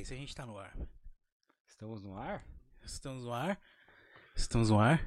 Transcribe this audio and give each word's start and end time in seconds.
sei 0.00 0.04
se 0.04 0.14
a 0.14 0.16
gente 0.16 0.34
tá 0.34 0.46
no 0.46 0.58
ar. 0.58 0.72
Estamos 1.68 2.02
no 2.02 2.16
ar? 2.16 2.42
Estamos 2.82 3.24
no 3.24 3.32
ar? 3.32 3.58
Estamos 4.34 4.70
no 4.70 4.80
ar? 4.80 4.98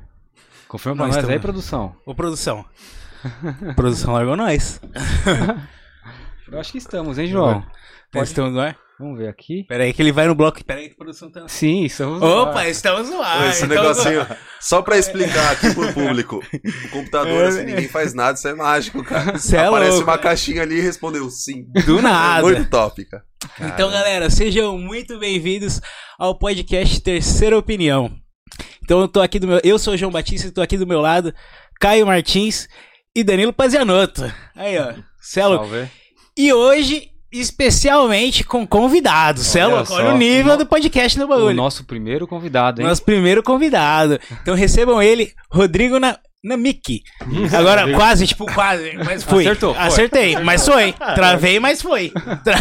Confirma 0.67 0.95
pra 0.97 1.05
Nós 1.07 1.15
nós 1.15 1.25
aí, 1.25 1.35
estamos- 1.35 1.41
produção. 1.41 1.95
Ô, 2.05 2.13
produção. 2.15 2.65
produção 3.75 4.13
largou 4.13 4.35
nós. 4.35 4.79
Eu 6.47 6.59
acho 6.59 6.71
que 6.71 6.77
estamos, 6.77 7.17
hein, 7.17 7.27
João? 7.27 7.65
Pode- 8.11 8.27
Estamos 8.27 8.53
no 8.53 8.59
ar? 8.59 8.77
Vamos 8.99 9.17
ver 9.17 9.27
aqui. 9.27 9.63
Pera 9.63 9.83
aí 9.83 9.91
que 9.93 10.01
ele 10.01 10.11
vai 10.11 10.27
no 10.27 10.35
bloco. 10.35 10.63
Pera 10.63 10.79
aí 10.79 10.87
que 10.87 10.93
a 10.93 10.97
produção 10.97 11.29
tá... 11.31 11.47
Sim, 11.47 11.83
estamos 11.83 12.21
no 12.21 12.25
Opa, 12.27 12.59
ar. 12.59 12.69
estamos 12.69 13.09
no 13.09 13.21
ar. 13.21 13.49
Esse 13.49 13.63
estamos 13.63 13.75
negocinho, 13.75 14.21
ar. 14.21 14.37
só 14.61 14.81
pra 14.81 14.97
explicar 14.97 15.51
aqui 15.51 15.73
pro 15.73 15.91
público. 15.93 16.37
O 16.85 16.89
computador, 16.89 17.43
É, 17.43 17.47
assim, 17.47 17.63
ninguém 17.63 17.87
faz 17.89 18.13
nada, 18.13 18.37
isso 18.37 18.47
é 18.47 18.53
mágico, 18.53 19.03
cara. 19.03 19.37
Cê 19.39 19.57
é 19.57 19.65
Aparece 19.65 19.95
louco. 19.97 20.09
uma 20.09 20.17
caixinha 20.17 20.61
ali 20.61 20.77
e 20.77 20.81
respondeu 20.81 21.27
sim. 21.29 21.65
Do 21.85 22.01
nada. 22.01 22.43
Muito 22.43 22.69
top, 22.69 23.03
cara. 23.05 23.23
Então, 23.59 23.89
galera, 23.91 24.29
sejam 24.29 24.77
muito 24.77 25.17
bem-vindos 25.19 25.81
ao 26.19 26.37
podcast 26.37 27.01
Terceira 27.01 27.57
Opinião. 27.57 28.11
Então, 28.83 29.01
eu 29.01 29.07
tô 29.07 29.21
aqui 29.21 29.39
do 29.39 29.47
meu, 29.47 29.59
eu 29.63 29.79
sou 29.79 29.95
o 29.95 29.97
João 29.97 30.11
Batista, 30.11 30.51
tô 30.51 30.61
aqui 30.61 30.77
do 30.77 30.85
meu 30.87 31.01
lado, 31.01 31.33
Caio 31.79 32.05
Martins 32.05 32.67
e 33.15 33.23
Danilo 33.23 33.51
Pazianotto. 33.51 34.31
Aí, 34.55 34.77
ó, 34.77 34.93
Celo. 35.19 35.57
Salve. 35.57 35.89
E 36.37 36.53
hoje, 36.53 37.09
especialmente 37.33 38.43
com 38.43 38.65
convidados. 38.65 39.45
Celo, 39.47 39.83
olha, 39.89 40.13
o 40.13 40.17
nível 40.17 40.53
O 40.53 40.57
do 40.57 40.65
podcast 40.65 41.17
no 41.17 41.25
O 41.25 41.27
bagulho. 41.27 41.55
nosso 41.55 41.83
primeiro 41.83 42.27
convidado, 42.27 42.81
hein? 42.81 42.87
Nosso 42.87 43.03
primeiro 43.03 43.41
convidado. 43.41 44.19
Então 44.41 44.55
recebam 44.55 45.01
ele, 45.01 45.33
Rodrigo 45.51 45.99
na, 45.99 46.17
Namiki. 46.43 47.01
Agora, 47.57 47.89
quase, 47.93 48.27
tipo, 48.27 48.45
quase, 48.53 48.93
mas 48.97 49.23
fui. 49.23 49.43
Acertou, 49.45 49.73
foi. 49.73 49.83
Acertei, 49.83 50.35
mas 50.39 50.65
foi. 50.65 50.91
Travei, 50.93 51.59
mas 51.59 51.81
foi. 51.81 52.09
Tra- 52.43 52.57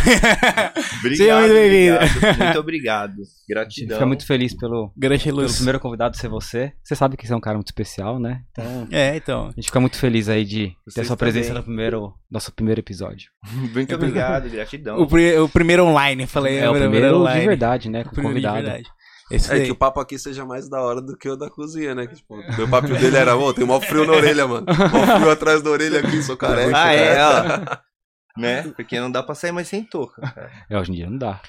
Obrigado, 1.00 1.16
Seja 1.16 1.40
muito 1.40 1.52
bem-vindo. 1.54 1.98
Muito 2.44 2.58
obrigado. 2.60 3.12
A 3.12 3.14
gente 3.16 3.48
Gratidão. 3.48 3.96
fica 3.96 4.06
muito 4.06 4.24
feliz 4.26 4.54
pelo, 4.56 4.92
Grande 4.96 5.24
pelo 5.24 5.46
primeiro 5.52 5.80
convidado 5.80 6.16
ser 6.16 6.28
você. 6.28 6.72
Você 6.82 6.94
sabe 6.94 7.16
que 7.16 7.26
você 7.26 7.32
é 7.32 7.36
um 7.36 7.40
cara 7.40 7.56
muito 7.56 7.66
especial, 7.68 8.18
né? 8.20 8.42
Então, 8.52 8.86
É, 8.90 9.16
então. 9.16 9.46
a 9.48 9.52
gente 9.52 9.66
fica 9.66 9.80
muito 9.80 9.96
feliz 9.98 10.28
aí 10.28 10.44
de 10.44 10.68
ter 10.68 10.74
Vocês 10.86 11.06
sua 11.08 11.16
presença 11.16 11.48
também. 11.48 11.58
no 11.60 11.64
primeiro, 11.64 12.14
nosso 12.30 12.52
primeiro 12.52 12.80
episódio. 12.80 13.30
Muito 13.74 13.94
obrigado, 13.94 14.48
gratidão. 14.48 14.98
O, 15.00 15.06
pri- 15.06 15.36
o 15.38 15.48
primeiro 15.48 15.84
online, 15.84 16.26
falei. 16.26 16.58
é 16.58 16.70
o 16.70 16.74
primeiro 16.74 17.18
online. 17.18 17.40
de 17.40 17.46
verdade, 17.46 17.90
né? 17.90 18.04
Com 18.04 18.10
o 18.10 18.14
primeiro 18.14 18.40
de 18.40 18.46
convidado. 18.46 18.64
verdade. 18.66 18.88
Esse 19.34 19.50
É 19.52 19.56
daí. 19.56 19.66
que 19.66 19.72
o 19.72 19.76
papo 19.76 20.00
aqui 20.00 20.18
seja 20.18 20.44
mais 20.44 20.68
da 20.68 20.80
hora 20.80 21.00
do 21.00 21.16
que 21.16 21.28
o 21.28 21.36
da 21.36 21.48
cozinha, 21.48 21.94
né? 21.94 22.06
Que, 22.06 22.16
tipo, 22.16 22.36
meu 22.56 22.68
papinho 22.68 22.98
dele 22.98 23.16
era, 23.16 23.36
ô, 23.36 23.52
tem 23.54 23.64
mó 23.64 23.80
frio 23.80 24.06
na 24.06 24.12
orelha, 24.12 24.46
mano. 24.46 24.66
Mó 24.66 25.16
frio 25.18 25.30
atrás 25.30 25.62
da 25.62 25.70
orelha 25.70 26.00
aqui, 26.00 26.22
sou 26.22 26.36
careca. 26.36 26.72
Ah, 26.76 26.92
é, 26.92 27.24
ó. 27.24 27.76
né? 28.40 28.62
Porque 28.76 28.98
não 29.00 29.10
dá 29.10 29.22
pra 29.22 29.34
sair 29.34 29.52
mais 29.52 29.68
sem 29.68 29.82
touca. 29.84 30.20
É, 30.68 30.78
hoje 30.78 30.92
em 30.92 30.96
dia 30.96 31.08
não 31.08 31.18
dá. 31.18 31.40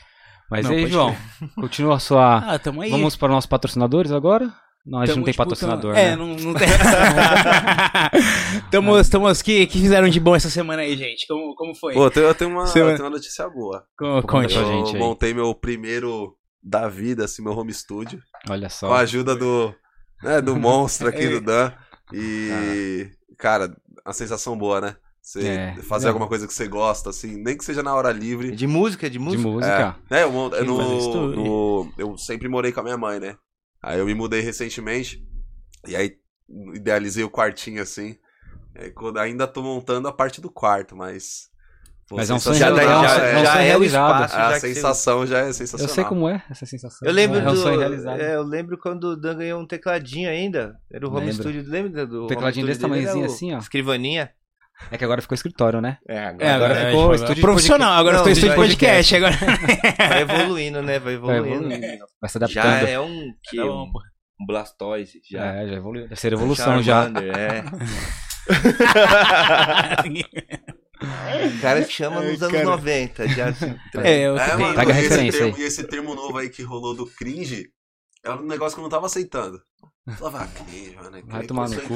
Mas 0.49 0.65
Não, 0.65 0.73
aí, 0.73 0.87
João, 0.87 1.15
continua 1.55 1.95
a 1.95 1.99
sua. 1.99 2.37
Ah, 2.37 2.59
tamo 2.59 2.81
aí. 2.81 2.89
Vamos 2.91 3.15
para 3.15 3.27
os 3.27 3.31
nossos 3.33 3.49
patrocinadores 3.49 4.11
agora? 4.11 4.53
Não, 4.85 4.99
a 4.99 5.05
gente 5.05 5.13
Tamo, 5.15 5.19
não 5.19 5.23
tem 5.25 5.31
tipo, 5.31 5.43
patrocinador, 5.43 5.93
tamo- 5.93 6.05
É, 6.05 6.09
né? 6.09 6.15
não, 6.17 6.27
não 6.35 6.53
tem. 6.53 6.67
tamo, 8.69 8.97
estamos 8.99 9.41
que, 9.41 9.65
que 9.67 9.79
fizeram 9.79 10.09
de 10.09 10.19
bom 10.19 10.35
essa 10.35 10.49
semana 10.49 10.81
aí, 10.81 10.95
gente? 10.95 11.25
Como, 11.27 11.55
como 11.55 11.75
foi? 11.75 11.93
Pô, 11.93 12.05
eu 12.05 12.11
tenho, 12.11 12.25
eu 12.27 12.35
tenho 12.35 12.51
uma, 12.51 12.65
Você- 12.65 12.81
eu 12.81 12.87
tenho 12.87 13.03
uma 13.03 13.09
notícia 13.09 13.47
boa. 13.49 13.83
Conte. 13.97 14.53
pra 14.53 14.61
Eu 14.63 14.85
gente 14.85 14.95
aí. 14.95 14.99
montei 14.99 15.33
meu 15.33 15.53
primeiro 15.55 16.35
da 16.63 16.87
vida, 16.87 17.25
assim, 17.25 17.41
meu 17.43 17.53
home 17.53 17.73
studio. 17.73 18.21
Olha 18.49 18.67
Com 18.69 18.73
só. 18.75 18.93
a 18.93 18.99
ajuda 18.99 19.35
do, 19.35 19.73
né, 20.21 20.41
do 20.41 20.55
monstro 20.57 21.07
aqui, 21.07 21.23
É. 21.25 21.29
do 21.29 21.41
Dan. 21.41 21.71
E, 22.13 23.09
cara, 23.37 23.75
a 24.05 24.13
sensação 24.13 24.57
boa, 24.57 24.79
né? 24.81 24.95
Você 25.21 25.47
É, 25.47 25.75
fazer 25.83 26.07
é. 26.07 26.09
alguma 26.09 26.27
coisa 26.27 26.45
que 26.45 26.53
você 26.53 26.67
gosta, 26.67 27.09
assim, 27.09 27.37
nem 27.41 27.57
que 27.57 27.63
seja 27.63 27.81
na 27.81 27.95
hora 27.95 28.11
livre. 28.11 28.51
De 28.51 28.67
música, 28.67 29.09
de 29.09 29.17
De 29.17 29.19
música. 29.23 29.43
música. 29.49 29.95
É, 30.09 30.23
eu, 30.23 30.31
mon- 30.31 30.49
Quem 30.49 30.65
no- 30.65 31.27
no- 31.35 31.93
eu 31.97 32.17
sempre 32.17 32.49
morei 32.49 32.71
com 32.73 32.81
a 32.81 32.83
minha 32.83 32.97
mãe, 32.97 33.19
né? 33.21 33.37
Aí 33.81 33.99
eu 33.99 34.05
me 34.05 34.13
mudei 34.13 34.41
recentemente. 34.41 35.25
E 35.87 35.95
aí 35.95 36.17
idealizei 36.73 37.23
o 37.23 37.29
quartinho 37.29 37.81
assim. 37.81 38.17
É, 38.75 38.89
quando- 38.89 39.17
ainda 39.17 39.47
tô 39.47 39.61
montando 39.63 40.07
a 40.09 40.13
parte 40.13 40.41
do 40.41 40.49
quarto, 40.51 40.95
mas. 40.95 41.49
Mas 42.15 42.29
é 42.29 42.33
um 42.33 42.39
sonho 42.39 42.55
Já, 42.55 42.69
já, 42.73 42.81
é 42.81 42.85
já 42.85 43.09
sonho 43.09 43.25
é 43.25 43.43
o 43.43 43.63
realizado. 43.63 44.25
espaço. 44.25 44.35
A 44.35 44.51
já 44.53 44.59
sensação 44.59 45.25
já 45.27 45.39
é 45.39 45.49
Eu 45.49 45.53
sensacional. 45.53 45.95
sei 45.95 46.03
como 46.03 46.29
é 46.29 46.43
essa 46.49 46.65
sensação. 46.65 47.07
Eu 47.07 47.13
lembro 47.13 47.39
é, 47.39 47.43
um 47.43 47.53
do. 47.53 47.57
sonho 47.57 47.79
realizado. 47.79 48.21
é, 48.21 48.35
eu 48.35 48.43
lembro 48.43 48.77
quando 48.77 49.03
o 49.05 49.15
Dan 49.15 49.37
ganhou 49.37 49.61
um 49.61 49.67
tecladinho 49.67 50.29
ainda. 50.29 50.75
Era 50.91 51.05
o 51.07 51.09
home 51.09 51.19
Lembro. 51.27 51.33
studio. 51.33 51.63
Lembra 51.67 52.05
do. 52.05 52.27
Tecladinho 52.27 52.65
home 52.65 52.71
desse 52.73 52.81
tamanhozinho 52.81 53.25
assim, 53.25 53.53
ó. 53.53 53.57
Escrivaninha. 53.59 54.29
É 54.91 54.97
que 54.97 55.03
agora 55.05 55.21
ficou 55.21 55.35
escritório, 55.35 55.79
né? 55.79 55.97
É, 56.07 56.15
É, 56.17 56.25
agora, 56.25 56.55
agora, 56.55 56.75
ficou 56.75 56.91
ficou 57.01 57.15
estúdio 57.15 57.41
profissional, 57.41 57.93
agora 57.93 58.17
Não, 58.17 58.23
ficou 58.23 58.31
estúdio 58.33 58.49
de 58.49 58.55
podcast. 58.55 59.15
Agora. 59.15 59.33
vai 60.09 60.21
evoluindo, 60.21 60.81
né? 60.81 60.99
Vai 60.99 61.17
Vai 61.17 61.37
evoluindo. 61.37 61.73
evoluindo. 61.73 62.05
Vai 62.19 62.29
se 62.29 62.39
Já 62.49 62.63
adaptando. 62.63 62.89
é 62.89 62.99
um. 62.99 63.31
Que, 63.43 63.57
Tá 63.57 63.65
um, 63.65 63.91
um 64.41 64.45
Blastoise. 64.47 65.21
Já. 65.29 65.45
É, 65.45 65.67
já 65.67 65.73
evoluiu. 65.75 66.07
Terceira 66.07 66.35
evolução 66.35 66.81
já. 66.81 67.05
É. 67.05 67.63
O 71.03 71.61
cara 71.61 71.83
chama 71.83 72.19
Ai, 72.21 72.31
nos 72.31 72.41
anos 72.41 72.53
cara. 72.53 72.65
90. 72.65 73.27
Já 73.29 73.53
se- 73.53 73.75
É, 73.97 74.27
eu 74.27 74.37
É, 74.37 74.49
também. 74.49 74.67
mano, 74.67 74.79
e 74.79 74.91
esse 74.91 75.01
referência 75.01 75.39
termo, 75.39 75.55
aí. 75.55 75.61
E 75.61 75.65
esse 75.65 75.83
termo 75.85 76.15
novo 76.15 76.37
aí 76.37 76.49
que 76.49 76.63
rolou 76.63 76.95
do 76.95 77.05
cringe 77.05 77.69
é 78.23 78.31
um 78.31 78.43
negócio 78.43 78.75
que 78.75 78.79
eu 78.79 78.83
não 78.83 78.89
tava 78.89 79.05
aceitando. 79.07 79.61
Falava, 80.17 80.43
ah, 80.43 80.47
cringe, 80.47 80.95
mano. 80.95 81.07
é 81.17 81.21
Vai 81.21 81.21
cringe, 81.23 81.47
tomar 81.47 81.69
no 81.69 81.81
cu. 81.81 81.95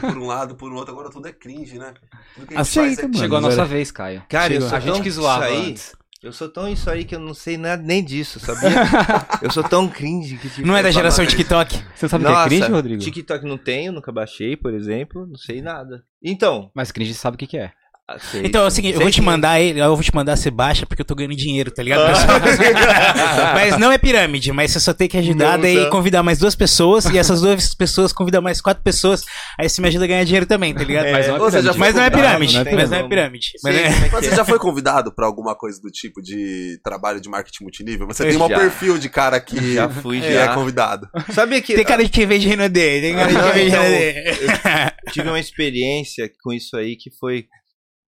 por 0.00 0.18
um 0.18 0.26
lado, 0.26 0.54
por 0.56 0.70
um 0.72 0.76
outro, 0.76 0.92
agora 0.92 1.10
tudo 1.10 1.26
é 1.28 1.32
cringe, 1.32 1.78
né? 1.78 1.94
Tudo 2.34 2.46
que 2.46 2.54
a 2.54 2.56
gente 2.58 2.60
Aceita, 2.60 3.02
faz 3.02 3.14
é. 3.16 3.18
Chegou 3.18 3.38
a 3.38 3.40
nossa 3.40 3.64
vez, 3.64 3.90
Caio. 3.90 4.22
Cara, 4.28 4.52
eu 4.52 4.60
Chegou. 4.60 4.68
sou 4.68 4.76
A 4.76 4.80
gente 4.80 5.02
que 5.02 5.10
zoava 5.10 5.48
isso 5.50 5.54
aí, 5.60 5.70
antes. 5.70 5.92
Eu 6.22 6.32
sou 6.34 6.50
tão 6.50 6.68
isso 6.68 6.90
aí 6.90 7.04
que 7.06 7.14
eu 7.14 7.18
não 7.18 7.32
sei 7.32 7.56
nada 7.56 7.82
nem 7.82 8.04
disso, 8.04 8.38
sabia? 8.38 8.68
eu 9.40 9.50
sou 9.50 9.64
tão 9.64 9.88
cringe 9.88 10.36
que 10.36 10.50
tipo, 10.50 10.66
Não 10.68 10.76
é 10.76 10.82
da 10.82 10.90
geração 10.90 11.24
TikTok. 11.24 11.82
Você 11.96 12.08
sabe 12.10 12.24
o 12.26 12.28
Nossa, 12.28 12.46
que 12.48 12.54
é 12.54 12.58
cringe, 12.58 12.72
Rodrigo? 12.72 13.02
TikTok 13.02 13.46
não 13.46 13.56
tenho, 13.56 13.90
nunca 13.90 14.12
baixei, 14.12 14.54
por 14.54 14.74
exemplo, 14.74 15.26
não 15.26 15.36
sei 15.38 15.62
nada. 15.62 16.04
Então, 16.22 16.70
Mas 16.74 16.92
cringe 16.92 17.14
sabe 17.14 17.36
o 17.36 17.38
que, 17.38 17.46
que 17.46 17.56
é. 17.56 17.72
Ah, 18.14 18.18
sei, 18.18 18.42
Então 18.44 18.62
é 18.64 18.66
o 18.66 18.70
seguinte, 18.70 18.94
eu 18.94 19.00
vou 19.00 19.10
te 19.10 19.20
mandar 19.22 19.60
ele, 19.60 19.80
eu 19.80 19.94
vou 19.94 20.02
te 20.04 20.14
mandar 20.14 20.36
você 20.36 20.50
baixa 20.50 20.84
porque 20.86 21.02
eu 21.02 21.06
tô 21.06 21.14
ganhando 21.14 21.36
dinheiro, 21.36 21.70
tá 21.70 21.82
ligado? 21.82 22.10
mas 23.54 23.78
não 23.78 23.90
é 23.92 23.98
pirâmide, 23.98 24.52
mas 24.52 24.70
você 24.72 24.80
só 24.80 24.92
tem 24.92 25.08
que 25.08 25.16
ajudar, 25.18 25.52
Não, 25.56 25.62
daí 25.62 25.84
tá. 25.84 25.90
convidar 25.90 26.22
mais 26.22 26.38
duas 26.38 26.54
pessoas, 26.54 27.04
e 27.06 27.18
essas 27.18 27.40
duas 27.40 27.74
pessoas 27.74 28.12
convidam 28.12 28.42
mais 28.42 28.60
quatro 28.60 28.82
pessoas, 28.82 29.24
aí 29.58 29.68
você 29.68 29.80
me 29.80 29.88
ajuda 29.88 30.04
a 30.04 30.08
ganhar 30.08 30.24
dinheiro 30.24 30.46
também, 30.46 30.74
tá 30.74 30.82
ligado? 30.84 31.06
É, 31.06 31.12
Mas 31.12 31.28
não 31.28 31.36
é 31.46 31.50
seja, 31.50 31.72
pirâmide. 31.72 31.78
Mas 31.78 31.94
não 31.94 32.02
é 32.02 32.10
pirâmide, 32.10 32.54
não 32.64 32.72
mas 32.72 32.90
não 32.90 32.98
é 32.98 33.08
pirâmide. 33.08 33.50
Mas 33.62 33.74
Sei 33.74 33.84
é- 33.84 33.86
é 33.86 33.90
Mas 34.00 34.10
você 34.24 34.32
é. 34.32 34.36
já 34.36 34.44
foi 34.44 34.58
convidado 34.58 35.14
pra 35.14 35.26
alguma 35.26 35.54
coisa 35.54 35.80
do 35.80 35.88
tipo 35.90 36.20
de 36.22 36.78
trabalho 36.82 37.20
de 37.20 37.28
marketing 37.28 37.64
multinível? 37.64 38.06
Mas 38.06 38.16
você 38.16 38.24
Eu 38.24 38.28
tem 38.30 38.42
um 38.42 38.48
perfil 38.48 38.98
de 38.98 39.08
cara 39.08 39.40
que, 39.40 39.74
Já 39.74 39.88
fui, 39.88 40.20
já. 40.20 40.28
é 40.44 40.48
convidado. 40.54 41.08
Sabia 41.32 41.60
que 41.60 41.74
Tem 41.74 41.84
cara 41.84 42.02
de 42.02 42.10
quem 42.10 42.26
vende 42.26 42.46
Renaudet, 42.48 43.00
tem 43.00 43.14
cara 43.14 43.28
de 43.28 43.34
quem 43.34 43.52
vende 43.52 43.68
então, 43.68 43.82
Renaudet. 43.82 44.94
tive 45.12 45.28
uma 45.28 45.40
experiência 45.40 46.30
com 46.42 46.52
isso 46.52 46.76
aí 46.76 46.96
que 46.96 47.10
foi. 47.18 47.46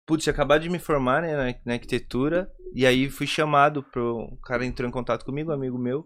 Putz, 0.05 0.23
tinha 0.23 0.33
acabado 0.33 0.61
de 0.61 0.69
me 0.69 0.79
formar 0.79 1.21
né, 1.21 1.55
na, 1.65 1.73
arquitetura. 1.73 2.49
E 2.75 2.85
aí 2.85 3.09
fui 3.09 3.27
chamado 3.27 3.83
pro. 3.83 4.29
O 4.31 4.37
cara 4.41 4.65
entrou 4.65 4.87
em 4.87 4.91
contato 4.91 5.25
comigo, 5.25 5.51
um 5.51 5.53
amigo 5.53 5.77
meu, 5.77 6.05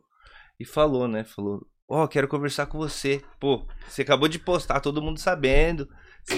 e 0.60 0.66
falou, 0.66 1.08
né? 1.08 1.24
Falou: 1.24 1.66
Ó, 1.90 2.06
quero 2.08 2.28
conversar 2.28 2.66
com 2.66 2.78
você. 2.78 3.22
Pô, 3.40 3.66
você 3.88 4.02
acabou 4.02 4.28
de 4.28 4.38
postar, 4.40 4.80
todo 4.80 5.02
mundo 5.02 5.20
sabendo. 5.20 5.88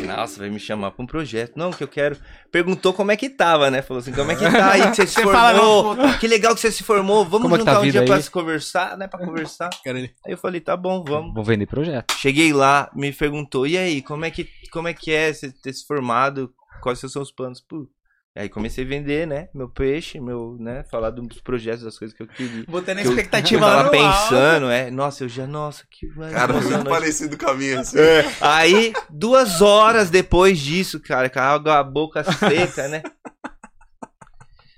Nossa, 0.05 0.39
vai 0.39 0.51
me 0.51 0.59
chamar 0.59 0.91
pra 0.91 1.03
um 1.03 1.07
projeto. 1.07 1.53
Não, 1.55 1.71
que 1.71 1.83
eu 1.83 1.87
quero. 1.87 2.15
Perguntou 2.51 2.93
como 2.93 3.11
é 3.11 3.17
que 3.17 3.27
tava, 3.27 3.71
né? 3.71 3.81
Falou 3.81 4.01
assim: 4.01 4.13
como 4.13 4.31
é 4.31 4.35
que 4.35 4.41
tá 4.41 4.71
aí 4.73 4.81
que 4.91 4.95
você 4.95 5.07
se 5.07 5.15
Você 5.15 5.23
fala, 5.23 5.59
formou? 5.59 5.95
não, 5.95 6.17
que 6.19 6.27
legal 6.27 6.53
que 6.53 6.61
você 6.61 6.71
se 6.71 6.83
formou. 6.83 7.25
Vamos 7.25 7.41
Como 7.49 7.55
é 7.55 7.57
tá 7.57 7.63
juntar 7.65 7.77
a 7.77 7.81
um 7.81 7.89
dia 7.89 8.05
pra 8.05 8.15
aí? 8.15 8.21
se 8.21 8.29
conversar, 8.29 8.97
né? 8.97 9.07
Pra 9.07 9.19
conversar. 9.19 9.69
Aí 9.87 10.11
eu 10.27 10.37
falei: 10.37 10.61
tá 10.61 10.77
bom, 10.77 11.03
vamos. 11.03 11.33
Vou 11.33 11.43
vender 11.43 11.65
projeto. 11.65 12.13
Cheguei 12.13 12.53
lá, 12.53 12.91
me 12.93 13.11
perguntou, 13.11 13.65
e 13.65 13.77
aí, 13.77 14.01
como 14.03 14.25
é 14.25 14.31
que, 14.31 14.47
como 14.71 14.87
é, 14.87 14.93
que 14.93 15.11
é 15.11 15.33
você 15.33 15.51
ter 15.51 15.73
se 15.73 15.85
formado? 15.87 16.53
Quais 16.81 16.99
são 16.99 17.07
os 17.07 17.13
seus 17.13 17.31
planos? 17.31 17.61
Pô. 17.61 17.87
Aí 18.35 18.47
comecei 18.47 18.85
a 18.85 18.87
vender, 18.87 19.27
né? 19.27 19.49
Meu 19.53 19.67
peixe, 19.67 20.19
meu, 20.19 20.55
né? 20.59 20.83
Falar 20.83 21.09
dos 21.09 21.41
projetos, 21.41 21.83
das 21.83 21.97
coisas 21.97 22.15
que 22.15 22.23
eu 22.23 22.27
queria. 22.27 22.63
Botando 22.67 22.99
a 22.99 23.01
Que 23.01 23.07
eu- 23.07 23.11
expectativa 23.11 23.65
eu 23.65 23.67
lá 23.67 23.83
tava 23.83 23.97
no 23.97 24.03
alto. 24.03 24.29
pensando, 24.29 24.69
é. 24.69 24.91
Nossa, 24.91 25.23
eu 25.23 25.29
já, 25.29 25.47
nossa, 25.47 25.83
que 25.89 26.07
Cara, 26.07 26.53
muito 26.53 26.65
emocionante. 26.67 26.89
parecido 26.89 27.37
com 27.37 27.49
a 27.49 27.53
minha, 27.55 27.81
assim. 27.81 27.97
Aí, 28.39 28.93
duas 29.09 29.61
horas 29.61 30.09
depois 30.09 30.59
disso, 30.59 30.99
cara, 31.01 31.29
com 31.29 31.39
a 31.69 31.83
boca 31.83 32.23
seca, 32.23 32.87
né? 32.87 33.01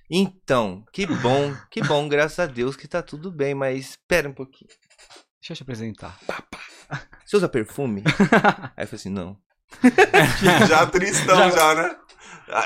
Então, 0.09 0.83
que 0.92 1.06
bom, 1.06 1.56
que 1.69 1.81
bom, 1.81 2.07
graças 2.09 2.39
a 2.39 2.45
Deus 2.45 2.75
que 2.75 2.88
tá 2.88 3.01
tudo 3.01 3.31
bem, 3.31 3.54
mas 3.54 3.92
espera 3.92 4.27
um 4.27 4.33
pouquinho. 4.33 4.69
Deixa 5.39 5.54
eu 5.54 5.57
te 5.57 5.63
apresentar. 5.63 6.18
Você 7.25 7.38
usa 7.38 7.47
perfume? 7.47 8.04
Aí 8.75 8.83
eu 8.83 8.88
falei 8.88 8.95
assim, 8.95 9.09
não. 9.09 9.38
Já 10.68 10.85
tristão, 10.85 11.50
já, 11.51 11.75
né? 11.75 11.95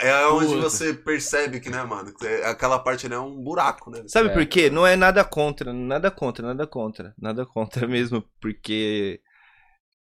É 0.02 0.26
onde 0.28 0.48
Puta. 0.48 0.62
você 0.62 0.94
percebe 0.94 1.60
que, 1.60 1.70
né, 1.70 1.84
mano? 1.84 2.12
é- 2.24 2.48
Aquela 2.50 2.80
parte 2.80 3.08
né, 3.08 3.16
é 3.16 3.20
um 3.20 3.36
buraco, 3.44 3.92
né? 3.92 4.04
Sabe 4.08 4.30
É. 4.30 4.34
por 4.34 4.46
quê? 4.48 4.70
Não 4.70 4.86
é 4.86 4.96
nada 4.96 5.24
contra, 5.24 5.72
nada 5.72 6.10
contra, 6.10 6.48
nada 6.48 6.66
contra, 6.66 7.14
nada 7.18 7.46
contra 7.46 7.86
mesmo, 7.88 8.24
porque 8.42 9.22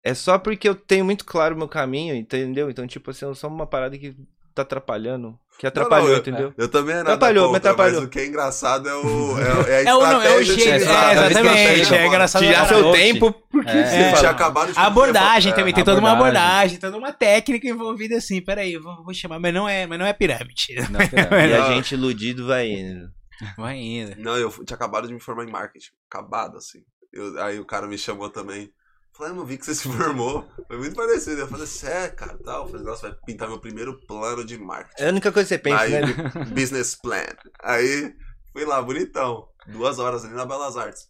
é 0.05 0.13
só 0.15 0.39
porque 0.39 0.69
eu 0.69 0.75
tenho 0.75 1.05
muito 1.05 1.25
claro 1.25 1.55
o 1.55 1.59
meu 1.59 1.69
caminho, 1.69 2.15
entendeu? 2.15 2.69
Então, 2.71 2.87
tipo 2.87 3.11
assim, 3.11 3.31
é 3.31 3.35
só 3.35 3.49
uma 3.49 3.67
parada 3.67 3.97
que 3.97 4.15
tá 4.55 4.63
atrapalhando. 4.63 5.39
Que 5.59 5.67
atrapalhou, 5.67 6.09
não, 6.09 6.15
eu- 6.15 6.19
entendeu? 6.21 6.55
Eu 6.57 6.69
também 6.69 6.95
é 6.95 6.99
nada 6.99 7.13
Atrapalhou, 7.13 7.49
me 7.49 7.55
contra, 7.55 7.71
atrapalhou. 7.71 8.01
mas 8.01 8.09
o 8.09 8.11
que 8.11 8.19
é 8.21 8.27
engraçado 8.27 8.89
é, 8.89 8.95
o, 8.95 9.39
é, 9.39 9.71
é 9.71 9.77
a 9.77 9.83
É 9.91 9.95
o, 9.95 10.01
não, 10.01 10.23
é 10.23 10.37
o 10.37 10.41
estratégia 10.41 10.55
de- 10.57 10.61
jeito. 10.63 10.85
de- 10.85 10.91
É, 10.91 11.13
exatamente. 11.13 11.95
É 11.95 12.07
engraçado. 12.07 12.43
Tirar 12.43 12.67
seu 12.69 12.93
tempo. 12.93 13.33
Por 13.33 13.65
que 13.65 13.71
É. 13.71 14.13
tinha 14.15 14.31
acabado 14.31 14.73
de 14.73 14.79
A 14.79 14.87
abordagem 14.87 15.53
é, 15.53 15.55
também, 15.55 15.73
tem 15.75 15.85
toda 15.85 16.01
uma 16.01 16.13
abordagem. 16.13 16.47
abordagem, 16.49 16.79
toda 16.79 16.97
uma 16.97 17.13
técnica 17.13 17.69
envolvida 17.69 18.17
assim. 18.17 18.41
Peraí, 18.41 18.77
vou, 18.79 19.05
vou 19.05 19.15
chamar, 19.15 19.39
mas 19.39 19.55
não 19.55 19.69
é, 19.69 19.87
mas 19.87 19.99
não 19.99 20.07
é 20.07 20.13
pirâmide. 20.13 20.75
Não, 20.91 20.99
é. 21.39 21.49
E 21.49 21.55
a 21.55 21.69
gente 21.75 21.95
iludido 21.95 22.47
vai 22.47 22.69
indo. 22.69 23.09
Vai 23.57 23.75
ainda. 23.75 24.17
Não, 24.19 24.37
eu 24.37 24.51
tinha 24.51 24.75
acabado 24.75 25.07
de 25.07 25.15
me 25.15 25.21
formar 25.21 25.45
em 25.45 25.51
marketing. 25.51 25.91
Acabado, 26.11 26.57
assim. 26.57 26.81
Eu- 27.13 27.41
aí 27.43 27.59
o 27.61 27.65
cara 27.65 27.87
me 27.87 27.99
chamou 27.99 28.29
também. 28.31 28.71
Falei, 29.15 29.33
"Ah, 29.33 29.35
não 29.37 29.45
vi 29.45 29.59
que 29.59 29.65
você 29.67 29.75
se 29.77 29.89
formou. 29.89 30.49
Foi 30.67 30.79
muito 30.79 30.97
parecido. 30.97 31.41
Eu 31.43 31.49
falei, 31.49 31.67
sério, 31.67 32.17
cara, 32.17 32.39
tal. 32.45 32.65
Eu 32.65 32.71
falei, 32.71 32.87
nossa, 32.87 33.11
vai 33.11 33.19
pintar 33.27 33.49
meu 33.49 33.61
primeiro 33.61 34.01
plano 34.07 34.45
de 34.45 34.59
marketing. 34.59 35.03
É 35.03 35.07
a 35.07 35.11
única 35.11 35.31
coisa 35.33 35.47
que 35.49 35.55
você 35.55 35.59
pensa, 35.59 35.83
Aí, 35.83 35.91
né? 35.93 36.07
business 36.55 36.95
plan. 36.95 37.27
Aí, 37.63 38.15
fui 38.53 38.65
lá, 38.65 38.81
bonitão. 38.81 39.49
Duas 39.67 39.99
horas 39.99 40.25
ali 40.25 40.35
na 40.35 40.47
Belas 40.47 40.77
Artes. 40.77 41.09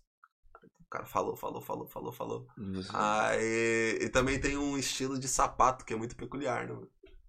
O 0.86 0.90
cara 0.92 1.06
falou, 1.06 1.36
falou, 1.36 1.62
falou, 1.62 1.86
falou, 1.86 2.12
falou. 2.12 2.46
Aí, 2.92 3.98
e 4.00 4.08
também 4.10 4.38
tem 4.38 4.58
um 4.58 4.76
estilo 4.76 5.18
de 5.18 5.26
sapato 5.26 5.84
que 5.86 5.94
é 5.94 5.96
muito 5.96 6.14
peculiar, 6.16 6.68
né? 6.68 6.76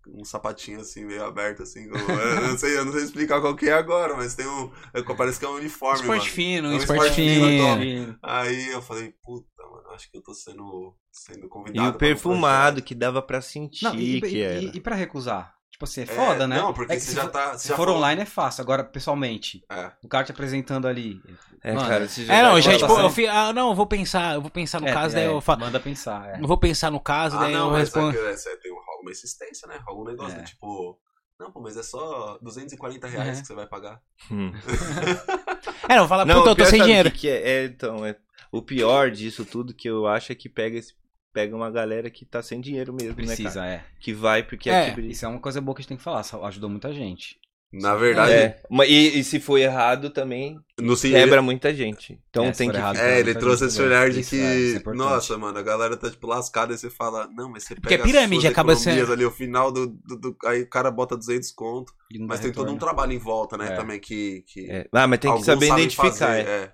Um 0.07 0.25
sapatinho 0.25 0.81
assim, 0.81 1.05
meio 1.05 1.23
aberto, 1.23 1.63
assim. 1.63 1.87
com- 1.89 1.97
eu 1.97 2.41
não 2.49 2.57
sei, 2.57 2.77
eu 2.77 2.85
não 2.85 2.91
sei 2.91 3.03
explicar 3.03 3.39
qual 3.39 3.55
que 3.55 3.69
é 3.69 3.73
agora, 3.73 4.15
mas 4.15 4.35
tem 4.35 4.45
um. 4.47 4.71
é, 4.93 5.01
Parece 5.15 5.39
que 5.39 5.45
é 5.45 5.49
um 5.49 5.55
uniforme, 5.55 6.01
Esporte 6.01 6.19
mano. 6.23 6.31
fino, 6.31 6.67
É 6.67 6.71
um 6.71 6.77
esporte 6.77 6.99
esporte 7.01 7.15
fino, 7.15 7.77
fino. 7.77 8.19
Aí 8.21 8.67
eu 8.71 8.81
falei, 8.81 9.13
puta, 9.23 9.47
mano, 9.71 9.89
acho 9.91 10.11
que 10.11 10.17
eu 10.17 10.21
tô 10.21 10.33
sendo, 10.33 10.93
sendo 11.11 11.45
E 11.45 11.49
convidado. 11.49 11.89
o 11.89 11.91
pra 11.93 11.95
um 11.95 12.09
perfumado 12.09 12.81
que 12.81 12.93
dava 12.93 13.21
pra 13.21 13.39
sentir 13.41 13.85
Não, 13.85 13.95
e, 13.95 14.19
que 14.21 14.27
e, 14.27 14.41
era. 14.41 14.59
e, 14.61 14.71
e 14.75 14.81
pra 14.81 14.95
recusar? 14.95 15.53
Tipo 15.71 15.85
assim, 15.85 16.01
é 16.01 16.05
projeto. 16.05 16.25
foda, 16.27 16.47
né? 16.47 16.57
Não, 16.57 16.71
porque 16.71 16.93
é 16.93 16.95
que 16.97 17.01
você 17.01 17.09
se 17.09 17.15
já 17.15 17.23
for- 17.23 17.31
tá. 17.31 17.51
Você 17.53 17.59
Se 17.63 17.67
já 17.69 17.75
for 17.75 17.85
falou- 17.85 17.97
online 17.99 18.21
é 18.21 18.25
fácil, 18.25 18.61
agora 18.61 18.83
pessoalmente. 18.83 19.63
É. 19.71 19.91
O 20.03 20.07
cara 20.07 20.23
te 20.23 20.31
apresentando 20.31 20.87
ali. 20.87 21.19
É, 21.63 21.73
Mano, 21.73 21.87
cara, 21.87 22.07
você 22.07 22.23
É, 22.23 22.43
não, 22.43 22.53
tá- 22.55 22.59
já, 22.61 22.71
tá 22.73 22.77
tipo, 22.77 22.99
eu 22.99 23.09
fi, 23.09 23.25
ah, 23.25 23.51
não, 23.53 23.69
eu 23.69 23.75
vou 23.75 23.87
pensar, 23.87 24.35
eu 24.35 24.41
vou 24.41 24.51
pensar 24.51 24.79
no 24.81 24.87
É, 24.87 24.93
caso, 24.93 25.15
é, 25.15 25.19
daí 25.21 25.25
eu 25.33 25.39
falo. 25.41 25.61
Manda 25.61 25.79
pensar, 25.79 26.29
é. 26.29 26.41
Eu 26.41 26.47
vou 26.47 26.57
pensar 26.57 26.91
no 26.91 26.99
caso, 26.99 27.37
Ah, 27.37 27.39
daí 27.39 27.53
não, 27.53 27.69
eu 27.69 27.75
é 27.75 27.79
respondo. 27.79 28.17
é, 28.17 28.35
você 28.37 28.55
tem 28.57 28.71
um- 29.03 29.05
uma 29.05 29.11
insistência, 29.11 29.67
né? 29.67 29.79
Rola 29.85 30.01
um 30.01 30.05
negócio 30.11 30.37
É. 30.37 30.41
do 30.41 30.45
tipo. 30.45 30.99
Não, 31.39 31.51
pô, 31.51 31.59
mas 31.61 31.75
é 31.75 31.83
só 31.83 32.37
240 32.41 33.07
reais 33.07 33.37
É. 33.39 33.41
que 33.41 33.47
você 33.47 33.53
vai 33.55 33.67
pagar. 33.67 34.01
Hum. 34.31 34.51
É, 35.89 35.95
não, 35.97 36.07
fala, 36.07 36.23
Não, 36.25 36.35
puta, 36.35 36.49
o 36.49 36.51
eu 36.51 36.55
tô 36.55 36.65
sem 36.65 36.81
dinheiro. 36.81 37.11
que 37.11 37.19
que 37.19 37.29
é? 37.29 37.49
É, 37.49 37.65
então, 37.65 38.05
é, 38.05 38.15
o 38.51 38.61
pior 38.61 39.11
disso 39.11 39.43
tudo 39.45 39.73
que 39.73 39.89
eu 39.89 40.07
acho 40.07 40.31
é 40.31 40.35
que 40.35 40.47
pega, 40.47 40.77
esse, 40.77 40.93
pega 41.33 41.53
uma 41.55 41.69
galera 41.69 42.09
que 42.09 42.25
tá 42.25 42.41
sem 42.41 42.61
dinheiro 42.61 42.93
mesmo, 42.93 43.09
né, 43.09 43.15
cara? 43.15 43.35
Precisa, 43.35 43.65
é. 43.65 43.83
Que 43.99 44.13
vai 44.13 44.43
porque 44.43 44.69
É, 44.69 44.89
aqui 44.91 45.01
Isso 45.01 45.25
é 45.25 45.27
uma 45.27 45.39
coisa 45.39 45.59
boa 45.59 45.75
que 45.75 45.79
a 45.79 45.83
gente 45.83 45.89
tem 45.89 45.97
que 45.97 46.03
falar, 46.03 46.23
ajudou 46.47 46.69
muita 46.69 46.93
gente. 46.93 47.37
Na 47.75 47.95
verdade, 47.95 48.31
É, 48.33 48.61
e, 48.87 49.19
e 49.19 49.23
se 49.23 49.39
for 49.39 49.57
errado 49.57 50.11
também 50.11 50.59
no 50.79 50.95
sim, 50.95 51.09
quebra 51.09 51.41
muita 51.41 51.73
gente. 51.73 52.19
Então 52.29 52.45
É, 52.45 52.51
tem 52.51 52.69
que. 52.69 52.77
errado, 52.77 52.97
É, 52.97 53.19
ele 53.19 53.33
trouxe 53.33 53.65
esse 53.65 53.81
olhar 53.81 54.11
de 54.11 54.19
Isso, 54.19 54.35
é, 54.35 54.55
isso 54.59 54.77
é 54.77 54.79
que, 54.79 54.91
nossa, 54.93 55.35
mano, 55.39 55.57
a 55.57 55.61
galera 55.63 55.97
tá 55.97 56.07
tipo 56.07 56.27
lascada 56.27 56.71
e 56.71 56.77
você 56.77 56.91
fala, 56.91 57.27
não, 57.35 57.49
mas 57.49 57.63
você 57.63 57.73
Porque 57.73 57.89
pega 57.97 58.03
a 58.03 58.05
pirâmide 58.05 58.41
suas 58.43 58.51
acaba 58.51 58.75
sendo- 58.75 59.11
ali, 59.11 59.25
o 59.25 59.31
final 59.31 59.71
do, 59.71 59.87
do- 59.87 60.17
do- 60.19 60.37
aí 60.45 60.61
o 60.61 60.69
cara 60.69 60.91
bota 60.91 61.17
200 61.17 61.51
conto, 61.51 61.91
não 62.13 62.27
mas 62.27 62.39
tem 62.41 62.51
todo 62.51 62.67
um 62.69 62.73
retorno. 62.73 62.79
trabalho 62.79 63.11
em 63.13 63.17
volta, 63.17 63.57
né, 63.57 63.69
É. 63.73 63.75
também 63.75 63.99
que, 63.99 64.43
que 64.47 64.69
É. 64.69 64.87
Ah, 64.91 65.07
mas 65.07 65.19
tem 65.19 65.35
que 65.35 65.43
saber 65.43 65.65
identificar. 65.71 66.11
fazer, 66.11 66.25
é. 66.25 66.39
é. 66.41 66.71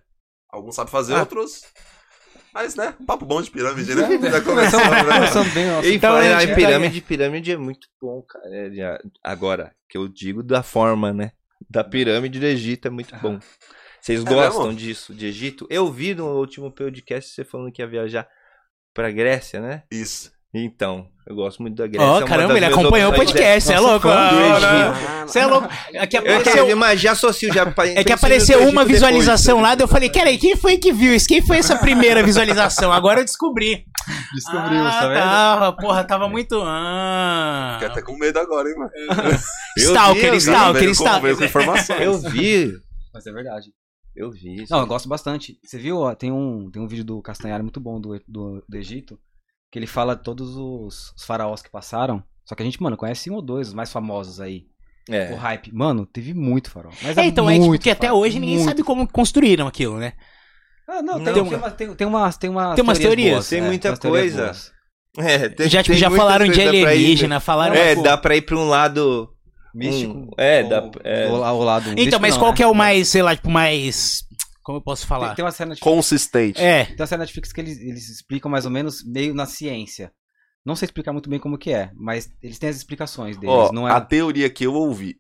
Alguns 0.51 0.75
sabem 0.75 0.91
fazer, 0.91 1.13
Ah. 1.13 1.19
outros, 1.21 1.61
mas, 2.53 2.75
né, 2.75 2.95
papo 3.05 3.25
bom 3.25 3.41
de 3.41 3.49
pirâmide, 3.51 3.93
né, 3.95 4.03
É, 4.15 4.31
já 4.31 4.41
começou, 4.41 4.79
né, 4.79 5.03
Começando 5.03 5.53
bem, 5.53 5.67
nossa. 5.67 5.87
E 5.87 5.95
Então, 5.95 6.21
gente, 6.21 6.47
em 6.47 6.51
é- 6.51 6.55
pirâmide, 6.55 7.01
pirâmide 7.01 7.51
é 7.51 7.57
muito 7.57 7.87
bom, 8.01 8.21
cara. 8.21 8.45
É, 8.51 8.97
agora, 9.23 9.73
que 9.89 9.97
eu 9.97 10.07
digo 10.07 10.41
da 10.43 10.63
forma, 10.63 11.13
né? 11.13 11.31
Da 11.69 11.83
pirâmide 11.83 12.39
do 12.39 12.45
Egito 12.45 12.87
é 12.87 12.91
muito 12.91 13.15
bom. 13.17 13.39
Vocês 14.01 14.21
É 14.21 14.29
gostam 14.29 14.67
mesmo? 14.67 14.79
disso, 14.79 15.13
de 15.13 15.25
Egito? 15.27 15.67
Eu 15.69 15.91
vi 15.91 16.15
no 16.15 16.25
último 16.39 16.71
podcast 16.71 17.31
você 17.33 17.43
falando 17.43 17.71
que 17.71 17.81
ia 17.81 17.87
viajar 17.87 18.27
pra 18.93 19.11
Grécia, 19.11 19.59
né? 19.59 19.83
isso. 19.91 20.31
Então, 20.51 21.07
eu 21.27 21.35
gosto 21.35 21.61
muito 21.61 21.75
da 21.75 21.85
Grécia. 21.85 22.03
é 22.03 22.09
Ó, 22.09 22.17
uma 22.17 22.25
caramba, 22.25 22.57
ele 22.57 22.65
acompanhou 22.65 23.11
o 23.11 23.15
podcast, 23.15 23.67
você 23.67 23.73
é 23.73 23.79
louco? 23.79 24.07
Você 25.27 25.39
é 25.39 25.45
louco. 25.45 25.67
Aqui 25.99 26.17
Eu 26.17 26.21
apareceu, 26.21 26.75
mas 26.75 26.99
já 26.99 27.11
associo 27.11 27.53
já 27.53 27.71
é 27.95 28.03
que 28.03 28.11
apareceu 28.11 28.67
uma 28.67 28.83
visualização 28.83 29.57
depois. 29.57 29.69
lá, 29.69 29.75
daí 29.75 29.83
eu 29.83 29.87
falei, 29.87 30.09
cara, 30.09 30.35
quem 30.37 30.55
foi 30.55 30.77
que 30.77 30.91
viu 30.91 31.13
isso? 31.13 31.27
Quem 31.27 31.39
foi 31.39 31.57
essa 31.57 31.75
primeira 31.77 32.23
visualização? 32.23 32.91
Agora 32.91 33.19
eu 33.19 33.25
descobri. 33.25 33.85
Descobriu, 34.33 34.79
ah, 34.79 34.91
tá 34.91 35.07
vendo? 35.07 35.19
Tava, 35.19 35.73
porra, 35.73 36.03
tava 36.03 36.27
muito. 36.27 36.59
Ah. 36.65 37.73
Fiquei 37.73 37.91
até 37.91 38.01
com 38.01 38.17
medo 38.17 38.39
agora, 38.39 38.67
hein, 38.67 38.75
mano. 38.75 38.91
Eu 39.77 39.91
Stalker, 39.91 40.33
stalker, 40.33 40.89
stalker. 40.89 42.01
Eu 42.01 42.17
vi. 42.17 42.73
Mas 43.13 43.27
é 43.27 43.31
verdade. 43.31 43.67
Eu 44.15 44.31
vi. 44.31 44.65
Não, 44.69 44.79
eu 44.79 44.87
gosto 44.87 45.07
bastante. 45.07 45.59
Você 45.63 45.77
viu, 45.77 45.99
ó, 45.99 46.15
tem 46.15 46.31
um, 46.31 46.69
tem 46.71 46.81
um 46.81 46.87
vídeo 46.87 47.05
do 47.05 47.21
Castanhari 47.21 47.61
muito 47.61 47.79
bom 47.79 48.01
do, 48.01 48.19
do, 48.27 48.63
do 48.67 48.77
Egito, 48.77 49.19
que 49.71 49.77
ele 49.79 49.87
fala 49.87 50.15
todos 50.15 50.55
os, 50.55 51.13
os 51.15 51.23
faraós 51.25 51.61
que 51.61 51.69
passaram. 51.69 52.23
Só 52.45 52.55
que 52.55 52.63
a 52.63 52.65
gente, 52.65 52.81
mano, 52.81 52.97
conhece 52.97 53.29
um 53.29 53.35
ou 53.35 53.41
dois, 53.41 53.67
os 53.69 53.73
mais 53.73 53.91
famosos 53.91 54.39
aí. 54.41 54.63
O 55.09 55.13
É. 55.13 55.33
hype. 55.33 55.71
Mano, 55.73 56.05
teve 56.05 56.33
muito 56.33 56.69
faraó. 56.69 56.91
Mas 57.01 57.17
É, 57.17 57.25
então, 57.25 57.49
é 57.49 57.53
tipo, 57.53 57.65
muito 57.67 57.81
que 57.81 57.89
até 57.89 58.07
faraó, 58.07 58.19
hoje 58.21 58.39
ninguém 58.39 58.57
muito. 58.57 58.69
sabe 58.69 58.83
como 58.83 59.07
construíram 59.07 59.67
aquilo, 59.67 59.97
né? 59.97 60.13
Ah, 60.87 61.01
não, 61.01 61.17
Não, 61.19 61.23
tem, 61.23 61.25
tem 61.25 61.33
tem, 61.33 61.41
uma- 61.43 61.57
uma, 61.57 61.71
tem, 61.71 61.95
tem 61.95 62.07
umas, 62.07 62.37
tem 62.37 62.49
umas 62.49 62.75
Tem 62.75 62.83
umas 62.83 62.97
teorias. 62.99 63.31
boas, 63.33 63.49
Tem 63.49 63.59
é, 63.59 63.61
muita 63.63 63.95
teorias 63.97 64.33
coisa. 64.33 64.43
boas. 64.45 64.71
É, 65.17 65.49
tem- 65.49 65.69
já, 65.69 65.83
tipo, 65.83 65.93
tem 65.93 65.99
já 65.99 66.09
falaram 66.11 66.45
de 66.47 66.53
pra 66.53 66.63
ir- 66.73 66.85
alienígena, 66.87 67.39
falaram. 67.39 67.75
É, 67.75 67.89
tipo- 67.91 68.03
dá 68.03 68.17
pra 68.17 68.35
ir 68.35 68.41
pra 68.41 68.55
um 68.57 68.67
lado. 68.67 69.29
Místico. 69.73 70.13
Um- 70.13 70.29
é, 70.37 70.63
ou- 70.63 70.69
dá- 70.69 70.89
é. 71.03 71.27
ou 71.27 71.37
lá- 71.37 71.51
ou 71.53 71.63
lado 71.63 71.83
Então, 71.91 71.95
místico 71.95 72.21
mas 72.21 72.33
não, 72.33 72.39
qual 72.39 72.51
né? 72.51 72.57
que 72.57 72.63
é 72.63 72.67
o 72.67 72.73
mais, 72.73 73.07
sei 73.07 73.21
lá, 73.21 73.35
tipo, 73.35 73.49
mais. 73.51 74.23
Como 74.69 74.77
eu 74.77 74.83
posso 74.83 75.01
Tem, 75.01 75.09
falar? 75.09 75.33
tem 75.33 75.43
uma 75.43 75.49
cena 75.51 75.69
Netflix, 75.69 75.95
Consistente. 75.95 76.61
É. 76.61 76.85
tem 76.85 76.95
uma 76.99 77.07
cena 77.07 77.23
Netflix 77.23 77.51
que 77.51 77.59
eles, 77.59 77.79
eles 77.79 78.07
explicam 78.07 78.51
mais 78.51 78.65
ou 78.65 78.71
menos 78.71 79.03
meio 79.03 79.33
na 79.33 79.47
ciência. 79.47 80.11
Não 80.63 80.75
sei 80.75 80.85
explicar 80.85 81.11
muito 81.11 81.27
bem 81.27 81.39
como 81.39 81.57
que 81.57 81.73
é, 81.73 81.89
mas 81.95 82.29
eles 82.39 82.59
têm 82.59 82.69
as 82.69 82.75
explicações 82.75 83.35
deles. 83.35 83.55
Ó, 83.55 83.71
não 83.71 83.87
é... 83.87 83.91
a 83.91 83.99
teoria 83.99 84.47
que 84.47 84.63
eu 84.63 84.75
ouvi, 84.75 85.15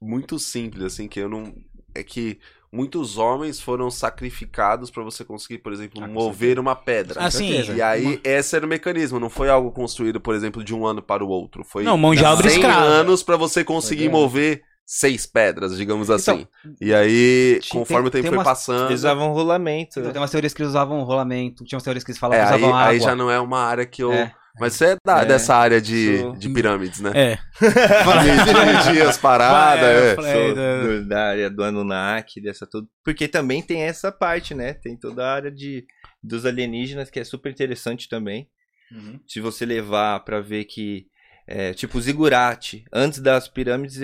muito 0.00 0.38
simples, 0.38 0.82
assim, 0.82 1.08
que 1.08 1.20
eu 1.20 1.28
não. 1.28 1.52
É 1.94 2.02
que 2.02 2.38
muitos 2.72 3.18
homens 3.18 3.60
foram 3.60 3.90
sacrificados 3.90 4.90
pra 4.90 5.02
você 5.02 5.26
conseguir, 5.26 5.58
por 5.58 5.74
exemplo, 5.74 6.02
Ah, 6.02 6.08
mover 6.08 6.58
uma 6.58 6.74
pedra. 6.74 7.20
Assim. 7.22 7.60
E 7.74 7.82
aí, 7.82 8.18
esse 8.24 8.56
era 8.56 8.64
o 8.64 8.68
mecanismo, 8.68 9.20
não 9.20 9.28
foi 9.28 9.50
algo 9.50 9.70
construído, 9.72 10.22
por 10.22 10.34
exemplo, 10.34 10.64
de 10.64 10.74
um 10.74 10.86
ano 10.86 11.02
para 11.02 11.22
o 11.22 11.28
outro. 11.28 11.64
Foi 11.64 11.84
Não, 11.84 11.98
mão 11.98 12.14
de 12.14 12.24
obra 12.24 12.48
100 12.48 12.60
escrava. 12.60 12.82
anos 12.86 13.22
pra 13.22 13.36
você 13.36 13.62
conseguir 13.62 14.04
grande. 14.04 14.16
mover 14.16 14.69
seis 14.92 15.24
pedras, 15.24 15.76
digamos 15.76 16.10
assim. 16.10 16.48
Então, 16.64 16.74
e 16.80 16.92
aí, 16.92 17.60
tem- 17.62 17.70
conforme 17.70 18.08
o 18.08 18.10
tempo 18.10 18.22
tem 18.22 18.30
foi 18.30 18.38
umas- 18.38 18.44
passando. 18.44 18.88
Eles 18.88 19.00
usavam 19.00 19.32
rolamento. 19.32 20.00
Então, 20.00 20.10
tem 20.10 20.20
umas 20.20 20.30
teorias 20.32 20.52
que 20.52 20.60
eles 20.62 20.70
usavam 20.70 21.00
rolamento, 21.04 21.64
tinha 21.64 21.76
umas 21.76 21.84
teorias 21.84 22.02
que 22.02 22.10
eles 22.10 22.18
falavam 22.18 22.44
É, 22.44 22.48
que 22.48 22.54
aí, 22.54 22.58
usavam 22.60 22.76
água. 22.76 22.90
aí 22.90 22.98
já 23.00 23.14
não 23.14 23.30
é 23.30 23.38
uma 23.38 23.60
área 23.60 23.86
que 23.86 24.02
eu. 24.02 24.12
É. 24.12 24.34
Mas 24.58 24.74
você 24.74 24.86
é, 24.86 24.96
da- 25.06 25.22
É, 25.22 25.24
dessa 25.24 25.54
área 25.54 25.80
de, 25.80 26.18
sou. 26.18 26.32
de 26.36 26.48
pirâmides, 26.50 27.00
né? 27.00 27.12
É. 27.14 27.38
De 28.44 28.52
medir 28.92 29.02
as 29.06 29.16
paradas. 29.16 29.80
Vai, 29.80 30.10
é. 30.10 30.14
falei, 30.16 30.54
do- 30.54 31.08
da 31.08 31.28
área 31.28 31.48
do 31.50 31.62
Anunnaki, 31.62 32.40
dessa 32.42 32.66
tudo. 32.66 32.88
Porque 33.04 33.28
também 33.28 33.62
tem 33.62 33.82
essa 33.82 34.10
parte, 34.10 34.54
né? 34.54 34.74
Tem 34.74 34.96
toda 34.96 35.24
a 35.24 35.32
área 35.32 35.50
de, 35.52 35.86
dos 36.22 36.44
alienígenas 36.44 37.08
que 37.10 37.20
é 37.20 37.24
super 37.24 37.52
interessante 37.52 38.08
também. 38.08 38.48
Uhum. 38.92 39.20
Se 39.26 39.40
você 39.40 39.64
levar 39.64 40.18
pra 40.24 40.40
ver 40.40 40.64
que, 40.64 41.06
é, 41.50 41.74
tipo, 41.74 42.00
zigurate, 42.00 42.84
antes 42.92 43.18
das 43.18 43.48
pirâmides 43.48 44.00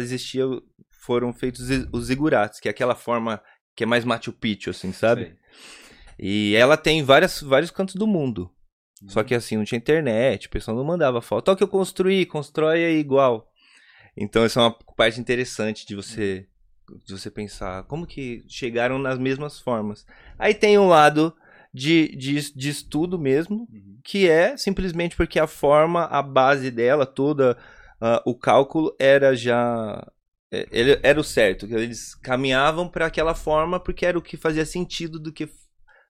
existia, 0.00 0.44
foram 0.90 1.32
feitos 1.32 1.68
os 1.92 2.06
zigurates, 2.06 2.58
que 2.58 2.68
é 2.68 2.70
aquela 2.70 2.94
forma 2.94 3.42
que 3.76 3.84
é 3.84 3.86
mais 3.86 4.04
Machu 4.04 4.32
Picchu, 4.32 4.70
assim, 4.70 4.92
sabe? 4.92 5.24
Sei. 5.24 5.36
E 6.18 6.54
ela 6.56 6.78
tem 6.78 7.02
várias, 7.02 7.42
vários 7.42 7.70
cantos 7.70 7.96
do 7.96 8.06
mundo. 8.06 8.50
Só 9.08 9.22
que 9.22 9.34
assim, 9.34 9.58
não 9.58 9.64
tinha 9.64 9.76
internet, 9.76 10.46
o 10.46 10.50
pessoal 10.50 10.74
não 10.74 10.84
mandava 10.84 11.20
foto. 11.20 11.48
Olha 11.48 11.54
o 11.54 11.58
que 11.58 11.62
eu 11.62 11.68
construí, 11.68 12.24
constrói 12.24 12.82
aí 12.82 12.98
igual. 12.98 13.46
Então 14.16 14.42
essa 14.42 14.58
é 14.58 14.62
uma 14.62 14.72
parte 14.96 15.20
interessante 15.20 15.86
de 15.86 15.94
você 15.94 16.48
de 17.04 17.12
você 17.12 17.28
pensar 17.30 17.82
como 17.84 18.06
que 18.06 18.44
chegaram 18.48 18.98
nas 18.98 19.18
mesmas 19.18 19.60
formas. 19.60 20.06
Aí 20.38 20.54
tem 20.54 20.78
um 20.78 20.86
lado 20.86 21.36
de, 21.76 22.16
de, 22.16 22.54
de 22.54 22.68
estudo 22.70 23.18
mesmo, 23.18 23.68
Uhum. 23.70 23.98
que 24.02 24.28
é 24.28 24.56
simplesmente 24.56 25.14
porque 25.16 25.38
a 25.38 25.46
forma, 25.46 26.04
a 26.04 26.22
base 26.22 26.70
dela, 26.70 27.04
toda 27.04 27.56
ah, 28.00 28.22
o 28.24 28.34
cálculo 28.34 28.94
era 28.98 29.34
já 29.36 30.02
é, 30.50 30.66
ele 30.70 30.98
era 31.02 31.20
o 31.20 31.24
certo, 31.24 31.66
que 31.66 31.74
eles 31.74 32.14
caminhavam 32.14 32.88
para 32.88 33.06
aquela 33.06 33.34
forma 33.34 33.78
porque 33.78 34.06
era 34.06 34.18
o 34.18 34.22
que 34.22 34.36
fazia 34.36 34.64
sentido 34.64 35.18
do 35.18 35.32
que 35.32 35.48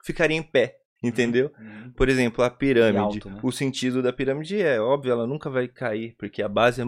ficaria 0.04 0.36
em 0.36 0.42
pé, 0.42 0.76
entendeu? 1.02 1.50
Uhum. 1.58 1.92
Por 1.96 2.08
exemplo, 2.08 2.44
a 2.44 2.50
pirâmide. 2.50 2.98
alto, 2.98 3.30
né? 3.30 3.40
O 3.42 3.50
sentido 3.50 4.02
da 4.02 4.12
pirâmide 4.12 4.60
é 4.62 4.80
óbvio, 4.80 5.10
ela 5.12 5.26
nunca 5.26 5.50
vai 5.50 5.66
cair, 5.66 6.14
porque 6.18 6.42
a 6.42 6.48
base 6.48 6.82
é, 6.82 6.84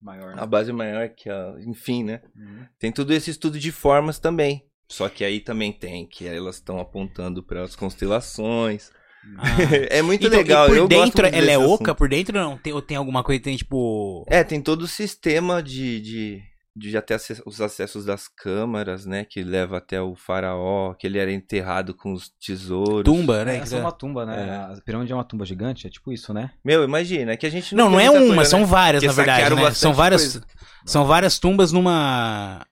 Maior. 0.00 0.34
né? 0.34 0.42
a 0.42 0.46
base 0.46 0.70
é 0.70 0.72
maior 0.74 1.08
que 1.10 1.28
a. 1.30 1.54
Enfim, 1.66 2.02
né? 2.02 2.20
Uhum. 2.34 2.66
Tem 2.78 2.90
tudo 2.90 3.12
esse 3.12 3.30
estudo 3.30 3.58
de 3.58 3.70
formas 3.70 4.18
também. 4.18 4.64
Só 4.88 5.08
que 5.08 5.24
aí 5.24 5.40
também 5.40 5.72
tem 5.72 6.06
que 6.06 6.26
elas 6.26 6.56
estão 6.56 6.78
apontando 6.78 7.42
para 7.42 7.62
as 7.62 7.74
constelações. 7.76 8.90
é 9.90 10.02
muito 10.02 10.26
Então, 10.26 10.38
legal. 10.38 10.66
E 10.66 10.68
por 10.68 10.76
eu 10.76 10.88
gosto 10.88 11.16
dentro, 11.22 11.26
ela 11.26 11.50
é 11.50 11.58
oca 11.58 11.74
assunto. 11.74 11.94
por 11.96 12.08
dentro 12.08 12.38
não? 12.38 12.56
Tem, 12.56 12.72
ou 12.72 12.80
tem 12.80 12.96
alguma 12.96 13.24
coisa 13.24 13.40
que 13.40 13.44
tem 13.44 13.56
tipo. 13.56 14.24
É, 14.28 14.44
tem 14.44 14.60
todo 14.60 14.82
o 14.82 14.86
sistema 14.86 15.60
de, 15.60 16.00
de, 16.00 16.42
de 16.76 16.90
já 16.92 17.02
ter 17.02 17.14
acess- 17.14 17.42
os 17.44 17.60
acessos 17.60 18.04
das 18.04 18.28
câmaras, 18.28 19.04
né? 19.04 19.24
Que 19.28 19.42
leva 19.42 19.78
até 19.78 20.00
o 20.00 20.14
faraó, 20.14 20.94
que 20.94 21.08
ele 21.08 21.18
era 21.18 21.32
enterrado 21.32 21.92
com 21.92 22.12
os 22.12 22.28
tesouros. 22.46 23.02
Tumba, 23.02 23.44
né? 23.44 23.56
É, 23.56 23.58
essa 23.58 23.76
é 23.76 23.80
uma 23.80 23.90
tumba, 23.90 24.24
né? 24.24 24.72
A 24.72 24.80
pirâmide 24.84 25.10
é 25.10 25.14
uma 25.16 25.24
tumba 25.24 25.44
gigante, 25.44 25.88
é 25.88 25.90
tipo 25.90 26.12
isso, 26.12 26.32
né? 26.32 26.52
Meu, 26.64 26.84
imagina, 26.84 27.32
é 27.32 27.36
que 27.36 27.46
a 27.46 27.50
gente 27.50 27.74
Não, 27.74 27.90
não 27.90 27.98
tem 27.98 28.06
é 28.06 28.10
uma, 28.12 28.34
coisa, 28.36 28.44
são 28.50 28.60
né? 28.60 28.66
várias, 28.66 29.02
Porque 29.02 29.08
na 29.08 29.24
verdade. 29.24 29.54
Né? 29.56 29.70
São 29.72 29.92
várias. 29.92 30.22
coisa. 30.22 30.46
São 30.84 31.04
várias 31.04 31.36
tumbas 31.40 31.72
numa. 31.72 32.64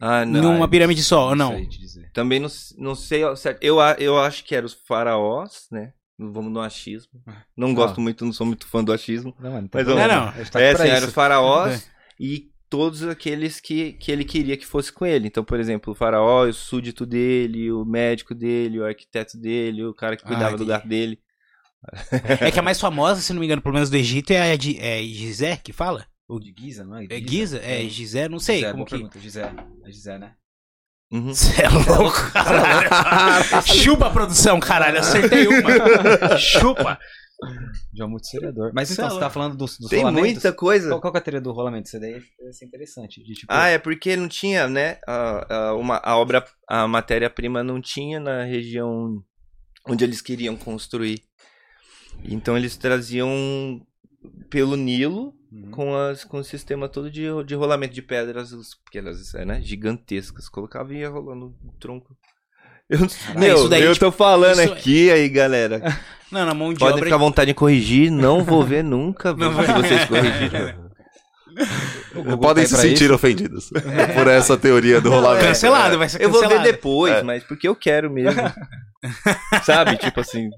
Ah, 0.00 0.24
não. 0.24 0.52
numa 0.54 0.68
pirâmide 0.68 1.02
só, 1.02 1.28
ou 1.30 1.36
não? 1.36 1.64
dizer. 1.66 2.10
Também 2.12 2.40
não, 2.40 2.48
não 2.78 2.94
sei 2.94 3.22
certo. 3.36 3.62
Eu, 3.62 3.80
a- 3.80 3.96
eu 3.98 4.18
acho 4.18 4.44
que 4.44 4.54
eram 4.54 4.66
os 4.66 4.74
faraós, 4.74 5.66
né? 5.70 5.92
Vamos 6.18 6.52
no 6.52 6.60
achismo. 6.60 7.12
Não 7.56 7.70
Ah. 7.70 7.74
gosto 7.74 8.00
muito, 8.00 8.24
não 8.24 8.32
sou 8.32 8.46
muito 8.46 8.66
fã 8.66 8.82
do 8.84 8.92
achismo. 8.92 9.34
Não, 9.40 9.52
Mas 9.52 9.68
problema. 9.68 10.06
Não, 10.08 10.14
não. 10.26 10.28
A 10.28 10.32
gente 10.38 10.50
tá 10.50 10.60
é, 10.60 10.68
aqui 10.68 10.76
pra 10.76 10.84
assim, 10.84 10.94
eram 10.96 11.08
os 11.08 11.14
faraós 11.14 11.90
e 12.20 12.50
todos 12.70 13.02
aqueles 13.04 13.60
que, 13.60 13.92
que 13.94 14.10
ele 14.12 14.24
queria 14.24 14.56
que 14.56 14.66
fosse 14.66 14.92
com 14.92 15.04
ele. 15.06 15.26
Então, 15.28 15.44
por 15.44 15.58
exemplo, 15.58 15.92
o 15.92 15.96
faraó, 15.96 16.44
o 16.46 16.52
súdito 16.52 17.04
dele, 17.06 17.70
o 17.72 17.84
médico 17.84 18.34
dele, 18.34 18.78
o 18.80 18.84
arquiteto 18.84 19.36
dele, 19.38 19.84
o 19.84 19.94
cara 19.94 20.16
que 20.16 20.24
Ah, 20.24 20.28
cuidava 20.28 20.50
do 20.56 20.62
entendi. 20.64 20.70
gato 20.70 20.88
dele. 20.88 21.18
É 22.40 22.50
que 22.50 22.58
a 22.58 22.62
mais 22.62 22.80
famosa, 22.80 23.20
se 23.20 23.32
não 23.32 23.40
me 23.40 23.46
engano, 23.46 23.60
pelo 23.60 23.74
menos 23.74 23.90
do 23.90 23.96
Egito, 23.96 24.32
é 24.32 24.52
a 24.52 24.56
de, 24.56 24.78
é 24.80 25.02
Gizé 25.02 25.56
que 25.56 25.72
fala? 25.72 26.06
O, 26.34 26.40
De 26.40 26.54
Giza, 26.58 26.84
não 26.84 26.96
é? 26.98 27.06
é 27.08 27.20
Giza? 27.20 27.58
É 27.58 27.88
Gizé, 27.88 28.28
não 28.28 28.38
sei. 28.38 28.56
Gizé, 28.56 28.70
como 28.70 28.78
boa 28.78 28.86
que. 28.86 28.94
pergunta, 28.94 29.18
Gizé. 29.20 29.54
É 29.84 29.90
Gizé, 29.90 30.18
né? 30.18 30.34
Uhum. 31.12 31.28
Você 31.34 31.62
é 31.62 31.68
louco, 31.68 32.32
caralho. 32.32 32.88
Chupa 33.66 34.06
a 34.06 34.10
produção, 34.10 34.58
caralho. 34.58 34.98
Acertei 34.98 35.46
uma. 35.46 36.38
Chupa. 36.38 36.98
Já 37.94 38.06
muito 38.06 38.26
seriador. 38.26 38.72
Mas 38.74 38.90
então, 38.90 39.06
é 39.06 39.10
você 39.10 39.20
tá 39.20 39.28
falando 39.30 39.56
dos, 39.56 39.78
dos 39.78 39.90
Tem 39.90 40.00
rolamentos? 40.00 40.32
muita 40.32 40.52
coisa. 40.52 40.88
Qual, 40.88 41.00
qual 41.00 41.12
que 41.12 41.18
é 41.18 41.20
a 41.20 41.22
teoria 41.22 41.40
do 41.40 41.52
rolamento? 41.52 41.86
Isso 41.88 42.00
daí 42.00 42.14
é 42.14 42.52
ser 42.52 42.64
interessante. 42.64 43.22
De, 43.22 43.34
tipo, 43.34 43.52
Ah, 43.52 43.68
é 43.68 43.78
porque 43.78 44.16
não 44.16 44.28
tinha, 44.28 44.66
né? 44.66 44.98
A, 45.06 45.54
a, 45.54 45.74
uma, 45.74 46.00
a 46.02 46.16
obra, 46.16 46.44
a 46.68 46.88
matéria-prima 46.88 47.62
não 47.62 47.80
tinha 47.80 48.18
na 48.18 48.44
região 48.44 49.22
onde 49.86 50.04
eles 50.04 50.20
queriam 50.20 50.56
construir. 50.56 51.22
Então 52.24 52.56
eles 52.56 52.76
traziam 52.76 53.30
pelo 54.48 54.76
Nilo 54.76 55.34
Uhum. 55.54 55.70
com, 55.70 55.94
as, 55.96 56.24
com 56.24 56.38
o 56.38 56.44
sistema 56.44 56.88
todo 56.88 57.08
de, 57.08 57.26
de 57.46 57.54
rolamento 57.54 57.94
de 57.94 58.02
pedras, 58.02 58.50
porque 58.84 58.98
elas 58.98 59.32
é, 59.36 59.44
né, 59.44 59.60
gigantescas. 59.62 60.48
Colocava 60.48 60.92
e 60.92 60.98
ia 60.98 61.08
rolando 61.08 61.54
o 61.64 61.72
tronco. 61.78 62.16
Eu, 62.90 62.98
meu, 63.38 63.54
isso 63.56 63.68
daí, 63.70 63.82
eu 63.82 63.94
tipo, 63.94 64.04
tô 64.04 64.12
falando 64.12 64.60
isso 64.60 64.72
é- 64.72 64.74
aqui 64.74 65.10
aí, 65.10 65.26
galera. 65.30 65.80
Não, 66.30 66.44
na 66.44 66.52
mão 66.52 66.70
de 66.72 66.78
Podem 66.80 66.94
obra. 66.96 67.04
ficar 67.06 67.14
à 67.16 67.18
vontade 67.18 67.48
de 67.48 67.54
corrigir, 67.54 68.10
não 68.10 68.42
vou 68.44 68.62
ver 68.64 68.82
nunca 68.84 69.32
Não 69.32 69.50
se 69.50 69.54
vai- 69.66 69.82
vocês 69.82 70.04
corrigirem. 70.04 70.74
Podem 72.42 72.66
se 72.66 72.76
sentir 72.76 73.04
isso. 73.04 73.14
ofendidos 73.14 73.70
por 74.14 74.26
essa 74.28 74.56
teoria 74.56 75.00
do 75.00 75.08
rolamento. 75.10 75.46
Cancelado, 75.46 75.96
vai 75.96 76.08
ser 76.08 76.20
Eu 76.20 76.28
vou 76.30 76.40
cancelado. 76.40 76.64
ver 76.66 76.72
depois, 76.72 77.14
É. 77.14 77.22
mas 77.22 77.44
porque 77.44 77.68
eu 77.68 77.76
quero 77.76 78.10
mesmo. 78.10 78.42
Sabe? 79.62 79.96
Tipo 79.96 80.20
assim, 80.20 80.50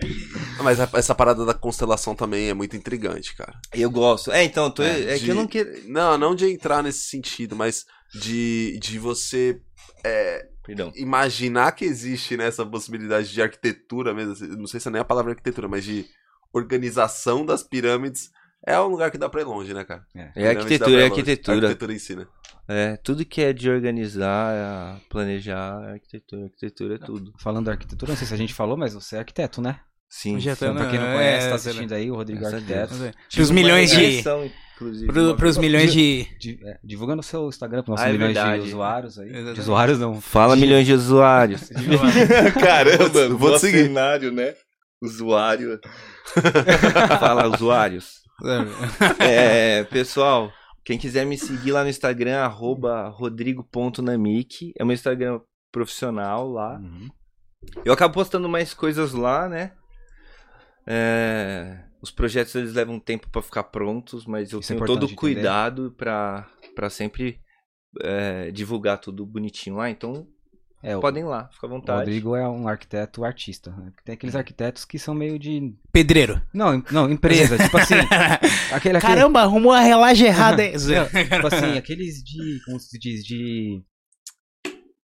Mas 0.62 0.80
a- 0.80 0.88
essa 0.94 1.14
parada 1.14 1.44
da 1.44 1.54
constelação 1.54 2.14
também 2.14 2.48
é 2.48 2.54
muito 2.54 2.76
intrigante, 2.76 3.34
cara. 3.36 3.54
eu 3.72 3.90
gosto. 3.90 4.30
É, 4.32 4.44
então, 4.44 4.70
tô- 4.70 4.82
É, 4.82 5.14
é, 5.14 5.18
que 5.18 5.24
de- 5.24 5.30
eu 5.30 5.34
não 5.34 5.46
quero. 5.46 5.70
Não, 5.88 6.16
não 6.18 6.34
de 6.34 6.46
entrar 6.50 6.82
nesse 6.82 7.00
sentido, 7.08 7.54
mas 7.56 7.84
de, 8.14 8.78
de 8.80 8.98
você 8.98 9.60
é, 10.04 10.46
Perdão. 10.64 10.92
imaginar 10.96 11.72
que 11.72 11.84
existe 11.84 12.36
nessa 12.36 12.64
possibilidade 12.64 13.32
de 13.32 13.40
arquitetura 13.42 14.12
mesmo. 14.14 14.32
assim, 14.32 14.46
Não 14.48 14.66
sei 14.66 14.80
se 14.80 14.88
é 14.88 14.90
nem 14.90 15.00
a 15.00 15.04
palavra 15.04 15.32
arquitetura, 15.32 15.68
mas 15.68 15.84
de 15.84 16.04
organização 16.52 17.44
das 17.44 17.62
pirâmides. 17.62 18.30
É 18.66 18.78
um 18.80 18.88
lugar 18.88 19.10
que 19.10 19.18
dá 19.18 19.28
pra 19.28 19.40
ir 19.42 19.44
longe, 19.44 19.72
né, 19.72 19.84
cara? 19.84 20.04
É 20.34 20.42
dá 20.54 20.60
arquitetura, 20.60 20.90
é 20.90 21.08
longe. 21.08 21.20
arquitetura. 21.20 21.56
arquitetura 21.56 21.92
em 21.92 21.98
si, 21.98 22.16
né? 22.16 22.26
É, 22.68 22.96
tudo 22.96 23.24
que 23.24 23.40
é 23.40 23.52
de 23.52 23.70
organizar, 23.70 24.52
é 24.98 25.00
planejar, 25.08 25.82
é 25.88 25.92
arquitetura. 25.92 26.44
Arquitetura 26.46 26.94
é 26.96 26.98
tudo. 26.98 27.32
Falando 27.38 27.66
da 27.66 27.72
arquitetura, 27.72 28.10
não 28.12 28.16
sei 28.16 28.26
se 28.26 28.34
a 28.34 28.36
gente 28.36 28.52
falou, 28.54 28.76
mas 28.76 28.92
você 28.94 29.16
é 29.16 29.18
arquiteto, 29.20 29.60
né? 29.62 29.78
Sim. 30.08 30.38
Já 30.40 30.52
Então, 30.52 30.74
pra 30.74 30.88
quem 30.88 30.98
não 30.98 31.06
É, 31.06 31.14
conhece, 31.14 31.44
tá 31.44 31.48
tá 31.50 31.54
assistindo 31.56 31.92
aí, 31.92 32.10
o 32.10 32.14
Rodrigo 32.14 32.44
a 32.44 32.48
Arquiteto. 32.48 32.94
Pros 32.96 33.12
Tive 33.28 33.52
milhões 33.52 33.90
de. 33.90 34.22
uma- 34.26 35.36
pros 35.36 35.58
milhões 35.58 35.92
de. 35.92 36.26
Di- 36.38 36.60
é, 36.64 36.78
divulgando 36.84 37.20
o 37.20 37.24
seu 37.24 37.48
Instagram 37.48 37.82
para 37.82 37.90
nossos 37.92 38.06
Ah, 38.06 38.08
é 38.08 38.12
milhões 38.12 38.34
verdade. 38.34 38.62
de 38.62 38.68
usuários 38.68 39.18
aí. 39.18 39.28
Exatamente. 39.28 39.54
De 39.54 39.60
usuários 39.60 39.98
não. 39.98 40.20
Fala 40.20 40.54
milhões 40.56 40.86
de 40.86 40.92
usuários. 40.92 41.70
Caramba, 42.60 43.28
Vou 43.30 43.52
te 43.54 43.60
seguir. 43.60 43.84
cenário, 43.84 44.30
né? 44.32 44.54
Usuário. 45.02 45.80
Fala, 47.20 47.48
usuários. 47.48 48.20
É, 49.18 49.84
pessoal, 49.84 50.52
quem 50.86 50.96
quiser 50.96 51.26
me 51.26 51.36
seguir 51.36 51.72
lá 51.72 51.82
no 51.82 51.90
Instagram, 51.90 52.36
arroba 52.38 53.08
rodrigo.namic. 53.08 54.72
É 54.78 54.84
meu 54.84 54.94
Instagram 54.94 55.40
profissional 55.72 56.48
lá. 56.48 56.78
Uhum. 56.78 57.10
Eu 57.84 57.92
acabo 57.92 58.14
postando 58.14 58.48
mais 58.48 58.72
coisas 58.72 59.12
lá, 59.12 59.48
né? 59.48 59.72
É, 60.86 61.82
os 62.00 62.12
projetos 62.12 62.54
eles 62.54 62.72
levam 62.72 63.00
tempo 63.00 63.28
pra 63.30 63.42
ficar 63.42 63.64
prontos, 63.64 64.26
mas 64.26 64.52
eu 64.52 64.60
Isso 64.60 64.72
é 64.72 64.76
tenho 64.76 64.86
todo 64.86 65.06
importante 65.06 65.12
o 65.12 65.16
cuidado 65.16 65.90
pra 65.98 66.88
sempre 66.88 67.40
é, 68.00 68.52
divulgar 68.52 68.98
tudo 68.98 69.26
bonitinho 69.26 69.74
lá. 69.74 69.90
Então, 69.90 70.28
É, 70.82 70.96
o, 70.96 71.00
podem 71.00 71.22
ir 71.22 71.26
lá, 71.26 71.48
fica 71.52 71.66
à 71.66 71.68
o 71.68 71.72
vontade. 71.72 71.98
Rodrigo 72.00 72.36
é 72.36 72.46
um 72.48 72.68
arquiteto 72.68 73.24
artista. 73.24 73.70
né? 73.70 73.90
Tem 74.04 74.14
aqueles 74.14 74.36
arquitetos 74.36 74.84
que 74.84 74.98
são 74.98 75.14
meio 75.14 75.38
de. 75.38 75.74
Pedreiro. 75.90 76.40
Não, 76.52 76.82
não, 76.92 77.10
empresa. 77.10 77.56
tipo 77.62 77.76
assim. 77.78 77.94
Aquele, 78.72 78.74
aquele, 78.74 79.00
Caramba, 79.00 79.40
arrumou 79.40 79.72
a 79.72 79.80
relagem 79.80 80.28
errada. 80.28 80.62
hein? 80.64 80.72
tipo 80.76 81.46
assim, 81.46 81.76
aqueles 81.78 82.22
de. 82.22 82.60
Como 82.66 82.78
se 82.78 82.98
diz? 82.98 83.24
De. 83.24 83.82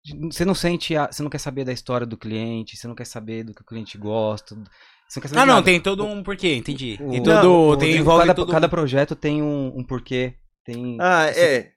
de- 0.06 0.32
Você 0.32 0.46
não 0.46 0.54
sente. 0.54 0.96
a- 0.96 1.10
você 1.12 1.24
não 1.24 1.30
quer 1.30 1.40
saber 1.40 1.64
da 1.66 1.72
história 1.74 2.06
do 2.06 2.18
cliente, 2.18 2.78
você 2.78 2.88
não 2.88 2.96
quer 2.96 3.06
saber 3.06 3.44
do 3.44 3.54
que 3.54 3.62
o 3.62 3.66
cliente 3.66 3.98
gosta. 3.98 4.56
Você 5.08 5.20
não 5.20 5.22
quer 5.22 5.28
saber 5.30 5.42
Ah, 5.42 5.46
não, 5.46 5.54
nada. 5.56 5.66
tem 5.66 5.80
todo 5.80 6.06
um 6.06 6.22
porquê, 6.24 6.56
entendi. 6.56 6.98
O- 7.02 7.10
Tem 7.12 7.22
o- 7.22 7.24
todo. 7.24 7.52
o 7.52 7.78
tem, 7.78 7.98
envolve 7.98 8.22
cada, 8.28 8.34
todo. 8.36 8.52
cada 8.52 8.70
projeto 8.70 9.16
tem 9.16 9.42
um, 9.42 9.68
um 9.78 9.84
porquê. 9.84 10.36
Tem. 10.66 10.98
Ah, 11.00 11.28
é. 11.28 11.72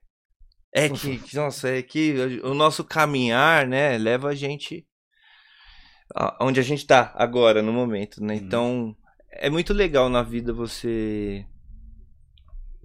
É 0.77 0.89
que, 0.89 1.35
nossa, 1.35 1.69
é 1.69 1.81
que 1.81 2.13
o 2.43 2.53
nosso 2.53 2.83
caminhar, 2.83 3.67
né, 3.67 3.97
leva 3.97 4.29
a 4.29 4.35
gente 4.35 4.85
a- 6.15 6.37
onde 6.41 6.59
a 6.59 6.63
gente 6.63 6.85
tá 6.85 7.13
agora, 7.15 7.61
no 7.61 7.73
momento, 7.73 8.23
né? 8.23 8.35
Uhum. 8.35 8.39
Então, 8.39 8.95
é 9.31 9.49
muito 9.49 9.73
legal 9.73 10.09
na 10.09 10.23
vida 10.23 10.53
você 10.53 11.45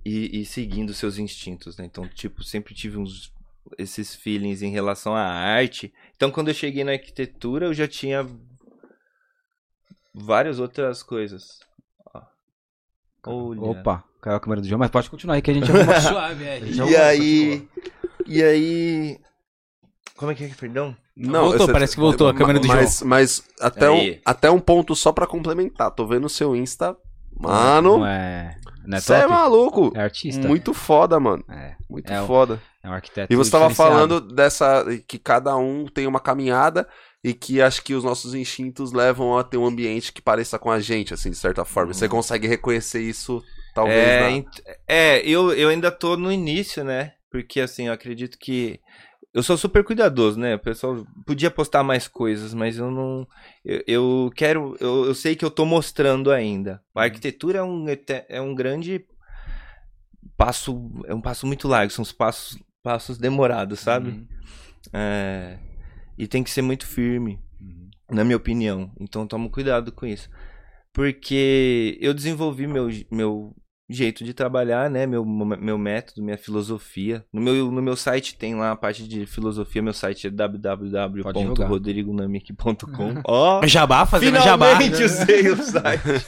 ir, 0.04 0.34
ir 0.34 0.44
seguindo 0.44 0.92
seus 0.94 1.18
instintos, 1.18 1.76
né? 1.76 1.84
Então, 1.84 2.08
tipo, 2.08 2.42
sempre 2.42 2.74
tive 2.74 2.98
uns 2.98 3.32
esses 3.78 4.14
feelings 4.14 4.60
em 4.60 4.70
relação 4.70 5.14
à 5.14 5.22
arte. 5.22 5.94
Então, 6.16 6.30
quando 6.30 6.48
eu 6.48 6.54
cheguei 6.54 6.82
na 6.84 6.92
arquitetura, 6.92 7.66
eu 7.66 7.74
já 7.74 7.86
tinha 7.86 8.26
várias 10.14 10.58
outras 10.58 11.02
coisas. 11.02 11.60
Olha. 12.12 12.26
Opa, 13.80 14.04
caiu 14.22 14.36
a 14.36 14.40
câmera 14.40 14.62
do 14.62 14.68
João, 14.68 14.78
mas 14.78 14.90
pode 14.90 15.10
continuar 15.10 15.34
aí 15.34 15.42
que 15.42 15.50
a 15.50 15.54
gente 15.54 15.68
arruma. 15.70 16.00
Suave, 16.00 16.44
é. 16.44 16.60
Já 16.66 16.86
E 16.86 16.96
aí. 16.96 17.68
E 18.26 18.42
aí. 18.42 19.18
Como 20.16 20.30
é 20.30 20.34
que 20.34 20.44
é? 20.44 20.48
Perdão? 20.48 20.96
Voltou, 21.16 21.68
parece 21.70 21.94
que 21.94 22.00
voltou 22.00 22.28
a 22.28 22.34
câmera 22.34 22.58
do 22.58 22.66
mas, 22.68 23.02
Mas 23.02 23.42
até 23.60 23.90
um, 23.90 24.16
até 24.24 24.50
um 24.50 24.58
ponto 24.60 24.94
só 24.96 25.12
pra 25.12 25.26
complementar. 25.26 25.90
Tô 25.90 26.06
vendo 26.06 26.24
o 26.24 26.30
seu 26.30 26.54
Insta. 26.56 26.96
Mano, 27.38 27.98
Não 27.98 28.06
é. 28.06 28.56
Não 28.86 28.96
é 28.98 29.00
você 29.00 29.14
é 29.14 29.20
top? 29.22 29.32
maluco. 29.32 29.92
É 29.94 30.00
artista. 30.02 30.46
Muito 30.46 30.72
foda, 30.72 31.18
mano. 31.20 31.44
É, 31.48 31.74
Muito 31.88 32.10
É 32.12 32.22
o- 32.22 32.26
foda. 32.26 32.60
é 32.82 32.88
um 32.88 32.92
arquiteto. 32.92 33.32
E 33.32 33.36
você 33.36 33.50
tava 33.50 33.70
falando 33.70 34.20
dessa. 34.20 34.84
que 35.06 35.18
cada 35.18 35.56
um 35.56 35.86
tem 35.86 36.06
uma 36.06 36.20
caminhada 36.20 36.88
e 37.24 37.32
que 37.34 37.60
acho 37.60 37.82
que 37.82 37.94
os 37.94 38.04
nossos 38.04 38.34
instintos 38.34 38.92
levam 38.92 39.36
a 39.38 39.44
ter 39.44 39.56
um 39.56 39.66
ambiente 39.66 40.12
que 40.12 40.20
pareça 40.22 40.58
com 40.58 40.70
a 40.70 40.80
gente, 40.80 41.12
assim, 41.14 41.30
de 41.30 41.36
certa 41.36 41.64
forma. 41.64 41.92
Você 41.94 42.08
consegue 42.08 42.46
reconhecer 42.48 43.00
isso, 43.02 43.42
talvez. 43.74 43.96
é, 43.98 44.20
na- 44.20 44.44
é 44.88 45.20
eu, 45.28 45.52
eu 45.52 45.68
ainda 45.68 45.90
tô 45.90 46.16
no 46.16 46.30
início, 46.32 46.82
né? 46.84 47.14
Porque 47.30 47.60
assim, 47.60 47.86
eu 47.86 47.92
acredito 47.92 48.38
que. 48.38 48.78
Eu 49.34 49.42
sou 49.42 49.56
super 49.56 49.82
cuidadoso, 49.82 50.38
né? 50.38 50.56
O 50.56 50.58
pessoal 50.58 51.06
podia 51.26 51.50
postar 51.50 51.82
mais 51.82 52.06
coisas, 52.06 52.52
mas 52.52 52.76
eu 52.76 52.90
não. 52.90 53.26
Eu, 53.64 53.82
eu 53.86 54.32
quero. 54.36 54.76
Eu, 54.78 55.06
eu 55.06 55.14
sei 55.14 55.34
que 55.34 55.44
eu 55.44 55.50
tô 55.50 55.64
mostrando 55.64 56.30
ainda. 56.30 56.82
A 56.94 57.04
arquitetura 57.04 57.60
é 57.60 57.62
um, 57.62 57.86
é 58.28 58.40
um 58.42 58.54
grande 58.54 59.06
passo. 60.36 60.90
É 61.06 61.14
um 61.14 61.20
passo 61.20 61.46
muito 61.46 61.68
largo, 61.68 61.92
são 61.92 62.02
os 62.02 62.12
passos, 62.12 62.58
passos 62.82 63.18
demorados, 63.18 63.80
sabe? 63.80 64.10
Uhum. 64.10 64.26
É, 64.92 65.58
e 66.18 66.26
tem 66.26 66.42
que 66.42 66.50
ser 66.50 66.62
muito 66.62 66.86
firme, 66.86 67.38
Uhum. 67.60 67.88
na 68.10 68.24
minha 68.24 68.36
opinião. 68.36 68.92
Então 69.00 69.26
toma 69.26 69.48
cuidado 69.48 69.92
com 69.92 70.04
isso. 70.06 70.28
Porque 70.92 71.96
eu 72.02 72.12
desenvolvi 72.12 72.66
meu, 72.66 72.88
meu, 73.10 73.56
jeito 73.88 74.24
de 74.24 74.32
trabalhar, 74.32 74.88
né? 74.90 75.06
Meu, 75.06 75.24
meu 75.24 75.76
método, 75.78 76.22
minha 76.22 76.38
filosofia. 76.38 77.24
No 77.32 77.40
meu, 77.40 77.70
no 77.70 77.82
meu 77.82 77.96
site 77.96 78.36
tem 78.36 78.54
lá 78.54 78.70
a 78.72 78.76
parte 78.76 79.06
de 79.06 79.26
filosofia. 79.26 79.82
Meu 79.82 79.92
site 79.92 80.26
é 80.28 80.30
www.rodrigonamic.com. 80.30 83.20
Ó, 83.24 83.66
Jabá, 83.66 84.06
fazendo 84.06 84.40
jabá. 84.40 84.76
finalmente 84.76 85.02
usei 85.04 85.48
o 85.50 85.56
site. 85.62 86.02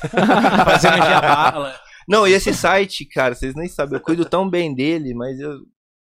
Fazendo 0.65 0.97
jabá. 0.99 1.81
Não, 2.09 2.27
e 2.29 2.33
esse 2.33 2.53
site, 2.53 3.05
cara, 3.07 3.35
vocês 3.35 3.55
nem 3.55 3.67
sabem, 3.69 3.95
eu 3.99 4.01
cuido 4.01 4.25
tão 4.27 4.49
bem 4.49 4.75
dele, 4.75 5.15
mas 5.15 5.39
eu, 5.41 5.59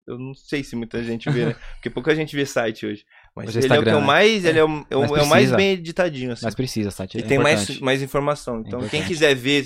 eu 0.09 0.18
não 0.18 0.35
sei 0.35 0.64
se 0.64 0.75
muita 0.75 1.02
gente 1.04 1.30
vê, 1.30 1.47
né? 1.47 1.54
Porque 1.75 1.88
pouca 1.90 2.12
gente 2.14 2.35
vê 2.35 2.44
site 2.44 2.85
hoje. 2.87 3.04
Mas 3.37 3.54
é 3.56 3.61
ele 3.61 3.73
é 3.73 3.78
o 3.78 3.82
que 3.82 3.88
eu 3.88 4.00
né? 4.00 4.06
mais, 4.06 4.44
ele 4.44 4.59
é 4.59 4.64
o, 4.64 4.85
é 4.90 4.97
o- 4.97 5.00
Mas 5.02 5.12
é 5.12 5.23
o 5.23 5.26
mais 5.28 5.52
bem 5.52 5.71
editadinho, 5.75 6.32
assim. 6.32 6.44
Mas 6.44 6.54
precisa, 6.56 6.90
site 6.90 7.16
E 7.16 7.21
é 7.21 7.25
tem 7.25 7.38
mais, 7.38 7.62
importante. 7.62 7.85
mais 7.85 8.02
informação. 8.02 8.61
Então, 8.66 8.80
quem 8.88 9.04
quiser 9.04 9.32
ver 9.37 9.64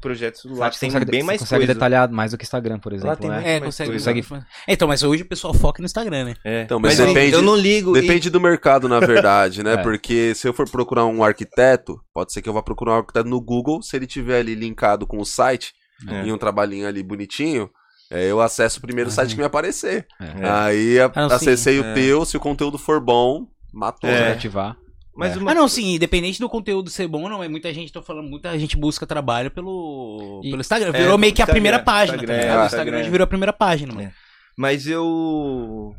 projetos 0.00 0.44
lá, 0.46 0.56
Site 0.56 0.74
você 0.74 0.80
tem 0.80 0.90
consegue, 0.90 1.10
bem 1.10 1.22
mais 1.22 1.40
consegue 1.40 1.60
coisa. 1.60 1.74
detalhar 1.74 2.10
mais 2.10 2.30
do 2.32 2.38
que 2.38 2.44
Instagram, 2.44 2.78
por 2.78 2.92
exemplo. 2.92 3.16
tem 3.16 3.30
né? 3.30 3.56
É, 3.56 3.60
consegue. 3.60 3.92
consegue. 3.92 4.24
Então, 4.66 4.88
mas 4.88 5.02
hoje 5.02 5.22
o 5.22 5.26
pessoal 5.26 5.52
foca 5.54 5.80
no 5.82 5.86
Instagram, 5.86 6.24
né? 6.24 6.34
É. 6.44 6.62
Então, 6.62 6.80
mas 6.80 6.92
mas 6.98 7.00
eu- 7.00 7.06
depende- 7.14 7.32
eu 7.34 7.42
não 7.42 7.54
ligo. 7.56 7.96
e- 7.96 8.00
Depende 8.00 8.30
do 8.30 8.40
mercado, 8.40 8.88
na 8.88 8.98
verdade, 9.00 9.62
né? 9.62 9.74
É. 9.74 9.76
Porque 9.76 10.34
se 10.34 10.48
eu 10.48 10.52
for 10.52 10.68
procurar 10.68 11.04
um 11.06 11.22
arquiteto, 11.22 12.00
pode 12.12 12.32
ser 12.32 12.42
que 12.42 12.48
eu 12.48 12.52
vá 12.52 12.62
procurar 12.62 12.92
um 12.92 12.98
arquiteto 12.98 13.28
no 13.28 13.40
Google. 13.40 13.82
Se 13.82 13.94
ele 13.96 14.06
tiver 14.06 14.40
ali 14.40 14.54
linkado 14.54 15.06
com 15.06 15.18
o 15.18 15.24
site 15.24 15.72
É. 16.08 16.24
e 16.26 16.32
um 16.32 16.38
trabalhinho 16.38 16.88
ali 16.88 17.02
bonitinho, 17.02 17.68
é, 18.10 18.24
eu 18.30 18.40
acesso 18.40 18.80
primeiro 18.80 19.08
o 19.10 19.12
site 19.12 19.34
que 19.34 19.40
me 19.40 19.44
aparecer. 19.46 20.06
É. 20.20 20.48
Aí 20.50 20.98
a- 21.00 21.10
Ah, 21.14 21.28
não, 21.28 21.36
acessei 21.36 21.74
sim. 21.76 21.80
o 21.80 21.84
É. 21.84 21.94
teu, 21.94 22.24
se 22.24 22.36
o 22.36 22.40
conteúdo 22.40 22.78
for 22.78 22.98
bom, 23.00 23.46
matou, 23.72 24.08
É. 24.10 24.20
né? 24.20 24.32
Ativar. 24.32 24.76
Mas 25.20 25.36
É. 25.36 25.38
uma- 25.38 25.50
Ah, 25.50 25.54
não, 25.54 25.68
sim, 25.68 25.94
independente 25.96 26.40
do 26.40 26.48
conteúdo 26.48 26.88
ser 26.88 27.06
bom 27.06 27.22
ou 27.24 27.28
não, 27.28 27.44
é 27.44 27.48
muita 27.48 27.72
gente, 27.74 27.92
tô 27.92 28.00
falando, 28.02 28.28
muita 28.30 28.58
gente 28.58 28.74
busca 28.76 29.06
trabalho 29.06 29.50
pelo, 29.50 30.40
E- 30.42 30.50
pelo 30.50 30.60
Instagram. 30.62 30.88
É, 30.94 31.02
Virou 31.02 31.18
meio 31.18 31.34
que 31.34 31.42
a 31.42 31.44
Instagram, 31.44 31.54
primeira 31.54 31.78
página, 31.78 32.16
Instagram, 32.16 32.34
tá 32.34 32.40
é, 32.40 32.42
ligado? 32.44 32.62
O 32.62 32.66
Instagram. 32.66 32.96
Instagram 32.96 33.10
virou 33.10 33.24
a 33.24 33.28
primeira 33.28 33.52
página, 33.52 33.92
mano. 33.94 34.08
É. 34.08 34.12
Mas 34.56 34.86
eu. 34.86 35.94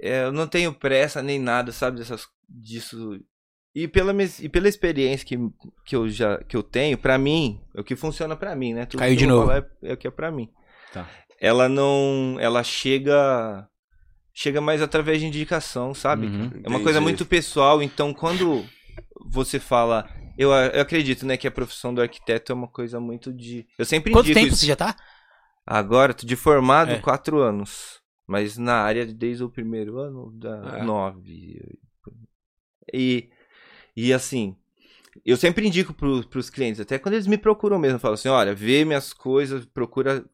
é, 0.00 0.22
eu 0.24 0.32
não 0.32 0.46
tenho 0.46 0.72
pressa 0.72 1.20
nem 1.22 1.38
nada, 1.38 1.72
sabe? 1.72 1.98
Dessas, 1.98 2.26
disso. 2.48 3.18
E 3.74 3.86
pela, 3.88 4.14
e 4.40 4.48
pela 4.48 4.68
experiência 4.68 5.26
que, 5.26 5.36
que, 5.84 5.94
eu 5.96 6.08
já, 6.08 6.38
que 6.44 6.56
eu 6.56 6.62
tenho, 6.62 6.96
pra 6.96 7.18
mim, 7.18 7.60
é 7.76 7.80
o 7.80 7.84
que 7.84 7.94
funciona 7.96 8.34
pra 8.36 8.54
mim, 8.56 8.72
né? 8.74 8.86
Tudo 8.86 9.00
Caiu 9.00 9.12
que 9.14 9.18
de 9.18 9.26
novo. 9.26 9.46
falar 9.48 9.58
É, 9.82 9.90
é 9.90 9.92
o 9.92 9.96
que 9.96 10.06
é 10.06 10.10
pra 10.10 10.30
mim. 10.30 10.48
Tá. 10.92 11.08
Ela 11.40 11.68
não. 11.68 12.36
Ela 12.40 12.62
chega. 12.62 13.66
Chega 14.40 14.60
mais 14.60 14.80
através 14.80 15.18
de 15.20 15.26
indicação, 15.26 15.92
sabe? 15.92 16.28
Uhum. 16.28 16.42
É 16.44 16.46
uma 16.46 16.58
Entendi. 16.76 16.82
coisa 16.84 17.00
muito 17.00 17.26
pessoal, 17.26 17.82
então 17.82 18.14
quando 18.14 18.64
você 19.20 19.58
fala. 19.58 20.08
Eu, 20.38 20.52
eu 20.52 20.80
acredito, 20.80 21.26
né, 21.26 21.36
que 21.36 21.48
a 21.48 21.50
profissão 21.50 21.92
do 21.92 22.00
arquiteto 22.00 22.52
é 22.52 22.54
uma 22.54 22.68
coisa 22.68 23.00
muito 23.00 23.32
de. 23.32 23.66
Eu 23.76 23.84
sempre 23.84 24.12
Quanto 24.12 24.32
tempo 24.32 24.46
isso. 24.46 24.58
você 24.58 24.66
já 24.66 24.76
tá? 24.76 24.94
Agora, 25.66 26.14
tô 26.14 26.24
de 26.24 26.36
formado, 26.36 26.92
É. 26.92 27.00
quatro 27.00 27.40
anos. 27.40 28.00
Mas 28.28 28.56
na 28.56 28.74
área 28.76 29.04
desde 29.04 29.42
o 29.42 29.50
primeiro 29.50 29.98
ano, 29.98 30.30
da 30.30 30.78
É. 30.78 30.84
nove. 30.84 31.60
E, 32.94 33.28
e 33.96 34.12
assim, 34.12 34.54
eu 35.26 35.36
sempre 35.36 35.66
indico 35.66 35.92
pro, 35.92 36.24
pros 36.28 36.48
clientes, 36.48 36.80
até 36.80 36.96
quando 36.96 37.14
eles 37.14 37.26
me 37.26 37.38
procuram 37.38 37.76
mesmo, 37.76 37.96
eu 37.96 38.00
falo 38.00 38.14
assim, 38.14 38.28
olha, 38.28 38.54
vê 38.54 38.84
minhas 38.84 39.12
coisas, 39.12 39.66
procura 39.66 40.24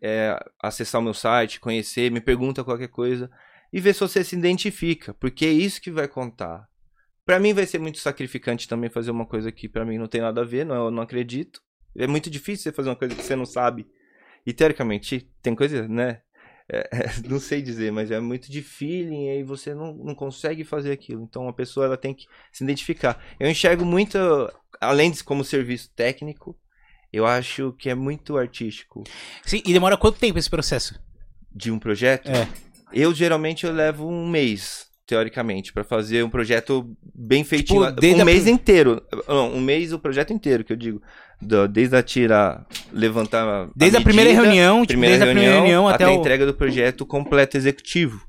é, 0.00 0.38
acessar 0.62 1.00
o 1.00 1.04
meu 1.04 1.12
site, 1.12 1.58
conhecer, 1.58 2.08
me 2.12 2.20
pergunta 2.20 2.62
qualquer 2.62 2.88
coisa 2.88 3.28
e 3.72 3.80
vê 3.80 3.92
se 3.92 4.00
você 4.00 4.24
se 4.24 4.36
identifica, 4.36 5.14
porque 5.14 5.44
é 5.44 5.50
isso 5.50 5.80
que 5.80 5.90
vai 5.90 6.08
contar. 6.08 6.68
Pra 7.24 7.38
mim 7.38 7.52
vai 7.52 7.66
ser 7.66 7.78
muito 7.78 7.98
sacrificante 7.98 8.66
também 8.66 8.88
fazer 8.88 9.10
uma 9.10 9.26
coisa 9.26 9.52
que 9.52 9.68
pra 9.68 9.84
mim 9.84 9.98
não 9.98 10.06
tem 10.06 10.20
nada 10.20 10.40
a 10.40 10.44
ver, 10.44 10.64
não, 10.64 10.86
eu 10.86 10.90
não 10.90 11.02
acredito. 11.02 11.60
É 11.96 12.06
muito 12.06 12.30
difícil 12.30 12.62
você 12.64 12.72
fazer 12.72 12.88
uma 12.88 12.96
coisa 12.96 13.14
que 13.14 13.22
você 13.22 13.36
não 13.36 13.44
sabe. 13.44 13.86
E 14.46 14.52
teoricamente, 14.52 15.30
tem 15.42 15.54
coisa, 15.54 15.86
né? 15.86 16.22
É, 16.70 16.88
é, 16.90 17.10
não 17.28 17.38
sei 17.38 17.60
dizer, 17.60 17.92
mas 17.92 18.10
é 18.10 18.18
muito 18.18 18.50
de 18.50 18.62
feeling 18.62 19.26
e 19.26 19.30
aí 19.30 19.42
você 19.42 19.74
não, 19.74 19.92
não 19.94 20.14
consegue 20.14 20.64
fazer 20.64 20.92
aquilo. 20.92 21.22
Então 21.22 21.48
a 21.48 21.52
pessoa 21.52 21.84
ela 21.84 21.96
tem 21.96 22.14
que 22.14 22.26
se 22.50 22.64
identificar. 22.64 23.22
Eu 23.38 23.50
enxergo 23.50 23.84
muito, 23.84 24.18
além 24.80 25.10
de 25.10 25.22
como 25.22 25.44
serviço 25.44 25.90
técnico, 25.94 26.58
eu 27.12 27.26
acho 27.26 27.72
que 27.72 27.90
é 27.90 27.94
muito 27.94 28.36
artístico 28.36 29.02
Sim, 29.44 29.62
e 29.66 29.72
demora 29.72 29.96
quanto 29.96 30.18
tempo 30.18 30.38
esse 30.38 30.48
processo? 30.48 30.98
de 31.58 31.70
um 31.70 31.78
projeto. 31.78 32.30
É. 32.30 32.48
Eu 32.92 33.14
geralmente 33.14 33.66
eu 33.66 33.72
levo 33.72 34.06
um 34.08 34.28
mês, 34.28 34.86
teoricamente, 35.06 35.72
pra 35.72 35.84
fazer 35.84 36.22
um 36.22 36.30
projeto 36.30 36.96
bem 37.14 37.44
feitinho. 37.44 37.86
Tipo, 37.94 38.06
um 38.06 38.20
a 38.20 38.24
mês 38.24 38.46
inteiro. 38.46 39.02
Não, 39.26 39.54
um 39.54 39.60
mês 39.60 39.92
o 39.92 39.98
projeto 39.98 40.32
inteiro, 40.32 40.64
que 40.64 40.72
eu 40.72 40.76
digo. 40.76 41.02
Do- 41.40 41.68
desde 41.68 41.96
a 41.96 42.02
tira, 42.02 42.66
levantar. 42.92 43.70
Desde 43.76 43.96
a, 43.96 44.00
primeira 44.00 44.30
medida, 44.30 44.44
reunião, 44.44 44.80
tipo, 44.80 44.88
primeira 44.88 45.16
desde 45.16 45.30
a 45.30 45.32
primeira 45.32 45.54
reunião 45.56 45.88
até, 45.88 46.04
a 46.04 46.10
o... 46.10 46.14
entrega 46.14 46.44
do 46.44 46.54
projeto 46.54 47.06
completo 47.06 47.56
executivo, 47.56 48.26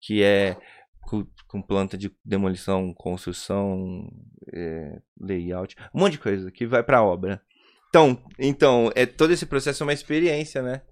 que 0.00 0.22
é 0.22 0.56
com, 1.00 1.26
com 1.48 1.62
planta 1.62 1.96
de 1.96 2.12
demolição, 2.24 2.92
construção, 2.94 4.08
é, 4.52 4.98
layout, 5.20 5.74
um 5.94 6.00
monte 6.00 6.12
de 6.12 6.18
coisa 6.18 6.50
que 6.50 6.66
vai 6.66 6.82
pra 6.82 7.02
obra. 7.02 7.40
Então, 7.88 8.22
então, 8.38 8.92
é 8.94 9.04
todo 9.04 9.32
esse 9.32 9.44
processo 9.46 9.82
é 9.82 9.86
uma 9.86 9.92
experiência, 9.92 10.62
né? 10.62 10.82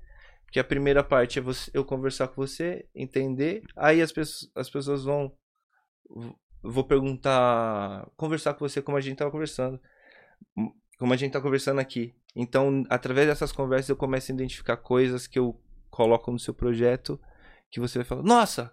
Porque 0.48 0.58
a 0.58 0.64
primeira 0.64 1.04
parte 1.04 1.38
é 1.38 1.42
você, 1.42 1.70
eu 1.74 1.84
conversar 1.84 2.28
com 2.28 2.36
você, 2.36 2.88
entender, 2.94 3.62
aí 3.76 4.00
as 4.00 4.10
pessoas, 4.10 4.50
as 4.54 4.70
pessoas 4.70 5.04
vão 5.04 5.30
vou 6.62 6.84
perguntar, 6.84 8.08
conversar 8.16 8.54
com 8.54 8.66
você 8.66 8.80
como 8.80 8.96
a 8.96 9.00
gente 9.00 9.18
tava 9.18 9.30
conversando, 9.30 9.78
como 10.98 11.12
a 11.12 11.16
gente 11.16 11.32
tá 11.32 11.40
conversando 11.40 11.80
aqui. 11.80 12.14
Então, 12.34 12.82
através 12.88 13.26
dessas 13.28 13.52
conversas 13.52 13.90
eu 13.90 13.96
começo 13.96 14.32
a 14.32 14.34
identificar 14.34 14.76
coisas 14.78 15.26
que 15.26 15.38
eu 15.38 15.60
coloco 15.90 16.30
no 16.32 16.38
seu 16.38 16.54
projeto 16.54 17.20
que 17.70 17.78
você 17.78 17.98
vai 17.98 18.04
falar, 18.06 18.22
nossa, 18.22 18.72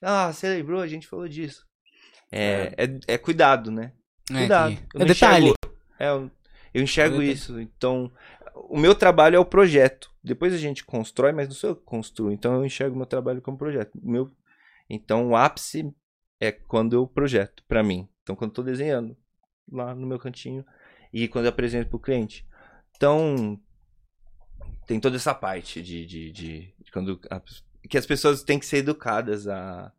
ah, 0.00 0.32
você 0.32 0.48
lembrou, 0.48 0.80
a 0.80 0.86
gente 0.86 1.06
falou 1.06 1.28
disso. 1.28 1.66
É, 2.32 2.72
é, 2.78 3.14
é 3.14 3.18
cuidado, 3.18 3.70
né? 3.70 3.92
É, 4.30 4.38
Cuidado. 4.38 4.76
que- 4.76 4.82
Eu 4.94 5.00
É 5.02 5.04
detalhe. 5.04 5.46
enxergo- 5.50 5.76
é, 5.98 6.08
eu, 6.08 6.30
eu 6.72 6.82
enxergo 6.82 7.20
É 7.20 7.26
isso. 7.26 7.60
Então, 7.60 8.10
o 8.68 8.78
meu 8.78 8.94
trabalho 8.94 9.36
é 9.36 9.38
o 9.38 9.44
projeto. 9.44 10.10
Depois 10.22 10.52
a 10.52 10.58
gente 10.58 10.84
constrói, 10.84 11.32
mas 11.32 11.48
não 11.48 11.54
sou 11.54 11.70
eu 11.70 11.76
que 11.76 11.84
construo. 11.84 12.30
Então, 12.32 12.54
eu 12.54 12.64
enxergo 12.64 12.94
o 12.94 12.98
meu 12.98 13.06
trabalho 13.06 13.40
como 13.40 13.56
projeto. 13.58 13.94
O 13.96 14.10
Meu, 14.10 14.30
então, 14.88 15.28
o 15.28 15.36
ápice 15.36 15.92
é 16.38 16.52
quando 16.52 16.94
eu 16.94 17.06
projeto, 17.06 17.64
pra 17.66 17.82
mim. 17.82 18.08
Então, 18.22 18.36
quando 18.36 18.52
tô 18.52 18.62
desenhando 18.62 19.16
lá 19.70 19.94
no 19.94 20.06
meu 20.06 20.18
cantinho 20.18 20.64
e 21.12 21.28
quando 21.28 21.46
eu 21.46 21.50
apresento 21.50 21.88
pro 21.90 21.98
cliente. 21.98 22.46
Então, 22.96 23.58
tem 24.86 25.00
toda 25.00 25.16
essa 25.16 25.34
parte 25.34 25.82
de, 25.82 26.04
de, 26.04 26.32
de, 26.32 26.74
de 26.78 26.92
quando 26.92 27.20
a- 27.30 27.40
que 27.88 27.96
as 27.96 28.06
pessoas 28.06 28.42
têm 28.42 28.58
que 28.58 28.66
ser 28.66 28.78
educadas 28.78 29.48
a, 29.48 29.92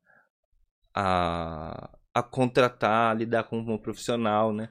a, 0.94 1.90
a 2.14 2.24
contratar, 2.24 3.12
a 3.12 3.14
lidar 3.14 3.44
com 3.44 3.58
um 3.60 3.78
profissional, 3.78 4.54
né? 4.54 4.70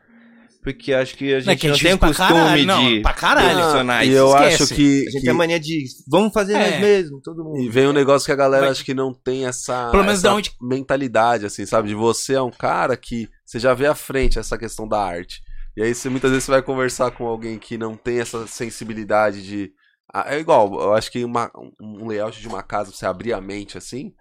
Porque 0.62 0.92
acho 0.92 1.16
que 1.16 1.32
a 1.34 1.40
Não, 1.40 1.52
é 1.52 1.56
gente 1.56 1.66
é 1.66 1.70
não, 1.70 1.78
tem 1.78 1.92
o 1.94 1.98
costume 1.98 2.28
caralho, 2.28 2.66
não, 2.66 2.84
de 2.86 3.00
pra 3.00 3.12
caralho. 3.14 4.04
e 4.04 4.12
eu 4.12 4.28
esquece. 4.28 4.62
acho 4.64 4.74
que, 4.74 4.82
A 4.82 5.04
gente 5.04 5.12
que- 5.12 5.20
tem 5.22 5.30
a 5.30 5.34
mania 5.34 5.58
de 5.58 5.84
vamos 6.06 6.32
fazer 6.34 6.52
É. 6.52 6.70
nós 6.72 6.80
mesmos, 6.80 7.22
todo 7.24 7.42
mundo. 7.42 7.58
e 7.62 7.68
vem 7.70 7.86
um 7.86 7.92
negócio 7.94 8.26
que 8.26 8.32
a 8.32 8.36
galera 8.36 8.64
Mas- 8.66 8.72
acho 8.72 8.84
que 8.84 8.92
não 8.92 9.14
tem 9.14 9.46
essa, 9.46 9.90
Pelo 9.90 10.02
menos 10.04 10.18
essa 10.18 10.28
da 10.28 10.34
onde- 10.34 10.52
mentalidade, 10.60 11.46
assim, 11.46 11.64
sabe? 11.64 11.88
De 11.88 11.94
você 11.94 12.34
é 12.34 12.42
um 12.42 12.50
cara 12.50 12.94
que 12.94 13.26
você 13.44 13.58
já 13.58 13.72
vê 13.72 13.86
à 13.86 13.94
frente 13.94 14.38
essa 14.38 14.58
questão 14.58 14.86
da 14.86 15.02
arte. 15.02 15.40
E 15.76 15.82
aí 15.82 15.94
você, 15.94 16.10
muitas 16.10 16.30
vezes 16.30 16.44
você 16.44 16.50
vai 16.50 16.60
conversar 16.62 17.10
com 17.12 17.24
alguém 17.26 17.58
que 17.58 17.78
não 17.78 17.96
tem 17.96 18.20
essa 18.20 18.46
sensibilidade 18.46 19.42
de. 19.42 19.72
Ah, 20.12 20.34
É 20.34 20.38
igual, 20.40 20.70
eu 20.74 20.92
acho 20.92 21.10
que 21.10 21.24
uma- 21.24 21.50
um 21.80 22.06
layout 22.06 22.38
de 22.38 22.48
uma 22.48 22.62
casa, 22.62 22.92
você 22.92 23.06
abrir 23.06 23.32
a 23.32 23.40
mente 23.40 23.78
assim. 23.78 24.12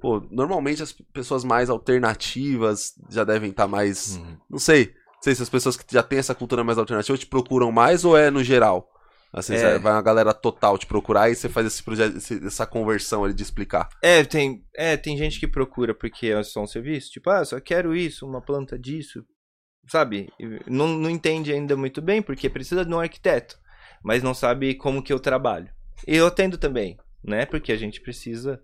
Pô, 0.00 0.20
normalmente 0.32 0.82
as 0.82 0.92
pessoas 1.12 1.44
mais 1.44 1.70
alternativas 1.70 2.92
já 3.10 3.22
devem 3.24 3.50
estar 3.50 3.66
mais. 3.68 4.16
Uhum. 4.16 4.36
Não 4.50 4.58
sei. 4.58 4.92
Não 5.26 5.32
sei 5.32 5.34
se 5.34 5.42
as 5.42 5.50
pessoas 5.50 5.76
que 5.76 5.92
já 5.92 6.04
têm 6.04 6.20
essa 6.20 6.36
cultura 6.36 6.62
mais 6.62 6.78
alternativa 6.78 7.18
te 7.18 7.26
procuram 7.26 7.72
mais 7.72 8.04
ou 8.04 8.16
é 8.16 8.30
no 8.30 8.44
geral? 8.44 8.88
Assim, 9.32 9.54
É. 9.54 9.76
vai 9.76 9.92
uma 9.92 10.00
galera 10.00 10.32
total 10.32 10.78
te 10.78 10.86
procurar 10.86 11.28
e 11.28 11.34
você 11.34 11.48
faz 11.48 11.66
esse 11.66 11.82
projeto, 11.82 12.16
essa 12.46 12.64
conversão 12.64 13.24
ali 13.24 13.34
de 13.34 13.42
explicar. 13.42 13.88
É, 14.00 14.22
tem, 14.22 14.64
é, 14.76 14.96
tem 14.96 15.18
gente 15.18 15.40
que 15.40 15.48
procura 15.48 15.92
porque 15.92 16.28
é 16.28 16.40
só 16.44 16.62
um 16.62 16.66
serviço. 16.66 17.10
Tipo, 17.10 17.28
ah, 17.30 17.44
só 17.44 17.58
quero 17.58 17.92
isso, 17.96 18.24
uma 18.24 18.40
planta 18.40 18.78
disso. 18.78 19.24
Sabe? 19.88 20.28
Não, 20.64 20.86
não 20.86 21.10
entende 21.10 21.52
ainda 21.52 21.76
muito 21.76 22.00
bem 22.00 22.22
porque 22.22 22.48
precisa 22.48 22.84
de 22.84 22.94
um 22.94 23.00
arquiteto. 23.00 23.58
Mas 24.04 24.22
não 24.22 24.32
sabe 24.32 24.76
como 24.76 25.02
que 25.02 25.12
eu 25.12 25.18
trabalho. 25.18 25.68
E 26.06 26.14
eu 26.14 26.28
atendo 26.28 26.56
também, 26.56 26.96
né? 27.22 27.46
Porque 27.46 27.72
a 27.72 27.76
gente 27.76 28.00
precisa 28.00 28.62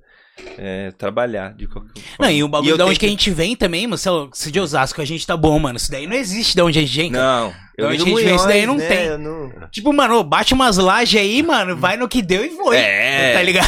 é, 0.59 0.91
trabalhar 0.93 1.55
de 1.55 1.67
qualquer 1.67 1.93
forma. 2.01 2.17
Não, 2.21 2.31
e 2.31 2.43
o 2.43 2.49
bagulho 2.49 2.73
eu 2.73 2.79
da 2.79 2.87
onde 2.87 2.99
que 2.99 3.07
a 3.07 3.09
gente 3.09 3.31
vem 3.31 3.55
também, 3.57 3.87
mano, 3.87 3.99
se, 3.99 4.09
se 4.33 4.51
de 4.51 4.61
Osasco 4.61 5.01
a 5.01 5.05
gente 5.05 5.27
tá 5.27 5.37
bom, 5.37 5.59
mano. 5.59 5.77
Isso 5.77 5.91
daí 5.91 6.07
não 6.07 6.17
existe 6.17 6.55
de 6.55 6.63
onde 6.63 6.79
a 6.79 6.83
gente 6.83 6.97
vem, 6.97 7.13
cara. 7.13 7.25
Não, 7.25 7.55
eu 7.79 7.89
Onde 7.89 8.05
vim 8.05 8.11
do 8.13 8.17
a 8.17 8.21
gente 8.21 8.27
vem, 8.27 8.37
isso 8.37 8.47
daí 8.47 8.67
não 8.67 8.77
né, 8.77 8.87
tem. 8.87 9.19
não- 9.19 9.51
Tipo, 9.71 9.93
mano, 9.93 10.23
bate 10.23 10.53
umas 10.53 10.77
lajes 10.77 11.19
aí, 11.21 11.43
mano, 11.43 11.75
vai 11.77 11.97
no 11.97 12.07
que 12.09 12.21
deu 12.21 12.45
e 12.45 12.51
foi. 12.51 12.77
É. 12.77 13.33
Tá 13.35 13.43
ligado? 13.43 13.67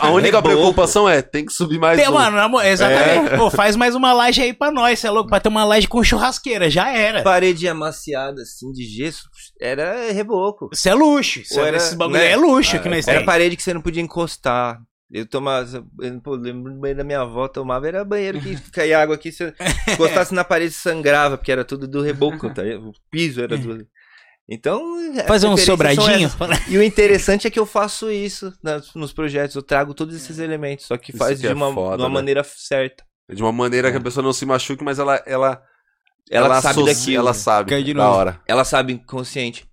A 0.00 0.10
única 0.10 0.36
Reboco. 0.38 0.42
preocupação 0.48 1.08
é, 1.08 1.20
tem 1.20 1.44
que 1.44 1.52
subir 1.52 1.78
mais 1.78 1.98
Tem, 1.98 2.08
um. 2.08 2.12
mano, 2.12 2.60
exatamente. 2.62 3.36
Pô, 3.36 3.50
faz 3.50 3.74
mais 3.76 3.94
uma 3.94 4.12
laje 4.12 4.40
aí 4.40 4.52
pra 4.52 4.70
nós, 4.70 4.98
cê 5.00 5.08
é 5.08 5.10
louco? 5.10 5.28
Pra 5.30 5.40
ter 5.40 5.48
uma 5.48 5.64
laje 5.64 5.88
com 5.88 6.02
churrasqueira, 6.04 6.70
já 6.70 6.90
era. 6.90 7.22
Parede 7.22 7.66
amaciada, 7.66 8.42
assim, 8.42 8.70
de 8.70 8.84
gesso, 8.84 9.28
era 9.60 10.12
reboco. 10.12 10.70
Isso 10.72 10.88
é 10.88 10.94
luxo. 10.94 11.40
Isso 11.40 11.58
é, 11.60 11.68
era, 11.68 11.76
esses 11.76 11.94
bagulho 11.94 12.18
né? 12.18 12.30
é 12.30 12.36
luxo 12.36 12.76
Ah, 12.76 12.78
que 12.78 12.88
nós 12.88 13.06
Era 13.08 13.18
tem. 13.18 13.26
parede 13.26 13.56
que 13.56 13.62
você 13.62 13.74
não 13.74 13.80
podia 13.80 14.02
encostar. 14.02 14.78
Eu 15.16 15.24
tomava. 15.24 15.86
Eu, 16.00 16.20
pô, 16.20 16.34
lembro 16.34 16.72
do 16.74 16.80
banheiro 16.80 16.98
da 16.98 17.04
minha 17.04 17.20
avó, 17.20 17.46
tomava, 17.46 17.86
era 17.86 18.04
banheiro 18.04 18.40
que 18.40 18.56
caía 18.72 19.00
água 19.00 19.14
aqui, 19.14 19.30
se 19.30 19.54
encostasse 19.92 20.34
na 20.34 20.42
parede 20.42 20.74
sangrava, 20.74 21.38
porque 21.38 21.52
era 21.52 21.64
tudo 21.64 21.86
do 21.86 22.02
reboco, 22.02 22.52
tá? 22.52 22.62
O 22.62 22.92
piso 23.12 23.40
era 23.40 23.56
do. 23.56 23.86
Então. 24.48 24.82
as 25.16 25.26
Fazer 25.26 25.46
um 25.46 25.56
sobradinho. 25.56 26.28
E 26.68 26.76
o 26.76 26.82
interessante 26.82 27.46
é 27.46 27.50
que 27.50 27.58
eu 27.60 27.64
faço 27.64 28.10
isso 28.10 28.52
nas- 28.60 28.92
nos 28.94 29.12
projetos, 29.12 29.54
eu 29.54 29.62
trago 29.62 29.94
todos 29.94 30.16
esses 30.16 30.38
elementos, 30.40 30.86
só 30.86 30.96
que 30.98 31.10
Isso 31.12 31.18
faz 31.18 31.36
que 31.40 31.46
de 31.46 31.52
é 31.52 31.54
uma, 31.54 31.72
foda, 31.72 31.96
de 31.96 32.02
uma 32.02 32.08
né? 32.08 32.14
maneira 32.14 32.42
certa. 32.44 33.04
De 33.32 33.40
uma 33.40 33.52
maneira 33.52 33.92
que 33.92 33.96
a 33.96 34.00
pessoa 34.00 34.22
não 34.22 34.32
se 34.32 34.44
machuque, 34.44 34.82
mas 34.82 34.98
ela 34.98 35.22
ela 35.24 35.62
Ela, 36.28 36.60
sabe 36.60 36.80
associa- 36.80 36.94
daquilo. 36.94 37.18
Ela 37.18 37.34
sabe. 37.34 37.70
Cai 37.70 37.82
de 37.84 37.94
da 37.94 38.10
hora. 38.10 38.40
Ela 38.48 38.64
sabe 38.64 38.92
inconsciente. 38.94 39.64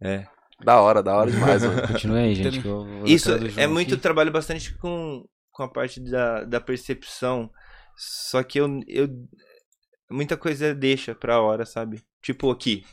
É. 0.00 0.26
Da 0.64 0.80
hora, 0.80 1.02
da 1.02 1.14
hora 1.14 1.30
demais, 1.30 1.62
mano. 1.62 1.82
Continue 1.88 2.18
aí, 2.18 2.34
gente. 2.34 2.62
Isso 3.04 3.30
é 3.56 3.66
muito 3.66 3.94
aqui. 3.94 4.02
trabalho 4.02 4.30
bastante 4.32 4.74
com, 4.78 5.24
com 5.52 5.62
a 5.62 5.68
parte 5.68 6.00
da, 6.00 6.44
da 6.44 6.60
percepção. 6.60 7.50
Só 7.96 8.42
que 8.42 8.58
eu, 8.60 8.80
eu. 8.88 9.08
Muita 10.10 10.36
coisa 10.36 10.74
deixa 10.74 11.14
pra 11.14 11.40
hora, 11.40 11.66
sabe? 11.66 12.02
Tipo 12.22 12.50
aqui. 12.50 12.84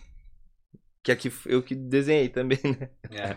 Que 1.04 1.12
aqui 1.12 1.32
eu 1.45 1.62
que 1.62 1.76
desenhei 1.76 2.30
também, 2.30 2.60
né? 2.63 2.89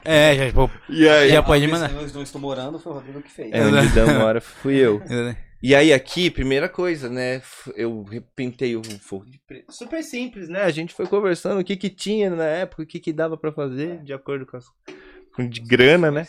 É, 0.04 0.34
já, 0.36 0.52
pô, 0.52 0.70
E 0.88 1.08
aí? 1.08 1.30
já 1.30 1.42
pode 1.42 1.66
mandar. 1.66 1.92
Nós 1.92 2.12
não 2.12 2.22
estou 2.22 2.40
morando, 2.40 2.78
foi 2.78 2.92
o 2.92 2.94
Rodrigo 2.94 3.22
que 3.22 3.30
fez. 3.30 3.50
É, 3.52 3.64
onde 3.66 3.88
dá 3.88 4.04
uma 4.04 4.24
hora 4.24 4.40
fui 4.40 4.76
eu. 4.76 5.02
E 5.62 5.74
aí 5.74 5.92
aqui, 5.92 6.30
primeira 6.30 6.68
coisa, 6.68 7.08
né? 7.08 7.40
Eu 7.74 8.02
repintei 8.02 8.76
o 8.76 8.82
forro 9.00 9.24
de 9.24 9.40
preto. 9.46 9.72
Super 9.72 10.02
simples, 10.02 10.48
né? 10.48 10.62
A 10.62 10.70
gente 10.70 10.92
foi 10.94 11.06
conversando 11.06 11.60
o 11.60 11.64
que 11.64 11.76
que 11.76 11.88
tinha 11.88 12.28
na 12.30 12.44
época, 12.44 12.82
o 12.82 12.86
que 12.86 13.00
que 13.00 13.12
dava 13.12 13.36
pra 13.36 13.50
fazer, 13.52 14.02
de 14.02 14.12
acordo 14.12 14.44
com 14.46 14.56
as. 14.56 14.64
Com 15.34 15.46
de 15.46 15.60
grana, 15.60 16.10
né? 16.10 16.26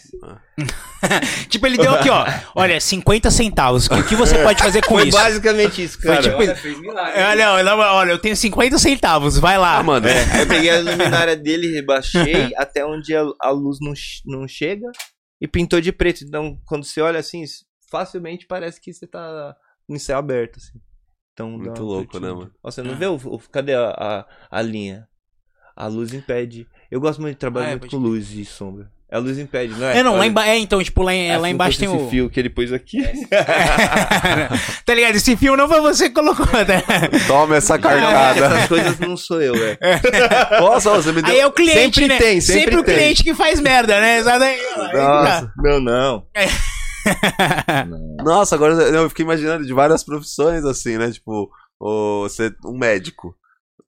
Tipo, 1.47 1.65
ele 1.65 1.77
deu 1.77 1.93
aqui, 1.93 2.09
ó. 2.09 2.25
Olha, 2.55 2.79
50 2.79 3.31
centavos. 3.31 3.87
O 3.87 4.03
que 4.05 4.15
você 4.15 4.37
pode 4.43 4.61
fazer 4.61 4.81
com 4.81 4.95
Foi 4.95 5.07
isso? 5.07 5.17
basicamente 5.17 5.83
isso, 5.83 6.01
Foi 6.01 6.09
cara. 6.11 6.21
tipo 6.23 6.35
Olha, 6.37 6.55
fez 6.55 6.79
milagre. 6.79 7.21
Olha, 7.21 7.53
olha, 7.93 8.11
eu 8.11 8.19
tenho 8.19 8.35
50 8.35 8.77
centavos, 8.77 9.37
vai 9.39 9.57
lá. 9.57 9.77
Ah, 9.77 9.83
mano, 9.83 10.07
É, 10.07 10.11
eu 10.43 10.47
peguei 10.47 10.69
a 10.71 10.79
luminária 10.79 11.37
dele, 11.37 11.71
rebaixei 11.73 12.51
até 12.57 12.85
onde 12.85 13.15
a, 13.15 13.23
a 13.39 13.49
luz 13.49 13.77
não, 13.81 13.93
não 14.25 14.45
chega 14.47 14.87
e 15.39 15.47
pintou 15.47 15.79
de 15.79 15.91
preto. 15.93 16.25
Então, 16.25 16.59
quando 16.65 16.83
você 16.83 16.99
olha 16.99 17.19
assim, 17.19 17.43
facilmente 17.89 18.45
parece 18.45 18.79
que 18.81 18.93
você 18.93 19.07
tá 19.07 19.55
em 19.89 19.97
céu 19.99 20.17
aberto, 20.17 20.57
assim. 20.57 20.79
Então, 21.33 21.51
dá 21.57 21.65
Muito 21.65 21.83
louco, 21.83 22.19
né, 22.19 22.29
mano? 22.31 22.51
Ó, 22.63 22.71
você 22.71 22.81
não 22.81 22.95
vê 22.95 23.05
o, 23.05 23.15
o- 23.15 23.39
cadê 23.51 23.73
a, 23.75 23.89
a, 23.89 24.25
a 24.49 24.61
linha? 24.61 25.07
A 25.75 25.85
luz 25.87 26.11
impede. 26.13 26.67
Eu 26.89 26.99
gosto 26.99 27.21
muito 27.21 27.35
de 27.35 27.39
trabalhar 27.39 27.67
Ah, 27.67 27.71
é, 27.71 27.75
muito 27.75 27.91
com 27.91 27.97
luz 28.01 28.31
e 28.31 28.43
sombra. 28.43 28.89
A 29.09 29.19
luz 29.19 29.37
impede, 29.37 29.73
não 29.75 29.87
é? 29.87 29.99
É, 29.99 30.03
não, 30.03 30.17
lá 30.17 30.25
embaixo. 30.25 30.49
É, 30.49 30.57
então, 30.57 30.83
tipo, 30.83 31.01
lá, 31.03 31.13
em- 31.13 31.27
é, 31.29 31.37
lá 31.37 31.47
se 31.47 31.53
embaixo 31.53 31.79
tem 31.79 31.87
fosse 31.87 31.99
o. 31.99 32.01
esse 32.01 32.09
fio 32.09 32.29
que 32.29 32.39
ele 32.39 32.49
pôs 32.49 32.73
aqui. 32.73 32.97
tá 34.85 34.93
ligado? 34.93 35.15
Esse 35.15 35.37
fio 35.37 35.55
não 35.55 35.67
foi 35.67 35.79
você 35.79 36.09
que 36.09 36.15
colocou, 36.15 36.45
né? 36.45 36.81
Toma 37.27 37.55
essa 37.57 37.77
carcada. 37.77 38.45
Essas 38.45 38.67
coisas 38.67 38.99
não 38.99 39.15
sou 39.15 39.41
eu, 39.41 39.53
é. 39.55 39.77
Nossa, 40.59 40.89
você 40.91 41.11
me 41.11 41.21
deu. 41.21 41.31
Aí 41.31 41.39
é 41.39 41.47
o 41.47 41.51
cliente, 41.51 41.79
Sempre 41.79 42.07
né? 42.07 42.17
tem, 42.17 42.41
sempre 42.41 42.75
o 42.77 42.83
tem. 42.83 42.95
cliente 42.95 43.23
que 43.23 43.33
faz 43.33 43.59
merda, 43.59 43.99
né? 44.01 44.17
Exato 44.17 44.43
aí, 44.43 44.59
ó, 44.75 44.81
aí 44.81 44.91
tá. 44.91 44.97
Nossa, 45.23 45.53
não, 45.57 45.79
não. 45.79 46.27
Nossa, 48.23 48.55
agora 48.55 48.73
eu 48.73 49.09
fiquei 49.09 49.23
imaginando 49.25 49.65
de 49.65 49.73
várias 49.73 50.03
profissões 50.03 50.63
assim, 50.65 50.97
né? 50.97 51.11
Tipo, 51.11 51.49
o, 51.79 52.23
você, 52.23 52.51
um 52.65 52.77
médico. 52.77 53.35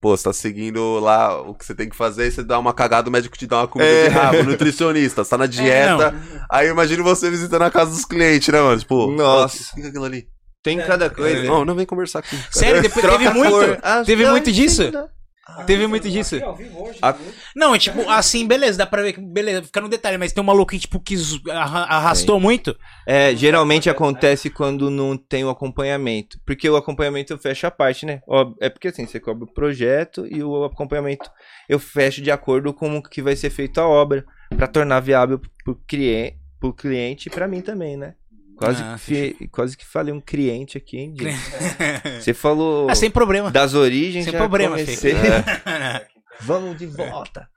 Pô, 0.02 0.16
você 0.16 0.24
tá 0.24 0.32
seguindo 0.34 0.98
lá 1.00 1.42
o 1.42 1.54
que 1.54 1.66
você 1.66 1.76
tem 1.76 1.90
que 1.90 1.96
fazer, 1.96 2.28
e 2.28 2.32
você 2.32 2.42
dá 2.42 2.58
uma 2.58 2.74
cagada, 2.74 3.10
o 3.10 3.12
médico 3.12 3.38
te 3.38 3.46
dá 3.46 3.58
uma 3.58 3.68
comida 3.68 3.90
É. 3.90 4.08
de 4.08 4.14
rabo, 4.16 4.44
nutricionista, 4.44 5.26
você 5.26 5.30
tá 5.30 5.38
na 5.38 5.46
dieta. 5.46 6.16
aí 6.50 6.68
eu 6.68 6.72
imagino 6.72 7.04
você 7.04 7.30
visitando 7.30 7.64
a 7.64 7.72
casa 7.72 7.92
dos 7.92 8.06
clientes, 8.06 8.48
né, 8.48 8.62
mano? 8.62 8.80
Tipo, 8.80 9.12
Nossa. 9.12 9.74
o 9.74 9.76
que 9.76 9.82
é 9.82 9.88
aquilo 9.88 10.06
ali? 10.06 10.26
Tem 10.64 10.78
cada 10.78 11.10
coisa. 11.10 11.44
Não, 11.44 11.66
não 11.66 11.76
vem 11.76 11.86
conversar 11.86 12.20
aqui. 12.20 12.38
Sério, 12.50 12.82
depois 12.82 13.06
teve 13.06 13.30
muito. 13.30 13.78
Ah, 13.84 14.04
teve 14.06 14.24
não, 14.24 14.32
muito 14.32 14.50
disso? 14.52 14.84
Não. 15.58 15.66
Teve 15.66 15.88
muito 15.88 16.10
disso. 16.10 16.36
Aqui, 16.36 16.46
ó, 16.46 16.54
vivo 16.54 16.84
hoje, 16.84 17.00
A-. 17.02 17.16
Não, 17.56 17.76
é 17.76 17.80
tipo, 17.80 18.08
assim, 18.10 18.48
beleza, 18.48 18.78
dá 18.78 18.86
pra 18.86 19.02
ver 19.02 19.14
que, 19.14 19.22
beleza, 19.22 19.64
fica 19.64 19.82
no 19.82 19.90
detalhe, 19.90 20.18
mas 20.18 20.32
tem 20.32 20.42
um 20.42 20.46
maluco 20.46 20.72
que, 20.72 20.80
tipo, 20.80 21.00
que 21.00 21.16
arrastou 21.50 22.40
muito. 22.40 22.78
É, 23.06 23.36
geralmente 23.36 23.90
acontece 23.90 24.50
quando 24.50 24.90
não 24.90 25.18
tem 25.18 25.44
o 25.44 25.50
acompanhamento. 25.50 26.40
Porque 26.46 26.70
o 26.70 26.76
acompanhamento 26.76 27.34
eu 27.34 27.38
fecho 27.38 27.68
a 27.68 27.72
parte, 27.72 28.06
né? 28.06 28.22
É 28.60 28.70
porque 28.70 28.90
assim, 28.90 29.06
você 29.06 29.20
cobra 29.20 29.46
o 29.46 29.54
projeto 29.54 30.26
e 30.30 30.44
o 30.44 30.64
acompanhamento 30.64 31.30
eu 31.68 31.80
fecho 31.80 32.22
de 32.22 32.32
acordo 32.32 32.74
com 32.74 32.98
o 32.98 33.04
que 33.04 33.22
vai 33.22 33.36
ser 33.36 33.50
feito 33.50 33.80
a 33.80 33.88
obra. 33.88 34.26
Pra 34.56 34.68
tornar 34.68 35.00
viável 35.00 35.40
pro 35.64 35.76
cliente, 35.88 36.38
pro 36.60 36.74
cliente 36.74 37.30
e 37.30 37.32
pra 37.32 37.48
mim 37.48 37.62
também, 37.62 37.96
né? 37.96 38.16
Quase, 38.60 38.84
Ah, 38.84 38.96
que, 38.96 39.00
fi- 39.36 39.48
quase 39.48 39.78
que 39.78 39.86
falei 39.86 40.14
um 40.14 40.20
cliente 40.20 40.78
aqui, 40.78 40.98
hein? 40.98 41.16
Você 42.20 42.34
falou 42.34 42.90
Ah, 42.90 42.96
sem 42.96 43.10
problema. 43.10 43.50
das 43.50 43.74
origens, 43.74 44.26
Sem 44.26 44.34
problema, 44.34 44.72
comecei. 44.76 45.14
Fê. 45.14 45.18
Vamos 46.42 46.78
de 46.78 46.86
volta. 46.86 47.50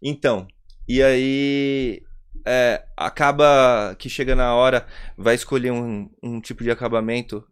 Então, 0.00 0.46
e 0.88 1.02
aí 1.02 2.00
é, 2.46 2.84
acaba 2.96 3.96
que 3.98 4.08
chega 4.08 4.36
na 4.36 4.54
hora, 4.54 4.86
vai 5.18 5.34
escolher 5.34 5.72
um, 5.72 6.08
um 6.22 6.40
tipo 6.40 6.62
de 6.62 6.70
acabamento, 6.70 7.44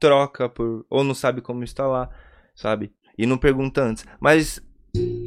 troca 0.00 0.48
por 0.48 0.86
ou 0.88 1.04
não 1.04 1.14
sabe 1.14 1.40
como 1.40 1.62
instalar, 1.64 2.08
sabe? 2.54 2.92
E 3.18 3.26
não 3.26 3.36
pergunta 3.38 3.82
antes. 3.82 4.06
Mas 4.20 4.60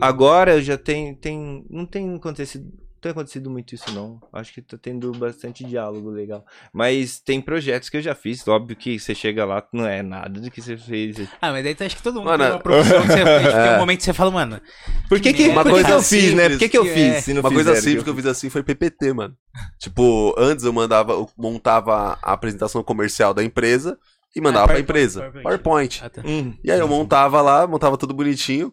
agora 0.02 0.62
já 0.62 0.78
tem 0.78 1.14
tem 1.16 1.66
não 1.70 1.86
tem 1.86 2.16
acontecido 2.16 2.72
tem 3.00 3.12
acontecido 3.12 3.50
muito 3.50 3.74
isso 3.76 3.92
não. 3.92 4.20
Acho 4.34 4.54
que 4.54 4.62
tá 4.62 4.78
tendo 4.82 5.12
bastante 5.14 5.64
diálogo 5.64 6.10
legal. 6.10 6.46
Mas 6.74 7.20
tem 7.20 7.40
projetos 7.42 7.90
que 7.90 7.98
eu 7.98 8.02
já 8.02 8.14
fiz, 8.16 8.48
óbvio 8.48 8.76
que 8.76 9.00
você 9.00 9.14
chega 9.16 9.46
lá 9.46 9.66
não 9.74 9.86
é 9.86 10.02
nada 10.02 10.40
do 10.40 10.52
que 10.52 10.62
você 10.62 10.78
fez. 10.78 11.18
Ah, 11.42 11.52
mas 11.52 11.64
daí 11.64 11.76
tu 11.76 11.84
acha 11.84 11.96
que 11.96 12.04
todo 12.04 12.16
mundo 12.16 12.26
Mano, 12.26 12.44
tem 12.44 12.54
uma 12.54 12.60
profissão 12.60 13.02
que 13.02 13.08
você 13.08 13.24
tem 13.24 13.72
é. 13.72 13.76
um 13.76 13.80
momento 13.80 13.98
que 14.00 14.04
você 14.06 14.14
fala, 14.14 14.32
mano. 14.32 14.62
Por 15.08 15.20
que 15.20 15.34
que, 15.34 15.48
Uma 15.50 15.64
por 15.64 15.72
que, 15.72 15.78
que 15.78 15.84
coisa 15.84 15.90
eu 15.98 16.02
fiz, 16.02 16.34
né? 16.34 16.44
simples, 16.44 16.50
Por 16.52 16.60
que, 16.60 16.70
que 16.70 16.78
eu 16.78 16.84
que 16.84 16.94
fiz? 16.94 17.14
é- 17.16 17.22
se 17.22 17.34
não 17.34 17.42
Uma 17.42 17.52
coisa 17.52 17.76
simples 17.76 18.04
que 18.04 18.10
eu 18.10 18.16
fiz 18.16 18.26
assim 18.26 18.50
foi 18.50 18.64
PPT, 18.64 19.14
mano. 19.14 19.36
Tipo, 19.80 20.36
antes 20.38 20.66
eu 20.66 20.74
mandava, 20.74 21.14
eu 21.14 21.30
montava 21.38 22.18
a 22.22 22.34
apresentação 22.34 22.84
comercial 22.84 23.34
da 23.34 23.44
empresa 23.44 23.98
e 24.36 24.42
mandava 24.42 24.66
Ah, 24.66 24.68
pra 24.70 24.80
empresa. 24.80 25.20
PowerPoint. 25.22 25.44
PowerPoint. 25.44 26.02
Ah, 26.04 26.10
tá. 26.10 26.22
Hum. 26.26 26.54
E 26.64 26.72
aí 26.72 26.80
eu 26.80 26.88
montava 26.88 27.42
lá, 27.42 27.66
montava 27.66 27.98
tudo 27.98 28.14
bonitinho, 28.14 28.72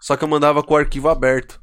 só 0.00 0.16
que 0.16 0.24
eu 0.24 0.28
mandava 0.28 0.62
com 0.62 0.74
o 0.74 0.76
arquivo 0.76 1.08
aberto. 1.08 1.60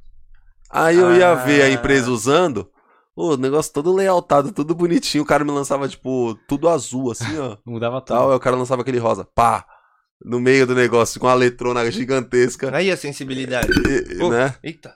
Aí 0.73 0.97
eu 0.97 1.15
ia 1.15 1.29
Ah. 1.31 1.35
ver 1.35 1.61
a 1.61 1.69
empresa 1.69 2.09
usando, 2.11 2.69
o 3.15 3.37
negócio 3.37 3.71
todo 3.71 3.93
lealtado, 3.93 4.51
tudo 4.51 4.73
bonitinho, 4.73 5.23
o 5.23 5.27
cara 5.27 5.43
me 5.45 5.51
lançava, 5.51 5.87
tipo, 5.87 6.35
tudo 6.47 6.67
azul, 6.67 7.11
assim, 7.11 7.37
ó. 7.37 7.57
Mudava 7.65 8.01
tudo. 8.01 8.17
Tal, 8.17 8.31
aí 8.31 8.35
o 8.35 8.39
cara 8.39 8.55
lançava 8.55 8.81
aquele 8.81 8.97
rosa, 8.97 9.23
pá, 9.35 9.65
no 10.23 10.39
meio 10.39 10.65
do 10.65 10.73
negócio, 10.73 11.19
com 11.19 11.27
uma 11.27 11.33
letrona 11.33 11.89
gigantesca, 11.91 12.75
Aí 12.75 12.89
a 12.91 12.97
sensibilidade. 12.97 13.67
e- 13.87 14.17
Pô, 14.17 14.29
né? 14.29 14.55
Eita. 14.63 14.95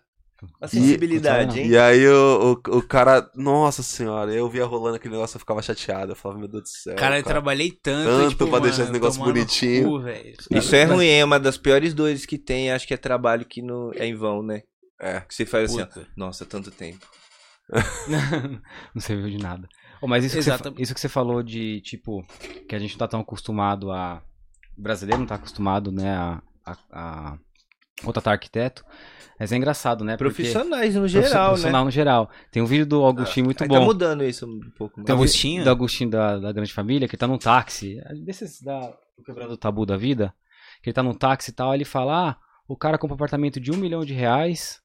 A 0.62 0.68
sensibilidade, 0.68 1.60
hein? 1.62 1.68
E 1.68 1.76
aí 1.76 2.08
o, 2.08 2.60
o, 2.70 2.78
o 2.78 2.82
cara, 2.84 3.28
nossa 3.36 3.82
senhora, 3.82 4.32
eu 4.32 4.48
via 4.48 4.66
rolando 4.66 4.96
aquele 4.96 5.16
negócio, 5.16 5.36
eu 5.36 5.40
ficava 5.40 5.64
chateado, 5.64 6.12
eu 6.12 6.16
falava, 6.16 6.40
meu 6.40 6.48
Deus 6.48 6.62
do 6.64 6.70
céu. 6.70 6.96
Cara, 6.96 7.18
eu 7.18 7.24
trabalhei 7.24 7.72
tanto, 7.72 8.06
Tanto 8.08 8.30
tipo, 8.30 8.48
pra 8.48 8.60
deixar 8.60 8.84
mano, 8.84 8.84
esse 8.86 8.94
negócio 8.94 9.24
bonitinho. 9.24 9.90
cu. 9.90 10.56
Isso 10.56 10.76
é 10.76 10.84
ruim, 10.84 11.08
é 11.08 11.26
uma 11.26 11.40
das 11.40 11.58
piores 11.58 11.92
dores 11.96 12.24
que 12.26 12.38
tem, 12.38 12.72
acho 12.72 12.88
que 12.88 12.94
é 12.94 12.98
trabalho 12.98 13.46
que 13.46 13.64
no, 13.64 13.92
é 13.96 14.06
em 14.06 14.16
vão, 14.16 14.44
né? 14.44 14.62
É. 15.00 15.22
Que 15.22 15.34
você 15.34 15.46
faz 15.46 15.72
assim, 15.72 15.82
ó, 15.82 16.04
nossa, 16.16 16.46
tanto 16.46 16.72
tempo. 16.72 17.06
não 18.94 19.02
serviu 19.02 19.30
de 19.30 19.38
nada. 19.38 19.68
Ô, 20.02 20.08
mas 20.08 20.24
isso 20.24 20.36
que, 20.38 20.44
você, 20.44 20.82
isso 20.82 20.94
que 20.94 21.00
você 21.00 21.10
falou 21.10 21.42
de, 21.42 21.82
tipo, 21.82 22.26
que 22.68 22.76
a 22.76 22.80
gente 22.80 22.92
não 22.92 23.00
tá 23.00 23.08
tão 23.08 23.20
acostumado 23.20 23.92
a. 23.92 24.22
O 24.78 24.82
brasileiro 24.82 25.20
não 25.20 25.28
tá 25.28 25.36
acostumado, 25.36 25.92
né, 25.92 26.16
a, 26.16 26.42
a, 26.64 26.78
a 26.92 27.38
contratar 28.04 28.34
arquiteto. 28.34 28.86
Mas 29.40 29.52
é 29.52 29.56
engraçado, 29.58 30.04
né? 30.04 30.18
porque- 30.18 30.34
Profissionais 30.34 30.96
no 30.96 31.08
geral, 31.08 31.50
profissional 31.50 31.82
né? 31.82 31.86
no 31.86 31.92
geral. 31.92 32.30
Tem 32.52 32.62
um 32.62 32.66
vídeo 32.66 32.86
do 32.86 33.06
Agostinho 33.06 33.46
muito 33.46 33.64
Aí 33.64 33.68
bom. 33.68 33.80
tá 33.80 33.86
mudando 33.86 34.24
isso 34.24 34.48
um 34.48 34.60
pouco. 34.78 35.00
Vídeo 35.00 35.14
Agostinho? 35.14 35.64
Do 35.64 35.70
Agostinho 35.70 36.10
da, 36.10 36.40
da 36.40 36.52
Grande 36.52 36.74
Família, 36.74 37.08
que 37.08 37.16
ele 37.16 37.20
tá 37.20 37.28
num 37.28 37.38
táxi. 37.38 38.00
Desses 38.24 38.62
da. 38.62 38.80
do 39.18 39.24
Quebrando 39.24 39.54
o 39.54 39.58
tabu 39.58 39.86
da 39.86 39.96
vida. 39.98 40.34
Que 40.82 40.90
ele 40.90 40.94
tá 40.94 41.04
num 41.04 41.14
táxi 41.14 41.52
e 41.52 41.54
tal. 41.54 41.74
Ele 41.74 41.86
fala: 41.86 42.30
Ah, 42.32 42.38
o 42.68 42.76
cara 42.76 42.98
compra 42.98 43.14
um 43.14 43.18
apartamento 43.18 43.60
de 43.60 43.72
um 43.72 43.78
milhão 43.78 44.04
de 44.04 44.14
reais. 44.14 44.80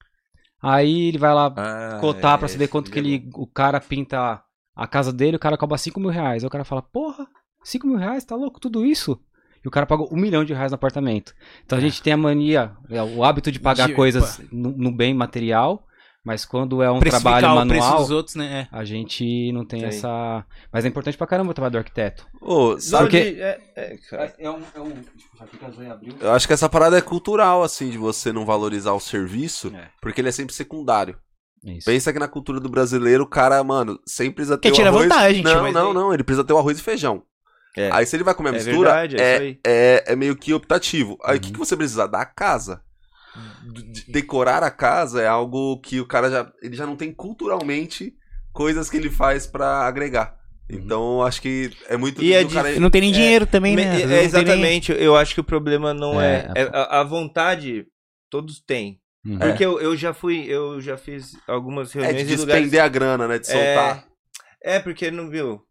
Aí 0.63 1.07
ele 1.09 1.17
vai 1.17 1.33
lá 1.33 1.53
Ah, 1.57 1.97
cotar 1.99 2.37
pra 2.37 2.45
é, 2.45 2.49
saber 2.49 2.69
quanto 2.69 2.89
que 2.89 2.97
ele, 2.97 3.29
o 3.35 3.45
cara 3.45 3.81
pinta 3.81 4.41
A 4.75 4.87
casa 4.87 5.11
dele, 5.11 5.35
o 5.35 5.39
cara 5.39 5.57
cobra 5.57 5.77
5 5.77 5.99
mil 5.99 6.09
reais. 6.09 6.41
Aí 6.43 6.47
o 6.47 6.49
cara 6.49 6.63
fala, 6.63 6.81
porra, 6.81 7.27
5 7.63 7.85
mil 7.85 7.97
reais, 7.97 8.23
tá 8.23 8.35
louco, 8.35 8.59
tudo 8.59 8.85
isso? 8.85 9.19
E 9.63 9.67
o 9.67 9.71
cara 9.71 9.85
pagou 9.85 10.09
um 10.11 10.17
milhão 10.17 10.43
de 10.43 10.53
reais 10.53 10.71
no 10.71 10.75
apartamento. 10.75 11.33
Então 11.65 11.77
a 11.77 11.81
gente 11.81 12.01
tem 12.01 12.13
a 12.13 12.17
mania, 12.17 12.71
é, 12.89 13.01
o 13.03 13.23
hábito 13.23 13.51
de 13.51 13.59
pagar 13.59 13.87
De- 13.87 13.93
coisas 13.93 14.41
no, 14.51 14.71
no 14.71 14.91
bem 14.91 15.13
material, 15.13 15.85
mas 16.25 16.45
quando 16.45 16.81
é 16.81 16.89
um 16.91 16.99
trabalho 16.99 17.47
o 17.63 17.67
preço 17.67 17.83
manual, 17.85 18.01
dos 18.01 18.11
outros, 18.11 18.35
né? 18.35 18.67
É. 18.71 18.75
a 18.75 18.83
gente 18.85 19.51
não 19.51 19.65
tem 19.65 19.79
Sim. 19.81 19.85
essa. 19.87 20.45
Mas 20.71 20.85
é 20.85 20.87
importante 20.87 21.17
pra 21.17 21.27
caramba 21.27 21.51
o 21.51 21.53
trabalho 21.53 21.73
do 21.73 21.77
arquiteto. 21.79 22.25
Ô, 22.41 22.79
sabe 22.79 23.03
Porque-. 23.05 23.37
É, 23.41 23.59
é. 23.75 23.97
É 24.39 24.49
um. 24.49 24.59
É 24.75 24.79
um... 24.79 24.91
Que 25.45 25.85
abriu. 25.89 26.15
Eu 26.21 26.31
acho 26.31 26.47
que 26.47 26.53
essa 26.53 26.69
parada 26.69 26.97
é 26.97 27.01
cultural, 27.01 27.63
assim, 27.63 27.89
de 27.89 27.97
você 27.97 28.31
não 28.31 28.45
valorizar 28.45 28.93
o 28.93 28.99
serviço, 28.99 29.73
É. 29.75 29.89
porque 30.01 30.21
ele 30.21 30.29
é 30.29 30.31
sempre 30.31 30.55
secundário. 30.55 31.17
Isso. 31.65 31.85
Pensa 31.85 32.11
que 32.13 32.19
na 32.19 32.27
cultura 32.27 32.59
do 32.59 32.69
brasileiro, 32.69 33.23
o 33.23 33.27
cara, 33.27 33.61
mano, 33.63 33.99
sempre 34.05 34.35
precisa 34.35 34.57
ter 34.57 34.69
Quer 34.69 34.73
o 34.73 34.75
tirar 34.75 34.89
arroz... 34.89 35.03
vantagem, 35.07 35.43
Não, 35.43 35.71
não, 35.71 35.87
aí- 35.89 35.93
não, 35.93 36.13
ele 36.13 36.23
precisa 36.23 36.43
ter 36.43 36.53
o 36.53 36.57
arroz 36.57 36.77
e 36.77 36.81
feijão. 36.81 37.23
É. 37.75 37.89
Aí 37.91 38.05
se 38.05 38.15
ele 38.15 38.23
vai 38.23 38.33
comer 38.35 38.49
a 38.49 38.51
É 38.51 38.55
mistura, 38.55 38.89
verdade, 38.91 39.15
é 39.15 39.17
isso 39.17 39.23
é, 39.25 39.37
aí. 39.47 39.59
é, 39.65 40.03
é 40.07 40.15
meio 40.15 40.35
que 40.35 40.53
optativo. 40.53 41.17
Aí 41.23 41.37
o 41.37 41.41
que, 41.41 41.47
Uhum. 41.47 41.53
que 41.53 41.59
você 41.59 41.75
precisa? 41.75 42.07
Da 42.07 42.25
casa. 42.25 42.81
De- 43.71 44.11
Decorar 44.11 44.63
a 44.63 44.71
casa 44.71 45.21
é 45.21 45.27
algo 45.27 45.79
que 45.79 45.99
o 45.99 46.05
cara 46.07 46.29
já, 46.29 46.51
ele 46.61 46.75
já 46.75 46.85
não 46.85 46.95
tem 46.95 47.11
culturalmente 47.13 48.13
coisas 48.51 48.89
que 48.89 48.97
ele 48.97 49.09
faz 49.09 49.47
pra 49.47 49.85
agregar. 49.87 50.35
Então 50.69 51.15
eu 51.19 51.23
acho 51.23 51.41
que 51.41 51.71
é 51.89 51.97
muito 51.97 52.21
E 52.23 52.33
é 52.33 52.43
do 52.43 52.49
cara... 52.53 52.79
Não 52.79 52.89
tem 52.89 53.01
nem 53.01 53.11
É, 53.11 53.13
dinheiro 53.13 53.45
também, 53.45 53.75
Me- 53.75 53.83
né? 53.85 53.95
É, 53.95 53.99
tem 53.99 54.07
nem- 54.07 54.23
exatamente, 54.25 54.91
eu 54.91 55.15
acho 55.15 55.33
que 55.33 55.41
o 55.41 55.43
problema 55.43 55.93
não 55.93 56.21
é. 56.21 56.51
É, 56.55 56.61
é 56.63 56.69
a, 56.73 57.01
a 57.01 57.03
vontade, 57.03 57.85
todos 58.29 58.61
têm. 58.61 58.99
Uhum. 59.25 59.39
Porque 59.39 59.65
eu, 59.65 59.79
eu 59.79 59.95
já 59.95 60.13
fui, 60.13 60.45
eu 60.47 60.79
já 60.81 60.97
fiz 60.97 61.31
algumas 61.47 61.95
É 61.95 61.99
reuniões 62.01 62.27
de 62.27 62.33
em 62.33 62.37
lugares. 62.37 62.61
despender 62.63 62.81
a 62.83 62.87
grana, 62.87 63.27
né? 63.27 63.39
De 63.39 63.47
soltar. 63.47 64.05
É, 64.63 64.75
é 64.75 64.79
porque 64.79 65.09
não 65.11 65.29
viu. 65.29 65.61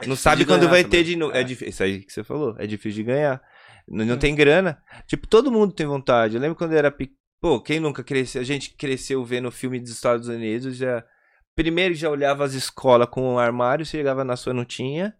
É 0.00 0.06
não 0.06 0.14
sabe 0.16 0.38
de 0.42 0.46
quando 0.46 0.60
ganhar 0.60 0.70
vai 0.72 0.82
também. 0.84 0.98
ter 1.00 1.04
de 1.04 1.16
novo. 1.16 1.34
É. 1.34 1.40
É. 1.40 1.44
difícil. 1.44 1.68
Isso 1.68 1.82
aí 1.82 2.00
que 2.04 2.12
você 2.12 2.22
falou. 2.22 2.54
É 2.58 2.66
difícil 2.66 3.02
de 3.02 3.04
ganhar. 3.04 3.40
Não, 3.88 4.04
não 4.04 4.18
tem 4.18 4.34
grana. 4.34 4.82
Tipo, 5.06 5.26
todo 5.26 5.52
mundo 5.52 5.72
tem 5.72 5.86
vontade. 5.86 6.34
Eu 6.34 6.40
lembro 6.40 6.56
quando 6.56 6.72
eu 6.72 6.78
era 6.78 6.90
pequeno. 6.90 7.16
Pô, 7.40 7.60
quem 7.60 7.78
nunca 7.78 8.02
cresceu? 8.02 8.40
A 8.40 8.44
gente 8.44 8.74
cresceu 8.76 9.24
vendo 9.24 9.50
filme 9.50 9.78
dos 9.78 9.90
Estados 9.90 10.28
Unidos. 10.28 10.76
Já... 10.76 11.04
Primeiro 11.54 11.94
já 11.94 12.10
olhava 12.10 12.44
as 12.44 12.54
escolas 12.54 13.08
com 13.10 13.34
um 13.34 13.38
armário, 13.38 13.84
você 13.84 13.98
chegava 13.98 14.24
na 14.24 14.36
sua, 14.36 14.52
não 14.52 14.64
tinha. 14.64 15.14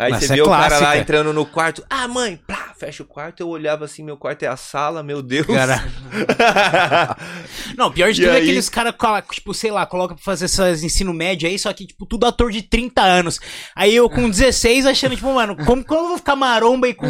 Aí 0.00 0.12
Essa 0.12 0.26
você 0.28 0.32
é 0.32 0.36
vê 0.36 0.42
o 0.42 0.48
cara 0.48 0.78
lá 0.78 0.96
entrando 0.96 1.32
no 1.32 1.44
quarto. 1.44 1.84
Ah, 1.90 2.06
mãe, 2.06 2.36
plá, 2.46 2.72
fecha 2.78 3.02
o 3.02 3.06
quarto. 3.06 3.40
Eu 3.40 3.48
olhava 3.48 3.84
assim, 3.84 4.04
meu 4.04 4.16
quarto 4.16 4.44
é 4.44 4.46
a 4.46 4.56
sala, 4.56 5.02
meu 5.02 5.20
Deus. 5.20 5.44
Cara. 5.48 5.84
Não, 7.76 7.90
pior 7.90 8.12
de 8.12 8.20
E 8.20 8.24
tudo 8.24 8.32
é 8.32 8.36
aí? 8.36 8.42
que 8.44 8.48
aqueles 8.50 8.68
caras, 8.68 8.94
tipo, 9.32 9.52
sei 9.52 9.70
lá, 9.70 9.84
colocam 9.86 10.16
pra 10.16 10.24
fazer 10.24 10.44
esses 10.46 10.82
ensino 10.82 11.12
médio 11.12 11.48
aí, 11.48 11.58
só 11.58 11.72
que, 11.72 11.86
tipo, 11.86 12.06
tudo 12.06 12.26
ator 12.26 12.50
de 12.50 12.62
30 12.62 13.02
anos. 13.02 13.40
Aí 13.74 13.94
eu 13.94 14.08
com 14.08 14.28
16 14.28 14.86
achando, 14.86 15.16
tipo, 15.16 15.32
mano, 15.32 15.56
como, 15.64 15.84
como 15.84 16.00
eu 16.04 16.08
vou 16.10 16.18
ficar 16.18 16.36
maromba 16.36 16.88
e 16.88 16.94
com, 16.94 17.06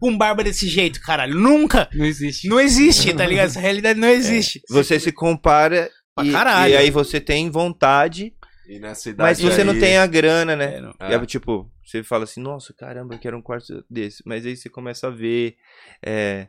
com 0.00 0.16
barba 0.16 0.42
desse 0.42 0.66
jeito, 0.68 1.00
caralho? 1.00 1.34
Nunca! 1.34 1.88
Não 1.92 2.04
existe. 2.04 2.48
Não 2.48 2.60
existe, 2.60 3.12
tá 3.12 3.26
ligado? 3.26 3.46
Essa 3.48 3.60
realidade 3.60 3.98
não 3.98 4.08
existe. 4.08 4.60
Você 4.70 4.98
se 4.98 5.12
compara 5.12 5.90
Pra 6.14 6.24
e, 6.24 6.32
caralho. 6.32 6.72
e 6.72 6.76
aí 6.76 6.90
você 6.90 7.20
tem 7.20 7.50
vontade, 7.50 8.32
E 8.68 8.78
nessa 8.78 9.10
idade 9.10 9.42
mas 9.42 9.54
você 9.54 9.62
não 9.62 9.72
aí- 9.74 9.80
tem 9.80 9.98
a 9.98 10.06
grana, 10.06 10.56
né? 10.56 10.76
É, 10.76 10.80
não. 10.80 10.94
É. 11.00 11.14
E 11.14 11.26
tipo, 11.26 11.70
você 11.90 12.02
fala 12.02 12.24
assim, 12.24 12.40
nossa, 12.40 12.72
caramba, 12.74 13.14
eu 13.14 13.18
quero 13.18 13.36
um 13.36 13.42
quarto 13.42 13.84
desse. 13.88 14.22
Mas 14.26 14.44
aí 14.46 14.56
você 14.56 14.68
começa 14.68 15.06
a 15.06 15.10
ver. 15.10 15.56
é, 16.02 16.48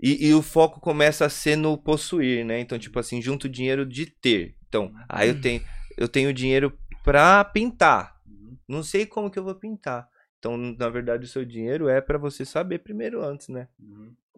E, 0.00 0.28
e 0.28 0.34
o 0.34 0.42
foco 0.42 0.80
começa 0.80 1.24
a 1.26 1.28
ser 1.28 1.56
no 1.56 1.76
possuir, 1.76 2.44
né? 2.44 2.60
Então, 2.60 2.78
tipo 2.78 2.98
assim, 2.98 3.20
junto 3.20 3.44
o 3.44 3.50
dinheiro 3.50 3.84
de 3.84 4.06
ter. 4.06 4.54
Então, 4.68 4.92
aí 5.08 5.28
eu 5.28 5.40
tenho, 5.40 5.62
eu 5.96 6.08
tenho 6.08 6.32
dinheiro 6.32 6.72
pra 7.02 7.42
pintar. 7.44 8.16
Não 8.68 8.82
sei 8.82 9.06
como 9.06 9.30
que 9.30 9.38
eu 9.38 9.44
vou 9.44 9.54
pintar. 9.54 10.08
Então, 10.38 10.56
na 10.56 10.88
verdade, 10.88 11.24
o 11.24 11.28
seu 11.28 11.44
dinheiro 11.44 11.88
é 11.88 12.00
pra 12.00 12.16
você 12.18 12.44
saber 12.44 12.78
primeiro 12.78 13.24
antes, 13.24 13.48
né? 13.48 13.66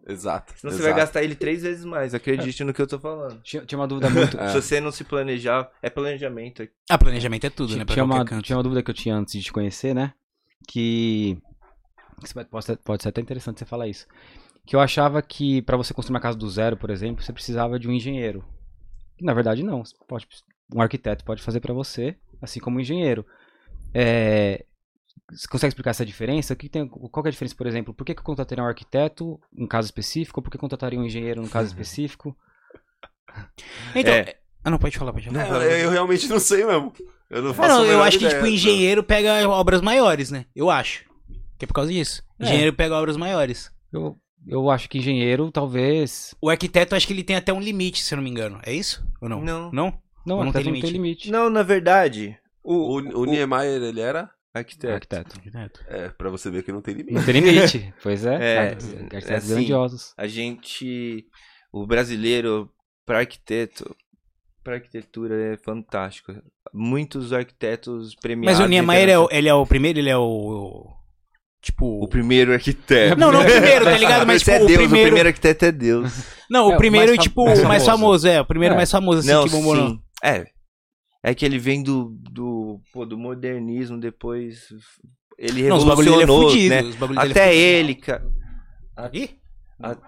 Exato. 0.07 0.53
Senão 0.57 0.71
você 0.73 0.79
exato. 0.79 0.93
vai 0.95 0.99
gastar 0.99 1.23
ele 1.23 1.35
três 1.35 1.61
vezes 1.61 1.85
mais. 1.85 2.15
Acredite 2.15 2.63
no 2.63 2.73
que 2.73 2.81
eu 2.81 2.87
tô 2.87 2.97
falando. 2.99 3.39
Tinha, 3.43 3.63
tinha 3.63 3.77
uma 3.77 3.87
dúvida 3.87 4.09
muito. 4.09 4.35
É. 4.41 4.47
Se 4.47 4.55
você 4.61 4.79
não 4.81 4.91
se 4.91 5.03
planejar, 5.03 5.69
é 5.81 5.91
planejamento. 5.91 6.67
Ah, 6.89 6.97
planejamento 6.97 7.45
é 7.45 7.49
tudo, 7.51 7.69
né? 7.69 7.75
tinha, 7.75 7.85
Pra 7.85 7.93
tinha 7.93 8.03
uma, 8.05 8.25
canto. 8.25 8.41
tinha 8.43 8.57
uma 8.57 8.63
dúvida 8.63 8.81
que 8.81 8.89
eu 8.89 8.95
tinha 8.95 9.15
antes 9.15 9.33
de 9.35 9.43
te 9.43 9.53
conhecer, 9.53 9.93
né? 9.93 10.13
Que. 10.67 11.37
pode, 12.49 12.65
ser, 12.65 12.77
pode 12.77 13.03
ser 13.03 13.09
até 13.09 13.21
interessante 13.21 13.59
você 13.59 13.65
falar 13.65 13.87
isso. 13.87 14.07
Que 14.65 14.75
eu 14.75 14.79
achava 14.79 15.21
que 15.21 15.61
pra 15.63 15.77
você 15.77 15.93
construir 15.93 16.15
uma 16.15 16.21
casa 16.21 16.37
do 16.37 16.49
zero, 16.49 16.77
por 16.77 16.89
exemplo, 16.89 17.23
você 17.23 17.33
precisava 17.33 17.79
de 17.79 17.87
um 17.87 17.91
engenheiro. 17.91 18.43
Na 19.19 19.33
verdade, 19.33 19.63
não. 19.63 19.83
Você 19.83 19.95
pode, 20.07 20.27
um 20.73 20.81
arquiteto 20.81 21.25
pode 21.25 21.41
fazer 21.41 21.59
pra 21.59 21.73
você, 21.73 22.15
assim 22.41 22.59
como 22.59 22.77
um 22.77 22.79
engenheiro. 22.79 23.25
É, 23.93 24.65
você 25.31 25.47
consegue 25.47 25.69
explicar 25.69 25.91
essa 25.91 26.05
diferença? 26.05 26.53
O 26.53 26.57
que 26.57 26.69
tem, 26.69 26.87
qual 26.87 27.23
que 27.23 27.27
é 27.27 27.29
a 27.29 27.31
diferença, 27.31 27.55
por 27.55 27.67
exemplo? 27.67 27.93
Por 27.93 28.05
que, 28.05 28.13
que 28.13 28.19
eu 28.19 28.25
contrataria 28.25 28.63
um 28.63 28.67
arquiteto 28.67 29.39
em 29.55 29.67
caso 29.67 29.87
específico? 29.87 30.39
Ou 30.39 30.43
por 30.43 30.49
que 30.51 30.57
eu 30.57 30.61
contrataria 30.61 30.99
um 30.99 31.05
engenheiro 31.05 31.41
no 31.41 31.49
caso 31.49 31.67
específico? 31.73 32.35
Então, 33.95 34.13
É. 34.13 34.35
ah, 34.63 34.69
não, 34.69 34.77
pode 34.77 34.97
falar, 34.97 35.13
pode 35.13 35.29
falar. 35.29 35.47
Eu, 35.47 35.61
eu 35.79 35.89
realmente 35.89 36.27
não 36.27 36.39
sei 36.39 36.65
mesmo. 36.65 36.93
Eu 37.31 37.41
não 37.41 37.51
Ah, 37.51 37.53
faço 37.53 37.69
não, 37.69 37.85
eu 37.85 38.03
acho 38.03 38.17
que, 38.19 38.25
ideia. 38.25 38.37
tipo, 38.39 38.45
o 38.49 38.53
engenheiro 38.53 39.03
pega 39.03 39.47
obras 39.49 39.81
maiores, 39.81 40.29
né? 40.29 40.45
Eu 40.55 40.69
acho. 40.69 41.05
Que 41.57 41.65
é 41.65 41.67
por 41.67 41.73
causa 41.73 41.91
disso. 41.91 42.21
É. 42.39 42.43
Engenheiro 42.45 42.73
pega 42.73 42.95
obras 42.95 43.15
maiores. 43.15 43.71
Eu, 43.93 44.17
eu 44.47 44.69
acho 44.69 44.89
que 44.89 44.97
engenheiro 44.97 45.49
talvez. 45.51 46.35
O 46.41 46.49
arquiteto, 46.49 46.93
eu 46.93 46.97
acho 46.97 47.07
que 47.07 47.13
ele 47.13 47.23
tem 47.23 47.35
até 47.35 47.53
um 47.53 47.61
limite, 47.61 48.03
se 48.03 48.13
eu 48.13 48.17
não 48.17 48.23
me 48.23 48.29
engano. 48.29 48.59
É 48.63 48.73
isso? 48.73 49.03
Ou 49.21 49.29
não? 49.29 49.41
Não. 49.41 49.71
Não? 49.71 50.01
Não, 50.25 50.43
não 50.43 50.51
tem 50.51 50.65
não 50.65 50.79
tem 50.79 50.89
limite. 50.91 51.31
Não, 51.31 51.49
na 51.49 51.63
verdade, 51.63 52.37
O, 52.63 52.73
o, 52.99 53.21
o 53.21 53.25
Niemeyer, 53.25 53.81
ele 53.81 54.01
era? 54.01 54.29
arquiteto. 54.53 54.93
Arquiteto. 54.93 55.35
Arquiteto. 55.37 55.83
É, 55.87 56.09
pra 56.09 56.29
você 56.29 56.51
ver 56.51 56.63
que 56.63 56.71
não 56.73 56.81
tem 56.81 56.93
limite. 56.95 57.13
Não 57.15 57.23
tem 57.23 57.33
limite. 57.39 57.93
pois 58.03 58.25
é. 58.25 58.35
É, 58.35 58.59
arquitetos 58.69 59.29
é 59.29 59.35
assim. 59.35 59.53
grandiosos. 59.53 60.13
A 60.17 60.27
gente, 60.27 61.25
o 61.71 61.87
brasileiro, 61.87 62.69
para 63.05 63.19
arquiteto, 63.19 63.95
para 64.63 64.75
arquitetura 64.75 65.53
é 65.53 65.57
fantástico. 65.57 66.33
Muitos 66.73 67.33
arquitetos 67.33 68.15
premiados. 68.15 68.59
Mas 68.59 68.65
o 68.65 68.69
Niemeyer, 68.69 69.09
é 69.09 69.19
o, 69.19 69.27
ele 69.31 69.49
é 69.49 69.53
o 69.53 69.65
primeiro? 69.65 69.99
Ele 69.99 70.09
é 70.09 70.17
o... 70.17 70.21
o- 70.23 70.87
tipo... 71.61 72.03
o 72.03 72.07
primeiro 72.07 72.53
arquiteto. 72.53 73.19
Não, 73.19 73.31
não 73.31 73.41
o 73.41 73.45
primeiro, 73.45 73.85
tá 73.85 73.97
ligado? 73.97 74.25
Mas, 74.27 74.41
Você 74.43 74.51
tipo, 74.53 74.63
é 74.63 74.67
Deus, 74.67 74.71
o 74.71 74.77
primeiro... 74.83 75.01
o 75.07 75.07
primeiro 75.09 75.29
arquiteto 75.29 75.65
é 75.65 75.71
Deus. 75.71 76.11
Não, 76.49 76.67
o 76.67 76.71
É, 76.71 76.75
o 76.75 76.77
primeiro, 76.77 77.07
mais 77.11 77.21
tipo, 77.23 77.45
mais 77.45 77.59
o 77.59 77.67
mais 77.67 77.85
famoso. 77.85 78.27
É, 78.27 78.41
o 78.41 78.45
primeiro 78.45 78.73
É. 78.73 78.75
mais 78.77 78.91
famoso, 78.91 79.19
assim, 79.19 79.29
não, 79.29 79.43
que 79.45 79.49
bombou 79.51 79.75
sim. 79.75 80.01
É. 80.23 80.45
É 81.23 81.33
que 81.33 81.45
ele 81.45 81.57
vem 81.57 81.81
do, 81.81 82.09
do, 82.29 82.81
pô, 82.91 83.05
do 83.05 83.17
modernismo, 83.17 83.97
depois 83.99 84.67
ele 85.37 85.63
Não, 85.69 85.77
os 85.77 85.83
bagulho 85.85 86.11
dele 86.11 86.23
é 86.23 86.25
revolucionou, 86.25 86.49
fudido. 86.51 86.75
né? 86.75 86.81
Os 86.83 86.95
bagulho 86.97 87.19
dele 87.19 87.29
é 87.29 87.31
Até 87.31 87.55
ele, 87.55 87.95
cara. 87.95 88.23
Ih, 89.13 89.29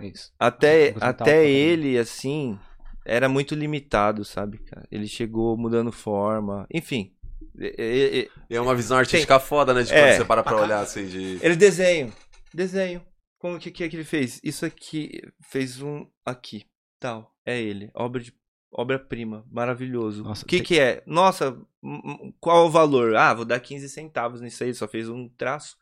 É 0.02 0.06
isso. 0.08 0.32
Até, 0.38 0.94
até 1.00 1.50
ele, 1.50 1.98
assim, 1.98 2.60
era 3.06 3.28
muito 3.30 3.56
limitado, 3.56 4.24
sabe, 4.26 4.58
cara? 4.60 4.88
Ele 4.92 5.08
chegou 5.08 5.58
mudando 5.58 5.92
forma. 5.92 6.66
Enfim. 6.74 7.14
e- 7.60 8.30
E 8.50 8.56
é 8.56 8.60
uma 8.62 8.74
visão 8.76 8.98
artística 8.98 9.40
foda, 9.40 9.74
né? 9.74 9.84
De 9.84 9.94
É. 9.94 10.00
quando 10.02 10.18
você 10.18 10.26
para 10.26 10.44
pra 10.44 10.60
olhar 10.62 10.80
assim 10.82 11.06
de. 11.08 11.38
Ele 11.42 11.56
desenho. 11.56 12.12
Desenho. 12.54 13.02
Como 13.38 13.60
que, 13.60 13.70
que 13.72 13.84
é 13.84 13.90
que 13.90 13.96
ele 13.96 14.04
fez? 14.04 14.40
Isso 14.44 14.66
aqui 14.66 15.22
fez 15.50 15.82
um 15.82 16.08
aqui. 16.26 16.66
Tal. 17.00 17.32
É 17.46 17.60
ele. 17.62 17.92
Obra 17.94 18.22
de 18.22 18.34
obra-prima, 18.76 19.46
maravilhoso. 19.52 20.24
O 20.28 20.34
que 20.46 20.58
tem- 20.58 20.64
que 20.64 20.80
é? 20.80 21.04
Nossa, 21.06 21.52
hum, 21.84 22.02
hum, 22.04 22.34
qual 22.40 22.66
o 22.66 22.72
valor? 22.72 23.16
Ah, 23.16 23.34
vou 23.34 23.46
dar 23.46 23.60
15 23.60 23.88
centavos 23.88 24.42
nisso 24.42 24.64
aí, 24.64 24.74
só 24.74 24.88
fez 24.88 25.08
um 25.10 25.30
traço. 25.30 25.76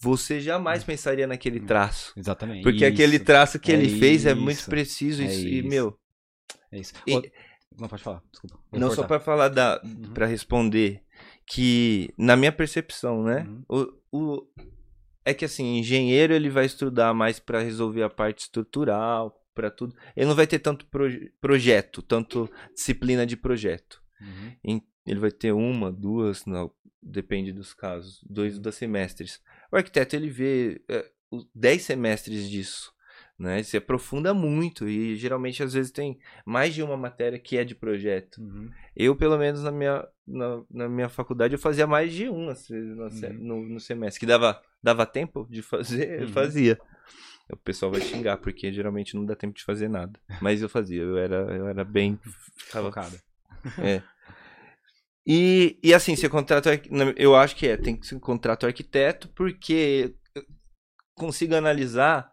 Você 0.00 0.40
jamais 0.40 0.84
pensaria 0.84 1.26
naquele 1.26 1.60
traço. 1.60 2.12
Exatamente. 2.16 2.62
Porque 2.62 2.84
Hum. 2.84 2.88
Isso, 2.88 2.94
aquele 2.94 3.18
traço 3.18 3.58
que 3.58 3.72
É 3.72 3.76
ele 3.76 3.98
fez 3.98 4.26
é 4.26 4.34
muito 4.34 4.58
isso. 4.58 4.68
preciso 4.68 5.22
É 5.22 5.26
isso, 5.26 5.46
e, 5.46 5.60
isso. 5.60 5.68
meu, 5.68 5.96
É 6.74 6.80
isso. 6.80 6.92
E- 7.06 7.30
Não, 7.78 7.88
pode 7.88 8.02
falar. 8.02 8.22
Desculpa. 8.30 8.58
Vou 8.70 8.80
não 8.80 8.88
só 8.90 8.96
cortar. 8.96 9.08
pra 9.08 9.20
falar 9.20 9.48
da 9.48 9.80
Uhum. 9.84 10.12
para 10.12 10.26
responder 10.26 11.02
que 11.46 12.12
na 12.16 12.36
minha 12.36 12.52
percepção, 12.52 13.22
né? 13.24 13.44
Uhum. 13.68 13.92
O, 14.12 14.18
o 14.36 14.48
é 15.24 15.32
que 15.34 15.44
assim, 15.44 15.78
engenheiro 15.78 16.32
ele 16.34 16.50
vai 16.50 16.66
estudar 16.66 17.12
mais 17.14 17.38
pra 17.40 17.60
resolver 17.60 18.02
a 18.02 18.10
parte 18.10 18.40
estrutural, 18.42 19.40
pra 19.54 19.70
tudo. 19.70 19.94
Ele 20.16 20.26
não 20.26 20.34
vai 20.34 20.46
ter 20.46 20.58
tanto 20.58 20.86
proje- 20.86 21.32
projeto, 21.40 22.02
tanto 22.02 22.50
disciplina 22.74 23.24
de 23.26 23.36
projeto. 23.36 24.02
Uhum. 24.20 24.80
Ele 25.06 25.18
vai 25.20 25.30
ter 25.30 25.52
uma, 25.52 25.92
duas, 25.92 26.44
não, 26.46 26.70
depende 27.02 27.52
dos 27.52 27.74
casos, 27.74 28.22
dois 28.28 28.58
dois 28.58 28.74
semestres. 28.76 29.40
O 29.70 29.76
arquiteto 29.76 30.16
ele 30.16 30.28
vê 30.30 30.80
é, 30.88 31.10
10 31.54 31.82
semestres 31.82 32.48
disso, 32.48 32.92
né? 33.38 33.62
Se 33.62 33.76
aprofunda 33.76 34.32
muito 34.32 34.88
e 34.88 35.16
geralmente 35.16 35.62
às 35.62 35.72
vezes 35.74 35.90
tem 35.90 36.18
mais 36.46 36.74
de 36.74 36.82
uma 36.82 36.96
matéria 36.96 37.38
que 37.38 37.56
é 37.56 37.64
de 37.64 37.74
projeto. 37.74 38.40
Uhum. 38.40 38.70
Eu, 38.96 39.16
pelo 39.16 39.36
menos 39.38 39.62
na 39.62 39.70
minha, 39.72 40.06
na, 40.26 40.62
na 40.70 40.88
minha 40.88 41.08
faculdade, 41.08 41.54
eu 41.54 41.58
fazia 41.58 41.86
mais 41.86 42.12
de 42.12 42.28
um 42.28 42.46
na 42.46 42.54
se- 42.54 42.72
Uhum. 42.74 43.32
no, 43.40 43.68
no 43.70 43.80
semestre. 43.80 44.20
Que 44.20 44.26
dava, 44.26 44.62
dava 44.82 45.04
tempo 45.04 45.46
de 45.50 45.62
fazer, 45.62 46.20
eu 46.20 46.26
Uhum. 46.26 46.32
fazia. 46.32 46.78
O 47.52 47.56
pessoal 47.58 47.92
vai 47.92 48.00
xingar, 48.00 48.38
porque 48.38 48.72
geralmente 48.72 49.14
não 49.14 49.26
dá 49.26 49.36
tempo 49.36 49.54
de 49.54 49.64
fazer 49.64 49.88
nada. 49.88 50.18
Mas 50.40 50.62
eu 50.62 50.68
fazia, 50.68 51.02
eu 51.02 51.18
era, 51.18 51.36
eu 51.54 51.68
era 51.68 51.84
bem. 51.84 52.18
Focada. 52.70 53.20
é. 53.78 54.02
E, 55.26 55.78
e 55.82 55.94
assim, 55.94 56.14
você 56.16 56.28
contrata. 56.28 56.70
Eu 57.16 57.34
acho 57.34 57.56
que 57.56 57.66
é, 57.66 57.76
tem 57.76 57.96
que 57.96 58.06
ser 58.06 58.18
contrato 58.20 58.66
arquiteto, 58.66 59.28
porque 59.30 60.14
consigo 61.14 61.54
analisar 61.54 62.30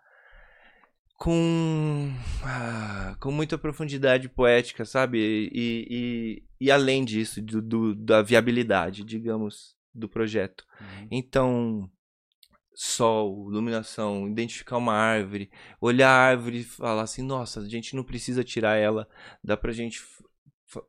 com. 1.31 2.11
ah, 2.43 3.15
com 3.19 3.31
muita 3.31 3.55
profundidade 3.55 4.27
poética, 4.27 4.83
sabe? 4.85 5.19
E, 5.53 5.87
e, 5.91 6.43
e 6.65 6.71
além 6.71 7.05
disso, 7.05 7.39
do, 7.43 7.61
do- 7.61 7.93
da 7.95 8.23
viabilidade, 8.23 9.03
digamos, 9.03 9.75
do 9.93 10.09
projeto. 10.09 10.65
Então, 11.11 11.87
sol, 12.73 13.51
iluminação, 13.51 14.27
identificar 14.27 14.77
uma 14.77 14.93
árvore, 14.95 15.51
olhar 15.79 16.09
a 16.09 16.19
árvore 16.29 16.61
e 16.61 16.63
falar 16.63 17.03
assim, 17.03 17.21
nossa, 17.21 17.59
a 17.59 17.69
gente 17.69 17.95
não 17.95 18.03
precisa 18.03 18.43
tirar 18.43 18.77
ela, 18.77 19.07
dá 19.43 19.55
pra 19.55 19.71
gente 19.71 20.01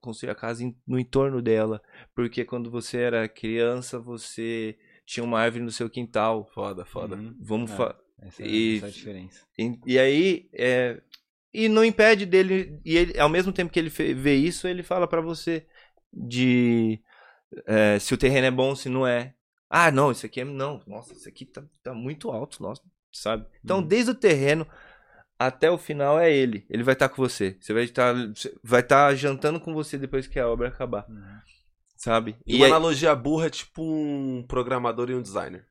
construir 0.01 0.31
a 0.31 0.35
casa 0.35 0.65
no 0.87 0.99
entorno 0.99 1.43
dela, 1.43 1.83
porque 2.15 2.43
quando 2.43 2.71
você 2.71 2.97
era 2.99 3.29
criança, 3.29 3.99
você 3.99 4.79
tinha 5.05 5.25
uma 5.25 5.41
árvore 5.41 5.63
no 5.65 5.71
seu 5.73 5.91
quintal. 5.91 6.49
Foda, 6.55 6.87
foda. 6.87 7.17
Uhum. 7.17 7.37
Vamos 7.39 7.71
É. 7.73 7.77
Essa, 8.23 8.43
E- 8.43 8.77
essa 8.77 8.87
é 8.87 8.89
a 8.89 8.93
diferença. 8.93 9.47
e, 9.59 9.79
e 9.87 9.99
aí, 9.99 10.49
é, 10.53 11.01
e 11.53 11.69
não 11.69 11.85
impede 11.85 12.27
dele, 12.27 12.81
e 12.85 12.97
ele, 12.97 13.19
ao 13.21 13.29
mesmo 13.29 13.53
tempo 13.53 13.73
que 13.73 13.79
ele 13.79 13.91
vê 13.91 14.35
isso, 14.37 14.67
ele 14.67 14.83
fala 14.83 15.07
pra 15.07 15.21
você 15.21 15.67
de 16.13 17.01
é, 17.67 17.99
se 17.99 18.15
o 18.15 18.19
terreno 18.19 18.47
é 18.47 18.51
bom, 18.51 18.75
se 18.75 18.89
não 18.89 19.07
é. 19.07 19.35
Ah, 19.71 19.91
não, 19.91 20.13
isso 20.13 20.27
aqui 20.27 20.41
é, 20.41 20.45
não, 20.45 20.83
nossa, 20.87 21.13
isso 21.15 21.29
aqui 21.29 21.47
tá, 21.47 21.63
tá 21.83 21.95
muito 21.95 22.31
alto, 22.31 22.63
nossa, 22.63 22.83
sabe? 23.13 23.47
Então, 23.65 23.81
Uhum. 23.81 23.87
desde 23.87 24.11
o 24.13 24.15
terreno 24.15 24.67
até 25.39 25.71
o 25.71 25.79
final 25.79 26.19
é 26.19 26.33
ele, 26.33 26.67
ele 26.71 26.83
vai 26.83 26.95
estar 26.95 27.09
com 27.09 27.17
você, 27.17 27.57
você 27.61 27.73
vai 27.73 27.85
estar, 27.85 28.15
vai 28.63 28.81
estar 28.81 29.15
jantando 29.17 29.61
com 29.61 29.75
você 29.75 29.99
depois 29.99 30.27
que 30.27 30.39
a 30.39 30.49
obra 30.49 30.69
acabar, 30.69 31.07
sabe? 31.97 32.37
E, 32.47 32.55
E 32.55 32.57
uma 32.57 32.67
aí, 32.67 32.73
analogia 32.73 33.15
burra 33.15 33.47
é 33.47 33.51
tipo 33.51 33.83
um 33.83 34.45
programador 34.47 35.11
e 35.11 35.15
um 35.15 35.23
designer. 35.23 35.67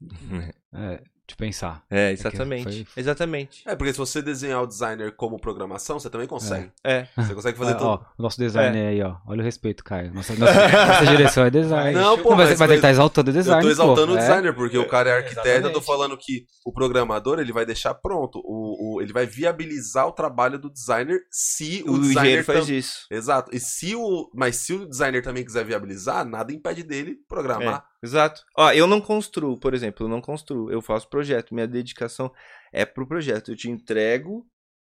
É, 0.72 1.02
de 1.30 1.36
pensar. 1.36 1.82
é, 1.90 2.12
exatamente, 2.12 2.84
foi- 2.84 3.00
exatamente, 3.00 3.62
É, 3.66 3.74
porque 3.74 3.92
se 3.92 3.98
você 3.98 4.20
desenhar 4.22 4.62
o 4.62 4.66
designer 4.66 5.12
como 5.16 5.38
programação, 5.40 5.98
você 5.98 6.10
também 6.10 6.26
consegue. 6.26 6.70
é. 6.84 7.06
Você 7.16 7.34
consegue 7.34 7.56
fazer 7.58 7.72
Ah, 7.72 7.74
tudo. 7.74 7.86
ó, 7.88 8.00
o 8.18 8.22
nosso 8.22 8.38
designer 8.38 8.88
aí, 8.88 9.02
ó. 9.02 9.16
Olha 9.26 9.40
o 9.40 9.44
respeito, 9.44 9.82
Caio. 9.84 10.12
Nossa, 10.12 10.34
nossa, 10.34 10.52
nossa 10.86 11.06
direção 11.06 11.44
é 11.44 11.50
design. 11.50 11.92
Não, 11.98 12.18
pô, 12.18 12.30
mas, 12.34 12.50
mas- 12.50 12.58
mas 12.60 12.70
ele 12.70 12.80
tá 12.80 12.90
exaltando 12.90 13.30
o 13.30 13.34
design. 13.34 13.60
eu 13.62 13.66
tô 13.66 13.70
exaltando 13.72 14.06
pô. 14.08 14.12
o 14.14 14.16
É. 14.16 14.20
designer, 14.20 14.54
porque 14.54 14.78
o 14.78 14.86
cara 14.88 15.10
é 15.10 15.16
arquiteto, 15.18 15.66
eu 15.68 15.72
tô 15.72 15.80
falando 15.80 16.16
que 16.16 16.44
o 16.64 16.72
programador 16.72 17.38
ele 17.38 17.52
vai 17.52 17.64
deixar 17.66 17.94
pronto. 17.94 18.40
O, 18.44 18.96
o- 18.96 19.02
ele 19.02 19.12
vai 19.12 19.26
viabilizar 19.26 20.06
o 20.06 20.12
trabalho 20.12 20.58
do 20.58 20.70
designer 20.70 21.20
se 21.30 21.82
o, 21.86 21.92
O 21.92 21.98
designer 21.98 22.20
engenheiro 22.22 22.44
faz 22.44 22.66
tam- 22.66 22.74
isso. 22.74 23.06
Exato. 23.10 23.54
E 23.54 23.60
se 23.60 23.94
o. 23.94 24.30
Mas 24.34 24.56
se 24.56 24.72
o 24.74 24.86
designer 24.88 25.22
também 25.22 25.44
quiser 25.44 25.64
viabilizar, 25.64 26.24
nada 26.24 26.52
impede 26.52 26.82
dele 26.82 27.16
programar. 27.28 27.84
É, 28.02 28.06
exato. 28.06 28.42
Ó, 28.56 28.70
eu 28.72 28.86
não 28.86 29.00
construo, 29.00 29.58
por 29.58 29.74
exemplo, 29.74 30.06
eu 30.06 30.08
não 30.10 30.20
construo, 30.20 30.70
eu 30.70 30.80
faço 30.80 31.08
projeto. 31.08 31.54
Minha 31.54 31.66
dedicação 31.66 32.32
é 32.72 32.84
pro 32.84 33.06
projeto. 33.06 33.50
Eu 33.52 33.56
te 33.56 33.70
entrego. 33.70 34.46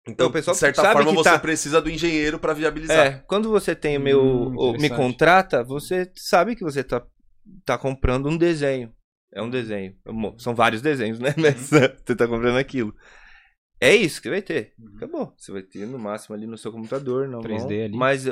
Então, 0.09 0.29
o 0.29 0.33
pessoal 0.33 0.55
de 0.55 0.61
certa 0.61 0.81
sabe 0.81 0.95
forma, 0.95 1.11
que 1.11 1.17
você 1.17 1.31
tá- 1.31 1.39
precisa 1.39 1.81
do 1.81 1.91
engenheiro 1.91 2.39
pra 2.39 2.55
viabilizar. 2.55 3.07
É, 3.07 3.19
quando 3.27 3.51
você 3.51 3.75
tem 3.75 3.99
o 3.99 4.01
meu. 4.01 4.23
Hum, 4.23 4.73
me 4.79 4.89
contrata, 4.97 5.63
você 5.63 6.11
sabe 6.17 6.57
que 6.57 6.65
você 6.65 6.83
tá, 6.83 7.05
tá 7.67 7.77
comprando 7.77 8.29
um 8.29 8.37
desenho. 8.37 8.93
É 9.33 9.43
um 9.43 9.51
desenho. 9.51 9.95
Mo- 10.09 10.35
São 10.41 10.55
vários 10.55 10.81
desenhos, 10.83 11.21
né? 11.21 11.35
Mas 11.37 11.69
você 11.69 12.17
tá 12.17 12.27
comprando 12.27 12.57
aquilo. 12.57 12.95
É 13.79 13.95
isso 13.95 14.21
que 14.21 14.29
vai 14.31 14.43
ter. 14.43 14.73
Acabou. 14.97 15.33
Você 15.39 15.53
vai 15.53 15.63
ter 15.63 15.87
no 15.87 15.99
máximo 15.99 16.35
ali 16.35 16.47
no 16.47 16.59
seu 16.59 16.73
computador, 16.73 17.29
não 17.29 17.41
3D 17.41 17.85
ali. 17.85 17.97
Mas 17.97 18.25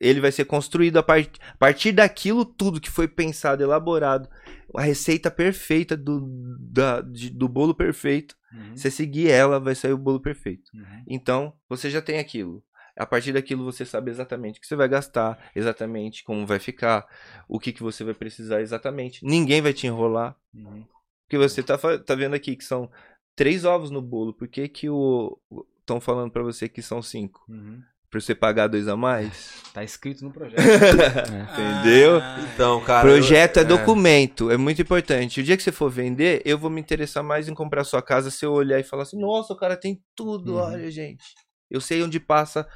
ele 0.00 0.20
vai 0.20 0.30
ser 0.32 0.44
construído 0.44 0.98
a, 0.98 1.02
part... 1.02 1.30
a 1.52 1.56
partir 1.56 1.92
daquilo 1.92 2.44
tudo 2.44 2.80
que 2.80 2.90
foi 2.90 3.08
pensado, 3.08 3.62
elaborado. 3.62 4.28
A 4.74 4.82
receita 4.82 5.30
perfeita 5.30 5.96
do, 5.96 6.20
da, 6.60 7.00
de- 7.00 7.30
do 7.30 7.48
bolo 7.48 7.74
perfeito. 7.74 8.36
Uhum, 8.52 8.76
Você 8.76 8.90
seguir 8.90 9.28
ela, 9.30 9.58
vai 9.58 9.74
sair 9.74 9.92
o 9.92 9.98
bolo 9.98 10.20
perfeito. 10.20 10.70
uhum. 10.74 11.04
Então, 11.08 11.52
você 11.68 11.90
já 11.90 12.00
tem 12.02 12.18
aquilo. 12.18 12.62
A 12.96 13.06
partir 13.06 13.32
daquilo, 13.32 13.64
você 13.64 13.84
sabe 13.84 14.10
exatamente 14.10 14.58
o 14.58 14.60
que 14.60 14.66
você 14.66 14.74
vai 14.74 14.88
gastar, 14.88 15.38
exatamente 15.54 16.24
como 16.24 16.44
vai 16.44 16.58
ficar, 16.58 17.06
o 17.48 17.58
que, 17.60 17.72
que 17.72 17.82
você 17.82 18.02
vai 18.02 18.12
precisar 18.14 18.60
exatamente. 18.60 19.24
Ninguém 19.24 19.62
vai 19.62 19.72
te 19.72 19.86
enrolar. 19.86 20.36
Uhum. 20.52 20.84
Porque 21.24 21.38
você 21.38 21.62
tá, 21.62 21.78
tá 21.98 22.14
vendo 22.14 22.34
aqui 22.34 22.56
que 22.56 22.64
são 22.64 22.90
três 23.36 23.64
ovos 23.64 23.90
no 23.90 24.02
bolo. 24.02 24.32
Por 24.34 24.48
que 24.48 24.68
que 24.68 24.88
o... 24.90 25.38
Estão 25.80 26.00
falando 26.00 26.30
pra 26.30 26.42
você 26.42 26.68
que 26.68 26.82
são 26.82 27.00
cinco? 27.00 27.44
Uhum. 27.48 27.80
Pra 28.10 28.20
você 28.20 28.34
pagar 28.34 28.68
dois 28.68 28.88
a 28.88 28.96
mais? 28.96 29.58
Tá 29.78 29.84
escrito 29.84 30.24
no 30.24 30.32
projeto. 30.32 30.58
É. 30.60 30.64
Entendeu? 31.82 32.18
Ah, 32.20 32.36
Então, 32.54 32.80
cara. 32.82 33.06
Projeto 33.06 33.58
eu- 33.58 33.62
é 33.62 33.64
documento, 33.64 34.50
é 34.50 34.56
muito 34.56 34.80
importante. 34.82 35.40
O 35.40 35.44
dia 35.44 35.56
que 35.56 35.62
você 35.62 35.70
for 35.70 35.88
vender, 35.90 36.42
eu 36.44 36.58
vou 36.58 36.68
me 36.70 36.80
interessar 36.80 37.22
mais 37.22 37.48
em 37.48 37.54
comprar 37.54 37.84
sua 37.84 38.02
casa 38.02 38.30
se 38.30 38.44
eu 38.44 38.52
olhar 38.52 38.80
e 38.80 38.82
falar 38.82 39.02
assim: 39.04 39.20
nossa, 39.20 39.52
o 39.52 39.56
cara 39.56 39.76
tem 39.76 40.02
tudo, 40.16 40.54
Uhum. 40.54 40.58
olha, 40.62 40.90
gente. 40.90 41.22
Eu 41.70 41.80
sei 41.80 42.02
onde 42.02 42.18
passa, 42.18 42.66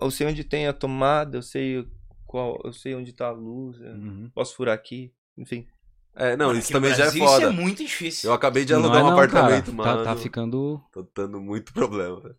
eu 0.00 0.10
sei 0.10 0.26
onde 0.26 0.44
tem 0.44 0.66
a 0.66 0.72
tomada, 0.72 1.38
eu 1.38 1.42
sei 1.42 1.86
qual, 2.26 2.60
eu 2.64 2.72
sei 2.72 2.94
onde 2.94 3.12
tá 3.12 3.28
a 3.28 3.32
luz, 3.32 3.80
Uhum. 3.80 4.30
posso 4.34 4.54
furar 4.56 4.74
aqui, 4.74 5.12
enfim. 5.38 5.66
É, 6.14 6.36
não, 6.36 6.48
Mano, 6.48 6.58
isso 6.58 6.72
também 6.72 6.92
já 6.94 7.06
é 7.06 7.10
foda. 7.12 7.46
Isso 7.46 7.46
é 7.46 7.50
muito 7.52 7.78
difícil. 7.82 8.28
Eu 8.28 8.34
acabei 8.34 8.66
de 8.66 8.72
Não 8.74 8.80
alugar 8.80 9.00
é 9.00 9.04
um 9.04 9.06
não, 9.06 9.12
apartamento, 9.14 9.72
cara. 9.74 9.76
mano. 9.94 10.04
Tá, 10.04 10.14
tá 10.14 10.16
ficando. 10.20 10.82
Tô 10.92 11.06
dando 11.14 11.40
muito 11.40 11.72
problema, 11.72 12.20
velho. 12.20 12.36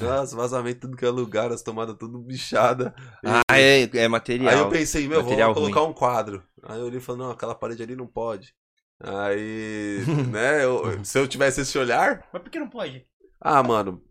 Nossa, 0.00 0.34
vazamento 0.36 0.80
tudo 0.80 0.96
que 0.96 1.04
é 1.04 1.08
lugar, 1.10 1.52
as 1.52 1.62
tomadas 1.62 1.96
tudo 1.98 2.18
bichada. 2.18 2.94
E- 3.22 3.28
Ah, 3.28 3.58
é, 3.60 3.82
é 3.98 4.08
material. 4.08 4.52
Aí 4.52 4.58
eu 4.58 4.68
pensei, 4.68 5.06
meu, 5.06 5.22
vou 5.22 5.54
colocar 5.54 5.82
um 5.82 5.92
quadro. 5.92 6.42
Aí 6.62 6.78
eu 6.78 6.86
olhei 6.86 6.98
e 6.98 7.00
falei, 7.02 7.22
não, 7.22 7.30
aquela 7.30 7.54
parede 7.54 7.82
ali 7.82 7.94
não 7.96 8.06
pode. 8.06 8.54
Aí, 9.02 9.98
né, 10.32 10.64
eu- 10.64 11.04
se 11.04 11.18
eu 11.18 11.26
tivesse 11.26 11.60
esse 11.62 11.76
olhar, 11.78 12.24
Mas 12.32 12.42
por 12.42 12.50
que 12.50 12.58
não 12.58 12.68
pode? 12.68 13.04
ah, 13.40 13.62
mano, 13.62 14.02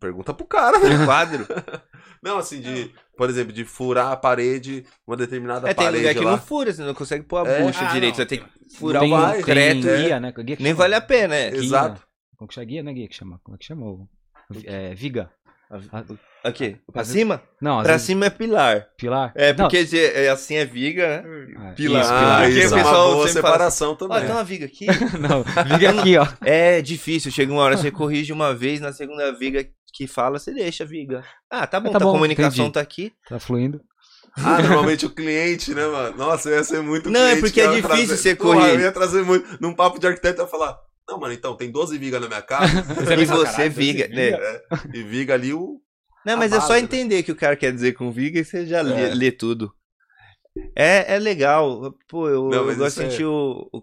pergunta 0.00 0.34
pro 0.34 0.44
cara, 0.46 0.78
né? 0.78 1.04
Quadro. 1.06 1.46
Não, 2.22 2.38
assim, 2.38 2.60
de, 2.60 2.94
por 3.16 3.28
exemplo, 3.28 3.52
de 3.52 3.64
furar 3.64 4.12
a 4.12 4.16
parede, 4.16 4.86
uma 5.04 5.16
determinada 5.16 5.68
É, 5.68 5.74
tem 5.74 5.84
parede 5.84 6.04
lugar 6.06 6.14
que 6.14 6.24
lá. 6.24 6.30
não 6.30 6.38
fura, 6.38 6.72
você 6.72 6.82
não 6.84 6.94
consegue 6.94 7.24
pôr 7.24 7.44
a 7.44 7.50
É. 7.50 7.62
bucha 7.64 7.80
Ah, 7.84 7.92
direito, 7.92 8.12
não. 8.12 8.16
você 8.22 8.26
tem 8.26 8.38
que 8.38 8.76
furar 8.76 9.02
tem, 9.02 9.12
o 9.12 9.32
concreto. 9.34 9.80
tem 9.82 9.90
é. 9.90 10.02
guia, 10.04 10.20
né? 10.20 10.32
Guia 10.32 10.56
que 10.56 10.62
Nem 10.62 10.72
chama. 10.72 10.84
vale 10.84 10.94
a 10.94 11.00
pena, 11.00 11.34
é. 11.34 11.50
Guia. 11.50 11.60
Exato. 11.60 12.00
Como 12.36 12.46
que 12.46 12.54
chama? 12.54 12.64
Guia, 12.66 12.82
não 12.84 12.92
é 12.92 12.94
guia 12.94 13.08
que 13.08 13.16
chama. 13.16 13.40
Como 13.42 13.56
é 13.56 13.58
que 13.58 13.64
chamou? 13.64 14.08
É, 14.64 14.94
viga. 14.94 15.30
Ah, 15.70 16.02
Aqui, 16.44 16.76
pra 16.92 17.02
vezes- 17.02 17.12
cima? 17.18 17.40
Não, 17.60 17.82
Pra 17.82 17.92
vezes, 17.92 18.06
cima 18.06 18.26
é 18.26 18.30
pilar. 18.30 18.88
pilar. 18.98 19.32
É, 19.34 19.50
Não, 19.54 19.64
porque 19.68 19.86
se 19.86 19.98
é 19.98 20.28
assim 20.28 20.56
é 20.56 20.64
viga, 20.64 21.22
né? 21.22 21.54
ah, 21.56 21.72
pilar. 21.72 22.02
isso, 22.02 22.12
Ah, 22.12 22.18
pilar. 22.18 22.42
Porque 22.42 22.58
isso 22.58 22.58
o 22.58 22.62
é 22.62 22.66
uma 22.66 22.84
pessoal 22.84 23.04
boa 23.06 23.16
fala 23.18 23.28
separação 23.28 23.92
Ó, 23.92 23.94
também. 23.94 24.20
tem 24.22 24.30
uma 24.32 24.44
viga 24.44 24.66
aqui. 24.66 24.86
Não, 25.20 25.44
viga 25.78 25.90
aqui, 25.90 26.16
ó. 26.18 26.26
é 26.44 26.82
difícil, 26.82 27.30
chega 27.30 27.52
uma 27.52 27.62
hora 27.62 27.76
você 27.76 27.90
corrige 27.92 28.32
uma 28.32 28.52
vez, 28.52 28.80
na 28.80 28.92
segunda 28.92 29.32
viga 29.32 29.64
que 29.94 30.06
fala, 30.08 30.38
você 30.38 30.52
deixa 30.52 30.82
a 30.82 30.86
viga. 30.86 31.22
Ah, 31.50 31.66
tá 31.66 31.78
bom, 31.78 31.90
Tá 31.92 31.98
tá 32.00 32.04
bom, 32.04 32.10
a 32.10 32.14
comunicação 32.14 32.64
entendi. 32.66 32.72
tá 32.74 32.80
aqui. 32.80 33.12
Tá 33.28 33.38
fluindo. 33.38 33.80
Ah, 34.36 34.60
normalmente 34.90 35.06
o 35.06 35.10
cliente, 35.10 35.72
né, 35.72 35.86
mano? 35.86 36.16
Nossa, 36.16 36.50
ia 36.50 36.64
ser 36.64 36.82
muito 36.82 37.08
Não, 37.08 37.20
é 37.20 37.36
porque 37.36 37.52
que 37.52 37.60
é 37.60 37.66
difícil 37.68 37.88
trazer- 37.88 38.06
você 38.16 38.34
Porra, 38.34 38.54
correr. 38.60 38.74
Eu 38.74 38.80
ia 38.80 38.92
trazer 38.92 39.22
muito. 39.22 39.46
Num 39.60 39.74
papo 39.74 39.98
de 40.00 40.06
arquiteto, 40.08 40.40
eu 40.40 40.44
ia 40.46 40.50
falar: 40.50 40.76
Não, 41.08 41.18
mano, 41.18 41.32
então, 41.34 41.56
tem 41.56 41.70
12 41.70 41.98
vigas 41.98 42.20
na 42.20 42.28
minha 42.28 42.42
casa. 42.42 42.66
e 43.20 43.24
você 43.26 43.68
viga, 43.68 44.08
né? 44.08 44.30
É, 44.30 44.62
e 44.94 45.02
viga 45.02 45.34
ali 45.34 45.52
o. 45.52 45.80
Não, 46.24 46.36
mas 46.36 46.52
é 46.52 46.60
só 46.60 46.74
né? 46.74 46.78
entender 46.80 47.20
o 47.20 47.24
que 47.24 47.32
o 47.32 47.36
cara 47.36 47.56
quer 47.56 47.72
dizer 47.72 47.92
com 47.94 48.12
viga 48.12 48.38
e 48.38 48.44
você 48.44 48.64
já 48.64 48.80
lê, 48.80 49.08
É. 49.10 49.14
lê 49.14 49.32
tudo. 49.32 49.74
É, 50.76 51.14
é 51.14 51.18
legal. 51.18 51.92
Pô, 52.08 52.28
eu, 52.28 52.48
Não, 52.48 52.70
eu 52.70 52.76
gosto 52.76 53.00
de 53.00 53.06
é- 53.06 53.10
sentir 53.10 53.24
o, 53.24 53.68
o- 53.72 53.82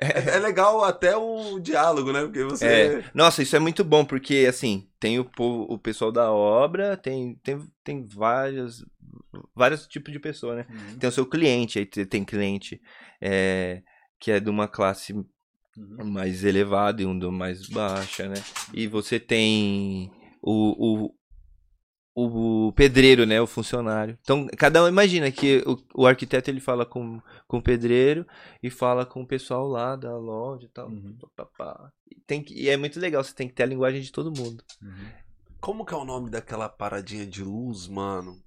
É, 0.00 0.34
é 0.36 0.38
legal 0.38 0.84
até 0.84 1.16
o 1.16 1.58
diálogo, 1.60 2.12
né? 2.12 2.22
Porque 2.22 2.44
você. 2.44 2.66
É. 2.66 3.04
Nossa, 3.14 3.42
isso 3.42 3.54
é 3.56 3.58
muito 3.58 3.82
bom, 3.84 4.04
porque 4.04 4.46
assim, 4.48 4.88
tem 5.00 5.18
o, 5.18 5.24
povo, 5.24 5.72
o 5.72 5.78
pessoal 5.78 6.10
da 6.12 6.30
obra, 6.30 6.96
tem, 6.96 7.36
tem, 7.42 7.58
tem 7.84 8.06
vários, 8.06 8.84
vários 9.54 9.86
tipos 9.86 10.12
de 10.12 10.18
pessoa, 10.18 10.56
né? 10.56 10.66
Tem 10.98 11.08
o 11.08 11.12
seu 11.12 11.24
cliente, 11.24 11.78
aí 11.78 11.86
te- 11.86 12.04
tem 12.04 12.24
cliente 12.24 12.80
é, 13.20 13.82
que 14.20 14.30
é 14.30 14.40
de 14.40 14.50
uma 14.50 14.66
classe 14.68 15.14
mais 15.76 16.44
elevada 16.44 17.02
e 17.02 17.06
um 17.06 17.18
do 17.18 17.32
mais 17.32 17.68
baixa, 17.68 18.28
né? 18.28 18.36
E 18.72 18.86
você 18.86 19.18
tem 19.18 20.10
o, 20.40 21.14
o, 22.14 22.66
o 22.68 22.72
pedreiro, 22.72 23.24
né? 23.24 23.40
O 23.40 23.46
funcionário. 23.46 24.18
Então, 24.20 24.46
cada 24.58 24.84
um 24.84 24.88
imagina 24.88 25.30
que 25.30 25.62
o, 25.66 26.02
o 26.02 26.06
arquiteto 26.06 26.50
ele 26.50 26.60
fala 26.60 26.84
com, 26.84 27.20
com 27.46 27.58
o 27.58 27.62
pedreiro 27.62 28.26
e 28.62 28.70
fala 28.70 29.06
com 29.06 29.22
o 29.22 29.26
pessoal 29.26 29.66
lá 29.66 29.96
da 29.96 30.16
loja 30.16 30.66
e 30.66 30.68
tal. 30.68 30.88
Uhum. 30.88 31.16
pá, 31.36 31.44
pá, 31.44 31.46
pá. 31.56 31.92
E, 32.10 32.20
tem 32.20 32.42
que, 32.42 32.54
e 32.54 32.68
é 32.68 32.76
muito 32.76 33.00
legal, 33.00 33.24
você 33.24 33.34
tem 33.34 33.48
que 33.48 33.54
ter 33.54 33.62
a 33.62 33.66
linguagem 33.66 34.00
de 34.00 34.12
todo 34.12 34.36
mundo. 34.36 34.62
Como 35.60 35.86
que 35.86 35.94
é 35.94 35.96
o 35.96 36.04
nome 36.04 36.28
daquela 36.28 36.68
paradinha 36.68 37.26
de 37.26 37.42
luz, 37.42 37.86
mano? 37.86 38.42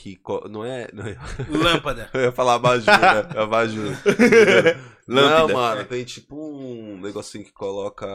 Que 0.00 0.18
não 0.48 0.64
é. 0.64 0.88
Não 0.94 1.04
é 1.06 1.16
Lâmpada. 1.46 2.08
eu 2.14 2.20
ia 2.22 2.32
falar 2.32 2.54
abajur, 2.54 2.86
né? 2.86 3.40
Abajur. 3.42 3.90
Não, 5.06 5.22
Lâmpada. 5.46 5.52
mano, 5.52 5.84
tem 5.84 6.04
tipo 6.04 6.36
um 6.36 6.98
negocinho 7.00 7.44
que 7.44 7.52
coloca 7.52 8.06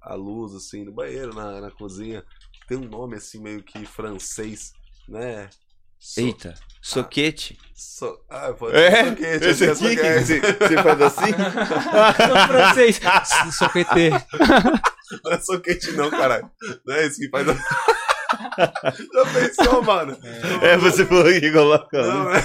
a 0.00 0.14
luz 0.14 0.54
assim 0.54 0.84
no 0.84 0.92
banheiro, 0.92 1.34
na, 1.34 1.60
na 1.60 1.70
cozinha. 1.72 2.24
Tem 2.68 2.78
um 2.78 2.88
nome 2.88 3.16
assim 3.16 3.38
meio 3.42 3.62
que 3.62 3.84
francês, 3.84 4.72
né? 5.08 5.50
So- 5.98 6.20
Eita, 6.20 6.54
soquete. 6.80 7.58
so- 7.74 8.18
ah, 8.30 8.52
pode 8.54 8.74
É? 8.76 9.08
soquete, 9.10 9.44
Esse 9.44 9.64
aqui, 9.68 9.84
é 9.86 9.90
que 9.96 9.96
soquete. 9.96 10.24
você, 10.24 10.40
você 10.40 10.82
faz 10.82 11.02
assim? 11.02 11.30
Em 11.32 12.46
francês. 12.48 13.00
Sou 13.58 13.68
PT. 13.68 14.10
Não 15.24 15.32
é 15.32 15.40
soquete 15.40 15.92
não, 15.92 16.08
caralho. 16.10 16.48
Não 16.86 16.94
é 16.94 17.06
isso 17.06 17.18
que 17.18 17.28
faz... 17.28 17.46
Já 19.12 19.32
pensou, 19.32 19.82
mano? 19.82 20.16
É, 20.62 20.76
você 20.76 21.04
falou 21.06 21.24
que 21.24 21.52
coloca. 21.52 22.02
Não, 22.02 22.32
é... 22.32 22.42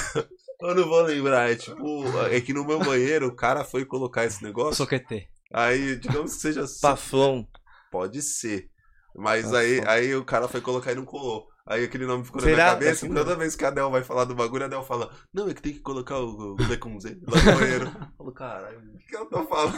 Eu 0.62 0.74
não 0.74 0.88
vou 0.88 1.02
lembrar, 1.02 1.52
é 1.52 1.56
tipo, 1.56 2.06
é 2.32 2.40
que 2.42 2.54
no 2.54 2.66
meu 2.66 2.80
banheiro 2.80 3.28
o 3.28 3.36
cara 3.36 3.64
foi 3.64 3.86
colocar 3.86 4.26
esse 4.26 4.42
negócio, 4.44 4.76
Sou 4.76 4.88
QT. 4.88 5.28
aí 5.54 5.98
digamos 5.98 6.36
que 6.36 6.42
seja 6.42 6.66
Paflon. 6.82 7.44
Pode 7.92 8.22
ser. 8.22 8.70
Mas 9.16 9.54
aí, 9.54 9.82
aí 9.86 10.16
o 10.16 10.26
cara 10.26 10.48
foi 10.48 10.62
colocar 10.62 10.92
e 10.92 10.96
não 10.96 11.06
colou. 11.06 11.48
Aí 11.68 11.84
aquele 11.84 12.06
nome 12.06 12.24
ficou 12.24 12.42
na 12.42 12.48
Será? 12.48 12.56
minha 12.56 12.74
cabeça. 12.74 13.06
Assim 13.06 13.14
toda 13.14 13.36
vez 13.36 13.56
que 13.56 13.66
a 13.66 13.70
Adel 13.70 13.90
vai 13.90 14.04
falar 14.04 14.26
do 14.26 14.36
bagulho, 14.36 14.64
a 14.64 14.66
Adel 14.68 14.84
fala: 14.84 15.10
Não, 15.34 15.50
é 15.50 15.54
que 15.54 15.62
tem 15.62 15.74
que 15.74 15.80
colocar 15.80 16.20
o, 16.20 16.54
o 16.54 16.56
B 16.56 16.78
com 16.78 17.00
Z 17.00 17.18
lá 17.28 17.44
no 17.44 17.60
banheiro. 17.60 17.86
Eu 17.96 18.18
falo, 18.18 18.32
caralho, 18.34 18.80
o 18.80 18.98
que, 18.98 19.06
que 19.08 19.16
eu 19.16 19.26
tô 19.26 19.44
falando? 19.46 19.74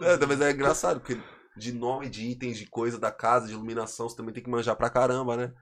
Não, 0.00 0.16
não, 0.18 0.28
mas 0.28 0.40
é 0.40 0.50
engraçado, 0.52 1.00
porque 1.00 1.18
de 1.56 1.72
nome 1.72 2.08
de 2.08 2.22
itens, 2.26 2.58
de 2.58 2.66
coisa 2.66 2.98
da 2.98 3.10
casa, 3.10 3.46
de 3.46 3.52
iluminação, 3.52 4.08
você 4.08 4.16
também 4.16 4.34
tem 4.34 4.42
que 4.42 4.50
manjar 4.50 4.76
pra 4.76 4.90
caramba, 4.90 5.36
né? 5.36 5.52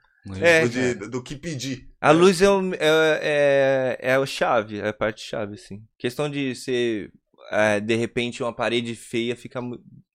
É, 0.41 0.63
do, 0.63 0.69
de- 0.71 0.95
do 1.09 1.23
que 1.23 1.37
pedir. 1.37 1.91
A 2.01 2.11
luz 2.11 2.41
é, 2.41 2.49
o, 2.49 2.75
é, 2.75 2.79
é, 2.81 3.99
é 4.13 4.19
o 4.19 4.25
chave, 4.25 4.81
é 4.81 4.89
a 4.89 4.93
parte 4.93 5.21
chave, 5.21 5.55
assim. 5.55 5.83
Questão 5.99 6.31
de 6.31 6.55
ser, 6.55 7.13
é, 7.51 7.79
de 7.79 7.95
repente, 7.95 8.43
uma 8.43 8.53
parede 8.53 8.95
feia 8.95 9.37
fica 9.37 9.61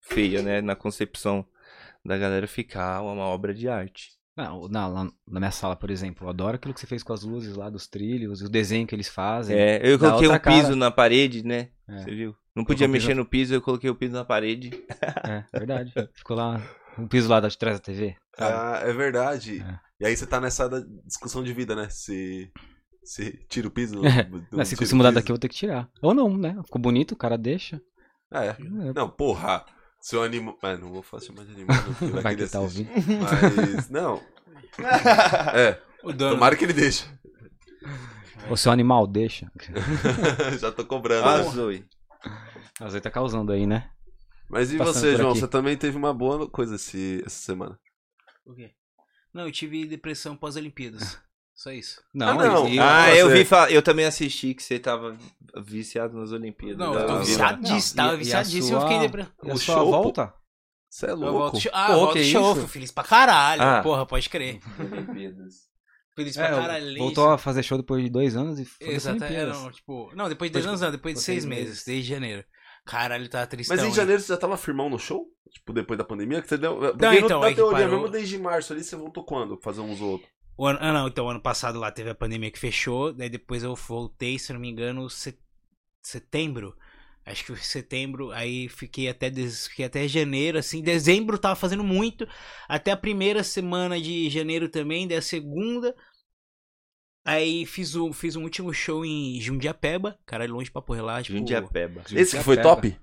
feia, 0.02 0.42
né? 0.42 0.62
Na 0.62 0.76
concepção 0.76 1.46
da 2.04 2.18
galera 2.18 2.48
ficar 2.48 3.02
uma 3.02 3.26
obra 3.26 3.54
de 3.54 3.68
arte. 3.68 4.18
Não, 4.36 4.68
na, 4.70 4.88
lá 4.88 5.04
na 5.28 5.40
minha 5.40 5.52
sala, 5.52 5.76
por 5.76 5.92
exemplo, 5.92 6.26
eu 6.26 6.30
adoro 6.30 6.56
aquilo 6.56 6.74
que 6.74 6.80
você 6.80 6.88
fez 6.88 7.04
com 7.04 7.12
as 7.14 7.24
luzes 7.24 7.56
lá 7.56 7.70
dos 7.70 7.88
trilhos, 7.88 8.42
o 8.42 8.50
desenho 8.50 8.88
que 8.88 8.96
eles 8.96 9.10
fazem. 9.10 9.58
É, 9.58 9.82
eu 9.84 10.00
coloquei 10.00 10.30
um 10.30 10.40
piso 10.40 10.64
cara. 10.64 10.76
na 10.76 10.90
parede, 10.90 11.46
né? 11.46 11.70
É. 11.88 11.98
Você 12.00 12.16
viu? 12.16 12.36
Não 12.60 12.66
podia 12.66 12.88
Colocou 12.88 12.90
o 12.90 12.94
piso 12.94 13.08
mexer 13.08 13.14
no 13.16 13.26
piso, 13.26 13.54
eu 13.54 13.62
coloquei 13.62 13.90
o 13.90 13.96
piso 13.96 14.14
na 14.14 14.26
parede. 14.26 14.72
É, 15.24 15.44
verdade. 15.58 15.94
Ficou 16.14 16.36
lá 16.36 16.62
um 16.98 17.08
piso 17.08 17.30
lá 17.30 17.40
de 17.40 17.58
trás 17.58 17.78
da 17.78 17.84
TV. 17.84 18.16
sabe? 18.38 18.54
Ah, 18.54 18.82
é 18.88 18.94
verdade. 18.94 19.62
É. 19.62 19.80
E 20.02 20.06
aí 20.06 20.16
você 20.16 20.26
tá 20.26 20.40
nessa 20.40 20.70
discussão 21.06 21.44
de 21.44 21.54
vida, 21.54 21.76
né? 21.76 21.88
Se, 21.90 22.52
se 23.04 23.46
tira 23.50 23.68
o 23.68 23.72
piso. 23.72 24.02
É. 24.06 24.28
não 24.30 24.44
Mas 24.52 24.68
se 24.68 24.76
o 24.76 24.98
mudar 24.98 25.12
daqui, 25.12 25.32
eu 25.32 25.36
vou 25.36 25.40
ter 25.40 25.50
que 25.50 25.56
tirar. 25.56 25.90
Ou 26.02 26.14
não, 26.14 26.38
né? 26.38 26.56
Ficou 26.66 26.82
bonito, 26.82 27.14
o 27.14 27.18
cara 27.18 27.38
deixa. 27.38 27.82
É. 28.34 28.48
É, 28.50 28.56
Não, 28.94 29.10
porra. 29.10 29.66
Seu 30.02 30.24
animal. 30.24 30.58
Ah, 30.62 30.78
não 30.78 30.92
vou 30.92 31.02
falar 31.04 31.24
chamar 31.24 31.46
de 31.46 31.52
animal, 31.52 31.76
não, 32.02 32.10
vai, 32.12 32.22
Vai 32.22 32.36
que 32.36 32.42
ele 32.44 32.50
tá 32.50 32.60
ouvindo. 32.62 32.90
Mas, 32.96 33.90
não. 33.90 34.22
É, 35.54 35.82
O 36.04 36.14
dono. 36.14 36.36
tomara 36.36 36.56
que 36.56 36.64
ele 36.64 36.74
deixe. 36.74 37.06
O 38.50 38.56
seu 38.56 38.72
animal 38.72 39.06
deixa. 39.06 39.52
Já 40.60 40.72
tô 40.72 40.86
cobrando. 40.86 41.28
Ah, 41.28 41.38
né? 41.40 41.44
Zoe. 41.50 41.86
Às 42.80 42.94
vezes 42.94 43.02
tá 43.02 43.12
causando 43.12 43.52
aí, 43.52 43.66
né? 43.66 43.90
Mas 44.50 44.72
e 44.74 44.78
Passando 44.78 44.94
você, 44.94 45.16
João? 45.16 45.30
aqui. 45.32 45.40
Você 45.42 45.48
também 45.48 45.78
teve 45.78 45.98
uma 45.98 46.14
boa 46.14 46.50
coisa 46.50 46.76
esse, 46.76 47.22
essa 47.26 47.36
semana. 47.38 47.80
O 48.46 48.54
quê? 48.54 48.72
Não, 49.34 49.46
eu 49.46 49.52
tive 49.52 49.86
depressão 49.86 50.36
pós-Olimpíadas. 50.36 51.20
Só 51.54 51.72
isso. 51.72 52.02
Não, 52.14 52.40
Ah, 52.40 52.48
não. 52.48 52.68
e- 52.70 52.80
Ah, 52.80 53.06
Você- 53.12 53.22
eu 53.22 53.30
vi, 53.30 53.48
eu 53.76 53.82
também 53.82 54.06
assisti 54.06 54.54
que 54.54 54.64
você 54.64 54.80
tava 54.80 55.18
viciado 55.58 56.18
nas 56.18 56.32
Olimpíadas. 56.32 56.78
Não, 56.78 56.94
eu 56.94 57.06
tô 57.06 57.20
viciadíssimo. 57.20 57.98
Tava 57.98 58.10
e- 58.10 58.12
e 58.12 58.16
a 58.16 58.18
viciadíssimo, 58.18 58.78
eu 58.78 58.82
fiquei 58.82 59.00
depressão. 59.00 59.34
O 59.44 59.58
show, 59.58 59.92
volta? 59.92 60.34
Você 60.90 61.06
é 61.06 61.12
Eu 61.12 61.16
louco. 61.18 61.38
volto 61.38 61.60
show. 61.60 61.72
Ah, 61.74 61.88
Pô, 61.88 61.94
volto 61.96 62.14
que 62.14 62.24
show, 62.24 62.52
isso? 62.54 62.62
fui 62.62 62.70
feliz 62.70 62.92
pra 62.92 63.04
caralho. 63.04 63.62
Ah. 63.62 63.82
Porra, 63.84 64.06
pode 64.06 64.28
crer. 64.30 64.60
Feliz 66.24 66.36
pra 66.36 66.48
É, 66.48 66.50
caralho. 66.52 66.98
voltou 66.98 67.30
a 67.30 67.38
fazer 67.38 67.64
show 67.64 67.78
depois 67.78 68.04
de 68.04 68.10
dois 68.10 68.36
anos 68.36 68.60
e 68.60 68.66
foi 68.66 68.90
Exato, 68.90 69.20
das 69.20 69.32
é, 69.32 69.46
não, 69.46 69.72
tipo, 69.72 70.12
não, 70.16 70.30
depois 70.30 70.50
de 70.50 70.54
dois 70.54 70.66
anos, 70.68 70.82
não, 70.82 70.92
depois 70.92 71.16
de 71.16 71.22
seis 71.22 71.46
meses, 71.46 71.66
meses. 71.68 71.84
desde 71.86 72.10
janeiro. 72.10 72.44
Caralho, 72.86 73.30
tá 73.30 73.46
tristão. 73.46 73.76
Mas 73.76 73.86
em 73.86 73.90
hein? 73.90 73.94
janeiro 73.94 74.22
você 74.22 74.28
já 74.34 74.38
tava 74.38 74.58
firmão 74.58 74.90
no 74.90 74.98
show? 74.98 75.26
Tipo, 75.52 75.74
depois 75.74 75.98
da 75.98 76.04
pandemia? 76.04 76.42
Que 76.42 76.48
você 76.48 76.58
deu... 76.58 76.76
Porque 76.78 77.06
Não, 77.06 77.14
então, 77.14 77.40
na 77.40 77.50
é 77.50 77.54
teoria, 77.54 77.78
parou. 77.86 78.00
mesmo 78.00 78.10
desde 78.12 78.38
março 78.38 78.74
ali, 78.74 78.84
você 78.84 78.96
voltou 78.96 79.24
quando? 79.24 79.60
Fazer 79.62 79.82
uns 79.82 80.02
outros. 80.02 80.30
O 80.58 80.66
ano, 80.66 80.80
ah, 80.82 80.92
não, 80.92 81.08
então, 81.08 81.30
ano 81.30 81.42
passado 81.42 81.80
lá 81.80 81.92
teve 81.92 82.10
a 82.10 82.16
pandemia 82.16 82.52
que 82.52 82.60
fechou, 82.60 83.14
daí 83.14 83.30
depois 83.30 83.64
eu 83.64 83.76
voltei, 83.76 84.38
se 84.40 84.52
não 84.52 84.60
me 84.60 84.70
engano, 84.70 85.10
se- 85.10 85.38
setembro. 86.02 86.76
Acho 87.26 87.46
que 87.46 87.54
foi 87.56 87.58
setembro, 87.64 88.32
aí 88.32 88.68
fiquei 88.68 89.08
até, 89.08 89.30
des- 89.30 89.68
fiquei 89.68 89.86
até 89.86 90.08
janeiro, 90.08 90.58
assim. 90.58 90.82
Dezembro 90.82 91.38
tava 91.38 91.56
fazendo 91.56 91.84
muito, 91.84 92.28
até 92.68 92.92
a 92.92 92.98
primeira 92.98 93.44
semana 93.44 94.02
de 94.02 94.30
janeiro 94.30 94.68
também, 94.68 95.08
daí 95.08 95.18
a 95.18 95.22
segunda. 95.22 95.96
Aí 97.30 97.66
fiz, 97.66 97.96
o, 97.96 98.12
fiz 98.12 98.36
um 98.36 98.44
último 98.44 98.74
show 98.74 99.06
em 99.06 99.40
Jundiapeba, 99.40 100.18
caralho, 100.26 100.54
longe 100.54 100.72
pra 100.72 100.82
porra 100.82 101.02
lá, 101.04 101.22
tipo... 101.22 101.38
Jundiapeba. 101.38 102.02
Esse 102.12 102.38
que 102.38 102.44
foi 102.44 102.58
top? 102.58 102.96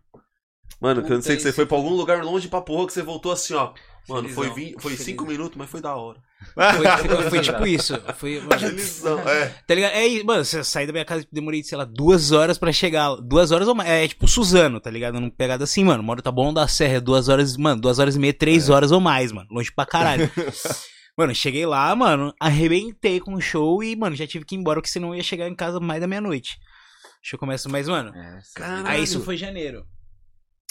Mano, 0.81 1.03
que 1.03 1.11
eu 1.11 1.15
não 1.17 1.23
sei 1.23 1.37
que 1.37 1.43
você 1.43 1.49
Puta, 1.49 1.57
foi 1.57 1.67
pra 1.67 1.77
algum 1.77 1.91
lugar 1.95 2.23
longe 2.25 2.49
pra 2.49 2.61
porra 2.61 2.87
que 2.87 2.93
você 2.93 3.03
voltou 3.03 3.33
assim, 3.33 3.55
ó. 3.55 3.73
Mano, 4.09 4.29
foi, 4.29 4.49
Felizão, 4.51 4.55
vin- 4.55 4.73
foi 4.75 4.93
felizão. 4.93 5.05
cinco 5.05 5.27
minutos, 5.27 5.57
mas 5.57 5.69
foi 5.71 5.81
da 5.81 5.97
hora. 5.97 6.19
Foi, 6.55 7.31
foi- 7.31 7.41
tipo 7.41 7.67
isso. 7.67 7.99
Foi, 8.17 8.39
mano, 8.45 8.59
Felizão, 8.59 9.19
é. 9.21 9.47
Tá 9.67 9.75
ligado? 9.75 9.93
É, 9.95 10.07
isso, 10.07 10.25
mano, 10.27 10.45
você 10.45 10.63
sair 10.63 10.87
da 10.87 10.93
minha 10.93 11.05
casa, 11.05 11.27
demorei, 11.33 11.63
sei 11.65 11.77
lá, 11.79 11.85
duas 11.85 12.31
horas 12.31 12.57
pra 12.59 12.73
chegar. 12.73 13.17
Duas 13.17 13.51
horas 13.53 13.67
ou 13.67 13.75
mais. 13.75 13.89
É 13.91 14.07
tipo 14.07 14.29
Suzano, 14.29 14.79
tá 14.81 14.91
ligado? 14.91 15.19
Num 15.19 15.31
pegada 15.31 15.65
assim, 15.65 15.83
mano. 15.83 16.03
Moro 16.03 16.23
tá 16.23 16.31
bom 16.31 16.53
da 16.53 16.69
serra, 16.69 16.97
é 16.97 17.01
duas 17.01 17.29
horas, 17.29 17.57
mano, 17.57 17.81
duas 17.81 17.99
horas 17.99 18.15
e 18.17 18.19
meia, 18.19 18.35
três 18.35 18.69
horas 18.69 18.93
ou 18.93 19.01
mais, 19.01 19.33
mano. 19.33 19.49
Longe 19.51 19.73
pra 19.73 19.87
caralho. 19.87 20.31
mano, 21.17 21.35
cheguei 21.35 21.65
lá, 21.67 21.95
mano, 21.97 22.35
arrebentei 22.41 23.19
com 23.21 23.35
o 23.35 23.41
show 23.41 23.83
e, 23.83 23.97
mano, 23.97 24.15
já 24.17 24.27
tive 24.27 24.45
que 24.45 24.55
ir 24.55 24.59
embora, 24.59 24.81
porque 24.81 24.91
senão 24.91 25.09
eu 25.09 25.17
ia 25.17 25.23
chegar 25.23 25.49
em 25.49 25.55
casa 25.55 25.81
mais 25.81 26.01
da 26.01 26.07
meia-noite. 26.07 26.59
O 27.05 27.29
show 27.29 27.39
começa 27.39 27.69
mais, 27.69 27.89
mano. 27.89 28.15
É, 28.15 28.41
Caralho. 28.55 28.87
Aí 28.87 29.03
isso 29.03 29.21
foi 29.23 29.37
janeiro. 29.37 29.87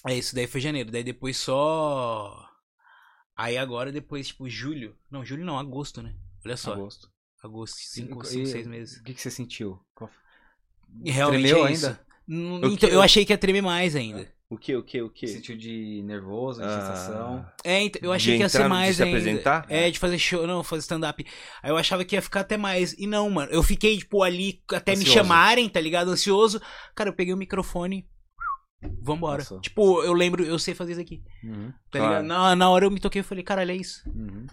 É, 0.07 0.15
isso 0.15 0.35
daí 0.35 0.47
foi 0.47 0.61
janeiro. 0.61 0.91
Daí 0.91 1.03
depois 1.03 1.35
só. 1.37 2.47
Aí 3.35 3.57
agora, 3.57 3.91
depois, 3.91 4.27
tipo, 4.27 4.47
julho. 4.49 4.95
Não, 5.11 5.25
julho 5.25 5.43
não, 5.43 5.57
agosto, 5.59 6.01
né? 6.01 6.13
Olha 6.45 6.55
só. 6.55 6.73
agosto. 6.73 7.09
Agosto, 7.43 7.75
cinco, 7.77 8.23
E- 8.23 8.27
cinco 8.27 8.43
e- 8.43 8.51
seis 8.51 8.67
meses. 8.67 8.99
O 8.99 9.03
que, 9.03 9.13
que 9.13 9.21
você 9.21 9.29
sentiu? 9.31 9.79
E 11.03 11.11
Realmente 11.11 11.41
Tremeu 11.47 11.65
é 11.65 11.69
ainda? 11.69 12.05
O 12.27 12.67
Então, 12.67 12.89
que- 12.89 12.95
eu 12.95 13.01
achei 13.01 13.25
que 13.25 13.33
ia 13.33 13.37
tremer 13.37 13.61
mais 13.61 13.95
ainda. 13.95 14.31
O 14.47 14.57
que, 14.59 14.75
o 14.75 14.83
que, 14.83 15.01
o 15.01 15.09
que? 15.09 15.27
Sentiu 15.27 15.57
de 15.57 16.03
nervoso, 16.03 16.61
de 16.61 16.67
Ah. 16.67 16.79
sensação? 16.79 17.45
É, 17.63 17.81
então, 17.81 17.99
eu 18.03 18.11
De 18.11 18.15
achei 18.15 18.33
que 18.35 18.39
ia 18.41 18.45
entrar, 18.45 18.49
ser 18.59 18.63
de 18.63 18.69
mais 18.69 18.95
se 18.95 19.03
ainda. 19.03 19.17
apresentar? 19.17 19.65
É, 19.69 19.89
de 19.89 19.97
fazer 19.97 20.19
show, 20.19 20.45
não, 20.45 20.63
fazer 20.63 20.81
stand-up. 20.81 21.25
Aí 21.63 21.71
eu 21.71 21.77
achava 21.77 22.05
que 22.05 22.15
ia 22.15 22.21
ficar 22.21 22.41
até 22.41 22.55
mais. 22.55 22.93
E 22.93 23.07
não, 23.07 23.27
mano. 23.29 23.51
Eu 23.51 23.63
fiquei, 23.63 23.97
tipo, 23.97 24.21
ali 24.21 24.61
até 24.71 24.91
me 24.91 24.99
Ansioso. 24.99 25.13
chamarem, 25.17 25.67
tá 25.67 25.81
ligado? 25.81 26.11
Ansioso. 26.11 26.61
Cara, 26.93 27.09
eu 27.09 27.13
peguei 27.13 27.33
o 27.33 27.37
microfone. 27.37 28.07
Vambora. 29.01 29.39
Passou. 29.39 29.59
Tipo, 29.61 30.03
eu 30.03 30.13
lembro, 30.13 30.43
eu 30.45 30.59
sei 30.59 30.75
fazer 30.75 30.91
isso 30.91 31.01
aqui. 31.01 31.23
Uhum, 31.43 31.71
Tá 31.89 31.97
Claro. 31.99 32.07
ligado? 32.21 32.25
Na, 32.27 32.55
na 32.55 32.69
hora 32.69 32.85
eu 32.85 32.91
me 32.91 32.99
toquei 32.99 33.21
e 33.21 33.23
falei, 33.23 33.43
caralho, 33.43 33.71
é 33.71 33.75
isso. 33.75 34.03
uhum. 34.07 34.45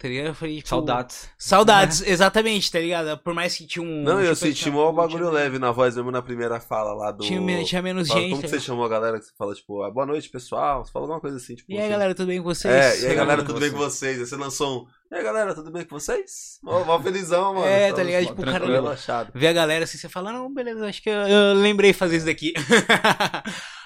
Tá 0.00 0.08
ligado? 0.08 0.28
Eu 0.28 0.34
falei, 0.34 0.56
tipo, 0.56 0.68
Saudades. 0.70 1.28
Saudades, 1.36 2.00
exatamente, 2.06 2.72
tá 2.72 2.78
ligado? 2.80 3.18
Por 3.18 3.34
mais 3.34 3.54
que 3.54 3.66
tinha 3.66 3.84
um. 3.84 4.02
Não, 4.02 4.18
eu 4.22 4.34
tipo, 4.34 4.46
senti 4.46 4.70
mó 4.70 4.90
bagulho 4.90 5.18
tinha- 5.26 5.30
leve 5.30 5.58
na 5.58 5.70
voz 5.72 5.94
mesmo 5.94 6.10
na 6.10 6.22
primeira 6.22 6.58
fala 6.58 6.94
lá 6.94 7.12
do. 7.12 7.22
Tinha, 7.22 7.64
tinha 7.64 7.82
menos 7.82 8.08
Fala, 8.08 8.18
gente. 8.20 8.30
Como 8.30 8.40
que 8.42 8.48
tá 8.48 8.50
você 8.50 8.56
ligado? 8.56 8.66
chamou 8.66 8.84
a 8.86 8.88
galera 8.88 9.18
que 9.18 9.26
você 9.26 9.32
fala, 9.36 9.54
tipo, 9.54 9.82
ah, 9.82 9.90
boa 9.90 10.06
noite, 10.06 10.30
pessoal? 10.30 10.82
Você 10.84 10.90
fala 10.90 11.04
alguma 11.04 11.20
coisa 11.20 11.36
assim, 11.36 11.54
tipo. 11.54 11.70
E 11.70 11.76
aí, 11.76 11.82
você- 11.82 11.88
galera, 11.90 12.14
tudo 12.14 12.28
bem 12.28 12.38
com 12.38 12.44
vocês? 12.44 12.72
É, 12.74 13.00
e 13.02 13.06
aí, 13.10 13.14
galera, 13.14 13.44
tudo 13.44 13.60
bem 13.60 13.70
com 13.70 13.76
vocês? 13.76 14.18
Aí 14.18 14.26
você 14.26 14.36
lançou 14.36 14.84
um. 14.84 14.86
E 15.12 15.16
aí, 15.16 15.22
galera, 15.24 15.54
tudo 15.54 15.70
bem 15.70 15.84
com 15.84 15.98
vocês? 15.98 16.58
Mó, 16.62 16.82
mó 16.84 16.98
felizão, 17.00 17.52
mano. 17.54 17.66
É, 17.66 17.92
tá 17.92 18.02
ligado? 18.02 18.22
só 18.22 18.28
Tipo, 18.30 18.42
tranquilo, 18.42 18.66
cara, 18.68 18.80
relaxado. 18.82 19.32
Ver 19.34 19.48
a 19.48 19.52
galera 19.52 19.84
assim, 19.84 19.98
você 19.98 20.08
fala, 20.08 20.32
não, 20.32 20.54
beleza, 20.54 20.86
acho 20.88 21.02
que 21.02 21.10
eu, 21.10 21.14
eu 21.28 21.54
lembrei 21.54 21.92
de 21.92 21.98
fazer 21.98 22.16
isso 22.16 22.26
daqui. 22.26 22.54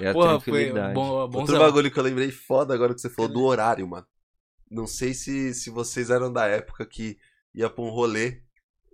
É 0.00 0.12
Porra, 0.12 0.38
foi 0.38 0.52
tranquilidade. 0.52 0.94
bom, 0.94 1.30
Outro 1.34 1.58
bagulho 1.58 1.90
que 1.90 1.98
eu 1.98 2.02
lembrei 2.04 2.30
foda 2.30 2.72
agora 2.74 2.94
que 2.94 3.00
você 3.00 3.08
falou 3.10 3.30
do 3.32 3.42
horário, 3.42 3.88
mano. 3.88 4.06
Não 4.74 4.86
sei 4.86 5.14
se, 5.14 5.54
se 5.54 5.70
vocês 5.70 6.10
eram 6.10 6.32
da 6.32 6.46
época 6.46 6.84
que 6.86 7.16
ia 7.54 7.70
pra 7.70 7.84
um 7.84 7.88
rolê, 7.90 8.42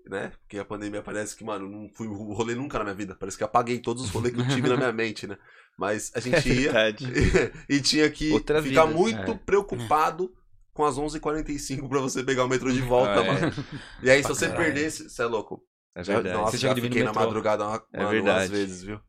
né? 0.06 0.32
Porque 0.40 0.58
a 0.58 0.64
pandemia 0.64 1.02
parece 1.02 1.34
que, 1.36 1.44
mano, 1.44 1.68
não 1.68 1.88
fui 1.94 2.06
rolê 2.08 2.54
nunca 2.54 2.78
na 2.78 2.84
minha 2.84 2.96
vida. 2.96 3.14
Parece 3.14 3.38
que 3.38 3.44
apaguei 3.44 3.78
todos 3.80 4.02
os 4.04 4.10
rolês 4.10 4.34
que 4.34 4.40
eu 4.40 4.48
tive 4.48 4.68
na 4.68 4.76
minha 4.76 4.92
mente, 4.92 5.26
né? 5.26 5.36
Mas 5.78 6.10
a 6.14 6.20
gente 6.20 6.48
ia 6.48 6.72
Verdade. 6.72 7.06
e 7.68 7.80
tinha 7.80 8.10
que 8.10 8.30
Outra 8.32 8.62
ficar 8.62 8.84
vida, 8.84 8.96
muito 8.98 9.32
é. 9.32 9.34
preocupado 9.38 10.32
com 10.72 10.84
as 10.84 10.96
11h45 10.98 11.88
pra 11.88 12.00
você 12.00 12.22
pegar 12.22 12.44
o 12.44 12.48
metrô 12.48 12.70
de 12.72 12.80
volta, 12.82 13.20
Ah, 13.20 13.24
é. 13.24 13.32
mano. 13.40 13.52
E 14.02 14.10
aí, 14.10 14.22
se 14.22 14.28
você 14.28 14.48
caralho. 14.48 14.64
perdesse, 14.64 15.08
você 15.08 15.22
é 15.22 15.26
louco. 15.26 15.62
É 15.94 16.02
verdade. 16.02 16.34
nossa, 16.36 16.52
Você 16.52 16.58
já 16.58 16.74
fiquei 16.74 17.02
na 17.02 17.10
metrô. 17.10 17.24
madrugada 17.24 17.66
uma, 17.66 17.82
É 17.92 17.98
mano, 17.98 18.10
verdade. 18.10 18.38
umas 18.38 18.50
vezes, 18.50 18.82
viu? 18.82 19.00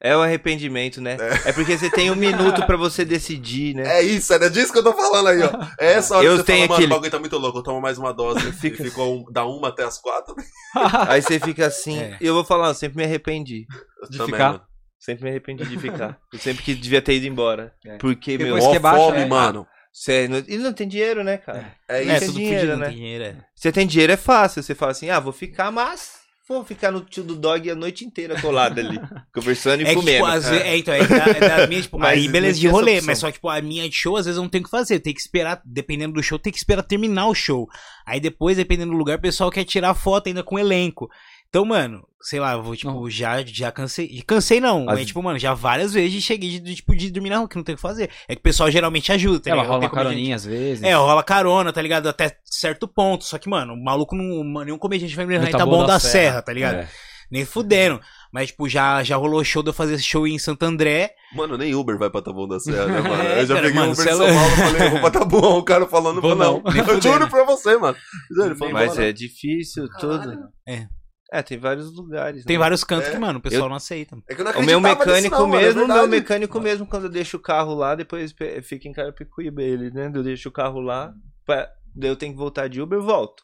É 0.00 0.16
o 0.16 0.22
arrependimento, 0.22 1.00
né? 1.00 1.16
É. 1.44 1.52
porque 1.52 1.76
você 1.76 1.90
tem 1.90 2.08
um 2.10 2.14
minuto 2.14 2.64
pra 2.66 2.76
você 2.76 3.04
decidir, 3.04 3.74
né? 3.74 3.98
É 3.98 4.02
isso, 4.02 4.32
é 4.32 4.48
disso 4.48 4.72
que 4.72 4.78
eu 4.78 4.84
tô 4.84 4.92
falando 4.92 5.26
aí, 5.28 5.42
ó. 5.42 5.50
É 5.80 5.94
essa 5.94 6.16
hora 6.16 6.24
Eu 6.24 6.32
que 6.32 6.38
você 6.38 6.44
tenho 6.44 6.66
fala, 6.66 6.68
mano, 6.68 6.74
aquele- 6.74 6.92
o 6.92 6.94
bagulho 6.96 7.10
tá 7.10 7.18
muito 7.18 7.36
louco, 7.38 7.58
eu 7.58 7.62
tomo 7.64 7.80
mais 7.80 7.98
uma 7.98 8.12
dose. 8.14 8.52
Fica- 8.52 8.80
E 8.82 8.90
ficou 8.90 9.16
um, 9.16 9.32
da 9.32 9.44
uma 9.44 9.68
até 9.68 9.82
as 9.82 9.98
quatro. 9.98 10.34
Aí 11.08 11.20
você 11.20 11.40
fica 11.40 11.66
assim. 11.66 11.98
É. 11.98 12.16
E 12.20 12.26
eu 12.26 12.34
vou 12.34 12.44
falar, 12.44 12.68
eu 12.68 12.74
sempre 12.74 12.96
me 12.98 13.04
arrependi. 13.04 13.66
Eu 14.02 14.08
De 14.08 14.18
também, 14.18 14.32
ficar? 14.34 14.52
mano. 14.52 14.62
Sempre 15.00 15.24
me 15.24 15.30
arrependi 15.30 15.64
de 15.64 15.78
ficar. 15.78 16.18
Eu 16.32 16.38
sempre 16.38 16.62
que 16.62 16.74
devia 16.74 17.00
ter 17.02 17.14
ido 17.14 17.26
embora. 17.26 17.72
É. 17.84 17.96
Porque, 17.98 18.36
meu, 18.38 18.56
Mó 18.56 18.72
que 18.72 18.78
baixa, 18.78 18.96
fome, 18.98 19.20
é. 19.20 19.26
mano. 19.26 19.66
Você 19.92 20.28
não, 20.28 20.42
e 20.46 20.58
não 20.58 20.72
tem 20.72 20.86
dinheiro, 20.86 21.24
né, 21.24 21.38
cara? 21.38 21.72
É 21.88 22.02
isso 22.02 22.10
É, 22.12 22.16
é 22.16 22.20
tudo 22.20 22.32
dinheiro, 22.34 22.56
fudido, 22.60 22.72
não 22.72 22.78
né? 22.80 22.86
tem 22.88 22.96
dinheiro. 22.96 23.24
é. 23.24 23.36
Você 23.54 23.72
tem 23.72 23.86
dinheiro 23.86 24.12
é 24.12 24.16
fácil. 24.16 24.62
Você 24.62 24.74
fala 24.74 24.92
assim, 24.92 25.10
ah, 25.10 25.18
vou 25.18 25.32
ficar, 25.32 25.70
mas 25.72 26.17
vou 26.48 26.64
ficar 26.64 26.90
no 26.90 27.00
tio 27.02 27.22
do 27.22 27.36
dog 27.36 27.70
a 27.70 27.74
noite 27.74 28.04
inteira 28.04 28.40
colado 28.40 28.78
ali, 28.78 28.98
conversando 29.34 29.82
e 29.82 29.84
É 29.84 29.88
que, 29.90 29.94
comendo. 29.94 30.16
tipo, 30.16 30.26
às 30.26 30.46
É. 30.50 30.76
então, 30.78 30.94
é 30.94 31.06
da, 31.06 31.24
é 31.26 31.40
da 31.58 31.66
minha, 31.66 31.82
tipo, 31.82 31.98
Mas 32.00 32.18
aí 32.18 32.28
beleza 32.28 32.58
de 32.58 32.68
rolê, 32.68 33.00
mas 33.02 33.18
só 33.18 33.26
que, 33.28 33.34
tipo, 33.34 33.48
a 33.48 33.60
minha 33.60 33.88
de 33.88 33.94
show, 33.94 34.16
às 34.16 34.24
vezes 34.26 34.36
eu 34.36 34.42
não 34.42 34.48
tenho 34.48 34.62
o 34.62 34.64
que 34.64 34.70
fazer, 34.70 34.94
eu 34.94 35.00
tenho 35.00 35.14
que 35.14 35.20
esperar, 35.20 35.60
dependendo 35.64 36.14
do 36.14 36.22
show, 36.22 36.38
tem 36.38 36.52
que 36.52 36.58
esperar 36.58 36.82
terminar 36.82 37.26
o 37.26 37.34
show. 37.34 37.68
Aí 38.06 38.18
depois, 38.18 38.56
dependendo 38.56 38.92
do 38.92 38.96
lugar, 38.96 39.18
o 39.18 39.20
pessoal 39.20 39.50
quer 39.50 39.64
tirar 39.64 39.94
foto 39.94 40.28
ainda 40.28 40.42
com 40.42 40.54
o 40.54 40.58
elenco. 40.58 41.08
Então, 41.50 41.64
mano, 41.64 42.02
sei 42.20 42.38
lá, 42.40 42.52
eu 42.52 42.62
vou, 42.62 42.76
tipo, 42.76 42.92
Não. 42.92 43.08
já, 43.08 43.42
já 43.42 43.72
cansei, 43.72 44.22
cansei 44.26 44.60
não, 44.60 44.84
Mas- 44.84 44.98
mas, 44.98 45.06
tipo, 45.06 45.22
mano, 45.22 45.38
já 45.38 45.54
várias 45.54 45.94
vezes 45.94 46.22
cheguei 46.22 46.50
de, 46.50 46.60
de, 46.60 46.74
tipo, 46.76 46.94
de 46.94 47.10
dormir 47.10 47.30
na 47.30 47.38
rua, 47.38 47.48
que 47.48 47.56
não 47.56 47.62
tem 47.64 47.72
o 47.74 47.76
que 47.76 47.82
fazer. 47.82 48.10
É 48.28 48.34
que 48.34 48.40
o 48.40 48.42
pessoal 48.42 48.70
geralmente 48.70 49.10
ajuda, 49.12 49.40
tá 49.40 49.50
Ela 49.50 49.62
ligado? 49.62 49.68
rola 49.70 49.78
Não 49.80 49.86
uma 49.86 49.88
tem 49.88 49.88
como 49.90 50.00
a 50.00 50.04
gente- 50.04 50.12
caroninha 50.14 50.36
às 50.36 50.44
vezes. 50.44 50.82
É, 50.84 50.92
rola 50.94 51.22
carona, 51.22 51.72
tá 51.72 51.80
ligado? 51.80 52.06
Até 52.06 52.36
certo 52.44 52.86
ponto. 52.86 53.24
Só 53.24 53.38
que, 53.38 53.48
mano, 53.48 53.72
o 53.72 53.82
maluco 53.82 54.14
não. 54.14 54.44
mano, 54.44 54.66
Nenhum 54.66 54.78
comediante 54.78 55.16
vai 55.16 55.24
me 55.24 55.38
No 55.38 55.48
em 55.48 55.50
Taboão 55.50 55.86
da 55.86 55.98
Serra, 55.98 56.42
tá 56.42 56.52
ligado? 56.52 56.76
É. 56.80 56.88
Nem 57.30 57.44
fudendo. 57.44 58.00
Mas, 58.32 58.48
tipo, 58.48 58.68
já, 58.68 59.02
já 59.02 59.16
rolou 59.16 59.42
show 59.44 59.62
de 59.62 59.70
eu 59.70 59.72
fazer 59.74 59.98
show 59.98 60.26
em 60.26 60.38
Santo 60.38 60.62
André. 60.64 61.14
Mano, 61.34 61.56
nem 61.58 61.74
Uber 61.74 61.96
vai 61.98 62.10
pra 62.10 62.20
Taboão 62.22 62.46
da 62.48 62.58
Serra, 62.60 62.86
né, 62.86 63.00
mano? 63.08 63.22
É, 63.22 63.40
eu 63.42 63.46
já 63.46 63.54
cara, 63.54 63.66
peguei 63.66 63.80
mano, 63.80 63.90
um 63.90 63.94
Uber 63.94 64.06
é 64.06 64.10
São 64.10 64.18
louco. 64.18 64.34
Paulo 64.34 64.52
e 64.52 64.56
falei, 64.56 64.86
eu 64.86 64.90
vou 64.90 65.00
pra 65.00 65.10
Taboão. 65.10 65.58
O 65.58 65.62
cara 65.62 65.86
falando, 65.86 66.20
Vou 66.20 66.34
não. 66.34 66.62
não, 66.62 66.72
Eu 66.74 67.00
juro 67.00 67.28
pra 67.28 67.44
você, 67.44 67.76
mano. 67.78 67.96
Ele 68.44 68.54
falou, 68.54 68.72
Mas 68.74 68.96
"Não, 68.96 69.02
é 69.02 69.12
difícil 69.12 69.88
tudo. 69.98 70.36
É. 70.66 70.86
É, 71.30 71.42
tem 71.42 71.58
vários 71.58 71.94
lugares. 71.94 72.44
Tem 72.44 72.56
né? 72.56 72.62
vários 72.62 72.82
cantos 72.84 73.08
É. 73.08 73.12
que, 73.12 73.18
mano, 73.18 73.38
o 73.38 73.42
pessoal 73.42 73.64
Eu- 73.64 73.68
não 73.68 73.76
aceita. 73.76 74.16
É 74.28 74.34
que 74.34 74.40
eu 74.40 74.44
não 74.46 74.52
O 74.52 74.64
meu 74.64 74.80
mecânico 74.80 75.36
não, 75.36 75.46
mano, 75.46 75.60
é 75.60 75.64
mesmo, 75.66 75.84
o 75.84 75.86
meu 75.86 76.08
mecânico 76.08 76.60
mesmo, 76.60 76.86
quando 76.86 77.04
eu 77.04 77.10
deixo 77.10 77.36
o 77.36 77.40
carro 77.40 77.74
lá, 77.74 77.94
depois 77.94 78.34
fica 78.62 78.88
em 78.88 78.92
Carapicuíba 78.92 79.62
ele, 79.62 79.90
né? 79.90 80.10
Eu 80.14 80.22
deixo 80.22 80.48
o 80.48 80.52
carro 80.52 80.80
lá, 80.80 81.12
pra- 81.44 81.68
daí 81.94 82.10
eu 82.10 82.16
tenho 82.16 82.32
que 82.32 82.38
voltar 82.38 82.68
de 82.68 82.80
Uber, 82.80 82.98
eu 82.98 83.02
volto. 83.04 83.42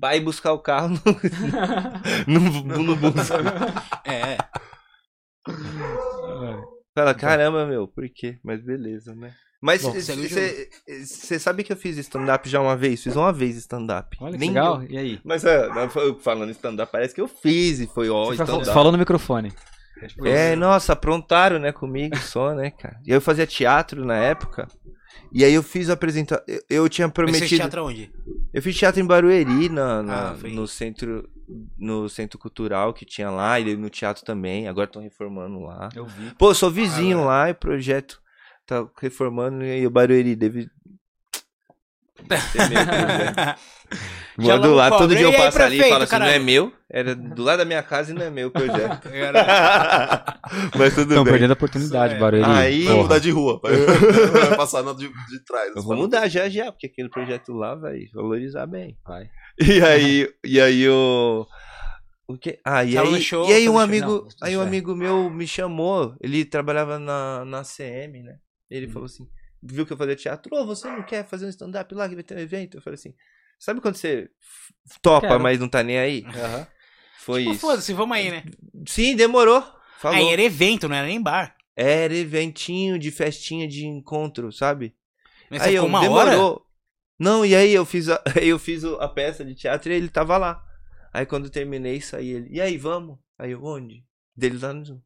Vai 0.00 0.18
buscar 0.18 0.52
o 0.54 0.58
carro 0.58 0.88
no, 2.26 2.40
no, 2.64 2.82
no 2.82 2.96
bus. 2.96 3.12
É. 4.06 4.38
Fala, 6.96 7.14
caramba, 7.14 7.66
meu, 7.66 7.86
por 7.86 8.08
quê? 8.08 8.38
Mas 8.42 8.62
beleza, 8.62 9.14
né? 9.14 9.34
Mas 9.60 9.82
você 9.82 11.38
sabe 11.38 11.64
que 11.64 11.72
eu 11.72 11.76
fiz 11.76 11.96
stand-up 11.98 12.48
já 12.48 12.60
uma 12.60 12.76
vez? 12.76 13.02
Fiz 13.02 13.16
uma 13.16 13.32
vez 13.32 13.56
stand-up. 13.56 14.16
Olha 14.20 14.32
que 14.32 14.38
Nem 14.38 14.50
legal. 14.50 14.82
eu- 14.82 14.90
E 14.90 14.98
aí? 14.98 15.20
Mas 15.24 15.44
é, 15.44 15.68
falando 16.20 16.48
em 16.48 16.52
stand-up, 16.52 16.90
parece 16.92 17.14
que 17.14 17.20
eu 17.20 17.28
fiz 17.28 17.80
e 17.80 17.86
foi 17.86 18.08
ó, 18.10 18.26
Você 18.26 18.44
falou 18.72 18.92
no 18.92 18.98
microfone. 18.98 19.52
É, 20.24 20.54
nossa, 20.54 20.92
aprontaram, 20.92 21.58
né, 21.58 21.72
comigo 21.72 22.16
só, 22.18 22.54
né, 22.54 22.70
cara. 22.70 23.00
E 23.06 23.10
eu 23.10 23.20
fazia 23.20 23.46
teatro 23.46 24.04
na 24.04 24.16
época. 24.16 24.68
E 25.32 25.42
aí 25.44 25.54
eu 25.54 25.62
fiz 25.62 25.88
a 25.88 25.94
apresentação. 25.94 26.44
Eu, 26.46 26.60
eu 26.68 26.88
tinha 26.88 27.06
Mas 27.08 27.14
você 27.16 27.22
prometido. 27.22 27.56
teatro 27.60 27.84
onde? 27.86 28.12
Eu 28.52 28.62
fiz 28.62 28.76
teatro 28.76 29.00
em 29.00 29.06
Barueri, 29.06 29.68
na, 29.70 30.02
na- 30.02 30.30
Ah, 30.32 30.36
no 30.48 30.66
centro 30.68 31.28
no 31.78 32.08
centro 32.08 32.38
cultural 32.38 32.92
que 32.92 33.04
tinha 33.04 33.30
lá, 33.30 33.58
e 33.60 33.76
no 33.76 33.88
teatro 33.88 34.24
também. 34.24 34.66
Agora 34.68 34.86
estão 34.86 35.00
reformando 35.00 35.60
lá. 35.60 35.88
Eu 35.94 36.04
vi. 36.04 36.32
Pô, 36.36 36.50
eu 36.50 36.54
sou 36.54 36.70
vizinho 36.70 37.20
Ah, 37.20 37.24
lá, 37.24 37.48
e 37.48 37.52
o 37.52 37.54
projeto 37.54 38.20
tá 38.66 38.86
reformando 39.00 39.64
e 39.64 39.86
o 39.86 39.90
Barueri 39.90 40.36
deve. 40.36 40.68
Mando 44.38 44.74
lá, 44.74 44.90
todo 44.90 45.00
cobra. 45.00 45.16
dia 45.16 45.26
eu 45.26 45.30
aí, 45.30 45.36
passo 45.36 45.62
ali 45.62 45.80
e 45.80 45.88
falo 45.88 46.02
assim, 46.04 46.18
não 46.18 46.26
é 46.26 46.28
caralho? 46.28 46.44
meu, 46.44 46.72
era 46.90 47.14
do 47.14 47.42
lado 47.42 47.58
da 47.60 47.64
minha 47.64 47.82
casa 47.82 48.10
e 48.10 48.14
não 48.14 48.22
é 48.22 48.30
meu 48.30 48.48
o 48.48 48.50
projeto. 48.50 49.08
Mas 50.76 50.94
tudo 50.94 51.08
Estão 51.08 51.24
bem. 51.24 51.32
perdendo 51.32 51.50
a 51.50 51.54
oportunidade, 51.54 52.14
É. 52.14 52.18
Barueri. 52.18 52.44
Aí- 52.44 52.84
Vai 52.84 52.92
Porra. 52.92 53.02
mudar 53.04 53.18
de 53.18 53.30
rua. 53.30 53.60
Vai, 53.62 53.76
vai 53.76 54.56
passar 54.56 54.82
na 54.82 54.92
de, 54.92 55.08
de 55.08 55.44
trás. 55.46 55.74
Eu 55.74 55.82
vou 55.82 55.96
mudar 55.96 56.28
já 56.28 56.48
já, 56.48 56.70
porque 56.70 56.86
aquele 56.86 57.08
projeto 57.08 57.52
lá 57.54 57.74
vai 57.74 58.00
valorizar 58.12 58.66
bem. 58.66 58.96
Vai. 59.06 59.28
E 59.58 59.80
aí, 59.82 60.28
e 60.44 60.60
aí 60.60 60.88
o. 60.88 61.46
O 62.28 62.36
que? 62.36 62.58
Ah, 62.64 62.84
e 62.84 62.94
no 62.96 63.02
aí, 63.02 63.22
show, 63.22 63.48
e 63.48 63.52
aí 63.52 63.68
um 63.68 63.72
show. 63.74 63.80
amigo, 63.80 64.06
Não, 64.06 64.28
aí 64.48 64.56
um 64.56 64.62
é. 64.62 64.66
amigo 64.66 64.94
meu 64.96 65.30
me 65.30 65.46
chamou, 65.46 66.14
ele 66.20 66.44
trabalhava 66.44 66.98
na, 66.98 67.44
na 67.44 67.62
CM, 67.62 68.20
né? 68.22 68.34
Ele 68.70 68.88
falou 68.88 69.06
assim, 69.06 69.28
viu 69.62 69.86
que 69.86 69.92
eu 69.92 69.96
fazia 69.96 70.16
teatro, 70.16 70.54
ô, 70.54 70.66
você 70.66 70.88
não 70.88 71.02
quer 71.02 71.26
fazer 71.26 71.46
um 71.46 71.50
stand-up 71.50 71.94
lá 71.94 72.08
que 72.08 72.14
vai 72.14 72.24
ter 72.24 72.36
um 72.36 72.40
evento? 72.40 72.76
Eu 72.78 72.82
falei 72.82 72.94
assim, 72.96 73.14
sabe 73.58 73.80
quando 73.80 73.96
você 73.96 74.28
topa, 75.02 75.28
Quero. 75.28 75.40
mas 75.40 75.58
não 75.60 75.68
tá 75.68 75.82
nem 75.82 75.98
aí? 75.98 76.24
Foi 77.20 77.40
Tipo, 77.42 77.52
isso. 77.54 77.60
foda-se, 77.60 77.92
vamos 77.92 78.16
aí, 78.16 78.30
né? 78.30 78.44
Sim, 78.88 79.16
demorou. 79.16 79.62
Falou. 79.98 80.16
Aí 80.18 80.28
era 80.28 80.42
evento, 80.42 80.88
não 80.88 80.96
era 80.96 81.06
nem 81.06 81.20
bar. 81.20 81.56
Era 81.74 82.14
eventinho 82.14 82.98
de 82.98 83.10
festinha 83.10 83.66
de 83.68 83.86
encontro, 83.86 84.52
sabe? 84.52 84.94
Mas 85.50 85.62
aí 85.62 85.74
eu 85.74 85.84
uma 85.86 86.00
demorou. 86.00 86.52
hora? 86.52 86.60
Não, 87.18 87.44
e 87.46 87.54
aí 87.54 87.72
eu 87.72 87.84
fiz 87.84 88.08
a, 88.08 88.22
eu 88.42 88.58
fiz 88.58 88.84
a 88.84 89.08
peça 89.08 89.44
de 89.44 89.54
teatro 89.54 89.90
e 89.92 89.94
ele 89.96 90.08
tava 90.08 90.36
lá. 90.36 90.62
Aí 91.12 91.24
quando 91.26 91.46
eu 91.46 91.50
terminei, 91.50 92.00
saí 92.00 92.28
ele. 92.30 92.48
E 92.50 92.60
aí, 92.60 92.76
vamos? 92.76 93.18
Aí 93.38 93.52
eu, 93.52 93.64
onde? 93.64 94.04
Dele 94.36 94.58
lá 94.58 94.72
no 94.72 94.84
Zoom. 94.84 95.00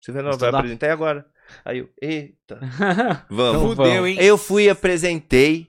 Você 0.00 0.12
vai, 0.12 0.22
não, 0.22 0.36
vai 0.36 0.48
apresentar 0.50 0.86
aí 0.86 0.92
agora. 0.92 1.26
Aí 1.64 1.78
eu, 1.78 1.88
eita, 2.00 2.58
Então 3.24 3.26
vamos. 3.30 3.76
Fudeu, 3.76 4.06
hein? 4.06 4.16
Eu 4.20 4.36
fui 4.38 4.64
e 4.64 4.70
apresentei. 4.70 5.68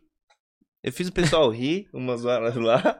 Eu 0.83 0.91
fiz 0.91 1.07
o 1.07 1.13
pessoal 1.13 1.49
rir 1.49 1.87
umas 1.93 2.25
horas 2.25 2.55
lá. 2.55 2.99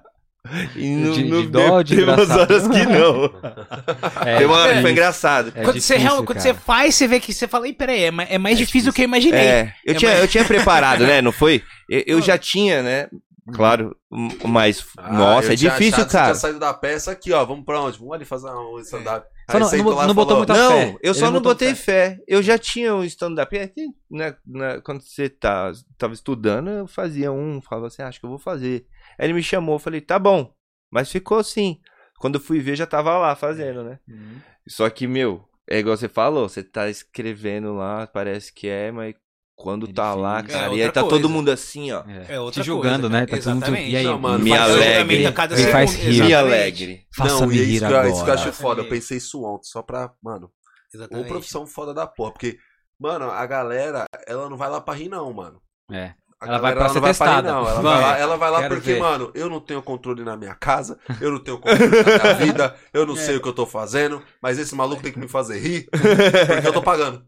E 0.76 0.90
no, 0.96 1.14
De- 1.14 1.24
no 1.24 1.42
de 1.44 1.48
dó 1.48 1.82
de 1.82 1.96
teve 1.96 2.10
umas 2.12 2.30
horas 2.30 2.68
que 2.68 2.86
não. 2.86 3.34
É, 4.26 4.38
Tem 4.38 4.46
uma 4.46 4.56
hora 4.58 4.70
que 4.74 4.78
difícil. 4.78 4.82
foi 4.82 4.92
engraçado. 4.92 5.48
É 5.50 5.64
quando 5.64 5.66
você, 5.80 5.94
difícil, 5.96 5.98
real- 6.00 6.24
quando 6.26 6.40
você 6.40 6.54
faz, 6.54 6.96
você 6.96 7.08
vê 7.08 7.20
que 7.20 7.34
você 7.34 7.48
fala, 7.48 7.66
peraí, 7.74 8.04
é 8.04 8.12
mais, 8.12 8.30
é 8.32 8.38
mais 8.38 8.58
É 8.58 8.60
difícil 8.66 8.92
do 8.92 8.96
que 8.96 9.04
eu 9.04 9.08
difícil. 9.08 9.30
imaginei. 9.32 9.48
É, 9.54 9.74
eu, 9.86 9.94
É 9.94 9.98
tinha, 9.98 10.12
mais- 10.12 10.22
eu 10.24 10.28
tinha 10.28 10.46
preparado, 10.46 11.06
né? 11.06 11.22
Não 11.22 11.32
foi? 11.32 11.64
Eu, 11.90 12.04
eu 12.08 12.22
já 12.22 12.38
tinha, 12.38 12.82
né? 12.84 13.08
Claro, 13.54 13.94
mas, 14.46 14.86
nossa, 15.12 15.52
é 15.52 15.56
difícil, 15.56 16.04
Você 16.04 16.10
cara. 16.10 16.26
tinha 16.28 16.36
saído 16.36 16.60
da 16.60 16.74
peça 16.74 17.12
aqui, 17.12 17.34
ó. 17.34 17.44
Vamos 17.44 17.66
pra 17.66 17.82
onde? 17.82 17.98
Vamos 17.98 18.14
ali 18.14 18.24
fazer 18.24 18.50
um 18.50 18.80
stand-up. 18.80 19.26
Só 19.50 19.60
não- 19.60 19.70
não- 19.84 20.08
não 20.08 20.14
botou 20.16 20.38
muita 20.38 20.54
Não, 20.54 20.72
fé. 20.72 20.98
eu 21.02 21.14
só 21.14 21.26
Ele 21.26 21.34
não 21.34 21.42
botei 21.42 21.76
fé. 21.76 22.20
Eu 22.28 22.42
já 22.42 22.58
tinha 22.58 22.96
um 22.96 23.04
stand-up. 23.04 23.56
Né, 24.10 24.36
né, 24.46 24.80
quando 24.82 25.02
você 25.02 25.28
tá, 25.30 25.72
tava 25.98 26.14
estudando, 26.14 26.70
eu 26.70 26.88
fazia 26.88 27.32
um, 27.32 27.62
falava 27.62 27.88
assim, 27.88 28.02
acho 28.02 28.20
que 28.20 28.26
eu 28.26 28.30
vou 28.30 28.40
fazer. 28.40 28.86
Aí 29.20 29.26
ele 29.26 29.34
me 29.34 29.44
chamou, 29.44 29.76
eu 29.76 29.80
falei, 29.80 30.00
tá 30.02 30.18
bom. 30.18 30.54
Mas 30.92 31.12
ficou 31.12 31.38
assim. 31.40 31.80
Quando 32.20 32.36
eu 32.36 32.42
fui 32.42 32.60
ver, 32.60 32.76
já 32.76 32.86
tava 32.86 33.18
lá 33.18 33.36
fazendo, 33.36 33.84
né? 33.84 34.00
Uhum. 34.08 34.38
Só 34.68 34.90
que, 34.90 35.06
meu, 35.08 35.44
é 35.70 35.80
igual 35.80 35.98
você 35.98 36.08
falou, 36.08 36.48
você 36.48 36.64
tá 36.64 36.90
escrevendo 36.90 37.74
lá, 37.74 38.08
parece 38.08 38.54
que 38.54 38.68
é, 38.68 38.92
mas 38.92 39.14
quando 39.56 39.90
É 39.90 39.94
tá 39.94 40.14
lá, 40.14 40.42
difícil. 40.42 40.58
É 40.60 40.62
cara, 40.64 40.76
e 40.76 40.82
aí 40.84 40.92
tá 40.92 41.02
todo 41.02 41.10
coisa. 41.12 41.28
mundo 41.30 41.50
assim, 41.52 41.92
ó. 41.92 42.04
É. 42.08 42.36
É 42.36 42.40
outra 42.40 42.62
Te 42.62 42.66
julgando, 42.66 43.10
coisa, 43.10 43.20
né? 43.20 43.26
Tá 43.26 43.38
todo 43.38 43.54
mundo-. 43.56 43.76
E 43.78 43.96
aí, 43.96 44.04
Não, 44.04 44.20
mano, 44.20 44.44
Me 44.44 44.52
alegre. 44.58 45.18
Me 45.18 45.32
faz 45.72 45.92
segundo. 45.92 46.12
rir. 46.12 46.24
Me 46.24 46.34
alegre. 46.34 47.06
Não, 47.18 47.26
Faça-me 47.28 47.56
e 47.56 47.60
é 47.60 47.64
rir 47.64 47.76
isso 47.76 47.88
que, 47.88 47.94
eu- 47.94 48.08
isso 48.10 48.24
que 48.24 48.30
eu 48.30 48.34
acho 48.34 48.44
agora. 48.44 48.54
foda. 48.56 48.82
Eu 48.82 48.90
pensei 48.90 49.18
isso 49.18 49.44
ontem, 49.44 49.68
só 49.68 49.82
pra, 49.82 50.12
mano, 50.22 50.52
Ou 50.94 51.00
Exatamente. 51.00 51.28
profissão 51.28 51.66
foda 51.66 51.94
da 51.94 52.06
porra. 52.06 52.32
Porque, 52.34 52.58
mano, 53.00 53.26
a 53.32 53.46
galera, 53.48 54.06
ela 54.28 54.48
não 54.50 54.58
vai 54.58 54.70
lá 54.70 54.80
pra 54.80 54.94
rir, 54.94 55.10
não, 55.10 55.32
mano. 55.34 55.60
É. 55.92 56.14
A 56.40 56.46
Ela 56.48 56.58
vai 56.60 56.74
galera, 56.74 56.76
pra 56.76 56.84
não 56.88 56.94
ser 56.94 57.00
vai 57.00 57.10
testada. 57.12 57.48
rir, 57.50 57.54
não. 57.54 57.68
Ela 57.68 57.82
vai 57.82 58.02
lá, 58.02 58.18
ela 58.18 58.38
vai 58.38 58.52
lá 58.52 58.60
Quero 58.60 58.76
porque, 58.76 58.94
ver. 58.94 59.00
mano, 59.00 59.32
eu 59.34 59.50
não 59.50 59.60
tenho 59.62 59.82
controle 59.82 60.24
na 60.26 60.36
minha 60.36 60.54
casa, 60.54 61.00
eu 61.22 61.32
não 61.32 61.40
tenho 61.40 61.58
controle 61.58 61.90
na 61.90 62.04
minha 62.24 62.34
vida, 62.36 62.76
eu 62.94 63.06
não 63.06 63.14
É. 63.18 63.18
sei 63.18 63.38
o 63.38 63.42
que 63.42 63.48
eu 63.48 63.54
tô 63.54 63.66
fazendo, 63.66 64.22
mas 64.42 64.60
esse 64.60 64.76
maluco 64.76 65.02
tem 65.02 65.12
que 65.14 65.20
me 65.20 65.28
fazer 65.30 65.58
rir, 65.60 65.88
porque 65.92 66.68
eu 66.68 66.74
tô 66.74 66.82
pagando. 66.82 67.26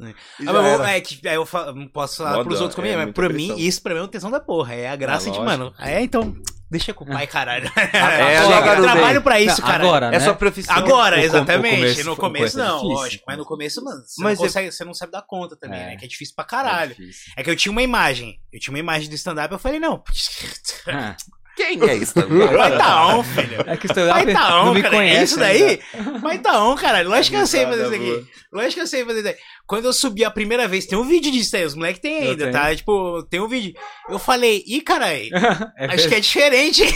É. 0.00 0.08
E 0.40 0.48
Ah, 0.48 0.52
eu- 0.52 0.84
é 0.84 1.00
que 1.00 1.26
aí 1.26 1.34
eu 1.36 1.46
fa- 1.46 1.72
não 1.72 1.88
posso 1.88 2.18
falar 2.18 2.32
Moda, 2.32 2.44
pros 2.44 2.60
outros 2.60 2.74
comigo, 2.76 2.92
é 2.94 2.96
mas 3.06 3.14
pra 3.14 3.28
pressão. 3.28 3.56
mim, 3.56 3.62
isso 3.62 3.82
pra 3.82 3.94
mim 3.94 4.00
é 4.00 4.02
uma 4.02 4.08
tesão 4.08 4.30
da 4.30 4.38
porra. 4.40 4.74
É 4.74 4.88
a 4.90 4.96
graça 4.96 5.28
Ah, 5.30 5.32
de, 5.32 5.38
lógico. 5.38 5.44
mano. 5.58 5.74
É, 5.78 6.02
então, 6.02 6.36
deixa 6.70 6.92
com 6.92 7.04
o 7.04 7.08
pai, 7.08 7.26
caralho. 7.26 7.64
É, 7.94 8.36
eu 8.76 8.82
trabalho 8.82 9.22
pra 9.22 9.40
isso, 9.40 9.60
Não, 9.62 9.68
cara. 9.68 9.82
Agora, 9.84 10.10
né? 10.10 10.16
É 10.18 10.20
sua 10.20 10.34
profissão. 10.34 10.76
Agora, 10.76 11.18
exatamente. 11.24 11.76
o 11.76 11.78
começo 11.80 12.04
no 12.04 12.16
começo, 12.16 12.54
foi 12.58 12.62
não, 12.66 12.74
difícil. 12.76 12.94
lógico. 12.94 13.24
Mas 13.26 13.38
no 13.38 13.44
começo, 13.46 13.82
mano, 13.84 14.02
você, 14.04 14.22
Mas 14.22 14.38
não, 14.38 14.44
é- 14.44 14.48
consegue, 14.48 14.70
você 14.72 14.84
não 14.84 14.92
sabe 14.94 15.12
dar 15.12 15.22
conta 15.22 15.56
também, 15.56 15.80
É. 15.80 15.86
né? 15.86 15.96
Que 15.96 16.04
é 16.04 16.08
difícil 16.08 16.34
pra 16.34 16.44
É 16.44 16.48
caralho. 16.48 16.94
difícil. 16.94 17.32
É 17.34 17.42
que 17.42 17.48
eu 17.50 17.56
tinha 17.56 17.72
uma 17.72 17.82
imagem. 17.82 18.38
Eu 18.52 18.60
tinha 18.60 18.72
uma 18.74 18.78
imagem 18.78 19.08
do 19.08 19.14
stand-up, 19.14 19.50
eu 19.50 19.58
falei, 19.58 19.80
não. 19.80 20.02
Quem 21.56 21.82
é 21.88 21.94
isso 21.96 22.12
também? 22.12 22.46
Vai 22.46 22.76
tá 22.76 23.06
on, 23.16 23.22
filho. 23.24 23.64
É 23.66 23.76
que 23.78 23.86
stand-up 23.86 24.24
Vai 24.24 24.34
tá 24.34 24.62
on, 24.62 24.74
me 24.74 24.82
cara. 24.82 24.94
conhece. 24.94 25.24
isso 25.24 25.38
daí? 25.38 25.80
Vai 26.20 26.38
tá 26.38 26.62
on, 26.62 26.74
caralho. 26.76 27.08
Lógico 27.08 27.34
que 27.36 27.42
eu 27.42 27.46
sei 27.46 27.64
fazer 27.64 27.84
isso 27.84 27.94
aqui. 27.94 28.26
Lógico 28.52 28.74
que 28.74 28.80
eu 28.80 28.86
sei 28.86 29.04
fazer 29.06 29.18
isso 29.20 29.28
aí. 29.28 29.36
Quando 29.66 29.86
eu 29.86 29.92
subi 29.92 30.22
a 30.24 30.30
primeira 30.30 30.68
vez, 30.68 30.84
tem 30.86 30.98
um 30.98 31.04
vídeo 31.04 31.32
disso 31.32 31.56
aí, 31.56 31.64
os 31.64 31.74
moleques 31.74 32.00
tem 32.00 32.18
ainda, 32.28 32.50
tá? 32.50 32.76
Tipo, 32.76 33.22
tem 33.24 33.40
um 33.40 33.48
vídeo. 33.48 33.72
Eu 34.08 34.18
falei, 34.18 34.62
ih, 34.66 34.82
caralho, 34.82 35.28
É 35.78 35.86
acho 35.94 36.08
que 36.08 36.14
é 36.14 36.20
diferente. 36.20 36.84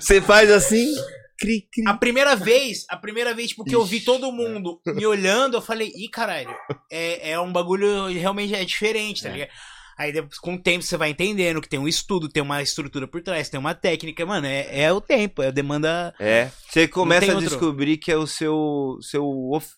Você 0.00 0.20
faz 0.20 0.50
assim, 0.50 0.94
cri, 1.38 1.66
cri. 1.72 1.84
a 1.86 1.94
primeira 1.94 2.36
vez, 2.36 2.84
a 2.88 2.96
primeira 2.96 3.34
vez, 3.34 3.48
tipo, 3.48 3.64
que 3.64 3.74
eu 3.74 3.84
vi 3.84 4.00
todo 4.00 4.30
mundo 4.32 4.80
me 4.86 5.06
olhando, 5.06 5.56
eu 5.56 5.62
falei, 5.62 5.92
ih, 5.96 6.08
caralho, 6.08 6.54
é, 6.90 7.32
é 7.32 7.40
um 7.40 7.52
bagulho 7.52 8.06
realmente 8.08 8.54
é 8.54 8.64
diferente, 8.64 9.22
tá 9.22 9.30
É. 9.30 9.48
Aí 9.96 10.12
depois, 10.12 10.38
com 10.38 10.54
o 10.54 10.58
tempo 10.58 10.82
você 10.82 10.96
vai 10.96 11.10
entendendo 11.10 11.60
que 11.60 11.68
tem 11.68 11.78
um 11.78 11.88
estudo, 11.88 12.28
tem 12.28 12.42
uma 12.42 12.62
estrutura 12.62 13.06
por 13.06 13.22
trás, 13.22 13.48
tem 13.48 13.60
uma 13.60 13.74
técnica, 13.74 14.24
mano, 14.24 14.46
é, 14.46 14.82
é 14.82 14.92
o 14.92 15.00
tempo, 15.00 15.42
é 15.42 15.48
a 15.48 15.50
demanda. 15.50 16.14
É, 16.18 16.48
você 16.68 16.88
começa 16.88 17.30
a 17.30 17.34
outro. 17.34 17.48
descobrir 17.48 17.98
que 17.98 18.10
é 18.10 18.16
o 18.16 18.26
seu, 18.26 18.98
seu, 19.00 19.24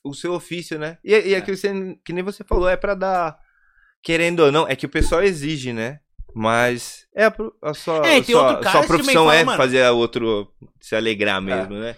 o 0.05 0.15
seu 0.15 0.33
ofício, 0.33 0.79
né? 0.79 0.99
E, 1.05 1.11
e 1.13 1.35
é 1.35 1.41
que, 1.41 1.55
você, 1.55 1.73
que 2.05 2.13
nem 2.13 2.23
você 2.23 2.45
falou, 2.45 2.69
é 2.69 2.77
pra 2.77 2.95
dar 2.95 3.37
querendo 4.03 4.41
ou 4.41 4.53
não, 4.53 4.69
é 4.69 4.77
que 4.77 4.87
o 4.87 4.91
pessoal 4.91 5.23
exige, 5.23 5.73
né? 5.73 5.99
Mas 6.35 7.07
é 7.15 7.27
a, 7.27 7.35
a 7.63 7.75
sua, 7.75 8.07
É, 8.07 8.19
a 8.19 8.25
sua, 8.25 8.63
sua 8.71 8.87
profissão 8.87 9.27
fala, 9.27 9.37
é 9.37 9.45
mano. 9.45 9.57
fazer 9.57 9.83
a 9.83 9.93
outro 9.93 10.53
se 10.81 10.97
alegrar 10.97 11.41
mesmo, 11.41 11.75
né? 11.75 11.97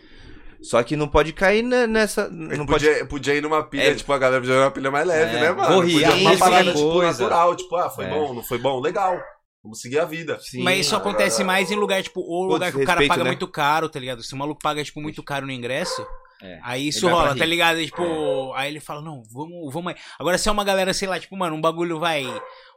Só 0.69 0.83
que 0.83 0.97
não 0.97 1.09
pode 1.09 1.33
cair 1.33 1.63
ne- 1.63 1.87
nessa. 1.87 2.29
Não 2.29 2.57
Não 2.59 2.67
pode. 2.67 2.85
podia, 2.87 3.07
podia 3.07 3.35
ir 3.35 3.43
numa 3.43 3.63
pilha, 3.63 3.91
É. 3.91 3.95
tipo, 3.95 4.13
a 4.13 4.19
galera 4.19 4.41
podia 4.41 4.55
ir 4.55 4.59
numa 4.59 4.71
pilha 4.71 4.91
mais 4.91 5.07
leve, 5.07 5.37
É, 5.37 5.41
né, 5.41 5.53
mano? 5.53 5.75
corria, 5.75 6.11
podia 6.11 6.29
uma 6.29 6.37
parada, 6.39 6.73
tipo, 6.73 6.93
coisa. 6.93 7.23
natural, 7.23 7.57
tipo, 7.57 7.77
ah, 7.77 7.91
foi 7.91 8.05
É. 8.05 8.09
bom, 8.11 8.35
não 8.35 8.43
foi 8.43 8.59
bom? 8.59 8.81
Legal. 8.81 9.19
Vamos 9.63 9.81
seguir 9.81 9.99
a 9.99 10.05
vida. 10.05 10.39
Sim. 10.41 10.63
Mas 10.63 10.87
isso 10.87 10.95
acontece 10.95 11.43
mais 11.43 11.71
em 11.71 11.75
lugar, 11.77 12.01
tipo, 12.03 12.21
ou 12.21 12.45
lugar 12.45 12.71
que 12.71 12.77
o 12.79 12.85
cara 12.85 13.01
respeito, 13.01 13.09
paga 13.09 13.25
né? 13.25 13.31
muito 13.31 13.49
caro, 13.49 13.89
tá 13.89 13.99
ligado? 13.99 14.23
Se 14.23 14.33
o 14.33 14.37
maluco 14.37 14.61
paga, 14.63 14.83
tipo, 14.85 15.01
muito 15.01 15.23
caro 15.25 15.45
no 15.45 15.51
ingresso, 15.53 16.07
É. 16.41 16.61
aí 16.63 16.87
isso 16.89 17.09
rola, 17.09 17.35
tá 17.35 17.45
ligado? 17.45 17.81
E, 17.81 17.87
tipo, 17.87 18.53
aí 18.55 18.71
ele 18.71 18.79
fala, 18.79 19.03
não, 19.03 19.23
vamos, 19.33 19.73
vamos 19.75 19.93
aí. 19.93 19.99
Agora 20.21 20.39
se 20.39 20.49
é 20.49 20.53
uma 20.53 20.63
galera, 20.63 20.95
sei 20.95 21.09
lá, 21.09 21.19
tipo, 21.19 21.37
mano, 21.37 21.57
um 21.57 21.61
bagulho 21.61 21.99
vai. 21.99 22.25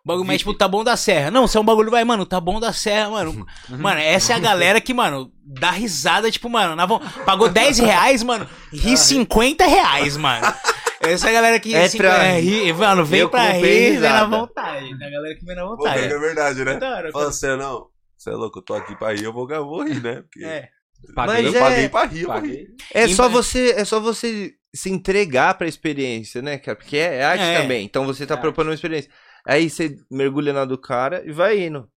Um 0.05 0.07
bagulho 0.09 0.25
mais, 0.25 0.39
tipo, 0.39 0.53
tá 0.53 0.67
bom 0.67 0.83
da 0.83 0.95
serra. 0.97 1.29
Não, 1.29 1.45
se 1.47 1.57
é 1.57 1.59
um 1.59 1.63
bagulho 1.65 1.91
vai, 1.91 2.03
mano, 2.03 2.25
tá 2.25 2.39
bom 2.39 2.59
da 2.59 2.71
serra, 2.73 3.09
mano. 3.09 3.45
mano, 3.69 3.99
essa 3.99 4.33
é 4.33 4.35
a 4.35 4.39
galera 4.39 4.79
que, 4.81 4.93
mano, 4.93 5.31
dá 5.45 5.71
risada, 5.71 6.31
tipo, 6.31 6.49
mano, 6.49 6.75
na 6.75 6.85
vo- 6.85 7.01
pagou 7.25 7.49
10 7.49 7.77
reais, 7.79 8.23
mano, 8.23 8.47
ri 8.71 8.95
50 8.97 9.65
reais, 9.67 10.15
mano. 10.17 10.45
Essa 11.01 11.27
é 11.27 11.29
a 11.29 11.33
galera 11.33 11.59
que 11.59 11.73
É 11.75 11.83
assim, 11.85 11.97
pra 11.97 12.23
é, 12.25 12.39
ri, 12.39 12.73
mano, 12.73 13.05
vem 13.05 13.21
Eu 13.21 13.29
pra 13.29 13.51
rir, 13.51 13.61
vem 13.91 13.99
na 13.99 14.25
vontade. 14.25 14.93
A 14.93 15.09
galera 15.09 15.35
que 15.35 15.45
vem 15.45 15.55
na 15.55 15.61
Pô, 15.63 15.77
vontade. 15.77 15.99
é 16.03 16.17
verdade, 16.19 16.65
né? 16.65 16.79
Hora, 16.81 17.11
Fala 17.11 17.29
assim, 17.29 17.47
não, 17.57 17.87
você 18.17 18.29
é 18.29 18.33
louco, 18.33 18.59
eu 18.59 18.63
tô 18.63 18.73
aqui 18.73 18.95
pra 18.97 19.13
rir, 19.13 19.23
eu 19.23 19.33
vou, 19.33 19.49
eu 19.49 19.65
vou 19.65 19.83
rir, 19.83 20.01
né? 20.01 20.21
Porque 20.23 20.43
É. 20.43 20.69
Paguei, 21.15 21.43
Mas 21.45 21.53
eu 21.55 21.59
é- 21.61 21.63
paguei 21.69 21.89
pra 21.89 22.05
rir, 22.05 22.25
paguei. 22.27 22.67
É 22.93 23.07
só 23.07 23.29
você, 23.29 23.73
é 23.77 23.85
só 23.85 24.01
você 24.01 24.51
se 24.75 24.89
entregar 24.89 25.53
pra 25.53 25.67
experiência, 25.67 26.41
né, 26.41 26.57
cara? 26.57 26.75
Porque 26.75 26.97
é 26.97 27.23
arte 27.23 27.41
É. 27.43 27.61
também. 27.61 27.85
Então 27.85 28.05
você 28.05 28.25
tá 28.25 28.33
É 28.33 28.37
propondo 28.37 28.67
uma 28.67 28.73
experiência. 28.73 29.09
Aí 29.45 29.69
você 29.69 29.95
mergulha 30.11 30.53
na 30.53 30.65
do 30.65 30.77
cara 30.77 31.23
e 31.25 31.31
vai 31.31 31.59
indo. 31.59 31.89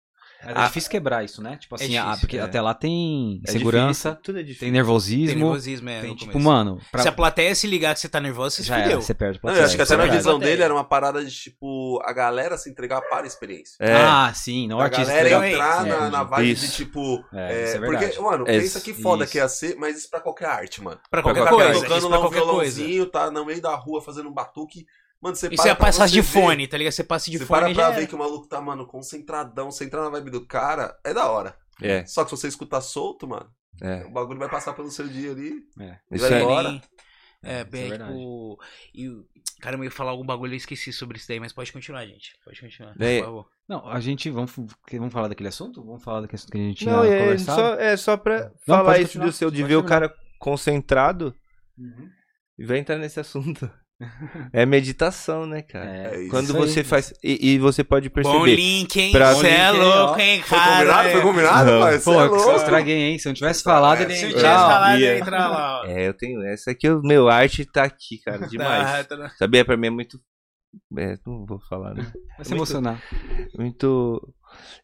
Mas 0.45 0.57
Ah. 0.57 0.63
é 0.65 0.67
difícil 0.67 0.91
quebrar 0.91 1.23
isso, 1.25 1.41
né? 1.41 1.57
Tipo 1.57 1.77
assim, 1.77 1.85
difícil, 1.87 2.05
ah, 2.09 2.17
porque 2.19 2.37
é. 2.37 2.41
até 2.41 2.61
lá 2.61 2.75
tem 2.75 3.41
É 3.47 3.53
segurança, 3.53 4.09
difícil, 4.11 4.23
tudo 4.25 4.39
é 4.41 4.43
difícil. 4.43 4.59
tem 4.59 4.67
Tem 4.67 4.73
nervosismo, 4.73 5.39
nervosismo, 5.39 5.89
é, 5.89 6.01
tem 6.01 6.17
tipo, 6.17 6.41
mano, 6.41 6.81
pra... 6.91 7.01
Se 7.03 7.09
a 7.09 7.13
plateia 7.13 7.55
se 7.55 7.69
ligar 7.69 7.95
que 7.95 8.01
você 8.01 8.09
tá 8.09 8.19
nervoso, 8.21 8.57
você 8.57 8.63
se 8.63 8.69
já 8.69 8.79
era, 8.79 8.97
você 9.01 9.15
perde 9.15 9.39
a 9.39 9.41
Não, 9.41 9.51
eu 9.51 9.55
plateia, 9.55 9.65
acho 9.67 9.77
que 9.77 9.83
até 9.83 9.95
é 9.95 9.97
na 9.99 10.07
visão 10.07 10.33
Plateia. 10.33 10.51
dele 10.51 10.63
era 10.65 10.75
uma 10.75 10.83
parada 10.83 11.25
de, 11.25 11.31
tipo, 11.33 12.01
a 12.05 12.13
galera 12.13 12.59
se 12.59 12.69
entregar 12.69 13.01
para 13.03 13.23
a 13.23 13.27
experiência. 13.29 13.77
É. 13.79 13.95
Ah, 13.95 14.33
sim, 14.35 14.67
não 14.67 14.79
o 14.79 14.81
a 14.81 14.85
artista. 14.87 15.05
galera 15.07 15.39
legal. 15.39 15.45
entrar 15.45 15.87
É, 15.87 15.89
na, 15.89 16.11
na 16.11 16.23
vibe 16.25 16.51
isso. 16.51 16.67
de, 16.67 16.73
tipo... 16.73 17.25
É, 17.33 17.53
é, 17.61 17.65
isso 17.65 17.77
é 17.77 17.81
porque, 17.87 18.21
mano, 18.21 18.45
É, 18.49 18.59
pensa 18.59 18.81
que 18.81 18.95
foda 18.95 19.23
isso. 19.23 19.33
que 19.33 19.39
ia 19.39 19.49
ser, 19.49 19.77
mas 19.77 19.97
isso 19.97 20.11
pra 20.11 20.19
qualquer 20.21 20.47
arte, 20.47 20.83
mano. 20.83 20.99
Pra 21.09 21.23
Pra 21.23 21.33
qualquer 21.35 21.49
qualquer 21.49 21.67
coisa. 21.67 21.83
tocando 21.83 21.99
Isso 21.99 22.09
lá 22.09 22.17
um 22.19 22.21
qualquer 22.21 22.41
coisa. 22.41 22.53
violãozinho, 22.83 23.07
tá 23.07 23.31
no 23.31 23.45
meio 23.47 23.63
da 23.63 23.77
rua 23.77 24.03
fazendo 24.03 24.29
um 24.29 24.35
batuque. 24.35 24.85
Mano, 25.23 25.37
você 25.37 25.49
para 25.49 25.57
você 25.57 25.69
pra 25.69 25.77
passa 25.77 26.07
de 26.09 26.21
você 26.21 26.21
ver. 26.23 26.43
fone, 26.47 26.67
tá 26.69 26.77
ligado? 26.77 26.93
Você 26.93 27.05
passa 27.05 27.31
de 27.31 27.39
Você 27.39 27.47
fone 27.47 27.61
para 27.61 27.71
e 27.71 27.75
pra 27.75 27.91
ver 27.91 27.97
era. 27.99 28.07
que 28.09 28.15
o 28.15 28.19
maluco 28.19 28.49
tá, 28.49 28.61
mano, 28.61 28.85
concentradão, 28.87 29.71
você 29.71 29.85
entrar 29.85 30.03
na 30.03 30.11
vibe 30.11 30.31
do 30.31 30.45
cara, 30.45 30.99
é 31.05 31.15
da 31.15 31.31
hora. 31.31 31.57
É, 31.81 32.05
Só 32.07 32.25
que 32.25 32.31
se 32.31 32.37
você 32.37 32.49
escutar 32.49 32.81
solto, 32.81 33.27
mano, 33.29 33.49
é. 33.81 34.05
o 34.05 34.11
bagulho 34.11 34.39
vai 34.39 34.49
passar 34.49 34.73
pelo 34.75 34.91
seu 34.91 35.07
dia 35.09 35.31
ali. 35.31 35.63
É. 35.81 35.99
Isso 36.11 36.29
vai 36.29 36.39
é- 36.39 36.43
embora. 36.43 36.83
É, 37.45 37.61
é 37.61 37.65
bem, 37.65 37.89
verdade. 37.91 38.13
tipo... 38.13 38.59
E, 38.95 39.09
o- 39.09 39.25
cara, 39.61 39.77
eu 39.77 39.85
ia 39.85 39.91
falar 39.91 40.11
algum 40.13 40.25
bagulho, 40.25 40.53
eu 40.53 40.57
esqueci 40.57 40.93
sobre 40.93 41.19
isso 41.19 41.27
daí, 41.29 41.41
mas 41.41 41.53
pode 41.53 41.73
continuar, 41.73 42.05
gente. 42.07 42.33
Pode 42.45 42.61
continuar, 42.61 42.95
Daí- 42.97 43.19
por 43.19 43.25
favor. 43.27 43.47
Não, 43.69 43.89
a 43.89 44.01
gente, 44.01 44.29
vamos, 44.31 44.53
que- 44.87 44.99
vamos 44.99 45.13
falar 45.13 45.29
daquele 45.29 45.49
assunto? 45.49 45.85
Vamos 45.85 46.03
falar 46.05 46.21
daquele 46.23 46.37
assunto 46.37 46.53
que 46.53 46.59
a 46.59 46.61
gente 46.61 46.79
tinha 46.79 46.93
Não, 46.97 47.05
é 47.05 47.19
conversado? 47.21 47.61
só, 47.61 47.75
é 47.75 47.97
só 47.97 48.17
pra 48.17 48.51
Não, 48.67 48.77
falar 48.77 48.99
isso 48.99 49.07
continuar, 49.09 49.27
do 49.27 49.33
seu, 49.33 49.51
de 49.51 49.57
pode 49.63 49.69
ver 49.69 49.77
o 49.77 49.85
cara 49.85 50.15
concentrado 50.39 51.35
Uhum. 51.79 52.09
e 52.59 52.65
vai 52.65 52.79
entrar 52.79 52.99
nesse 52.99 53.19
assunto. 53.19 53.69
É 54.53 54.65
meditação, 54.67 55.47
né, 55.47 55.63
cara? 55.63 56.15
É 56.15 56.21
isso 56.23 56.31
Quando 56.31 56.55
aí. 56.57 56.61
você 56.69 56.83
faz. 56.85 57.13
E, 57.23 57.53
e 57.55 57.59
você 57.59 57.83
pode 57.85 58.09
Bom 58.09 58.15
perceber. 58.15 58.57
link, 58.57 58.97
hein? 59.01 59.13
Pra- 59.13 59.33
Você 59.35 59.47
é 59.49 59.71
Bom 59.73 59.77
hein, 59.79 59.83
louco, 59.83 60.21
hein, 60.21 60.43
Foi 60.43 60.59
cara? 60.59 60.73
combinado? 60.77 61.11
Foi 61.11 61.21
combinado, 61.23 61.71
Não. 61.71 61.81
pai? 61.81 61.99
Pô, 62.01 62.13
é 62.23 62.29
que 62.29 62.35
eu 62.35 62.39
louco. 62.39 62.57
estraguei, 62.57 62.99
hein? 62.99 63.19
Se 63.19 63.29
eu 63.29 63.31
não 63.31 63.35
tivesse 63.35 63.63
falado, 63.63 64.01
É, 64.01 64.03
ele 64.05 64.15
Se 64.15 64.25
eu 64.25 64.29
ia 64.31 64.37
tivesse 64.37 64.55
falado, 64.55 64.99
ia. 64.99 65.13
ia 65.15 65.19
entrar 65.19 65.49
lá, 65.49 65.81
ó. 65.83 65.87
É, 65.87 66.09
eu 66.09 66.15
tenho 66.15 66.43
essa 66.47 66.71
aqui, 66.71 66.89
o 66.89 67.01
meu 67.03 67.29
arte 67.29 67.65
tá 67.65 67.85
aqui, 67.85 68.19
cara, 68.25 68.47
demais. 68.47 68.83
Tá, 69.09 69.17
tá, 69.17 69.29
Sabia? 69.39 69.65
Pra 69.65 69.77
mim 69.77 69.87
é 69.89 69.91
muito. 69.91 70.19
É, 70.99 71.19
não 71.27 71.45
vou 71.45 71.61
falar, 71.69 71.95
né? 71.95 72.11
Vai 72.37 72.45
se 72.47 72.55
emocionar. 72.55 73.03
Muito. 73.59 74.33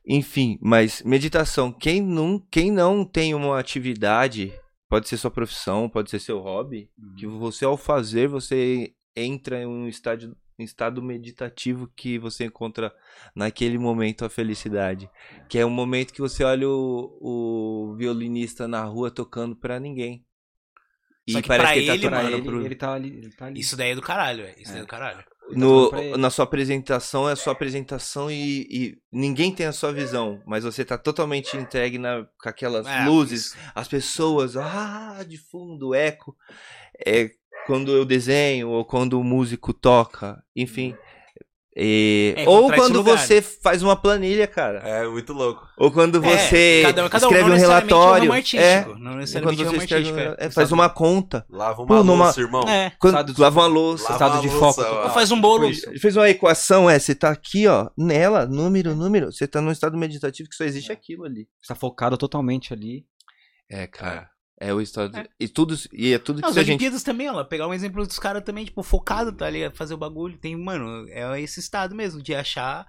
Enfim, 0.07 0.59
mas 0.63 1.03
meditação. 1.03 1.73
Quem 1.73 2.01
não, 2.03 2.39
quem 2.51 2.71
não 2.71 3.05
tem 3.05 3.35
uma 3.35 3.59
atividade, 3.59 4.53
pode 4.89 5.09
ser 5.09 5.17
sua 5.17 5.31
profissão, 5.31 5.89
pode 5.89 6.11
ser 6.11 6.19
seu 6.19 6.39
hobby, 6.41 6.89
que 7.19 7.27
você 7.27 7.65
ao 7.65 7.77
fazer, 7.77 8.29
você 8.29 8.91
entra 9.17 9.61
em 9.63 9.67
um 9.67 9.89
estado, 9.89 10.37
um 10.59 10.63
estado 10.65 11.03
meditativo 11.03 11.89
que 11.97 12.19
você 12.19 12.45
encontra 12.45 12.93
naquele 13.35 13.79
momento 13.79 14.25
a 14.25 14.31
felicidade. 14.31 15.09
Que 15.49 15.59
é 15.59 15.67
um 15.67 15.71
momento 15.71 16.13
que 16.13 16.21
você 16.21 16.45
olha 16.45 16.69
o, 16.69 17.19
o 17.21 17.95
violinista 17.97 18.67
na 18.69 18.83
rua 18.85 19.11
tocando 19.11 19.55
pra 19.57 19.79
ninguém. 19.81 20.25
Só 21.29 21.43
que 21.43 21.49
pra 21.49 21.77
ele, 21.77 21.87
tocando 21.99 22.11
mano, 22.15 22.29
ele, 22.37 22.43
pro- 22.43 22.65
ele 22.65 22.75
tá 22.75 22.93
ali. 22.95 23.09
Ele 23.09 23.31
tá 23.37 23.47
ali. 23.47 23.61
Isso 23.61 23.77
daí 23.77 23.91
é 23.91 23.95
do 23.95 24.01
caralho, 24.03 24.45
velho. 24.45 24.57
Isso 24.59 24.71
daí 24.71 24.77
é 24.77 24.79
É. 24.79 24.83
do 24.83 24.89
caralho. 24.89 25.19
Ele 25.19 25.55
tá 25.55 25.61
no, 25.61 25.97
ele. 25.99 26.17
na 26.17 26.31
sua 26.31 26.45
apresentação 26.45 27.29
é 27.29 27.33
a 27.33 27.37
sua 27.37 27.53
apresentação 27.55 28.31
e, 28.31 28.67
e 28.71 28.99
ninguém 29.13 29.55
tem 29.55 29.65
a 29.67 29.73
sua 29.73 29.93
visão, 29.93 30.43
mas 30.47 30.65
você 30.65 30.85
tá 30.85 30.97
totalmente 30.99 31.57
entregue 31.57 31.97
na, 31.99 32.27
com 32.43 32.49
aquelas 32.49 32.87
É, 32.87 33.05
luzes, 33.07 33.47
isso. 33.47 33.57
as 33.75 33.89
pessoas, 33.89 34.57
ah, 34.59 35.23
de 35.27 35.39
fundo, 35.39 35.95
eco. 35.95 36.37
É 37.07 37.31
quando 37.69 37.93
eu 37.93 38.05
desenho 38.05 38.71
ou 38.71 38.85
quando 38.85 39.21
o 39.21 39.23
músico 39.23 39.73
toca, 39.73 40.43
enfim. 40.57 40.97
E- 41.81 42.35
É, 42.37 42.49
ou 42.49 42.73
quando 42.73 43.05
você 43.05 43.41
faz 43.41 43.85
uma 43.85 43.95
planilha, 43.95 44.49
cara. 44.49 44.81
É 44.81 45.07
muito 45.07 45.33
louco. 45.33 45.65
Ou 45.77 45.93
quando 45.93 46.19
É, 46.25 46.37
você 46.37 46.81
cada- 46.83 47.09
cada 47.09 47.27
um, 47.27 47.31
escreve 47.31 47.51
um 47.53 47.55
relatório. 47.55 48.33
É, 48.57 48.85
Não 48.85 48.95
quando 48.95 49.17
necessariamente 49.19 49.65
você 49.65 49.77
escreve 49.77 50.13
um, 50.13 50.19
é. 50.19 50.37
é, 50.41 50.51
faz 50.51 50.73
uma 50.73 50.89
conta. 50.91 51.47
Lava 51.49 51.83
uma 51.83 51.87
Pô, 51.87 52.03
numa- 52.03 52.25
louça, 52.25 52.41
irmão. 52.41 52.63
É. 52.69 52.91
Quando 52.99 53.15
Estado 53.15 53.33
de 53.33 53.41
lava 53.41 53.61
uma 53.61 53.67
louça. 53.69 54.03
Lava 54.05 54.15
estado 54.15 54.33
uma 54.33 54.41
de 54.41 54.49
louça, 54.49 54.83
foco. 54.85 54.97
ó. 55.07 55.11
Faz 55.11 55.31
um 55.31 55.41
bolo. 55.41 55.69
Fez 56.01 56.17
uma 56.17 56.29
equação, 56.29 56.91
é, 56.91 56.99
você 56.99 57.15
tá 57.15 57.31
aqui, 57.31 57.69
ó, 57.69 57.89
nela, 57.97 58.45
número, 58.45 58.97
número, 58.97 59.31
você 59.31 59.47
tá 59.47 59.61
num 59.61 59.71
estado 59.71 59.97
meditativo 59.97 60.49
que 60.49 60.57
só 60.57 60.65
existe 60.65 60.91
aquilo 60.91 61.25
ali. 61.27 61.47
Você 61.63 61.69
tá 61.69 61.77
focado 61.77 62.17
totalmente 62.17 62.73
ali. 62.73 63.05
É, 63.71 63.87
cara. 63.87 64.29
É 64.61 64.75
o 64.75 64.81
estado. 64.81 65.13
E 65.39 65.47
tudo, 65.49 65.77
e 65.93 66.13
é 66.13 66.19
tudo 66.19 66.37
que 66.37 66.43
Não, 66.43 66.49
as 66.51 66.57
a 66.57 66.61
gente. 66.63 66.71
Olimpíadas 66.71 67.03
também, 67.05 67.29
ó. 67.31 67.45
Pegar 67.45 67.69
um 67.69 67.75
exemplo 67.75 68.05
dos 68.05 68.19
caras 68.19 68.43
também, 68.43 68.65
tipo, 68.65 68.83
focado, 68.83 69.33
tá 69.33 69.49
ligado? 69.49 69.77
Fazer 69.77 69.95
o 69.95 69.99
bagulho. 69.99 70.37
Tem, 70.37 70.57
mano, 70.57 71.07
é 71.11 71.41
esse 71.41 71.61
estado 71.61 71.95
mesmo, 71.95 72.21
de 72.21 72.35
achar 72.35 72.85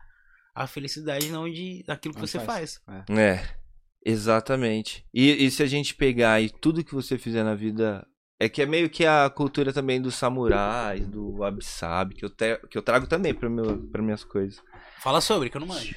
a 0.56 0.66
felicidade 0.66 1.30
não 1.30 1.48
de 1.50 1.84
daquilo 1.86 2.16
que 2.16 2.22
Onde 2.22 2.32
você 2.32 2.40
faz. 2.40 2.82
faz. 2.86 3.04
É, 3.18 3.48
exatamente. 4.04 5.06
E, 5.14 5.46
e 5.46 5.52
se 5.52 5.62
a 5.64 5.68
gente 5.68 5.94
pegar 5.96 6.42
e 6.42 6.50
tudo 6.50 6.84
que 6.84 6.94
você 6.96 7.18
fizer 7.18 7.44
na 7.44 7.56
vida. 7.56 8.06
É 8.42 8.48
que 8.48 8.62
é 8.62 8.66
meio 8.66 8.90
que 8.90 9.06
a 9.06 9.30
cultura 9.30 9.74
também 9.74 10.02
dos 10.02 10.16
samurais, 10.16 11.06
do 11.06 11.36
wabi-sabi, 11.36 12.16
que 12.16 12.24
eu, 12.24 12.30
te- 12.30 12.58
que 12.70 12.78
eu 12.78 12.82
trago 12.82 13.06
também 13.06 13.34
pra 13.34 13.50
minhas 14.02 14.24
coisas. 14.24 14.64
Fala 15.02 15.20
sobre, 15.20 15.50
que 15.50 15.58
eu 15.58 15.60
não 15.60 15.68
manjo. 15.68 15.94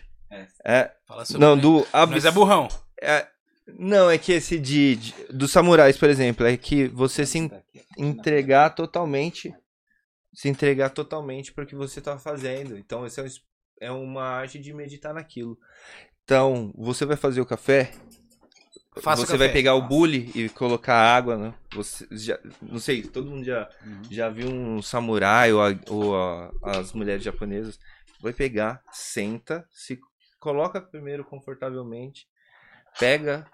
É, 0.66 0.90
Fala 1.06 1.24
sobre. 1.24 1.40
não, 1.40 1.54
né? 1.54 1.62
do 1.62 1.86
Nós 2.10 2.24
é 2.24 2.30
burrão. 2.32 2.66
é, 3.00 3.28
Não, 3.66 4.10
é 4.10 4.18
que 4.18 4.32
esse 4.32 4.58
de, 4.58 4.96
de- 4.96 5.14
dos 5.32 5.50
samurais, 5.52 5.96
por 5.96 6.10
exemplo, 6.10 6.44
é 6.46 6.56
que 6.56 6.88
você 6.88 7.24
se 7.24 7.38
en- 7.38 7.50
entregar 7.96 8.70
totalmente, 8.70 9.54
se 10.34 10.48
entregar 10.48 10.90
totalmente 10.90 11.52
para 11.52 11.64
o 11.64 11.66
que 11.66 11.74
você 11.74 12.00
tá 12.00 12.18
fazendo. 12.18 12.76
Então, 12.76 13.06
esse 13.06 13.20
é, 13.20 13.22
um 13.24 13.28
é 13.80 13.90
uma 13.90 14.24
arte 14.24 14.58
de 14.58 14.72
meditar 14.72 15.14
naquilo. 15.14 15.58
Então, 16.24 16.72
você 16.76 17.04
vai 17.04 17.16
fazer 17.16 17.40
o 17.40 17.46
café, 17.46 17.92
Faça 19.00 19.22
o 19.22 19.26
você 19.26 19.36
vai 19.38 19.48
pegar 19.48 19.74
o 19.74 19.82
bule 19.82 20.30
e 20.34 20.48
colocar 20.50 20.94
água, 20.94 21.36
né? 21.36 21.54
Você 21.74 22.06
já, 22.10 22.38
não 22.60 22.78
sei, 22.78 23.02
todo 23.02 23.30
mundo 23.30 23.44
já, 23.44 23.68
Uhum. 23.84 24.02
já 24.10 24.28
viu 24.28 24.48
um 24.48 24.82
samurai 24.82 25.50
ou, 25.52 25.62
a- 25.62 25.74
ou 25.88 26.16
a- 26.16 26.52
as 26.62 26.92
mulheres 26.92 27.22
japonesas. 27.24 27.78
Vai 28.20 28.32
pegar, 28.34 28.82
senta, 28.92 29.66
se 29.70 29.98
coloca 30.38 30.80
primeiro 30.80 31.24
confortavelmente, 31.24 32.26
pega 32.98 33.46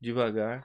devagar, 0.00 0.64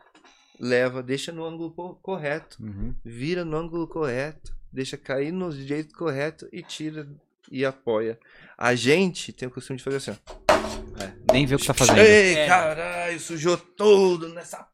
leva, 0.59 1.01
deixa 1.01 1.31
no 1.31 1.45
ângulo 1.45 1.71
co- 1.71 1.95
correto, 1.95 2.57
Uhum. 2.61 2.93
vira 3.03 3.43
no 3.45 3.57
ângulo 3.57 3.87
correto, 3.87 4.55
deixa 4.71 4.97
cair 4.97 5.31
no 5.31 5.51
jeito 5.51 5.95
correto 5.95 6.47
e 6.51 6.61
tira 6.61 7.07
e 7.51 7.65
apoia. 7.65 8.17
A 8.57 8.75
gente 8.75 9.33
tem 9.33 9.47
o 9.47 9.51
costume 9.51 9.77
de 9.77 9.83
fazer 9.83 9.97
assim, 9.97 10.11
ó. 10.11 10.41
É, 11.03 11.33
nem 11.33 11.45
vê 11.45 11.55
o 11.55 11.57
que 11.59 11.65
tá 11.65 11.73
fazendo. 11.73 11.97
Ei, 11.99 12.35
É. 12.35 12.47
caralho, 12.47 13.19
sujou 13.19 13.57
tudo 13.57 14.29
nessa. 14.29 14.67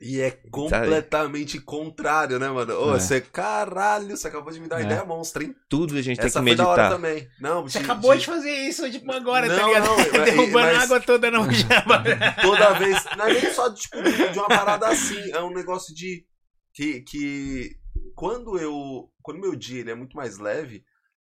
E- 0.00 0.20
é 0.20 0.30
completamente 0.50 1.60
contrário, 1.60 2.38
né, 2.38 2.48
mano? 2.48 2.72
Ô, 2.78 2.94
É. 2.94 3.00
você, 3.00 3.20
caralho, 3.20 4.16
você 4.16 4.28
acabou 4.28 4.52
de 4.52 4.60
me 4.60 4.68
dar 4.68 4.76
uma 4.76 4.82
É. 4.82 4.84
ideia 4.84 5.04
monstra, 5.04 5.42
hein? 5.42 5.54
Tudo 5.68 5.96
a 5.96 6.02
gente 6.02 6.20
Essa 6.20 6.40
tem 6.40 6.42
foi 6.42 6.50
que 6.52 6.56
da 6.56 6.68
hora 6.68 6.82
meditar. 6.82 6.96
também. 6.96 7.28
Não, 7.40 7.62
Você 7.64 7.78
de- 7.78 7.84
acabou 7.84 8.14
de- 8.14 8.20
de 8.20 8.26
fazer 8.26 8.50
isso, 8.52 8.88
tipo, 8.90 9.10
agora, 9.12 9.48
tá 9.48 9.56
Não, 9.56 9.66
ligado? 9.68 9.86
não, 9.86 9.96
Derrubando 10.24 10.66
mas- 10.66 10.78
a 10.78 10.82
água 10.82 11.00
toda 11.00 11.30
na 11.30 11.38
jaba. 11.52 12.04
toda 12.40 12.72
vez. 12.78 13.04
Não 13.16 13.26
é 13.26 13.32
nem 13.34 13.52
só 13.52 13.74
tipo, 13.74 13.96
de 14.02 14.38
uma 14.38 14.48
parada 14.48 14.86
assim. 14.88 15.30
É 15.32 15.40
um 15.42 15.52
negócio 15.52 15.94
de. 15.94 16.24
Que, 16.72 17.00
que 17.00 17.76
quando 18.14 18.56
eu. 18.58 19.10
Quando 19.20 19.40
meu 19.40 19.56
dia 19.56 19.80
ele 19.80 19.90
é 19.90 19.94
muito 19.96 20.16
mais 20.16 20.38
leve, 20.38 20.84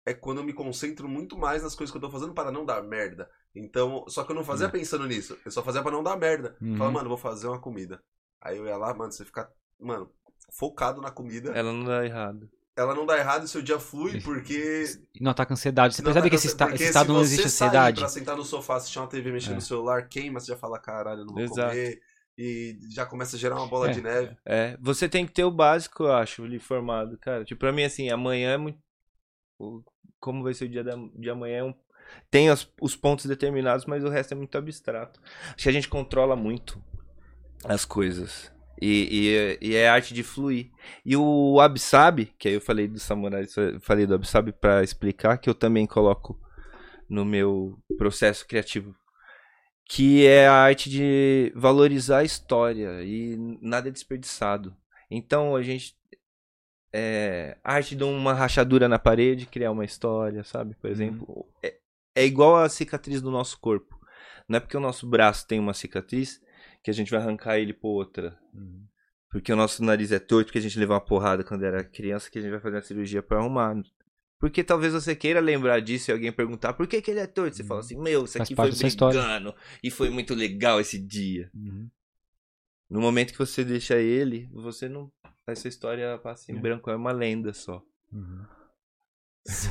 é 0.05 0.13
quando 0.13 0.39
eu 0.39 0.45
me 0.45 0.53
concentro 0.53 1.09
muito 1.09 1.39
mais 1.39 1.63
nas 1.63 1.75
coisas 1.77 1.93
que 1.93 1.97
eu 1.97 2.03
tô 2.03 2.11
fazendo 2.11 2.35
para 2.35 2.51
não 2.51 2.65
dar 2.67 2.83
merda. 2.83 3.31
Então, 3.59 4.05
só 4.09 4.25
que 4.25 4.31
eu 4.33 4.37
não 4.37 4.45
fazia 4.45 4.67
É. 4.67 4.71
pensando 4.71 5.07
nisso. 5.07 5.37
Eu 5.45 5.51
só 5.51 5.63
fazia 5.63 5.83
pra 5.83 5.91
não 5.91 6.03
dar 6.03 6.17
merda. 6.17 6.57
Uhum. 6.61 6.77
Falava, 6.77 6.95
mano, 6.95 7.09
vou 7.09 7.19
fazer 7.19 7.49
uma 7.49 7.59
comida. 7.61 8.01
Aí 8.41 8.57
eu 8.57 8.67
ia 8.67 8.77
lá, 8.77 8.95
mano, 8.95 9.11
você 9.13 9.25
fica, 9.25 9.51
mano, 9.81 10.11
focado 10.53 11.01
na 11.01 11.11
comida. 11.11 11.51
Ela 11.53 11.73
não 11.73 11.85
dá 11.85 12.05
errado. 12.05 12.49
Ela 12.77 12.95
não 12.95 13.05
dá 13.05 13.19
errado 13.19 13.45
e 13.45 13.49
seu 13.49 13.61
dia 13.61 13.79
flui 13.81 14.21
porque. 14.21 14.85
Não 15.21 15.33
ataca 15.33 15.53
a 15.53 15.55
ansiedade. 15.55 15.97
Você 15.97 16.03
não 16.03 16.13
percebe 16.13 16.27
tá 16.27 16.31
que 16.31 16.37
esse, 16.37 16.47
esta- 16.47 16.73
esse 16.75 16.85
estado 16.85 17.13
não 17.13 17.21
existe 17.21 17.47
ansiedade. 17.47 18.01
Pra 18.01 18.09
sentar 18.09 18.37
no 18.37 18.45
sofá, 18.45 18.77
assistir 18.77 19.01
uma 19.01 19.09
TV, 19.09 19.33
mexer 19.33 19.51
É. 19.51 19.55
no 19.57 19.61
celular, 19.61 20.07
queima, 20.09 20.39
você 20.39 20.53
já 20.53 20.57
fala, 20.57 20.79
caralho, 20.79 21.23
eu 21.23 21.27
não 21.27 21.35
vou 21.35 21.43
Exato. 21.43 21.71
comer. 21.71 22.01
E 22.41 22.79
já 22.95 23.05
começa 23.05 23.35
a 23.35 23.39
gerar 23.39 23.57
uma 23.57 23.67
bola 23.67 23.91
É. 23.91 23.93
de 23.93 24.01
neve. 24.01 24.37
É, 24.47 24.77
você 24.81 25.09
tem 25.09 25.27
que 25.27 25.33
ter 25.33 25.43
o 25.43 25.51
básico, 25.51 26.05
eu 26.05 26.13
acho, 26.13 26.45
ali 26.45 26.61
formado, 26.61 27.19
cara. 27.19 27.45
Tipo, 27.45 27.59
pra 27.59 27.73
mim, 27.73 27.83
assim, 27.83 28.11
amanhã 28.11 28.53
é 28.53 28.57
muito. 28.57 28.79
Como 30.21 30.43
vai 30.45 30.55
ser 30.55 30.67
o 30.67 30.69
dia 30.69 30.85
da, 30.85 30.95
de 31.17 31.31
amanhã 31.31 31.59
é 31.59 31.65
um. 31.65 31.75
Tem 32.31 32.51
os, 32.51 32.71
os 32.81 32.95
pontos 32.95 33.27
determinados, 33.27 33.87
mas 33.87 34.05
o 34.05 34.09
resto 34.09 34.33
é 34.33 34.37
muito 34.37 34.57
abstrato. 34.57 35.21
Acho 35.47 35.65
que 35.65 35.69
a 35.69 35.73
gente 35.73 35.89
controla 35.89 36.37
muito 36.37 36.83
as 37.65 37.85
coisas. 37.85 38.53
E, 38.81 39.59
e, 39.61 39.71
e 39.71 39.75
é 39.75 39.89
arte 39.89 40.15
de 40.15 40.23
fluir. 40.23 40.71
E 41.05 41.17
o 41.17 41.61
Absabe, 41.61 42.33
que 42.39 42.49
aí 42.49 42.55
eu 42.55 42.61
falei 42.61 42.87
do 42.87 42.99
samurai, 42.99 43.45
falei 43.81 44.07
do 44.07 44.15
Absabe 44.15 44.53
pra 44.53 44.85
explicar, 44.85 45.39
que 45.39 45.51
eu 45.51 45.55
também 45.55 45.87
coloco 45.87 46.41
no 47.09 47.25
meu 47.25 47.79
processo 47.97 48.47
criativo. 48.47 48.95
Que 49.85 50.27
é 50.27 50.47
a 50.47 50.53
arte 50.53 50.91
de 50.91 51.53
valorizar 51.57 52.19
a 52.19 52.25
história 52.25 53.03
e 53.03 53.37
nada 53.61 53.89
é 53.89 53.93
desperdiçado. 53.93 54.77
Então 55.11 55.57
a 55.57 55.63
gente. 55.63 55.97
É, 56.93 57.57
a 57.63 57.75
arte 57.75 57.95
de 57.97 58.05
uma 58.05 58.33
rachadura 58.33 58.89
na 58.89 58.99
parede, 58.99 59.47
criar 59.47 59.71
uma 59.71 59.85
história, 59.85 60.45
sabe? 60.45 60.75
Por 60.75 60.91
exemplo. 60.91 61.47
É, 61.63 61.75
é 62.19 62.25
igual 62.25 62.57
a 62.57 62.69
cicatriz 62.69 63.21
do 63.23 63.31
nosso 63.31 63.59
corpo. 63.61 63.99
Não 64.49 64.57
é 64.57 64.61
porque 64.61 64.77
o 64.77 64.81
nosso 64.81 65.07
braço 65.07 65.47
tem 65.47 65.59
uma 65.61 65.75
cicatriz 65.75 66.41
que 66.83 66.91
a 66.91 66.95
gente 66.95 67.11
vai 67.11 67.21
arrancar 67.21 67.59
ele 67.59 67.73
por 67.73 67.91
outra. 67.91 68.39
Porque 69.31 69.53
o 69.53 69.57
nosso 69.57 69.85
nariz 69.85 70.11
é 70.11 70.19
torto, 70.19 70.47
porque 70.47 70.59
a 70.59 70.63
gente 70.63 70.79
levou 70.79 70.95
uma 70.95 71.05
porrada 71.05 71.45
quando 71.45 71.65
era 71.65 71.85
criança, 71.85 72.31
que 72.31 72.39
a 72.39 72.43
gente 72.43 72.51
vai 72.51 72.61
fazer 72.61 72.77
uma 72.77 72.83
cirurgia 72.83 73.23
pra 73.23 73.39
arrumar. 73.39 73.77
Porque 74.41 74.65
talvez 74.65 74.93
você 74.93 75.15
queira 75.15 75.41
lembrar 75.41 75.81
disso 75.81 76.11
e 76.11 76.13
alguém 76.13 76.33
perguntar 76.33 76.73
por 76.73 76.87
que, 76.87 77.03
que 77.03 77.11
ele 77.11 77.21
é 77.21 77.27
torto. 77.27 77.57
Você 77.57 77.65
fala 77.65 77.81
assim, 77.81 78.01
meu, 78.01 78.25
isso 78.25 78.41
aqui 78.41 78.55
foi 78.55 78.71
brigando 78.71 79.55
e 79.83 79.91
foi 79.91 80.09
muito 80.11 80.35
legal 80.35 80.81
esse 80.81 80.99
dia. 80.99 81.51
Uhum. 81.55 81.89
No 82.89 83.01
momento 83.01 83.33
que 83.33 83.39
você 83.39 83.65
deixa 83.65 83.97
ele, 83.97 84.49
você 84.53 84.89
não. 84.89 85.13
Essa 85.47 85.69
história 85.69 86.17
passa 86.19 86.51
em 86.53 86.57
É. 86.57 86.61
branco, 86.61 86.91
é 86.91 86.97
uma 86.97 87.13
lenda 87.13 87.53
só. 87.53 87.83
Uhum. 88.13 88.45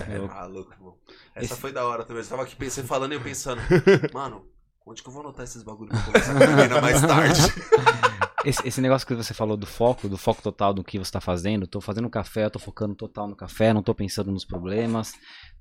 É 0.10 0.18
louco. 0.18 0.34
maluco, 0.34 0.74
irmão. 0.74 0.98
Essa 1.36 1.54
Esse- 1.54 1.62
foi 1.62 1.72
da 1.72 1.86
hora 1.86 2.04
também. 2.04 2.24
Eu 2.24 2.30
tava 2.30 2.44
aqui 2.44 2.56
pensando, 2.56 2.88
falando 2.88 3.12
e 3.12 3.16
eu 3.16 3.22
pensando, 3.22 3.62
mano, 4.14 4.46
onde 4.86 5.04
que 5.04 5.10
eu 5.10 5.14
vou 5.14 5.22
anotar 5.22 5.44
esses 5.44 5.62
bagulho 5.64 5.90
pra 5.90 6.02
conversar 6.02 6.34
com 6.34 6.78
a 6.78 6.82
mais 6.82 7.02
tarde? 7.02 7.42
Esse, 8.46 8.66
esse 8.66 8.80
negócio 8.80 9.06
que 9.06 9.16
você 9.16 9.34
falou 9.34 9.58
do 9.58 9.66
foco, 9.66 10.08
do 10.08 10.18
foco 10.18 10.42
total 10.42 10.74
do 10.74 10.82
que 10.84 10.98
você 10.98 11.12
tá 11.12 11.20
fazendo, 11.20 11.68
tô 11.68 11.82
fazendo 11.82 12.10
café, 12.10 12.46
eu 12.46 12.52
tô 12.52 12.60
focando 12.60 12.96
total 12.96 13.28
no 13.28 13.36
café, 13.36 13.74
não 13.74 13.84
tô 13.84 13.94
pensando 13.94 14.32
nos 14.32 14.46
problemas, 14.46 15.12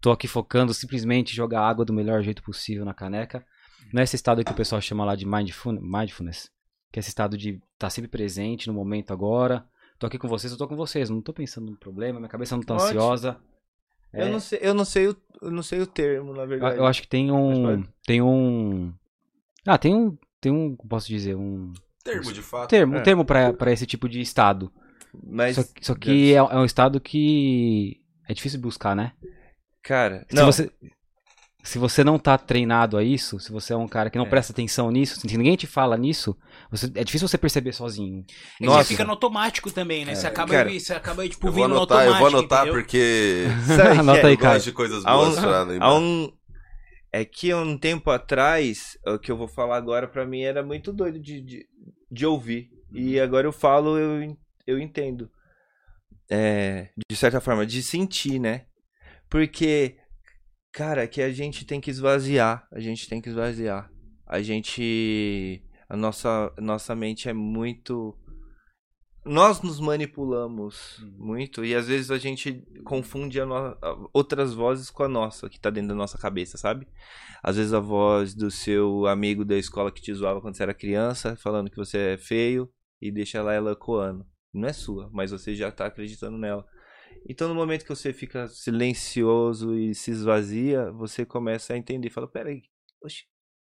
tô 0.00 0.12
aqui 0.12 0.28
focando 0.28 0.72
simplesmente 0.72 1.32
em 1.32 1.34
jogar 1.34 1.62
água 1.62 1.84
do 1.84 1.92
melhor 1.92 2.22
jeito 2.22 2.42
possível 2.44 2.84
na 2.84 2.94
caneca. 2.94 3.44
Não 3.92 4.00
é 4.02 4.04
esse 4.04 4.14
estado 4.14 4.44
que 4.44 4.52
o 4.52 4.54
pessoal 4.54 4.80
chama 4.80 5.04
lá 5.04 5.16
de 5.16 5.26
mindful- 5.26 5.80
mindfulness, 5.80 6.48
que 6.92 6.98
é 6.98 7.00
esse 7.00 7.08
estado 7.08 7.36
de 7.36 7.54
estar 7.54 7.60
tá 7.78 7.90
sempre 7.90 8.10
presente 8.10 8.68
no 8.68 8.74
momento 8.74 9.12
agora. 9.12 9.66
Tô 9.98 10.06
aqui 10.06 10.18
com 10.18 10.28
vocês, 10.28 10.52
eu 10.52 10.58
tô 10.58 10.68
com 10.68 10.76
vocês, 10.76 11.10
não 11.10 11.22
tô 11.22 11.32
pensando 11.32 11.68
no 11.70 11.76
problema, 11.78 12.20
minha 12.20 12.28
cabeça 12.30 12.54
não 12.56 12.62
tá 12.62 12.74
Ótimo. 12.74 12.88
ansiosa. 12.90 13.40
É, 14.16 14.22
Eu, 14.22 14.30
não 14.30 14.40
sei, 14.40 14.58
eu, 14.62 14.74
não 14.74 14.84
sei 14.84 15.08
o, 15.08 15.16
eu 15.42 15.50
não 15.50 15.62
sei 15.62 15.80
o 15.80 15.86
termo, 15.86 16.32
na 16.32 16.42
eu, 16.42 16.48
verdade. 16.48 16.78
eu 16.78 16.86
acho 16.86 17.02
que 17.02 17.08
tem 17.08 17.30
um, 17.30 17.84
tem 18.04 18.22
um, 18.22 18.92
ah, 19.66 19.78
tem 19.78 19.94
um, 19.94 20.16
tem 20.40 20.50
um, 20.52 20.74
como 20.74 20.88
posso 20.88 21.08
dizer, 21.08 21.36
um 21.36 21.72
Termo, 22.02 22.32
de 22.32 22.40
fato. 22.42 22.70
termo, 22.70 22.94
um 22.94 22.98
É. 22.98 23.02
termo 23.02 23.24
pra 23.24 23.52
pra 23.52 23.72
esse 23.72 23.84
tipo 23.86 24.08
de 24.08 24.20
estado. 24.20 24.72
Mas, 25.22 25.56
Só, 25.56 25.62
só 25.80 25.94
que 25.94 26.32
é, 26.32 26.36
é 26.36 26.42
um 26.58 26.64
estado 26.64 27.00
que 27.00 28.00
é 28.28 28.34
difícil 28.34 28.60
buscar, 28.60 28.94
né? 28.94 29.12
cara, 29.82 30.26
Se 30.28 30.34
não, 30.34 30.46
você, 30.46 30.70
se 31.66 31.78
você 31.78 32.02
não 32.04 32.18
tá 32.18 32.38
treinado 32.38 32.96
a 32.96 33.02
isso, 33.02 33.38
se 33.40 33.50
você 33.52 33.72
é 33.72 33.76
um 33.76 33.88
cara 33.88 34.08
que 34.10 34.16
não 34.18 34.24
É. 34.26 34.28
presta 34.28 34.52
atenção 34.52 34.90
nisso, 34.90 35.20
se 35.20 35.36
ninguém 35.36 35.56
te 35.56 35.66
fala 35.66 35.96
nisso, 35.96 36.36
você- 36.70 36.90
é 36.94 37.04
difícil 37.04 37.26
você 37.28 37.36
perceber 37.36 37.72
sozinho. 37.72 38.24
É 38.60 38.66
Nossa. 38.66 38.84
Você 38.84 38.90
fica 38.94 39.04
no 39.04 39.10
automático 39.10 39.70
também, 39.70 40.04
né? 40.04 40.14
Você 40.14 40.26
acaba, 40.26 40.52
cara, 40.52 40.70
você 40.70 40.94
acaba 40.94 41.28
tipo, 41.28 41.46
Eu 41.46 41.52
vou 41.52 41.62
vindo 41.64 41.70
no 41.74 41.76
anotar, 41.78 42.04
eu 42.04 42.12
automático. 42.14 42.30
vou 42.30 42.38
anotar 42.40 42.62
entendeu? 42.66 42.80
porque 42.82 43.44
Anota 44.00 44.20
é? 44.20 44.26
aí, 44.26 44.36
cara. 44.36 44.58
de 44.60 44.72
coisas 44.72 45.04
Há 45.04 45.12
boas 45.12 45.36
um-. 45.38 45.82
Há 45.82 45.98
um, 45.98 46.32
é 47.12 47.24
que 47.24 47.50
há 47.50 47.56
um 47.56 47.76
tempo 47.78 48.10
atrás, 48.10 48.96
o 49.06 49.18
que 49.18 49.30
eu 49.32 49.36
vou 49.36 49.48
falar 49.48 49.76
agora 49.76 50.06
pra 50.06 50.26
mim 50.26 50.42
era 50.42 50.62
muito 50.62 50.92
doido 50.92 51.18
de, 51.18 51.40
de, 51.40 51.66
de 52.10 52.26
ouvir. 52.26 52.68
E 52.92 53.18
agora 53.18 53.46
eu 53.46 53.52
falo, 53.52 53.98
eu, 53.98 54.36
eu 54.66 54.78
entendo. 54.78 55.28
É, 56.30 56.88
de 57.10 57.16
certa 57.16 57.40
forma, 57.40 57.64
de 57.66 57.82
sentir, 57.82 58.38
né? 58.38 58.62
Porque, 59.28 59.96
cara, 60.76 61.08
que 61.08 61.22
a 61.22 61.32
gente 61.32 61.64
tem 61.64 61.80
que 61.80 61.90
esvaziar. 61.90 62.68
A 62.70 62.78
gente 62.78 63.08
tem 63.08 63.20
que 63.20 63.30
esvaziar. 63.30 63.90
A 64.26 64.42
gente. 64.42 65.62
A 65.88 65.96
nossa, 65.96 66.52
nossa 66.58 66.94
mente 66.94 67.28
é 67.28 67.32
muito. 67.32 68.14
Nós 69.24 69.60
nos 69.60 69.80
manipulamos 69.80 71.04
muito 71.18 71.64
e 71.64 71.74
às 71.74 71.88
vezes 71.88 72.12
a 72.12 72.18
gente 72.18 72.62
confunde 72.84 73.40
a 73.40 73.46
no- 73.46 73.56
a- 73.56 74.08
outras 74.12 74.54
vozes 74.54 74.88
com 74.88 75.02
a 75.02 75.08
nossa, 75.08 75.48
que 75.48 75.58
tá 75.58 75.68
dentro 75.68 75.88
da 75.88 75.94
nossa 75.96 76.16
cabeça, 76.16 76.56
sabe? 76.56 76.86
Às 77.42 77.56
vezes 77.56 77.72
a 77.72 77.80
voz 77.80 78.34
do 78.34 78.52
seu 78.52 79.04
amigo 79.06 79.44
da 79.44 79.56
escola 79.56 79.90
que 79.90 80.00
te 80.00 80.14
zoava 80.14 80.40
quando 80.40 80.54
você 80.56 80.62
era 80.62 80.72
criança, 80.74 81.34
falando 81.36 81.70
que 81.70 81.76
você 81.76 82.14
é 82.14 82.18
feio 82.18 82.70
e 83.00 83.10
deixa 83.10 83.42
lá 83.42 83.52
ela 83.52 83.72
ecoando. 83.72 84.24
Não 84.54 84.68
é 84.68 84.72
sua, 84.72 85.10
mas 85.12 85.32
você 85.32 85.56
já 85.56 85.72
tá 85.72 85.86
acreditando 85.86 86.38
nela. 86.38 86.64
Então 87.28 87.48
no 87.48 87.54
momento 87.54 87.82
que 87.82 87.88
você 87.88 88.12
fica 88.12 88.46
silencioso 88.48 89.74
e 89.74 89.94
se 89.94 90.10
esvazia, 90.10 90.90
você 90.92 91.26
começa 91.26 91.74
a 91.74 91.76
entender. 91.76 92.10
Fala, 92.10 92.28
peraí, 92.28 92.62
oxe, 93.02 93.24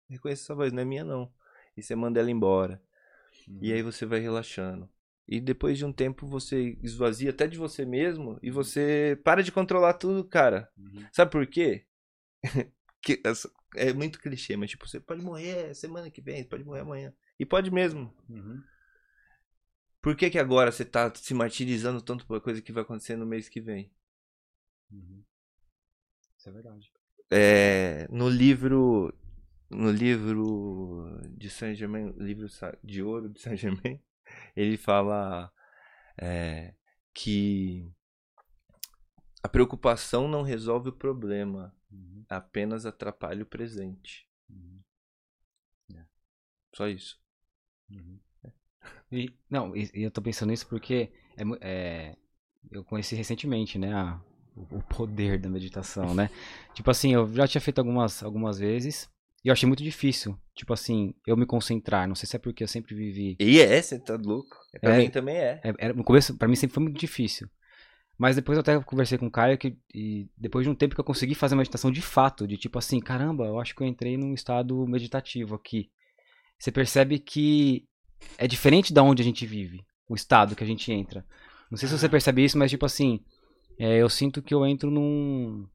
reconheço 0.08 0.42
essa 0.44 0.54
voz, 0.54 0.72
não 0.72 0.82
é 0.82 0.84
minha 0.84 1.04
não. 1.04 1.32
E 1.76 1.82
você 1.82 1.94
manda 1.94 2.20
ela 2.20 2.30
embora. 2.30 2.82
E 3.60 3.72
aí 3.72 3.82
você 3.82 4.04
vai 4.06 4.20
relaxando. 4.20 4.88
E 5.26 5.40
depois 5.40 5.78
de 5.78 5.84
um 5.84 5.92
tempo 5.92 6.26
você 6.26 6.76
esvazia 6.82 7.30
até 7.30 7.46
de 7.46 7.56
você 7.56 7.84
mesmo 7.84 8.38
e 8.42 8.50
você 8.50 9.18
para 9.24 9.42
de 9.42 9.50
controlar 9.52 9.94
tudo, 9.94 10.24
cara. 10.24 10.70
Sabe 11.12 11.30
por 11.30 11.46
quê? 11.46 11.86
que, 13.02 13.20
essa- 13.24 13.50
é 13.76 13.92
muito 13.92 14.18
clichê, 14.20 14.56
mas 14.56 14.70
tipo, 14.70 14.86
você 14.88 15.00
pode 15.00 15.22
morrer 15.22 15.74
semana 15.74 16.10
que 16.10 16.20
vem, 16.20 16.44
pode 16.44 16.64
morrer 16.64 16.80
amanhã. 16.80 17.12
E 17.38 17.44
pode 17.46 17.70
mesmo. 17.70 18.12
Por 20.04 20.14
que 20.14 20.28
que 20.28 20.38
agora 20.38 20.70
você 20.70 20.84
tá 20.84 21.10
se 21.14 21.32
martirizando 21.32 22.02
tanto 22.02 22.26
por 22.26 22.38
coisa 22.42 22.60
que 22.60 22.70
vai 22.70 22.82
acontecer 22.82 23.16
no 23.16 23.24
mês 23.24 23.48
que 23.48 23.58
vem? 23.58 23.90
Isso 26.36 26.46
é 26.46 26.52
verdade. 26.52 26.92
É, 27.30 28.06
no 28.10 28.28
livro 28.28 29.14
no 29.70 29.90
livro 29.90 31.18
de 31.30 31.48
Saint 31.48 31.74
Germain, 31.74 32.12
livro 32.18 32.46
de 32.82 33.02
ouro 33.02 33.30
de 33.30 33.40
Saint 33.40 33.56
Germain, 33.56 33.98
ele 34.54 34.76
fala 34.76 35.50
é, 36.20 36.74
que 37.14 37.90
a 39.42 39.48
preocupação 39.48 40.28
não 40.28 40.42
resolve 40.42 40.90
o 40.90 40.92
problema, 40.92 41.74
apenas 42.28 42.84
atrapalha 42.84 43.42
o 43.42 43.46
presente. 43.46 44.28
Só 46.74 46.88
isso. 46.88 47.18
E, 49.16 49.32
não, 49.50 49.76
e, 49.76 49.90
eu 49.94 50.10
tô 50.10 50.20
pensando 50.20 50.50
nisso 50.50 50.66
porque 50.68 51.10
é, 51.36 51.42
é, 51.60 52.16
eu 52.70 52.84
conheci 52.84 53.14
recentemente, 53.14 53.78
né, 53.78 53.92
a- 53.92 54.20
o, 54.56 54.80
poder 54.82 55.38
da 55.38 55.48
meditação, 55.48 56.14
né? 56.14 56.30
Tipo 56.74 56.90
assim, 56.90 57.12
eu 57.12 57.26
já 57.34 57.46
tinha 57.46 57.60
feito 57.60 57.78
algumas, 57.80 58.22
algumas 58.22 58.58
vezes 58.58 59.08
e 59.44 59.48
eu 59.48 59.52
achei 59.52 59.66
muito 59.66 59.82
difícil, 59.82 60.38
tipo 60.54 60.72
assim, 60.72 61.12
eu 61.26 61.36
me 61.36 61.44
concentrar. 61.44 62.06
Não 62.08 62.14
sei 62.14 62.26
se 62.28 62.36
é 62.36 62.38
porque 62.38 62.62
eu 62.62 62.68
sempre 62.68 62.94
vivi 62.94 63.36
E 63.40 63.60
é, 63.60 63.82
você 63.82 63.98
tá 63.98 64.16
louco? 64.16 64.56
Pra 64.80 64.94
É. 64.94 64.98
mim 64.98 65.10
também 65.10 65.36
é. 65.36 65.60
É, 65.62 65.92
no 65.92 66.04
começo, 66.04 66.36
pra 66.36 66.48
mim 66.48 66.56
sempre 66.56 66.74
foi 66.74 66.82
muito 66.82 66.98
difícil. 66.98 67.48
Mas 68.16 68.36
depois 68.36 68.56
eu 68.56 68.60
até 68.60 68.78
conversei 68.80 69.18
com 69.18 69.26
o 69.26 69.30
Caio 69.30 69.58
que, 69.58 69.76
e 69.92 70.28
depois 70.38 70.64
de 70.64 70.70
um 70.70 70.74
tempo 70.74 70.94
que 70.94 71.00
eu 71.00 71.04
consegui 71.04 71.34
fazer 71.34 71.56
meditação 71.56 71.90
de 71.90 72.00
fato, 72.00 72.46
de 72.46 72.56
tipo 72.56 72.78
assim, 72.78 73.00
caramba, 73.00 73.44
eu 73.44 73.58
acho 73.58 73.74
que 73.74 73.82
eu 73.82 73.86
entrei 73.86 74.16
num 74.16 74.32
estado 74.32 74.86
meditativo 74.86 75.54
aqui. 75.56 75.90
Você 76.58 76.70
percebe 76.70 77.18
que 77.18 77.86
é 78.38 78.46
diferente 78.46 78.92
da 78.92 79.02
onde 79.02 79.22
a 79.22 79.24
gente 79.24 79.46
vive, 79.46 79.84
o 80.08 80.14
estado 80.14 80.54
que 80.56 80.64
a 80.64 80.66
gente 80.66 80.90
entra. 80.92 81.24
Não 81.70 81.78
sei 81.78 81.88
se 81.88 81.98
você 81.98 82.08
percebe 82.08 82.44
isso, 82.44 82.56
mas 82.58 82.70
tipo 82.70 82.86
assim, 82.86 83.20
é, 83.78 83.96
eu 84.00 84.08
sinto 84.08 84.42
que 84.42 84.54
eu 84.54 84.64
entro 84.66 84.90
num. 84.90 85.66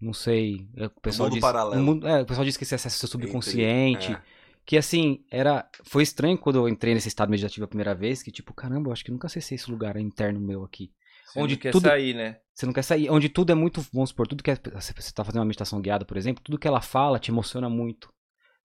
Não 0.00 0.12
sei. 0.12 0.68
é, 0.76 0.86
O 0.86 0.90
pessoal 1.00 1.28
mundo 1.28 1.34
diz, 1.34 1.40
paralelo. 1.40 1.80
um 1.80 1.84
mundo- 1.84 2.06
é, 2.06 2.22
o 2.22 2.26
pessoal 2.26 2.44
diz 2.44 2.56
que 2.56 2.64
esse 2.64 2.74
acesso 2.74 3.04
ao 3.06 3.10
subconsciente. 3.10 4.12
É. 4.12 4.22
Que 4.64 4.76
assim, 4.76 5.24
era. 5.30 5.68
Foi 5.84 6.02
estranho 6.02 6.36
quando 6.36 6.56
eu 6.56 6.68
entrei 6.68 6.92
nesse 6.94 7.08
estado 7.08 7.30
meditativo 7.30 7.64
a 7.64 7.68
primeira 7.68 7.94
vez, 7.94 8.22
que 8.22 8.30
tipo, 8.30 8.52
caramba, 8.52 8.88
eu 8.88 8.92
acho 8.92 9.04
que 9.04 9.10
nunca 9.10 9.26
acessei 9.26 9.56
esse 9.56 9.70
lugar 9.70 9.96
interno 9.96 10.38
meu 10.38 10.62
aqui. 10.62 10.92
Você 11.24 11.40
onde 11.40 11.54
não 11.54 11.60
quer 11.60 11.72
tudo 11.72 11.88
sair, 11.88 12.14
né? 12.14 12.38
você 12.54 12.66
não 12.66 12.72
quer 12.72 12.82
sair, 12.82 13.10
onde 13.10 13.28
tudo 13.28 13.50
é 13.52 13.54
muito, 13.54 13.84
vamos 13.92 14.10
supor, 14.10 14.26
tudo 14.26 14.42
que 14.42 14.50
é, 14.50 14.56
você 14.74 14.92
você 14.94 15.12
tá 15.12 15.24
fazendo 15.24 15.40
uma 15.40 15.46
meditação 15.46 15.80
guiada, 15.80 16.04
por 16.04 16.16
exemplo, 16.16 16.42
tudo 16.42 16.58
que 16.58 16.66
ela 16.68 16.80
fala 16.80 17.18
te 17.18 17.30
emociona 17.30 17.68
muito. 17.68 18.10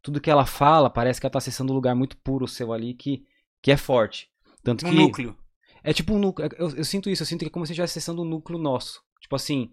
Tudo 0.04 0.22
que 0.22 0.32
ela 0.32 0.46
fala 0.48 0.92
parece 0.92 1.22
que 1.22 1.28
ela 1.28 1.32
tá 1.34 1.40
acessando 1.40 1.74
um 1.74 1.76
lugar 1.78 1.96
muito 1.96 2.18
puro 2.20 2.48
seu 2.48 2.74
ali 2.74 2.96
que 2.96 3.26
que 3.64 3.72
é 3.72 3.78
forte. 3.78 4.30
Tanto 4.64 4.84
Um 4.84 4.92
que 4.92 4.96
núcleo. 4.96 5.36
é 5.84 5.94
tipo 5.94 6.14
um 6.14 6.20
núcleo. 6.20 6.50
Eu, 6.58 6.72
eu 6.78 6.86
sinto 6.86 7.10
isso, 7.10 7.24
eu 7.24 7.28
sinto 7.28 7.42
que 7.42 7.48
é 7.48 7.50
como 7.50 7.66
se 7.66 7.74
estivesse 7.74 7.94
acessando 8.00 8.22
um 8.24 8.26
núcleo 8.26 8.60
nosso. 8.60 9.02
Tipo 9.22 9.36
assim, 9.36 9.72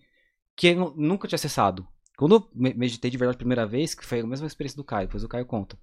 que 0.56 0.68
eu 0.68 0.76
nu- 0.76 0.94
nunca 0.96 1.28
tinha 1.28 1.36
acessado. 1.36 1.88
Quando 2.18 2.36
eu 2.36 2.50
me- 2.54 2.74
meditei 2.74 3.10
de 3.10 3.18
verdade 3.18 3.36
a 3.36 3.38
primeira 3.38 3.66
vez, 3.66 3.94
que 3.94 4.06
foi 4.06 4.20
a 4.20 4.26
mesma 4.26 4.46
experiência 4.46 4.76
do 4.76 4.84
Caio, 4.84 5.08
depois 5.08 5.24
o 5.24 5.28
Caio 5.28 5.46
conta. 5.46 5.78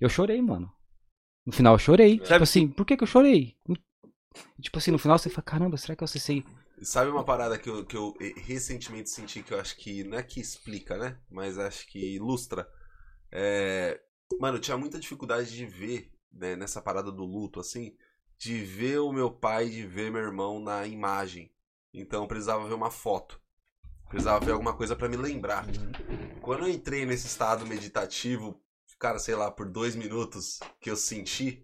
Eu 0.00 0.08
chorei, 0.08 0.42
mano. 0.42 0.72
No 1.46 1.52
final 1.52 1.74
eu 1.74 1.78
chorei. 1.78 2.18
Tipo 2.18 2.28
Sabe 2.28 2.44
assim, 2.44 2.68
por 2.68 2.86
que, 2.86 2.96
que 2.96 3.04
eu 3.04 3.08
chorei? 3.08 3.56
Tipo 4.60 4.78
assim, 4.78 4.90
no 4.90 4.98
final 4.98 5.18
você 5.18 5.30
fala, 5.30 5.42
caramba, 5.42 5.76
será 5.76 5.96
que 5.96 6.02
eu 6.02 6.06
acessei? 6.06 6.44
Sabe 6.82 7.10
uma 7.10 7.24
parada 7.24 7.58
que 7.58 7.68
eu, 7.68 7.84
que 7.84 7.96
eu 7.96 8.14
eh, 8.20 8.34
recentemente 8.36 9.10
senti 9.10 9.42
que 9.42 9.52
eu 9.52 9.60
acho 9.60 9.76
que 9.76 10.04
não 10.04 10.16
é 10.18 10.22
que 10.22 10.40
explica, 10.40 10.96
né? 10.96 11.18
Mas 11.30 11.58
acho 11.58 11.86
que 11.88 12.14
ilustra. 12.14 12.68
É... 13.30 14.00
Mano, 14.38 14.58
eu 14.58 14.60
tinha 14.60 14.76
muita 14.76 14.98
dificuldade 14.98 15.54
de 15.54 15.64
ver, 15.66 16.12
né, 16.32 16.56
nessa 16.56 16.82
parada 16.82 17.10
do 17.10 17.24
luto, 17.24 17.60
assim, 17.60 17.96
de 18.36 18.62
ver 18.64 18.98
o 18.98 19.12
meu 19.12 19.30
pai, 19.30 19.68
de 19.68 19.86
ver 19.86 20.10
meu 20.10 20.20
irmão 20.20 20.60
na 20.60 20.86
imagem. 20.86 21.50
Então 21.92 22.22
eu 22.22 22.28
precisava 22.28 22.68
ver 22.68 22.74
uma 22.74 22.90
foto. 22.90 23.40
Precisava 24.08 24.44
ver 24.44 24.52
alguma 24.52 24.74
coisa 24.74 24.94
pra 24.94 25.08
me 25.08 25.16
lembrar. 25.16 25.66
Quando 26.40 26.66
eu 26.66 26.72
entrei 26.72 27.04
nesse 27.04 27.26
estado 27.26 27.66
meditativo, 27.66 28.60
cara, 28.98 29.18
sei 29.18 29.34
lá, 29.34 29.50
por 29.50 29.68
dois 29.68 29.94
minutos 29.94 30.60
que 30.80 30.90
eu 30.90 30.96
senti, 30.96 31.60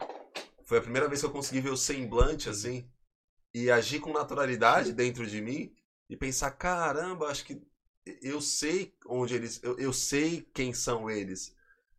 foi 0.65 0.79
a 0.79 0.83
primeira 0.83 1.09
vez 1.09 1.21
que 1.21 1.27
eu 1.27 1.33
consegui 1.33 1.61
ver 1.61 1.71
o 1.71 1.77
semblante, 1.77 2.49
assim, 2.49 2.91
e 3.53 3.71
agir 3.71 4.01
com 4.01 4.13
naturalidade 4.13 4.93
dentro 4.93 5.27
de 5.27 5.41
mim 5.41 5.75
e 6.09 6.17
pensar, 6.17 6.51
caramba, 6.51 7.29
acho 7.29 7.45
que 7.45 7.63
eu 8.21 8.41
sei 8.41 8.95
onde 9.07 9.35
eles, 9.35 9.63
eu, 9.63 9.79
eu 9.79 9.93
sei 9.93 10.43
quem 10.53 10.75
são 10.75 11.09
eles. 11.09 11.54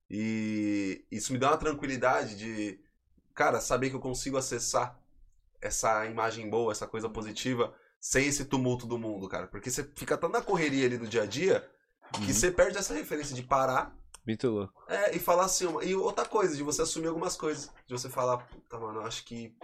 E 0.10 1.06
isso 1.12 1.34
me 1.34 1.40
dá 1.40 1.52
uma 1.52 1.58
tranquilidade 1.58 2.36
de, 2.38 2.80
cara, 3.34 3.60
saber 3.60 3.90
que 3.90 3.96
eu 3.96 4.00
consigo 4.02 4.38
acessar 4.38 5.00
essa 5.62 6.06
imagem 6.06 6.50
boa, 6.50 6.72
essa 6.72 6.86
coisa 6.88 7.10
positiva, 7.10 7.74
sem 8.00 8.28
esse 8.28 8.46
tumulto 8.46 8.86
do 8.86 9.00
mundo, 9.00 9.28
cara. 9.28 9.48
Porque 9.48 9.72
você 9.72 9.84
fica 9.96 10.18
tão 10.18 10.30
na 10.30 10.42
correria 10.42 10.86
ali 10.86 10.98
do 10.98 11.08
dia 11.08 11.24
a 11.24 11.26
dia 11.26 11.68
que 12.24 12.34
você 12.34 12.52
perde 12.52 12.78
essa 12.78 12.94
referência 12.94 13.36
de 13.36 13.42
parar 13.42 13.98
Muito 14.26 14.48
louco. 14.48 14.84
é, 14.88 15.16
e 15.16 15.20
falar 15.20 15.46
assim, 15.46 15.66
uma- 15.66 15.84
e 15.84 15.96
outra 15.96 16.24
coisa, 16.26 16.56
de 16.56 16.62
você 16.62 16.84
assumir 16.84 17.08
algumas 17.08 17.36
coisas. 17.36 17.72
De 17.88 17.94
você 17.94 18.08
falar, 18.10 18.38
puta, 18.38 18.78
mano, 18.80 19.00
eu 19.00 19.06
acho 19.08 19.26
que, 19.26 19.58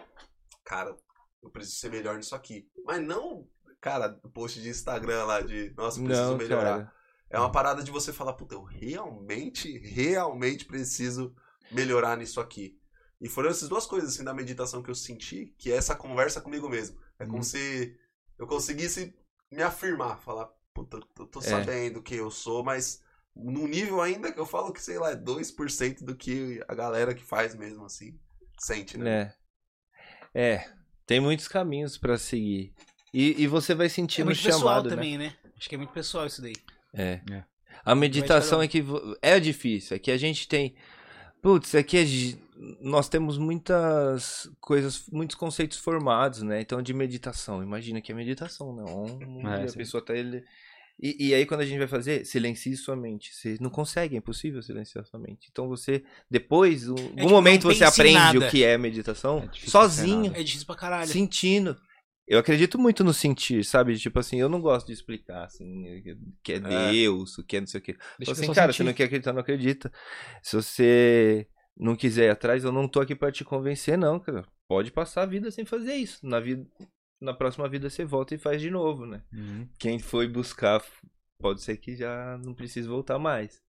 cara, 0.66 0.96
eu 1.44 1.50
preciso 1.52 1.78
ser 1.78 1.92
melhor 1.92 2.18
nisso 2.18 2.34
aqui. 2.36 2.68
Mas 2.84 3.00
não, 3.06 3.48
cara, 3.80 4.10
post 4.34 4.60
de 4.60 4.70
Instagram 4.70 5.24
lá 5.26 5.42
de, 5.42 5.72
nossa, 5.78 6.00
eu 6.00 6.06
preciso 6.06 6.30
Não, 6.32 6.38
melhorar. 6.38 6.78
cara. 6.80 6.94
É 7.32 7.40
uma 7.40 7.52
parada 7.52 7.82
de 7.84 7.92
você 7.92 8.12
falar, 8.12 8.34
puta, 8.34 8.56
eu 8.56 8.64
realmente, 8.64 9.78
realmente 9.80 10.66
preciso 10.66 11.34
melhorar 11.72 12.18
nisso 12.18 12.40
aqui. 12.42 12.78
E 13.22 13.30
foram 13.30 13.50
essas 13.50 13.70
duas 13.70 13.86
coisas, 13.86 14.14
assim, 14.14 14.24
da 14.24 14.34
meditação 14.34 14.84
que 14.84 14.90
eu 14.90 14.96
senti, 14.96 15.54
que 15.58 15.72
é 15.72 15.76
essa 15.78 15.96
conversa 15.96 16.42
comigo 16.42 16.68
mesmo. 16.68 17.00
É 17.20 17.26
como 17.26 17.38
Uhum. 17.38 17.44
se 17.44 17.98
eu 18.38 18.48
conseguisse 18.48 19.16
me 19.52 19.62
afirmar, 19.64 20.20
falar, 20.22 20.50
puta, 20.74 21.00
eu 21.20 21.26
tô 21.28 21.40
É. 21.40 21.44
sabendo 21.44 22.02
quem 22.02 22.18
eu 22.18 22.32
sou, 22.32 22.64
mas 22.64 23.02
num 23.36 23.68
nível 23.68 24.02
ainda 24.02 24.32
que 24.32 24.40
eu 24.40 24.46
falo 24.46 24.74
que, 24.74 24.82
sei 24.82 24.98
lá, 25.00 25.12
é 25.12 25.16
2% 25.16 26.04
do 26.04 26.16
que 26.16 26.62
a 26.68 26.76
galera 26.76 27.14
que 27.14 27.24
faz 27.24 27.56
mesmo, 27.56 27.86
assim, 27.86 28.20
sente, 28.60 28.98
né? 28.98 29.34
É. 30.34 30.54
É. 30.56 30.70
Tem 31.06 31.20
muitos 31.20 31.48
caminhos 31.48 31.98
pra 31.98 32.18
seguir. 32.18 32.74
E, 33.14 33.42
e 33.44 33.48
você 33.48 33.76
vai 33.76 33.88
É 33.88 33.90
sentir 33.90 34.20
no 34.22 34.26
muito 34.28 34.42
pessoal 34.42 34.60
chamado, 34.60 34.90
né? 34.90 34.96
também, 34.96 35.18
né? 35.18 35.36
Acho 35.58 35.70
que 35.70 35.76
é 35.76 35.78
muito 35.78 35.94
pessoal 35.94 36.26
isso 36.26 36.42
daí. 36.42 36.56
É. 36.94 37.22
É. 37.32 37.44
A 37.86 37.96
meditação 37.96 38.62
é 38.62 38.68
que 38.68 38.84
é 39.22 39.40
difícil, 39.40 39.96
é 39.96 40.00
que 40.00 40.12
a 40.12 40.18
gente 40.18 40.48
tem 40.48 40.76
Putz, 41.42 41.74
é 41.74 41.82
que 41.82 41.98
a 41.98 42.06
gi- 42.06 42.38
nós 42.80 43.10
temos 43.10 43.36
muitas 43.40 44.48
coisas, 44.60 45.04
muitos 45.12 45.36
conceitos 45.36 45.80
formados, 45.80 46.44
né? 46.44 46.62
Então, 46.62 46.84
de 46.84 46.94
meditação. 46.94 47.64
Imagina 47.64 48.00
que 48.00 48.12
é 48.12 48.16
meditação, 48.16 48.76
né? 48.76 48.84
Um, 48.84 49.48
É, 49.50 49.64
a 49.64 49.68
sim. 49.68 49.76
pessoa 49.78 50.06
tá 50.06 50.14
ele. 50.16 50.44
E, 51.02 51.30
e 51.30 51.34
aí, 51.34 51.48
quando 51.48 51.62
a 51.62 51.66
gente 51.66 51.80
vai 51.80 51.88
fazer, 51.88 52.26
silencie 52.26 52.78
sua 52.78 52.96
mente. 52.96 53.34
Você 53.34 53.58
não 53.60 53.72
consegue, 53.72 54.14
é 54.14 54.20
impossível 54.20 54.62
silenciar 54.62 55.04
sua 55.08 55.20
mente. 55.20 55.48
Então, 55.52 55.68
você, 55.68 56.04
depois, 56.30 56.88
um, 56.88 56.92
algum 56.94 57.16
tipo, 57.16 57.30
momento 57.32 57.64
você 57.64 57.84
em 57.86 57.88
aprende 57.88 58.14
nada. 58.20 58.48
o 58.48 58.50
que 58.52 58.64
é 58.64 58.78
meditação, 58.78 59.40
É 59.52 59.68
sozinho 59.68 60.32
É 60.36 60.44
difícil 60.44 60.68
pra 60.68 60.76
caralho. 60.76 61.08
sentindo. 61.10 61.76
Eu 62.28 62.40
acredito 62.40 62.80
muito 62.80 63.04
no 63.04 63.14
sentir, 63.14 63.64
sabe? 63.66 63.98
Tipo 63.98 64.20
assim, 64.20 64.40
eu 64.40 64.48
não 64.48 64.62
gosto 64.62 64.88
de 64.88 64.94
explicar, 64.94 65.46
assim, 65.46 66.02
que 66.44 66.54
é 66.54 66.60
Deus, 66.60 67.38
o 67.38 67.44
que 67.44 67.58
é 67.58 67.60
não 67.60 67.68
sei 67.68 67.80
o 67.80 67.84
quê. 67.84 67.98
Deixa 68.18 68.32
assim, 68.32 68.54
cara, 68.54 68.72
sentir. 68.72 68.78
você 68.78 68.84
não 68.84 68.94
quer 68.94 69.04
acreditar, 69.06 69.34
não 69.34 69.42
acredita. 69.42 69.92
Se 70.42 70.56
você 70.56 71.48
não 71.76 71.96
quiser 71.96 72.28
ir 72.28 72.30
atrás, 72.30 72.64
eu 72.64 72.72
não 72.72 72.88
tô 72.88 73.02
aqui 73.02 73.16
pra 73.16 73.32
te 73.32 73.44
convencer, 73.44 73.98
não, 73.98 74.20
cara. 74.20 74.46
Pode 74.68 74.92
passar 74.92 75.24
a 75.24 75.26
vida 75.26 75.52
sem 75.52 75.66
fazer 75.66 75.96
isso. 75.96 76.26
Na 76.26 76.40
vida, 76.40 76.66
na 77.20 77.34
próxima 77.34 77.68
vida 77.68 77.90
você 77.90 78.06
volta 78.06 78.34
e 78.34 78.38
faz 78.38 78.62
de 78.62 78.70
novo, 78.70 79.06
né? 79.06 79.22
Uhum. 79.34 79.68
Quem 79.78 80.00
foi 80.00 80.28
buscar, 80.28 80.82
pode 81.40 81.62
ser 81.62 81.78
que 81.78 81.96
já 81.96 82.40
não 82.44 82.54
precise 82.54 82.88
voltar 82.88 83.20
mais. 83.20 83.62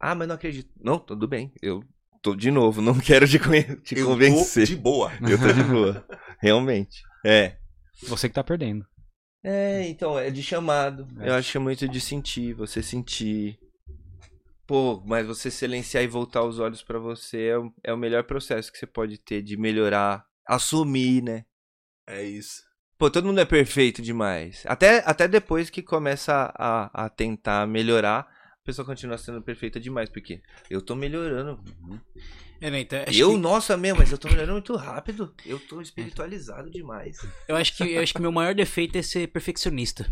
Ah, 0.00 0.14
mas 0.14 0.26
não 0.28 0.34
acredito. 0.34 0.70
Não, 0.80 0.98
tudo 0.98 1.28
bem. 1.28 1.52
Eu 1.60 1.84
tô 2.22 2.34
de 2.34 2.50
novo, 2.50 2.80
não 2.82 2.98
quero 2.98 3.26
te, 3.28 3.38
te 3.82 3.94
Eu 3.96 4.04
tô 4.04 4.10
convencer. 4.12 4.66
de 4.66 4.76
boa. 4.76 5.12
Eu 5.20 5.38
tô 5.38 5.52
de 5.52 5.62
boa. 5.62 6.06
Realmente. 6.40 7.02
É. 7.24 7.56
Você 8.02 8.28
que 8.28 8.34
tá 8.34 8.44
perdendo. 8.44 8.86
É, 9.42 9.86
então, 9.88 10.18
é 10.18 10.30
de 10.30 10.42
chamado. 10.42 11.06
É. 11.20 11.28
Eu 11.28 11.34
acho 11.34 11.52
que 11.52 11.58
é 11.58 11.60
muito 11.60 11.86
de 11.86 12.00
sentir, 12.00 12.54
você 12.54 12.82
sentir. 12.82 13.58
Pô, 14.66 15.02
mas 15.04 15.26
você 15.26 15.50
silenciar 15.50 16.02
e 16.02 16.08
voltar 16.08 16.42
os 16.42 16.58
olhos 16.58 16.82
pra 16.82 16.98
você 16.98 17.48
é 17.48 17.58
o, 17.58 17.72
é 17.84 17.92
o 17.92 17.98
melhor 17.98 18.24
processo 18.24 18.72
que 18.72 18.78
você 18.78 18.86
pode 18.86 19.18
ter 19.18 19.42
de 19.42 19.58
melhorar, 19.58 20.24
assumir, 20.46 21.22
né? 21.22 21.44
É 22.06 22.22
isso. 22.22 22.62
Pô, 22.96 23.10
todo 23.10 23.26
mundo 23.26 23.40
é 23.40 23.44
perfeito 23.44 24.00
demais. 24.00 24.62
Até, 24.66 25.02
até 25.04 25.28
depois 25.28 25.68
que 25.68 25.82
começa 25.82 26.50
a, 26.56 27.04
a 27.04 27.08
tentar 27.10 27.66
melhorar, 27.66 28.26
a 28.64 28.66
pessoa 28.66 28.86
continua 28.86 29.18
sendo 29.18 29.42
perfeita 29.42 29.78
demais, 29.78 30.08
porque 30.08 30.40
eu 30.70 30.80
tô 30.80 30.94
melhorando. 30.94 31.60
É, 32.62 32.70
né, 32.70 32.80
então, 32.80 32.98
eu, 33.12 33.32
que- 33.32 33.36
nossa 33.36 33.76
mesmo, 33.76 33.98
mas 33.98 34.10
eu 34.10 34.16
tô 34.16 34.26
melhorando 34.26 34.54
muito 34.54 34.74
rápido. 34.74 35.34
Eu 35.44 35.58
tô 35.58 35.82
espiritualizado 35.82 36.70
demais. 36.70 37.18
Eu 37.46 37.56
acho 37.56 37.76
que 37.76 37.92
eu 37.92 38.02
acho 38.02 38.14
que 38.14 38.22
meu 38.22 38.32
maior 38.32 38.54
defeito 38.54 38.96
é 38.96 39.02
ser 39.02 39.26
perfeccionista. 39.28 40.06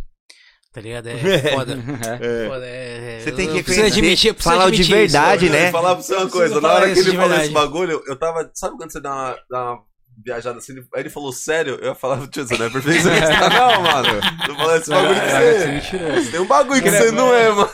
Tá 0.71 0.83
ligado? 0.83 1.07
É 1.09 1.17
foda. 1.57 1.73
É. 2.21 2.49
Foda, 2.49 2.67
é, 2.67 3.17
é, 3.17 3.21
Você 3.21 3.33
tem 3.33 3.49
que 3.63 3.81
admitir, 3.81 4.29
eu 4.29 4.35
falar 4.35 4.67
o 4.67 4.71
de 4.71 4.83
isso. 4.83 4.91
verdade, 4.91 5.47
Eu 5.47 5.53
né? 5.53 5.71
falar 5.71 5.95
pra 5.95 6.03
você 6.03 6.15
uma 6.15 6.29
coisa. 6.29 6.61
Na 6.61 6.73
hora 6.73 6.93
que 6.93 6.99
ele 7.01 7.17
falou 7.17 7.37
esse 7.39 7.51
bagulho, 7.51 8.03
eu 8.07 8.17
tava. 8.19 8.51
Sabe 8.55 8.77
quando 8.77 8.93
você 8.93 9.01
dá 9.01 9.13
uma, 9.15 9.39
dá 9.51 9.73
uma 9.73 9.83
viajada 10.25 10.59
assim? 10.59 10.73
ele- 10.73 10.87
Aí 10.95 11.01
ele 11.03 11.11
falou 11.11 11.33
sério, 11.33 11.79
eu 11.81 11.89
ia 11.89 11.95
falar, 11.95 12.27
tio, 12.29 12.47
você 12.47 12.59
não 12.59 12.67
é 12.67 12.71
perfeccionista, 12.71 13.29
não, 13.49 13.83
mano. 13.83 14.21
Tô 14.47 14.55
falando 14.57 14.81
esse 14.81 14.91
bagulho 14.91 15.15
que 15.15 15.21
É, 15.27 15.81
você. 15.81 16.21
você. 16.21 16.31
Tem 16.33 16.41
um 16.41 16.47
bagulho 16.47 16.83
que 16.83 16.91
você 16.91 17.11
não 17.13 17.35
é, 17.35 17.51
mano. 17.51 17.71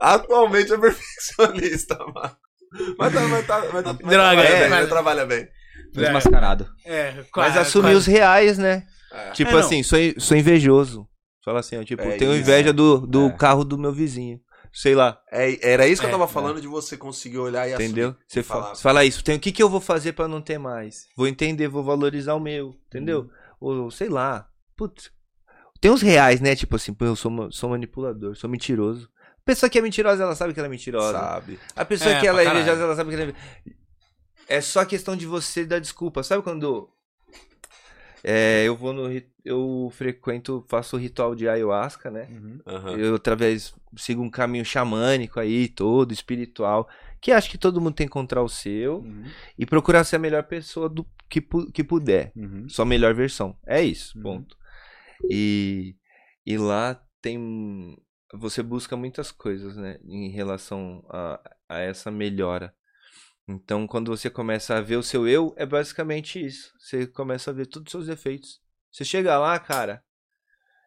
Atualmente 0.00 0.72
é 0.72 0.78
perfeccionista, 0.78 1.96
mano. 2.14 2.36
Mas 2.98 3.12
tá, 3.14 3.20
mas 3.28 3.46
tá, 3.46 3.60
mas 3.72 3.84
tá, 3.84 3.92
mas 3.92 3.96
Droga, 3.98 4.08
trabalha 4.10 4.40
é, 4.48 4.60
bem, 4.60 4.60
mas- 4.60 4.80
mas 4.80 4.88
trabalha 4.88 5.26
bem. 5.26 5.48
Desmascarado. 5.92 6.68
É, 6.84 7.12
Mas 7.12 7.30
quase, 7.30 7.58
assumir 7.58 7.84
quase. 7.86 7.96
os 7.98 8.06
reais, 8.06 8.58
né? 8.58 8.86
É. 9.12 9.30
Tipo 9.30 9.52
É, 9.56 9.60
assim, 9.60 9.82
sou, 9.82 9.98
sou 10.18 10.36
invejoso. 10.36 11.08
Fala 11.44 11.60
assim, 11.60 11.78
ó, 11.78 11.84
tipo, 11.84 12.02
É 12.02 12.16
tenho 12.16 12.32
isso, 12.32 12.40
inveja 12.40 12.70
é. 12.70 12.72
do, 12.72 12.98
do 13.06 13.26
É. 13.28 13.32
carro 13.32 13.64
do 13.64 13.78
meu 13.78 13.92
vizinho. 13.92 14.40
Sei 14.72 14.94
lá, 14.94 15.18
É, 15.32 15.56
era 15.72 15.86
isso 15.86 16.02
que 16.02 16.06
É, 16.06 16.10
eu 16.10 16.12
tava 16.18 16.28
falando 16.28 16.60
de 16.60 16.66
você 16.66 16.96
conseguir 16.98 17.38
olhar 17.38 17.66
e 17.66 17.72
entendeu? 17.72 18.08
assumir. 18.10 18.24
Você 18.28 18.40
E 18.40 18.42
fala, 18.42 18.62
falar. 18.62 18.74
você 18.74 18.82
fala 18.82 19.04
isso, 19.06 19.24
tem, 19.24 19.36
o 19.36 19.40
que, 19.40 19.52
que 19.52 19.62
eu 19.62 19.70
vou 19.70 19.80
fazer 19.80 20.12
pra 20.12 20.28
não 20.28 20.42
ter 20.42 20.58
mais? 20.58 21.06
Vou 21.16 21.26
entender, 21.26 21.68
vou 21.68 21.82
valorizar 21.82 22.34
o 22.34 22.40
meu, 22.40 22.74
entendeu? 22.88 23.30
Ou 23.58 23.90
sei 23.90 24.08
lá, 24.10 24.46
putz. 24.76 25.10
Tem 25.80 25.90
uns 25.90 26.02
reais, 26.02 26.40
né? 26.42 26.54
Tipo 26.56 26.76
assim, 26.76 26.94
eu 27.00 27.16
sou, 27.16 27.50
sou 27.52 27.70
manipulador, 27.70 28.34
sou 28.36 28.50
mentiroso. 28.50 29.08
A 29.46 29.50
pessoa 29.54 29.70
que 29.70 29.78
é 29.78 29.82
mentirosa, 29.82 30.24
ela 30.24 30.34
sabe 30.34 30.52
que 30.52 30.58
ela 30.58 30.66
é 30.66 30.70
mentirosa. 30.70 31.12
Sabe. 31.18 31.60
A 31.76 31.84
pessoa 31.84 32.10
É, 32.10 32.20
que 32.20 32.26
ela 32.26 32.42
é 32.42 32.46
invejosa, 32.46 32.82
ela 32.82 32.96
sabe 32.96 33.10
que 33.10 33.22
ela 33.22 33.30
é. 33.30 34.56
É 34.56 34.60
só 34.60 34.84
questão 34.84 35.16
de 35.16 35.24
você 35.24 35.64
dar 35.64 35.78
desculpa. 35.78 36.24
Sabe 36.24 36.42
quando. 36.42 36.90
É, 38.24 38.64
eu 38.64 38.74
vou 38.76 38.92
no. 38.92 39.06
ri- 39.06 39.28
Eu 39.44 39.88
frequento, 39.94 40.64
faço 40.68 40.96
o 40.96 40.98
ritual 40.98 41.32
de 41.36 41.48
ayahuasca, 41.48 42.10
né? 42.10 42.28
Aham. 42.66 42.96
Eu, 42.98 43.14
através, 43.14 43.72
sigo 43.96 44.20
um 44.20 44.28
caminho 44.30 44.64
xamânico 44.64 45.38
aí, 45.38 45.68
todo 45.68 46.12
espiritual. 46.12 46.88
Que 47.20 47.30
acho 47.30 47.48
que 47.48 47.56
todo 47.56 47.80
mundo 47.80 47.94
tem 47.94 48.06
que 48.08 48.10
encontrar 48.10 48.42
o 48.42 48.48
seu 48.48 48.96
Uhum. 48.98 49.24
e 49.56 49.64
procurar 49.64 50.02
ser 50.02 50.16
a 50.16 50.18
melhor 50.18 50.42
pessoa 50.42 50.88
do 50.88 51.06
que, 51.28 51.40
pu- 51.40 51.70
que 51.70 51.84
puder. 51.84 52.32
Uhum. 52.34 52.68
Sua 52.68 52.84
melhor 52.84 53.14
versão. 53.14 53.56
É 53.64 53.80
isso, 53.80 54.16
Uhum. 54.18 54.22
ponto. 54.24 54.56
E, 55.30 55.94
e 56.44 56.58
lá 56.58 57.00
tem. 57.22 57.96
Você 58.34 58.62
busca 58.62 58.96
muitas 58.96 59.30
coisas, 59.30 59.76
né? 59.76 59.98
Em 60.04 60.28
relação 60.30 61.04
a, 61.08 61.40
a 61.68 61.78
essa 61.78 62.10
melhora. 62.10 62.74
Então, 63.48 63.86
quando 63.86 64.14
você 64.14 64.28
começa 64.28 64.76
a 64.76 64.80
ver 64.80 64.96
o 64.96 65.02
seu 65.02 65.28
eu, 65.28 65.54
é 65.56 65.64
basicamente 65.64 66.44
isso. 66.44 66.72
Você 66.78 67.06
começa 67.06 67.50
a 67.50 67.54
ver 67.54 67.66
todos 67.66 67.86
os 67.86 67.92
seus 67.92 68.06
defeitos. 68.06 68.60
Você 68.90 69.04
chega 69.04 69.38
lá, 69.38 69.58
cara, 69.58 70.02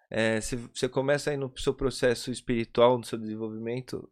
é, 0.10 0.42
você, 0.42 0.58
você 0.58 0.90
começa 0.90 1.30
aí 1.32 1.38
no 1.38 1.52
seu 1.58 1.74
processo 1.74 2.32
espiritual, 2.32 2.98
no 2.98 3.06
seu 3.06 3.18
desenvolvimento, 3.18 4.12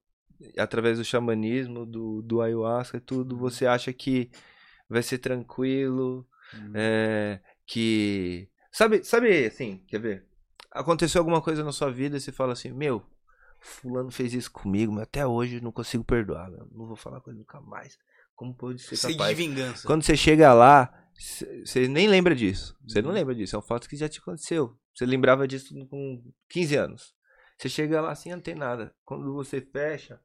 através 0.57 0.97
do 0.97 1.03
xamanismo, 1.03 1.85
do, 1.85 2.21
do 2.21 2.41
ayahuasca 2.41 2.97
e 2.97 3.01
tudo, 3.01 3.37
você 3.37 3.65
acha 3.65 3.91
que 3.91 4.29
vai 4.89 5.01
ser 5.03 5.17
tranquilo, 5.17 6.25
Uhum. 6.53 6.71
é, 6.75 7.41
que. 7.65 8.49
Sabe, 8.71 9.03
sabe 9.03 9.45
assim, 9.45 9.83
quer 9.87 9.99
ver? 9.99 10.25
Aconteceu 10.71 11.19
alguma 11.19 11.41
coisa 11.41 11.63
na 11.63 11.71
sua 11.71 11.91
vida 11.91 12.15
e 12.17 12.21
você 12.21 12.31
fala 12.31 12.53
assim, 12.53 12.71
meu, 12.71 13.03
fulano 13.67 14.11
fez 14.11 14.33
isso 14.33 14.51
comigo, 14.51 14.91
mas 14.91 15.03
até 15.03 15.25
hoje 15.25 15.57
eu 15.57 15.61
não 15.61 15.71
consigo 15.71 16.03
perdoar, 16.03 16.49
meu. 16.49 16.67
Não 16.71 16.87
vou 16.87 16.95
falar 16.95 17.21
com 17.21 17.29
ele 17.29 17.39
nunca 17.39 17.61
mais. 17.61 17.97
Como 18.35 18.53
pode 18.53 18.81
ser 18.81 18.95
de 18.95 19.17
capaz? 19.17 19.37
vingança. 19.37 19.87
Quando 19.87 20.03
você 20.03 20.15
chega 20.15 20.53
lá, 20.53 21.09
você 21.17 21.87
nem 21.87 22.07
lembra 22.07 22.35
disso. 22.35 22.77
Você 22.87 23.01
não 23.01 23.11
lembra 23.11 23.33
disso. 23.33 23.55
É 23.55 23.59
um 23.59 23.63
fato 23.63 23.89
que 23.89 23.95
já 23.95 24.07
te 24.07 24.19
aconteceu. 24.19 24.77
Você 24.93 25.05
lembrava 25.05 25.47
disso 25.47 25.73
com 25.89 26.23
15 26.49 26.75
anos. 26.75 27.15
Você 27.57 27.69
chega 27.69 27.99
lá 28.01 28.11
assim, 28.11 28.29
não 28.29 28.39
tem 28.39 28.55
nada. 28.55 28.95
Quando 29.03 29.33
você 29.33 29.59
fecha, 29.59 30.21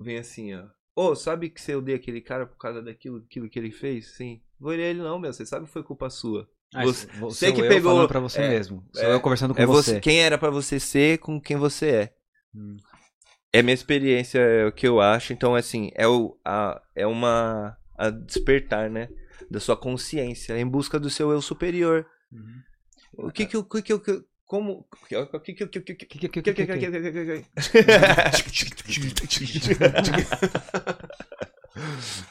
vem 0.00 0.18
assim, 0.18 0.54
ó. 0.54 0.68
Ô, 0.96 1.14
sabe 1.14 1.50
que 1.50 1.60
você 1.60 1.74
odeia 1.74 1.96
aquele 1.96 2.20
cara 2.20 2.46
por 2.46 2.56
causa 2.56 2.82
daquilo, 2.82 3.20
daquilo 3.20 3.48
que 3.48 3.58
ele 3.58 3.70
fez? 3.70 4.14
Sim. 4.16 4.42
Vou 4.58 4.72
ele 4.72 5.00
não, 5.00 5.18
meu. 5.18 5.32
Você 5.32 5.44
sabe 5.44 5.66
que 5.66 5.72
foi 5.72 5.82
culpa 5.82 6.10
sua. 6.10 6.48
Ah, 6.74 6.82
Você- 6.84 7.06
você, 7.06 7.18
você 7.20 7.52
que 7.52 7.62
pegou- 7.68 8.08
pra 8.08 8.20
você 8.20 8.40
é, 8.40 8.48
mesmo. 8.48 8.84
Sou 8.92 9.04
é, 9.04 9.12
eu 9.14 9.20
conversando 9.20 9.54
com 9.54 9.62
é 9.62 9.66
você. 9.66 9.92
você. 9.94 10.00
Quem 10.00 10.20
era 10.20 10.36
pra 10.36 10.50
você 10.50 10.80
ser 10.80 11.18
com 11.18 11.40
quem 11.40 11.56
você 11.56 11.86
é. 11.88 12.12
Hum. 12.54 12.76
É 13.52 13.62
minha 13.62 13.74
experiência, 13.74 14.38
é 14.40 14.66
o 14.66 14.72
que 14.72 14.86
eu 14.88 15.00
acho. 15.00 15.32
Então, 15.32 15.54
assim, 15.54 15.90
é, 15.94 16.06
o, 16.08 16.36
a, 16.44 16.80
é 16.96 17.06
uma. 17.06 17.76
A 17.96 18.10
despertar, 18.10 18.90
né? 18.90 19.08
Da 19.48 19.60
sua 19.60 19.76
consciência, 19.76 20.58
em 20.58 20.66
busca 20.66 20.98
do 20.98 21.08
seu 21.08 21.30
eu 21.30 21.40
superior. 21.40 22.04
Uhum. 22.32 23.26
O 23.26 23.30
que 23.30 23.46
que 23.46 23.56
o 23.56 23.62
que 23.64 23.80
que 23.82 23.92
eu. 23.92 24.02
Como. 24.44 24.84
O 24.90 25.40
que 25.40 25.54
que 25.54 25.64
o 25.64 25.68
que 25.68 25.68
que 25.70 25.78
o 25.80 25.84
que 25.84 25.94
que 25.94 25.94
o 25.94 25.94
que 25.94 26.16
Que- 26.16 26.28
que- 26.28 26.52
que- 26.52 26.66
que- 26.66 26.66
que- 26.66 26.66
que- 26.66 27.04
que- 29.28 29.74
que- 29.76 30.26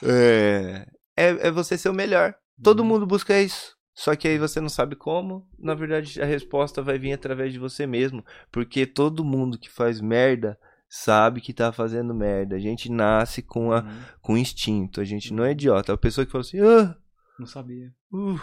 É, 0.05 0.85
é, 1.17 1.47
é 1.47 1.51
você 1.51 1.77
ser 1.77 1.89
o 1.89 1.93
melhor. 1.93 2.35
Todo 2.61 2.83
mundo 2.85 3.05
busca 3.05 3.39
isso. 3.39 3.73
Só 3.95 4.15
que 4.15 4.27
aí 4.27 4.37
você 4.39 4.59
não 4.59 4.69
sabe 4.69 4.95
como. 4.95 5.47
Na 5.59 5.73
verdade, 5.75 6.21
a 6.21 6.25
resposta 6.25 6.81
vai 6.81 6.97
vir 6.97 7.13
através 7.13 7.53
de 7.53 7.59
você 7.59 7.85
mesmo. 7.85 8.25
Porque 8.51 8.85
todo 8.85 9.23
mundo 9.23 9.57
que 9.57 9.69
faz 9.69 10.01
merda 10.01 10.57
sabe 10.89 11.41
que 11.41 11.53
tá 11.53 11.71
fazendo 11.71 12.13
merda. 12.13 12.55
A 12.55 12.59
gente 12.59 12.91
nasce 12.91 13.41
com, 13.41 13.71
a, 13.71 13.81
Uhum. 13.81 14.01
com 14.21 14.37
instinto. 14.37 14.99
A 14.99 15.03
gente 15.03 15.31
não 15.33 15.43
é 15.43 15.51
idiota. 15.51 15.93
A 15.93 15.97
pessoa 15.97 16.25
que 16.25 16.31
fala 16.31 16.41
assim, 16.43 16.59
ah, 16.59 16.95
Não 17.39 17.45
sabia. 17.47 17.91
uh. 18.11 18.39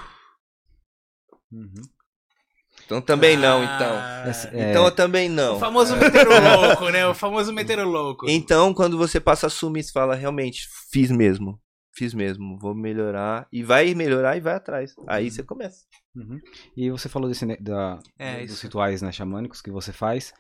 Uhum. 1.53 1.82
então 2.84 3.01
também 3.03 3.36
não, 3.36 3.61
Ah, 3.61 3.74
então. 3.74 4.30
Essa- 4.30 4.48
é, 4.57 4.70
Então 4.70 4.84
eu 4.84 4.92
também 4.92 5.28
não. 5.28 5.57
O 5.57 5.59
famoso 5.59 5.96
meteorolouco, 5.96 6.88
né? 6.90 7.07
O 7.09 7.14
famoso 7.14 7.53
meteorolouco. 7.53 8.30
Então, 8.30 8.72
quando 8.72 8.96
você 8.96 9.18
passa 9.20 9.46
a 9.46 9.48
assumir, 9.48 9.82
você 9.82 9.90
fala, 9.92 10.14
realmente, 10.14 10.68
fiz 10.92 11.11
mesmo. 11.11 11.61
Fiz 12.01 12.14
mesmo, 12.14 12.57
vou 12.59 12.74
melhorar. 12.74 13.46
E 13.53 13.62
vai 13.62 13.94
melhorar 13.94 14.34
e 14.36 14.40
vai 14.40 14.55
atrás. 14.55 14.94
Aí 15.07 15.30
você 15.30 15.42
começa. 15.42 15.84
Uhum. 16.16 16.40
E 16.74 16.90
você 16.90 17.11
falou 17.11 17.28
desse, 17.28 17.44
da, 17.61 17.98
É, 18.18 18.40
dos 18.40 18.53
isso. 18.55 18.62
rituais 18.62 19.03
né, 19.03 19.12
xamânicos 19.12 19.61
que 19.61 19.70
você 19.70 19.92
faz. 19.92 20.32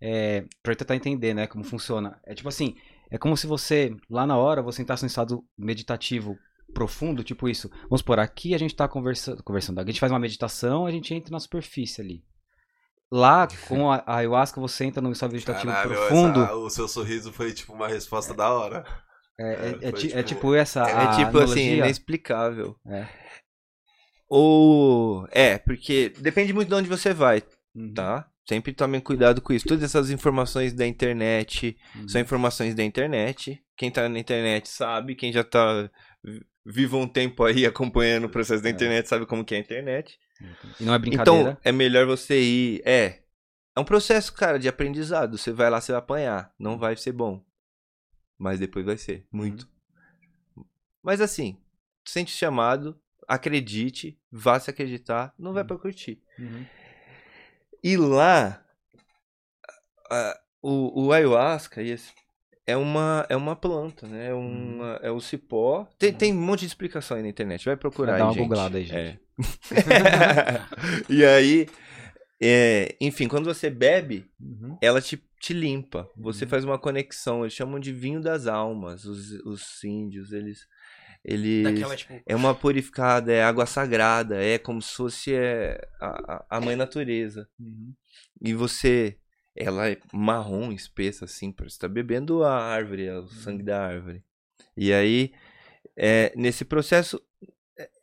É, 0.00 0.44
pra 0.62 0.72
eu 0.72 0.76
tentar 0.76 0.94
entender, 0.94 1.34
né, 1.34 1.48
como 1.48 1.64
funciona. 1.64 2.20
É 2.24 2.34
tipo 2.36 2.48
assim, 2.48 2.76
é 3.10 3.18
como 3.18 3.36
se 3.36 3.48
você, 3.48 3.96
lá 4.08 4.24
na 4.24 4.36
hora, 4.36 4.62
você 4.62 4.80
entrasse 4.80 5.02
num 5.02 5.08
estado 5.08 5.44
meditativo 5.58 6.36
profundo, 6.72 7.24
tipo 7.24 7.48
isso. 7.48 7.68
Vamos 7.88 7.98
supor, 8.00 8.20
aqui 8.20 8.54
a 8.54 8.58
gente 8.58 8.76
tá 8.76 8.86
conversando, 8.86 9.42
conversando, 9.42 9.80
a 9.80 9.84
gente 9.84 9.98
faz 9.98 10.12
uma 10.12 10.20
meditação, 10.20 10.86
a 10.86 10.90
gente 10.92 11.12
entra 11.12 11.32
na 11.32 11.40
superfície 11.40 12.00
ali. 12.00 12.22
Lá, 13.10 13.46
com 13.68 13.90
a, 13.90 13.96
a 14.06 14.16
ayahuasca, 14.18 14.60
você 14.60 14.84
entra 14.84 15.02
num 15.02 15.10
estado 15.12 15.32
meditativo 15.32 15.72
Caralho, 15.72 15.90
profundo. 15.90 16.42
essa- 16.44 16.54
o 16.54 16.70
seu 16.70 16.86
sorriso 16.88 17.32
foi 17.32 17.52
tipo 17.52 17.72
uma 17.72 17.88
resposta 17.88 18.32
da 18.32 18.50
hora. 18.52 18.84
É, 19.38 19.44
é- 19.44 19.48
É, 19.48 19.88
é 19.88 19.90
foi 19.90 19.92
ti- 19.92 20.12
é 20.12 20.22
tipo- 20.22 20.40
tipo 20.40 20.54
essa. 20.54 20.80
É 20.80 20.92
a 20.92 21.10
tipo 21.16 21.38
assim, 21.38 21.60
analogia. 21.60 21.76
inexplicável. 21.76 22.76
É. 22.86 23.06
Ou. 24.28 25.26
É, 25.30 25.58
porque 25.58 26.12
depende 26.18 26.52
muito 26.52 26.68
de 26.68 26.74
onde 26.74 26.88
você 26.88 27.12
vai, 27.12 27.42
Uhum, 27.74 27.92
tá? 27.92 28.28
Sempre 28.48 28.72
tomem 28.72 29.00
cuidado 29.00 29.40
com 29.40 29.52
isso. 29.52 29.66
Todas 29.66 29.84
essas 29.84 30.10
informações 30.10 30.72
da 30.72 30.86
internet 30.86 31.76
uhum. 31.94 32.08
são 32.08 32.20
informações 32.20 32.74
da 32.74 32.82
internet. 32.82 33.62
Quem 33.76 33.90
tá 33.90 34.08
na 34.08 34.18
internet 34.18 34.68
sabe, 34.68 35.14
quem 35.14 35.32
já 35.32 35.44
tá 35.44 35.88
vi- 36.24 36.44
vivo 36.66 36.98
um 36.98 37.06
tempo 37.06 37.44
aí 37.44 37.64
acompanhando 37.66 38.24
o 38.24 38.28
processo 38.28 38.62
da 38.62 38.68
É. 38.68 38.72
internet 38.72 39.08
sabe 39.08 39.26
como 39.26 39.44
que 39.44 39.54
é 39.54 39.58
a 39.58 39.60
internet. 39.60 40.18
E 40.80 40.84
não 40.84 40.92
é 40.94 40.98
brincadeira. 40.98 41.40
Então, 41.50 41.56
é 41.62 41.70
melhor 41.70 42.04
você 42.06 42.40
ir. 42.40 42.82
É. 42.84 43.20
É 43.76 43.80
um 43.80 43.84
processo, 43.84 44.32
cara, 44.32 44.58
de 44.58 44.68
aprendizado. 44.68 45.38
Você 45.38 45.52
vai 45.52 45.70
lá, 45.70 45.80
você 45.80 45.92
vai 45.92 46.00
apanhar. 46.00 46.52
Não 46.58 46.76
vai 46.78 46.96
ser 46.96 47.12
bom. 47.12 47.42
Mas 48.42 48.58
depois 48.58 48.84
vai 48.84 48.96
ser. 48.96 49.24
Muito. 49.30 49.68
Mas 51.00 51.20
assim, 51.20 51.56
sente 52.04 52.32
chamado, 52.32 53.00
acredite, 53.28 54.18
vá 54.32 54.58
se 54.58 54.68
acreditar, 54.68 55.32
não 55.38 55.52
vai 55.52 55.62
pra 55.62 55.78
curtir. 55.78 56.20
Uhum. 56.36 56.66
E 57.84 57.96
lá, 57.96 58.64
a- 60.10 60.40
o, 60.60 61.04
o 61.06 61.12
ayahuasca 61.12 61.80
esse, 61.82 62.10
é 62.66 62.76
uma, 62.76 63.24
é 63.28 63.36
uma 63.36 63.54
planta, 63.54 64.08
né? 64.08 64.30
É, 64.30 64.34
uma, 64.34 64.98
é 65.02 65.10
o 65.12 65.20
cipó. 65.20 65.86
Tem, 65.96 66.12
tem 66.12 66.32
um 66.32 66.40
monte 66.40 66.60
de 66.60 66.66
explicação 66.66 67.16
aí 67.16 67.22
na 67.22 67.28
internet. 67.28 67.64
Vai 67.64 67.76
procurar 67.76 68.12
Dá 68.12 68.16
aí, 68.16 68.22
uma 68.22 68.32
gente. 68.32 68.42
googlada 68.42 68.78
aí, 68.78 68.84
gente. 68.84 68.96
É. 68.96 69.18
e 71.08 71.24
aí, 71.24 71.68
é, 72.42 72.96
enfim, 73.00 73.28
quando 73.28 73.44
você 73.44 73.70
bebe, 73.70 74.26
Uhum. 74.40 74.76
ela 74.82 75.00
te, 75.00 75.22
te 75.40 75.52
limpa. 75.52 76.08
Você 76.16 76.44
Uhum. 76.44 76.50
faz 76.50 76.64
uma 76.64 76.78
conexão. 76.78 77.42
Eles 77.42 77.52
chamam 77.52 77.78
de 77.78 77.92
vinho 77.92 78.20
das 78.20 78.46
almas. 78.46 79.04
Os, 79.04 79.30
os 79.44 79.84
índios, 79.84 80.32
eles. 80.32 80.66
Eles. 81.24 81.62
Daquela, 81.62 81.96
tipo, 81.96 82.20
É 82.26 82.34
uma 82.34 82.52
purificada, 82.54 83.32
é 83.32 83.44
água 83.44 83.64
sagrada, 83.64 84.42
é 84.42 84.58
como 84.58 84.82
se 84.82 84.92
fosse 84.94 85.32
é, 85.34 85.80
a, 86.00 86.44
a- 86.50 86.60
mãe 86.60 86.74
natureza. 86.74 87.48
Uhum. 87.60 87.94
E 88.40 88.52
você. 88.54 89.16
Ela 89.54 89.90
é 89.90 89.98
marrom, 90.14 90.72
espessa, 90.72 91.26
assim, 91.26 91.52
parece 91.52 91.76
que 91.76 91.82
tá 91.82 91.88
bebendo 91.88 92.42
a 92.42 92.58
árvore, 92.58 93.04
é 93.04 93.14
o 93.18 93.28
sangue 93.28 93.62
da 93.62 93.86
árvore. 93.86 94.24
E 94.74 94.92
aí, 94.94 95.30
é, 95.94 96.32
nesse 96.34 96.64
processo, 96.64 97.20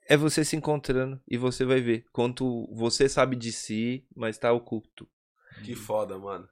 é- 0.10 0.18
você 0.18 0.44
se 0.44 0.56
encontrando 0.56 1.22
e 1.28 1.38
você 1.38 1.64
vai 1.64 1.80
ver 1.82 2.06
quanto 2.12 2.68
você 2.74 3.08
sabe 3.08 3.36
de 3.36 3.52
si, 3.52 4.06
mas 4.16 4.38
tá 4.38 4.52
oculto. 4.52 5.08
Que 5.64 5.76
foda, 5.76 6.18
mano. 6.18 6.48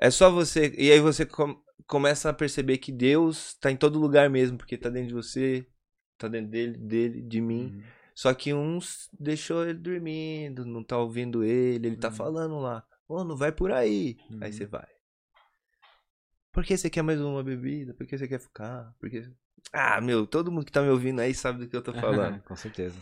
É 0.00 0.10
só 0.10 0.30
você. 0.30 0.74
E 0.76 0.90
aí 0.92 1.00
você 1.00 1.24
com- 1.24 1.60
começa 1.86 2.28
a 2.28 2.32
perceber 2.34 2.78
que 2.78 2.92
Deus 2.92 3.54
tá 3.54 3.70
em 3.70 3.76
todo 3.76 3.98
lugar 3.98 4.28
mesmo, 4.28 4.58
porque 4.58 4.76
tá 4.76 4.88
dentro 4.90 5.08
de 5.08 5.14
você, 5.14 5.66
tá 6.18 6.28
dentro 6.28 6.50
dele, 6.50 6.76
dele, 6.76 7.22
de 7.22 7.40
mim. 7.40 7.72
Uhum. 7.74 7.82
Só 8.14 8.32
que 8.34 8.52
uns 8.54 9.08
deixou 9.18 9.64
ele 9.64 9.78
dormindo, 9.78 10.64
não 10.64 10.82
tá 10.82 10.98
ouvindo 10.98 11.44
ele, 11.44 11.88
ele 11.88 11.96
tá 11.96 12.08
Uhum. 12.08 12.14
falando 12.14 12.58
lá. 12.58 12.84
Ô, 13.08 13.22
não 13.24 13.36
vai 13.36 13.52
por 13.52 13.70
aí. 13.70 14.16
Uhum. 14.30 14.38
Aí 14.42 14.52
você 14.52 14.66
vai. 14.66 14.88
Por 16.52 16.64
que 16.64 16.76
você 16.76 16.88
quer 16.88 17.02
mais 17.02 17.20
uma 17.20 17.42
bebida? 17.44 17.92
Por 17.94 18.06
que 18.06 18.16
você 18.16 18.26
quer 18.26 18.40
ficar? 18.40 18.94
Por 18.98 19.10
que... 19.10 19.22
Ah, 19.72 20.00
meu, 20.00 20.26
todo 20.26 20.50
mundo 20.50 20.64
que 20.64 20.72
tá 20.72 20.80
me 20.82 20.88
ouvindo 20.88 21.20
aí 21.20 21.34
sabe 21.34 21.60
do 21.60 21.68
que 21.68 21.76
eu 21.76 21.82
tô 21.82 21.92
falando. 21.92 22.40
Com 22.44 22.56
certeza. 22.56 22.96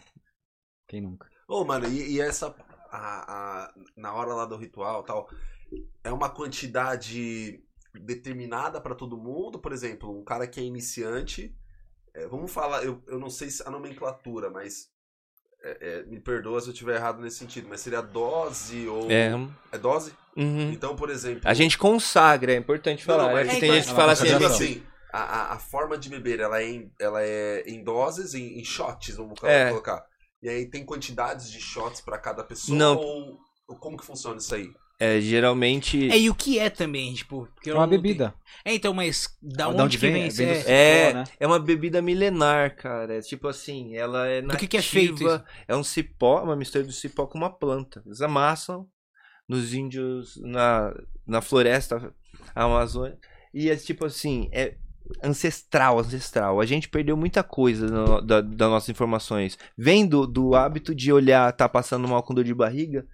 Quem 0.89 1.01
nunca? 1.01 1.29
Ô, 1.49 1.65
mano, 1.65 1.87
e, 1.87 2.15
e 2.17 2.21
essa. 2.21 2.55
a- 2.91 3.65
a- 3.67 3.75
na 3.97 4.13
hora 4.15 4.35
lá 4.35 4.45
do 4.47 4.57
ritual 4.57 5.03
e 5.03 5.07
tal, 5.07 5.29
é 6.03 6.13
uma 6.13 6.31
quantidade 6.31 7.61
determinada 7.95 8.81
pra 8.81 8.95
todo 8.95 9.17
mundo? 9.17 9.59
Por 9.59 9.73
exemplo, 9.73 10.17
um 10.19 10.25
cara 10.25 10.47
que 10.47 10.61
é 10.61 10.63
iniciante. 10.63 11.55
é, 12.15 12.27
vamos 12.29 12.53
falar, 12.53 12.85
eu, 12.85 13.03
eu 13.09 13.19
não 13.19 13.29
sei 13.31 13.51
se 13.51 13.63
a 13.67 13.71
nomenclatura, 13.71 14.49
mas. 14.51 14.89
é, 15.63 15.79
é, 15.81 16.03
me 16.05 16.21
perdoa 16.21 16.61
se 16.61 16.69
eu 16.69 16.73
estiver 16.73 16.97
errado 16.97 17.21
nesse 17.21 17.39
sentido, 17.39 17.69
mas 17.69 17.81
seria 17.81 18.01
dose 18.01 18.87
ou. 18.89 19.11
É. 19.11 19.33
É 19.73 19.79
dose? 19.79 20.13
uhum. 20.37 20.71
Então, 20.73 20.95
por 20.97 21.11
exemplo. 21.11 21.43
A 21.45 21.55
gente 21.55 21.77
consagra, 21.79 22.53
é 22.53 22.57
importante 22.57 23.07
Não, 23.09 23.17
falar. 23.17 23.29
não, 23.29 23.35
mas- 23.35 23.49
é 23.49 23.51
que 23.51 23.57
É, 23.57 23.61
tem 23.61 23.73
gente 23.73 23.89
que 23.89 23.95
fala 23.95 24.13
assim, 24.13 24.27
Tipo 24.27 24.45
assim, 24.45 24.83
a, 25.17 25.23
a, 25.23 25.55
a 25.55 25.59
forma 25.59 25.97
de 25.97 26.09
beber, 26.09 26.41
ela 26.41 26.61
é 26.61 26.69
em, 26.69 26.91
ela 27.01 27.23
é 27.23 27.63
em 27.67 27.83
doses, 27.83 28.35
em, 28.35 28.59
em 28.59 28.65
shots, 28.65 29.17
vamos 29.17 29.43
É. 29.43 29.69
colocar. 29.71 30.05
E 30.43 30.49
aí 30.49 30.69
tem 30.69 30.85
quantidades 30.85 31.51
de 31.51 31.61
shots 31.61 32.01
pra 32.01 32.19
cada 32.19 32.43
pessoa? 32.45 32.77
Não. 32.77 32.97
Ou, 32.97 33.39
ou 33.69 33.77
como 33.77 33.97
que 33.97 34.05
funciona 34.05 34.39
isso 34.39 34.55
aí? 34.55 34.71
é, 35.01 35.21
geralmente. 35.21 36.09
É, 36.11 36.17
e 36.19 36.31
o 36.31 36.35
que 36.35 36.59
é 36.59 36.71
também, 36.71 37.13
tipo... 37.15 37.49
porque 37.55 37.69
É 37.71 37.75
uma 37.75 37.87
bebida. 37.87 38.33
É, 38.65 38.73
então, 38.75 38.95
mas 38.95 39.37
da 39.43 39.65
Da 39.65 39.69
onde, 39.71 39.83
onde 39.83 39.99
que 39.99 40.01
vem? 40.03 40.13
vem? 40.13 40.23
É, 40.23 40.29
isso? 40.29 40.43
É, 40.43 41.11
É, 41.11 41.25
é 41.41 41.47
uma 41.47 41.59
bebida 41.59 42.01
milenar, 42.01 42.77
cara. 42.77 43.17
É 43.17 43.21
tipo 43.21 43.49
assim, 43.49 43.97
ela 43.97 44.27
é 44.29 44.41
Do 44.41 44.57
que 44.57 44.69
que 44.69 44.77
é 44.77 44.83
feito 44.83 45.13
nativa, 45.25 45.45
É 45.67 45.75
um 45.77 45.83
cipó, 45.83 46.43
uma 46.43 46.55
mistura 46.57 46.85
do 46.85 46.93
cipó 46.93 47.27
com 47.27 47.37
uma 47.39 47.51
planta. 47.51 48.03
Eles 48.07 48.21
amassam 48.21 48.87
nos 49.49 49.75
índios 49.75 50.41
na, 50.43 50.95
na 51.27 51.43
floresta 51.43 52.15
amazônica. 52.55 53.19
E 53.53 53.69
é 53.71 53.77
tipo 53.77 54.05
assim, 54.05 54.49
é, 54.53 54.77
ancestral, 55.23 55.99
ancestral. 55.99 56.61
A 56.61 56.67
gente 56.67 56.89
perdeu 56.89 57.17
muita 57.17 57.43
coisa 57.43 57.87
no- 57.87 58.21
da- 58.21 58.41
das 58.41 58.69
nossas 58.71 58.89
informações. 58.89 59.59
Vem 59.77 60.07
do, 60.07 60.27
do 60.27 60.55
hábito 60.55 60.95
de 60.95 61.13
olhar, 61.13 61.53
tá 61.53 61.69
passando 61.69 62.09
mal 62.09 62.23
com 62.23 62.35
dor 62.35 62.45
de 62.45 62.55
barriga, 62.55 63.07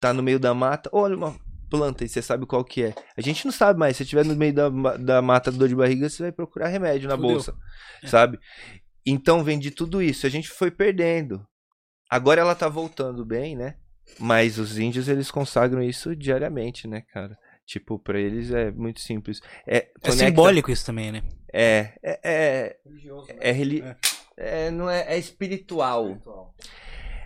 tá 0.00 0.12
no 0.12 0.22
meio 0.22 0.38
da 0.40 0.52
mata, 0.54 0.90
olha 0.92 1.16
uma 1.16 1.34
planta 1.70 2.04
e 2.04 2.08
você 2.08 2.22
sabe 2.22 2.46
qual 2.46 2.64
que 2.64 2.82
é. 2.82 2.94
A 3.16 3.20
gente 3.20 3.44
não 3.44 3.52
sabe 3.52 3.78
mais. 3.78 3.96
Se 3.96 4.02
estiver 4.02 4.24
no 4.24 4.36
meio 4.36 4.52
da, 4.54 4.68
da 4.96 5.22
mata 5.22 5.50
dor 5.50 5.68
de 5.68 5.74
barriga, 5.76 6.08
você 6.08 6.22
vai 6.22 6.32
procurar 6.32 6.68
remédio 6.68 7.08
na 7.08 7.16
Fudeu. 7.16 7.30
bolsa, 7.32 7.54
sabe? 8.04 8.38
Então 9.04 9.42
vem 9.44 9.58
de 9.58 9.70
tudo 9.70 10.02
isso. 10.02 10.26
A 10.26 10.30
gente 10.30 10.48
foi 10.48 10.70
perdendo. 10.70 11.44
Agora 12.10 12.40
ela 12.40 12.54
tá 12.54 12.68
voltando 12.68 13.24
bem, 13.24 13.56
né? 13.56 13.74
Mas 14.20 14.58
os 14.58 14.78
índios, 14.78 15.08
eles 15.08 15.30
consagram 15.30 15.82
isso 15.82 16.14
diariamente, 16.14 16.86
né, 16.86 17.02
cara? 17.12 17.36
Tipo, 17.66 17.98
pra 17.98 18.18
eles 18.20 18.50
é 18.52 18.70
muito 18.70 19.00
simples. 19.00 19.40
É, 19.66 19.90
É 20.02 20.10
simbólico 20.12 20.70
isso 20.70 20.86
também, 20.86 21.10
né? 21.10 21.22
É, 21.52 21.92
é, 22.02 22.20
é, 22.22 22.76
né? 23.34 23.36
é, 23.40 23.50
reli- 23.52 23.82
é, 24.36 24.70
não 24.70 24.88
é, 24.88 25.14
é 25.14 25.18
espiritual. 25.18 26.16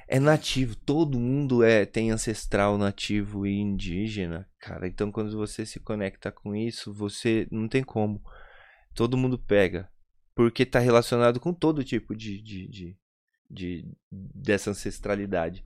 É 0.08 0.18
nativo. 0.18 0.74
Todo 0.74 1.20
mundo 1.20 1.62
é 1.62 1.84
tem 1.84 2.10
ancestral 2.10 2.78
nativo 2.78 3.46
e 3.46 3.58
indígena, 3.60 4.48
cara. 4.58 4.88
Então 4.88 5.12
quando 5.12 5.36
você 5.36 5.64
se 5.66 5.78
conecta 5.78 6.32
com 6.32 6.54
isso, 6.56 6.92
você 6.92 7.46
não 7.50 7.68
tem 7.68 7.82
como. 7.84 8.22
Todo 8.94 9.16
mundo 9.18 9.38
pega. 9.38 9.88
Porque 10.34 10.64
tá 10.64 10.78
relacionado 10.78 11.38
com 11.38 11.52
todo 11.52 11.84
tipo 11.84 12.16
de, 12.16 12.40
de, 12.40 12.66
de, 12.68 12.96
de- 13.50 13.88
dessa 14.10 14.70
ancestralidade. 14.70 15.62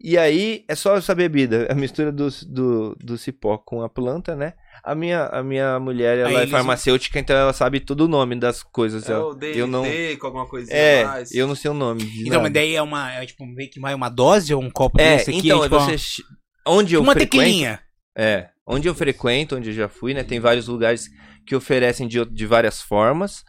E 0.00 0.16
aí 0.16 0.64
é 0.68 0.74
só 0.76 0.96
essa 0.96 1.14
bebida, 1.14 1.66
a 1.70 1.74
mistura 1.74 2.12
do, 2.12 2.28
do, 2.46 2.94
do 3.00 3.18
cipó 3.18 3.58
com 3.58 3.82
a 3.82 3.88
planta, 3.88 4.36
né? 4.36 4.52
A 4.84 4.94
minha, 4.94 5.24
a 5.26 5.42
minha 5.42 5.78
mulher, 5.80 6.18
ela 6.18 6.28
Aí 6.28 6.34
é 6.36 6.38
eles- 6.40 6.50
farmacêutica, 6.52 7.18
então 7.18 7.36
ela 7.36 7.52
sabe 7.52 7.80
todo 7.80 8.02
o 8.02 8.08
nome 8.08 8.36
das 8.36 8.62
coisas. 8.62 9.08
É 9.08 9.12
ela- 9.12 9.26
o 9.26 9.34
DMT 9.34 9.58
eu 9.58 9.66
não. 9.66 9.84
com 10.20 10.26
alguma 10.26 10.46
coisinha 10.46 10.76
É, 10.76 11.02
a 11.02 11.08
mais. 11.08 11.32
eu 11.34 11.48
não 11.48 11.56
sei 11.56 11.68
o 11.70 11.74
nome. 11.74 12.04
Então, 12.20 12.34
mas 12.40 12.42
nada. 12.44 12.50
daí 12.50 12.76
é 12.76 12.82
uma. 12.82 13.12
É 13.12 13.26
tipo 13.26 13.44
meio 13.44 13.68
que 13.68 13.80
uma 13.80 14.08
dose 14.08 14.54
ou 14.54 14.62
um 14.62 14.70
copo 14.70 15.00
É, 15.00 15.16
desse 15.16 15.30
aqui? 15.30 15.40
então, 15.48 15.58
é, 15.64 15.68
tipo, 15.68 15.80
você. 15.80 16.22
Onde 16.64 16.94
eu 16.94 17.00
uma 17.02 17.12
frequento. 17.12 17.44
tequilinha. 17.44 17.80
É. 18.16 18.48
Onde 18.64 18.86
eu 18.88 18.94
frequento, 18.94 19.56
onde 19.56 19.70
eu 19.70 19.74
já 19.74 19.88
fui, 19.88 20.14
né? 20.14 20.22
Tem 20.22 20.38
vários 20.38 20.68
lugares 20.68 21.08
que 21.44 21.56
oferecem 21.56 22.06
de, 22.06 22.24
de 22.26 22.46
várias 22.46 22.80
formas. 22.80 23.42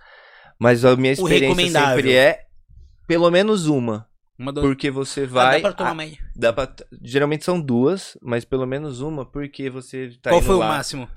Mas 0.60 0.84
a 0.84 0.96
minha 0.96 1.14
experiência 1.14 1.70
sempre 1.70 2.14
é 2.14 2.40
pelo 3.08 3.30
menos 3.30 3.68
uma. 3.68 4.08
Uma. 4.40 4.54
Porque 4.54 4.90
você 4.90 5.24
Ah, 5.24 5.28
vai. 5.28 5.62
dá 5.62 5.68
pra 5.70 5.74
tomar 5.78 5.90
ah, 5.92 5.94
mais. 5.96 6.18
dá 6.36 6.54
pra- 6.54 6.74
geralmente 7.04 7.44
são 7.44 7.60
duas, 7.60 8.18
mas 8.22 8.46
pelo 8.46 8.66
menos 8.66 9.02
uma, 9.02 9.26
porque 9.26 9.70
você 9.70 10.12
tá 10.22 10.30
Qual 10.30 10.40
indo 10.40 10.46
foi 10.48 10.56
o 10.56 10.60
lá 10.60 10.68
máximo? 10.70 11.10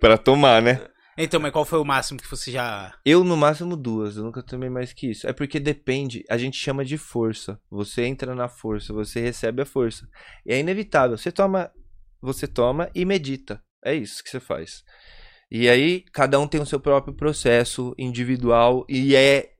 pra 0.00 0.16
tomar, 0.16 0.62
né? 0.62 0.80
Então, 1.18 1.38
mas 1.38 1.52
qual 1.52 1.66
foi 1.66 1.78
o 1.78 1.84
máximo 1.84 2.18
que 2.18 2.30
você 2.30 2.50
já. 2.50 2.94
Eu, 3.04 3.22
no 3.22 3.36
máximo, 3.36 3.76
duas. 3.76 4.16
Eu 4.16 4.24
nunca 4.24 4.42
tomei 4.42 4.70
mais 4.70 4.94
que 4.94 5.10
isso. 5.10 5.26
É 5.28 5.32
porque 5.34 5.60
depende. 5.60 6.24
A 6.30 6.38
gente 6.38 6.56
chama 6.56 6.82
de 6.82 6.96
força. 6.96 7.60
Você 7.70 8.04
entra 8.04 8.34
na 8.34 8.48
força, 8.48 8.94
você 8.94 9.20
recebe 9.20 9.60
a 9.60 9.66
força. 9.66 10.08
E 10.46 10.52
é 10.54 10.58
inevitável. 10.58 11.18
Você 11.18 11.30
toma, 11.30 11.70
você 12.22 12.46
toma 12.46 12.88
e 12.94 13.04
medita. 13.04 13.62
É 13.84 13.92
isso 13.94 14.24
que 14.24 14.30
você 14.30 14.40
faz. 14.40 14.82
E 15.50 15.68
aí, 15.68 16.04
cada 16.12 16.40
um 16.40 16.46
tem 16.46 16.60
o 16.62 16.64
seu 16.64 16.80
próprio 16.80 17.12
processo 17.12 17.94
individual. 17.98 18.86
E 18.88 19.14
é. 19.14 19.50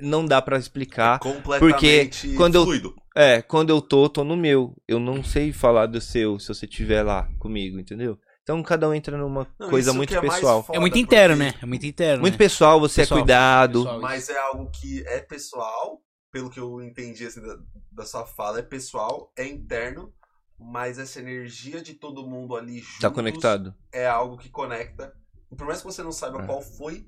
Não 0.00 0.24
dá 0.24 0.40
pra 0.42 0.58
explicar. 0.58 1.18
Completamente 1.20 2.34
quando 2.34 2.56
eu- 2.56 2.64
fluido. 2.64 2.94
É, 3.16 3.40
quando 3.42 3.70
eu 3.70 3.80
tô, 3.80 4.08
tô 4.08 4.24
no 4.24 4.36
meu. 4.36 4.74
Eu 4.88 4.98
não 4.98 5.22
sei 5.22 5.52
falar 5.52 5.86
do 5.86 6.00
seu 6.00 6.38
se 6.38 6.48
você 6.48 6.66
estiver 6.66 7.02
lá 7.02 7.28
comigo, 7.38 7.78
entendeu? 7.78 8.18
Então 8.42 8.62
cada 8.62 8.88
um 8.88 8.92
entra 8.94 9.16
numa 9.16 9.46
Não, 9.58 9.70
coisa 9.70 9.92
muito 9.92 10.14
é 10.14 10.20
pessoal. 10.20 10.62
foda, 10.62 10.76
É 10.76 10.80
muito 10.80 10.92
porque- 10.94 11.04
interno, 11.04 11.36
né? 11.36 11.54
É 11.62 11.66
muito 11.66 11.86
interno. 11.86 12.20
Muito 12.20 12.34
né? 12.34 12.38
pessoal, 12.38 12.78
você 12.80 13.02
Pessoal, 13.02 13.18
é 13.18 13.22
cuidado. 13.22 13.78
pessoal. 13.84 14.00
Mas 14.00 14.28
é 14.28 14.38
algo 14.38 14.70
que 14.70 15.02
é 15.06 15.20
pessoal, 15.20 16.02
pelo 16.30 16.50
que 16.50 16.60
eu 16.60 16.82
entendi 16.82 17.24
assim, 17.26 17.40
da, 17.40 17.56
da 17.92 18.04
sua 18.04 18.26
fala, 18.26 18.58
é 18.58 18.62
pessoal, 18.62 19.32
é 19.36 19.46
interno, 19.46 20.12
mas 20.58 20.98
essa 20.98 21.20
energia 21.20 21.80
de 21.80 21.94
todo 21.94 22.26
mundo 22.28 22.54
ali 22.56 22.80
juntos 22.80 22.98
Tá 23.00 23.10
conectado. 23.10 23.74
é 23.92 24.06
algo 24.06 24.36
que 24.36 24.50
conecta. 24.50 25.14
E 25.50 25.56
por 25.56 25.66
mais 25.66 25.78
que 25.80 25.86
você 25.86 26.02
não 26.02 26.12
saiba 26.12 26.42
É. 26.42 26.46
qual 26.46 26.60
foi 26.60 27.06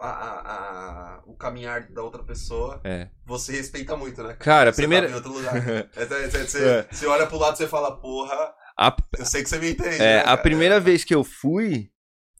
a, 0.00 0.08
a- 0.08 0.40
a- 1.16 1.22
o 1.26 1.34
caminhar 1.36 1.88
da 1.92 2.02
outra 2.02 2.22
pessoa, 2.22 2.80
É. 2.84 3.08
você 3.26 3.52
respeita 3.52 3.96
muito, 3.96 4.22
né? 4.22 4.34
Cara, 4.34 4.70
a 4.70 4.72
Você 4.72 4.82
primeira. 4.82 5.06
Tá 5.06 5.12
em 5.12 5.16
outro 5.16 5.32
lugar. 5.32 5.54
É, 5.96 6.04
você, 6.28 6.64
É. 6.64 6.88
você 6.90 7.06
olha 7.06 7.26
pro 7.26 7.38
lado 7.38 7.54
e 7.54 7.58
você 7.58 7.66
fala, 7.68 7.96
porra, 8.00 8.34
A, 8.78 8.96
eu 9.18 9.24
sei 9.26 9.42
que 9.42 9.48
você 9.48 9.58
me 9.58 9.70
entende. 9.72 9.96
é, 9.96 10.16
né, 10.16 10.22
a 10.24 10.36
primeira 10.36 10.80
vez 10.80 11.04
que 11.04 11.14
eu 11.14 11.22
fui. 11.22 11.90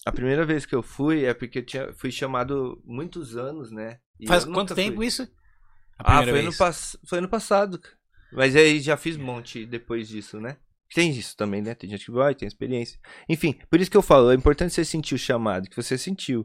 A 0.06 0.10
primeira 0.12 0.46
vez 0.46 0.64
que 0.64 0.74
eu 0.74 0.82
fui 0.82 1.24
é 1.26 1.34
porque 1.34 1.58
eu 1.58 1.66
tinha, 1.66 1.92
fui 1.92 2.10
chamado 2.10 2.80
muitos 2.86 3.36
anos, 3.36 3.70
né? 3.70 3.98
E 4.18 4.26
Faz 4.26 4.46
quanto 4.46 4.74
tempo 4.74 4.96
fui. 4.96 5.06
isso? 5.06 5.28
Ah, 5.98 6.22
foi 6.22 6.40
ano, 6.40 6.56
pass... 6.56 6.96
foi 7.06 7.18
ano 7.18 7.28
passado. 7.28 7.78
Mas 8.32 8.56
aí 8.56 8.80
já 8.80 8.96
fiz 8.96 9.16
um 9.18 9.22
monte 9.24 9.66
depois 9.66 10.08
disso, 10.08 10.40
né? 10.40 10.56
Tem 10.94 11.10
isso 11.10 11.36
também, 11.36 11.60
né? 11.60 11.74
Tem 11.74 11.88
gente 11.90 12.06
que 12.06 12.10
vai, 12.10 12.34
tem 12.34 12.48
experiência. 12.48 12.98
Enfim, 13.28 13.58
por 13.70 13.78
isso 13.80 13.90
que 13.90 13.96
eu 13.96 14.02
falo, 14.02 14.30
é 14.30 14.34
importante 14.34 14.72
você 14.72 14.84
sentir 14.84 15.14
o 15.14 15.18
chamado, 15.18 15.68
que 15.68 15.76
você 15.76 15.98
sentiu. 15.98 16.44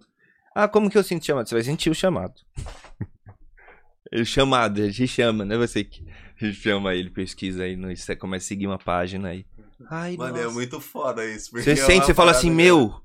Ah, 0.55 0.69
como 0.69 0.89
que 0.89 0.97
eu 0.97 1.03
sinto 1.03 1.21
o 1.21 1.25
chamado? 1.25 1.49
Você 1.49 1.55
vai 1.55 1.63
sentir 1.65 1.89
o 1.89 1.93
chamado. 1.95 2.33
o 4.13 4.23
chamado, 4.23 4.81
a 4.81 4.85
gente 4.89 5.07
chama, 5.07 5.43
não 5.43 5.55
é 5.55 5.57
você 5.57 5.83
que 5.83 6.01
a 6.41 6.45
gente 6.45 6.57
chama 6.61 6.95
ele, 6.95 7.09
pesquisa 7.09 7.63
aí, 7.63 7.75
no, 7.75 7.93
você 7.95 8.15
começa 8.15 8.45
a 8.45 8.47
seguir 8.47 8.65
uma 8.65 8.77
página 8.79 9.29
aí. 9.29 9.45
Ai, 9.91 10.15
Mano, 10.15 10.37
é 10.37 10.43
nossa. 10.43 10.53
muito 10.53 10.79
foda 10.79 11.25
isso. 11.25 11.51
Você 11.51 11.71
é 11.71 11.75
sente, 11.75 12.05
você 12.05 12.13
fala 12.13 12.31
assim, 12.31 12.47
que- 12.47 12.55
meu, 12.55 13.01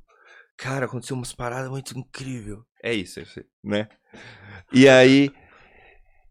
cara, 0.56 0.86
aconteceu 0.86 1.16
umas 1.16 1.32
paradas 1.32 1.68
muito 1.68 1.98
incrível. 1.98 2.64
É 2.82 2.94
isso, 2.94 3.18
é 3.18 3.24
isso, 3.24 3.44
né? 3.64 3.88
E 4.72 4.88
aí, 4.88 5.32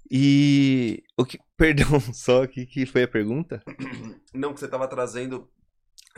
e 0.09 1.03
o 1.17 1.25
que, 1.25 1.37
perdão, 1.57 1.99
só 2.13 2.47
que 2.47 2.65
que 2.65 2.85
foi 2.85 3.03
a 3.03 3.07
pergunta? 3.07 3.61
Não, 4.33 4.53
que 4.53 4.61
você 4.61 4.67
tava 4.69 4.87
trazendo 4.87 5.49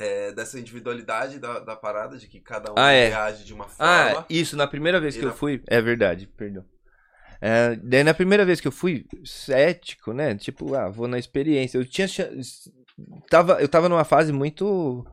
é, 0.01 0.31
dessa 0.31 0.59
individualidade 0.59 1.39
da, 1.39 1.59
da 1.59 1.75
parada, 1.75 2.17
de 2.17 2.27
que 2.27 2.39
cada 2.39 2.71
um 2.71 2.75
Ah, 2.77 2.91
é. 2.91 3.07
reage 3.09 3.45
de 3.45 3.53
uma 3.53 3.65
Ah, 3.79 4.09
forma. 4.11 4.25
isso, 4.29 4.55
na 4.57 4.67
primeira 4.67 4.99
vez 4.99 5.15
que 5.15 5.23
eu 5.23 5.29
na- 5.29 5.33
fui, 5.35 5.61
é 5.67 5.81
verdade, 5.81 6.27
perdão. 6.27 6.65
É, 7.39 7.75
daí 7.75 8.03
na 8.03 8.13
primeira 8.13 8.45
vez 8.45 8.61
que 8.61 8.67
eu 8.67 8.71
fui, 8.71 9.05
cético, 9.25 10.13
né? 10.13 10.35
Tipo, 10.35 10.75
ah, 10.75 10.89
vou 10.89 11.07
na 11.07 11.17
experiência. 11.17 11.77
Eu 11.77 11.85
tinha 11.85 12.07
tava, 13.29 13.61
eu 13.61 13.67
tava 13.67 13.89
numa 13.89 14.03
fase 14.03 14.31
muito 14.31 15.05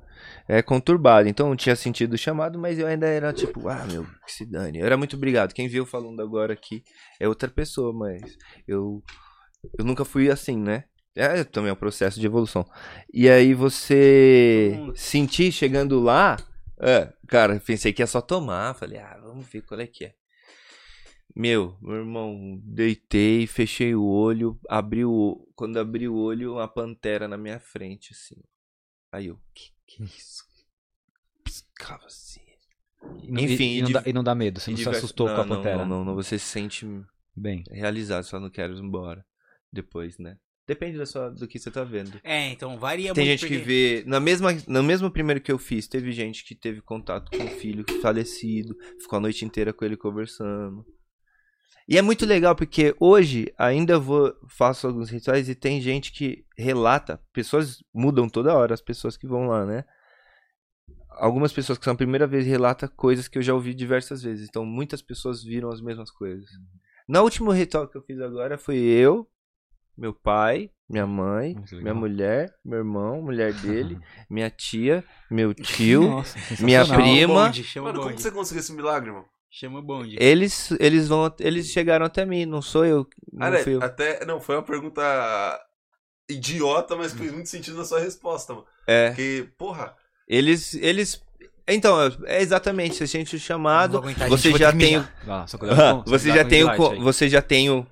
é, 0.47 0.61
conturbada, 0.63 1.29
então 1.29 1.51
eu 1.51 1.57
tinha 1.57 1.75
sentido 1.77 2.13
o 2.15 2.19
chamado, 2.19 2.59
mas 2.59 2.79
eu 2.79 2.87
ainda 2.87 3.07
era 3.07 3.33
tipo, 3.33 3.69
ah, 3.69 3.85
meu, 3.91 4.05
que 4.27 4.33
se 4.33 4.45
dane. 4.45 4.79
Eu 4.79 4.87
era 4.87 4.97
muito 4.97 5.17
obrigado. 5.17 5.55
Quem 5.55 5.69
viu 5.69 5.87
falando 5.87 6.21
agora 6.21 6.53
aqui 6.53 6.83
é 7.21 7.29
outra 7.29 7.49
pessoa, 7.49 7.93
mas 7.93 8.37
eu 8.67 9.03
eu 9.79 9.85
nunca 9.85 10.05
fui 10.05 10.31
assim, 10.31 10.57
né? 10.59 10.85
É 11.19 11.43
também 11.43 11.71
é 11.71 11.73
um 11.73 11.77
processo 11.77 12.21
de 12.21 12.27
evolução. 12.27 12.65
E 13.13 13.29
aí 13.29 13.53
você 13.53 14.73
mundo. 14.77 14.97
sentir 14.97 15.51
chegando 15.51 15.99
lá, 15.99 16.37
é, 16.81 17.13
cara, 17.27 17.59
pensei 17.59 17.93
que 17.93 18.01
ia 18.01 18.07
só 18.07 18.21
tomar. 18.21 18.75
Falei, 18.75 18.99
ah, 18.99 19.19
vamos 19.21 19.47
ver 19.49 19.63
qual 19.63 19.81
é 19.81 19.87
que 19.87 20.05
é. 20.05 20.15
Meu, 21.35 21.77
meu 21.83 21.97
irmão, 21.97 22.61
deitei, 22.65 23.47
fechei 23.49 23.95
o 23.95 24.05
olho, 24.05 24.59
abri 24.69 25.05
o. 25.05 25.45
Quando 25.57 25.79
abri 25.79 26.09
o 26.09 26.15
olho, 26.15 26.55
uma 26.55 26.69
pantera 26.69 27.27
na 27.27 27.37
minha 27.37 27.59
frente, 27.59 28.13
assim. 28.13 28.41
Aí 29.13 29.27
eu, 29.27 29.39
que 29.55 29.73
que 29.87 30.03
é 30.03 30.07
isso? 30.07 30.45
Piscava 31.43 32.07
assim. 32.07 32.41
E 33.23 33.31
não- 33.31 33.43
Enfim, 33.43 33.71
e, 33.71 33.79
e 33.79 33.83
não 33.83 33.91
dá, 33.91 34.03
e 34.07 34.13
não 34.13 34.25
dá 34.25 34.35
medo, 34.35 34.61
você 34.61 34.71
não 34.71 34.79
se 34.79 34.89
assustou 34.89 35.27
com 35.29 35.41
a 35.41 35.45
não, 35.45 35.57
pantera. 35.57 35.79
Não, 35.79 35.87
não, 35.87 36.05
não, 36.05 36.15
você 36.15 36.39
se 36.39 36.47
sente 36.47 36.87
Bem, 37.37 37.65
realizado, 37.71 38.25
só 38.25 38.39
não 38.39 38.51
quero 38.51 38.75
ir 38.75 38.83
embora. 38.83 39.25
Depois, 39.73 40.19
né? 40.19 40.39
Depende 40.69 40.99
da 40.99 41.07
sua, 41.07 41.31
do 41.31 41.49
que 41.49 41.59
você 41.59 41.71
tá 41.71 41.83
vendo. 41.83 42.21
É, 42.23 42.49
então 42.51 42.79
varia 42.79 43.15
Tem 43.15 43.25
muito. 43.27 43.41
gente 43.41 43.49
que 43.49 43.59
porque- 43.59 43.67
vê. 43.67 44.05
Na 44.07 44.21
mesma, 44.21 44.51
no 44.67 44.83
mesmo 44.83 45.11
primeiro 45.11 45.41
que 45.41 45.51
eu 45.51 45.59
fiz, 45.59 45.89
teve 45.89 46.13
gente 46.13 46.45
que 46.45 46.55
teve 46.55 46.83
contato 46.83 47.31
com 47.37 47.43
o 47.43 47.49
filho 47.49 47.87
falecido, 48.03 48.77
ficou 49.01 49.17
a 49.17 49.21
noite 49.21 49.47
inteira 49.47 49.73
com 49.73 49.83
ele 49.85 49.97
conversando. 49.97 50.85
E 51.89 51.97
é 51.97 52.03
muito 52.03 52.27
legal 52.27 52.55
porque 52.55 52.95
hoje 53.01 53.51
ainda 53.57 53.99
vou 53.99 54.31
faço 54.59 54.87
alguns 54.87 55.09
rituais 55.09 55.49
e 55.49 55.55
tem 55.55 55.81
gente 55.81 56.13
que 56.13 56.45
relata, 56.55 57.19
pessoas 57.33 57.83
mudam 57.95 58.29
toda 58.29 58.55
hora 58.55 58.75
as 58.75 58.83
pessoas 58.83 59.17
que 59.17 59.27
vão 59.27 59.47
lá, 59.47 59.65
né? 59.65 59.85
Algumas 61.13 61.51
pessoas 61.51 61.79
que 61.79 61.85
são 61.85 61.95
a 61.95 61.97
primeira 61.97 62.27
vez 62.27 62.45
relata 62.47 62.87
coisas 62.89 63.27
que 63.27 63.39
eu 63.39 63.43
já 63.43 63.55
ouvi 63.55 63.73
diversas 63.73 64.23
vezes. 64.23 64.47
Então 64.47 64.67
muitas 64.67 65.01
pessoas 65.01 65.43
viram 65.43 65.71
as 65.71 65.81
mesmas 65.81 66.11
coisas. 66.11 66.45
Na 67.09 67.23
último 67.23 67.51
ritual 67.53 67.89
que 67.89 67.97
eu 67.97 68.03
fiz 68.03 68.21
agora 68.21 68.59
foi 68.59 68.77
eu, 68.77 69.27
meu 69.99 70.15
pai, 70.15 70.71
minha 70.89 71.07
mãe, 71.07 71.57
minha 71.73 71.93
mulher, 71.93 72.55
meu 72.65 72.79
irmão, 72.79 73.21
mulher 73.21 73.53
dele, 73.53 73.99
minha 74.31 74.49
tia, 74.49 75.05
meu 75.31 75.53
tio, 75.53 76.03
Nossa, 76.09 76.39
minha 76.61 76.85
sensacional. 76.85 76.87
Chama 76.87 76.99
o 76.99 77.03
prima. 77.13 77.35
bonde, 77.45 77.65
chama 77.65 77.85
o 77.85 77.89
Mano, 77.89 77.99
como 77.99 78.11
bonde. 78.11 78.17
que 78.17 78.23
você 78.23 78.31
conseguiu 78.31 78.61
esse 78.61 78.73
milagre, 78.73 79.09
irmão? 79.11 79.25
Chama 79.51 79.79
o 79.81 79.83
bonde. 79.83 80.17
Eles, 80.21 80.71
eles 80.79 81.09
vão, 81.09 81.35
eles 81.41 81.67
chegaram 81.69 82.07
até 82.07 82.25
mim, 82.25 82.47
não 82.47 82.63
sou 82.63 82.85
eu, 82.85 83.07
não 83.33 83.47
Ah, 83.49 83.59
fui 83.59 83.75
eu. 83.75 83.83
até. 83.83 84.25
Não, 84.25 84.41
foi 84.41 84.55
uma 84.57 84.63
pergunta 84.63 85.03
idiota, 86.31 86.95
mas 86.97 87.13
fez 87.13 87.33
muito 87.33 87.49
sentido 87.49 87.77
na 87.79 87.85
sua 87.85 88.01
resposta, 88.01 88.53
mano. 88.53 88.67
É, 88.87 89.09
Porque, 89.09 89.49
porra, 89.59 89.95
eles, 90.29 90.75
eles, 90.75 91.21
Então, 91.67 91.97
é 92.27 92.41
exatamente, 92.43 92.95
você 92.97 93.07
sente 93.07 93.35
o 93.37 93.39
chamado, 93.39 94.01
você 94.29 94.53
já 94.57 94.73
tem, 94.73 95.03
você 96.07 96.31
já 96.31 96.45
tem 96.45 96.65
o, 96.65 97.01
você 97.03 97.29
já 97.29 97.43
tem 97.43 97.71
o, 97.71 97.87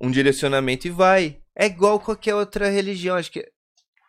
um 0.00 0.10
direcionamento 0.10 0.86
e 0.86 0.90
vai. 0.90 1.40
É 1.54 1.66
igual 1.66 2.00
qualquer 2.00 2.34
outra 2.34 2.68
religião, 2.68 3.16
acho 3.16 3.30
que 3.30 3.46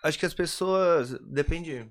acho 0.04 0.18
que 0.18 0.26
as 0.26 0.34
pessoas 0.34 1.12
depende. 1.30 1.90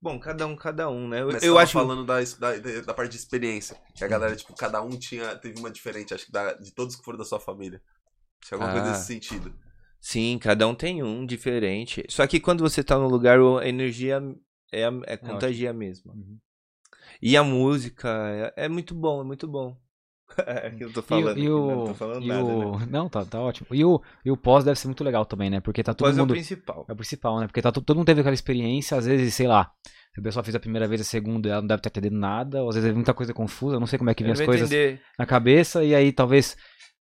Bom, 0.00 0.18
cada 0.20 0.46
um, 0.46 0.54
cada 0.54 0.88
um, 0.90 1.08
né? 1.08 1.22
Eu, 1.22 1.26
Mas 1.32 1.42
eu 1.42 1.52
tava 1.54 1.62
acho 1.64 1.72
falando 1.72 2.04
da, 2.04 2.20
da, 2.22 2.80
da 2.82 2.94
parte 2.94 3.10
de 3.12 3.16
experiência. 3.16 3.76
Que 3.94 4.04
a 4.04 4.08
galera, 4.08 4.36
tipo, 4.36 4.54
cada 4.54 4.80
um 4.82 4.90
tinha, 4.90 5.34
teve 5.36 5.58
uma 5.58 5.70
diferente, 5.70 6.14
acho 6.14 6.26
que 6.26 6.32
da- 6.32 6.52
de 6.52 6.72
todos 6.72 6.94
que 6.94 7.02
foram 7.04 7.18
da 7.18 7.24
sua 7.24 7.40
família. 7.40 7.82
Se 8.44 8.54
alguma 8.54 8.70
coisa 8.70 8.86
Ah. 8.86 8.90
nesse 8.92 9.06
sentido. 9.06 9.52
Sim, 10.00 10.38
cada 10.38 10.68
um 10.68 10.74
tem 10.74 11.02
um 11.02 11.26
diferente. 11.26 12.04
Só 12.08 12.26
que 12.26 12.38
quando 12.38 12.60
você 12.60 12.84
tá 12.84 12.96
no 12.98 13.08
lugar, 13.08 13.40
a 13.40 13.66
energia 13.66 14.22
é, 14.70 14.84
a- 14.84 15.00
é 15.06 15.16
contagia 15.16 15.72
mesmo. 15.72 16.12
Uhum. 16.12 16.38
E 17.20 17.36
a 17.36 17.42
música 17.42 18.52
é, 18.56 18.66
é 18.66 18.68
muito 18.68 18.94
bom, 18.94 19.22
é 19.22 19.24
muito 19.24 19.48
bom. 19.48 19.76
É 20.46 20.74
eu 20.80 20.92
tô 20.92 21.02
falando. 21.02 21.38
E, 21.38 21.42
aqui, 21.42 21.50
o- 21.50 21.70
não 21.70 21.84
tô 21.84 21.94
falando 21.94 22.24
e 22.24 22.28
nada, 22.28 22.42
o- 22.42 22.78
né? 22.78 22.86
Não, 22.90 23.08
tá, 23.08 23.24
tá 23.24 23.40
ótimo. 23.40 23.66
E 23.72 23.84
o, 23.84 24.00
e 24.24 24.30
o 24.30 24.36
pós 24.36 24.64
deve 24.64 24.78
ser 24.78 24.88
muito 24.88 25.04
legal 25.04 25.24
também, 25.24 25.48
né? 25.50 25.60
Porque 25.60 25.82
tá 25.82 25.94
todo 25.94 26.06
Pós 26.06 26.16
é 26.18 26.20
o 26.20 26.24
mundo. 26.24 26.34
principal. 26.34 26.84
É 26.88 26.92
o 26.92 26.96
principal, 26.96 27.40
né? 27.40 27.46
Porque 27.46 27.62
tá, 27.62 27.70
to- 27.72 27.80
todo 27.80 27.96
mundo 27.96 28.06
teve 28.06 28.20
aquela 28.20 28.34
experiência, 28.34 28.96
às 28.96 29.06
vezes, 29.06 29.34
sei 29.34 29.46
lá, 29.46 29.70
se 30.14 30.20
a 30.20 30.22
pessoa 30.22 30.42
fez 30.44 30.54
a 30.54 30.60
primeira 30.60 30.86
vez, 30.88 31.00
a 31.00 31.04
segunda, 31.04 31.48
ela 31.48 31.60
não 31.60 31.68
deve 31.68 31.82
ter 31.82 31.88
entendido 31.90 32.16
nada, 32.16 32.62
ou 32.62 32.68
às 32.68 32.74
vezes 32.76 32.90
é 32.90 32.92
muita 32.92 33.14
coisa 33.14 33.32
confusa, 33.32 33.76
eu 33.76 33.80
não 33.80 33.86
sei 33.86 33.98
como 33.98 34.10
é 34.10 34.14
que 34.14 34.22
vem 34.22 34.32
as 34.32 34.40
coisas 34.40 34.70
entender. 34.70 35.00
na 35.18 35.26
cabeça, 35.26 35.84
e 35.84 35.94
aí 35.94 36.12
talvez 36.12 36.56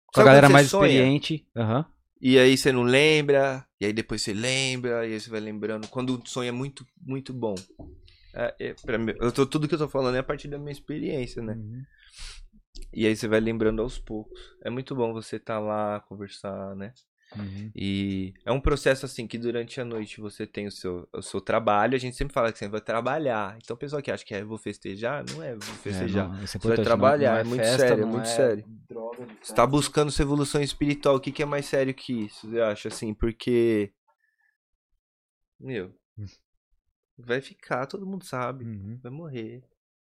com 0.07 0.21
a 0.21 0.25
galera 0.25 0.49
mais 0.49 0.69
sonha? 0.69 0.87
experiente. 0.91 1.47
Aham. 1.57 1.87
E 2.21 2.39
aí 2.39 2.57
você 2.57 2.73
não 2.73 2.83
lembra, 2.83 3.67
e 3.81 3.87
aí 3.87 3.93
depois 3.93 4.23
você 4.23 4.33
lembra, 4.33 5.07
e 5.07 5.13
aí 5.13 5.21
você 5.21 5.29
vai 5.29 5.41
lembrando. 5.41 5.87
Quando 5.89 6.15
o 6.19 6.27
sonho 6.27 6.49
é 6.49 6.53
muito, 6.53 6.87
muito 7.05 7.33
bom. 7.35 7.55
É, 8.35 8.75
é, 8.89 8.99
mim, 8.99 9.13
eu 9.21 9.31
tô, 9.31 9.45
tudo 9.47 9.69
que 9.69 9.75
eu 9.75 9.79
tô 9.79 9.89
falando 9.89 10.17
é 10.17 10.21
a 10.21 10.23
partir 10.25 10.49
da 10.49 10.59
minha 10.59 10.73
experiência, 10.73 11.43
né? 11.43 11.53
Uhum. 11.53 11.83
E 12.93 13.07
aí 13.07 13.15
você 13.17 13.27
vai 13.29 13.41
lembrando 13.41 13.83
aos 13.83 13.99
poucos. 13.99 14.39
É 14.63 14.71
muito 14.71 14.95
bom 14.95 15.13
você 15.13 15.39
tá 15.39 15.59
lá, 15.59 16.01
conversar, 16.01 16.75
né? 16.77 16.93
Uhum. 17.37 17.73
E 17.75 18.33
é 18.45 18.53
um 18.53 18.61
processo 18.61 19.05
assim 19.07 19.27
que 19.27 19.37
durante 19.37 19.81
a 19.81 19.85
noite 19.85 20.21
você 20.21 20.47
tem 20.47 20.69
o 20.69 20.71
seu, 20.71 21.09
o 21.13 21.21
seu 21.21 21.41
trabalho. 21.41 21.97
A 21.97 21.99
gente 21.99 22.15
sempre 22.17 22.33
fala 22.33 22.53
que 22.53 22.59
você 22.59 22.69
vai 22.69 22.81
trabalhar. 22.81 23.57
Então, 23.61 23.75
o 23.75 23.79
pessoal 23.79 24.01
que 24.01 24.11
acha 24.13 24.25
que 24.25 24.33
é 24.35 24.45
vou 24.45 24.57
festejar, 24.59 25.25
não 25.29 25.43
é 25.43 25.53
vou 25.53 25.75
festejar. 25.77 26.27
É, 26.27 26.29
não, 26.29 26.45
isso 26.45 26.53
Você 26.53 26.57
é 26.57 26.61
vai 26.61 26.67
importante, 26.75 26.85
trabalhar, 26.85 27.29
não- 27.31 27.35
não 27.35 27.41
é 27.41 27.45
muito 27.45 27.61
festa, 27.63 27.79
sério, 27.89 28.03
é 28.03 28.07
muito 28.07 28.29
sério. 28.29 28.65
droga 28.89 29.27
de 29.27 29.33
Você 29.33 29.39
festa. 29.39 29.55
tá 29.55 29.67
buscando 29.67 30.13
sua 30.13 30.23
evolução 30.23 30.63
espiritual. 30.63 31.17
O 31.17 31.21
que, 31.21 31.33
que 31.33 31.43
é 31.43 31.47
mais 31.47 31.67
sério 31.67 31.93
que 31.93 32.13
isso, 32.27 32.47
eu 32.55 32.65
acho, 32.65 32.87
assim? 32.87 33.13
Porque. 33.13 33.93
Meu. 35.59 35.93
Vai 37.19 37.41
ficar, 37.41 37.87
todo 37.87 38.07
mundo 38.07 38.25
sabe. 38.25 38.65
Uhum, 38.65 38.99
Vai 39.03 39.11
morrer. 39.13 39.65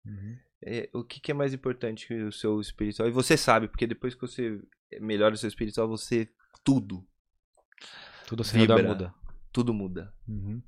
uhum. 0.06 0.38
É, 0.62 0.90
o 0.94 1.04
que, 1.04 1.20
que 1.20 1.32
é 1.32 1.34
mais 1.34 1.54
importante 1.54 2.08
que 2.08 2.14
o 2.24 2.32
seu 2.32 2.60
espiritual? 2.60 3.08
E 3.08 3.12
você 3.12 3.38
sabe, 3.38 3.68
porque 3.68 3.88
depois 3.88 4.14
que 4.14 4.22
você 4.22 4.62
melhora 5.00 5.34
o 5.36 5.38
seu 5.38 5.48
espiritual, 5.48 5.88
você. 5.88 6.30
Tudo. 6.64 7.08
Tudo 8.28 8.44
redor 8.44 8.76
Vibra. 8.78 8.90
muda. 8.90 9.16
Tudo 9.52 9.74
muda. 9.74 10.14
Uhum. 10.28 10.62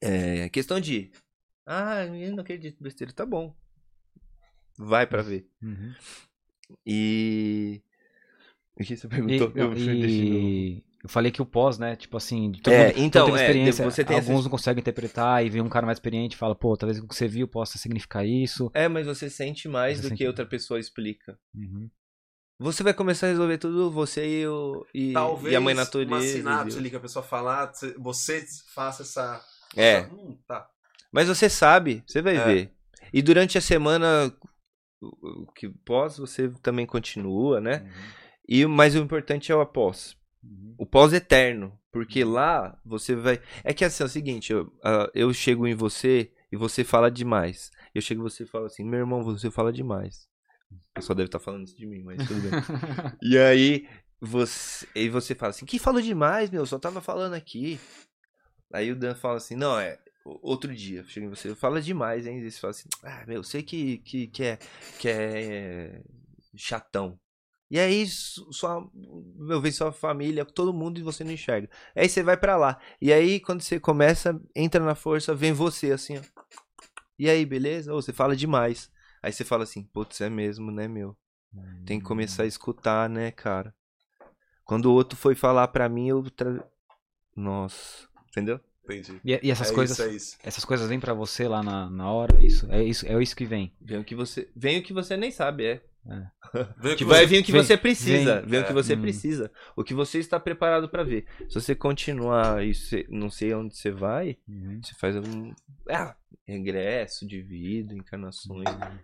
É 0.00 0.48
questão 0.48 0.80
de. 0.80 1.12
Ah, 1.64 2.04
eu 2.04 2.32
não 2.32 2.40
acredito 2.42 2.82
besteira. 2.82 3.12
Tá 3.12 3.24
bom. 3.24 3.54
Vai 4.76 5.06
pra 5.06 5.22
ver. 5.22 5.48
Uhum. 5.62 5.94
E. 6.84 7.80
O 8.78 8.84
que 8.84 8.96
você 8.96 9.06
E, 9.06 9.10
perguntou? 9.10 9.52
não, 9.54 9.72
Eu 9.72 9.76
e 10.06 10.84
eu 11.06 11.08
falei 11.08 11.30
que 11.30 11.40
o 11.40 11.46
pós, 11.46 11.78
né? 11.78 11.96
Tipo 11.96 12.16
assim, 12.16 12.50
de 12.50 12.60
todo 12.60 12.72
É, 12.74 12.88
mundo- 12.88 12.98
então, 12.98 13.36
é, 13.36 13.40
experiência, 13.40 13.84
você 13.84 14.04
tem 14.04 14.16
essa- 14.16 14.28
alguns 14.30 14.44
não 14.44 14.50
conseguem 14.50 14.80
interpretar 14.80 15.44
e 15.44 15.48
vem 15.48 15.62
um 15.62 15.68
cara 15.68 15.86
mais 15.86 15.96
experiente 15.96 16.34
e 16.34 16.38
fala, 16.38 16.54
pô, 16.54 16.76
talvez 16.76 16.98
o 16.98 17.06
que 17.06 17.14
você 17.14 17.26
viu 17.28 17.46
possa 17.48 17.78
significar 17.78 18.26
isso. 18.26 18.70
É, 18.74 18.88
mas 18.88 19.06
você 19.06 19.30
sente 19.30 19.68
mais 19.68 19.96
Você 19.98 20.02
do 20.02 20.08
sente 20.08 20.18
que 20.18 20.26
outra 20.26 20.44
pessoa 20.44 20.78
explica. 20.80 21.38
Uhum. 21.54 21.88
Você 22.58 22.82
vai 22.82 22.94
começar 22.94 23.26
a 23.26 23.30
resolver 23.30 23.58
tudo, 23.58 23.90
você 23.90 24.26
e, 24.42 24.46
o, 24.48 24.86
e, 24.94 25.12
Talvez 25.12 25.52
e 25.52 25.56
a 25.56 25.60
mãe 25.60 25.74
natureza. 25.74 26.14
uma 26.14 26.24
e 26.24 26.28
sinapse 26.28 26.78
ali 26.78 26.88
que 26.90 26.96
a 26.96 27.00
pessoa 27.00 27.22
fala, 27.22 27.64
ah, 27.64 27.72
você- 27.98 28.44
faça 28.74 29.02
essa... 29.02 29.44
É. 29.76 29.98
essa- 29.98 30.14
Hum, 30.14 30.38
tá. 30.48 30.66
Mas 31.12 31.28
você 31.28 31.48
sabe, 31.50 32.02
você 32.06 32.22
vai 32.22 32.36
É. 32.36 32.44
ver. 32.44 32.72
E 33.12 33.20
durante 33.22 33.56
a 33.56 33.60
semana 33.60 34.32
o- 35.02 35.42
o 35.44 35.52
que 35.52 35.68
pós, 35.68 36.16
você 36.18 36.48
também 36.62 36.86
continua, 36.86 37.60
né? 37.60 37.86
E 38.48 38.64
mas 38.66 38.94
o 38.94 38.98
importante 38.98 39.52
é 39.52 39.54
o 39.54 39.60
após. 39.60 40.16
Uhum. 40.46 40.74
O 40.78 40.86
pós-eterno. 40.86 41.78
Porque 41.96 42.22
lá 42.24 42.78
você 42.84 43.16
vai. 43.16 43.40
É 43.64 43.72
que 43.72 43.82
assim, 43.82 44.02
é 44.02 44.06
o 44.06 44.08
seguinte, 44.08 44.52
eu, 44.52 44.70
ah, 44.84 45.10
eu 45.14 45.32
chego 45.32 45.66
em 45.66 45.74
você 45.74 46.30
e 46.52 46.56
você 46.56 46.84
fala 46.84 47.10
demais. 47.10 47.70
Eu 47.94 48.02
chego 48.02 48.20
em 48.20 48.24
você 48.24 48.44
e 48.44 48.46
falo 48.46 48.66
assim, 48.66 48.84
meu 48.84 49.00
irmão, 49.00 49.22
você 49.22 49.50
fala 49.50 49.72
demais. 49.72 50.28
O 50.70 50.94
pessoal 50.94 51.16
deve 51.16 51.28
estar 51.28 51.38
falando 51.38 51.64
isso 51.64 51.76
de 51.76 51.86
mim, 51.86 52.02
mas 52.02 52.18
tudo 52.28 52.40
bem. 52.42 52.50
e 53.22 53.38
aí 53.38 53.88
você, 54.20 54.86
e 54.94 55.08
você 55.08 55.34
fala 55.34 55.50
assim, 55.50 55.64
que 55.64 55.78
falou 55.78 56.02
demais, 56.02 56.50
meu, 56.50 56.66
só 56.66 56.78
tava 56.78 57.00
falando 57.00 57.34
aqui. 57.34 57.80
Aí 58.72 58.90
o 58.92 58.96
Dan 58.96 59.14
fala 59.14 59.36
assim, 59.36 59.56
não, 59.56 59.78
é. 59.78 59.98
Outro 60.24 60.74
dia, 60.74 61.00
eu 61.00 61.04
chego 61.04 61.26
em 61.26 61.30
você, 61.30 61.54
fala 61.54 61.80
demais, 61.80 62.26
hein? 62.26 62.40
E 62.40 62.50
você 62.50 62.60
fala 62.60 62.72
assim, 62.72 62.88
ah, 63.04 63.24
meu, 63.26 63.42
sei 63.42 63.62
que, 63.62 63.98
que, 63.98 64.26
que 64.26 64.42
é, 64.42 64.58
que 64.98 65.08
é 65.08 66.02
chatão. 66.56 67.18
E 67.70 67.78
aí, 67.80 68.06
su- 68.06 68.52
sua, 68.52 68.88
meu, 68.94 69.60
vem 69.60 69.72
sua 69.72 69.90
família, 69.92 70.44
todo 70.44 70.72
mundo 70.72 70.98
e 70.98 71.02
você 71.02 71.24
não 71.24 71.32
enxerga. 71.32 71.68
Aí 71.94 72.08
você 72.08 72.22
vai 72.22 72.36
pra 72.36 72.56
lá. 72.56 72.78
E 73.00 73.12
aí, 73.12 73.40
quando 73.40 73.60
você 73.60 73.80
começa, 73.80 74.40
entra 74.54 74.84
na 74.84 74.94
força, 74.94 75.34
vem 75.34 75.52
você, 75.52 75.90
assim, 75.92 76.18
ó. 76.18 76.22
E 77.18 77.28
aí, 77.28 77.44
beleza? 77.44 77.92
Ou 77.92 78.00
você 78.00 78.12
fala 78.12 78.36
demais. 78.36 78.90
Aí 79.22 79.32
você 79.32 79.44
fala 79.44 79.64
assim, 79.64 79.82
putz, 79.82 80.20
é 80.20 80.28
mesmo, 80.28 80.70
né, 80.70 80.86
meu? 80.86 81.16
Tem 81.86 81.98
que 81.98 82.04
começar 82.04 82.42
a 82.42 82.46
escutar, 82.46 83.08
né, 83.08 83.30
cara? 83.30 83.74
Quando 84.64 84.86
o 84.86 84.92
outro 84.92 85.16
foi 85.16 85.34
falar 85.34 85.68
pra 85.68 85.88
mim, 85.88 86.08
eu. 86.08 86.22
Tra... 86.30 86.62
Nossa. 87.34 88.06
Entendeu? 88.28 88.60
Entendi. 88.84 89.20
E, 89.24 89.40
e 89.42 89.50
essas 89.50 89.70
é 89.70 89.74
coisas, 89.74 89.98
isso, 89.98 90.08
é 90.08 90.12
isso. 90.12 90.38
essas 90.44 90.64
coisas 90.64 90.88
vêm 90.88 91.00
pra 91.00 91.14
você 91.14 91.48
lá 91.48 91.62
na, 91.62 91.90
na 91.90 92.12
hora, 92.12 92.44
isso, 92.44 92.70
é 92.70 92.84
isso, 92.84 93.06
é 93.06 93.20
isso 93.20 93.34
que 93.34 93.44
vem. 93.46 93.72
Vem 93.80 93.98
o 93.98 94.04
que 94.04 94.14
você. 94.14 94.48
Vem 94.54 94.78
o 94.78 94.82
que 94.82 94.92
você 94.92 95.16
nem 95.16 95.30
sabe, 95.30 95.64
é. 95.64 95.82
O 96.92 96.96
Que 96.96 97.04
vai 97.04 97.26
vir 97.26 97.40
o 97.40 97.44
que 97.44 97.52
vem, 97.52 97.62
você 97.62 97.76
precisa. 97.76 98.40
vem. 98.40 98.50
Vem, 98.50 98.60
o 98.60 98.64
que 98.64 98.70
É. 98.70 98.74
você 98.74 98.94
Hum. 98.94 99.00
precisa. 99.00 99.50
O 99.76 99.82
que 99.82 99.92
você 99.94 100.18
está 100.18 100.38
preparado 100.38 100.88
pra 100.88 101.02
ver. 101.02 101.26
Se 101.48 101.54
você 101.60 101.74
continuar 101.74 102.64
e 102.64 102.72
você- 102.74 103.06
não 103.10 103.28
sei 103.30 103.52
onde 103.54 103.76
você 103.76 103.90
vai, 103.90 104.38
Uhum. 104.48 104.80
você 104.82 104.94
faz 104.94 105.16
um. 105.16 105.52
Ah, 105.90 106.16
regresso 106.46 107.26
de 107.26 107.40
vida, 107.42 107.94
encarnações. 107.94 108.68
Uhum. 108.68 108.98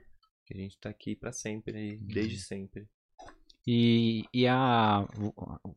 Que 0.47 0.55
a 0.55 0.57
gente 0.57 0.79
tá 0.79 0.89
aqui 0.91 1.15
pra 1.16 1.33
sempre, 1.33 1.77
aí, 1.77 1.97
desde 1.99 2.39
sempre. 2.39 2.87
E, 3.66 4.24
e 4.35 4.47
a 4.47 5.07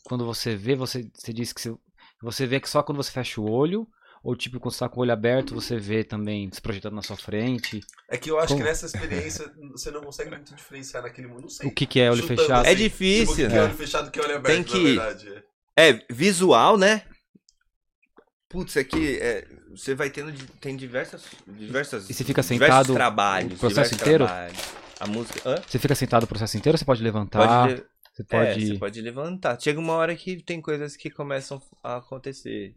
quando 0.04 0.26
você 0.26 0.56
vê, 0.56 0.76
você, 0.76 1.10
você 1.14 1.32
disse 1.34 1.54
que 1.54 1.62
você, 1.62 1.76
você 2.22 2.48
vê 2.48 2.60
que 2.60 2.70
só 2.70 2.82
quando 2.82 2.98
você 2.98 3.12
fecha 3.12 3.40
o 3.40 3.50
olho, 3.50 3.88
ou 4.26 4.36
tipo, 4.36 4.60
quando 4.60 4.74
você 4.74 4.80
tá 4.80 4.90
com 4.90 5.00
o 5.00 5.04
olho 5.04 5.14
aberto, 5.14 5.54
você 5.54 5.78
vê 5.78 6.04
também 6.04 6.50
se 6.52 6.60
projetando 6.60 6.96
na 6.96 7.04
sua 7.04 7.16
frente. 7.16 7.80
É 8.10 8.18
que 8.18 8.32
eu 8.32 8.40
acho 8.40 8.48
Como? 8.50 8.60
que 8.62 8.68
nessa 8.68 8.88
experiência 8.88 9.46
você 9.72 9.92
não 9.92 10.02
consegue 10.02 10.32
muito 10.32 10.56
diferenciar 10.56 11.04
naquele 11.04 11.28
mundo. 11.28 11.42
Não 11.44 11.50
sei. 11.50 11.70
O 11.70 11.72
que, 11.72 11.86
que 11.86 12.00
é 12.00 12.10
olho 12.10 12.24
Chutando 12.24 12.40
fechado? 12.42 12.66
É 12.66 12.70
assim, 12.72 12.84
difícil, 12.84 13.26
Tipo, 13.28 13.34
o 13.34 13.50
que 13.50 13.54
né? 13.54 13.58
é 13.60 13.64
olho 13.64 13.74
fechado 13.76 14.08
o 14.08 14.12
que 14.12 14.20
é 14.20 14.24
olho 14.24 14.36
aberto, 14.38 14.56
Tem 14.56 14.64
que- 14.64 14.96
na 14.96 15.04
verdade. 15.06 15.44
É, 15.78 16.06
visual, 16.12 16.76
né? 16.76 17.04
Putz, 18.50 18.78
aqui 18.78 19.18
é, 19.20 19.48
você 19.70 19.94
vai 19.94 20.10
tendo 20.10 20.34
tem 20.60 20.76
diversas 20.76 21.24
diversas 21.48 22.10
E 22.10 22.14
você 22.14 22.24
fica 22.24 22.42
sentado 22.42 22.94
trabalhos, 22.94 23.54
o 23.54 23.58
processo 23.58 23.94
inteiro? 23.94 24.26
trabalhos. 24.26 24.58
A 25.00 25.08
música, 25.08 25.42
hã? 25.48 25.62
Você 25.68 25.78
fica 25.78 25.94
sentado 25.94 26.24
o 26.24 26.28
processo 26.28 26.58
inteiro, 26.58 26.78
você 26.78 26.86
pode 26.86 27.04
levantar, 27.04 27.68
Pode, 27.68 27.84
você 28.14 28.22
é, 28.22 28.26
pode. 28.26 28.68
você 28.68 28.78
pode 28.80 29.02
levantar. 29.02 29.60
Chega 29.62 29.80
uma 29.80 29.94
hora 29.94 30.16
que 30.16 30.42
tem 30.42 30.62
coisas 30.62 30.96
que 30.96 31.10
começam 31.10 31.62
a 31.84 31.98
acontecer. 31.98 32.74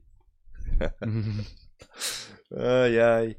Ai, 2.53 2.99
ai. 3.01 3.37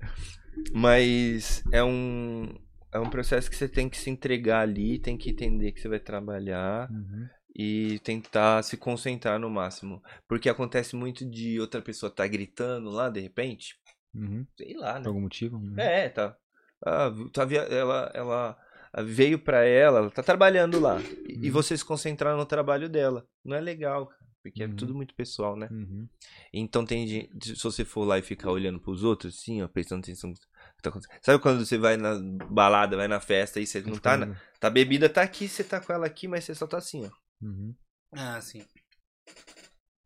Mas 0.74 1.64
é 1.72 1.84
um 1.84 2.54
é 2.92 3.00
um 3.00 3.10
processo 3.10 3.50
que 3.50 3.56
você 3.56 3.68
tem 3.70 3.88
que 3.88 3.98
se 3.98 4.10
entregar 4.10 4.62
ali, 4.62 4.98
tem 5.00 5.16
que 5.18 5.30
entender 5.30 5.72
que 5.72 5.80
você 5.80 5.88
vai 5.88 6.00
trabalhar 6.00 6.90
Uhum. 6.90 7.28
e 7.56 8.00
tentar 8.00 8.64
se 8.64 8.78
concentrar 8.78 9.40
no 9.40 9.50
máximo, 9.50 10.02
porque 10.28 10.50
acontece 10.50 10.96
muito 10.96 11.24
de 11.24 11.60
outra 11.60 11.82
pessoa 11.84 12.10
tá 12.12 12.26
gritando 12.28 12.90
lá 12.90 13.10
de 13.10 13.20
repente, 13.20 13.76
Uhum. 14.16 14.46
sei 14.58 14.74
lá, 14.76 14.94
Por 14.96 15.02
né? 15.02 15.08
algum 15.08 15.22
motivo. 15.22 15.58
uhum. 15.58 15.76
É, 15.78 16.10
tá. 16.10 16.36
Ah, 16.84 17.12
tá 17.32 17.46
via- 17.46 17.62
ela 17.70 18.12
ela 18.16 18.58
veio 19.04 19.38
pra 19.38 19.64
ela, 19.66 20.00
ela 20.00 20.10
tá 20.12 20.24
trabalhando 20.24 20.80
lá 20.80 21.00
e, 21.28 21.34
e 21.44 21.48
Uhum. 21.48 21.54
você 21.54 21.78
se 21.78 21.86
concentrar 21.86 22.36
no 22.36 22.46
trabalho 22.46 22.90
dela. 22.90 23.24
Não 23.46 23.56
é 23.56 23.62
legal, 23.62 24.10
porque 24.42 24.64
Uhum. 24.64 24.72
é 24.72 24.76
tudo 24.76 24.96
muito 24.96 25.14
pessoal, 25.16 25.56
né? 25.56 25.68
Uhum. 25.72 26.08
Então 26.54 26.86
tem 26.86 27.08
gente, 27.08 27.56
se 27.58 27.64
você 27.64 27.84
for 27.86 28.06
lá 28.06 28.18
e 28.18 28.22
ficar 28.22 28.52
olhando 28.52 28.80
pros 28.80 29.04
outros, 29.04 29.38
assim, 29.38 29.62
ó, 29.62 29.68
prestando 29.68 30.02
atenção 30.02 30.30
no 30.30 30.36
que 30.36 30.82
tá 30.82 30.90
acontecendo. 30.90 31.20
Sabe 31.24 31.42
quando 31.42 31.66
você 31.66 31.78
vai 31.78 31.98
na 31.98 32.16
balada, 32.50 32.96
vai 32.98 33.08
na 33.08 33.20
festa 33.20 33.60
e 33.60 33.68
você 33.68 33.82
não 33.82 33.98
tá, 33.98 34.18
na, 34.18 34.36
tá 34.60 34.70
bebida 34.70 35.10
tá 35.10 35.22
aqui, 35.22 35.48
você 35.48 35.64
tá 35.64 35.80
com 35.80 35.92
ela 35.94 36.06
aqui, 36.06 36.28
mas 36.28 36.44
você 36.46 36.56
só 36.56 36.66
tá 36.68 36.78
assim, 36.78 37.06
ó. 37.06 37.10
Uhum. 37.46 37.76
Ah, 38.14 38.40
sim. 38.42 38.64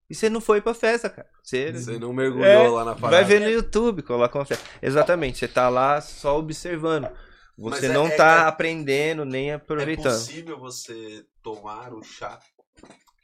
E 0.09 0.15
você 0.15 0.29
não 0.29 0.41
foi 0.41 0.61
pra 0.61 0.73
festa, 0.73 1.09
cara. 1.09 1.29
Você, 1.41 1.71
Você 1.71 1.97
não 1.97 2.11
mergulhou 2.13 2.45
É, 2.45 2.67
lá 2.69 2.85
na 2.85 2.93
parada. 2.95 3.15
vai 3.17 3.23
ver 3.23 3.39
no 3.39 3.49
YouTube, 3.49 4.03
coloca 4.03 4.37
uma 4.37 4.45
festa. 4.45 4.67
Exatamente, 4.81 5.39
você 5.39 5.47
tá 5.47 5.69
lá 5.69 6.01
só 6.01 6.37
observando. 6.37 7.09
Você 7.57 7.85
é- 7.85 7.93
não 7.93 8.07
é- 8.07 8.15
tá 8.15 8.35
é- 8.43 8.47
aprendendo 8.47 9.23
nem 9.25 9.51
É 9.51 9.53
aproveitando. 9.53 10.11
possível 10.13 10.59
você 10.59 11.25
tomar 11.41 11.93
o 11.93 12.03
chá 12.03 12.39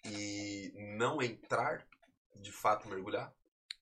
e 0.06 0.72
não 0.98 1.22
entrar, 1.22 1.84
de 2.42 2.52
fato 2.52 2.88
mergulhar? 2.88 3.32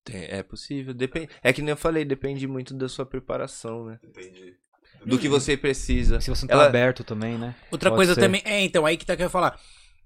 Tem- 0.03 0.23
É 0.25 0.41
possível. 0.43 0.93
Depende, 0.93 1.29
é 1.43 1.51
que 1.53 1.61
nem 1.61 1.71
eu 1.71 1.77
falei, 1.77 2.05
depende 2.05 2.47
muito 2.47 2.73
da 2.73 2.87
sua 2.87 3.05
preparação, 3.05 3.85
né? 3.85 3.99
Entendi. 4.03 4.55
Do 5.05 5.19
que 5.19 5.29
você 5.29 5.55
precisa. 5.55 6.19
Se 6.19 6.29
você 6.29 6.43
não 6.43 6.47
tá 6.47 6.53
Ela- 6.55 6.65
aberto 6.67 7.03
também, 7.03 7.37
né? 7.37 7.55
Outra 7.71 7.89
Pode 7.89 7.97
coisa 7.99 8.15
ser. 8.15 8.21
também. 8.21 8.41
É, 8.45 8.61
então, 8.61 8.85
aí 8.85 8.97
que 8.97 9.05
tá 9.05 9.15
que 9.15 9.21
eu 9.21 9.25
ia 9.25 9.29
falar. 9.29 9.59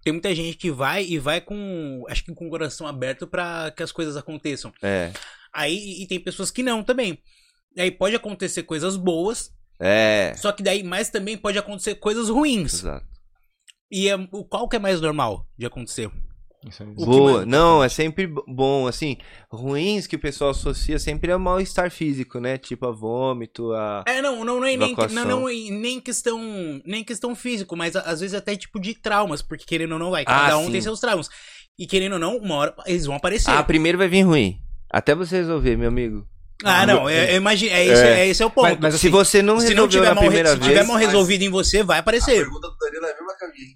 Tem 0.03 0.11
muita 0.11 0.33
gente 0.35 0.57
que 0.57 0.71
vai 0.71 1.05
e 1.05 1.17
vai 1.19 1.39
com. 1.39 2.03
Acho 2.09 2.25
que 2.25 2.33
com 2.33 2.47
o 2.47 2.49
coração 2.49 2.87
aberto 2.87 3.27
pra 3.27 3.71
que 3.71 3.83
as 3.83 3.91
coisas 3.91 4.17
aconteçam. 4.17 4.73
É. 4.81 5.13
Aí 5.53 6.01
e 6.01 6.07
tem 6.07 6.19
pessoas 6.19 6.49
que 6.51 6.63
não 6.63 6.83
também. 6.83 7.21
E 7.75 7.81
aí 7.81 7.91
pode 7.91 8.15
acontecer 8.15 8.63
coisas 8.63 8.97
boas, 8.97 9.51
É. 9.79 10.33
só 10.37 10.51
que 10.51 10.63
daí, 10.63 10.83
mas 10.83 11.09
também 11.09 11.37
pode 11.37 11.57
acontecer 11.57 11.95
coisas 11.95 12.27
ruins. 12.29 12.73
Exato. 12.73 13.05
E 13.91 14.07
é, 14.09 14.15
o 14.31 14.43
qual 14.45 14.67
que 14.69 14.75
é 14.77 14.79
mais 14.79 15.01
normal 15.01 15.45
de 15.57 15.65
acontecer? 15.65 16.09
Boa. 16.95 17.37
mais- 17.37 17.47
Não, 17.47 17.83
é 17.83 17.89
sempre 17.89 18.27
bom, 18.27 18.85
assim. 18.87 19.17
Ruins 19.51 20.05
que 20.05 20.15
o 20.15 20.19
pessoal 20.19 20.51
associa 20.51 20.99
sempre 20.99 21.31
é 21.31 21.37
mal-estar 21.37 21.89
físico, 21.89 22.39
né? 22.39 22.55
Tipo 22.57 22.85
a 22.87 22.91
vômito, 22.91 23.71
a. 23.73 24.03
É, 24.07 24.21
não, 24.21 24.45
não, 24.45 24.59
não 24.59 24.65
é 24.65 24.77
nem, 24.77 24.95
não, 25.11 25.25
não, 25.25 25.49
é 25.49 25.53
nem 25.53 25.99
questão, 25.99 26.39
nem 26.85 27.03
questão 27.03 27.35
físico, 27.35 27.75
mas 27.75 27.95
às 27.95 28.19
vezes 28.21 28.35
até 28.35 28.55
tipo 28.55 28.79
de 28.79 28.93
traumas, 28.93 29.41
porque 29.41 29.65
querendo 29.65 29.93
ou 29.93 29.99
não 29.99 30.11
vai, 30.11 30.21
Ah, 30.21 30.25
cada 30.25 30.57
um 30.59 30.65
sim. 30.67 30.73
tem 30.73 30.81
seus 30.81 30.99
traumas. 30.99 31.29
E 31.79 31.87
querendo 31.87 32.13
ou 32.13 32.19
não, 32.19 32.37
uma 32.37 32.55
hora 32.55 32.75
eles 32.85 33.07
vão 33.07 33.15
aparecer. 33.15 33.49
Ah, 33.49 33.63
primeiro 33.63 33.97
vai 33.97 34.07
vir 34.07 34.21
ruim. 34.21 34.59
Até 34.87 35.15
você 35.15 35.37
resolver, 35.37 35.75
meu 35.77 35.87
amigo. 35.87 36.27
Ah, 36.63 36.85
não, 36.85 37.07
é, 37.09 37.33
eu 37.33 37.37
imagino, 37.37 37.71
é, 37.73 37.85
esse, 37.85 38.03
é. 38.03 38.27
esse 38.27 38.43
é 38.43 38.45
o 38.45 38.49
ponto. 38.49 38.63
Mas- 38.81 38.93
mas 38.93 38.95
Se 39.01 39.09
você 39.09 39.41
não 39.41 39.59
se 39.59 39.67
resolveu 39.67 39.83
não 39.83 39.89
tiver 39.89 40.07
na 40.09 40.15
mal, 40.15 40.23
primeira 40.23 40.49
se 40.49 40.55
vez, 40.57 40.67
tiver 40.67 40.83
mal 40.85 40.97
mas- 40.97 41.05
resolvido 41.07 41.41
em 41.43 41.49
você, 41.49 41.83
vai 41.83 41.97
A 41.97 41.99
aparecer. 42.01 42.35
pergunta 42.37 42.69
do 42.69 42.77
Danilo 42.77 43.05
é 43.05 43.11
a 43.11 43.15
mesma 43.15 43.35
que 43.37 43.45
a 43.45 43.47
minha, 43.49 43.63
hein? 43.65 43.75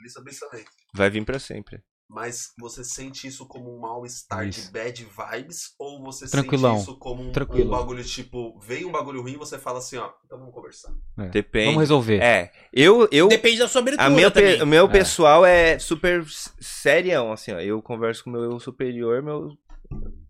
Lisa 0.00 0.22
pensamento. 0.22 0.70
vai 0.94 1.10
vir 1.10 1.24
pra 1.24 1.38
sempre. 1.38 1.80
Mas 2.06 2.48
você 2.60 2.84
sente 2.84 3.26
isso 3.26 3.46
como 3.48 3.74
um 3.74 3.80
mal-estar 3.80 4.46
de 4.48 4.60
Isso. 4.60 4.70
bad 4.70 5.04
vibes? 5.32 5.70
Ou 5.78 6.02
você 6.04 6.28
Tranquilão. 6.28 6.74
sente 6.76 6.82
isso 6.90 6.98
como 6.98 7.22
um, 7.22 7.32
Tranquilo. 7.32 7.66
um 7.66 7.70
bagulho 7.70 8.04
tipo, 8.04 8.60
veio 8.60 8.88
um 8.88 8.92
bagulho 8.92 9.22
ruim 9.22 9.32
e 9.32 9.36
você 9.38 9.58
fala 9.58 9.78
assim, 9.78 9.96
ó, 9.96 10.10
então 10.26 10.38
vamos 10.38 10.52
conversar. 10.54 10.92
É. 11.18 11.28
Depende. 11.30 11.64
Vamos 11.66 11.80
resolver. 11.80 12.18
É. 12.22 12.52
Eu, 12.72 13.08
eu, 13.10 13.26
Depende 13.28 13.58
da 13.58 13.66
sua 13.68 13.80
abertura 13.80 14.06
a 14.06 14.10
meu, 14.10 14.30
pe- 14.30 14.62
o 14.62 14.66
meu 14.66 14.84
É. 14.84 14.88
pessoal 14.88 15.46
é 15.46 15.78
super 15.78 16.22
serião, 16.60 17.32
assim, 17.32 17.52
ó. 17.52 17.58
Eu 17.58 17.80
converso 17.80 18.22
com 18.22 18.30
o 18.30 18.32
meu 18.34 18.42
eu 18.42 18.60
superior, 18.60 19.22
meu. 19.22 19.48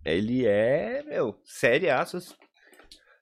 Ele 0.04 0.46
é, 0.46 1.02
meu, 1.04 1.38
seriaço. 1.44 2.18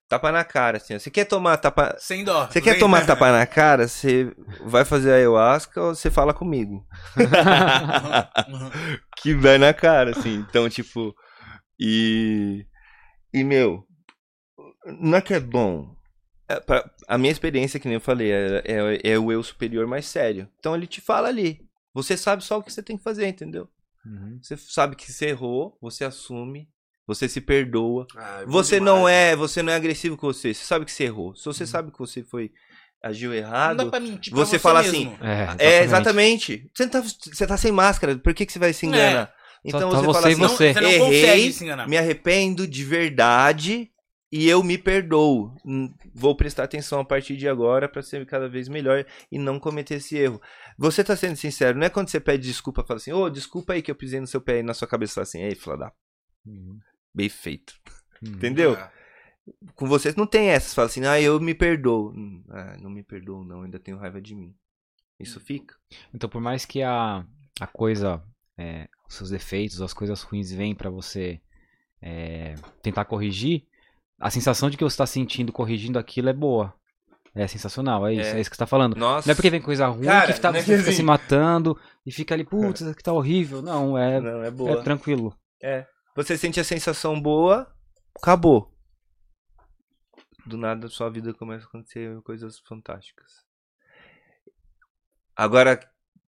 Tapa 0.09 0.31
na 0.31 0.45
cara, 0.45 0.77
assim. 0.77 0.99
Você 0.99 1.11
quer 1.11 1.25
tomar 1.25 1.57
tapa. 1.57 1.97
Sem 1.99 2.23
dó. 2.23 2.47
Você 2.47 2.61
quer 2.61 2.79
tomar 2.79 3.07
tapa 3.07 3.33
na 3.33 3.47
cara? 3.47 3.89
Você 3.89 4.31
vai 4.67 4.85
fazer 4.85 5.11
ayahuasca 5.13 5.81
ou 5.81 5.95
você 5.95 6.11
fala 6.11 6.35
comigo? 6.35 6.87
Que 9.23 9.35
vai 9.35 9.59
na 9.59 9.73
cara, 9.73 10.11
assim. 10.11 10.45
Então, 10.49 10.69
tipo. 10.69 11.15
E. 11.79 12.67
E, 13.33 13.45
meu. 13.45 13.85
Não 15.01 15.19
é 15.19 15.23
que 15.23 15.35
é 15.35 15.41
bom. 15.41 15.95
É 16.49 16.61
pra- 16.61 16.89
a 17.09 17.17
minha 17.17 17.33
experiência, 17.33 17.79
que 17.81 17.89
nem 17.89 17.95
eu 17.95 18.01
falei, 18.01 18.31
é, 18.33 18.63
é, 18.67 19.13
é 19.13 19.19
o 19.19 19.33
eu 19.33 19.43
superior 19.43 19.87
mais 19.87 20.07
sério. 20.07 20.49
Então 20.59 20.75
ele 20.75 20.87
te 20.87 21.01
fala 21.01 21.29
ali. 21.29 21.61
Você 21.95 22.17
sabe 22.17 22.45
só 22.45 22.59
o 22.59 22.63
que 22.63 22.73
você 22.73 22.83
tem 22.83 22.97
que 22.97 23.03
fazer, 23.03 23.27
entendeu? 23.29 23.69
Uhum. 24.05 24.39
Você 24.43 24.57
sabe 24.57 24.97
que 24.97 25.11
você 25.11 25.29
errou, 25.29 25.79
você 25.81 26.05
assume, 26.05 26.69
você 27.07 27.29
se 27.29 27.41
perdoa. 27.41 28.07
Ah, 28.17 28.41
é 28.43 28.47
Você 28.47 28.79
demais. 28.79 28.95
não 28.99 29.09
é, 29.09 29.35
você 29.37 29.63
não 29.63 29.73
é 29.73 29.77
agressivo 29.77 30.17
com 30.17 30.27
você. 30.29 30.55
Você 30.55 30.65
sabe 30.65 30.85
que 30.85 30.93
você 30.93 31.05
errou. 31.05 31.35
Se 31.35 31.45
você 31.45 31.67
sabe 31.67 31.91
que 31.93 31.99
você 31.99 32.23
foi 32.23 32.51
agiu 33.03 33.31
Não 33.31 33.41
dá 33.41 33.47
errado, 33.47 33.91
pra 33.91 33.99
mentir 34.01 34.33
pra 34.33 34.45
você 34.45 34.59
fala 34.59 34.83
mesmo. 34.83 35.19
É, 35.21 35.57
é 35.59 35.83
exatamente. 35.85 36.71
Você 36.75 36.89
tá, 36.89 37.01
você 37.03 37.47
tá 37.47 37.57
sem 37.57 37.73
máscara. 37.73 38.17
Por 38.17 38.33
que, 38.33 38.47
que 38.47 38.53
você 38.53 38.59
vai 38.61 38.73
se 38.73 38.87
enganar? 38.87 39.33
Então 39.65 39.91
Só 39.91 39.97
tá 39.97 40.03
você 40.03 40.07
você 40.07 40.19
fala 40.19 40.29
assim, 40.29 40.41
Não, 40.43 40.49
você. 40.49 40.73
você 40.75 40.81
não 40.81 40.89
Errei, 40.91 40.99
consegue 41.23 41.53
se 41.53 41.65
enganar. 41.65 41.89
me 41.89 41.97
arrependo 41.99 42.67
de 42.67 42.85
verdade 42.85 43.91
e 44.31 44.49
eu 44.49 44.63
me 44.63 44.79
perdoo. 44.79 45.55
Hum, 45.67 45.93
Vou 46.15 46.37
prestar 46.37 46.65
atenção 46.65 47.01
a 47.01 47.05
partir 47.05 47.37
de 47.37 47.49
agora 47.49 47.89
pra 47.89 48.03
ser 48.03 48.25
cada 48.27 48.49
vez 48.49 48.69
melhor 48.69 49.05
e 49.31 49.39
não 49.39 49.59
cometer 49.59 49.95
esse 49.97 50.17
erro. 50.17 50.41
Você 50.79 51.03
tá 51.05 51.15
sendo 51.17 51.37
sincero, 51.37 51.79
não 51.79 51.87
é 51.87 51.91
quando 51.91 52.09
você 52.09 52.19
pede 52.21 52.47
desculpa, 52.49 52.85
fala 52.85 52.99
assim, 52.99 53.13
ô, 53.13 53.29
desculpa 53.31 53.73
aí 53.73 53.83
que 53.83 53.91
eu 53.91 53.95
pisei 53.95 54.21
no 54.21 54.27
seu 54.27 54.41
pé 54.41 54.59
e 54.61 54.63
na 54.63 54.75
sua 54.75 54.87
cabeça 54.89 55.15
fala 55.15 55.23
assim, 55.25 55.43
ei, 55.43 55.55
fala 55.55 55.77
da 55.79 55.93
Uhum. 56.45 56.79
Bem 57.15 57.29
feito. 57.29 57.75
Uhum. 58.25 58.33
Entendeu? 58.35 58.75
É. 58.75 58.91
Com 59.75 59.87
vocês 59.87 60.15
não 60.15 60.27
tem 60.27 60.49
essa, 60.51 60.69
você 60.69 60.75
fala 60.75 60.87
assim, 60.87 61.05
ah, 61.05 61.21
eu 61.21 61.41
me 61.41 61.55
perdoo. 61.55 62.13
Hum, 62.15 62.45
Ah, 62.51 62.77
não 62.81 62.89
me 62.91 63.03
perdoo 63.03 63.45
não, 63.45 63.63
ainda 63.63 63.79
tenho 63.79 63.99
raiva 63.99 64.21
de 64.21 64.35
mim. 64.35 64.55
Isso 65.19 65.41
fica. 65.41 65.75
Então, 66.15 66.29
por 66.31 66.41
mais 66.41 66.65
que 66.65 66.83
a, 66.83 67.25
a 67.61 67.67
coisa, 67.67 68.23
é, 68.57 68.89
os 69.09 69.15
seus 69.15 69.31
defeitos, 69.31 69.81
as 69.83 69.93
coisas 69.93 70.23
ruins 70.23 70.53
vêm 70.53 70.75
pra 70.75 70.91
você 70.91 71.41
é, 72.01 72.55
tentar 72.83 73.05
corrigir, 73.05 73.67
a 74.19 74.31
sensação 74.31 74.71
de 74.71 74.77
que 74.77 74.85
você 74.85 74.97
tá 74.97 75.07
sentindo 75.07 75.53
corrigindo 75.53 75.99
aquilo 75.99 76.29
é 76.29 76.33
boa. 76.33 76.73
É 77.35 77.47
sensacional, 77.49 78.07
é 78.07 78.13
isso, 78.15 78.31
é, 78.31 78.37
É. 78.37 78.41
isso 78.41 78.51
que 78.51 78.57
você 78.57 78.61
tá 78.61 78.67
falando. 78.67 78.95
Nossa. 78.95 79.27
Não 79.27 79.33
é 79.33 79.35
porque 79.35 79.49
vem 79.51 79.61
coisa 79.61 79.87
ruim 79.89 80.05
Cara, 80.05 80.33
que 80.33 80.41
tá, 80.41 80.51
é 80.51 80.53
você 80.53 80.77
fica 80.77 80.89
assim. 80.91 80.93
se 80.93 81.03
matando 81.03 81.79
e 82.05 82.13
fica 82.13 82.35
ali, 82.35 82.45
putz, 82.45 82.83
isso 82.83 82.91
aqui 82.91 83.03
tá 83.03 83.13
horrível. 83.13 83.63
Não, 83.63 83.97
é, 83.97 84.21
Não, 84.21 84.43
é 84.45 84.49
é 84.49 84.51
boa. 84.51 84.83
tranquilo. 84.85 85.35
É. 85.63 85.87
Você 86.15 86.37
sente 86.37 86.61
a 86.61 86.65
sensação 86.65 87.21
boa, 87.21 87.75
acabou. 88.15 88.71
Do 90.45 90.59
nada 90.59 90.89
sua 90.89 91.09
vida 91.09 91.33
começa 91.33 91.65
a 91.65 91.69
acontecer 91.69 92.21
coisas 92.23 92.59
fantásticas. 92.61 93.45
Agora, 95.35 95.81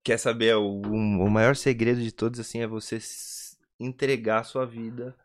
quer 0.05 0.19
saber 0.19 0.55
o, 0.57 0.81
o 0.83 1.31
maior 1.31 1.57
segredo 1.57 2.01
de 2.01 2.13
todos 2.13 2.39
assim 2.39 2.61
é 2.61 2.67
você 2.67 2.99
entregar 3.81 4.41
a 4.41 4.45
sua 4.45 4.65
vida 4.65 5.17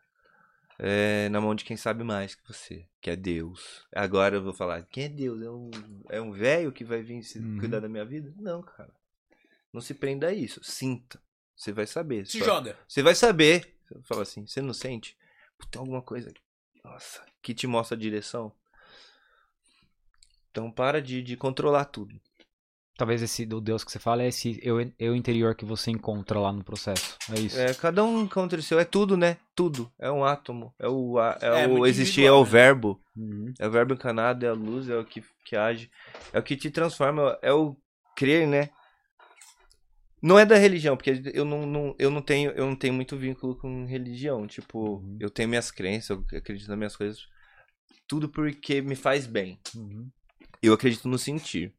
é, 0.78 1.28
na 1.28 1.40
mão 1.40 1.54
de 1.54 1.64
quem 1.64 1.76
sabe 1.76 2.02
mais 2.02 2.34
que 2.34 2.46
você, 2.48 2.86
que 3.00 3.10
é 3.10 3.16
Deus. 3.16 3.86
Agora 3.94 4.36
eu 4.36 4.42
vou 4.42 4.52
falar, 4.54 4.82
quem 4.82 5.04
é 5.04 5.08
Deus? 5.08 5.42
É 5.42 5.50
um 5.50 5.70
é 6.08 6.20
um 6.20 6.32
velho 6.32 6.72
que 6.72 6.84
vai 6.84 7.02
vir 7.02 7.22
se 7.22 7.38
Uhum. 7.38 7.58
cuidar 7.58 7.80
da 7.80 7.88
minha 7.88 8.04
vida? 8.04 8.32
Não, 8.36 8.62
cara. 8.62 8.92
Não 9.72 9.80
se 9.80 9.94
prenda 9.94 10.28
a 10.28 10.32
isso. 10.32 10.64
Sinta. 10.64 11.20
Você 11.54 11.72
vai 11.72 11.86
saber. 11.86 12.26
Se 12.26 12.38
Só- 12.38 12.44
joga. 12.46 12.76
você 12.88 13.02
vai 13.02 13.14
saber. 13.14 13.77
Você 13.88 14.02
fala 14.04 14.22
assim, 14.22 14.46
você 14.46 14.60
não 14.60 14.74
sente? 14.74 15.16
Tem 15.70 15.80
alguma 15.80 16.02
coisa, 16.02 16.32
nossa, 16.84 17.24
que 17.42 17.54
te 17.54 17.66
mostra 17.66 17.96
a 17.96 18.00
direção? 18.00 18.52
Então 20.50 20.70
para 20.70 21.00
de, 21.00 21.22
de 21.22 21.36
controlar 21.36 21.84
tudo. 21.86 22.20
Talvez 22.96 23.22
esse 23.22 23.46
do 23.46 23.60
Deus 23.60 23.84
que 23.84 23.92
você 23.92 23.98
fala 24.00 24.24
é 24.24 24.26
esse 24.28 24.58
eu, 24.60 24.78
eu 24.98 25.14
interior 25.14 25.54
que 25.54 25.64
você 25.64 25.88
encontra 25.88 26.40
lá 26.40 26.52
no 26.52 26.64
processo. 26.64 27.16
É 27.32 27.38
isso. 27.38 27.56
É, 27.56 27.72
cada 27.72 28.02
um 28.02 28.22
encontra 28.22 28.58
o 28.58 28.62
seu, 28.62 28.78
é 28.80 28.84
tudo, 28.84 29.16
né? 29.16 29.36
Tudo. 29.54 29.88
É 30.00 30.10
um 30.10 30.24
átomo. 30.24 30.74
É 30.80 30.88
o, 30.88 31.16
a- 31.16 31.38
é 31.40 31.64
É, 31.64 31.68
o 31.68 31.86
existir, 31.86 32.24
é 32.24 32.32
o 32.32 32.42
né? 32.42 32.50
verbo. 32.50 33.00
Uhum. 33.16 33.54
É 33.56 33.68
o 33.68 33.70
verbo 33.70 33.94
encanado, 33.94 34.44
é 34.44 34.48
a 34.48 34.52
luz, 34.52 34.88
é 34.88 34.96
o 34.96 35.04
que, 35.04 35.22
que 35.44 35.54
age. 35.54 35.88
É 36.32 36.40
o 36.40 36.42
que 36.42 36.56
te 36.56 36.72
transforma, 36.72 37.38
é 37.40 37.52
o 37.52 37.76
crer, 38.16 38.48
né? 38.48 38.70
Não 40.20 40.38
é 40.38 40.44
da 40.44 40.56
religião, 40.56 40.96
porque 40.96 41.22
eu 41.32 41.44
não, 41.44 41.64
não- 41.66 41.94
eu 41.98 42.10
não 42.10 42.20
tenho 42.20 42.50
eu 42.52 42.66
não 42.66 42.74
tenho 42.74 42.92
muito 42.94 43.16
vínculo 43.16 43.54
com 43.56 43.84
religião. 43.86 44.46
Tipo, 44.46 44.96
Uhum. 44.96 45.16
eu 45.20 45.30
tenho 45.30 45.48
minhas 45.48 45.70
crenças, 45.70 46.10
eu 46.10 46.38
acredito 46.38 46.68
nas 46.68 46.76
minhas 46.78 46.96
coisas. 46.96 47.26
Tudo 48.06 48.28
porque 48.28 48.80
me 48.82 48.96
faz 48.96 49.26
bem. 49.26 49.60
Uhum. 49.76 50.10
Eu 50.62 50.72
acredito 50.72 51.06
no 51.08 51.18
sentir. 51.18 51.72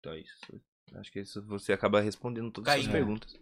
Então 0.00 0.12
é 0.12 0.20
isso. 0.20 0.60
Acho 0.94 1.12
que 1.12 1.20
isso 1.20 1.42
você 1.46 1.72
acaba 1.72 2.00
respondendo 2.00 2.50
todas 2.50 2.68
as 2.68 2.74
Caído. 2.74 2.90
suas 2.90 2.96
perguntas. 2.96 3.36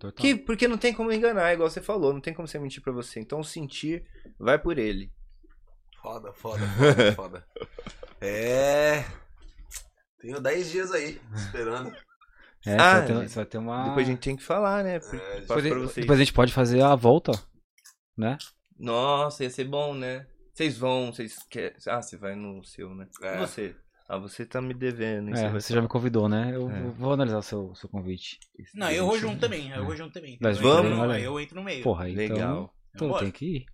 Total. 0.00 0.12
Que, 0.22 0.34
porque 0.34 0.66
não 0.68 0.76
tem 0.76 0.92
como 0.92 1.12
enganar, 1.12 1.52
igual 1.54 1.70
você 1.70 1.80
falou, 1.80 2.12
não 2.12 2.20
tem 2.20 2.34
como 2.34 2.46
você 2.48 2.58
mentir 2.58 2.82
pra 2.82 2.92
você. 2.92 3.20
Então 3.20 3.40
o 3.40 3.44
sentir 3.44 4.04
vai 4.38 4.58
por 4.58 4.78
ele. 4.78 5.10
Foda, 6.02 6.32
foda, 6.34 6.66
foda, 6.66 7.12
foda. 7.14 7.46
É. 8.20 9.04
Tenho 10.18 10.40
10 10.40 10.70
dias 10.70 10.92
aí, 10.92 11.20
esperando. 11.34 11.94
É, 12.66 12.76
Ah, 12.76 13.00
você, 13.02 13.12
vai 13.12 13.20
ter, 13.22 13.28
você 13.28 13.34
vai 13.36 13.44
ter 13.46 13.58
uma. 13.58 13.84
Depois 13.88 14.06
a 14.06 14.10
gente 14.10 14.20
tem 14.20 14.36
que 14.36 14.42
falar, 14.42 14.82
né? 14.84 14.98
Porque 15.00 15.16
É, 15.16 15.40
depois, 15.40 15.94
depois 15.94 16.18
a 16.18 16.24
gente 16.24 16.32
pode 16.32 16.52
fazer 16.52 16.80
a 16.82 16.94
volta, 16.94 17.32
né? 18.16 18.38
Nossa, 18.78 19.44
ia 19.44 19.50
ser 19.50 19.64
bom, 19.64 19.94
né? 19.94 20.26
Vocês 20.52 20.78
vão, 20.78 21.12
vocês 21.12 21.36
querem. 21.50 21.72
Ah, 21.88 22.00
você 22.00 22.16
vai 22.16 22.34
no 22.34 22.64
seu, 22.64 22.94
né? 22.94 23.06
É. 23.22 23.38
Você? 23.38 23.76
Ah, 24.08 24.18
você 24.18 24.44
tá 24.44 24.60
me 24.60 24.74
devendo. 24.74 25.34
É, 25.36 25.50
você 25.50 25.72
já 25.74 25.80
me 25.82 25.88
convidou, 25.88 26.28
né? 26.28 26.52
Eu 26.54 26.70
É. 26.70 26.80
vou- 26.90 27.12
analisar 27.12 27.38
o 27.38 27.42
seu, 27.42 27.74
seu 27.74 27.88
convite. 27.88 28.38
Não, 28.74 28.90
eu 28.90 29.06
vou 29.06 29.18
junto 29.18 29.40
também. 29.40 29.70
Eu 29.70 29.84
vou 29.84 29.96
junto 29.96 30.12
também. 30.12 30.36
Nós 30.40 30.58
Eu 30.60 30.62
entro 30.68 30.82
vamos? 30.90 30.98
no- 31.06 31.10
aí. 31.10 31.22
Eu 31.24 31.40
entro 31.40 31.56
no 31.56 31.62
meio. 31.64 31.82
Porra, 31.82 32.08
então. 32.08 32.22
Legal. 32.22 32.74
Então 32.94 33.08
Bora. 33.08 33.22
tem 33.22 33.30
que 33.32 33.46
ir. 33.56 33.66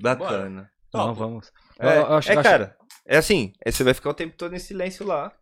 Bacana. 0.00 0.70
Então 0.88 1.06
Topo. 1.08 1.14
vamos. 1.18 1.52
É, 1.78 1.86
Eu- 1.86 1.92
eu 2.02 2.12
acho- 2.14 2.30
é, 2.30 2.34
acho- 2.34 2.42
cara, 2.42 2.76
é 3.06 3.16
assim, 3.16 3.52
é, 3.64 3.70
você 3.70 3.82
vai 3.82 3.94
ficar 3.94 4.10
o 4.10 4.14
tempo 4.14 4.36
todo 4.36 4.54
em 4.54 4.58
silêncio 4.58 5.06
lá 5.06 5.32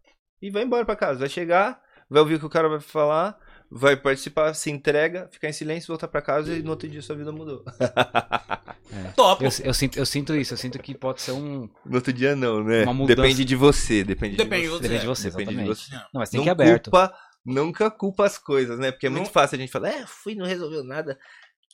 e 0.41 0.51
vai 0.51 0.63
embora 0.63 0.85
pra 0.87 0.97
casa. 0.97 1.19
Vai 1.21 1.29
chegar, 1.29 1.81
vai 2.11 2.21
ouvir 2.21 2.35
o 2.35 2.39
que 2.41 2.47
o 2.47 2.51
cara 2.51 2.69
vai 2.69 2.81
falar, 2.81 3.39
vai 3.71 3.97
participar, 3.97 4.53
se 4.55 4.71
entrega, 4.71 5.29
ficar 5.31 5.49
em 5.49 5.53
silêncio, 5.53 5.87
voltar 5.89 6.09
pra 6.09 6.21
casa 6.21 6.53
e 6.55 6.63
no 6.63 6.71
outro 6.71 6.89
dia 6.89 7.01
sua 7.01 7.15
vida 7.17 7.31
mudou. 7.33 7.65
Top. 9.15 9.45
Eu, 9.45 9.51
eu 9.65 9.73
sinto, 9.75 9.99
eu 9.99 10.05
sinto 10.07 10.35
isso, 10.35 10.53
eu 10.55 10.59
sinto 10.59 10.79
que 10.79 10.95
pode 10.95 11.21
ser 11.23 11.33
um. 11.33 11.69
No 11.85 11.95
outro 11.97 12.13
dia 12.13 12.35
não, 12.35 12.63
né? 12.65 12.83
Uma 12.83 12.95
mudança. 12.95 13.17
Depende 13.23 13.45
de 13.45 13.55
você, 13.57 14.03
depende, 14.03 14.37
Depende 14.37 14.63
de 14.65 14.69
você. 14.69 14.79
você. 14.79 14.83
Depende 14.89 15.01
de 15.01 15.07
você, 15.07 15.31
Depende 15.31 15.57
de 15.57 15.65
você. 15.65 15.95
Não, 15.95 16.03
mas 16.15 16.31
tem 16.31 16.39
não 16.39 16.45
que 16.45 16.49
ir 16.49 16.53
aberto. 16.53 16.91
Culpa, 16.91 17.15
nunca 17.45 17.91
culpa 17.91 18.27
as 18.27 18.37
coisas, 18.39 18.79
né? 18.79 18.91
Porque 18.91 19.07
é 19.07 19.11
muito 19.11 19.27
Não- 19.27 19.33
fácil 19.33 19.57
a 19.57 19.61
gente 19.61 19.71
falar, 19.71 19.91
é, 19.91 20.07
fui, 20.07 20.35
não 20.35 20.45
resolveu 20.47 20.83
nada. 20.83 21.19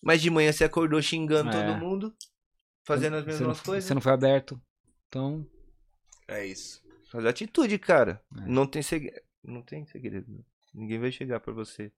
Mas 0.03 0.21
de 0.21 0.29
manhã 0.31 0.53
você 0.53 0.65
acordou 0.65 1.01
xingando 1.01 1.49
É. 1.51 1.53
todo 1.53 1.79
mundo, 1.81 2.15
fazendo 2.85 3.17
as 3.17 3.25
Você 3.25 3.31
mesmas 3.31 3.57
não, 3.57 3.65
coisas. 3.65 3.85
Você 3.85 3.95
não 3.95 4.01
foi 4.03 4.13
aberto. 4.13 4.61
Então. 5.09 5.47
É 6.29 6.45
isso. 6.45 6.83
Faz 7.11 7.25
atitude, 7.25 7.79
cara. 7.79 8.21
É. 8.39 8.47
Não 8.47 8.67
tem 8.67 8.83
segredo. 8.83 9.17
Não 9.47 9.62
tem 9.62 9.86
segredo. 9.86 10.44
Ninguém 10.74 10.98
vai 10.98 11.10
chegar 11.12 11.40
pra 11.40 11.52
você. 11.52 11.93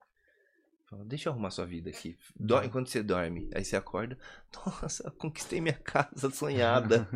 Fala, 0.89 1.03
deixa 1.05 1.29
eu 1.29 1.33
arrumar 1.33 1.51
sua 1.51 1.65
vida 1.65 1.89
aqui. 1.89 2.17
Dorme 2.39 2.67
enquanto 2.67 2.87
você 2.89 3.03
dorme. 3.03 3.49
Aí 3.53 3.63
você 3.65 3.75
acorda. 3.75 4.17
Nossa, 4.81 5.11
conquistei 5.11 5.59
minha 5.61 5.73
casa 5.77 6.29
sonhada. 6.31 7.07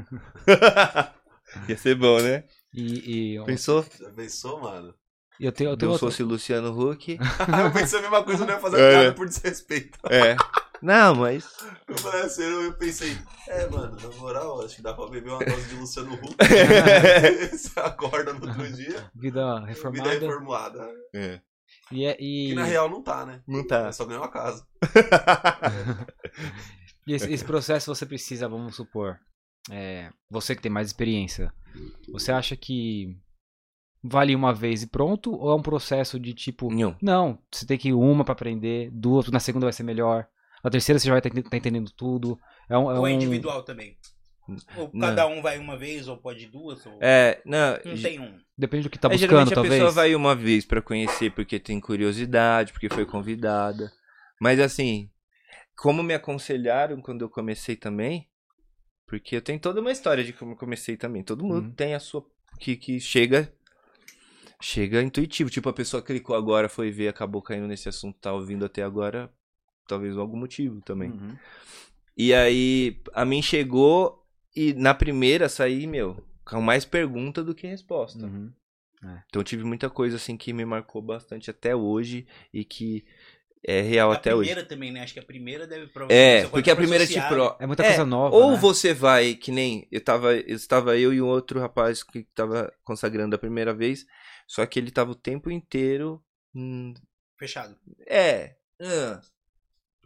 Ia 1.68 1.78
ser 1.78 1.96
bom, 1.96 2.20
né? 2.22 2.44
E, 2.74 3.36
e 3.38 3.46
Pensou? 3.46 3.86
Já 4.00 4.10
pensou, 4.12 4.60
mano? 4.62 4.94
eu 5.40 5.52
tenho, 5.52 5.72
eu 5.72 5.78
tenho 5.78 5.90
Eu 5.90 5.94
outro- 5.94 6.08
fosse 6.08 6.24
Luciano 6.24 6.70
Huck. 6.72 7.18
eu 7.18 7.72
pensei 7.74 8.00
a 8.00 8.02
mesma 8.02 8.24
coisa, 8.24 8.44
eu 8.44 8.48
não 8.48 8.54
ia 8.54 8.60
fazer 8.60 8.80
É. 8.80 8.92
piada 8.92 9.14
por 9.16 9.28
desrespeito. 9.28 10.00
É. 10.10 10.36
Não, 10.84 11.16
mas. 11.16 11.48
Eu 11.88 11.98
falei 11.98 12.24
assim, 12.24 12.44
eu 12.44 12.74
pensei, 12.74 13.18
é, 13.48 13.66
mano, 13.70 13.96
na 13.96 14.10
moral, 14.18 14.66
acho 14.66 14.76
que 14.76 14.82
dá 14.82 14.94
pra 14.94 15.08
beber 15.08 15.30
uma 15.30 15.40
dose 15.40 15.70
de 15.70 15.76
Luciano 15.76 16.14
Huck. 16.14 16.36
Você 17.52 17.80
acorda 17.80 18.34
no 18.34 18.46
outro 18.46 18.70
dia, 18.74 19.10
vida 19.16 19.62
vida 19.62 19.66
reformada. 19.66 20.10
reformada. 20.10 20.90
É. 21.16 21.40
E, 21.90 22.06
é, 22.06 22.18
e, 22.20 22.50
Que 22.50 22.56
na 22.56 22.66
real 22.66 22.90
não 22.90 23.02
tá, 23.02 23.26
né? 23.26 23.42
Não 23.48 23.66
tá. 23.66 23.88
É 23.88 23.92
só 23.94 24.04
ganhar 24.04 24.20
uma 24.20 24.30
casa. 24.30 24.68
e 27.08 27.14
esse, 27.14 27.32
esse 27.32 27.46
processo 27.46 27.96
você 27.96 28.06
precisa, 28.06 28.50
vamos 28.50 28.76
supor. 28.76 29.18
é, 29.72 30.12
você 30.30 30.54
que 30.54 30.62
tem 30.62 30.72
mais 30.72 30.88
experiência. 30.88 31.54
Você 32.12 32.34
acha 32.34 32.58
que 32.58 33.18
vale 34.04 34.36
uma 34.36 34.54
vez 34.54 34.84
e 34.84 34.88
pronto? 34.88 35.34
Ou 35.34 35.50
é 35.50 35.56
um 35.56 35.62
processo 35.62 36.20
de 36.20 36.34
tipo. 36.34 36.70
Não. 36.70 36.98
Não, 37.02 37.40
você 37.50 37.66
tem 37.66 37.78
que 37.78 37.88
ir 37.88 37.94
uma 37.94 38.26
pra 38.26 38.34
aprender, 38.34 38.92
duas, 38.92 39.30
na 39.30 39.40
segunda 39.40 39.66
vai 39.66 39.74
ser 39.74 39.84
melhor. 39.84 40.28
Na 40.64 40.70
terceira 40.70 40.98
você 41.00 41.08
já 41.08 41.14
vai 41.14 41.20
estar 41.20 41.56
entendendo 41.58 41.92
tudo. 41.92 42.40
É 42.70 42.78
um, 42.78 42.90
é 42.90 42.98
Ou 43.00 43.08
é 43.08 43.12
um- 43.12 43.14
individual 43.14 43.64
também? 43.64 43.98
Ou 44.78 44.90
Não. 44.94 45.08
cada 45.08 45.26
um 45.28 45.42
vai 45.42 45.58
uma 45.58 45.78
vez, 45.78 46.08
ou 46.08 46.18
pode 46.18 46.48
duas, 46.48 46.86
ou... 46.86 47.00
É, 47.02 47.42
não. 47.46 47.80
Não 47.86 48.02
tem 48.02 48.20
um. 48.20 48.38
Depende 48.58 48.84
do 48.84 48.90
que 48.90 49.00
tá 49.00 49.08
é, 49.08 49.12
buscando, 49.12 49.30
geralmente 49.30 49.54
talvez. 49.54 49.74
a 49.74 49.76
pessoa 49.78 49.92
vai 49.92 50.16
uma 50.16 50.36
vez 50.36 50.66
pra 50.66 50.82
conhecer 50.82 51.32
porque 51.34 51.60
tem 51.60 51.80
curiosidade, 51.80 52.74
porque 52.74 52.90
foi 52.90 53.06
convidada. 53.06 53.90
Mas 54.42 54.60
assim, 54.60 55.10
como 55.78 56.04
me 56.04 56.14
aconselharam 56.14 57.02
quando 57.02 57.22
eu 57.24 57.30
comecei 57.30 57.76
também, 57.78 58.28
porque 59.08 59.36
eu 59.38 59.42
tenho 59.42 59.60
toda 59.60 59.80
uma 59.80 59.92
história 59.92 60.24
de 60.24 60.34
como 60.34 60.52
eu 60.54 60.58
comecei 60.58 60.98
também. 60.98 61.24
Todo 61.24 61.44
mundo 61.46 61.68
Uhum. 61.68 61.74
tem 61.74 61.94
a 61.94 62.00
sua 62.00 62.26
que, 62.60 62.76
que 62.76 63.00
chega 63.00 63.52
chega 64.62 65.02
intuitivo, 65.02 65.50
tipo 65.50 65.68
a 65.70 65.74
pessoa 65.74 66.02
clicou 66.02 66.36
agora, 66.36 66.70
foi 66.70 66.90
ver, 66.92 67.08
acabou 67.10 67.42
caindo 67.42 67.68
nesse 67.68 67.90
assunto, 67.90 68.18
tá 68.20 68.32
ouvindo 68.34 68.66
até 68.66 68.82
agora, 68.82 69.30
talvez 69.88 70.18
algum 70.18 70.38
motivo 70.38 70.82
também. 70.82 71.12
Uhum. 71.12 71.38
E 72.16 72.34
aí, 72.34 73.02
a 73.14 73.26
mim 73.26 73.42
chegou 73.42 74.24
e 74.56 74.74
na 74.74 74.94
primeira 74.94 75.50
saí, 75.50 75.88
meu, 75.88 76.24
com 76.46 76.62
mais 76.62 76.86
pergunta 76.86 77.44
do 77.44 77.56
que 77.56 77.68
resposta. 77.68 78.26
Uhum. 78.26 78.52
Então 79.28 79.42
eu 79.42 79.44
tive 79.44 79.64
muita 79.64 79.90
coisa 79.90 80.16
assim 80.16 80.38
que 80.38 80.54
me 80.54 80.64
marcou 80.64 81.02
bastante 81.02 81.50
até 81.50 81.76
hoje 81.76 82.26
e 82.54 82.64
que 82.64 83.06
é 83.66 83.82
real 83.82 84.12
a 84.12 84.16
até 84.16 84.34
hoje. 84.34 84.50
primeira 84.50 84.68
também, 84.68 84.92
né? 84.92 85.02
Acho 85.02 85.14
que 85.14 85.20
a 85.20 85.26
primeira 85.26 85.66
deve 85.66 85.90
É, 86.10 86.42
você 86.42 86.50
porque 86.50 86.70
a 86.70 86.76
primeira 86.76 87.08
te 87.08 87.20
pro... 87.28 87.56
É 87.60 87.66
muita 87.66 87.84
É, 87.84 87.88
coisa 87.88 88.06
nova. 88.06 88.36
Ou 88.36 88.52
né? 88.52 88.58
você 88.58 88.94
vai, 88.94 89.36
que 89.36 89.52
nem 89.52 89.88
eu 89.92 90.02
tava, 90.02 90.36
eu 90.36 90.56
estava 90.56 90.98
eu 90.98 91.14
e 91.14 91.22
um 91.22 91.28
outro 91.28 91.60
rapaz 91.60 92.04
que 92.04 92.24
tava 92.36 92.74
consagrando 92.84 93.36
a 93.36 93.40
primeira 93.40 93.74
vez, 93.74 94.06
só 94.48 94.66
que 94.66 94.80
ele 94.80 94.92
tava 94.92 95.12
o 95.12 95.16
tempo 95.16 95.50
inteiro 95.50 96.22
hum, 96.54 96.94
Fechado. 97.38 97.78
é, 98.08 98.56
ah. 98.82 99.22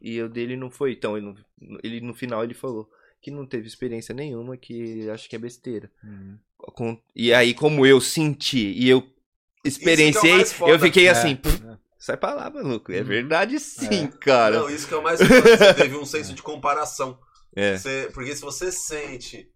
E 0.01 0.21
o 0.21 0.29
dele 0.29 0.55
não 0.55 0.69
foi, 0.69 0.93
então 0.93 1.17
ele, 1.17 1.25
no- 1.59 1.79
ele 1.83 2.01
no 2.01 2.13
final 2.13 2.43
ele 2.43 2.53
falou 2.53 2.89
que 3.21 3.31
não 3.31 3.45
teve 3.45 3.67
experiência 3.67 4.13
nenhuma, 4.13 4.55
que 4.57 5.09
acho 5.09 5.27
que 5.29 5.35
é 5.35 5.39
besteira. 5.39 5.91
Uhum. 6.03 6.37
Com- 6.57 7.01
e 7.15 7.33
aí 7.33 7.53
como 7.53 7.85
eu 7.85 7.99
senti 7.99 8.71
e 8.71 8.89
eu 8.89 8.99
é 8.99 9.67
experienciei, 9.67 10.45
foda. 10.45 10.71
eu 10.71 10.79
fiquei 10.79 11.07
É. 11.07 11.09
assim, 11.11 11.35
"Pff, 11.35 11.61
sai 11.99 12.15
pra 12.17 12.33
lá, 12.33 12.49
maluco. 12.49 12.91
É 12.91 13.01
verdade 13.03 13.59
sim, 13.59 14.05
É. 14.05 14.07
cara. 14.07 14.59
Não, 14.59 14.69
isso 14.69 14.87
que 14.87 14.93
é 14.93 14.97
o 14.97 15.03
mais 15.03 15.19
foda. 15.21 15.57
Você 15.57 15.73
teve 15.73 15.95
um 15.97 16.05
senso 16.05 16.33
de 16.33 16.41
comparação. 16.43 17.19
É. 17.55 17.75
Você- 17.77 18.09
porque 18.13 18.35
se 18.35 18.41
você 18.41 18.71
sente, 18.71 19.49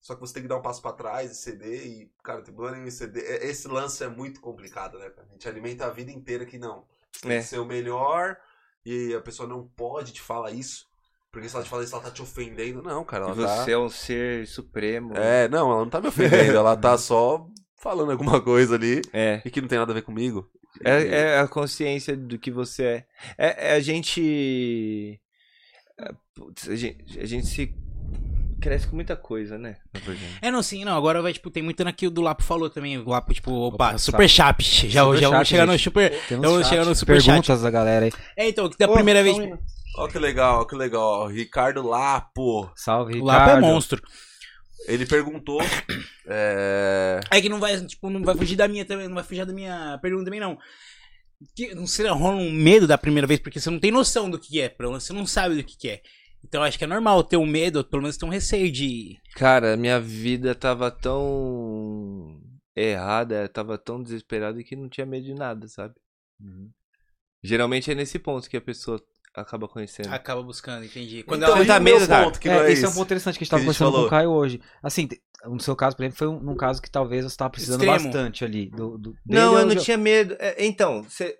só 0.00 0.14
que 0.14 0.20
você 0.20 0.34
tem 0.34 0.42
que 0.42 0.48
dar 0.48 0.56
um 0.58 0.62
passo 0.62 0.80
pra 0.82 0.92
trás 0.92 1.30
e 1.30 1.34
ceder 1.34 1.86
e, 1.86 2.12
cara, 2.22 2.42
tem 2.42 2.54
problema 2.54 2.86
em 2.86 2.90
ceder. 2.90 3.22
É- 3.24 3.46
Esse 3.46 3.68
lance 3.68 4.02
é 4.02 4.08
muito 4.08 4.40
complicado, 4.40 4.98
né? 4.98 5.10
A 5.18 5.32
gente 5.32 5.48
alimenta 5.48 5.86
a 5.86 5.90
vida 5.90 6.10
inteira 6.10 6.44
que 6.46 6.58
não. 6.58 6.86
Você 7.12 7.22
tem 7.22 7.32
É. 7.32 7.40
que 7.40 7.44
ser 7.46 7.58
o 7.58 7.64
melhor 7.64 8.36
e 8.84 9.14
a 9.14 9.20
pessoa 9.20 9.48
não 9.48 9.66
pode 9.68 10.12
te 10.12 10.20
falar 10.22 10.50
isso, 10.52 10.88
porque 11.30 11.48
se 11.48 11.54
ela 11.54 11.64
te 11.64 11.70
fala 11.70 11.84
isso, 11.84 11.94
ela 11.94 12.04
tá 12.04 12.10
te 12.10 12.22
ofendendo. 12.22 12.82
Não, 12.82 13.04
cara, 13.04 13.26
E 13.26 13.30
ela 13.32 13.34
você 13.34 13.64
tá... 13.66 13.70
é 13.72 13.78
um 13.78 13.88
ser 13.90 14.46
supremo. 14.46 15.14
É, 15.16 15.48
não, 15.48 15.70
ela 15.70 15.80
não 15.80 15.90
tá 15.90 16.00
me 16.00 16.08
ofendendo, 16.08 16.56
ela 16.56 16.76
tá 16.76 16.96
só 16.96 17.46
falando 17.80 18.12
alguma 18.12 18.40
coisa 18.40 18.74
ali 18.76 19.00
É. 19.12 19.40
e 19.44 19.50
que 19.50 19.60
não 19.60 19.68
tem 19.68 19.78
nada 19.78 19.90
a 19.92 19.94
ver 19.94 20.02
comigo. 20.02 20.48
É, 20.84 21.06
é 21.34 21.38
a 21.40 21.48
consciência 21.48 22.16
do 22.16 22.38
que 22.38 22.50
você 22.50 22.84
é. 22.84 23.04
É, 23.36 23.68
é 23.70 23.72
a 23.74 23.80
gente. 23.80 25.20
é, 25.98 26.10
putz, 26.34 26.68
a 26.68 26.76
gente. 26.76 27.18
A 27.18 27.26
gente 27.26 27.46
se 27.46 27.74
cresce 28.60 28.86
com 28.86 28.94
muita 28.94 29.16
coisa, 29.16 29.58
né? 29.58 29.78
É, 30.40 30.50
não, 30.50 30.62
sim, 30.62 30.84
não. 30.84 30.96
Agora 30.96 31.20
vai, 31.22 31.32
tipo, 31.32 31.50
tem 31.50 31.62
muito 31.62 31.82
naquilo 31.82 32.12
do 32.12 32.20
Lapo 32.20 32.42
falou 32.42 32.68
também. 32.70 32.98
O 32.98 33.08
Lapo, 33.08 33.32
tipo, 33.34 33.50
opa, 33.52 33.88
Opa, 33.88 33.98
super 33.98 34.28
chap. 34.28 34.62
Já, 34.62 35.02
Super 35.04 35.18
já 35.18 35.28
vamos 35.28 35.48
chat, 35.48 35.48
chegar 35.48 35.66
no 35.66 35.78
super. 35.78 36.12
Vamos 36.30 36.60
chat, 36.60 36.68
chegar 36.68 36.84
no 36.84 36.94
superchat. 36.94 37.26
perguntas 37.26 37.62
da 37.62 37.70
galera 37.70 38.04
aí. 38.06 38.12
É, 38.36 38.48
então, 38.48 38.70
da 38.78 38.86
primeira 38.88 39.22
vez. 39.22 39.36
Ó 39.96 40.06
que 40.06 40.18
legal, 40.20 40.60
ó 40.60 40.64
que 40.64 40.76
legal. 40.76 41.26
Ricardo 41.26 41.82
Lapo. 41.82 42.70
Salve, 42.76 43.14
O 43.14 43.24
Ricardo. 43.24 43.48
Lapo 43.48 43.50
é 43.50 43.60
monstro. 43.60 44.00
Ele 44.86 45.06
perguntou. 45.06 45.60
é, 46.26 47.20
É 47.30 47.40
que 47.40 47.48
não 47.48 47.60
vai, 47.60 47.80
tipo, 47.84 48.10
não 48.10 48.22
vai 48.22 48.36
fugir 48.36 48.56
da 48.56 48.68
minha 48.68 48.84
também, 48.84 49.08
não 49.08 49.14
vai 49.14 49.24
fugir 49.24 49.44
da 49.44 49.52
minha 49.52 49.98
pergunta 50.00 50.24
também, 50.24 50.40
não. 50.40 50.58
Que, 51.54 51.74
não 51.74 51.86
sei, 51.86 52.06
rola 52.08 52.36
um 52.36 52.52
medo 52.52 52.86
da 52.86 52.98
primeira 52.98 53.26
vez, 53.26 53.40
porque 53.40 53.60
você 53.60 53.70
não 53.70 53.80
tem 53.80 53.90
noção 53.90 54.28
do 54.28 54.38
que 54.38 54.60
é, 54.60 54.68
pelo 54.68 54.90
menos 54.90 55.04
você 55.04 55.12
não 55.12 55.26
sabe 55.26 55.56
do 55.56 55.64
que 55.64 55.76
que 55.76 55.88
é. 55.88 56.02
Então 56.44 56.62
acho 56.62 56.78
que 56.78 56.84
é 56.84 56.86
normal 56.86 57.22
ter 57.22 57.36
um 57.36 57.46
medo, 57.46 57.76
ou 57.76 57.84
pelo 57.84 58.02
menos 58.02 58.16
ter 58.16 58.24
um 58.24 58.30
receio 58.30 58.70
de. 58.70 59.18
Cara, 59.34 59.76
minha 59.76 60.00
vida 60.00 60.54
tava 60.54 60.90
tão 60.90 62.40
errada, 62.74 63.48
tava 63.48 63.76
tão 63.76 64.02
desesperada 64.02 64.62
que 64.62 64.76
não 64.76 64.88
tinha 64.88 65.06
medo 65.06 65.26
de 65.26 65.34
nada, 65.34 65.68
sabe? 65.68 65.94
Uhum. 66.40 66.70
Geralmente 67.42 67.90
é 67.90 67.94
nesse 67.94 68.18
ponto 68.18 68.48
que 68.48 68.56
a 68.56 68.60
pessoa 68.60 69.02
acaba 69.34 69.68
conhecendo. 69.68 70.08
Acaba 70.12 70.42
buscando, 70.42 70.84
entendi. 70.84 71.22
Quando 71.22 71.42
Então, 71.42 71.56
ela 71.56 71.66
tá 71.66 71.80
medo, 71.80 72.06
cara? 72.06 72.24
ponto, 72.24 72.40
que 72.40 72.48
é, 72.48 72.52
não 72.54 72.62
é 72.62 72.72
esse 72.72 72.84
é 72.84 72.88
um 72.88 72.92
ponto 72.92 73.04
interessante 73.06 73.38
que 73.38 73.42
a 73.42 73.44
gente 73.44 73.50
tava 73.50 73.62
gente 73.62 73.66
conversando 73.78 73.92
com 74.02 74.06
o 74.06 74.10
Caio 74.10 74.30
hoje. 74.30 74.60
Assim, 74.82 75.08
no 75.44 75.60
seu 75.60 75.74
caso, 75.76 75.96
por 75.96 76.02
exemplo, 76.02 76.18
foi 76.18 76.28
um, 76.28 76.40
num 76.40 76.56
caso 76.56 76.80
que 76.82 76.90
talvez 76.90 77.24
você 77.24 77.36
tava 77.36 77.50
precisando 77.50 77.80
Extremo. 77.82 78.04
bastante 78.04 78.44
ali. 78.44 78.70
Do, 78.70 78.98
do, 78.98 79.14
Não, 79.26 79.58
eu 79.58 79.66
não 79.66 79.74
já- 79.74 79.80
tinha 79.80 79.96
medo. 79.98 80.36
É, 80.38 80.64
então, 80.66 81.02
você 81.02 81.36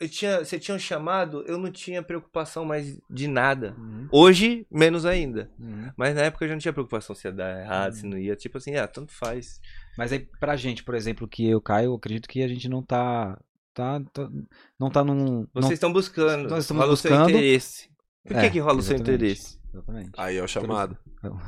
eu 0.00 0.08
tinha, 0.08 0.38
você 0.44 0.60
tinha 0.60 0.76
um 0.76 0.78
chamado, 0.78 1.42
eu 1.48 1.58
não 1.58 1.72
tinha 1.72 2.00
preocupação 2.02 2.64
mais 2.64 2.96
de 3.10 3.26
nada. 3.26 3.74
Uhum, 3.76 4.08
Hoje, 4.12 4.64
menos 4.70 5.04
ainda. 5.04 5.50
uhum. 5.58 5.90
Mas 5.96 6.14
na 6.14 6.22
época 6.22 6.44
eu 6.44 6.48
já 6.50 6.54
não 6.54 6.60
tinha 6.60 6.72
preocupação 6.72 7.16
se 7.16 7.26
ia 7.26 7.32
dar 7.32 7.60
errado, 7.60 7.94
se 7.94 8.06
não 8.06 8.16
ia. 8.16 8.36
Tipo 8.36 8.58
assim, 8.58 8.76
ah, 8.76 8.86
tanto 8.86 9.12
faz. 9.12 9.60
Mas 9.96 10.12
aí, 10.12 10.20
pra 10.38 10.54
gente, 10.54 10.84
por 10.84 10.94
exemplo, 10.94 11.26
que 11.26 11.48
eu, 11.48 11.60
Caio, 11.60 11.86
eu 11.86 11.94
acredito 11.96 12.28
que 12.28 12.42
a 12.44 12.46
gente 12.48 12.68
não 12.68 12.80
tá. 12.80 13.36
Tá, 13.78 14.00
tá- 14.12 14.30
não 14.78 14.90
tá 14.90 15.04
num. 15.04 15.46
Vocês 15.54 15.64
não- 15.66 15.72
estão 15.72 15.92
buscando. 15.92 16.48
Nós 16.50 16.64
estamos 16.64 16.80
rola 16.82 16.92
o 16.92 16.96
seu 16.96 17.10
buscando. 17.10 17.30
interesse. 17.30 17.88
Por 18.26 18.34
que, 18.36 18.46
É, 18.46 18.50
que 18.50 18.58
rola 18.58 18.78
o 18.78 18.82
seu 18.82 18.96
interesse? 18.96 19.58
Exatamente. 19.72 20.10
Aí 20.16 20.36
é 20.36 20.42
o 20.42 20.48
chamado. 20.48 20.98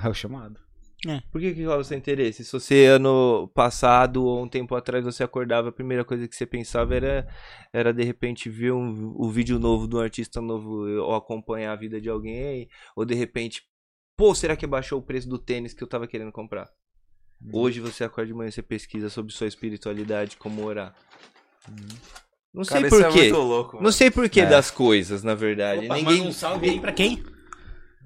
É 0.04 0.08
o 0.08 0.14
chamado. 0.14 0.60
Por 1.32 1.40
que, 1.40 1.54
que 1.54 1.64
rola 1.64 1.80
o 1.80 1.84
seu 1.84 1.96
interesse? 1.96 2.44
Se 2.44 2.52
você 2.52 2.84
ano 2.86 3.48
passado 3.54 4.22
ou 4.24 4.42
um 4.44 4.48
tempo 4.48 4.74
atrás 4.74 5.02
você 5.04 5.24
acordava, 5.24 5.70
a 5.70 5.72
primeira 5.72 6.04
coisa 6.04 6.28
que 6.28 6.36
você 6.36 6.44
pensava 6.46 6.94
era, 6.94 7.26
era 7.72 7.92
de 7.92 8.04
repente 8.04 8.48
ver 8.50 8.72
um, 8.72 9.14
o 9.16 9.30
vídeo 9.30 9.58
novo 9.58 9.88
de 9.88 9.96
um 9.96 9.98
artista 10.00 10.40
novo 10.42 10.86
ou 11.00 11.14
acompanhar 11.14 11.72
a 11.72 11.76
vida 11.76 11.98
de 12.00 12.08
alguém, 12.10 12.68
ou 12.94 13.06
de 13.06 13.14
repente, 13.14 13.62
pô, 14.16 14.34
será 14.34 14.54
que 14.54 14.66
baixou 14.66 14.98
o 14.98 15.02
preço 15.02 15.26
do 15.28 15.38
tênis 15.38 15.72
que 15.72 15.82
eu 15.82 15.88
tava 15.88 16.06
querendo 16.06 16.32
comprar? 16.32 16.68
Hoje 17.50 17.80
você 17.80 18.04
acorda 18.04 18.26
de 18.30 18.34
manhã 18.34 18.50
e 18.50 18.52
você 18.52 18.62
pesquisa 18.62 19.08
sobre 19.08 19.32
sua 19.32 19.46
espiritualidade, 19.46 20.36
como 20.36 20.62
orar. 20.62 20.94
Não 22.52 22.64
sei 22.64 22.74
Cara, 22.82 22.86
isso 22.88 22.96
por 22.96 23.04
é 23.06 23.12
quê. 23.12 23.32
louco. 23.32 23.82
Não 23.82 23.92
sei 23.92 24.10
por 24.10 24.28
que 24.28 24.40
É. 24.40 24.46
das 24.46 24.70
coisas, 24.70 25.22
na 25.22 25.34
verdade. 25.34 25.84
Opa, 25.84 25.94
Ninguém. 25.96 26.18
manda 26.18 26.28
um 26.30 26.32
salve 26.32 26.68
aí 26.68 26.80
pra 26.80 26.92
quem? 26.92 27.22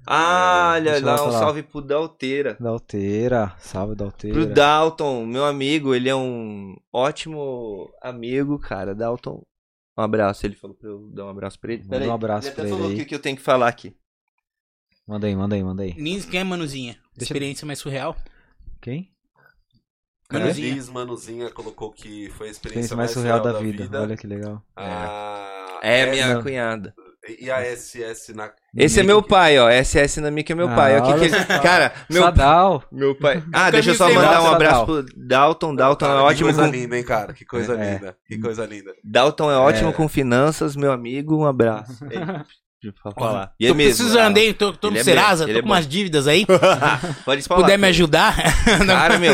Ah, 0.07 0.73
olha 0.75 0.91
Deixa 0.91 0.99
eu 0.99 1.05
lá, 1.07 1.13
um 1.15 1.17
falar. 1.17 1.39
salve 1.39 1.63
pro 1.63 1.81
Dalteira. 1.81 2.55
Dalteira. 2.59 3.55
Salve, 3.57 3.95
Dalteira. 3.95 4.35
Pro 4.35 4.45
Dalton, 4.45 5.25
meu 5.25 5.43
amigo, 5.45 5.95
ele 5.95 6.07
é 6.09 6.15
um 6.15 6.75
ótimo 6.93 7.89
amigo, 8.01 8.59
cara. 8.59 8.93
Dalton, 8.93 9.41
um 9.97 10.01
abraço. 10.01 10.45
Ele 10.45 10.55
falou 10.55 10.75
pra 10.75 10.89
eu 10.89 11.09
dar 11.11 11.25
um 11.25 11.29
abraço 11.29 11.59
pra 11.59 11.73
ele. 11.73 11.81
Manda 11.81 11.89
Pera 11.95 12.03
aí, 12.05 12.09
um 12.11 12.13
abraço 12.13 12.47
ele 12.47 12.53
até 12.53 12.61
pra 12.61 12.69
ele 12.69 12.75
falou 12.77 12.87
o 12.87 12.91
aí. 12.91 12.97
que, 12.99 13.05
que 13.05 13.15
eu 13.15 13.19
tenho 13.19 13.35
que 13.35 13.41
falar 13.41 13.67
aqui. 13.67 13.95
Manda 15.07 15.25
aí, 15.25 15.35
manda 15.35 15.55
aí, 15.55 15.63
manda 15.63 15.81
aí. 15.81 15.95
Nins, 15.95 16.25
quem 16.25 16.39
é 16.39 16.43
Manuzinha? 16.43 16.93
Deixa- 17.15 17.23
Experiência 17.33 17.65
mais 17.65 17.79
surreal? 17.79 18.15
Quem? 18.81 19.11
Manuzinha. 20.31 20.73
Liz 20.73 20.89
Manuzinha 20.89 21.49
colocou 21.51 21.91
que 21.91 22.29
foi 22.37 22.47
a 22.47 22.51
experiência 22.51 22.93
Experiência 22.93 22.95
mais 22.95 23.11
surreal 23.11 23.39
da 23.41 23.53
vida. 23.53 24.01
Olha 24.01 24.17
que 24.17 24.25
legal. 24.27 24.61
Ah, 24.75 25.79
É, 25.81 26.09
minha 26.09 26.33
não. 26.35 26.41
cunhada. 26.41 26.93
E 27.39 27.49
a 27.49 27.59
SS 27.75 28.33
na. 28.35 28.51
Esse 28.77 28.99
é 28.99 29.03
meu 29.03 29.19
pai, 29.21 29.57
ó. 29.57 29.67
SS 29.67 30.21
na 30.21 30.29
mica 30.29 30.53
é 30.53 30.55
meu 30.55 30.69
Ah, 30.69 30.75
pai. 30.75 30.95
Que 31.01 31.07
que 31.07 31.13
olha 31.13 31.25
ele... 31.25 31.45
Cara, 31.63 31.91
meu, 32.07 32.21
Sadal. 32.21 32.83
meu 32.91 33.15
pai. 33.15 33.43
Ah, 33.51 33.71
deixa 33.71 33.89
eu 33.91 33.95
só 33.95 34.07
mandar 34.13 34.43
um 34.43 34.47
abraço 34.53 34.85
pro 34.85 35.05
Dalton. 35.17 35.75
Dalton 35.75 36.05
é 36.05 36.09
Cara, 36.09 36.21
ótimo 36.23 36.49
Que 36.49 36.53
coisa 36.55 36.69
com... 36.71 36.75
linda, 36.77 36.97
hein, 36.97 37.03
cara? 37.03 37.33
Que 37.33 37.43
coisa 37.45 37.73
É. 37.73 37.93
linda. 37.95 38.17
Que 38.27 38.37
coisa 38.37 38.65
linda. 38.67 38.93
Dalton 39.03 39.51
é 39.51 39.57
ótimo 39.57 39.91
com 39.91 40.07
finanças, 40.07 40.75
meu 40.75 40.91
amigo. 40.91 41.35
Um 41.35 41.45
abraço. 41.47 41.97
Falar. 43.17 43.51
E 43.59 43.65
é 43.65 43.69
tô 43.69 43.73
mesmo. 43.73 43.95
precisando, 43.95 44.37
hein? 44.37 44.53
Tô, 44.53 44.71
tô 44.71 44.89
Ele 44.89 44.95
no 44.95 45.01
é 45.01 45.03
Serasa, 45.03 45.45
tô 45.47 45.51
é 45.53 45.61
com 45.61 45.65
umas 45.67 45.87
dívidas 45.87 46.27
aí. 46.27 46.45
Pode 47.25 47.41
Se 47.41 47.47
falar. 47.47 47.61
puder 47.61 47.79
me 47.79 47.87
ajudar, 47.87 48.35
Cara, 48.85 49.17
meu. 49.17 49.33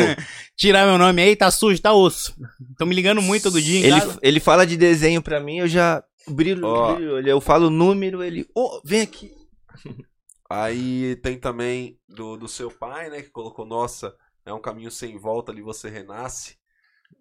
Tirar 0.61 0.85
meu 0.85 0.95
nome 0.95 1.19
aí, 1.23 1.35
tá 1.35 1.49
sujo, 1.49 1.81
tá 1.81 1.91
osso. 1.91 2.35
Tão 2.77 2.85
me 2.85 2.93
ligando 2.93 3.19
muito 3.19 3.43
todo 3.43 3.59
dia 3.59 3.79
em 3.79 3.83
Ele, 3.83 3.99
casa. 3.99 4.19
ele 4.21 4.39
fala 4.39 4.63
de 4.65 4.77
desenho 4.77 5.19
pra 5.19 5.39
mim, 5.39 5.57
eu 5.57 5.67
já 5.67 6.03
brilho, 6.27 6.63
Ó. 6.67 6.93
brilho. 6.93 7.27
Eu 7.27 7.41
falo 7.41 7.65
o 7.65 7.71
número, 7.71 8.21
ele. 8.21 8.47
Ô, 8.55 8.79
vem 8.85 9.01
aqui. 9.01 9.33
Aí 10.47 11.15
tem 11.15 11.39
também 11.39 11.97
do, 12.07 12.38
do 12.38 12.47
seu 12.47 12.69
pai, 12.69 13.09
né? 13.09 13.21
Que 13.23 13.29
colocou, 13.31 13.65
nossa, 13.65 14.13
é 14.45 14.53
um 14.53 14.61
caminho 14.61 14.91
sem 14.91 15.17
volta 15.17 15.51
ali, 15.51 15.61
você 15.63 15.89
renasce. 15.89 16.57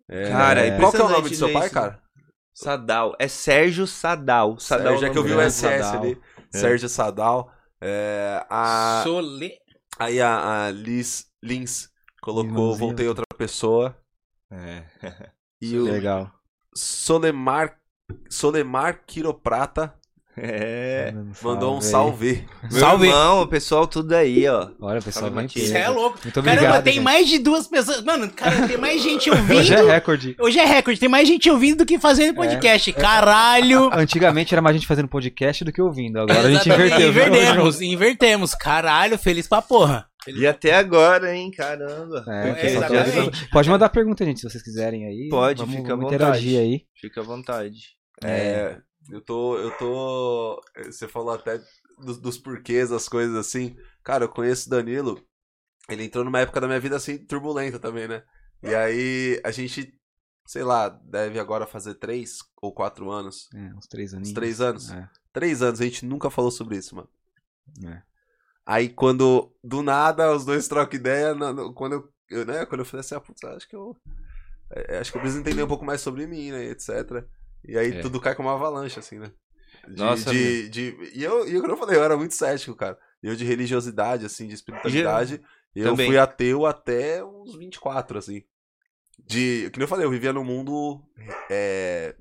É, 0.08 0.28
Cara, 0.28 0.66
é 0.66 0.76
Qual 0.76 0.90
que 0.90 0.98
é 0.98 1.04
o 1.04 1.08
nome 1.08 1.28
do 1.30 1.34
seu 1.34 1.50
pai, 1.52 1.66
isso. 1.66 1.74
cara? 1.74 2.02
Sadal. 2.52 3.16
É 3.18 3.26
Sérgio 3.26 3.86
Sadal. 3.86 4.58
Sadal 4.58 4.98
Sérgio, 4.98 5.06
é 5.06 5.08
é 5.08 5.12
que 5.12 5.18
eu 5.18 5.22
vi 5.22 5.32
o 5.32 5.40
SS. 5.40 5.60
Sadal. 5.60 6.02
ali. 6.02 6.20
Sérgio 6.52 6.88
Sadal. 6.88 7.52
É, 7.80 8.44
a, 8.50 9.00
Sole... 9.04 9.52
aí 9.98 10.20
a, 10.20 10.66
a 10.66 10.70
Liz 10.72 11.26
Lins 11.42 11.88
colocou, 12.20 12.50
Irmãozinho. 12.50 12.78
voltei 12.78 13.08
outra 13.08 13.24
pessoa. 13.40 13.96
É. 14.52 14.82
E 15.62 15.76
o 15.76 15.84
Legal. 15.84 16.30
Solemar, 16.74 17.76
Solemar 18.30 19.00
Quiroprata 19.06 19.92
É. 20.34 21.12
mandou 21.42 21.76
um 21.76 21.82
salve. 21.82 22.46
Meu 22.62 22.80
Salve. 22.80 23.06
irmão, 23.08 23.42
o 23.42 23.46
pessoal 23.46 23.86
tudo 23.86 24.14
aí, 24.14 24.48
ó. 24.48 24.70
Olha, 24.80 25.02
pessoal, 25.02 25.24
Salve, 25.24 25.34
vem 25.34 25.44
Matias. 25.44 25.64
Isso 25.66 25.76
é 25.76 25.82
peso. 25.82 25.92
louco. 25.94 26.18
Muito 26.24 26.40
obrigado. 26.40 26.62
Caramba, 26.64 26.82
tem 26.82 26.94
gente. 26.94 27.02
mais 27.02 27.28
de 27.28 27.38
duas 27.38 27.68
pessoas. 27.68 28.02
Mano, 28.02 28.30
cara, 28.30 28.66
tem 28.66 28.78
mais 28.78 29.02
gente 29.02 29.28
ouvindo. 29.28 29.52
Hoje 29.60 29.74
é 29.74 29.82
recorde. 29.82 30.36
Hoje 30.40 30.58
é 30.58 30.64
recorde, 30.64 30.98
tem 30.98 31.08
mais 31.10 31.28
gente 31.28 31.50
ouvindo 31.50 31.78
do 31.78 31.84
que 31.86 31.98
fazendo 31.98 32.34
podcast. 32.34 32.90
Caralho! 32.94 33.90
Antigamente 33.92 34.54
era 34.54 34.62
mais 34.62 34.76
gente 34.76 34.86
fazendo 34.86 35.08
podcast 35.08 35.62
do 35.62 35.72
que 35.72 35.82
ouvindo. 35.82 36.20
Agora 36.20 36.40
a 36.48 36.50
gente 36.50 36.70
inverteu. 36.70 37.12
viu? 37.12 37.26
Invertemos, 37.26 37.80
invertemos. 37.82 38.54
Caralho, 38.54 39.18
feliz 39.18 39.46
pra 39.46 39.60
porra. 39.60 40.08
E 40.28 40.46
até 40.46 40.74
agora, 40.74 41.34
hein, 41.34 41.50
caramba. 41.50 42.24
É, 42.28 42.50
É, 42.50 42.66
exatamente. 42.66 43.48
pode 43.50 43.68
mandar 43.70 43.88
pergunta, 43.88 44.24
gente, 44.24 44.40
se 44.40 44.48
vocês 44.50 44.62
quiserem 44.62 45.06
aí. 45.06 45.28
Pode, 45.30 45.60
vamos, 45.60 45.76
fica 45.76 45.92
à 45.92 45.96
vontade. 45.96 46.14
interagir 46.14 46.60
aí. 46.60 46.86
Fica 46.94 47.20
à 47.20 47.24
vontade. 47.24 47.96
É, 48.22 48.80
eu 49.10 49.20
tô, 49.22 49.56
eu 49.56 49.70
tô. 49.78 50.62
Você 50.84 51.08
falou 51.08 51.32
até 51.32 51.58
dos, 51.98 52.18
dos 52.18 52.36
porquês, 52.38 52.90
das 52.90 53.08
coisas 53.08 53.34
assim. 53.34 53.76
Cara, 54.04 54.24
eu 54.24 54.28
conheço 54.28 54.66
o 54.66 54.70
Danilo. 54.70 55.22
Ele 55.88 56.04
entrou 56.04 56.24
numa 56.24 56.40
época 56.40 56.60
da 56.60 56.66
minha 56.66 56.78
vida 56.80 56.96
assim, 56.96 57.18
turbulenta 57.18 57.78
também, 57.78 58.06
né? 58.06 58.22
E 58.62 58.74
aí 58.74 59.40
a 59.42 59.50
gente, 59.50 59.92
sei 60.46 60.62
lá, 60.62 60.88
deve 60.88 61.38
agora 61.40 61.66
fazer 61.66 61.94
três 61.94 62.38
ou 62.60 62.72
quatro 62.72 63.10
anos. 63.10 63.48
É, 63.54 63.74
uns 63.74 63.86
três 63.86 64.12
aninhos. 64.12 64.28
Uns 64.28 64.34
três 64.34 64.60
anos. 64.60 64.90
É. 64.90 65.08
Três 65.32 65.62
anos, 65.62 65.80
a 65.80 65.84
gente 65.84 66.04
nunca 66.04 66.28
falou 66.28 66.50
sobre 66.50 66.76
isso, 66.76 66.94
mano. 66.94 67.08
É. 67.86 68.02
Aí 68.66 68.88
quando, 68.88 69.52
do 69.64 69.82
nada, 69.82 70.32
os 70.34 70.44
dois 70.44 70.68
trocam 70.68 70.98
ideia, 70.98 71.34
no- 71.34 71.74
quando 71.74 71.94
eu, 71.94 72.08
eu, 72.30 72.46
né, 72.46 72.66
quando 72.66 72.80
eu 72.80 72.84
falei 72.84 73.00
assim, 73.00 73.14
ah, 73.14 73.20
putz, 73.20 73.42
acho 73.44 73.68
que 73.68 73.76
eu. 73.76 73.96
é, 74.70 74.98
acho 74.98 75.10
que 75.10 75.16
eu 75.18 75.20
preciso 75.20 75.40
entender 75.40 75.62
um 75.62 75.68
pouco 75.68 75.84
mais 75.84 76.00
sobre 76.00 76.26
mim, 76.26 76.50
né, 76.52 76.64
etc. 76.66 77.26
E 77.64 77.76
aí 77.78 77.92
É. 77.92 78.02
tudo 78.02 78.20
cai 78.20 78.34
como 78.34 78.48
uma 78.48 78.54
avalanche, 78.54 78.98
assim, 78.98 79.18
né? 79.18 79.30
De, 79.88 79.96
Nossa, 79.96 80.24
de, 80.24 80.68
de, 80.70 81.10
e 81.14 81.22
eu, 81.24 81.48
e 81.48 81.60
como 81.60 81.72
eu 81.72 81.76
falei, 81.76 81.96
eu 81.98 82.04
era 82.04 82.16
muito 82.16 82.34
cético, 82.34 82.76
cara. 82.76 82.98
Eu 83.22 83.36
de 83.36 83.44
religiosidade, 83.44 84.24
assim, 84.26 84.46
de 84.46 84.54
espiritualidade, 84.54 85.42
eu 85.74 85.90
Também. 85.90 86.06
fui 86.06 86.18
ateu 86.18 86.66
até 86.66 87.24
uns 87.24 87.56
24, 87.56 88.18
assim. 88.18 88.42
De, 89.26 89.70
que 89.70 89.78
nem 89.78 89.84
eu 89.84 89.88
falei, 89.88 90.06
eu 90.06 90.10
vivia 90.10 90.32
num 90.32 90.44
mundo. 90.44 91.02
É, 91.50 92.16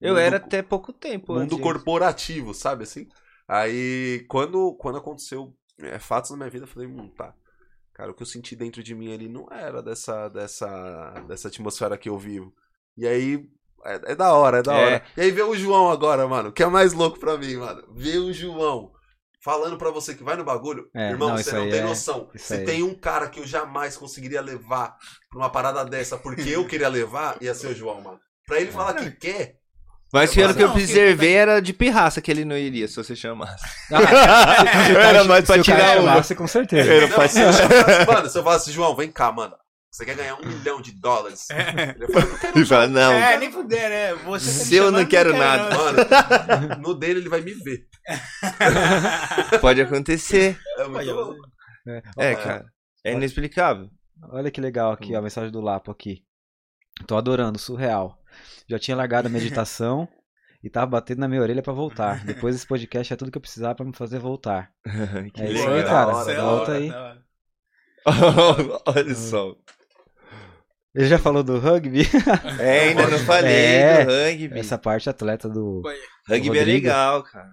Eu 0.00 0.16
mundo- 0.16 0.18
era 0.18 0.38
até 0.38 0.62
pouco 0.62 0.92
tempo. 0.92 1.34
mundo 1.34 1.58
antes. 1.58 1.58
corporativo, 1.58 2.54
sabe 2.54 2.84
assim? 2.84 3.08
Aí, 3.48 4.24
quando, 4.28 4.74
quando 4.76 4.98
aconteceu 4.98 5.56
é, 5.80 5.98
fatos 5.98 6.30
na 6.30 6.36
minha 6.36 6.50
vida, 6.50 6.64
eu 6.64 6.68
falei, 6.68 6.88
hum, 6.88 7.08
tá. 7.16 7.34
Cara, 7.94 8.10
o 8.10 8.14
que 8.14 8.22
eu 8.22 8.26
senti 8.26 8.54
dentro 8.54 8.82
de 8.82 8.94
mim 8.94 9.12
ali 9.12 9.28
não 9.28 9.48
era 9.50 9.82
dessa, 9.82 10.28
dessa, 10.28 11.10
dessa 11.26 11.48
atmosfera 11.48 11.98
que 11.98 12.08
eu 12.08 12.16
vivo. 12.18 12.52
E 12.96 13.06
aí, 13.06 13.48
é, 13.84 14.12
é 14.12 14.14
da 14.14 14.32
hora, 14.32 14.58
é 14.58 14.62
da 14.62 14.74
É. 14.76 14.84
hora. 14.86 15.04
E 15.16 15.20
aí 15.22 15.30
vê 15.30 15.42
o 15.42 15.54
João 15.56 15.90
agora, 15.90 16.26
mano, 16.28 16.52
que 16.52 16.62
é 16.62 16.66
mais 16.66 16.92
louco 16.92 17.18
pra 17.18 17.36
mim, 17.36 17.56
mano. 17.56 17.82
Vê 17.94 18.18
o 18.18 18.32
João 18.32 18.92
falando 19.42 19.76
pra 19.78 19.90
você 19.90 20.14
que 20.14 20.22
vai 20.22 20.36
no 20.36 20.44
bagulho. 20.44 20.88
É, 20.94 21.10
Irmão, 21.10 21.30
não, 21.30 21.36
você 21.38 21.52
não 21.52 21.68
tem 21.68 21.80
é- 21.80 21.84
noção. 21.84 22.30
Se 22.36 22.54
aí. 22.54 22.64
tem 22.64 22.82
um 22.82 22.94
cara 22.94 23.28
que 23.28 23.40
eu 23.40 23.46
jamais 23.46 23.96
conseguiria 23.96 24.40
levar 24.40 24.96
pra 25.30 25.38
uma 25.38 25.50
parada 25.50 25.84
dessa 25.84 26.16
porque 26.16 26.48
eu 26.50 26.66
queria 26.68 26.88
levar, 26.88 27.36
ia 27.42 27.54
ser 27.54 27.68
o 27.68 27.74
João, 27.74 28.00
mano. 28.00 28.20
Pra 28.46 28.60
ele 28.60 28.70
falar 28.70 28.94
que 28.94 29.10
quer, 29.10 29.57
Mas 30.12 30.34
pelo 30.34 30.54
que 30.54 30.62
eu 30.62 30.68
Não, 30.68 30.74
observei 30.74 31.34
era 31.34 31.60
de 31.60 31.72
pirraça 31.72 32.20
que 32.22 32.30
ele 32.30 32.44
não 32.44 32.56
iria, 32.56 32.88
se 32.88 32.96
você 32.96 33.14
chamasse. 33.14 33.62
Ah, 33.92 35.08
Era 35.08 35.24
mais 35.24 35.44
pra 35.44 35.62
tirar 35.62 35.98
uma. 35.98 36.08
chamasse, 36.12 36.34
com 36.34 36.46
certeza. 36.46 36.90
Era 36.92 37.08
Não, 37.08 37.14
pra- 37.14 37.26
mano, 38.14 38.28
se 38.30 38.38
eu 38.38 38.42
falasse, 38.42 38.72
João, 38.72 38.96
vem 38.96 39.10
cá, 39.12 39.30
mano. 39.30 39.54
Você 39.90 40.04
quer 40.04 40.16
ganhar 40.16 40.34
um 40.34 40.46
milhão 40.46 40.82
de 40.82 40.92
dólares? 40.92 41.46
Ele 41.50 42.04
ia 42.04 42.08
falar, 42.08 42.26
"Eu 42.26 42.38
quero 42.38 42.58
E 42.60 42.66
fala, 42.66 42.86
não, 42.88 43.12
É, 43.12 43.38
nem 43.38 43.50
fuder, 43.50 43.88
né? 43.88 44.14
Você 44.26 44.46
tá 44.46 44.64
Se 44.66 44.76
eu 44.76 44.84
não 44.84 44.98
chamando, 44.98 45.08
quero 45.08 45.36
nada. 45.36 45.74
Mano, 45.74 46.82
no 46.82 46.94
dele 46.94 47.20
ele 47.20 47.28
vai 47.30 47.40
me 47.40 47.52
ver. 47.54 47.86
pode 49.60 49.80
acontecer. 49.80 50.58
É 50.78 50.84
muito 50.88 51.10
louco. 51.12 51.40
É, 52.18 52.34
cara. 52.34 52.66
É 53.04 53.12
inexplicável. 53.12 53.88
Olha 54.30 54.50
que 54.50 54.60
legal 54.60 54.92
aqui, 54.92 55.14
ó, 55.14 55.18
a 55.18 55.22
mensagem 55.22 55.50
do 55.50 55.60
Lapo 55.60 55.90
aqui. 55.90 56.22
Tô 57.06 57.16
adorando, 57.16 57.58
surreal. 57.58 58.17
Já 58.68 58.78
tinha 58.78 58.96
largado 58.96 59.28
a 59.28 59.30
meditação 59.32 60.08
e 60.62 60.68
tava 60.68 60.86
batendo 60.86 61.20
na 61.20 61.28
minha 61.28 61.40
orelha 61.42 61.62
pra 61.62 61.72
voltar. 61.72 62.22
Depois 62.26 62.54
desse 62.54 62.66
podcast 62.66 63.12
é 63.12 63.16
tudo 63.16 63.30
que 63.30 63.38
eu 63.38 63.42
precisava 63.42 63.74
pra 63.74 63.84
me 63.86 63.94
fazer 63.94 64.18
voltar. 64.18 64.70
Que 65.34 65.42
É 65.42 65.52
isso 65.52 65.68
aí, 65.68 65.82
cara. 65.84 66.14
hora, 66.16 66.34
da 66.34 66.42
Volta 66.42 66.70
hora, 66.72 66.78
aí. 66.78 66.90
hora. 66.90 67.22
Olha 68.86 69.14
só. 69.14 69.54
Ele 70.94 71.06
já 71.06 71.18
falou 71.18 71.42
do 71.44 71.58
rugby? 71.58 72.02
É, 72.58 72.88
ainda 72.88 73.06
não 73.06 73.18
falei 73.18 73.52
É, 73.54 74.04
do 74.04 74.10
rugby. 74.10 74.58
Essa 74.58 74.78
parte 74.78 75.08
atleta 75.08 75.48
do. 75.48 75.82
Rugby 76.28 76.46
é 76.48 76.60
Rodrigo. 76.60 76.64
legal, 76.86 77.22
cara. 77.22 77.50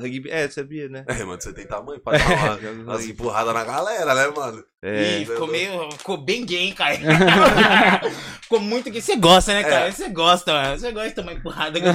Rugby, 0.00 0.30
é, 0.30 0.48
sabia, 0.48 0.88
né? 0.88 1.04
É, 1.06 1.24
mano, 1.24 1.40
você 1.40 1.52
tem 1.52 1.66
tamanho 1.66 2.00
pra 2.00 2.16
dar 2.16 2.26
uma, 2.62 2.70
umas 2.94 3.04
empurradas 3.06 3.52
na 3.54 3.64
galera, 3.64 4.14
né, 4.14 4.28
mano? 4.34 4.64
É. 4.82 5.18
Ih, 5.20 5.26
ficou 5.26 5.46
meio. 5.46 5.90
Ficou 5.92 6.16
bem 6.16 6.44
gay, 6.46 6.72
cara. 6.72 6.96
ficou 8.42 8.60
muito 8.60 8.90
gay. 8.90 9.00
Você 9.00 9.16
gosta, 9.16 9.52
né, 9.52 9.62
cara? 9.62 9.88
É. 9.88 9.90
Você 9.92 10.08
gosta, 10.08 10.52
mano. 10.52 10.78
Você 10.78 10.92
gosta 10.92 11.08
de 11.08 11.14
tomar 11.14 11.32
empurrada. 11.34 11.78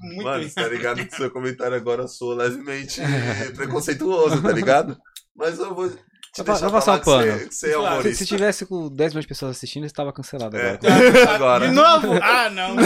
muito 0.00 0.24
Mano, 0.24 0.42
isso. 0.42 0.54
tá 0.54 0.68
ligado 0.68 1.04
que 1.06 1.14
seu 1.14 1.30
comentário 1.30 1.76
agora 1.76 2.06
soa 2.08 2.34
levemente 2.34 3.00
preconceituoso, 3.54 4.42
tá 4.42 4.52
ligado? 4.52 4.96
Mas 5.34 5.58
eu 5.58 5.74
vou 5.74 5.88
te 5.88 6.42
deixar 6.44 6.68
vai 6.68 6.70
passar 6.72 6.98
o 7.00 7.04
pano. 7.04 7.32
você, 7.32 7.46
você 7.50 7.70
é 7.70 7.74
Claro. 7.74 8.02
Se, 8.02 8.14
se 8.14 8.26
tivesse 8.26 8.66
com 8.66 8.88
10 8.88 9.12
milhões 9.12 9.24
de 9.24 9.28
pessoas 9.28 9.56
assistindo, 9.56 9.82
ele 9.82 9.86
estava 9.86 10.12
cancelado 10.12 10.56
É. 10.56 10.78
agora. 10.82 11.34
Agora. 11.34 11.68
De 11.68 11.74
novo? 11.74 12.12
Ah, 12.22 12.50
não. 12.50 12.76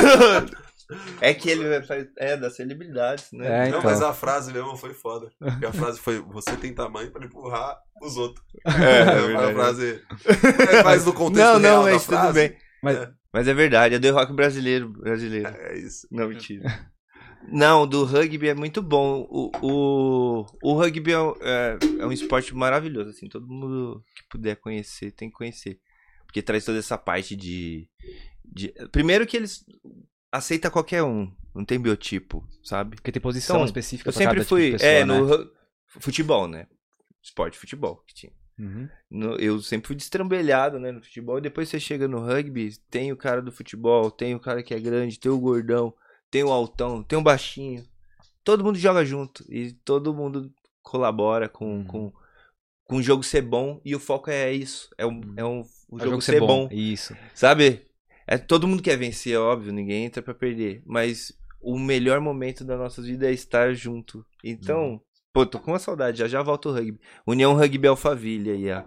É 1.21 1.33
que 1.33 1.49
ele 1.51 1.83
faz. 1.83 2.07
É, 2.19 2.37
das 2.37 2.57
celebridades, 2.57 3.31
né? 3.33 3.47
É, 3.47 3.61
Não, 3.71 3.79
então. 3.79 3.83
mas 3.85 4.03
a 4.03 4.13
frase 4.13 4.53
mesmo 4.53 4.77
foi 4.77 4.93
foda. 4.95 5.31
Porque 5.39 5.67
a 5.67 5.73
frase 5.73 5.99
foi: 6.01 6.21
Você 6.21 6.57
tem 6.57 6.75
tamanho 6.75 7.11
pra 7.11 7.25
empurrar 7.25 7.79
os 8.03 8.17
outros. 8.17 8.45
É, 8.67 8.99
é 8.99 9.03
a 9.03 9.27
verdade. 9.27 9.55
frase. 9.55 10.03
É 10.79 10.83
mais 10.83 11.05
no 11.07 11.13
contexto 11.13 11.39
Não, 11.45 11.59
real 11.61 11.77
não, 11.79 11.85
da 11.85 11.91
mas 11.93 12.05
tudo 12.05 12.17
frase. 12.19 12.33
bem. 12.49 12.59
Mas- 12.83 12.97
É, 12.99 13.11
Mas 13.33 13.49
é 13.49 13.55
verdade, 13.55 13.95
é 13.95 13.99
do 13.99 14.13
rock 14.13 14.33
brasileiro. 14.33 14.89
brasileiro. 14.91 15.49
é 15.49 15.79
isso. 15.79 16.07
Não, 16.11 16.29
mentira. 16.29 16.93
Não, 17.47 17.87
do 17.87 18.05
rugby 18.05 18.49
é 18.49 18.55
muito 18.55 18.83
bom. 18.83 19.27
O, 19.29 19.51
o, 19.63 20.47
o 20.63 20.75
rugby 20.75 21.13
é, 21.13 21.19
um- 21.21 21.35
é, 21.41 21.79
é 22.01 22.07
um 22.07 22.13
esporte 22.13 22.55
maravilhoso, 22.55 23.11
assim. 23.11 23.29
Todo 23.29 23.47
mundo 23.47 24.03
que 24.17 24.23
puder 24.31 24.57
conhecer, 24.57 25.11
tem 25.13 25.29
que 25.29 25.35
conhecer. 25.37 25.79
Porque 26.27 26.41
traz 26.43 26.65
toda 26.65 26.79
essa 26.79 26.97
parte 26.99 27.37
de... 27.37 27.87
de... 28.45 28.73
Primeiro 28.91 29.27
que 29.27 29.37
eles 29.37 29.65
aceitam 30.37 30.71
qualquer 30.71 31.03
um. 31.03 31.31
Não 31.55 31.65
tem 31.65 31.79
biotipo, 31.79 32.45
sabe? 32.65 32.97
Porque 32.97 33.13
tem 33.13 33.23
posição 33.23 33.57
Então, 33.57 33.65
específica 33.67 34.09
Eu 34.09 34.13
sempre 34.13 34.37
cada 34.39 34.45
fui... 34.49 34.73
tipo 34.73 34.79
de 34.79 34.83
pessoa, 34.85 34.91
é, 34.93 35.05
né? 35.05 35.19
no 35.19 35.51
futebol, 36.01 36.49
né? 36.49 36.67
Esporte 37.23 37.57
futebol 37.59 38.03
que 38.07 38.15
tinha. 38.15 38.33
Uhum. 38.59 38.89
No- 39.11 39.37
eu 39.37 39.61
sempre 39.63 39.87
fui 39.89 39.97
destrambelhado, 39.97 40.79
né, 40.79 40.93
no 40.93 41.03
futebol. 41.03 41.39
E 41.39 41.43
depois 41.43 41.69
você 41.69 41.79
chega 41.81 42.07
no 42.09 42.19
rugby, 42.21 42.77
tem 42.91 43.13
o 43.13 43.17
cara 43.17 43.41
do 43.41 43.51
futebol, 43.53 44.11
tem 44.11 44.35
o 44.35 44.41
cara 44.41 44.63
que 44.63 44.75
é 44.75 44.81
grande, 44.81 45.19
tem 45.19 45.31
o 45.31 45.39
gordão, 45.41 45.95
tem 46.31 46.43
o 46.45 46.51
altão, 46.53 47.03
tem 47.03 47.19
o 47.19 47.23
baixinho. 47.23 47.85
Todo 48.43 48.63
mundo 48.65 48.79
joga 48.79 49.05
junto 49.05 49.45
e 49.49 49.73
todo 49.73 50.13
mundo 50.15 50.53
colabora 50.83 51.49
com, 51.49 51.79
Uhum. 51.79 51.85
com, 51.85 52.13
com 52.85 52.97
o 52.97 53.03
jogo 53.03 53.23
ser 53.23 53.43
bom. 53.43 53.81
E 53.85 53.95
o 53.95 54.01
foco 54.01 54.29
é 54.31 54.53
isso, 54.53 54.89
é, 54.99 55.07
um, 55.07 55.21
é 55.37 55.45
um, 55.45 55.65
o 55.89 55.99
É 56.01 56.05
jogo, 56.05 56.21
ser 56.21 56.41
bom, 56.41 56.69
Isso. 56.71 57.17
sabe? 57.35 57.84
É, 58.27 58.39
todo 58.39 58.67
mundo 58.67 58.83
quer 58.83 58.97
vencer, 58.97 59.35
é 59.35 59.39
óbvio, 59.39 59.73
ninguém 59.73 60.05
entra 60.05 60.23
pra 60.23 60.35
perder. 60.35 60.83
Mas 60.87 61.33
o 61.61 61.79
melhor 61.79 62.21
momento 62.21 62.65
da 62.65 62.77
nossa 62.77 63.03
vida 63.03 63.29
é 63.29 63.33
estar 63.33 63.75
junto. 63.75 64.25
Então, 64.43 65.01
pô, 65.33 65.47
tô 65.47 65.59
com 65.59 65.73
uma 65.73 65.79
saudade, 65.79 66.19
já 66.19 66.29
já 66.29 66.43
volta 66.43 66.69
o 66.69 66.73
rugby. 66.73 67.01
União 67.27 67.55
Rugby 67.55 67.87
Alphaville 67.87 68.51
aí, 68.51 68.71
a, 68.71 68.85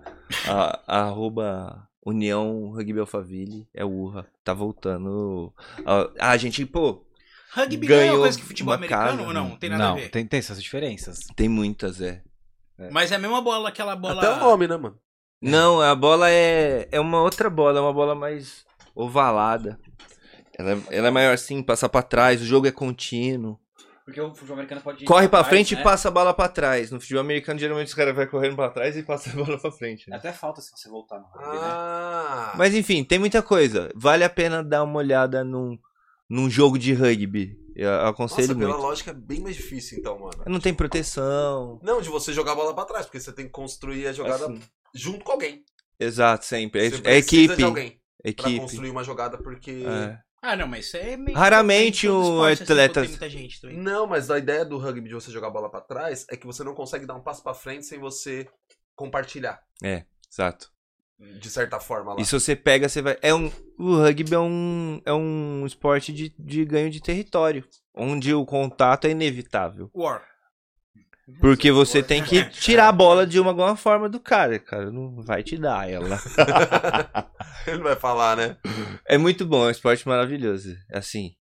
a, 0.48 0.84
a 0.88 1.02
arroba 1.04 1.88
União 2.06 2.70
Rugby 2.70 3.00
Alphaville 3.00 3.68
é 3.74 3.84
urra. 3.84 4.28
Tá 4.44 4.54
voltando. 4.54 5.54
A, 5.86 6.32
a 6.32 6.38
gente, 6.38 6.66
pô, 6.66 7.06
Rugby 7.52 7.88
não 7.88 7.96
é 7.96 7.98
uma 7.98 8.04
Ganhou 8.06 8.20
coisa 8.22 8.38
que 8.38 8.46
futebol 8.46 8.74
americano 8.74 9.18
casa, 9.18 9.28
ou 9.28 9.34
não? 9.34 9.56
Tem 9.58 9.70
nada 9.70 9.84
Não, 9.84 9.92
a 9.94 9.96
ver. 9.96 10.10
tem, 10.10 10.26
tem 10.26 10.38
essas 10.38 10.62
diferenças. 10.62 11.20
tem 11.36 11.50
muitas, 11.50 12.00
é. 12.02 12.22
Mas 12.92 13.12
é 13.12 13.16
a 13.16 13.20
mesma 13.20 13.42
bola, 13.42 13.70
aquela 13.70 13.96
bola. 13.96 14.22
Até 14.22 14.30
o 14.32 14.40
nome, 14.40 14.68
né, 14.68 14.78
mano? 14.78 15.00
Não, 15.42 15.82
a 15.82 15.96
bola 15.96 16.30
é, 16.30 16.88
é 16.92 17.00
uma 17.00 17.22
outra 17.22 17.50
bola, 17.50 17.80
é 17.80 17.82
uma 17.82 17.94
bola 17.94 18.14
mais 18.14 18.67
ovalada. 19.04 19.80
Ela, 20.58 20.72
é- 20.72 20.98
ela 20.98 21.08
é 21.08 21.12
maior 21.12 21.34
assim, 21.34 21.62
passa 21.62 21.88
pra 21.88 22.02
trás, 22.02 22.42
o 22.42 22.46
jogo 22.46 22.68
é 22.68 22.72
contínuo. 22.72 23.60
Porque 24.04 24.22
o 24.22 24.30
futebol 24.34 24.54
americano 24.56 24.80
pode 24.82 25.04
Corre 25.04 25.28
pra 25.28 25.44
frente 25.44 25.76
né? 25.76 25.82
e 25.82 25.84
passa 25.84 26.08
a 26.08 26.12
bola 26.12 26.34
pra 26.34 26.48
trás. 26.48 26.90
No 26.92 27.00
futebol 27.00 27.20
americano, 27.22 27.60
geralmente 27.60 27.88
os 27.90 27.94
caras 27.94 28.16
vão 28.16 28.26
correndo 28.26 28.56
pra 28.56 28.70
trás 28.70 28.96
e 28.96 29.04
passa 29.04 29.30
a 29.30 29.34
bola 29.36 29.60
pra 29.60 29.70
frente. 29.70 30.10
né? 30.10 30.16
Até 30.16 30.32
falta 30.32 30.62
se 30.62 30.72
você 30.72 30.88
voltar 30.90 31.20
no 31.20 31.26
rugby, 31.26 31.58
né? 31.58 31.62
Ah. 31.62 32.54
Mas 32.58 32.74
enfim, 32.74 33.04
tem 33.04 33.20
muita 33.20 33.42
coisa. 33.44 33.92
Vale 33.96 34.24
a 34.24 34.30
pena 34.30 34.64
dar 34.64 34.84
uma 34.84 34.98
olhada 34.98 35.44
num, 35.44 35.78
num 36.30 36.50
jogo 36.50 36.80
de 36.80 36.94
rugby. 36.94 37.58
Eu 37.76 38.08
aconselho 38.08 38.48
Nossa, 38.48 38.60
pela 38.60 38.72
muito. 38.72 38.82
lógica 38.88 39.12
é 39.12 39.14
bem 39.14 39.42
mais 39.42 39.58
difícil, 39.58 40.00
então, 40.00 40.18
mano. 40.18 40.42
Não 40.48 40.60
tem 40.62 40.74
proteção. 40.74 41.78
Não, 41.84 42.02
de 42.02 42.08
você 42.10 42.32
jogar 42.32 42.54
a 42.54 42.56
bola 42.56 42.74
pra 42.74 42.86
trás, 42.86 43.06
porque 43.06 43.20
você 43.20 43.32
tem 43.34 43.46
que 43.46 43.52
construir 43.52 44.08
a 44.08 44.14
jogada 44.14 44.46
Assim. 44.46 44.60
junto 44.96 45.24
com 45.26 45.34
alguém. 45.34 45.64
Exato, 46.00 46.46
sempre. 46.46 46.86
É, 46.86 46.90
Você 46.90 46.96
é 46.96 47.02
precisa 47.02 47.56
equipe. 48.30 48.52
pra 48.56 48.62
construir 48.62 48.90
uma 48.90 49.04
jogada, 49.04 49.38
porque. 49.38 49.84
É. 49.86 50.20
Ah, 50.42 50.56
não, 50.56 50.68
mas 50.68 50.86
isso 50.86 50.98
é 50.98 51.18
meio. 51.18 51.36
Raramente 51.38 52.06
todo 52.08 52.38
o 52.38 52.44
assim, 52.44 52.64
atleta- 52.64 52.94
quando 53.02 53.04
Tem 53.06 53.10
muita 53.10 53.30
gente 53.30 53.60
também. 53.62 53.78
Não, 53.78 54.06
mas 54.06 54.30
a 54.30 54.38
ideia 54.38 54.64
do 54.64 54.78
rugby 54.78 55.08
de 55.10 55.16
você 55.16 55.32
jogar 55.32 55.48
a 55.48 55.52
bola 55.52 55.70
pra 55.70 55.82
trás 55.82 56.26
é 56.30 56.38
que 56.38 56.46
você 56.46 56.64
não 56.64 56.76
consegue 56.76 57.06
dar 57.08 57.16
um 57.16 57.22
passo 57.22 57.42
pra 57.44 57.54
frente 57.56 57.86
sem 57.86 57.98
você 58.00 58.48
compartilhar, 58.96 59.60
Exato. 60.32 60.70
de 61.40 61.50
certa 61.50 61.80
forma 61.80 62.14
lá. 62.14 62.22
E 62.22 62.26
se 62.26 62.34
você 62.40 62.56
pega, 62.56 62.88
você 62.88 63.02
vai. 63.02 63.18
É 63.22 63.34
um, 63.34 63.52
o 63.80 63.96
rugby 63.98 64.34
é 64.36 64.40
um, 64.40 65.02
é 65.06 65.14
um 65.14 65.66
esporte 65.66 66.14
de, 66.14 66.34
de 66.38 66.64
ganho 66.66 66.90
de 66.92 67.02
território. 67.02 67.64
Onde 67.96 68.32
o 68.34 68.46
contato 68.46 69.06
é 69.06 69.10
inevitável. 69.12 69.90
War. 69.94 70.24
Porque 71.42 71.72
você 71.72 72.02
tem 72.02 72.24
que 72.24 72.46
tirar 72.50 72.88
a 72.88 72.92
bola 72.92 73.28
de 73.28 73.40
uma 73.40 73.50
alguma 73.50 73.76
forma 73.76 74.08
do 74.08 74.20
cara. 74.20 74.58
Cara, 74.60 74.90
não 74.90 75.22
vai 75.22 75.44
te 75.44 75.58
dar 75.58 75.90
ela. 75.90 76.18
Ele 77.68 77.84
vai 77.84 77.98
falar, 77.98 78.38
né? 78.38 78.58
É 79.06 79.18
muito 79.18 79.46
bom, 79.46 79.66
é 79.66 79.68
um 79.68 79.72
esporte 79.72 80.08
maravilhoso. 80.08 80.74
Assim, 80.92 81.36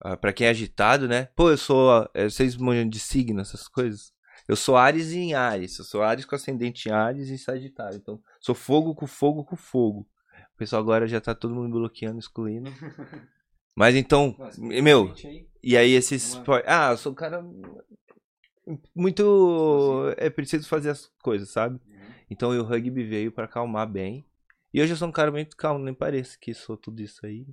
ah, 0.00 0.16
pra 0.16 0.32
quem 0.32 0.46
é 0.46 0.50
agitado, 0.50 1.08
né? 1.08 1.28
Pô, 1.34 1.50
eu 1.50 1.56
sou. 1.56 1.90
ah, 1.90 2.10
eh, 2.14 2.28
Vocês 2.28 2.56
manjam 2.56 2.88
de 2.88 3.00
signo, 3.00 3.40
essas 3.40 3.66
coisas? 3.66 4.12
Eu 4.46 4.54
sou 4.54 4.76
Ares 4.76 5.12
em 5.12 5.34
Ares. 5.34 5.78
Eu 5.78 5.84
sou 5.84 6.02
Ares 6.02 6.24
com 6.24 6.36
ascendente 6.36 6.88
em 6.88 6.92
Ares 6.92 7.28
e 7.28 7.38
Sagitário. 7.38 7.96
Então, 7.96 8.20
sou 8.40 8.54
fogo 8.54 8.94
com 8.94 9.06
fogo 9.06 9.44
com 9.44 9.56
fogo. 9.56 10.08
O 10.54 10.58
pessoal 10.58 10.82
agora 10.82 11.08
já 11.08 11.20
tá 11.20 11.34
todo 11.34 11.54
mundo 11.54 11.70
bloqueando, 11.70 12.18
excluindo. 12.18 12.70
Mas 13.74 13.96
então, 13.96 14.36
meu, 14.58 15.14
e 15.62 15.76
aí 15.76 15.92
esse 15.92 16.14
esporte. 16.14 16.66
Ah, 16.68 16.90
eu 16.90 16.96
sou 16.98 17.12
um 17.12 17.14
cara. 17.14 17.42
Muito. 18.94 20.14
É 20.16 20.30
preciso 20.30 20.68
fazer 20.68 20.90
as 20.90 21.10
coisas, 21.22 21.50
sabe? 21.50 21.80
Então 22.30 22.50
o 22.50 22.62
rugby 22.62 23.04
veio 23.04 23.32
pra 23.32 23.44
acalmar 23.44 23.88
bem. 23.88 24.24
E 24.72 24.80
hoje 24.80 24.92
eu 24.92 24.96
sou 24.96 25.08
um 25.08 25.12
cara 25.12 25.30
muito 25.30 25.56
calmo, 25.56 25.84
nem 25.84 25.92
parece 25.92 26.38
que 26.38 26.54
sou 26.54 26.76
tudo 26.76 27.02
isso 27.02 27.26
aí. 27.26 27.46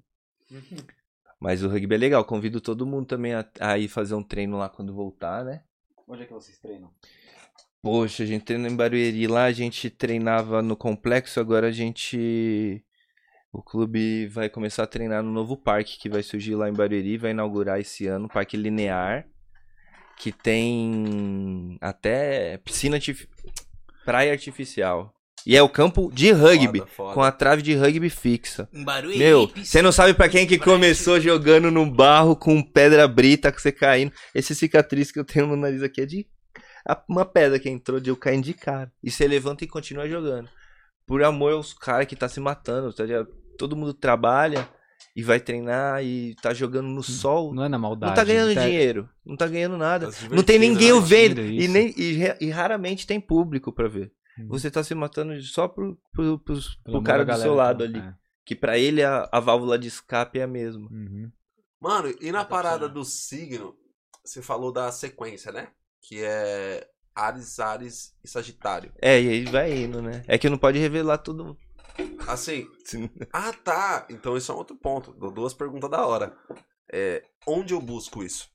Mas 1.39 1.63
o 1.63 1.69
rugby 1.69 1.95
é 1.95 1.97
legal, 1.97 2.23
convido 2.23 2.61
todo 2.61 2.85
mundo 2.85 3.05
também 3.05 3.33
a, 3.33 3.45
a 3.59 3.77
ir 3.77 3.87
fazer 3.87 4.15
um 4.15 4.23
treino 4.23 4.57
lá 4.57 4.69
quando 4.69 4.93
voltar, 4.93 5.43
né? 5.43 5.63
Onde 6.07 6.23
é 6.23 6.25
que 6.25 6.33
vocês 6.33 6.57
treinam? 6.59 6.91
Poxa, 7.81 8.23
a 8.23 8.25
gente 8.25 8.43
treina 8.43 8.67
em 8.67 8.75
Barueri, 8.75 9.27
lá 9.27 9.45
a 9.45 9.51
gente 9.51 9.89
treinava 9.89 10.61
no 10.61 10.75
complexo, 10.75 11.39
agora 11.39 11.67
a 11.67 11.71
gente. 11.71 12.83
O 13.51 13.63
clube 13.63 14.27
vai 14.27 14.49
começar 14.49 14.83
a 14.83 14.87
treinar 14.87 15.23
no 15.23 15.31
novo 15.31 15.57
parque 15.57 15.97
que 15.97 16.09
vai 16.09 16.21
surgir 16.21 16.55
lá 16.55 16.69
em 16.69 16.73
Barueri, 16.73 17.17
vai 17.17 17.31
inaugurar 17.31 17.79
esse 17.79 18.05
ano, 18.05 18.27
Parque 18.27 18.55
Linear, 18.55 19.27
que 20.19 20.33
tem 20.33 21.77
até 21.79 22.57
piscina 22.57 22.97
artif... 22.97 23.25
praia 24.05 24.33
artificial. 24.33 25.13
E 25.47 25.55
é 25.55 25.63
o 25.63 25.69
campo 25.69 26.11
de 26.13 26.31
rugby, 26.33 26.79
Foda, 26.79 26.91
foda. 26.91 27.13
com 27.13 27.23
a 27.23 27.31
trave 27.31 27.61
de 27.61 27.73
rugby 27.73 28.09
fixa. 28.09 28.67
Em 28.73 28.83
Barueri. 28.83 29.17
Meu, 29.17 29.47
você 29.47 29.81
não 29.81 29.93
sabe 29.93 30.13
pra 30.13 30.27
quem 30.27 30.45
que 30.45 30.57
praia, 30.57 30.73
começou 30.73 31.21
jogando 31.21 31.71
no 31.71 31.89
barro 31.89 32.35
com 32.35 32.61
pedra 32.61 33.07
brita, 33.07 33.49
que 33.49 33.61
você 33.61 33.71
caindo. 33.71 34.11
Esse 34.35 34.53
cicatriz 34.53 35.09
que 35.09 35.19
eu 35.19 35.23
tenho 35.23 35.47
no 35.47 35.55
nariz 35.55 35.81
aqui 35.81 36.01
é 36.01 36.05
de 36.05 36.27
uma 37.07 37.23
pedra 37.23 37.57
que 37.57 37.69
entrou 37.69 38.01
de 38.01 38.09
eu 38.09 38.17
caindo 38.17 38.43
de 38.43 38.53
cara. 38.53 38.91
E 39.01 39.09
você 39.09 39.25
levanta 39.25 39.63
e 39.63 39.67
continua 39.67 40.09
jogando. 40.09 40.49
Por 41.07 41.23
amor 41.23 41.53
aos 41.53 41.73
caras 41.73 42.05
que 42.05 42.15
tá 42.15 42.27
se 42.27 42.41
matando, 42.41 42.91
tá 42.91 43.05
ligado? 43.05 43.29
Todo 43.57 43.77
mundo 43.77 43.93
trabalha 43.93 44.67
e 45.15 45.23
vai 45.23 45.39
treinar 45.39 46.03
e 46.03 46.35
tá 46.35 46.53
jogando 46.53 46.87
no 46.87 47.03
sol. 47.03 47.53
Não 47.53 47.63
é 47.63 47.69
na 47.69 47.77
maldade. 47.79 48.11
Não 48.11 48.15
tá 48.15 48.23
ganhando 48.23 48.53
tá- 48.53 48.65
dinheiro, 48.65 49.09
não 49.25 49.35
tá 49.35 49.47
ganhando 49.47 49.77
nada. 49.77 50.11
Tá 50.11 50.17
Não 50.31 50.43
tem 50.43 50.59
ninguém 50.59 50.89
né? 50.89 50.93
o 50.93 51.01
vendo. 51.01 51.41
E, 51.41 51.67
nem, 51.67 51.93
e, 51.97 52.17
e 52.41 52.49
raramente 52.49 53.05
tem 53.07 53.19
público 53.19 53.71
pra 53.71 53.87
ver. 53.87 54.11
Uhum. 54.37 54.47
Você 54.49 54.71
tá 54.71 54.83
se 54.83 54.95
matando 54.95 55.39
só 55.41 55.67
pro, 55.67 55.97
pro, 56.13 56.39
pro 56.39 56.55
amor 56.87 57.03
cara 57.03 57.25
do 57.25 57.35
seu 57.37 57.53
lado 57.53 57.83
ali. 57.83 57.99
é. 57.99 58.13
Que 58.45 58.55
pra 58.55 58.77
ele 58.79 59.03
a, 59.03 59.27
a 59.31 59.39
válvula 59.39 59.77
de 59.77 59.87
escape 59.87 60.39
é 60.39 60.43
a 60.43 60.47
mesma. 60.47 60.87
Uhum. 60.89 61.29
Mano, 61.79 62.13
e 62.19 62.31
na 62.31 62.43
parada 62.43 62.87
funcionando. 62.87 62.93
do 62.93 63.05
signo, 63.05 63.75
você 64.23 64.41
falou 64.41 64.71
da 64.71 64.91
sequência, 64.91 65.51
né? 65.51 65.67
Que 66.01 66.23
é 66.23 66.87
Ares, 67.13 67.59
Ares 67.59 68.15
e 68.23 68.27
Sagitário. 68.27 68.91
É, 69.01 69.21
e 69.21 69.29
aí 69.29 69.45
vai 69.45 69.71
indo, 69.77 70.01
né? 70.01 70.23
É 70.27 70.37
que 70.37 70.49
não 70.49 70.57
pode 70.57 70.79
revelar 70.79 71.17
tudo. 71.19 71.57
Assim, 72.27 72.67
ah 73.33 73.53
tá, 73.53 74.07
então 74.09 74.37
isso 74.37 74.51
é 74.51 74.55
um 74.55 74.57
outro 74.57 74.75
ponto. 74.75 75.13
Dou 75.13 75.31
duas 75.31 75.53
perguntas 75.53 75.89
da 75.89 76.05
hora. 76.05 76.37
É, 76.91 77.23
onde 77.47 77.73
eu 77.73 77.81
busco 77.81 78.23
isso? 78.23 78.49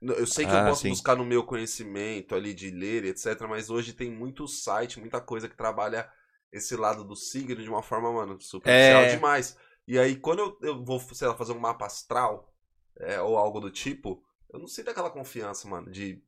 Eu 0.00 0.26
sei 0.26 0.44
que 0.46 0.52
eu 0.52 0.58
Ah, 0.58 0.64
posso 0.66 0.82
sim. 0.82 0.90
buscar 0.90 1.16
no 1.16 1.24
meu 1.24 1.42
conhecimento 1.44 2.34
ali 2.34 2.52
de 2.52 2.70
ler, 2.70 3.04
etc. 3.04 3.40
Mas 3.48 3.70
hoje 3.70 3.92
tem 3.92 4.10
muito 4.10 4.46
site, 4.46 5.00
muita 5.00 5.20
coisa 5.20 5.48
que 5.48 5.56
trabalha 5.56 6.10
esse 6.52 6.76
lado 6.76 7.02
do 7.04 7.16
signo 7.16 7.62
de 7.62 7.68
uma 7.68 7.82
forma, 7.82 8.12
mano, 8.12 8.40
superficial 8.40 9.02
É. 9.04 9.14
demais. 9.14 9.56
E 9.88 9.98
aí, 9.98 10.16
quando 10.16 10.40
eu, 10.40 10.58
eu 10.62 10.84
vou, 10.84 11.00
sei 11.00 11.26
lá, 11.28 11.34
fazer 11.36 11.52
um 11.52 11.58
mapa 11.58 11.86
astral, 11.86 12.52
é, 12.98 13.20
ou 13.20 13.36
algo 13.36 13.60
do 13.60 13.70
tipo, 13.70 14.22
eu 14.52 14.58
não 14.58 14.66
sinto 14.66 14.90
aquela 14.90 15.10
confiança, 15.10 15.66
mano, 15.68 15.90
de. 15.90 16.22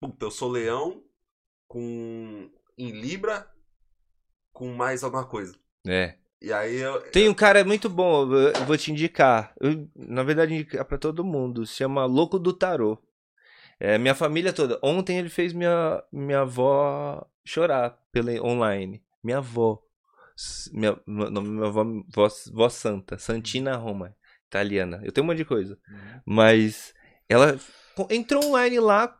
Puta, 0.00 0.26
eu 0.26 0.30
sou 0.30 0.50
leão 0.50 1.04
com. 1.68 2.50
em 2.78 2.90
Libra 2.92 3.50
com 4.52 4.72
mais 4.72 5.04
alguma 5.04 5.26
coisa. 5.26 5.54
É. 5.86 6.14
E 6.40 6.52
aí 6.52 6.76
eu. 6.76 7.00
Tem 7.10 7.28
um 7.28 7.34
cara 7.34 7.64
muito 7.64 7.88
bom, 7.88 8.32
eu 8.32 8.64
vou 8.64 8.76
te 8.76 8.92
indicar. 8.92 9.54
Eu, 9.60 9.88
na 9.94 10.22
verdade, 10.22 10.54
indicar 10.54 10.84
pra 10.84 10.98
todo 10.98 11.24
mundo. 11.24 11.66
Se 11.66 11.76
chama 11.76 12.04
Louco 12.04 12.38
do 12.38 12.52
Tarô. 12.52 12.98
É, 13.78 13.98
minha 13.98 14.14
família 14.14 14.52
toda. 14.52 14.78
Ontem 14.82 15.18
ele 15.18 15.28
fez 15.28 15.52
minha, 15.52 16.02
minha 16.12 16.40
avó 16.40 17.26
chorar 17.44 17.98
pela 18.12 18.32
online. 18.42 19.02
Minha 19.22 19.38
avó. 19.38 19.80
Minha, 20.72 20.98
nome 21.06 21.48
minha 21.48 21.66
avó, 21.66 21.84
vó, 22.14 22.28
vó 22.52 22.68
Santa. 22.68 23.18
Santina 23.18 23.76
Roma. 23.76 24.14
Italiana. 24.46 25.00
Eu 25.02 25.12
tenho 25.12 25.24
um 25.24 25.28
monte 25.28 25.38
de 25.38 25.44
coisa. 25.44 25.78
Mas 26.24 26.94
ela 27.28 27.58
entrou 28.10 28.44
online 28.44 28.78
lá 28.78 29.16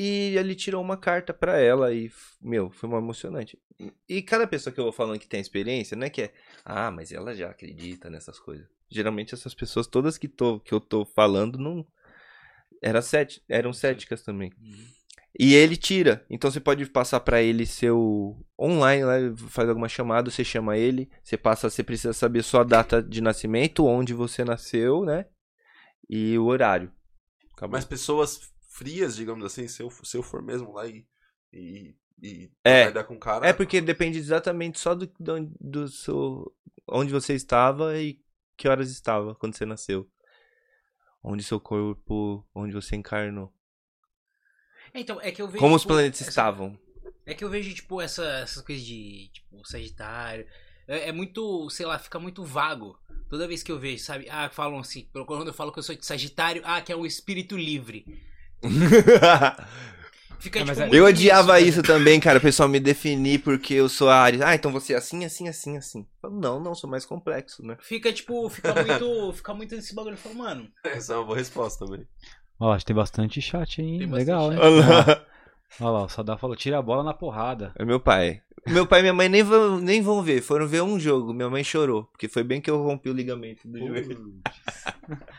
e 0.00 0.36
ele 0.36 0.54
tirou 0.54 0.80
uma 0.80 0.96
carta 0.96 1.34
pra 1.34 1.58
ela 1.58 1.92
e, 1.92 2.08
meu, 2.40 2.70
foi 2.70 2.88
uma 2.88 2.98
emocionante. 2.98 3.58
E 4.08 4.22
cada 4.22 4.46
pessoa 4.46 4.72
que 4.72 4.78
eu 4.78 4.84
vou 4.84 4.92
falando 4.92 5.18
que 5.18 5.26
tem 5.26 5.40
experiência, 5.40 5.96
não 5.96 6.06
é 6.06 6.10
que 6.10 6.22
é, 6.22 6.32
ah, 6.64 6.90
mas 6.90 7.10
ela 7.10 7.34
já 7.34 7.50
acredita 7.50 8.08
nessas 8.08 8.38
coisas. 8.38 8.66
Geralmente 8.88 9.34
essas 9.34 9.54
pessoas 9.54 9.88
todas 9.88 10.16
que, 10.16 10.28
tô, 10.28 10.60
que 10.60 10.72
eu 10.72 10.80
tô 10.80 11.04
falando 11.04 11.58
não 11.58 11.84
era 12.80 13.02
céti- 13.02 13.42
eram 13.48 13.72
céticas 13.72 14.22
também. 14.22 14.52
E 15.36 15.54
ele 15.54 15.76
tira. 15.76 16.24
Então 16.30 16.48
você 16.48 16.60
pode 16.60 16.86
passar 16.86 17.18
pra 17.20 17.42
ele 17.42 17.66
seu 17.66 18.36
online, 18.58 19.04
lá, 19.04 19.14
faz 19.48 19.68
alguma 19.68 19.88
chamada, 19.88 20.30
você 20.30 20.44
chama 20.44 20.76
ele, 20.76 21.10
você 21.24 21.36
passa, 21.36 21.68
você 21.68 21.82
precisa 21.82 22.12
saber 22.12 22.44
sua 22.44 22.64
data 22.64 23.02
de 23.02 23.20
nascimento, 23.20 23.84
onde 23.84 24.14
você 24.14 24.44
nasceu, 24.44 25.04
né? 25.04 25.26
E 26.08 26.38
o 26.38 26.46
horário. 26.46 26.92
Acabou. 27.52 27.76
Mas 27.76 27.84
pessoas 27.84 28.52
frias, 28.78 29.16
digamos 29.16 29.44
assim, 29.44 29.66
se 29.68 29.82
eu, 29.82 29.90
se 29.90 30.16
eu 30.16 30.22
for 30.22 30.40
mesmo 30.42 30.72
lá 30.72 30.86
e. 30.86 31.06
e, 31.52 31.94
e 32.22 32.50
É. 32.64 32.90
com 33.02 33.14
o 33.14 33.18
cara. 33.20 33.46
É 33.46 33.52
porque 33.52 33.80
depende 33.80 34.18
exatamente 34.18 34.78
só 34.78 34.94
do, 34.94 35.06
do, 35.18 35.50
do 35.60 35.88
seu. 35.88 36.54
onde 36.86 37.12
você 37.12 37.34
estava 37.34 37.98
e 38.00 38.20
que 38.56 38.68
horas 38.68 38.90
estava 38.90 39.34
quando 39.34 39.54
você 39.56 39.66
nasceu. 39.66 40.08
Onde 41.22 41.42
seu 41.42 41.60
corpo. 41.60 42.46
onde 42.54 42.72
você 42.72 42.96
encarnou. 42.96 43.52
Então, 44.94 45.20
é 45.20 45.30
que 45.30 45.42
eu 45.42 45.46
vejo. 45.48 45.58
Como 45.58 45.74
os 45.74 45.82
tipo, 45.82 45.92
planetas 45.94 46.20
essa- 46.20 46.30
estavam. 46.30 46.78
É 47.26 47.34
que 47.34 47.44
eu 47.44 47.50
vejo, 47.50 47.74
tipo, 47.74 48.00
essa, 48.00 48.24
essas 48.38 48.62
coisas 48.62 48.84
de, 48.86 49.28
tipo, 49.32 49.62
Sagitário. 49.68 50.46
É, 50.86 51.08
é 51.10 51.12
muito, 51.12 51.68
sei 51.68 51.84
lá, 51.84 51.98
fica 51.98 52.18
muito 52.18 52.42
vago. 52.42 52.98
Toda 53.28 53.46
vez 53.46 53.62
que 53.62 53.70
eu 53.70 53.78
vejo, 53.78 54.02
sabe? 54.02 54.26
Ah, 54.30 54.48
falam 54.48 54.78
assim, 54.78 55.06
quando 55.26 55.46
eu 55.48 55.52
falo 55.52 55.70
que 55.70 55.78
eu 55.78 55.82
sou 55.82 55.94
de 55.94 56.06
Sagitário, 56.06 56.62
ah, 56.64 56.80
que 56.80 56.90
é 56.90 56.96
um 56.96 57.04
espírito 57.04 57.54
livre. 57.56 58.06
Fica, 60.38 60.64
tipo, 60.64 60.94
eu 60.94 61.04
odiava 61.04 61.54
né? 61.54 61.62
isso 61.62 61.82
também, 61.82 62.20
cara. 62.20 62.38
O 62.38 62.40
pessoal 62.40 62.68
me 62.68 62.78
definir 62.78 63.40
porque 63.40 63.74
eu 63.74 63.88
sou 63.88 64.08
Ares. 64.08 64.40
Ah, 64.40 64.54
então 64.54 64.70
você 64.70 64.94
é 64.94 64.96
assim, 64.96 65.24
assim, 65.24 65.48
assim, 65.48 65.76
assim. 65.76 66.00
Eu 66.00 66.06
falo, 66.22 66.40
Não, 66.40 66.60
não, 66.60 66.74
sou 66.76 66.88
mais 66.88 67.04
complexo, 67.04 67.64
né? 67.64 67.76
Fica, 67.80 68.12
tipo, 68.12 68.48
fica 68.48 68.72
muito, 68.72 69.32
fica 69.32 69.52
muito 69.52 69.74
nesse 69.74 69.94
bagulho. 69.94 70.14
Eu 70.14 70.18
falo, 70.18 70.36
mano, 70.36 70.68
Essa 70.84 71.14
é 71.14 71.16
uma 71.16 71.24
boa 71.24 71.36
resposta 71.36 71.84
também. 71.84 72.06
Ó, 72.60 72.72
acho 72.72 72.84
que 72.84 72.86
tem 72.86 72.96
bastante 72.96 73.42
chat 73.42 73.80
aí? 73.80 73.98
Tem 73.98 74.10
Legal, 74.10 74.52
hein? 74.52 74.58
chat. 74.58 74.66
Olha 74.66 74.86
lá. 74.86 75.26
Olha 75.80 75.90
lá, 75.90 76.04
o 76.04 76.08
Sadar 76.08 76.38
falou, 76.38 76.56
tira 76.56 76.78
a 76.78 76.82
bola 76.82 77.02
na 77.02 77.12
porrada. 77.12 77.72
É 77.76 77.84
meu 77.84 78.00
pai. 78.00 78.40
Meu 78.66 78.86
pai 78.86 79.00
e 79.00 79.02
minha 79.02 79.14
mãe 79.14 79.28
nem 79.28 79.42
vão, 79.42 79.78
nem 79.78 80.00
vão 80.00 80.22
ver. 80.22 80.40
Foram 80.40 80.66
ver 80.66 80.82
um 80.82 80.98
jogo. 80.98 81.32
Minha 81.32 81.50
mãe 81.50 81.62
chorou. 81.62 82.04
Porque 82.04 82.28
foi 82.28 82.42
bem 82.42 82.60
que 82.60 82.70
eu 82.70 82.82
rompi 82.82 83.10
o 83.10 83.12
ligamento 83.12 83.66
do 83.66 83.78
joelho. 83.78 84.40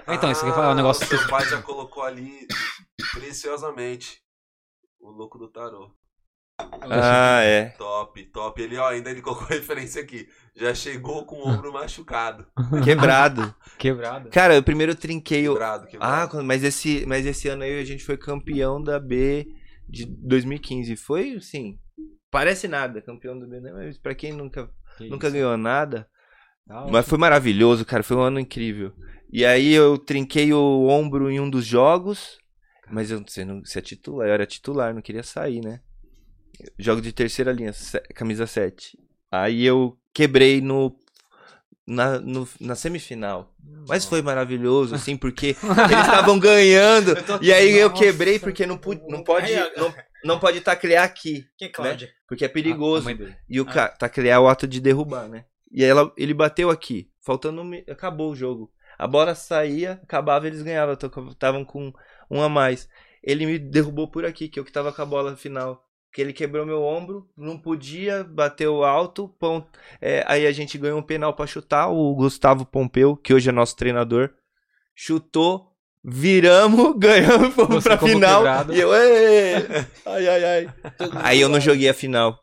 Então, 0.08 0.32
isso 0.32 0.41
falar, 0.41 0.70
é 0.70 0.72
um 0.72 0.76
negócio 0.76 1.06
Seu 1.06 1.28
pai 1.28 1.48
já 1.48 1.62
colocou 1.62 2.02
ali 2.02 2.48
preciosamente 3.13 4.19
o 4.99 5.09
louco 5.09 5.38
do 5.38 5.47
tarô. 5.49 5.91
Ah, 6.81 7.41
é. 7.43 7.69
Top, 7.77 8.21
top. 8.31 8.61
Ele, 8.61 8.77
ó, 8.77 8.89
ainda 8.89 9.09
ele 9.09 9.21
colocou 9.21 9.47
referência 9.47 10.01
aqui. 10.01 10.27
Já 10.55 10.73
chegou 10.73 11.26
com 11.26 11.38
o 11.38 11.47
ombro 11.47 11.71
machucado. 11.71 12.45
Quebrado. 12.84 13.55
Quebrado. 13.77 14.30
Cara, 14.30 14.55
eu 14.55 14.63
primeiro 14.63 14.93
trinquei 14.93 15.47
o. 15.47 15.53
Quebrado, 15.53 15.85
Ah, 15.85 15.88
quebrado. 15.88 16.31
quando- 16.31 16.45
mas 16.45 16.63
esse, 16.63 17.05
mas 17.05 17.26
esse 17.26 17.47
ano 17.47 17.63
aí 17.63 17.80
a 17.80 17.85
gente 17.85 18.03
foi 18.03 18.17
campeão 18.17 18.81
da 18.81 18.99
B 18.99 19.47
de 19.88 20.05
2015. 20.05 20.97
Foi, 20.97 21.35
assim, 21.35 21.80
parece 22.30 22.67
nada, 22.67 23.01
campeão 23.01 23.39
da 23.39 23.47
B, 23.47 23.61
né? 23.61 23.71
Mas 23.71 23.97
pra 23.97 24.13
quem 24.13 24.34
nunca, 24.34 24.69
Que 24.97 25.07
nunca 25.09 25.27
isso. 25.27 25.34
ganhou 25.35 25.55
nada. 25.57 26.09
Da 26.67 26.88
Mas 26.88 27.07
foi 27.07 27.17
maravilhoso, 27.17 27.85
cara. 27.85 28.03
Foi 28.03 28.17
um 28.17 28.21
ano 28.21 28.39
incrível. 28.39 28.91
E 29.31 29.45
aí 29.45 29.71
eu 29.73 29.97
trinquei 29.97 30.51
o 30.53 30.88
ombro 30.88 31.31
em 31.31 31.39
um 31.39 31.49
dos 31.49 31.65
jogos. 31.65 32.38
Mas 32.91 33.11
eu 33.11 33.24
você 33.26 33.45
não 33.45 33.61
você 33.64 33.80
é 33.80 33.82
titular, 33.82 34.28
eu 34.28 34.34
era 34.34 34.45
titular, 34.45 34.94
não 34.94 35.02
queria 35.02 35.24
sair, 35.24 35.61
né? 35.61 35.80
Jogo 36.78 37.02
de 37.02 37.14
terceira 37.14 37.52
linha, 37.52 37.72
se- 37.74 37.99
camisa 38.16 38.45
7. 38.45 38.98
Aí 39.32 39.64
eu 39.66 39.98
quebrei 40.14 40.60
no 40.61 40.95
na, 41.88 42.20
no- 42.20 42.48
na 42.60 42.76
semifinal. 42.76 43.56
Mas 43.88 44.06
foi 44.06 44.22
maravilhoso, 44.22 44.94
assim, 44.94 45.18
porque 45.18 45.48
eles 45.48 45.57
estavam 46.06 46.38
ganhando. 46.40 47.14
E 47.41 47.52
aí 47.52 47.76
eu 47.78 47.91
quebrei 47.91 48.38
porque 48.40 48.66
não, 48.66 48.78
pu- 48.78 48.94
não 49.10 49.24
pode 49.24 49.52
não, 49.78 49.94
não 50.24 50.40
pode 50.40 50.61
taclear 50.61 51.03
aqui, 51.03 51.45
que 51.57 51.66
é 51.66 51.70
Cláudia? 51.70 52.10
porque 52.28 52.44
é 52.44 52.48
A- 52.48 52.49
a 52.49 52.53
perigoso. 52.53 53.06
dele. 53.16 53.36
E 53.48 53.60
o 53.60 53.66
cara 53.66 53.90
taclear 53.90 54.38
é 54.38 54.40
o 54.40 54.48
ato 54.48 54.68
de 54.68 54.80
derrubar, 54.80 55.28
né? 55.28 55.45
E 55.72 55.84
aí 55.84 55.90
ela, 55.90 56.11
ele 56.18 56.34
bateu 56.34 56.70
aqui. 56.70 57.10
Faltando. 57.22 57.61
Acabou 57.90 58.32
o 58.32 58.36
jogo. 58.36 58.72
A 58.98 59.07
bola 59.07 59.34
saía, 59.34 59.94
acabava 60.03 60.45
eles 60.48 60.61
ganhavam. 60.61 60.95
Estavam 61.30 61.64
com 61.64 61.94
um 62.30 62.41
a 62.41 62.49
mais. 62.49 62.88
Ele 63.23 63.45
me 63.45 63.60
derrubou 63.60 64.07
por 64.10 64.26
aqui, 64.26 64.47
que 64.47 64.60
eu 64.60 64.65
que 64.65 64.72
tava 64.72 64.91
com 64.93 65.01
a 65.01 65.06
bola 65.06 65.35
final. 65.35 65.84
Que 66.11 66.22
ele 66.22 66.34
quebrou 66.34 66.65
meu 66.65 66.81
ombro, 66.81 67.30
não 67.38 67.57
podia, 67.57 68.23
bateu 68.23 68.84
alto. 68.84 69.27
Pon... 69.39 69.64
é, 70.01 70.23
aí 70.27 70.47
a 70.47 70.51
gente 70.51 70.77
ganhou 70.77 70.97
um 70.97 71.03
penal 71.03 71.35
pra 71.35 71.45
chutar. 71.45 71.89
O 71.91 72.15
Gustavo 72.15 72.65
Pompeu, 72.65 73.15
que 73.15 73.34
hoje 73.34 73.49
é 73.49 73.51
nosso 73.51 73.76
treinador, 73.76 74.31
chutou. 74.95 75.68
Viramos, 76.03 76.95
ganhamos, 76.97 77.53
fomos 77.53 77.84
Você 77.84 77.89
pra 77.89 77.97
final. 77.97 78.39
quebrado. 78.39 78.73
E 78.73 78.80
eu, 78.80 78.93
"Ê!" 78.93 79.56
ai, 80.06 80.27
ai, 80.30 80.43
ai. 80.45 80.73
Aí 81.22 81.41
eu 81.41 81.49
não 81.49 81.60
joguei 81.60 81.89
a 81.89 81.93
final. 81.93 82.39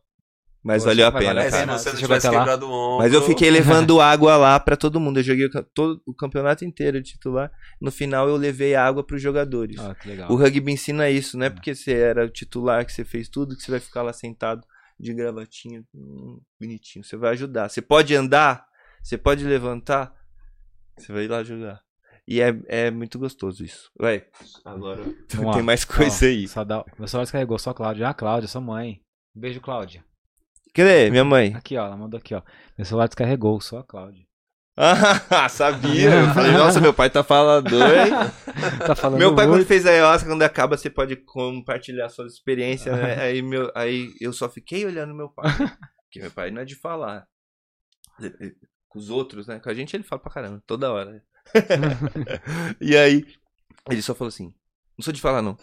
Mas 0.66 0.82
Poxa, 0.82 0.96
valeu 0.96 1.06
a 1.06 1.12
pena, 1.12 1.26
vale 1.26 1.38
a 1.38 1.44
se 1.44 1.50
cara. 1.50 1.62
pena. 1.62 1.78
você 1.78 1.90
não 1.90 1.96
tivesse 1.96 2.28
quebrado 2.28 2.66
o 2.66 2.72
ombro. 2.72 2.98
Mas 2.98 3.12
eu 3.12 3.22
fiquei 3.22 3.48
levando 3.54 4.00
água 4.00 4.36
lá 4.36 4.58
pra 4.58 4.76
todo 4.76 4.98
mundo. 4.98 5.20
Eu 5.20 5.22
joguei 5.22 5.46
o 5.46 5.62
todo 5.62 6.02
o 6.04 6.12
campeonato 6.12 6.64
inteiro 6.64 7.00
de 7.00 7.12
titular. 7.12 7.52
No 7.80 7.92
final 7.92 8.28
eu 8.28 8.34
levei 8.34 8.74
água 8.74 9.06
pros 9.06 9.22
jogadores. 9.22 9.78
Ah, 9.78 9.94
que 9.94 10.08
legal. 10.08 10.28
O 10.28 10.34
rugby 10.34 10.72
ensina 10.72 11.08
isso, 11.08 11.38
não 11.38 11.46
é 11.46 11.50
porque 11.50 11.72
você 11.72 11.92
era 11.92 12.24
o 12.24 12.28
titular 12.28 12.84
que 12.84 12.92
você 12.92 13.04
fez 13.04 13.28
tudo 13.28 13.54
que 13.54 13.62
você 13.62 13.70
vai 13.70 13.78
ficar 13.78 14.02
lá 14.02 14.12
sentado 14.12 14.66
de 14.98 15.14
gravatinho, 15.14 15.84
hum, 15.94 16.40
bonitinho. 16.60 17.04
Você 17.04 17.16
vai 17.16 17.30
ajudar. 17.30 17.68
Você 17.68 17.80
pode 17.80 18.16
andar, 18.16 18.66
você 19.00 19.16
pode 19.16 19.44
levantar, 19.44 20.12
você 20.98 21.12
vai 21.12 21.26
ir 21.26 21.28
lá 21.28 21.44
jogar. 21.44 21.80
E 22.26 22.40
é, 22.40 22.52
é 22.66 22.90
muito 22.90 23.20
gostoso 23.20 23.64
isso. 23.64 23.88
Vai, 23.96 24.26
agora 24.64 25.00
Vamos 25.32 25.54
tem 25.54 25.62
mais 25.62 25.84
coisa 25.84 26.26
Ó, 26.26 26.28
aí. 26.28 26.48
Sadar... 26.48 26.84
Meu 26.98 27.06
celular 27.06 27.22
descarregou, 27.22 27.56
só 27.56 27.70
a 27.70 27.74
Cláudia. 27.74 28.08
Ah, 28.08 28.14
Cláudia, 28.14 28.48
sua 28.48 28.60
mãe. 28.60 29.00
Beijo, 29.32 29.60
Cláudia. 29.60 30.04
Cadê 30.76 31.10
minha 31.10 31.24
mãe? 31.24 31.54
Aqui, 31.54 31.74
ó, 31.78 31.86
ela 31.86 31.96
mandou 31.96 32.18
aqui, 32.18 32.34
ó. 32.34 32.42
Meu 32.76 32.84
celular 32.84 33.06
descarregou, 33.06 33.58
só 33.62 33.78
a 33.78 33.82
Cláudia. 33.82 34.26
Ah, 34.76 35.48
sabia. 35.48 36.10
Eu 36.10 36.34
falei, 36.34 36.52
nossa, 36.52 36.82
meu 36.82 36.92
pai 36.92 37.08
tá 37.08 37.24
falador, 37.24 37.80
hein? 37.82 38.12
Tá 38.86 38.94
falando 38.94 39.18
Meu 39.18 39.34
pai, 39.34 39.46
quando 39.46 39.54
muito. 39.56 39.68
fez 39.68 39.86
a 39.86 39.90
ayahuasca, 39.90 40.28
quando 40.28 40.42
acaba, 40.42 40.76
você 40.76 40.90
pode 40.90 41.16
compartilhar 41.16 42.10
suas 42.10 42.34
experiências, 42.34 42.94
né? 42.94 43.16
Aí, 43.24 43.40
meu, 43.40 43.72
aí 43.74 44.12
eu 44.20 44.34
só 44.34 44.50
fiquei 44.50 44.84
olhando 44.84 45.14
meu 45.14 45.30
pai. 45.30 45.50
Porque 46.04 46.20
meu 46.20 46.30
pai 46.30 46.50
não 46.50 46.60
é 46.60 46.64
de 46.66 46.74
falar. 46.74 47.26
Com 48.86 48.98
os 48.98 49.08
outros, 49.08 49.46
né? 49.46 49.58
Com 49.58 49.70
a 49.70 49.74
gente 49.74 49.96
ele 49.96 50.04
fala 50.04 50.20
pra 50.20 50.30
caramba, 50.30 50.62
toda 50.66 50.92
hora. 50.92 51.22
e 52.82 52.94
aí, 52.94 53.24
ele 53.90 54.02
só 54.02 54.14
falou 54.14 54.28
assim: 54.28 54.54
Não 54.98 55.02
sou 55.02 55.12
de 55.12 55.20
falar, 55.22 55.40
não. 55.40 55.56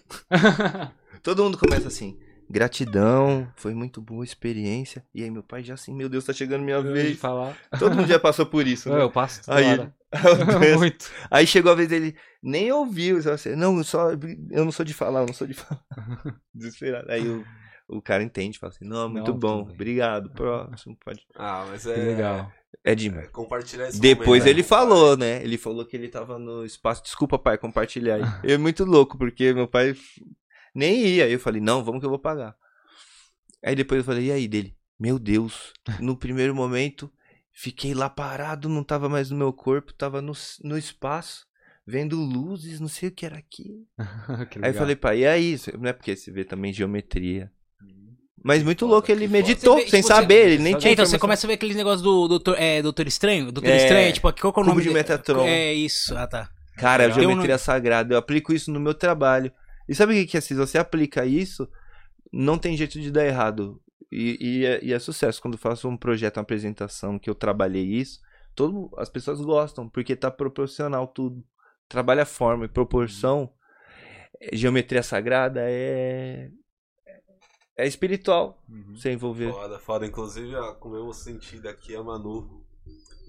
Todo 1.22 1.44
mundo 1.44 1.58
começa 1.58 1.88
assim. 1.88 2.20
Gratidão, 2.50 3.48
foi 3.56 3.74
muito 3.74 4.02
boa 4.02 4.24
a 4.24 4.26
experiência. 4.26 5.04
E 5.14 5.24
aí 5.24 5.30
meu 5.32 5.44
pai 5.44 5.64
já 5.64 5.74
assim, 5.74 5.94
meu 5.94 6.10
Deus, 6.10 6.26
tá 6.26 6.34
chegando 6.34 6.64
minha 6.64 6.78
Eu 6.78 6.84
vez. 6.84 7.18
falar. 7.20 7.58
Todo 7.80 7.96
mundo 7.96 8.08
já 8.08 8.20
passou 8.20 8.46
por 8.46 8.66
isso, 8.68 8.90
Eu, 8.90 8.96
né? 8.98 9.02
eu 9.04 9.12
passo 9.12 9.42
Aí, 9.52 9.66
muito. 10.78 11.10
Aí 11.32 11.48
chegou 11.48 11.72
a 11.72 11.76
vez 11.76 11.90
dele, 11.90 12.16
nem 12.42 12.72
ouviu. 12.72 13.18
assim, 13.32 13.56
não, 13.56 13.78
eu 13.78 13.84
só, 13.84 14.12
eu 14.52 14.64
não 14.66 14.72
sou 14.72 14.86
de 14.86 14.94
falar, 14.94 15.22
eu 15.22 15.28
não 15.28 15.34
sou 15.34 15.48
de 15.48 15.54
falar. 15.54 15.84
Desesperado. 16.54 17.12
Aí 17.12 17.28
o, 17.28 17.44
o 17.88 18.02
cara 18.02 18.24
entende, 18.24 18.60
fala 18.60 18.72
assim, 18.72 18.86
não, 18.86 19.10
muito 19.10 19.32
Não, 19.32 19.40
bom, 19.40 19.62
obrigado, 19.62 20.30
próximo, 20.32 20.98
pode. 21.04 21.26
Ah, 21.36 21.66
mas 21.70 21.84
Que 21.84 21.92
é. 21.92 21.96
legal. 21.96 22.52
É 22.84 22.96
demais. 22.96 23.26
é 23.26 23.28
compartilhar 23.30 23.88
esse 23.88 24.00
Depois 24.02 24.28
momento, 24.44 24.48
ele 24.48 24.62
né? 24.62 24.68
falou, 24.68 25.16
né? 25.16 25.44
Ele 25.44 25.58
falou 25.58 25.86
que 25.86 25.96
ele 25.96 26.10
tava 26.10 26.38
no 26.40 26.66
espaço. 26.66 27.04
Desculpa, 27.04 27.40
pai, 27.40 27.58
compartilhar 27.58 28.16
aí. 28.16 28.52
É 28.52 28.58
muito 28.58 28.84
louco, 28.84 29.18
porque 29.18 29.54
meu 29.54 29.68
pai 29.68 29.96
nem 30.74 31.06
ia. 31.06 31.26
Aí 31.26 31.34
eu 31.34 31.40
falei, 31.40 31.62
não, 31.62 31.84
vamos 31.84 32.00
que 32.00 32.06
eu 32.06 32.10
vou 32.10 32.20
pagar. 32.20 32.56
Aí 33.64 33.76
depois 33.76 34.00
eu 34.00 34.04
falei, 34.06 34.26
e 34.28 34.32
aí 34.32 34.48
dele? 34.48 34.76
Meu 35.00 35.18
Deus. 35.20 35.74
No 36.00 36.16
primeiro 36.18 36.54
momento, 36.56 37.12
fiquei 37.52 37.94
lá 37.94 38.10
parado, 38.10 38.68
não 38.70 38.84
tava 38.84 39.08
mais 39.10 39.30
no 39.30 39.38
meu 39.38 39.52
corpo, 39.54 39.94
tava 39.94 40.22
no, 40.22 40.34
no 40.64 40.78
espaço, 40.78 41.46
vendo 41.86 42.18
luzes, 42.18 42.80
não 42.80 42.88
sei 42.88 43.10
o 43.10 43.12
que 43.12 43.26
era 43.26 43.38
aquilo. 43.38 43.86
Que 44.50 44.60
Aí 44.64 44.72
eu 44.72 44.74
falei, 44.74 44.96
pai, 44.96 45.20
e 45.20 45.28
aí? 45.28 45.60
Não 45.80 45.90
é 45.90 45.94
porque 45.94 46.16
você 46.16 46.32
vê 46.32 46.44
também 46.44 46.74
geometria. 46.74 47.52
Mas 48.46 48.62
muito 48.62 48.82
foda, 48.82 48.94
louco, 48.96 49.10
ele 49.10 49.26
meditou, 49.30 49.76
vê, 49.78 49.84
sem 49.88 50.02
tipo, 50.02 50.08
você- 50.08 50.14
saber, 50.14 50.48
ele 50.52 50.58
nem 50.64 50.74
É, 50.76 50.78
tinha 50.78 50.92
então 50.92 51.06
você 51.06 51.18
começa 51.18 51.46
a 51.46 51.50
ver 51.50 51.54
aqueles 51.54 51.78
negócios 51.78 52.02
do 52.02 52.28
doutor, 52.28 52.60
é, 52.60 52.82
doutor 52.82 53.08
Estranho? 53.08 53.50
Doutor 53.54 53.70
É, 53.70 53.78
Estranho, 53.78 54.12
tipo, 54.14 54.24
qual 54.24 54.34
que 54.34 54.46
é 54.46 54.50
o 54.50 54.52
cubo 54.54 54.66
nome 54.68 54.82
de 54.82 54.90
dele? 54.90 55.00
Metatron. 55.00 55.46
É 55.46 55.74
isso, 55.74 56.14
ah 56.18 56.28
tá. 56.28 56.50
Cara, 56.76 57.06
Legal. 57.06 57.22
geometria 57.22 57.58
sagrada, 57.58 58.14
eu 58.14 58.18
aplico 58.18 58.52
isso 58.54 58.70
no 58.70 58.82
meu 58.82 58.94
trabalho. 58.94 59.50
E 59.94 59.96
sabe 59.96 60.20
o 60.20 60.28
que 60.28 60.36
é? 60.38 60.42
Se 60.42 60.56
você 60.56 60.78
aplica 60.80 61.24
isso, 61.26 61.70
não 62.32 62.58
tem 62.58 62.76
jeito 62.76 63.00
de 63.00 63.12
dar 63.12 63.26
errado. 63.26 63.80
E, 64.12 64.38
e 64.42 64.66
é, 64.66 64.84
e 64.84 64.92
é 64.94 64.98
sucesso. 65.00 65.40
Quando 65.42 65.54
eu 65.54 65.60
faço 65.60 65.88
um 65.88 65.96
projeto, 65.96 66.38
uma 66.38 66.44
apresentação, 66.44 67.20
que 67.20 67.30
eu 67.30 67.36
trabalhei 67.36 67.84
isso, 67.86 68.20
todo, 68.56 68.90
as 68.98 69.08
pessoas 69.10 69.40
gostam, 69.42 69.88
porque 69.88 70.16
tá 70.16 70.32
proporcional 70.32 71.06
tudo. 71.08 71.44
Trabalha 71.88 72.26
forma 72.26 72.66
e 72.66 72.68
proporção. 72.68 73.52
É, 74.42 74.56
Geometria 74.56 75.04
sagrada 75.04 75.62
é. 75.64 76.50
É 77.76 77.88
espiritual 77.88 78.64
Uhum. 78.70 78.96
você 78.96 79.12
envolver. 79.12 79.52
Foda, 79.52 79.80
foda. 79.80 80.06
Inclusive, 80.06 80.56
ó, 80.56 80.74
com 80.76 80.90
o 80.90 80.92
mesmo 80.92 81.14
sentido 81.14 81.68
aqui, 81.68 81.96
a 81.96 82.04
Manu. 82.04 82.64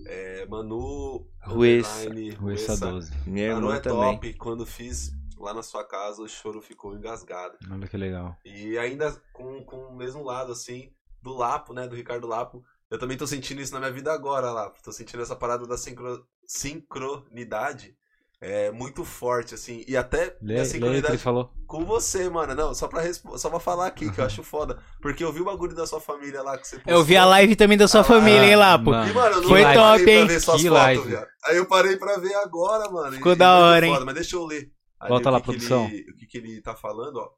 É, 0.06 0.44
Manu. 0.46 1.26
Ruessa. 1.42 2.08
Ruessa 2.10 2.72
Ruessa. 2.72 2.76
12. 2.90 3.12
Minha 3.26 3.54
Manu 3.54 3.66
irmã 3.68 3.76
é 3.76 3.80
também. 3.80 4.12
top. 4.14 4.34
Quando 4.34 4.66
fiz 4.66 5.12
lá 5.38 5.52
na 5.54 5.62
sua 5.62 5.84
casa, 5.84 6.22
o 6.22 6.28
choro 6.28 6.60
ficou 6.62 6.94
engasgado. 6.94 7.56
Olha 7.70 7.86
que 7.88 7.96
legal. 7.96 8.36
E 8.44 8.76
ainda 8.78 9.14
com, 9.32 9.62
com 9.64 9.76
o 9.88 9.96
mesmo 9.96 10.22
lado, 10.24 10.52
assim, 10.52 10.90
do 11.22 11.32
Lapo, 11.34 11.72
né? 11.72 11.86
Do 11.86 11.96
Ricardo 11.96 12.26
Lapo. 12.26 12.62
Eu 12.90 12.98
também 12.98 13.16
tô 13.16 13.26
sentindo 13.26 13.60
isso 13.60 13.72
na 13.72 13.80
minha 13.80 13.92
vida 13.92 14.12
agora, 14.12 14.50
Lapo. 14.52 14.82
Tô 14.82 14.92
sentindo 14.92 15.22
essa 15.22 15.34
parada 15.34 15.66
da 15.66 15.76
sincro- 15.76 16.24
sincronidade. 16.46 17.94
É 18.40 18.70
muito 18.70 19.04
forte, 19.06 19.54
assim. 19.54 19.82
E 19.88 19.96
até 19.96 20.36
Lê, 20.42 20.60
a 20.60 20.64
sincronidade 20.66 21.14
ele 21.14 21.18
falou. 21.22 21.50
com 21.66 21.82
você, 21.86 22.28
mano. 22.28 22.54
Não, 22.54 22.74
só 22.74 22.86
pra, 22.86 23.00
respo- 23.00 23.38
só 23.38 23.48
pra 23.48 23.58
falar 23.58 23.86
aqui, 23.86 24.10
que 24.12 24.20
eu 24.20 24.24
acho 24.24 24.42
foda. 24.42 24.78
Porque 25.00 25.24
eu 25.24 25.32
vi 25.32 25.40
o 25.40 25.46
bagulho 25.46 25.74
da 25.74 25.86
sua 25.86 25.98
família 25.98 26.42
lá 26.42 26.58
que 26.58 26.68
você 26.68 26.76
postou. 26.76 26.92
Eu 26.92 27.02
vi 27.02 27.16
a 27.16 27.24
live 27.24 27.56
também 27.56 27.78
da 27.78 27.88
sua 27.88 28.02
Ah, 28.02 28.04
família, 28.04 28.44
hein, 28.44 28.56
Lapo? 28.56 28.90
mano. 28.90 29.08
E, 29.10 29.14
mano, 29.14 29.36
eu 29.36 29.40
não 29.40 29.48
Foi 29.48 29.62
parei 29.62 29.78
top, 29.80 30.02
pra 30.04 30.12
hein? 30.12 30.26
ver 30.26 30.40
suas 30.40 30.60
Que 30.60 30.68
fotos, 30.68 30.82
live. 30.84 31.16
Aí 31.46 31.56
eu 31.56 31.66
parei 31.66 31.96
pra 31.96 32.18
ver 32.18 32.34
agora, 32.34 32.90
mano. 32.90 33.12
Ficou 33.16 33.32
E- 33.32 33.36
da 33.36 33.46
e 33.46 33.48
muito 33.54 33.64
hora, 33.64 33.86
hein? 33.86 33.92
foda, 33.94 34.04
Mas 34.04 34.14
deixa 34.14 34.36
eu 34.36 34.44
ler. 34.44 34.70
Ali 35.00 35.08
Volta 35.10 35.28
o 35.28 35.32
lá, 35.32 35.40
que 35.40 35.44
que 35.46 35.50
produção. 35.52 35.86
ele- 35.88 36.10
o 36.10 36.16
que, 36.16 36.26
que 36.26 36.38
ele 36.38 36.60
tá 36.60 36.74
falando, 36.74 37.16
ó. 37.16 37.30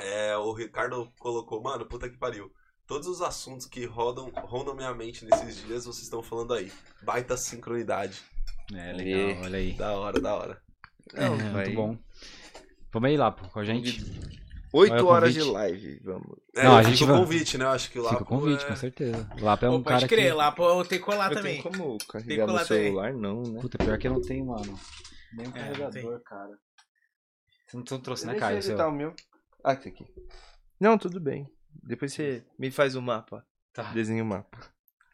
É, 0.00 0.36
o 0.36 0.52
Ricardo 0.52 1.10
colocou, 1.18 1.60
mano, 1.62 1.84
puta 1.86 2.08
que 2.08 2.16
pariu. 2.16 2.52
Todos 2.86 3.06
os 3.08 3.20
assuntos 3.20 3.66
que 3.66 3.84
rodam, 3.84 4.30
rondam 4.44 4.74
minha 4.74 4.94
mente 4.94 5.24
nesses 5.24 5.56
dias, 5.66 5.84
vocês 5.84 6.04
estão 6.04 6.22
falando 6.22 6.54
aí. 6.54 6.72
Baita 7.02 7.36
sincronidade. 7.36 8.20
É, 8.74 8.92
legal, 8.92 9.26
legal, 9.26 9.42
olha 9.44 9.58
aí. 9.58 9.72
Da 9.72 9.92
hora, 9.98 10.20
da 10.20 10.34
hora. 10.36 10.62
Não, 11.14 11.34
é, 11.34 11.36
vai. 11.50 11.64
muito 11.64 11.74
bom. 11.76 11.98
Vamos 12.92 13.08
aí 13.10 13.16
lá 13.16 13.30
pô, 13.30 13.46
com 13.48 13.58
a 13.60 13.64
gente. 13.64 14.02
Oito 14.72 15.02
o 15.02 15.06
horas 15.06 15.32
de 15.32 15.42
live, 15.42 15.98
vamos. 16.04 16.36
É, 16.54 16.62
Não, 16.64 16.76
a 16.76 16.78
fica 16.80 16.90
gente 16.90 17.04
o 17.04 17.06
vai- 17.06 17.16
convite, 17.18 17.58
né? 17.58 17.64
Eu 17.64 17.70
acho 17.70 17.90
que 17.90 17.98
lá. 17.98 18.10
Fica 18.10 18.22
o 18.22 18.26
convite, 18.26 18.66
com 18.66 18.76
certeza. 18.76 19.28
Lapa 19.40 19.66
é 19.66 19.70
um 19.70 19.78
Pô, 19.78 19.84
pode 19.84 19.96
cara 19.96 20.08
crer, 20.08 20.26
que... 20.30 20.32
Lapo 20.32 20.62
eu 20.62 20.84
tenho 20.84 21.00
que 21.00 21.06
colar 21.06 21.30
Eu 21.30 21.36
também. 21.36 21.62
tenho 21.62 21.74
como 21.74 21.98
Tem 21.98 22.06
carregar 22.08 22.34
que 22.34 22.40
no 22.40 22.46
colar 22.46 22.66
também. 22.66 22.84
celular, 22.84 23.12
não, 23.14 23.42
né? 23.42 23.60
Puta, 23.60 23.78
pior 23.78 23.98
que 23.98 24.06
eu 24.06 24.12
não 24.12 24.20
tenho, 24.20 24.46
mano. 24.46 24.78
Nem 25.32 25.46
um 25.46 25.50
É, 25.50 25.52
carregador, 25.52 26.20
cara. 26.22 26.58
Você 27.68 27.76
não, 27.76 28.00
trouxe, 28.00 28.26
né, 28.26 28.32
Deixa 28.32 28.46
eu 28.46 28.48
Caio? 28.48 28.58
o 28.58 28.62
seu? 28.62 28.72
editar 28.72 28.88
o 28.88 28.92
meu. 28.92 29.14
Ah, 29.62 29.74
esse 29.74 29.88
aqui. 29.88 30.06
Não, 30.80 30.96
tudo 30.96 31.20
bem. 31.20 31.46
Depois 31.82 32.14
você 32.14 32.42
me 32.58 32.70
faz 32.70 32.94
o 32.94 33.02
mapa. 33.02 33.44
Tá. 33.74 33.92
Desenha 33.92 34.22
o 34.22 34.26
mapa. 34.26 34.58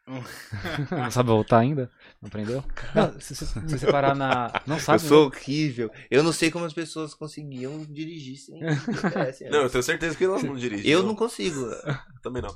Não 0.90 1.10
sabe 1.10 1.31
voltar 1.31 1.60
ainda? 1.60 1.90
Não 2.20 2.28
aprendeu? 2.28 2.62
Não, 2.94 3.18
se, 3.18 3.35
você 3.35 3.90
parar 3.90 4.14
na... 4.14 4.52
Não 4.66 4.78
sabe, 4.78 5.02
eu 5.02 5.09
sou 5.09 5.26
horrível. 5.26 5.90
Eu 6.10 6.22
não 6.22 6.32
sei 6.32 6.51
como 6.51 6.66
as 6.66 6.74
pessoas 6.74 7.14
conseguiam 7.14 7.85
dirigir 7.86 8.36
sem 8.36 8.60
GPS. 8.60 9.44
Não, 9.48 9.62
eu 9.62 9.70
tenho 9.70 9.82
certeza 9.82 10.14
que 10.14 10.24
elas 10.24 10.43
não 10.43 10.56
dirigem. 10.56 10.90
Eu 10.90 11.02
não 11.02 11.14
consigo. 11.14 11.70
Também 12.22 12.43
não. 12.43 12.55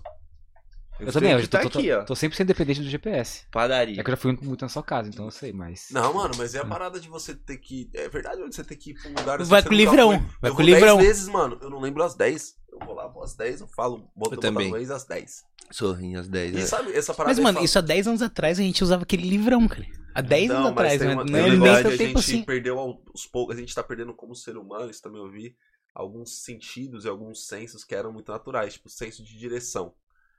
Eu 1.00 1.12
também, 1.12 1.32
eu 1.32 1.38
que 1.40 1.46
tô, 1.48 1.58
tá 1.58 1.68
tô, 1.68 1.78
aqui, 1.78 1.92
ó. 1.92 2.02
tô 2.04 2.14
100% 2.14 2.44
dependente 2.44 2.80
do 2.80 2.88
GPS. 2.88 3.44
Padaria. 3.52 4.00
É 4.00 4.04
que 4.04 4.10
eu 4.10 4.12
já 4.12 4.16
fui 4.16 4.32
muito 4.42 4.62
na 4.62 4.68
sua 4.68 4.82
casa, 4.82 5.08
então 5.08 5.24
eu 5.24 5.30
sei, 5.30 5.52
mas... 5.52 5.88
Não, 5.90 6.12
mano, 6.14 6.34
mas 6.36 6.54
é 6.54 6.58
a 6.58 6.64
parada 6.64 6.98
de 6.98 7.08
você 7.08 7.34
ter 7.34 7.56
que. 7.58 7.88
É 7.94 8.08
verdade, 8.08 8.42
onde 8.42 8.54
você 8.54 8.64
ter 8.64 8.76
que 8.76 8.90
ir 8.90 8.94
pra 8.94 9.10
um 9.10 9.14
lugar 9.14 9.40
assim, 9.40 9.50
Vai 9.50 9.62
você 9.62 9.68
com 9.68 9.74
o 9.74 9.78
nunca 9.78 9.90
livrão, 9.90 10.08
foi. 10.10 10.18
vai 10.18 10.50
eu 10.50 10.54
com 10.54 10.62
o 10.62 10.66
vou 10.66 10.74
livrão. 10.74 10.96
10 10.96 11.06
vezes, 11.08 11.28
mano. 11.28 11.58
Eu 11.62 11.70
não 11.70 11.80
lembro 11.80 12.02
as 12.02 12.14
10. 12.14 12.56
Eu 12.72 12.78
vou 12.86 12.94
lá, 12.94 13.06
vou 13.08 13.22
às 13.22 13.34
10, 13.34 13.60
eu 13.62 13.68
falo, 13.68 14.10
boto 14.14 14.34
Eu 14.34 14.40
também. 14.40 14.70
também. 14.72 14.92
às 14.92 15.04
10. 15.04 15.44
Sorrinho 15.70 16.18
às 16.20 16.28
10. 16.28 16.52
E 16.52 16.54
né? 16.56 16.66
sabe, 16.66 16.92
essa 16.92 17.12
parada. 17.14 17.34
Mas, 17.34 17.42
mano, 17.42 17.54
fala- 17.56 17.64
isso 17.64 17.78
há 17.78 17.82
10 17.82 18.08
anos 18.08 18.22
atrás 18.22 18.58
a 18.58 18.62
gente 18.62 18.82
usava 18.82 19.02
aquele 19.02 19.28
livrão, 19.28 19.66
cara. 19.68 19.86
Há 20.14 20.20
10 20.20 20.48
Não, 20.48 20.56
anos 20.56 20.70
atrás, 20.72 21.00
né? 21.00 21.12
uma- 21.14 21.24
Não 21.24 21.38
é 21.38 21.42
um 21.44 21.58
nem 21.58 21.68
a 21.70 21.82
tempo 21.82 21.96
gente 21.96 22.16
assim. 22.18 22.42
perdeu 22.42 22.78
aos 22.78 23.26
poucos, 23.30 23.56
a 23.56 23.60
gente 23.60 23.74
tá 23.74 23.82
perdendo 23.82 24.12
como 24.14 24.34
ser 24.34 24.56
humano, 24.56 24.90
isso 24.90 25.02
também 25.02 25.20
eu 25.22 25.30
vi, 25.30 25.54
alguns 25.94 26.42
sentidos 26.42 27.04
e 27.04 27.08
alguns 27.08 27.46
sensos 27.46 27.84
que 27.84 27.94
eram 27.94 28.12
muito 28.12 28.30
naturais, 28.32 28.74
tipo 28.74 28.88
o 28.88 28.90
senso 28.90 29.22
de 29.22 29.36
direção. 29.38 29.92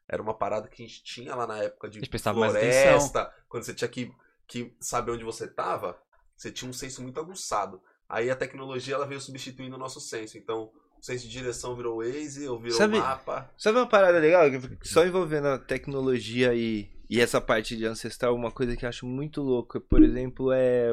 Era 0.09 0.21
uma 0.21 0.33
parada 0.33 0.67
que 0.67 0.81
a 0.81 0.87
gente 0.87 1.03
tinha 1.03 1.35
lá 1.35 1.45
na 1.45 1.59
época 1.59 1.87
de 1.87 2.01
floresta, 2.19 3.31
quando 3.47 3.63
você 3.63 3.75
tinha 3.75 3.87
que, 3.87 4.11
que 4.47 4.75
saber 4.79 5.11
onde 5.11 5.23
você 5.23 5.47
tava, 5.47 6.01
você 6.35 6.51
tinha 6.51 6.67
um 6.67 6.73
senso 6.73 7.03
muito 7.03 7.19
aguçado. 7.19 7.79
Aí 8.09 8.31
a 8.31 8.35
tecnologia 8.35 8.95
ela 8.95 9.05
veio 9.05 9.21
substituindo 9.21 9.75
o 9.75 9.79
nosso 9.79 10.01
senso. 10.01 10.35
Então, 10.35 10.71
o 10.99 11.05
senso 11.05 11.27
de 11.27 11.31
direção 11.31 11.75
virou 11.75 12.03
Waze, 12.03 12.47
ou 12.47 12.59
virou 12.59 12.75
Sabe- 12.75 12.97
mapa. 12.97 13.53
Sabe 13.55 13.77
uma 13.77 13.87
parada 13.87 14.17
legal? 14.17 14.45
Só 14.81 15.05
envolvendo 15.05 15.47
a 15.47 15.59
tecnologia 15.59 16.55
e, 16.55 16.89
e 17.07 17.21
essa 17.21 17.39
parte 17.39 17.77
de 17.77 17.85
ancestral, 17.85 18.33
uma 18.35 18.51
coisa 18.51 18.75
que 18.75 18.85
eu 18.85 18.89
acho 18.89 19.05
muito 19.05 19.43
louca, 19.43 19.79
por 19.79 20.01
exemplo, 20.01 20.51
é. 20.51 20.89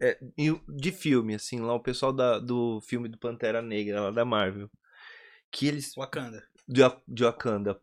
é 0.00 0.18
de 0.68 0.90
filme, 0.90 1.36
assim, 1.36 1.60
lá 1.60 1.72
o 1.72 1.80
pessoal 1.80 2.12
da, 2.12 2.40
do 2.40 2.80
filme 2.80 3.08
do 3.08 3.16
Pantera 3.16 3.62
Negra, 3.62 4.00
lá 4.00 4.10
da 4.10 4.24
Marvel. 4.24 4.68
Que 5.52 5.68
eles. 5.68 5.94
Wakanda. 5.94 6.42
De, 6.66 6.82
de 7.06 7.22
Wakanda. 7.22 7.80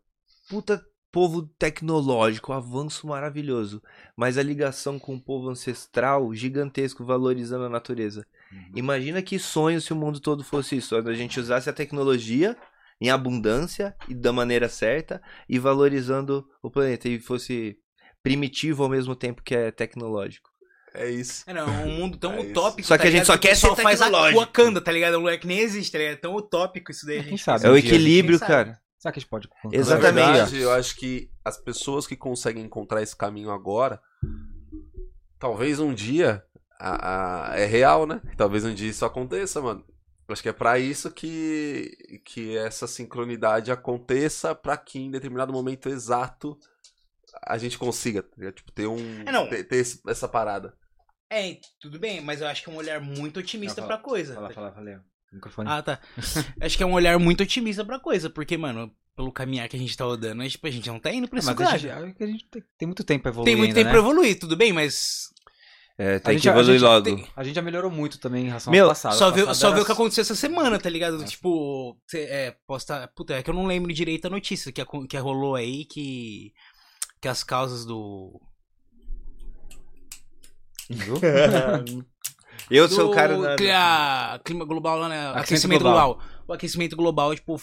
Puta 0.50 0.82
povo 1.12 1.44
tecnológico, 1.58 2.54
avanço 2.54 3.08
maravilhoso. 3.08 3.82
Mas 4.16 4.38
a 4.38 4.44
ligação 4.44 5.00
com 5.00 5.16
o 5.16 5.22
povo 5.22 5.50
ancestral, 5.50 6.34
gigantesco, 6.34 7.04
valorizando 7.06 7.66
a 7.66 7.70
natureza. 7.70 8.26
Imagina 8.76 9.22
que 9.22 9.40
sonho 9.40 9.80
se 9.82 9.94
o 9.94 9.96
mundo 9.96 10.20
todo 10.20 10.44
fosse 10.44 10.78
isso. 10.78 10.96
A 10.96 11.14
gente 11.14 11.40
usasse 11.40 11.70
a 11.70 11.74
tecnologia 11.74 12.56
em 13.02 13.10
abundância 13.10 13.96
e 14.08 14.14
da 14.14 14.34
maneira 14.34 14.68
certa 14.68 15.22
e 15.48 15.58
valorizando 15.58 16.46
o 16.62 16.70
planeta 16.70 17.08
e 17.08 17.20
fosse 17.20 17.78
primitivo 18.22 18.84
ao 18.84 18.90
mesmo 18.90 19.16
tempo 19.16 19.42
que 19.44 19.56
é 19.56 19.72
tecnológico. 19.72 20.50
É 20.94 21.10
isso. 21.10 21.44
É, 21.48 21.54
não, 21.54 21.68
um 21.86 21.98
mundo 21.98 22.18
tão 22.18 22.34
É 22.38 22.42
isso. 22.42 22.50
utópico. 22.52 22.88
Só 22.88 22.98
que 22.98 23.04
tá 23.04 23.08
a 23.08 23.12
gente 23.12 23.22
ligado? 23.22 23.28
só 23.28 23.36
o 23.36 23.40
quer 23.40 23.50
pessoal 23.50 23.76
ser 23.76 23.84
faz 23.84 24.02
a. 24.02 24.10
Wakanda, 24.10 24.82
tá 24.82 24.92
ligado? 24.92 25.14
É 25.14 25.18
um 25.18 25.22
lugar 25.22 25.38
que 25.40 25.48
nem 25.48 25.60
existe, 25.60 25.92
tá 25.92 25.98
ligado? 26.00 26.14
É 26.14 26.18
tão 26.18 26.36
utópico 26.36 26.92
isso 26.92 27.06
daí, 27.06 27.20
a 27.20 27.22
Quem 27.22 27.30
gente. 27.32 27.44
sabe? 27.44 27.66
É 27.66 27.70
o 27.70 27.74
um 27.74 27.76
gente- 27.76 27.88
equilíbrio, 27.88 28.40
quem 28.40 28.48
sabe? 28.48 28.66
cara. 28.72 28.80
Será 29.00 29.12
que 29.14 29.20
a 29.20 29.22
gente 29.22 29.30
pode... 29.30 29.48
contar? 29.48 29.70
Na 29.70 29.76
Exatamente. 29.80 30.26
verdade, 30.26 30.58
eu 30.60 30.72
acho 30.72 30.96
que 30.98 31.32
as 31.44 31.58
pessoas 31.58 32.06
que 32.06 32.16
conseguem 32.18 32.64
encontrar 32.66 33.02
esse 33.02 33.16
caminho 33.16 33.50
agora, 33.50 34.00
talvez 35.40 35.80
um 35.80 35.94
dia 35.94 36.44
a- 36.80 37.52
a- 37.54 37.58
é 37.58 37.66
real, 37.66 38.06
né? 38.06 38.22
Talvez 38.38 38.64
um 38.66 38.74
dia 38.74 38.90
isso 38.90 39.06
aconteça, 39.06 39.62
mano. 39.62 39.84
Eu 40.28 40.34
Acho 40.34 40.44
que 40.44 40.50
é 40.50 40.54
pra 40.54 40.78
isso 40.78 41.10
que, 41.12 42.22
que 42.24 42.56
essa 42.58 42.86
sincronidade 42.88 43.72
aconteça, 43.72 44.54
pra 44.54 44.78
que 44.78 45.00
em 45.00 45.10
determinado 45.10 45.52
momento 45.52 45.90
exato 45.90 46.58
a 47.44 47.58
gente 47.58 47.78
consiga 47.78 48.22
tá 48.24 48.52
tipo, 48.52 48.72
ter 48.72 48.86
um 48.88 48.98
É, 49.26 49.32
não. 49.32 49.48
ter, 49.50 49.64
ter 49.64 49.78
esse- 49.78 50.02
essa 50.08 50.28
parada. 50.28 50.74
É, 51.32 51.58
tudo 51.80 52.00
bem, 52.00 52.22
mas 52.22 52.42
eu 52.42 52.48
acho 52.48 52.64
que 52.64 52.70
é 52.70 52.74
um 52.74 52.78
olhar 52.78 53.00
muito 53.02 53.40
otimista 53.40 53.82
Não, 53.82 53.88
pra 53.88 53.98
coisa. 53.98 54.34
Fala, 54.36 54.52
fala, 54.52 54.72
fala. 54.72 55.04
Microfone. 55.32 55.70
Ah, 55.70 55.82
tá. 55.82 56.00
acho 56.62 56.76
que 56.78 56.84
é 56.84 56.86
um 56.86 56.94
olhar 56.94 57.18
muito 57.20 57.44
otimista 57.44 57.86
pra 57.86 58.00
coisa, 58.00 58.30
porque, 58.30 58.58
mano, 58.58 58.92
pelo 59.16 59.32
caminhar 59.32 59.68
que 59.70 59.76
a 59.76 59.80
gente 59.80 59.96
tá 59.96 60.06
rodando, 60.06 60.42
a 60.42 60.46
gente, 60.48 60.60
a 60.64 60.70
gente 60.72 60.88
não 60.88 61.00
tá 61.00 61.12
indo 61.14 61.28
pra 61.28 61.40
esse 61.40 61.46
mas 61.48 61.56
a 61.62 61.64
lugar. 61.76 62.14
que 62.14 62.24
a 62.24 62.28
gente 62.28 62.46
tem, 62.50 62.64
tem 62.78 62.88
muito 62.88 63.04
tempo 63.04 63.24
pra 63.24 63.32
evoluir 63.32 63.46
Tem 63.46 63.56
muito 63.56 63.70
ainda, 63.70 63.76
tempo 63.80 63.88
né? 63.88 63.92
pra 63.92 64.00
evoluir, 64.00 64.40
tudo 64.40 64.56
bem, 64.56 64.72
mas 64.74 65.30
É, 65.98 66.16
A 66.16 66.20
tem 66.22 66.34
gente 66.34 66.42
que 66.42 66.46
já- 66.46 66.52
a 66.52 66.56
evoluir 66.56 66.80
gente 66.80 66.88
logo. 66.90 67.04
tem- 67.04 67.28
A 67.36 67.44
gente 67.44 67.56
já 67.56 67.62
melhorou 67.62 67.92
muito 67.92 68.18
também 68.20 68.46
em 68.46 68.48
relação 68.48 68.72
Meu, 68.72 68.86
ao 68.86 68.92
passado. 68.92 69.16
só 69.16 69.30
viu, 69.32 69.46
passado 69.46 69.60
só 69.60 69.68
era 69.68 69.76
viu 69.76 69.84
o 69.84 69.86
que 69.86 69.92
aconteceu 69.92 70.22
essa 70.22 70.34
semana, 70.36 70.80
tá 70.80 70.90
ligado? 70.90 71.22
Tipo, 71.26 71.98
cê, 72.08 72.20
é, 72.22 72.56
posta. 72.66 73.06
Puta, 73.14 73.34
é 73.34 73.44
que 73.44 73.50
eu 73.50 73.54
não 73.54 73.66
lembro 73.66 73.92
direito 73.94 74.26
a 74.26 74.30
notícia 74.30 74.72
que, 74.72 74.82
que 75.10 75.18
rolou 75.18 75.56
aí 75.56 75.84
que. 75.86 76.54
Que 77.22 77.28
as 77.28 77.44
causas 77.44 77.86
do. 77.86 78.40
Viu? 80.90 81.16
Eu 82.70 82.88
do 82.88 82.94
sou 82.94 83.12
o 83.12 83.14
cara 83.14 83.38
da... 83.38 83.56
clia- 83.56 84.40
clima 84.44 84.66
global 84.66 84.98
lá, 85.00 85.10
né? 85.10 85.20
Aquecimento 85.30 85.40
Aquecimento 85.44 85.82
global. 85.82 86.14
global. 86.16 86.30
O 86.48 86.54
aquecimento 86.54 86.96
global, 86.96 87.36
tipo, 87.36 87.58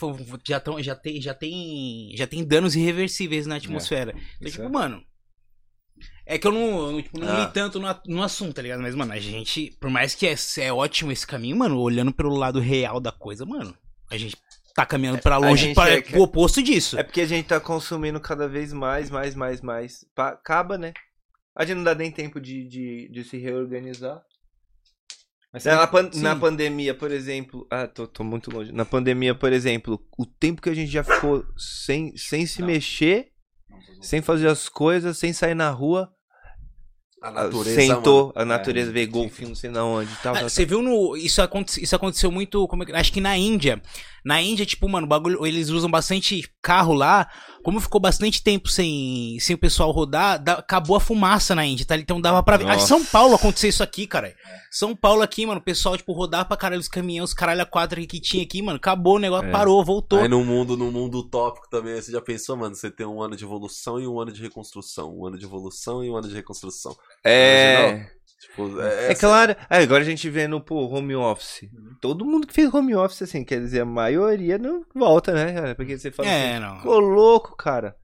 já, 0.46 0.60
tão, 0.60 0.82
já, 0.82 0.94
tem, 0.94 1.20
já, 1.20 1.34
tem, 1.34 2.12
já 2.14 2.26
tem 2.26 2.44
danos 2.44 2.76
irreversíveis 2.76 3.46
na 3.46 3.56
atmosfera. 3.56 4.12
Então, 4.12 4.48
isso 4.48 4.56
tipo, 4.56 4.68
é. 4.68 4.68
mano. 4.70 5.02
É 6.24 6.38
que 6.38 6.46
eu 6.46 6.52
não, 6.52 6.90
eu 6.96 7.02
tipo, 7.02 7.18
não 7.20 7.28
Ah. 7.28 7.40
li 7.46 7.52
tanto 7.52 7.78
no, 7.78 7.88
no 8.06 8.22
assunto, 8.22 8.54
tá 8.54 8.62
ligado? 8.62 8.82
Mas, 8.82 8.94
mano, 8.94 9.12
a 9.12 9.18
gente, 9.18 9.76
por 9.80 9.88
mais 9.90 10.14
que 10.14 10.26
é, 10.26 10.34
é 10.58 10.72
ótimo 10.72 11.12
esse 11.12 11.26
caminho, 11.26 11.56
mano, 11.56 11.80
olhando 11.80 12.12
pelo 12.12 12.34
lado 12.34 12.58
real 12.60 12.98
da 13.00 13.12
coisa, 13.12 13.46
mano, 13.46 13.76
a 14.10 14.16
gente 14.16 14.36
tá 14.74 14.84
caminhando 14.84 15.18
pra 15.20 15.36
A 15.36 15.38
longe, 15.38 15.72
pra, 15.72 15.88
é 15.90 16.02
o 16.14 16.22
oposto 16.22 16.62
disso. 16.62 16.98
É 16.98 17.02
porque 17.02 17.20
a 17.20 17.26
gente 17.26 17.46
tá 17.46 17.58
consumindo 17.60 18.20
cada 18.20 18.46
vez 18.48 18.72
mais, 18.72 19.08
mais, 19.08 19.34
mais, 19.34 19.60
mais. 19.62 20.04
Acaba, 20.16 20.76
né? 20.76 20.92
A 21.54 21.64
gente 21.64 21.76
não 21.78 21.84
dá 21.84 21.94
nem 21.94 22.10
tempo 22.10 22.40
de, 22.40 22.66
de, 22.68 23.08
de 23.10 23.24
se 23.24 23.38
reorganizar. 23.38 24.20
Mas 25.52 25.64
Na, 25.64 25.86
pan- 25.86 26.10
sim. 26.12 26.20
na 26.22 26.36
pandemia, 26.36 26.94
por 26.94 27.10
exemplo. 27.10 27.66
Ah, 27.70 27.86
tô, 27.86 28.06
tô 28.06 28.22
muito 28.22 28.50
longe. 28.50 28.72
Na 28.72 28.84
pandemia, 28.84 29.34
por 29.34 29.52
exemplo, 29.52 29.98
o 30.18 30.26
tempo 30.26 30.60
que 30.60 30.68
a 30.68 30.74
gente 30.74 30.90
já 30.90 31.02
ficou 31.02 31.44
sem, 31.56 32.16
sem 32.16 32.46
se 32.46 32.62
mexer, 32.62 33.28
sem 34.02 34.20
fazer 34.20 34.48
as 34.48 34.68
coisas, 34.68 35.16
sem 35.16 35.32
sair 35.32 35.54
na 35.54 35.70
rua, 35.70 36.10
A 37.22 37.28
ah, 37.28 37.30
natureza, 37.30 37.80
sentou, 37.80 38.26
mano. 38.26 38.32
a 38.36 38.44
natureza 38.44 38.92
veio 38.92 39.08
golfinho, 39.10 39.48
não 39.48 39.56
sei 39.56 39.70
na 39.70 39.82
onde. 39.84 40.10
Tal, 40.22 40.34
Ah, 40.34 40.40
tal, 40.40 40.48
Você 40.50 40.66
viu 40.66 40.82
no. 40.82 41.16
Isso, 41.16 41.40
aconte- 41.40 41.82
isso 41.82 41.96
aconteceu 41.96 42.30
muito. 42.30 42.66
Como 42.68 42.84
é 42.84 42.92
acho 42.98 43.12
que 43.12 43.20
na 43.20 43.36
Índia. 43.38 43.80
Na 44.26 44.42
Índia, 44.42 44.66
tipo, 44.66 44.88
mano, 44.88 45.06
o 45.06 45.08
bagulho. 45.08 45.46
Eles 45.46 45.68
usam 45.68 45.88
bastante 45.88 46.42
carro 46.60 46.92
lá. 46.92 47.28
Como 47.62 47.80
ficou 47.80 48.00
bastante 48.00 48.42
tempo 48.42 48.68
sem, 48.68 49.38
sem 49.40 49.54
o 49.54 49.58
pessoal 49.58 49.90
rodar, 49.92 50.42
dá- 50.42 50.54
acabou 50.54 50.96
a 50.96 51.00
fumaça 51.00 51.54
na 51.54 51.64
Índia, 51.64 51.86
tá? 51.86 51.96
Então 51.96 52.20
dava 52.20 52.42
pra 52.42 52.56
ver. 52.56 52.68
Ah. 52.68 52.78
São 52.80 53.04
Paulo 53.04 53.36
aconteceu 53.36 53.70
isso 53.70 53.82
aqui, 53.84 54.04
cara. 54.06 54.34
São 54.70 54.96
Paulo 54.96 55.22
aqui, 55.22 55.46
mano. 55.46 55.60
O 55.60 55.62
pessoal, 55.64 55.96
tipo, 55.96 56.12
rodava 56.12 56.44
pra 56.44 56.56
caralho 56.56 56.80
os 56.80 56.88
caminhões, 56.88 57.30
os 57.30 57.34
caralho 57.34 57.62
a 57.62 57.66
quatro 57.66 58.04
que 58.06 58.20
tinha 58.20 58.42
aqui, 58.42 58.60
mano. 58.62 58.76
Acabou 58.78 59.14
o 59.14 59.18
negócio, 59.20 59.46
É. 59.48 59.52
parou, 59.52 59.84
voltou. 59.84 60.18
Aí 60.18 60.26
no 60.28 60.44
mundo, 60.44 60.76
no 60.76 60.90
mundo 60.90 61.18
utópico 61.18 61.68
também, 61.70 61.94
você 62.00 62.10
já 62.10 62.20
pensou, 62.20 62.56
mano? 62.56 62.74
Você 62.74 62.90
tem 62.90 63.06
um 63.06 63.22
ano 63.22 63.36
de 63.36 63.44
evolução 63.44 64.00
e 64.00 64.08
um 64.08 64.18
ano 64.20 64.32
de 64.32 64.42
reconstrução. 64.42 65.16
Um 65.16 65.26
ano 65.26 65.38
de 65.38 65.44
evolução 65.44 66.02
e 66.04 66.10
um 66.10 66.16
ano 66.16 66.28
de 66.28 66.34
reconstrução. 66.34 66.96
É. 67.24 68.06
Tipo, 68.48 68.80
É 68.80 69.12
é, 69.12 69.14
claro. 69.14 69.56
É, 69.68 69.78
agora 69.78 70.02
a 70.02 70.06
gente 70.06 70.28
vê 70.30 70.46
no 70.48 70.60
pô, 70.60 70.86
home 70.86 71.14
office. 71.14 71.68
Todo 72.00 72.24
mundo 72.24 72.46
que 72.46 72.54
fez 72.54 72.72
home 72.72 72.94
office, 72.94 73.22
assim, 73.22 73.44
quer 73.44 73.60
dizer, 73.60 73.80
a 73.80 73.84
maioria 73.84 74.56
não 74.58 74.84
volta, 74.94 75.32
né, 75.32 75.52
cara? 75.52 75.74
Porque 75.74 75.98
você 75.98 76.10
fala 76.10 76.28
assim, 76.28 76.38
É, 76.38 76.60
não. 76.60 76.76
ficou 76.76 76.98
louco, 76.98 77.56
cara. 77.56 77.94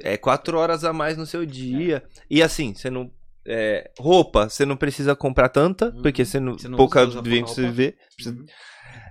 É 0.00 0.16
quatro 0.16 0.58
horas 0.58 0.84
a 0.84 0.92
mais 0.92 1.16
no 1.16 1.24
seu 1.26 1.46
dia. 1.46 2.02
E 2.28 2.42
assim, 2.42 2.74
você 2.74 2.90
não. 2.90 3.10
é, 3.46 3.90
roupa, 3.98 4.48
você 4.48 4.64
não 4.64 4.76
precisa 4.76 5.14
comprar 5.14 5.48
tanta, 5.50 5.86
Uhum. 5.90 6.02
porque 6.02 6.24
você 6.24 6.40
não. 6.40 6.54
Você 6.58 6.66
não 6.68 6.76
pouca 6.78 7.04
vem 7.22 7.42
você 7.42 7.62
roupa. 7.62 7.76
vê. 7.76 7.94
Precisa- 8.16 8.44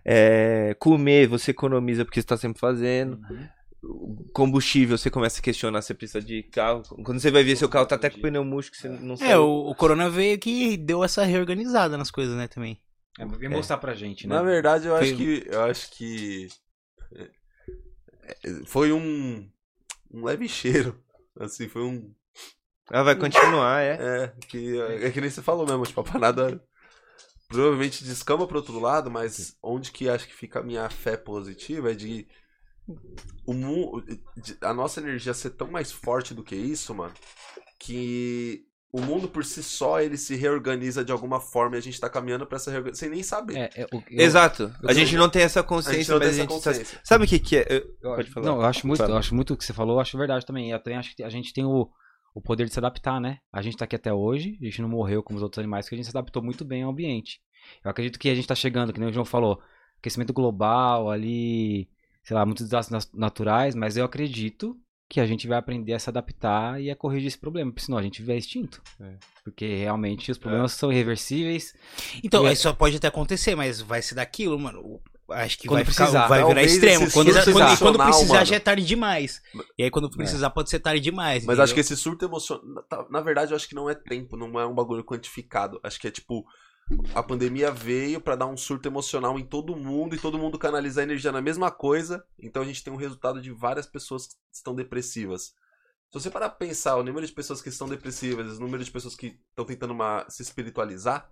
É, 0.05 0.75
comer, 0.79 1.27
você 1.27 1.51
economiza 1.51 2.03
porque 2.03 2.19
você 2.21 2.27
tá 2.27 2.35
sempre 2.37 2.59
fazendo. 2.59 3.19
Combustível, 4.31 4.97
você 4.97 5.09
começa 5.09 5.39
a 5.39 5.43
questionar 5.43 5.81
se 5.81 5.93
precisa 5.93 6.21
de 6.21 6.41
carro. 6.43 6.83
Quando 7.03 7.19
você 7.19 7.29
vai 7.29 7.43
ver 7.43 7.55
seu 7.57 7.67
carro 7.67 7.85
tá 7.85 7.95
até 7.95 8.09
com 8.09 8.21
pneu 8.21 8.43
murcho 8.43 8.71
que 8.71 8.77
você 8.77 8.87
não 8.87 9.17
sabe. 9.17 9.31
É, 9.31 9.37
o, 9.37 9.69
o 9.69 9.75
Corona 9.75 10.09
veio 10.09 10.39
que 10.39 10.77
deu 10.77 11.03
essa 11.03 11.23
reorganizada 11.23 11.97
nas 11.97 12.09
coisas, 12.09 12.35
né, 12.35 12.47
também. 12.47 12.81
É, 13.19 13.25
vem 13.25 13.49
mostrar 13.49 13.77
pra 13.77 13.93
gente, 13.93 14.25
né? 14.25 14.35
Na 14.35 14.41
verdade, 14.41 14.87
eu 14.87 14.95
acho 14.95 15.15
Foi- 15.15 15.17
que. 15.17 15.47
Eu 15.47 15.63
acho 15.63 15.91
que. 15.91 16.47
é, 17.13 17.29
é, 18.43 18.65
Foi 18.65 18.91
um. 18.91 19.49
Um 20.11 20.23
leve 20.23 20.47
cheiro. 20.47 20.97
Assim, 21.39 21.67
foi 21.67 21.83
um. 21.83 22.13
Ah, 22.89 23.03
vai 23.03 23.15
continuar, 23.15 23.81
é. 23.81 23.97
É, 23.99 24.33
que, 24.47 24.79
é 24.79 25.11
que 25.11 25.21
nem 25.21 25.29
você 25.29 25.41
falou 25.41 25.65
mesmo, 25.65 25.85
tipo, 25.85 25.99
a 25.99 26.03
parada 26.03 26.61
provavelmente 27.47 28.03
descamba 28.03 28.47
pro 28.47 28.57
outro 28.57 28.79
lado, 28.79 29.11
mas 29.11 29.55
onde 29.61 29.91
que 29.91 30.09
acho 30.09 30.27
que 30.27 30.33
fica 30.33 30.59
a 30.59 30.63
minha 30.63 30.89
fé 30.89 31.15
positiva 31.15 31.91
é 31.91 31.95
de, 31.95 32.27
o 33.45 33.53
mu- 33.53 34.01
de- 34.37 34.57
a 34.61 34.73
nossa 34.73 34.99
energia 34.99 35.33
ser 35.33 35.51
tão 35.51 35.69
mais 35.69 35.91
forte 35.91 36.33
do 36.33 36.43
que 36.43 36.55
isso, 36.55 36.93
mano, 36.93 37.13
que 37.79 38.65
o 38.91 39.01
mundo 39.01 39.27
por 39.27 39.43
si 39.43 39.63
só 39.63 39.99
ele 39.99 40.17
se 40.17 40.35
reorganiza 40.35 41.03
de 41.03 41.11
alguma 41.11 41.39
forma 41.39 41.75
e 41.75 41.79
a 41.79 41.81
gente 41.81 41.99
tá 41.99 42.07
caminhando 42.09 42.45
pra 42.45 42.57
essa 42.57 42.69
reorganização 42.69 43.07
sem 43.07 43.15
nem 43.15 43.23
saber. 43.23 43.57
É, 43.57 43.69
é, 43.75 43.85
o- 43.91 44.03
eu- 44.09 44.21
Exato. 44.25 44.71
eu 44.83 44.89
a 44.89 44.93
gente 44.93 45.15
não 45.15 45.27
tem 45.29 45.41
essa 45.41 45.59
a 45.59 45.63
gente 45.63 45.69
consciência, 45.69 46.13
não 46.13 46.19
tem 46.19 46.29
mas 46.29 46.37
a 46.37 46.41
gente 46.41 46.49
tá- 46.49 46.55
consciência. 46.55 47.01
Sabe 47.03 47.25
o 47.25 47.27
que 47.27 47.39
que 47.39 47.57
é? 47.57 47.79
Pode 48.01 48.21
acho- 48.21 48.31
falar. 48.31 48.45
Não, 48.45 48.55
eu 48.57 48.65
acho 48.65 48.85
muito, 48.85 49.01
eu 49.03 49.17
acho 49.17 49.33
muito 49.33 49.53
o 49.53 49.57
que 49.57 49.65
você 49.65 49.73
falou, 49.73 49.95
eu 49.95 49.99
acho 50.01 50.17
verdade 50.17 50.45
também. 50.45 50.69
Eu 50.71 50.79
também 50.79 50.99
acho 50.99 51.15
que 51.15 51.23
a 51.23 51.29
gente 51.29 51.51
tem 51.53 51.65
o, 51.65 51.89
o 52.35 52.41
poder 52.41 52.65
de 52.67 52.73
se 52.73 52.79
adaptar, 52.79 53.19
né? 53.19 53.39
A 53.51 53.61
gente 53.63 53.77
tá 53.77 53.85
aqui 53.85 53.95
até 53.95 54.13
hoje, 54.13 54.57
a 54.61 54.65
gente 54.65 54.81
não 54.81 54.89
morreu 54.89 55.23
como 55.23 55.37
os 55.37 55.43
outros 55.43 55.57
animais, 55.59 55.85
porque 55.85 55.95
a 55.95 55.97
gente 55.97 56.05
se 56.11 56.15
adaptou 56.15 56.43
muito 56.43 56.63
bem 56.63 56.83
ao 56.83 56.91
ambiente. 56.91 57.39
Eu 57.83 57.89
acredito 57.89 58.19
que 58.19 58.29
a 58.29 58.35
gente 58.35 58.47
tá 58.47 58.55
chegando, 58.55 58.93
que 58.93 58.99
nem 58.99 59.09
o 59.09 59.13
João 59.13 59.25
falou, 59.25 59.59
aquecimento 59.97 60.33
global 60.33 61.09
ali, 61.09 61.89
sei 62.23 62.35
lá, 62.35 62.45
muitos 62.45 62.65
desastres 62.65 63.09
naturais, 63.13 63.75
mas 63.75 63.97
eu 63.97 64.05
acredito 64.05 64.77
que 65.09 65.19
a 65.19 65.25
gente 65.27 65.47
vai 65.47 65.57
aprender 65.59 65.93
a 65.93 65.99
se 65.99 66.09
adaptar 66.09 66.81
e 66.81 66.89
a 66.89 66.95
corrigir 66.95 67.27
esse 67.27 67.37
problema, 67.37 67.71
porque 67.71 67.85
senão 67.85 67.99
a 67.99 68.01
gente 68.01 68.23
vai 68.23 68.37
extinto. 68.37 68.81
É. 68.99 69.15
Porque 69.43 69.75
realmente 69.75 70.31
os 70.31 70.37
problemas 70.39 70.71
são 70.71 70.91
irreversíveis. 70.91 71.75
Então, 72.23 72.47
É. 72.47 72.53
isso 72.53 72.73
pode 72.75 72.95
até 72.97 73.07
acontecer, 73.07 73.55
mas 73.55 73.79
vai 73.81 74.01
ser 74.01 74.15
daquilo, 74.15 74.57
mano. 74.59 74.79
O- 74.79 75.01
Acho 75.29 75.57
que 75.57 75.67
Quando 75.69 75.77
vai, 75.77 75.85
ficar, 75.85 76.03
precisar. 76.03 76.27
vai 76.27 76.43
virar 76.45 76.63
extremo. 76.63 77.09
Quando, 77.11 77.31
surto 77.31 77.53
quando- 77.53 77.79
quando 77.79 77.97
precisar 77.97 78.33
mano. 78.33 78.45
já 78.45 78.55
é 78.57 78.59
tarde 78.59 78.85
demais. 78.85 79.41
E 79.77 79.83
aí 79.83 79.89
quando 79.89 80.09
precisar 80.09 80.49
pode 80.49 80.69
ser 80.69 80.79
tarde 80.79 80.99
demais. 80.99 81.37
Mas 81.37 81.43
entendeu? 81.45 81.63
acho 81.63 81.73
que 81.73 81.79
esse 81.79 81.95
surto 81.95 82.25
emocional. 82.25 82.83
Na 83.09 83.21
verdade, 83.21 83.51
eu 83.51 83.55
acho 83.55 83.67
que 83.67 83.73
não 83.73 83.89
é 83.89 83.95
tempo, 83.95 84.35
não 84.35 84.59
é 84.59 84.67
um 84.67 84.75
bagulho 84.75 85.01
quantificado. 85.03 85.79
Acho 85.81 85.97
que 85.99 86.07
é 86.09 86.11
tipo. 86.11 86.45
A 87.15 87.23
pandemia 87.23 87.71
veio 87.71 88.19
pra 88.19 88.35
dar 88.35 88.45
um 88.45 88.57
surto 88.57 88.87
emocional 88.87 89.39
em 89.39 89.45
todo 89.45 89.75
mundo 89.75 90.15
e 90.15 90.19
todo 90.19 90.37
mundo 90.37 90.59
canalizar 90.59 91.03
energia 91.03 91.31
na 91.31 91.41
mesma 91.41 91.71
coisa. 91.71 92.23
Então 92.37 92.61
a 92.61 92.65
gente 92.65 92.83
tem 92.83 92.91
um 92.93 92.97
resultado 92.97 93.41
de 93.41 93.51
várias 93.51 93.85
pessoas 93.87 94.27
que 94.27 94.35
estão 94.51 94.75
depressivas. 94.75 95.53
Se 96.11 96.19
você 96.19 96.29
parar 96.29 96.49
pra 96.49 96.57
pensar, 96.67 96.95
o 96.97 97.03
número 97.03 97.25
de 97.25 97.31
pessoas 97.31 97.61
que 97.61 97.69
estão 97.69 97.87
depressivas, 97.87 98.57
o 98.57 98.61
número 98.61 98.83
de 98.83 98.91
pessoas 98.91 99.15
que 99.15 99.39
estão 99.49 99.65
tentando 99.65 99.93
uma- 99.93 100.25
se 100.29 100.43
espiritualizar, 100.43 101.27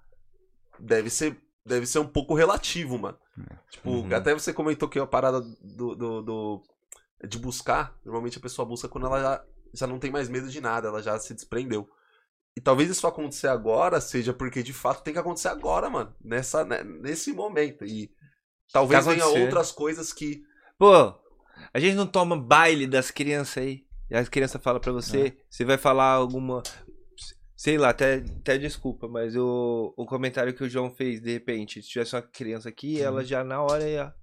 deve 0.79 1.09
ser, 1.09 1.39
deve 1.65 1.85
ser 1.85 1.99
um 1.99 2.07
pouco 2.07 2.33
relativo, 2.33 2.97
mano. 2.97 3.17
Tipo, 3.69 3.89
Uhum. 3.91 4.15
até 4.15 4.33
você 4.33 4.51
comentou 4.53 4.89
que 4.89 4.97
a 4.99 5.05
parada 5.05 5.41
do, 5.61 5.95
do, 5.95 6.21
do- 6.21 6.63
de 7.27 7.37
buscar, 7.37 7.95
normalmente 8.03 8.37
a 8.39 8.41
pessoa 8.41 8.65
busca 8.65 8.87
quando 8.87 9.05
ela 9.05 9.21
já, 9.21 9.45
já 9.73 9.85
não 9.87 9.99
tem 9.99 10.09
mais 10.09 10.27
medo 10.27 10.49
de 10.49 10.59
nada, 10.59 10.87
ela 10.87 11.01
já 11.03 11.19
se 11.19 11.33
desprendeu. 11.35 11.87
E 12.55 12.61
talvez 12.61 12.89
isso 12.89 13.07
acontecer 13.07 13.47
agora 13.47 14.01
seja 14.01 14.33
porque 14.33 14.61
de 14.61 14.73
fato 14.73 15.03
tem 15.03 15.13
que 15.13 15.19
acontecer 15.19 15.47
agora, 15.47 15.89
mano. 15.89 16.13
Nessa, 16.23 16.65
né, 16.65 16.83
nesse 16.83 17.31
momento. 17.31 17.85
E 17.85 18.11
talvez 18.71 19.05
Tá 19.05 19.11
venha 19.11 19.25
outras 19.45 19.71
coisas 19.71 20.11
que. 20.11 20.41
Pô, 20.77 21.13
a 21.73 21.79
gente 21.79 21.95
não 21.95 22.05
toma 22.07 22.35
baile 22.37 22.85
das 22.87 23.09
crianças 23.11 23.63
aí. 23.63 23.85
E 24.09 24.15
as 24.15 24.27
crianças 24.27 24.61
falam 24.61 24.81
pra 24.81 24.91
você, 24.91 25.37
você 25.49 25.63
vai 25.63 25.77
falar 25.77 26.11
alguma. 26.11 26.61
Sei 27.55 27.77
lá, 27.77 27.89
até, 27.89 28.15
até 28.39 28.57
desculpa, 28.57 29.07
mas 29.07 29.35
o, 29.35 29.93
o 29.95 30.05
comentário 30.05 30.53
que 30.53 30.63
o 30.63 30.69
João 30.69 30.89
fez, 30.89 31.21
de 31.21 31.31
repente, 31.31 31.81
se 31.81 31.87
tivesse 31.87 32.15
uma 32.15 32.21
criança 32.23 32.67
aqui, 32.69 32.99
ela 32.99 33.23
já 33.23 33.43
na 33.43 33.61
hora 33.61 33.87
ia. 33.87 34.13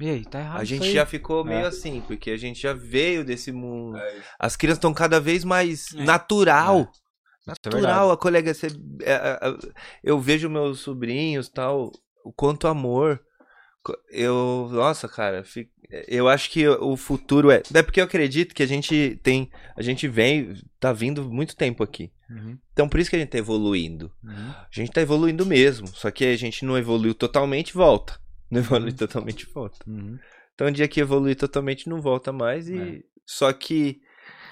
E 0.00 0.08
aí, 0.08 0.24
tá 0.24 0.40
errado. 0.40 0.60
A 0.60 0.62
isso 0.62 0.74
gente 0.74 0.86
aí. 0.86 0.92
já 0.94 1.04
ficou 1.04 1.44
meio 1.44 1.64
É. 1.64 1.66
assim, 1.66 2.02
porque 2.06 2.30
a 2.30 2.36
gente 2.36 2.60
já 2.62 2.72
veio 2.72 3.24
desse 3.24 3.52
mundo. 3.52 3.98
As 4.38 4.56
crianças 4.56 4.78
estão 4.78 4.94
cada 4.94 5.20
vez 5.20 5.44
mais 5.44 5.92
É. 5.94 6.04
natural. 7.46 7.78
É 7.78 7.82
Natural, 7.82 8.10
a 8.10 8.16
colega. 8.16 8.54
Você, 8.54 8.68
é, 9.02 9.12
é, 9.12 9.38
é, 9.42 9.56
eu 10.02 10.18
vejo 10.20 10.48
meus 10.48 10.80
sobrinhos 10.80 11.48
tal, 11.48 11.92
o 12.24 12.32
quanto 12.32 12.66
amor. 12.66 13.20
Eu. 14.10 14.68
Nossa, 14.72 15.06
cara, 15.06 15.44
eu 16.08 16.26
acho 16.28 16.50
que 16.50 16.66
o 16.66 16.96
futuro 16.96 17.50
é. 17.50 17.62
É 17.74 17.82
porque 17.82 18.00
eu 18.00 18.04
acredito 18.04 18.54
que 18.54 18.62
a 18.62 18.66
gente 18.66 19.18
tem. 19.22 19.50
A 19.76 19.82
gente 19.82 20.08
vem. 20.08 20.54
Tá 20.80 20.92
vindo 20.92 21.30
muito 21.30 21.54
tempo 21.56 21.82
aqui. 21.82 22.10
Uhum, 22.30 22.58
Então 22.72 22.88
por 22.88 22.98
isso 22.98 23.10
que 23.10 23.16
a 23.16 23.18
gente 23.18 23.28
tá 23.28 23.38
evoluindo. 23.38 24.10
uhum. 24.22 24.50
A 24.50 24.68
gente 24.70 24.90
tá 24.90 25.02
evoluindo 25.02 25.44
mesmo. 25.44 25.86
Só 25.88 26.10
que 26.10 26.24
a 26.24 26.36
gente 26.36 26.64
não 26.64 26.78
evoluiu 26.78 27.14
totalmente, 27.14 27.74
volta. 27.74 28.18
Não 28.50 28.60
evolui 28.60 28.92
totalmente, 28.92 29.46
volta. 29.52 29.78
Uhum. 29.88 30.18
Então 30.54 30.68
o 30.68 30.70
dia 30.70 30.86
que 30.86 31.00
evoluir 31.00 31.34
totalmente 31.34 31.88
não 31.88 32.00
volta 32.00 32.30
mais. 32.32 32.68
E. 32.68 33.04
Só 33.26 33.52
que. 33.52 34.00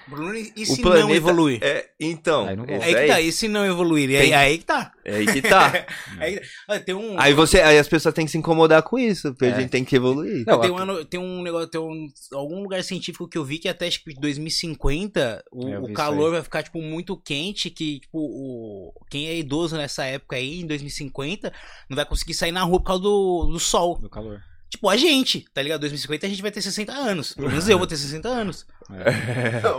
Bruno, 0.07 0.35
e 0.35 0.51
o 0.63 0.65
se 0.65 0.81
não 0.81 0.91
planeta- 0.91 1.11
evoluir? 1.15 1.59
É, 1.63 1.89
então. 1.99 2.47
Aí 2.47 2.55
volta. 2.55 2.73
Aí 2.73 2.95
que 2.95 3.07
tá, 3.07 3.21
e 3.21 3.31
se 3.31 3.47
não 3.47 3.65
evoluir? 3.65 4.09
E 4.09 4.17
aí, 4.17 4.23
Tem- 4.25 4.33
aí 4.33 4.57
que 4.57 4.65
tá. 4.65 4.91
É 5.05 5.15
aí 5.15 5.25
que 5.25 5.41
tá. 5.41 5.71
Aí, 6.19 6.41
ah, 6.69 6.79
tem 6.79 6.95
um. 6.95 7.19
Aí 7.19 7.33
você, 7.33 7.59
aí 7.61 7.77
as 7.77 7.87
pessoas 7.87 8.13
têm 8.15 8.25
que 8.25 8.31
se 8.31 8.37
incomodar 8.37 8.81
com 8.83 8.97
isso, 8.97 9.33
porque 9.33 9.45
É. 9.45 9.53
a 9.53 9.59
gente 9.59 9.69
tem 9.69 9.83
que 9.83 9.95
evoluir. 9.95 10.43
Não, 10.47 10.59
tem, 10.61 10.71
um, 10.71 11.05
tem 11.05 11.19
um 11.19 11.41
negócio, 11.41 11.67
tem 11.67 11.81
um, 11.81 12.07
algum 12.33 12.61
lugar 12.63 12.83
científico 12.83 13.27
que 13.27 13.37
eu 13.37 13.43
vi 13.43 13.59
que 13.59 13.67
até 13.67 13.87
em 13.87 14.19
2050 14.19 15.43
o, 15.51 15.67
É, 15.67 15.79
o 15.79 15.93
calor 15.93 16.25
aí. 16.27 16.31
vai 16.33 16.43
ficar 16.43 16.63
tipo 16.63 16.81
muito 16.81 17.17
quente 17.17 17.69
que 17.69 17.99
tipo 17.99 18.17
o 18.19 18.93
quem 19.09 19.27
é 19.27 19.37
idoso 19.37 19.75
nessa 19.77 20.05
época 20.05 20.35
aí 20.35 20.61
em 20.61 20.67
2050 20.67 21.51
não 21.89 21.95
vai 21.95 22.05
conseguir 22.05 22.33
sair 22.33 22.51
na 22.51 22.63
rua 22.63 22.79
por 22.79 22.85
causa 22.87 23.03
do, 23.03 23.47
do 23.51 23.59
sol. 23.59 23.97
Do 23.99 24.09
calor. 24.09 24.41
Tipo 24.73 24.89
a 24.89 24.97
gente, 24.97 25.45
tá 25.53 25.61
ligado? 25.61 25.81
2050 25.81 26.25
a 26.25 26.29
gente 26.29 26.41
vai 26.41 26.49
ter 26.49 26.59
60 26.59 26.91
anos. 26.91 27.33
Pelo 27.33 27.47
menos 27.47 27.69
eu 27.69 27.77
vou 27.77 27.85
ter 27.85 27.95
60 27.95 28.27
anos. 28.27 28.65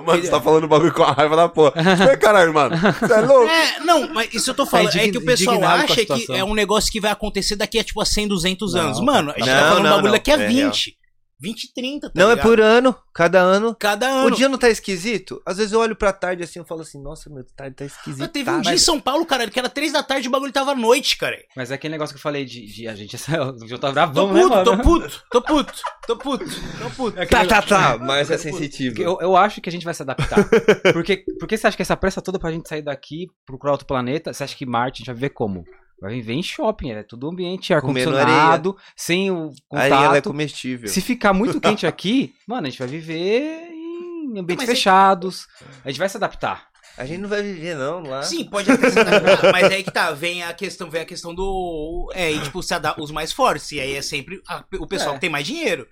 Mano, 0.06 0.22
você 0.22 0.30
tá 0.30 0.40
falando 0.40 0.68
bagulho 0.68 0.94
com 0.94 1.02
a 1.02 1.10
raiva 1.10 1.34
da 1.34 1.48
porra. 1.48 1.72
Ei, 2.08 2.16
caralho, 2.16 2.54
mano. 2.54 2.76
Você 2.76 3.12
é 3.12 3.20
louco? 3.20 3.50
É, 3.50 3.80
não, 3.80 4.14
mas 4.14 4.32
isso 4.32 4.50
eu 4.50 4.54
tô 4.54 4.64
falando. 4.64 4.92
Tá 4.92 5.00
é 5.00 5.08
que 5.08 5.18
o 5.18 5.24
pessoal 5.24 5.64
acha 5.64 6.06
que 6.06 6.32
é 6.32 6.44
um 6.44 6.54
negócio 6.54 6.92
que 6.92 7.00
vai 7.00 7.10
acontecer 7.10 7.56
daqui 7.56 7.80
a 7.80 7.82
tipo 7.82 8.00
a 8.00 8.04
100, 8.04 8.28
200 8.28 8.72
Não, 8.72 8.80
anos. 8.82 9.00
Mano, 9.00 9.32
a 9.32 9.38
gente 9.38 9.48
não, 9.48 9.54
tá 9.60 9.68
falando 9.68 9.82
não, 9.82 9.90
bagulho 9.90 10.04
não. 10.04 10.12
daqui 10.12 10.30
a 10.30 10.40
É 10.40 10.46
20. 10.46 10.96
20 11.44 11.64
e 11.64 11.74
30, 11.74 12.08
tá 12.08 12.12
Não, 12.14 12.30
é 12.30 12.34
ligado? 12.34 12.48
por 12.48 12.60
ano. 12.60 12.96
Cada 13.12 13.40
ano. 13.40 13.76
Cada 13.78 14.08
ano. 14.08 14.28
O 14.28 14.30
dia 14.30 14.48
não 14.48 14.56
tá 14.56 14.70
esquisito? 14.70 15.42
Às 15.44 15.58
vezes 15.58 15.72
eu 15.72 15.78
olho 15.78 15.94
pra 15.94 16.12
tarde 16.12 16.42
assim 16.42 16.60
e 16.60 16.64
falo 16.64 16.80
assim, 16.80 17.00
nossa, 17.00 17.28
meu, 17.28 17.44
tarde 17.54 17.76
tá 17.76 17.84
esquisito. 17.84 18.22
Eu 18.22 18.28
teve 18.28 18.50
um 18.50 18.60
dia 18.62 18.74
em 18.74 18.78
São 18.78 18.98
Paulo, 18.98 19.26
cara, 19.26 19.48
que 19.48 19.58
era 19.58 19.68
3 19.68 19.92
da 19.92 20.02
tarde 20.02 20.26
e 20.26 20.28
o 20.28 20.30
bagulho 20.30 20.52
tava 20.52 20.72
à 20.72 20.74
noite, 20.74 21.18
cara. 21.18 21.36
Mas 21.54 21.70
é 21.70 21.74
aquele 21.74 21.92
negócio 21.92 22.14
que 22.14 22.18
eu 22.18 22.22
falei 22.22 22.46
de, 22.46 22.64
de 22.66 22.88
a 22.88 22.94
gente 22.94 23.16
já 23.16 23.78
tá 23.78 23.88
Tô 23.88 23.92
bravão, 23.92 24.32
né, 24.32 24.40
puto, 24.40 24.54
mano? 24.54 24.64
tô 24.64 24.78
puto, 24.78 25.24
tô 25.30 25.42
puto, 25.42 25.82
tô 26.06 26.16
puto, 26.16 26.44
tô 26.78 26.90
puto. 26.90 27.20
É 27.20 27.26
Tá, 27.26 27.44
tá, 27.44 27.62
tá. 27.62 27.98
Mas 28.02 28.30
é 28.30 28.38
sensitivo. 28.38 29.00
Eu, 29.00 29.18
eu 29.20 29.36
acho 29.36 29.60
que 29.60 29.68
a 29.68 29.72
gente 29.72 29.84
vai 29.84 29.92
se 29.94 30.02
adaptar. 30.02 30.38
Porque, 30.92 31.24
porque 31.38 31.56
você 31.56 31.66
acha 31.66 31.76
que 31.76 31.82
essa 31.82 31.96
pressa 31.96 32.22
toda 32.22 32.38
pra 32.38 32.50
gente 32.50 32.68
sair 32.68 32.82
daqui, 32.82 33.26
procurar 33.46 33.72
outro 33.72 33.86
planeta, 33.86 34.32
você 34.32 34.44
acha 34.44 34.56
que 34.56 34.64
Marte 34.64 34.96
a 34.96 34.98
gente 34.98 35.06
vai 35.06 35.14
viver 35.14 35.30
como? 35.30 35.64
Vai 36.00 36.14
viver 36.14 36.34
em 36.34 36.42
shopping, 36.42 36.90
é 36.92 37.02
tudo 37.02 37.28
ambiente 37.28 37.68
Comendo 37.80 38.10
ar-condicionado, 38.10 38.76
sem 38.96 39.30
o 39.30 39.50
é 39.72 39.88
contato. 39.88 40.28
comestível. 40.30 40.88
Se 40.88 41.00
ficar 41.00 41.32
muito 41.32 41.58
quente 41.62 41.86
aqui, 41.86 42.34
mano, 42.46 42.66
a 42.66 42.70
gente 42.70 42.78
vai 42.78 42.88
viver 42.88 43.68
em 43.70 44.38
ambientes 44.38 44.56
Mas 44.66 44.68
é- 44.68 44.72
fechados. 44.74 45.46
A 45.84 45.88
gente 45.90 45.98
vai 45.98 46.08
se 46.08 46.16
adaptar. 46.16 46.68
A 46.96 47.04
gente 47.06 47.20
não 47.22 47.28
vai 47.28 47.42
viver, 47.42 47.74
não, 47.76 48.02
lá. 48.02 48.22
Sim, 48.22 48.44
pode 48.44 48.70
até 48.70 48.88
se 48.90 48.98
adaptar, 49.00 49.50
mas 49.50 49.64
aí 49.64 49.82
que 49.82 49.90
tá, 49.90 50.12
vem 50.12 50.42
a 50.44 50.52
questão, 50.52 50.88
vem 50.90 51.00
a 51.02 51.04
questão 51.04 51.34
do. 51.34 52.08
É, 52.14 52.30
e, 52.30 52.38
tipo, 52.40 52.62
se 52.62 52.72
adapta 52.72 53.02
os 53.02 53.10
mais 53.10 53.32
fortes. 53.32 53.72
E 53.72 53.80
aí 53.80 53.96
é 53.96 54.02
sempre 54.02 54.40
a- 54.48 54.62
o 54.78 54.86
pessoal 54.86 55.12
É. 55.12 55.14
que 55.14 55.20
tem 55.20 55.30
mais 55.30 55.44
dinheiro. 55.46 55.86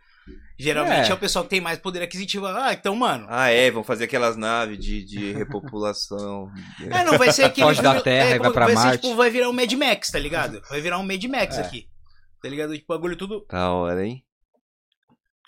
Geralmente 0.58 1.08
é. 1.08 1.10
É. 1.10 1.14
o 1.14 1.18
pessoal 1.18 1.44
que 1.44 1.50
tem 1.50 1.60
mais 1.60 1.78
poder 1.78 2.02
aquisitivo. 2.02 2.46
Ah, 2.46 2.72
então, 2.72 2.94
mano. 2.94 3.26
Ah, 3.28 3.48
é, 3.50 3.70
vão 3.70 3.82
fazer 3.82 4.04
aquelas 4.04 4.36
naves 4.36 4.78
de, 4.78 5.04
de 5.04 5.32
repopulação. 5.32 6.48
É, 6.90 7.04
não 7.04 7.18
vai 7.18 7.32
ser 7.32 7.42
aquele. 7.46 7.66
Foge 7.66 7.82
da 7.82 7.90
filme- 7.90 8.04
Terra 8.04 8.30
é, 8.30 8.38
vai 8.38 8.52
pra 8.52 8.66
ser, 8.68 8.74
Marte. 8.74 9.02
tipo, 9.02 9.16
vai 9.16 9.30
virar 9.30 9.48
um 9.48 9.52
Mad 9.52 9.72
Max, 9.72 10.10
tá 10.10 10.18
ligado? 10.18 10.60
Vai 10.70 10.80
virar 10.80 10.98
um 10.98 11.06
Mad 11.06 11.22
Max 11.24 11.58
É. 11.58 11.62
aqui. 11.62 11.86
Tá 12.42 12.48
ligado? 12.48 12.74
Tipo, 12.74 12.86
bagulho 12.94 13.16
tudo. 13.16 13.44
Da 13.50 13.70
hora, 13.72 14.04
hein? 14.06 14.22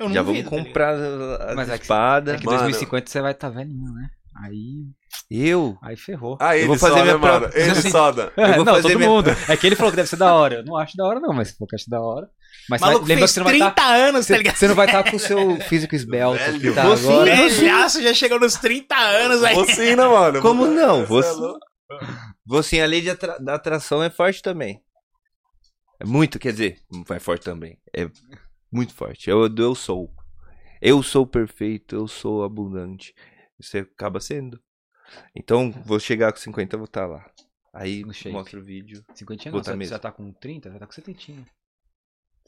Eu 0.01 0.07
não 0.09 0.15
Já 0.15 0.23
duvido, 0.23 0.51
vamos 0.51 0.65
tá 0.65 0.69
comprar 0.69 0.95
as 0.95 1.55
Mas 1.55 1.69
é 1.69 1.77
que- 1.77 1.83
espadas. 1.85 2.35
É 2.35 2.39
que 2.39 2.47
Mano. 2.47 2.59
2050 2.59 3.11
você 3.11 3.21
vai 3.21 3.33
estar 3.33 3.51
tá 3.51 3.57
velhinho, 3.57 3.93
né? 3.93 4.09
Aí. 4.45 4.87
Eu? 5.31 5.79
Aí 5.81 5.97
ferrou. 5.97 6.37
Ah, 6.41 6.57
ele 6.57 6.67
vou 6.67 6.77
fazer 6.77 6.95
soda, 6.95 7.05
minha 7.05 7.19
mano. 7.19 7.41
própria- 7.43 7.61
Ele 7.63 7.71
Assim- 7.79 7.91
soda. 7.91 8.33
Eu 8.37 8.55
vou 8.57 8.65
não, 8.65 8.75
fazer 8.75 8.89
todo 8.89 8.99
minha- 8.99 9.09
mundo. 9.11 9.31
É 9.49 9.57
que 9.57 9.65
ele 9.67 9.77
falou 9.77 9.93
que 9.93 9.97
deve 9.97 10.09
ser 10.09 10.17
da 10.17 10.35
hora. 10.35 10.57
Eu 10.57 10.65
não 10.65 10.77
acho 10.77 10.97
da 10.97 11.05
hora, 11.05 11.21
não, 11.21 11.33
mas 11.33 11.49
se 11.49 11.57
for 11.57 11.69
que 11.69 11.77
acho 11.77 11.89
da 11.89 12.01
hora. 12.01 12.29
Mas 12.69 12.81
maluco 12.81 13.05
lembra 13.05 13.19
fez 13.27 13.31
que 13.31 13.35
você 13.35 13.41
não 13.41 13.45
vai 13.45 13.55
30 13.55 13.69
estar. 13.71 13.95
anos, 13.95 14.27
tá 14.27 14.37
ligado? 14.39 14.57
Você 14.57 14.69
não 14.69 14.75
vai 14.75 14.87
estar 14.87 15.11
com 15.11 15.17
o 15.17 15.21
seu 15.21 15.61
físico 15.69 15.95
esbelto. 15.95 16.39
Velho, 16.39 16.75
tá 16.75 16.97
sim, 16.97 17.07
agora. 17.09 17.37
Velhaço, 17.49 18.03
já 18.03 18.15
chegou 18.15 18.41
nos 18.41 18.55
30 18.55 18.97
anos 18.97 19.45
aí. 19.45 19.55
Você 19.55 19.95
né, 19.97 20.07
mano? 20.07 20.41
Como 20.41 20.67
não? 20.67 21.05
Você 21.05 21.29
é 21.29 21.33
Você-. 21.33 21.59
Você, 22.47 22.81
a 22.81 22.87
lei 22.87 23.01
de 23.03 23.11
atra- 23.11 23.39
da 23.39 23.55
atração 23.55 24.03
é 24.03 24.09
forte 24.11 24.41
também. 24.43 24.83
É 26.01 26.05
muito, 26.05 26.39
quer 26.39 26.53
dizer, 26.53 26.79
é 27.11 27.19
forte 27.21 27.45
também. 27.45 27.79
É 27.97 28.09
muito 28.73 28.93
forte. 28.95 29.29
Eu, 29.31 29.47
eu 29.57 29.75
sou. 29.75 30.11
Eu 30.81 31.03
sou 31.03 31.27
perfeito, 31.27 31.95
eu 31.95 32.09
sou 32.09 32.43
abundante. 32.45 33.15
Você 33.61 33.79
acaba 33.79 34.21
sendo. 34.21 34.61
Então, 35.37 35.71
vou 35.85 36.01
chegar 36.01 36.33
com 36.33 36.39
50, 36.39 36.75
eu 36.75 36.79
vou 36.81 36.87
estar 36.87 37.07
lá. 37.07 37.25
Aí 37.73 38.03
No 38.05 38.13
shape. 38.13 38.33
mostra 38.33 38.59
o 38.59 38.63
vídeo. 38.63 39.05
50 39.15 39.51
Vou 39.51 39.59
não, 39.59 39.65
tá 39.65 39.71
você 39.73 39.77
mesmo. 39.77 39.91
já 39.91 39.99
tá 39.99 40.11
com 40.13 40.33
30? 40.33 40.73
Já 40.73 40.79
tá 40.79 40.87
com 40.87 40.93
70. 40.93 41.45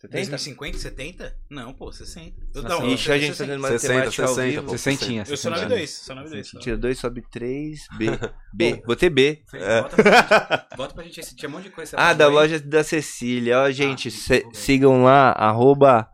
70? 0.09 0.31
2050, 0.31 0.79
70? 0.79 1.37
Não, 1.51 1.73
pô, 1.75 1.93
60. 1.93 2.37
Eu, 2.55 2.63
Nossa, 2.63 2.75
não, 2.81 2.89
Ixi, 2.91 3.13
a 3.13 3.19
gente 3.19 3.35
fazendo 3.37 3.61
60, 3.67 3.73
matemática 3.95 4.23
ao 4.23 4.29
60, 4.35 4.51
vivo. 4.51 4.63
pô. 4.67 4.79
60. 4.79 5.31
Eu 5.33 5.37
sou 5.37 5.51
92, 5.51 5.91
sou 5.91 6.15
92. 6.17 6.51
Tira 6.63 6.77
2, 6.77 6.99
sobe 6.99 7.23
3, 7.31 7.81
B. 7.99 8.07
B. 8.55 8.83
Vou 8.87 8.97
ter 8.97 9.11
B. 9.11 9.43
É. 9.55 9.83
Bota 9.83 9.97
pra 9.97 10.13
gente. 10.13 10.77
Bota 10.77 10.95
pra 10.95 11.05
gente 11.05 11.21
esse. 11.21 11.37
Tinha 11.37 11.49
um 11.49 11.53
monte 11.53 11.65
de 11.65 11.71
coisa. 11.71 11.97
Ah, 11.99 12.13
da 12.13 12.29
loja 12.29 12.59
da 12.61 12.83
Cecília. 12.85 13.61
Ó, 13.61 13.71
gente, 13.71 14.11
se- 14.11 14.47
sigam 14.53 15.03
lá, 15.05 15.31
arroba 15.33 16.09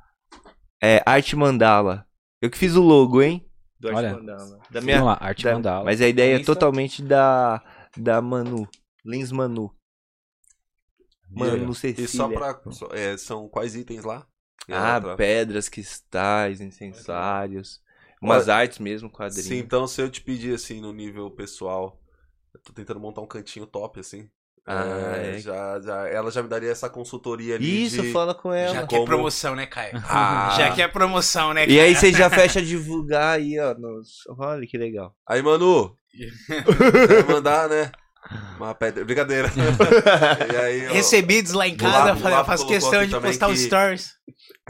é, 0.82 1.02
Arte 1.06 1.36
Mandala. 1.36 2.05
Eu 2.40 2.51
que 2.51 2.59
fiz 2.59 2.74
o 2.77 2.82
logo, 2.82 3.23
hein? 3.23 3.47
Do 3.78 3.89
Arte 3.89 3.98
Olha. 3.98 4.12
Mandala. 4.14 4.59
Da 4.70 4.81
minha, 4.81 5.02
lá, 5.02 5.19
arte 5.20 5.44
da- 5.44 5.52
mandala. 5.55 5.85
Mas 5.85 6.01
a 6.01 6.09
ideia 6.09 6.36
é 6.36 6.39
totalmente 6.43 7.02
da, 7.02 7.62
da 7.97 8.20
Manu. 8.23 8.69
Lins 9.05 9.32
Manu. 9.32 9.70
Manu 11.34 11.74
Cecília. 11.74 12.04
E 12.04 12.09
só 12.09 12.28
pra. 12.28 12.60
só- 12.70 12.88
é, 12.92 13.16
são 13.16 13.48
quais 13.48 13.74
itens 13.74 14.04
lá? 14.04 14.26
E 14.68 14.72
Ah, 14.72 14.94
outra- 14.96 15.16
pedras, 15.16 15.68
cristais, 15.68 16.60
incensários. 16.60 17.80
Umas 18.20 18.48
artes 18.48 18.78
mesmo, 18.78 19.10
quadrinhos. 19.10 19.46
Sim, 19.48 19.59
então 19.59 19.86
se 19.88 20.00
eu 20.00 20.09
te 20.09 20.20
pedir 20.20 20.54
assim 20.54 20.80
no 20.80 20.92
nível 20.92 21.28
pessoal, 21.30 22.00
eu 22.54 22.60
tô 22.60 22.72
tentando 22.72 23.00
montar 23.00 23.20
um 23.20 23.26
cantinho 23.26 23.66
top 23.66 23.98
assim. 23.98 24.28
Ah, 24.64 25.16
é, 25.16 25.34
é. 25.34 25.38
Já, 25.40 25.80
já, 25.80 26.06
ela 26.06 26.30
já 26.30 26.40
me 26.40 26.48
daria 26.48 26.70
essa 26.70 26.88
consultoria 26.88 27.56
ali. 27.56 27.84
Isso, 27.84 28.00
de... 28.00 28.12
fala 28.12 28.32
com 28.32 28.52
ela. 28.52 28.72
Já 28.72 28.86
Como- 28.86 29.00
quer 29.02 29.04
promoção, 29.10 29.56
né, 29.56 29.66
Caio? 29.66 29.94
Ah. 30.09 30.54
Já 30.56 30.72
quer 30.72 30.92
promoção, 30.92 31.52
né, 31.52 31.66
Caio? 31.66 31.76
E 31.76 31.80
aí 31.80 31.96
você 31.96 32.12
já 32.12 32.30
fecha 32.30 32.60
a 32.60 32.62
divulgar 32.62 33.38
aí, 33.40 33.59
ó. 33.59 33.74
Nos... 33.74 34.18
Olha 34.38 34.64
que 34.64 34.78
legal. 34.78 35.16
Aí, 35.26 35.42
Manu, 35.42 35.96
mandar, 37.28 37.68
né? 37.68 37.90
Uma 38.56 38.74
pedra. 38.74 39.04
Brincadeira. 39.04 39.48
e 40.52 40.56
aí, 40.56 40.88
ó, 40.88 40.92
Recebidos 40.92 41.52
lá 41.52 41.66
em 41.66 41.76
casa, 41.76 42.12
Lapa- 42.14 42.30
eu 42.30 42.44
faço- 42.44 42.66
questão 42.66 43.04
de 43.06 43.18
postar 43.20 43.48
os 43.48 43.60
stories. 43.60 44.12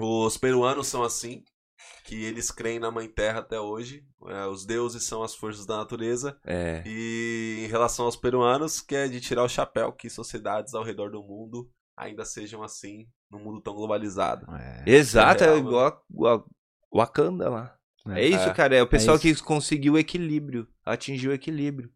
Os 0.00 0.36
peruanos 0.38 0.86
são 0.86 1.02
assim, 1.02 1.42
que 2.04 2.24
eles 2.24 2.50
creem 2.50 2.78
na 2.78 2.90
Mãe 2.90 3.08
Terra 3.08 3.40
até 3.40 3.60
hoje. 3.60 4.02
É, 4.28 4.46
os 4.46 4.64
deuses 4.64 5.04
são 5.04 5.22
as 5.22 5.34
forças 5.34 5.66
da 5.66 5.76
natureza. 5.76 6.36
É. 6.46 6.82
E 6.86 7.62
em 7.64 7.68
relação 7.68 8.06
aos 8.06 8.16
peruanos, 8.16 8.80
que 8.80 8.94
é 8.94 9.08
de 9.08 9.20
tirar 9.20 9.44
o 9.44 9.48
chapéu 9.48 9.92
que 9.92 10.08
sociedades 10.08 10.74
ao 10.74 10.82
redor 10.84 11.10
do 11.10 11.22
mundo 11.22 11.68
ainda 11.96 12.24
sejam 12.24 12.62
assim, 12.62 13.06
num 13.30 13.38
mundo 13.40 13.60
tão 13.60 13.74
globalizado. 13.74 14.46
É, 14.56 14.82
Exato, 14.86 15.44
é 15.44 15.48
real, 15.48 15.58
igual 15.58 15.86
a, 15.86 16.34
a 16.34 16.42
Wakanda 16.96 17.48
lá. 17.50 17.74
É 18.08 18.26
isso, 18.26 18.48
É. 18.48 18.52
cara. 18.54 18.74
É 18.74 18.82
o 18.82 18.86
pessoal 18.88 19.18
que 19.18 19.32
conseguiu 19.42 19.92
o 19.92 19.98
equilíbrio, 19.98 20.66
atingiu 20.84 21.30
o 21.30 21.34
equilíbrio. 21.34 21.90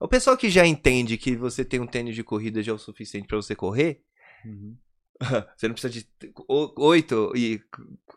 O 0.00 0.08
pessoal 0.08 0.36
que 0.36 0.50
já 0.50 0.66
entende 0.66 1.16
que 1.16 1.36
você 1.36 1.64
tem 1.64 1.80
um 1.80 1.86
tênis 1.86 2.14
de 2.14 2.22
corrida 2.24 2.62
já 2.62 2.72
é 2.72 2.74
o 2.74 2.78
suficiente 2.78 3.26
pra 3.26 3.36
você 3.36 3.54
correr, 3.54 4.02
Uhum. 4.44 4.76
você 5.56 5.68
não 5.68 5.74
precisa 5.74 5.90
de 5.92 6.06
o- 6.48 6.86
oito 6.86 7.32
e 7.36 7.60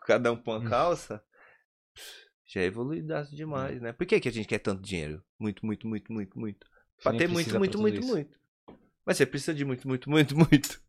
cada 0.06 0.32
um 0.32 0.36
com 0.36 0.50
uma 0.56 0.68
calça. 0.68 1.22
Já 2.46 2.60
é 2.62 2.64
evoluídaço 2.64 3.34
demais, 3.34 3.80
né? 3.80 3.92
Por 3.92 4.06
que, 4.06 4.18
que 4.20 4.28
a 4.28 4.32
gente 4.32 4.46
quer 4.48 4.58
tanto 4.58 4.82
dinheiro? 4.82 5.22
Muito, 5.38 5.64
muito, 5.64 5.86
muito, 5.86 6.12
muito, 6.12 6.38
muito. 6.38 6.66
Pra 7.02 7.12
ter 7.12 7.28
muito, 7.28 7.58
muito, 7.58 7.78
muito, 7.78 8.00
isso. 8.00 8.08
muito. 8.08 8.38
Mas 9.06 9.16
você 9.16 9.26
precisa 9.26 9.54
de 9.54 9.64
muito, 9.64 9.86
muito, 9.86 10.08
muito, 10.10 10.36
muito. 10.36 10.80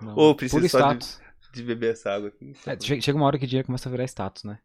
Não. 0.00 0.14
Ou 0.14 0.34
precisa 0.34 0.58
Puro 0.60 0.68
só 0.70 0.92
de- 0.92 1.04
status. 1.04 1.26
De 1.52 1.62
beber 1.62 1.92
essa 1.92 2.12
água 2.12 2.28
aqui. 2.28 2.52
É, 2.66 2.78
che- 2.78 3.00
chega 3.00 3.16
uma 3.16 3.26
hora 3.26 3.38
que 3.38 3.46
dinheiro 3.46 3.66
começa 3.66 3.88
a 3.88 3.92
virar 3.92 4.04
status, 4.04 4.44
né? 4.44 4.58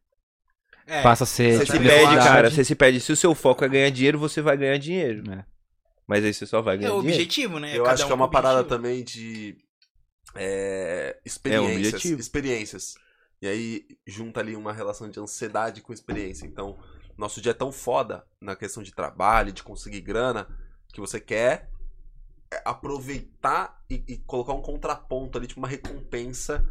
É, 0.86 1.02
Passa 1.02 1.24
a 1.24 1.28
ser. 1.28 1.58
Você 1.58 1.66
tipo, 1.66 1.78
se 1.78 1.84
perde, 1.84 2.16
cara. 2.18 2.50
Você 2.52 2.64
se 2.66 2.76
perde. 2.76 3.00
Se 3.00 3.12
o 3.14 3.16
seu 3.16 3.34
foco 3.34 3.64
é 3.64 3.70
ganhar 3.70 3.90
dinheiro, 3.92 4.20
você 4.20 4.42
vai 4.42 4.58
ganhar 4.58 4.78
dinheiro. 4.78 5.24
É. 5.32 5.46
Mas 6.08 6.24
aí 6.26 6.34
você 6.34 6.46
só 6.46 6.62
vai 6.62 6.76
é 6.76 6.78
ganhar 6.78 6.94
o 6.94 7.02
dinheiro. 7.02 7.24
objetivo, 7.24 7.60
né? 7.60 7.78
Eu 7.78 7.84
Cada 7.84 7.94
acho 7.94 8.04
um 8.04 8.08
que 8.08 8.12
é 8.12 8.16
uma 8.16 8.28
com 8.28 8.32
parada 8.32 8.62
objetivo. 8.62 8.76
também 8.78 9.04
de 9.04 9.58
é, 10.36 11.20
experiências. 11.26 11.76
objetivo. 11.76 12.20
experiências. 12.20 12.96
E 13.42 13.48
aí 13.48 13.88
junta 14.06 14.40
ali 14.40 14.56
uma 14.56 14.74
relação 14.74 15.10
de 15.10 15.20
ansiedade 15.20 15.82
com 15.82 15.94
experiência. 15.94 16.46
Então, 16.46 16.78
nosso 17.18 17.42
dia 17.42 17.52
é 17.52 17.56
tão 17.56 17.72
foda 17.72 18.26
na 18.40 18.56
questão 18.56 18.84
de 18.84 18.92
trabalho, 18.94 19.52
de 19.52 19.64
conseguir 19.64 20.02
grana, 20.02 20.48
que 20.94 21.00
você 21.00 21.20
quer 21.20 21.70
é, 22.52 22.62
aproveitar 22.66 23.84
e, 23.90 24.04
e 24.08 24.18
colocar 24.18 24.54
um 24.54 24.62
contraponto 24.62 25.38
ali, 25.38 25.48
tipo 25.48 25.60
uma 25.60 25.68
recompensa 25.68 26.66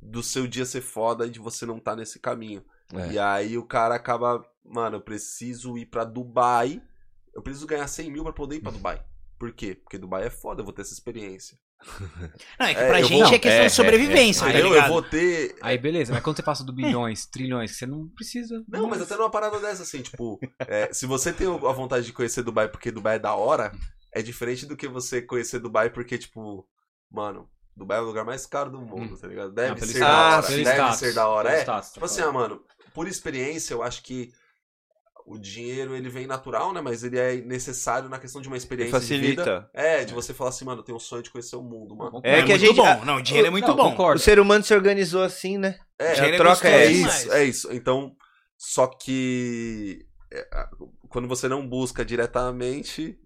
do 0.00 0.22
seu 0.22 0.46
dia 0.46 0.64
ser 0.64 0.82
foda 0.82 1.26
e 1.26 1.30
de 1.30 1.38
você 1.38 1.66
não 1.66 1.78
estar 1.78 1.96
nesse 1.96 2.18
caminho. 2.18 2.64
É. 2.92 3.12
E 3.12 3.18
aí 3.18 3.58
o 3.58 3.64
cara 3.64 3.94
acaba, 3.94 4.44
mano, 4.64 4.96
eu 4.96 5.00
preciso 5.00 5.76
ir 5.76 5.86
pra 5.86 6.04
Dubai. 6.04 6.82
Eu 7.36 7.42
preciso 7.42 7.66
ganhar 7.66 7.86
100 7.86 8.10
mil 8.10 8.24
pra 8.24 8.32
poder 8.32 8.56
ir 8.56 8.60
pra 8.60 8.72
Dubai. 8.72 9.00
Por 9.38 9.52
quê? 9.52 9.74
Porque 9.74 9.98
Dubai 9.98 10.24
é 10.26 10.30
foda, 10.30 10.62
eu 10.62 10.64
vou 10.64 10.72
ter 10.72 10.80
essa 10.82 10.94
experiência. 10.94 11.58
Não, 12.58 12.66
é 12.66 12.74
que 12.74 12.80
É, 12.80 12.88
pra 12.88 13.00
eu 13.00 13.04
gente 13.04 13.22
vou- 13.22 13.34
é 13.34 13.38
questão 13.38 13.62
é, 13.62 13.66
de 13.66 13.72
sobrevivência, 13.72 14.44
é, 14.46 14.52
tá 14.52 14.58
ligado? 14.58 14.86
Eu 14.86 14.88
vou 14.92 15.02
ter. 15.02 15.54
Aí 15.60 15.76
beleza, 15.76 16.12
mas 16.14 16.22
quando 16.22 16.36
você 16.36 16.42
passa 16.42 16.64
do 16.64 16.72
bilhões, 16.72 17.26
trilhões, 17.26 17.76
você 17.76 17.84
não 17.84 18.08
precisa. 18.08 18.64
Não, 18.66 18.88
mas 18.88 19.02
até 19.02 19.14
numa 19.16 19.30
parada 19.30 19.58
dessa, 19.60 19.82
assim, 19.82 20.00
tipo, 20.00 20.40
é, 20.60 20.90
se 20.92 21.04
você 21.04 21.32
tem 21.34 21.46
a 21.46 21.72
vontade 21.72 22.06
de 22.06 22.12
conhecer 22.14 22.42
Dubai 22.42 22.66
porque 22.68 22.90
Dubai 22.90 23.16
é 23.16 23.18
da 23.18 23.34
hora, 23.34 23.72
é 24.10 24.22
diferente 24.22 24.64
do 24.64 24.74
que 24.74 24.88
você 24.88 25.20
conhecer 25.20 25.58
Dubai 25.58 25.90
porque, 25.90 26.16
tipo, 26.16 26.66
mano, 27.10 27.46
Dubai 27.76 27.98
é 27.98 28.00
o 28.00 28.04
lugar 28.06 28.24
mais 28.24 28.46
caro 28.46 28.70
do 28.70 28.80
mundo, 28.80 29.18
tá 29.18 29.28
ligado? 29.28 29.52
Deve 29.52 29.78
Não, 29.78 29.86
ser 29.86 29.98
status, 29.98 30.00
da 30.00 30.08
hora, 30.16 30.46
deve 30.48 30.62
status, 30.62 30.98
ser 30.98 31.12
da 31.14 31.28
hora. 31.28 31.50
É, 31.52 31.60
status, 31.60 31.88
tipo 31.90 32.00
tá 32.00 32.06
assim, 32.06 32.22
ah, 32.22 32.32
mano, 32.32 32.64
por 32.94 33.06
experiência, 33.06 33.74
eu 33.74 33.82
acho 33.82 34.02
que 34.02 34.32
o 35.28 35.36
dinheiro, 35.38 35.96
ele 35.96 36.08
vem 36.08 36.26
natural, 36.26 36.72
né? 36.72 36.80
Mas 36.80 37.02
ele 37.02 37.18
é 37.18 37.34
necessário 37.36 38.08
na 38.08 38.18
questão 38.18 38.40
de 38.40 38.46
uma 38.46 38.56
experiência 38.56 39.00
de 39.00 39.06
vida. 39.18 39.44
Facilita. 39.44 39.70
É, 39.74 40.04
de 40.04 40.14
você 40.14 40.32
falar 40.32 40.50
assim, 40.50 40.64
mano, 40.64 40.80
eu 40.80 40.84
tenho 40.84 40.96
um 40.96 41.00
sonho 41.00 41.22
de 41.22 41.30
conhecer 41.30 41.56
o 41.56 41.62
mundo, 41.62 41.96
mano. 41.96 42.20
É 42.22 42.36
que 42.42 42.52
a 42.52 42.56
muito 42.56 42.60
gente- 42.60 42.76
bom. 42.76 43.04
Não, 43.04 43.16
o 43.16 43.22
dinheiro 43.22 43.48
é 43.48 43.50
muito 43.50 43.66
Não, 43.68 43.76
bom. 43.76 43.90
concordo. 43.90 44.20
O 44.20 44.22
ser 44.22 44.38
humano 44.38 44.62
se 44.62 44.72
organizou 44.72 45.22
assim, 45.24 45.58
né? 45.58 45.78
É, 45.98 46.14
Dinheiro 46.14 46.36
a 46.36 46.38
troca 46.38 46.70
gostoso 46.70 46.74
é 46.74 46.84
É 46.86 46.90
isso, 46.92 47.32
é 47.32 47.44
isso. 47.44 47.72
Então, 47.72 48.14
só 48.56 48.86
que 48.86 50.06
é, 50.32 50.46
a- 50.52 50.70
quando 51.08 51.26
você 51.26 51.48
não 51.48 51.66
busca 51.66 52.04
diretamente, 52.04 53.18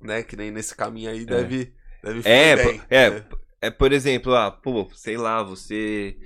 né, 0.00 0.22
que 0.22 0.34
nem 0.36 0.50
nesse 0.50 0.74
caminho 0.74 1.10
aí, 1.10 1.24
deve, 1.24 1.72
deve 2.02 2.28
É, 2.28 2.56
bem, 2.56 2.82
é, 2.90 3.10
né? 3.10 3.24
É, 3.62 3.70
por 3.70 3.92
exemplo, 3.92 4.34
ah, 4.34 4.50
pô, 4.50 4.88
sei 4.94 5.16
lá, 5.16 5.42
você 5.42 6.16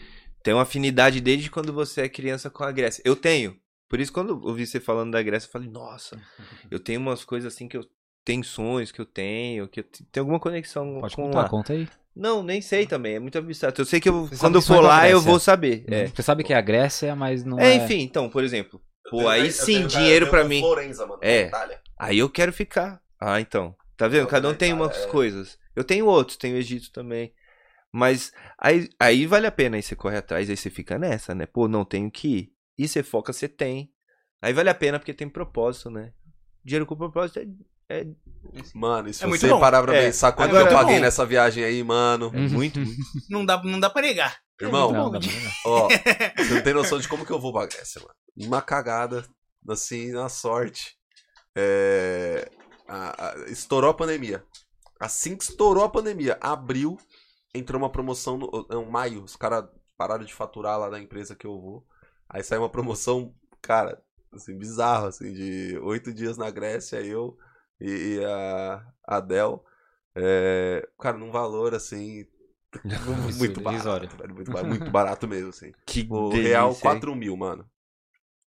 tem 0.42 0.54
uma 0.54 0.62
afinidade 0.62 1.20
desde 1.20 1.50
quando 1.50 1.72
você 1.72 2.02
é 2.02 2.08
criança 2.08 2.48
com 2.48 2.62
a 2.64 2.70
Grécia. 2.72 3.02
Eu 3.04 3.16
tenho. 3.16 3.56
Por 3.94 4.00
isso, 4.00 4.12
quando 4.12 4.30
eu 4.30 4.40
ouvi 4.42 4.66
você 4.66 4.80
falando 4.80 5.12
da 5.12 5.22
Grécia, 5.22 5.46
eu 5.46 5.52
falei, 5.52 5.68
nossa, 5.70 6.20
eu 6.68 6.80
tenho 6.80 6.98
umas 6.98 7.24
coisas 7.24 7.54
assim 7.54 7.68
que 7.68 7.76
eu. 7.76 7.84
Tensões 8.24 8.90
que 8.90 9.00
eu 9.00 9.04
tenho, 9.04 9.68
que 9.68 9.80
eu 9.80 9.84
te- 9.84 10.02
tem 10.10 10.20
alguma 10.20 10.40
conexão 10.40 10.98
Pode 11.00 11.14
com 11.14 11.24
contar, 11.26 11.42
lá. 11.42 11.48
conta 11.48 11.74
aí. 11.74 11.86
Não, 12.16 12.42
nem 12.42 12.60
sei 12.62 12.86
também, 12.86 13.16
é 13.16 13.18
muito 13.20 13.36
abstrato. 13.36 13.82
Eu 13.82 13.84
sei 13.84 14.00
que 14.00 14.08
eu, 14.08 14.26
Você 14.26 14.38
quando 14.38 14.54
eu 14.54 14.62
for 14.62 14.80
lá, 14.82 15.06
eu 15.08 15.20
vou 15.20 15.38
saber. 15.38 15.84
É. 15.86 16.06
Você 16.06 16.22
sabe 16.22 16.42
que 16.42 16.52
é 16.52 16.56
a 16.56 16.60
Grécia, 16.62 17.14
mas 17.14 17.44
não 17.44 17.60
É, 17.60 17.72
é... 17.72 17.74
enfim, 17.76 18.00
então, 18.00 18.30
por 18.30 18.42
exemplo. 18.42 18.80
Pô, 19.10 19.20
Eu 19.20 19.28
aí 19.28 19.42
tenho- 19.42 19.50
eu 19.50 19.52
sim, 19.52 19.74
tenho- 19.74 19.88
dinheiro 19.88 20.30
tenho 20.30 20.48
mim. 20.48 20.60
Florença, 20.60 21.06
mano, 21.06 21.20
É. 21.22 21.42
Itália. 21.48 21.80
Aí 21.98 22.18
eu 22.18 22.30
quero 22.30 22.50
ficar. 22.52 23.00
Ah, 23.20 23.38
então. 23.40 23.76
Tá 23.96 24.08
vendo? 24.08 24.22
Eu 24.22 24.26
Cada 24.26 24.48
um 24.48 24.54
tem 24.54 24.70
cara, 24.72 24.82
umas 24.82 25.04
é. 25.04 25.06
coisas. 25.08 25.58
Eu 25.76 25.84
tenho 25.84 26.06
outros, 26.06 26.38
tenho 26.38 26.56
o 26.56 26.58
Egito 26.58 26.90
também. 26.92 27.30
Mas 27.92 28.32
aí, 28.58 28.88
aí 28.98 29.26
vale 29.26 29.46
a 29.46 29.52
pena 29.52 29.76
aí 29.76 29.82
você 29.82 29.94
corre 29.94 30.16
atrás, 30.16 30.48
aí 30.48 30.56
você 30.56 30.70
fica 30.70 30.98
nessa, 30.98 31.34
né? 31.34 31.44
Pô, 31.46 31.68
não 31.68 31.84
tenho 31.84 32.10
que 32.10 32.28
ir. 32.28 32.53
E 32.78 32.88
você 32.88 33.02
foca, 33.02 33.32
você 33.32 33.48
tem. 33.48 33.90
Aí 34.42 34.52
vale 34.52 34.68
a 34.70 34.74
pena 34.74 34.98
porque 34.98 35.14
tem 35.14 35.28
propósito, 35.28 35.90
né? 35.90 36.12
Dinheiro 36.64 36.86
com 36.86 36.96
propósito 36.96 37.38
é, 37.38 37.46
é, 38.00 38.06
Mano, 38.74 39.08
e 39.08 39.14
se 39.14 39.24
É 39.24 39.26
você 39.28 39.48
bom. 39.48 39.60
parar 39.60 39.82
pra 39.82 39.94
É. 39.94 40.06
pensar 40.06 40.32
quanto 40.32 40.50
Agora- 40.50 40.66
que 40.68 40.72
eu 40.74 40.78
paguei 40.78 40.96
Bom. 40.96 41.00
nessa 41.02 41.24
viagem 41.26 41.62
aí, 41.64 41.82
mano. 41.82 42.30
é 42.34 42.38
muito, 42.48 42.78
muito. 42.80 43.00
Não 43.30 43.44
dá, 43.44 43.62
não 43.62 43.78
dá 43.80 43.88
pra 43.90 44.02
negar. 44.02 44.38
Irmão, 44.60 44.92
Não, 44.92 45.10
pra 45.10 45.18
ver. 45.20 45.30
Ó, 45.66 45.88
você 46.38 46.54
não 46.54 46.62
tem 46.62 46.72
noção 46.74 46.98
de 46.98 47.08
como 47.08 47.24
que 47.26 47.32
eu 47.32 47.40
vou 47.40 47.52
pra 47.52 47.66
Grécia, 47.66 48.00
mano. 48.00 48.14
Uma 48.36 48.62
cagada, 48.62 49.24
assim, 49.68 50.12
na 50.12 50.28
sorte. 50.28 50.96
É, 51.56 52.48
a- 52.88 53.28
a- 53.30 53.34
estourou 53.50 53.90
a 53.90 53.94
pandemia. 53.94 54.44
Assim 55.00 55.36
que 55.36 55.44
estourou 55.44 55.84
a 55.84 55.88
pandemia, 55.88 56.38
abril, 56.40 56.96
entrou 57.54 57.80
uma 57.80 57.90
promoção 57.90 58.36
no 58.38 58.66
não, 58.70 58.84
maio. 58.90 59.22
Os 59.22 59.36
caras 59.36 59.64
pararam 59.96 60.24
de 60.24 60.32
faturar 60.34 60.78
lá 60.78 60.88
da 60.88 61.00
empresa 61.00 61.34
que 61.34 61.46
eu 61.46 61.60
vou. 61.60 61.86
Aí 62.28 62.42
saiu 62.42 62.62
uma 62.62 62.70
promoção, 62.70 63.34
cara, 63.60 64.02
assim, 64.32 64.56
bizarro, 64.56 65.06
assim, 65.06 65.32
de 65.32 65.78
oito 65.82 66.12
dias 66.12 66.36
na 66.36 66.50
Grécia, 66.50 67.00
eu 67.00 67.36
e, 67.80 68.18
e 68.18 68.24
a 68.24 68.86
Adel. 69.06 69.64
É, 70.14 70.88
cara, 70.98 71.16
num 71.18 71.30
valor 71.30 71.74
assim. 71.74 72.26
muito 73.38 73.60
barato, 73.60 74.16
velho, 74.16 74.34
muito, 74.34 74.50
barato, 74.50 74.68
muito 74.68 74.90
barato 74.90 75.28
mesmo, 75.28 75.50
assim. 75.50 75.72
Que 75.86 76.06
O 76.08 76.30
delícia, 76.30 76.48
real? 76.50 76.74
4 76.74 77.14
mil, 77.14 77.36
mano. 77.36 77.68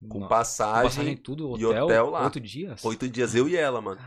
Com 0.09 0.21
Nossa, 0.21 0.29
passagem, 0.29 0.83
passagem 0.83 1.17
tudo, 1.17 1.57
e 1.57 1.65
hotel, 1.65 1.85
hotel 1.87 2.11
lá. 2.11 2.25
oito 2.25 2.41
dias? 2.41 2.85
oito 2.85 3.09
dias, 3.09 3.35
eu 3.35 3.49
e 3.49 3.57
ela, 3.57 3.81
mano. 3.81 4.01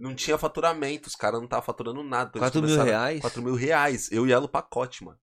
Não 0.00 0.14
tinha 0.14 0.36
faturamento, 0.36 1.08
os 1.08 1.14
caras 1.14 1.38
não 1.38 1.44
estavam 1.44 1.64
faturando 1.64 2.02
nada. 2.02 2.30
então 2.30 2.40
4 2.40 2.62
mil 2.62 2.82
reais? 2.82 3.20
4 3.20 3.42
mil 3.42 3.54
reais. 3.54 4.10
Eu 4.10 4.26
e 4.26 4.32
ela 4.32 4.44
o 4.44 4.48
pacote, 4.48 5.04
mano. 5.04 5.18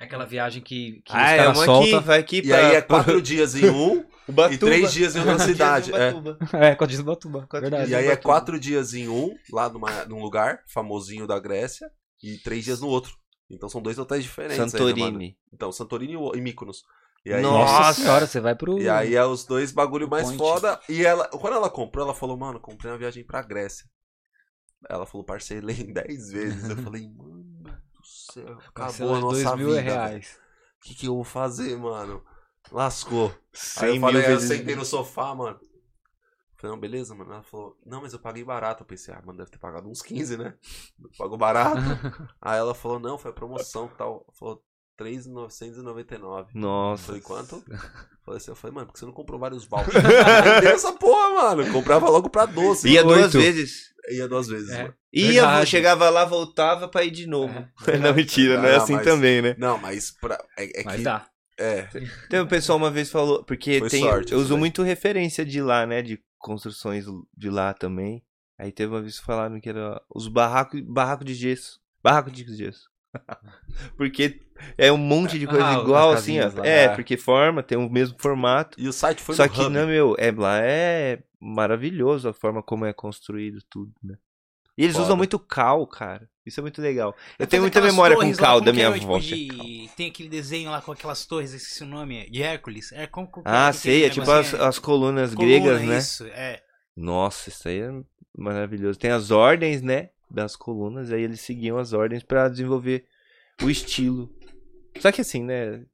Aquela 0.00 0.24
viagem 0.24 0.62
que, 0.62 1.02
que 1.04 1.12
Ah, 1.12 1.16
os 1.24 1.30
é 1.32 1.36
caras 1.38 1.58
uma 1.58 1.64
soltam. 1.64 1.98
aqui, 1.98 2.06
vai 2.06 2.18
aqui 2.20 2.36
E 2.38 2.42
pra... 2.42 2.56
aí 2.68 2.76
é 2.76 2.80
quatro 2.82 3.20
dias 3.20 3.54
em 3.56 3.68
um, 3.68 4.04
Ubatuba. 4.28 4.54
e 4.54 4.58
três 4.58 4.92
dias 4.92 5.16
em 5.16 5.18
outra 5.18 5.34
Quatro 5.36 5.46
dias 5.54 5.56
cidade. 5.56 5.92
É. 5.92 6.10
Ubatuba. 6.10 6.38
É, 6.64 6.74
com 6.76 6.84
a 6.84 6.86
Disney 6.86 7.04
Batuba. 7.04 7.40
Quatro 7.48 7.60
Verdade. 7.68 7.90
E 7.90 7.94
aí 7.96 8.04
é 8.04 8.08
Ubatuba. 8.12 8.22
quatro 8.22 8.60
dias 8.60 8.94
em 8.94 9.08
um, 9.08 9.34
lá 9.52 9.68
numa, 9.68 10.04
num 10.04 10.22
lugar 10.22 10.60
famosinho 10.72 11.26
da 11.26 11.38
Grécia, 11.40 11.90
e 12.22 12.38
três 12.38 12.64
dias 12.64 12.80
no 12.80 12.86
outro. 12.88 13.16
Então 13.50 13.68
são 13.68 13.80
dois 13.82 13.98
hotéis 13.98 14.22
diferentes. 14.22 14.70
Santorini. 14.70 15.36
então, 15.52 15.72
Santorini 15.72 16.12
e 16.14 16.38
e 16.38 16.40
Mykonos. 16.40 16.84
E 17.26 17.32
aí, 17.32 17.42
Nossa, 17.42 17.72
Nossa. 17.72 18.00
senhora, 18.02 18.26
você 18.26 18.40
vai 18.40 18.54
pro... 18.54 18.78
E 18.80 18.88
aí 18.88 19.16
é 19.16 19.24
os 19.24 19.44
dois 19.44 19.72
bagulho 19.72 20.08
mais 20.08 20.24
Point. 20.24 20.38
foda. 20.38 20.80
E 20.88 21.04
ela, 21.04 21.26
quando 21.28 21.54
ela 21.56 21.68
comprou, 21.68 22.04
ela 22.04 22.14
falou, 22.14 22.36
mano, 22.36 22.60
comprei 22.60 22.92
uma 22.92 22.98
viagem 22.98 23.24
pra 23.24 23.42
Grécia. 23.42 23.84
Ela 24.88 25.04
falou, 25.04 25.24
parcelei 25.26 25.76
em 25.80 25.92
10 25.92 26.30
vezes. 26.30 26.70
Eu 26.70 26.76
falei, 26.76 27.08
mano 27.08 27.37
céu, 28.08 28.58
acabou 28.68 29.14
a 29.14 29.20
nossa 29.20 29.42
dois 29.44 29.56
mil 29.58 29.68
vida. 29.70 29.80
reais. 29.80 30.38
O 30.78 30.84
que, 30.84 30.94
que 30.94 31.06
eu 31.06 31.14
vou 31.14 31.24
fazer, 31.24 31.76
mano? 31.76 32.24
Lascou. 32.70 33.28
Aí 33.78 33.92
100 33.92 33.94
eu 33.94 34.00
falei, 34.00 34.32
eu 34.32 34.40
sentei 34.40 34.76
no 34.76 34.84
sofá, 34.84 35.34
mano. 35.34 35.58
Falei, 36.56 36.74
não, 36.74 36.80
beleza, 36.80 37.14
mano. 37.14 37.32
Ela 37.32 37.42
falou, 37.42 37.76
não, 37.86 38.02
mas 38.02 38.12
eu 38.12 38.18
paguei 38.18 38.44
barato. 38.44 38.82
Eu 38.82 38.86
pensei, 38.86 39.14
ah, 39.14 39.22
mano, 39.24 39.38
deve 39.38 39.50
ter 39.50 39.58
pagado 39.58 39.88
uns 39.88 40.02
15, 40.02 40.36
né? 40.36 40.54
Pagou 41.16 41.38
barato. 41.38 41.80
aí 42.42 42.58
ela 42.58 42.74
falou, 42.74 42.98
não, 42.98 43.16
foi 43.16 43.30
a 43.30 43.34
promoção 43.34 43.86
e 43.92 43.96
tal. 43.96 44.26
Falou, 44.36 44.62
3,999. 44.96 46.58
Nossa. 46.58 47.04
Falei, 47.04 47.20
quanto? 47.20 47.62
Falei 48.24 48.38
assim, 48.38 48.50
eu 48.50 48.56
falei, 48.56 48.74
mano, 48.74 48.86
por 48.88 48.92
que 48.92 48.98
você 48.98 49.06
não 49.06 49.12
comprou 49.12 49.38
vários 49.38 49.64
vouchers? 49.64 49.94
Essa 50.64 50.92
porra, 50.92 51.54
mano. 51.54 51.72
Comprava 51.72 52.10
logo 52.10 52.28
pra 52.28 52.44
doce. 52.44 52.88
Ia 52.88 53.02
duas 53.02 53.32
vezes. 53.32 53.94
Ia 54.10 54.28
duas 54.28 54.48
vezes, 54.48 54.70
É. 54.70 54.82
mano. 54.82 54.94
Ia, 55.12 55.26
Verdade. 55.32 55.66
chegava 55.70 56.08
lá, 56.10 56.24
voltava 56.24 56.88
pra 56.88 57.04
ir 57.04 57.10
de 57.10 57.26
novo. 57.26 57.66
Não, 58.02 58.14
mentira, 58.14 58.58
não 58.60 58.68
é 58.68 58.74
Ah, 58.74 58.82
assim 58.82 58.94
mas- 58.94 59.04
também, 59.04 59.40
né? 59.42 59.54
Não, 59.58 59.78
mas 59.78 60.10
pra, 60.10 60.38
é, 60.56 60.80
é 60.80 60.84
Mas 60.84 60.96
que... 60.96 61.02
dá. 61.02 61.26
É, 61.60 61.88
Tem 62.30 62.40
um 62.40 62.46
pessoal 62.46 62.78
uma 62.78 62.90
vez 62.90 63.10
falou, 63.10 63.42
porque 63.44 63.80
Foi 63.80 63.88
tem, 63.90 64.02
sorte 64.02 64.32
eu 64.32 64.38
uso 64.38 64.56
muito 64.56 64.80
referência 64.82 65.44
de 65.44 65.60
lá, 65.60 65.84
né, 65.86 66.02
de 66.02 66.20
construções 66.38 67.04
de 67.36 67.50
lá 67.50 67.74
também. 67.74 68.22
Aí 68.56 68.70
teve 68.70 68.92
uma 68.92 69.00
vez 69.02 69.18
que 69.18 69.24
falaram 69.26 69.60
que 69.60 69.68
era 69.68 70.00
os 70.14 70.28
barracos, 70.28 70.80
barraco 70.82 71.24
de 71.24 71.34
gesso, 71.34 71.80
barraco 72.02 72.30
de 72.30 72.44
gesso. 72.56 72.88
porque 73.96 74.40
é 74.76 74.90
um 74.92 74.96
monte 74.96 75.38
de 75.38 75.46
coisa 75.46 75.66
Ah, 75.66 75.74
igual 75.80 76.10
as 76.12 76.20
assim, 76.20 76.40
ó. 76.40 76.50
lá. 76.56 76.66
É, 76.66 76.84
É. 76.84 76.88
porque 76.88 77.16
forma, 77.16 77.62
tem 77.62 77.78
o 77.78 77.88
mesmo 77.88 78.16
formato. 78.18 78.80
e 78.80 78.88
o 78.88 78.92
site 78.92 79.22
foi 79.22 79.34
Só 79.34 79.46
que 79.48 79.60
Hub. 79.60 79.70
não, 79.70 79.86
meu, 79.86 80.14
é 80.18 80.30
lá 80.32 80.58
é 80.60 81.22
maravilhoso 81.40 82.28
a 82.28 82.32
forma 82.32 82.62
como 82.62 82.84
é 82.84 82.92
construído 82.92 83.58
tudo, 83.70 83.92
né? 84.02 84.16
E 84.76 84.84
eles 84.84 84.94
Foda. 84.94 85.06
usam 85.06 85.16
muito 85.16 85.38
cal, 85.40 85.84
cara. 85.88 86.28
Isso 86.46 86.60
é 86.60 86.62
muito 86.62 86.80
legal. 86.80 87.08
Eu 87.32 87.38
Faz 87.38 87.50
tenho 87.50 87.62
muita 87.62 87.80
memória 87.80 88.16
com 88.16 88.22
lá, 88.22 88.36
cal 88.36 88.54
como 88.54 88.64
da 88.66 88.72
minha 88.72 88.84
é, 88.84 88.88
avó. 88.88 89.18
tipo, 89.20 89.56
de- 89.64 89.90
Tem 89.96 90.08
aquele 90.08 90.28
desenho 90.28 90.70
lá 90.70 90.80
com 90.80 90.92
aquelas 90.92 91.26
torres, 91.26 91.52
esqueci 91.52 91.82
o 91.82 91.86
nome, 91.86 92.30
de 92.30 92.42
Hércules. 92.42 92.92
É, 92.92 93.06
como, 93.06 93.26
como 93.26 93.44
Ah, 93.46 93.72
sei, 93.72 94.04
é 94.04 94.08
tipo 94.10 94.22
as, 94.30 94.46
negocinho? 94.46 94.62
as 94.68 94.78
colunas 94.78 95.34
Coluna, 95.34 95.58
gregas, 95.60 95.82
né? 95.82 95.98
Isso, 95.98 96.24
é. 96.26 96.62
Nossa, 96.96 97.48
isso 97.48 97.68
aí 97.68 97.80
é 97.80 97.90
maravilhoso. 98.36 98.98
Tem 98.98 99.10
as 99.10 99.30
ordens, 99.32 99.82
né? 99.82 100.10
Das 100.30 100.56
colunas, 100.56 101.10
aí 101.10 101.22
eles 101.22 101.40
seguiam 101.40 101.78
as 101.78 101.92
ordens 101.92 102.22
pra 102.22 102.48
desenvolver 102.48 103.06
o 103.62 103.70
estilo. 103.70 104.30
Só 104.98 105.10
que 105.10 105.20
assim, 105.20 105.42
né? 105.42 105.84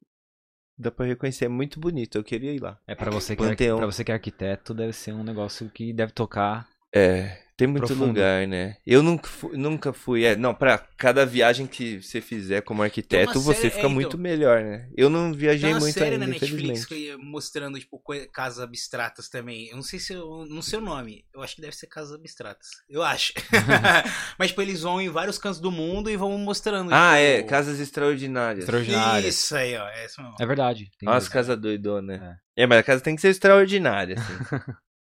Dá 0.76 0.90
pra 0.90 1.06
reconhecer, 1.06 1.44
é 1.44 1.48
muito 1.48 1.78
bonito. 1.78 2.18
Eu 2.18 2.24
queria 2.24 2.52
ir 2.52 2.60
lá. 2.60 2.80
É 2.86 2.96
pra 2.96 3.10
você, 3.10 3.36
que 3.36 3.44
é, 3.44 3.76
pra 3.76 3.86
você 3.86 4.02
que 4.02 4.10
é 4.10 4.14
arquiteto, 4.14 4.74
deve 4.74 4.92
ser 4.92 5.12
um 5.12 5.22
negócio 5.22 5.70
que 5.70 5.92
deve 5.92 6.12
tocar. 6.12 6.68
É, 6.92 7.43
tem 7.56 7.68
muito 7.68 7.86
Profundo. 7.86 8.08
lugar, 8.08 8.46
né? 8.48 8.76
Eu 8.86 9.02
nunca 9.02 9.28
fui, 9.28 9.56
nunca 9.56 9.92
fui. 9.92 10.24
É, 10.24 10.34
não, 10.34 10.54
pra 10.54 10.76
cada 10.96 11.24
viagem 11.24 11.66
que 11.66 12.02
você 12.02 12.20
fizer 12.20 12.62
como 12.62 12.82
arquiteto, 12.82 13.40
você 13.40 13.62
série- 13.62 13.70
fica 13.74 13.86
é, 13.86 13.88
muito 13.88 14.08
então. 14.08 14.20
melhor, 14.20 14.62
né? 14.62 14.88
Eu 14.96 15.08
não 15.08 15.32
viajei 15.32 15.68
Tem 15.68 15.74
uma 15.74 15.80
muito 15.80 15.94
série 15.94 16.14
ainda, 16.14 16.26
na 16.26 16.32
Netflix 16.32 16.84
que 16.84 16.94
ia 16.94 17.16
mostrando, 17.18 17.78
tipo, 17.78 18.02
casas 18.32 18.60
abstratas 18.60 19.28
também. 19.28 19.68
Eu 19.68 19.76
não 19.76 19.82
sei 19.82 19.98
se 20.00 20.12
eu 20.12 20.44
não 20.48 20.60
sei 20.62 20.78
o 20.78 20.82
nome. 20.82 21.24
Eu 21.32 21.42
acho 21.42 21.54
que 21.56 21.62
deve 21.62 21.76
ser 21.76 21.86
casas 21.86 22.12
abstratas. 22.12 22.68
Eu 22.88 23.02
acho. 23.02 23.32
Mas, 24.38 24.48
tipo, 24.48 24.62
eles 24.62 24.82
vão 24.82 25.00
em 25.00 25.08
vários 25.08 25.38
cantos 25.38 25.60
do 25.60 25.70
mundo 25.70 26.10
e 26.10 26.16
vão 26.16 26.36
mostrando. 26.38 26.92
Ah, 26.92 27.12
tipo, 27.14 27.20
é, 27.22 27.42
casas 27.44 27.78
extraordinárias. 27.80 28.64
Extraordinário. 28.64 29.28
Isso 29.28 29.56
aí, 29.56 29.76
ó. 29.76 29.88
É 29.88 30.06
isso. 30.06 30.20
É 30.40 30.46
verdade. 30.46 30.90
tem 30.98 31.08
Olha 31.08 31.18
as 31.18 31.24
mesmo. 31.24 31.32
casas 31.34 31.58
doidonas, 31.60 32.20
né? 32.20 32.36
É. 32.56 32.66
mas 32.66 32.78
a 32.78 32.82
casa 32.82 33.00
tem 33.02 33.14
que 33.16 33.22
ser 33.22 33.28
extraordinária, 33.28 34.16
assim. 34.18 34.34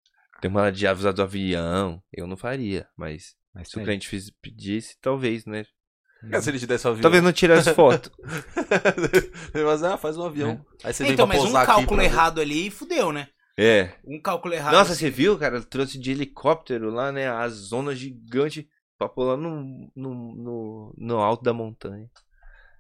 tem 0.42 0.50
uma 0.52 0.72
de 0.72 0.88
avisar 0.88 1.14
do 1.14 1.22
avião. 1.22 2.02
Eu 2.12 2.28
não 2.28 2.36
faria, 2.36 2.88
mas 2.98 3.36
Mas 3.54 3.70
se 3.70 3.78
o 3.78 3.84
cliente 3.84 4.08
fiz- 4.08 4.32
pedisse, 4.42 4.98
talvez, 5.00 5.46
né? 5.46 5.66
É, 6.32 6.40
se 6.40 6.50
ele 6.50 6.60
te 6.60 6.68
desse 6.68 6.86
um 6.88 6.92
avião. 6.92 7.02
Talvez 7.02 7.24
não 7.24 7.32
tirasse 7.32 7.74
foto. 7.74 8.12
Mas, 9.54 9.84
ah, 9.84 9.98
faz 9.98 10.18
um 10.18 10.24
avião. 10.24 10.64
Aí 10.84 10.94
você 10.94 11.04
vem 11.04 11.14
Então, 11.14 11.26
mas 11.26 11.44
um 11.44 11.54
cálculo 11.54 12.02
errado 12.02 12.40
ali 12.40 12.70
fudeu, 12.70 13.12
né? 13.12 13.28
É. 13.58 13.92
Um 14.06 14.20
cálculo 14.22 14.54
errado. 14.54 14.74
Nossa, 14.74 14.92
assim. 14.94 15.06
você 15.06 15.10
viu, 15.10 15.38
cara? 15.38 15.62
Trouxe 15.62 15.98
de 16.00 16.12
helicóptero 16.12 16.90
lá, 16.90 17.12
né? 17.12 17.28
A 17.28 17.48
zona 17.50 17.96
gigante 17.96 18.68
pra 18.98 19.10
pular 19.10 19.36
no, 19.38 19.92
no, 19.96 20.36
no, 20.36 20.94
no 20.98 21.18
alto 21.18 21.44
da 21.44 21.54
montanha. 21.54 22.08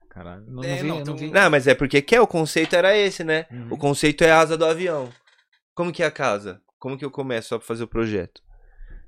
Caralho. 0.09 0.45
Não, 0.47 0.63
É, 0.63 0.83
não 0.83 0.97
vi, 0.97 1.03
não, 1.03 1.15
vi. 1.17 1.31
Não, 1.31 1.49
mas 1.49 1.67
é 1.67 1.73
porque 1.73 2.01
que 2.01 2.15
é, 2.15 2.21
o 2.21 2.27
conceito 2.27 2.75
era 2.75 2.95
esse, 2.95 3.23
né? 3.23 3.45
Uhum. 3.51 3.67
O 3.71 3.77
conceito 3.77 4.23
é 4.23 4.31
a 4.31 4.39
asa 4.39 4.57
do 4.57 4.65
avião. 4.65 5.09
Como 5.73 5.91
que 5.91 6.03
é 6.03 6.05
a 6.05 6.11
casa? 6.11 6.61
Como 6.81 6.97
que 6.97 7.05
eu 7.05 7.11
começo 7.11 7.49
só 7.49 7.59
pra 7.59 7.67
fazer 7.67 7.83
o 7.83 7.87
projeto? 7.87 8.41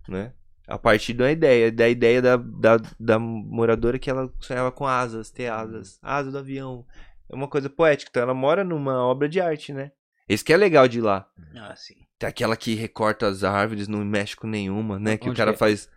Né? 0.07 0.31
A 0.67 0.77
partir 0.77 1.15
da 1.15 1.31
ideia, 1.31 1.71
da 1.71 1.89
ideia 1.89 2.21
da, 2.21 2.37
da, 2.37 2.77
da 2.99 3.17
moradora 3.17 3.97
que 3.97 4.11
ela 4.11 4.31
sonhava 4.39 4.71
com 4.71 4.85
asas, 4.85 5.31
ter 5.31 5.47
asas, 5.47 5.97
asa 5.99 6.29
do 6.31 6.37
avião. 6.37 6.85
É 7.27 7.33
uma 7.35 7.47
coisa 7.47 7.71
poética, 7.71 8.09
então 8.11 8.21
ela 8.21 8.33
mora 8.35 8.63
numa 8.63 9.03
obra 9.03 9.27
de 9.27 9.41
arte, 9.41 9.73
né? 9.73 9.91
Esse 10.29 10.43
que 10.43 10.53
é 10.53 10.57
legal 10.57 10.87
de 10.87 11.01
lá. 11.01 11.27
Ah, 11.55 11.75
sim. 11.75 11.95
Tem 12.19 12.29
aquela 12.29 12.55
que 12.55 12.75
recorta 12.75 13.25
as 13.25 13.43
árvores, 13.43 13.87
não 13.87 14.05
mexe 14.05 14.35
com 14.35 14.45
nenhuma, 14.45 14.99
né? 14.99 15.17
Que 15.17 15.25
o 15.27 15.31
Onde 15.31 15.37
cara 15.37 15.49
que 15.51 15.55
é? 15.55 15.57
faz. 15.57 15.89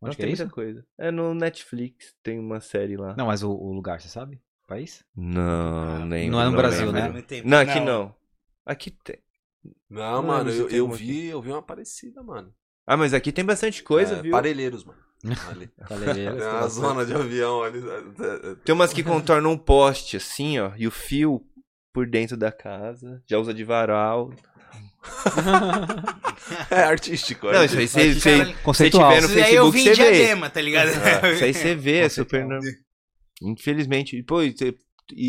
Onde 0.00 0.10
Nossa, 0.10 0.16
que 0.16 0.22
é 0.22 0.24
tem 0.26 0.32
isso? 0.32 0.42
muita 0.44 0.54
coisa. 0.54 0.86
É 0.96 1.10
no 1.10 1.34
Netflix, 1.34 2.14
tem 2.22 2.38
uma 2.38 2.60
série 2.60 2.96
lá. 2.96 3.16
Não, 3.16 3.26
mas 3.26 3.42
o, 3.42 3.50
o 3.50 3.72
lugar, 3.72 4.00
você 4.00 4.06
sabe? 4.06 4.36
O 4.64 4.68
país? 4.68 5.04
Não, 5.16 6.06
nem. 6.06 6.30
não 6.30 6.40
é 6.40 6.44
no 6.44 6.52
Brasil, 6.56 6.92
lembro. 6.92 7.14
né? 7.14 7.24
Não, 7.44 7.58
aqui 7.58 7.80
não. 7.80 8.14
Aqui 8.64 8.92
tem. 8.92 9.18
Não, 9.88 10.22
Não 10.22 10.22
mano, 10.22 10.50
lembro 10.50 10.52
se 10.52 10.58
eu, 10.60 10.68
tem 10.68 10.78
eu 10.78 10.90
vi, 10.90 11.26
eu 11.26 11.42
vi 11.42 11.50
uma 11.50 11.62
parecida, 11.62 12.22
mano. 12.22 12.52
Ah, 12.86 12.96
mas 12.96 13.12
aqui 13.14 13.30
tem 13.32 13.44
bastante 13.44 13.82
coisa, 13.82 14.16
É, 14.16 14.22
viu? 14.22 14.32
Parelheiros, 14.32 14.84
mano. 14.84 14.98
Ali. 15.50 15.70
Falei, 15.86 16.14
Tem 16.14 16.30
uma 16.32 16.68
zona 16.68 17.04
de 17.04 17.12
avião 17.14 17.62
ali. 17.62 17.80
Tem 18.64 18.74
umas 18.74 18.92
que 18.92 19.02
contornam 19.02 19.52
um 19.52 19.58
poste, 19.58 20.16
assim, 20.16 20.58
ó, 20.58 20.72
e 20.76 20.86
o 20.86 20.90
fio 20.90 21.44
por 21.92 22.06
dentro 22.06 22.36
da 22.36 22.50
casa. 22.50 23.22
Já 23.28 23.38
usa 23.38 23.52
de 23.52 23.64
varal. 23.64 24.30
É 26.70 26.82
artístico. 26.82 27.46
Não, 27.50 27.64
isso 27.64 27.78
aí 27.78 27.86
você, 27.88 28.14
você, 28.14 28.44
você 28.44 28.54
Conceitual. 28.62 29.12
tiver 29.14 29.20
no 29.22 29.28
Isso 29.34 29.44
aí 29.46 29.54
eu 29.54 29.70
vim 29.70 29.82
você 29.84 29.92
de 29.94 30.02
vê. 30.02 30.10
diadema, 30.12 30.50
tá 30.50 30.60
ligado? 30.60 30.88
É, 30.90 31.32
isso 31.34 31.44
aí 31.44 31.54
você 31.54 31.74
vê, 31.74 31.98
é 31.98 32.08
super 32.08 32.40
normal. 32.44 32.60
Infelizmente. 33.42 34.16
E, 34.16 34.22
Pô, 34.22 34.42
e 34.42 34.54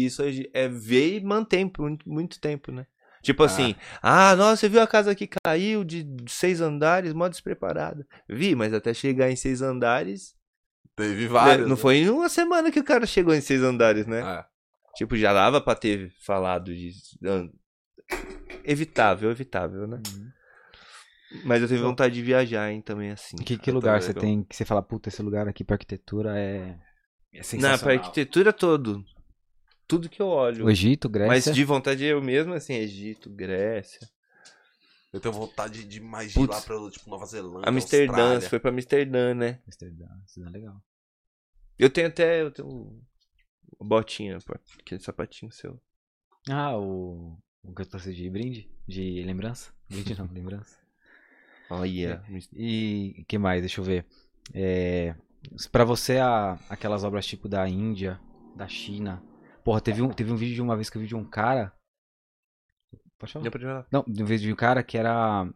isso 0.06 0.24
aí 0.24 0.50
é 0.54 0.68
ver 0.68 1.18
e 1.18 1.24
mantém 1.24 1.68
por 1.68 1.84
muito, 1.88 2.10
muito 2.10 2.40
tempo, 2.40 2.72
né? 2.72 2.86
Tipo 3.22 3.44
assim, 3.44 3.76
ah, 4.02 4.36
nossa, 4.36 4.58
você 4.58 4.70
viu 4.70 4.82
a 4.82 4.88
casa 4.88 5.14
que 5.14 5.30
caiu 5.46 5.84
de 5.84 6.06
seis 6.28 6.60
andares, 6.60 7.14
mó 7.14 7.28
despreparada. 7.28 8.06
Vi, 8.28 8.56
mas 8.56 8.74
até 8.74 8.94
chegar 8.94 9.30
em 9.30 9.36
seis 9.36 9.62
andares. 9.62 10.36
Teve 10.96 11.28
vários. 11.28 11.68
não 11.68 11.76
né? 11.76 11.82
foi 11.82 11.98
em 11.98 12.10
uma 12.10 12.30
semana 12.30 12.72
que 12.72 12.80
o 12.80 12.84
cara 12.84 13.06
chegou 13.06 13.34
em 13.34 13.42
seis 13.42 13.62
andares, 13.62 14.08
né? 14.08 14.22
É. 14.22 14.46
Tipo, 14.96 15.16
já 15.16 15.34
dava 15.34 15.62
pra 15.62 15.76
ter 15.76 16.12
falado 16.26 16.74
de. 16.74 16.92
ah, 17.26 17.48
Evitável, 18.64 19.32
evitável, 19.32 19.88
né? 19.88 20.02
Mas 21.46 21.62
eu 21.62 21.68
tive 21.68 21.82
vontade 21.82 22.14
de 22.14 22.22
viajar, 22.22 22.72
hein, 22.72 22.82
também 22.82 23.12
assim. 23.12 23.38
Que, 23.38 23.58
que 23.58 23.72
lugar 23.72 24.02
você 24.02 24.14
tem 24.14 24.44
que 24.44 24.56
você 24.56 24.66
fala, 24.66 24.82
puta, 24.82 25.10
esse 25.10 25.22
lugar 25.22 25.48
aqui 25.48 25.64
pra 25.64 25.76
arquitetura 25.76 26.38
é, 26.38 26.78
é 27.34 27.38
Na 27.38 27.44
sensacional. 27.44 27.80
pra 27.80 27.94
arquitetura 27.94 28.52
todo. 28.52 29.04
Tudo 29.92 30.10
que 30.10 30.22
eu 30.22 30.28
olho. 30.28 30.66
O 30.66 30.70
Egito, 30.70 31.10
Mas 31.10 31.14
Grécia. 31.28 31.54
de 31.54 31.64
vontade 31.64 32.04
eu 32.06 32.22
mesmo, 32.22 32.54
assim, 32.54 32.74
Egito, 32.76 33.30
Grécia. 33.30 34.08
Eu 35.14 35.20
tenho 35.20 35.34
vontade 35.34 35.84
de 35.84 36.00
mais 36.00 36.32
de 36.32 36.40
ir 36.40 36.48
lá 36.48 36.62
pra 36.62 36.90
tipo, 36.90 37.10
Nova 37.10 37.26
Zelândia. 37.26 37.68
Amsterdã, 37.70 38.12
Austrália. 38.14 38.40
você 38.42 38.50
foi 38.50 38.60
pra 38.60 38.72
Amsterdã, 38.72 39.34
né? 39.34 39.60
Amsterdã, 39.68 40.06
Amsterdã 40.22 40.50
é 40.50 40.52
legal. 40.54 40.82
Eu 41.78 41.90
tenho 41.90 42.08
até. 42.08 42.42
Eu 42.42 42.52
tenho 42.52 42.68
uma 43.80 43.90
botinha, 43.90 44.38
pô, 44.46 44.56
aquele 44.80 45.02
sapatinho 45.02 45.52
seu. 45.52 45.82
Ah, 46.50 46.78
o. 46.78 47.38
O 47.64 47.76
que 47.76 47.82
eu 47.82 47.86
trouxe 47.86 48.14
de 48.14 48.30
brinde? 48.30 48.72
De 48.88 49.22
lembrança? 49.24 49.72
Brinde 49.90 50.18
não, 50.18 50.26
lembrança. 50.32 50.78
Olha. 51.70 52.24
E 52.54 53.24
que 53.28 53.38
mais? 53.38 53.62
Deixa 53.62 53.82
eu 53.82 53.86
ver. 53.86 54.06
É, 54.54 55.14
pra 55.72 55.84
você, 55.84 56.18
a- 56.18 56.58
aquelas 56.70 57.04
obras 57.04 57.26
tipo 57.26 57.48
da 57.50 57.68
Índia, 57.68 58.20
da 58.56 58.68
China. 58.68 59.22
Porra, 59.64 59.82
teve 59.82 60.02
um, 60.02 60.10
teve 60.10 60.32
um 60.32 60.36
vídeo 60.36 60.56
de 60.56 60.62
uma 60.62 60.76
vez 60.76 60.90
que 60.90 60.98
eu 60.98 61.02
vi 61.02 61.08
de 61.08 61.16
um 61.16 61.24
cara. 61.24 61.74
Pode 63.18 63.34
falar? 63.34 63.52
Falar. 63.52 63.88
Não, 63.92 64.04
de 64.08 64.24
um 64.24 64.26
vídeo 64.26 64.48
de 64.48 64.54
um 64.54 64.56
cara 64.56 64.84
que 64.84 64.98
era. 64.98 65.48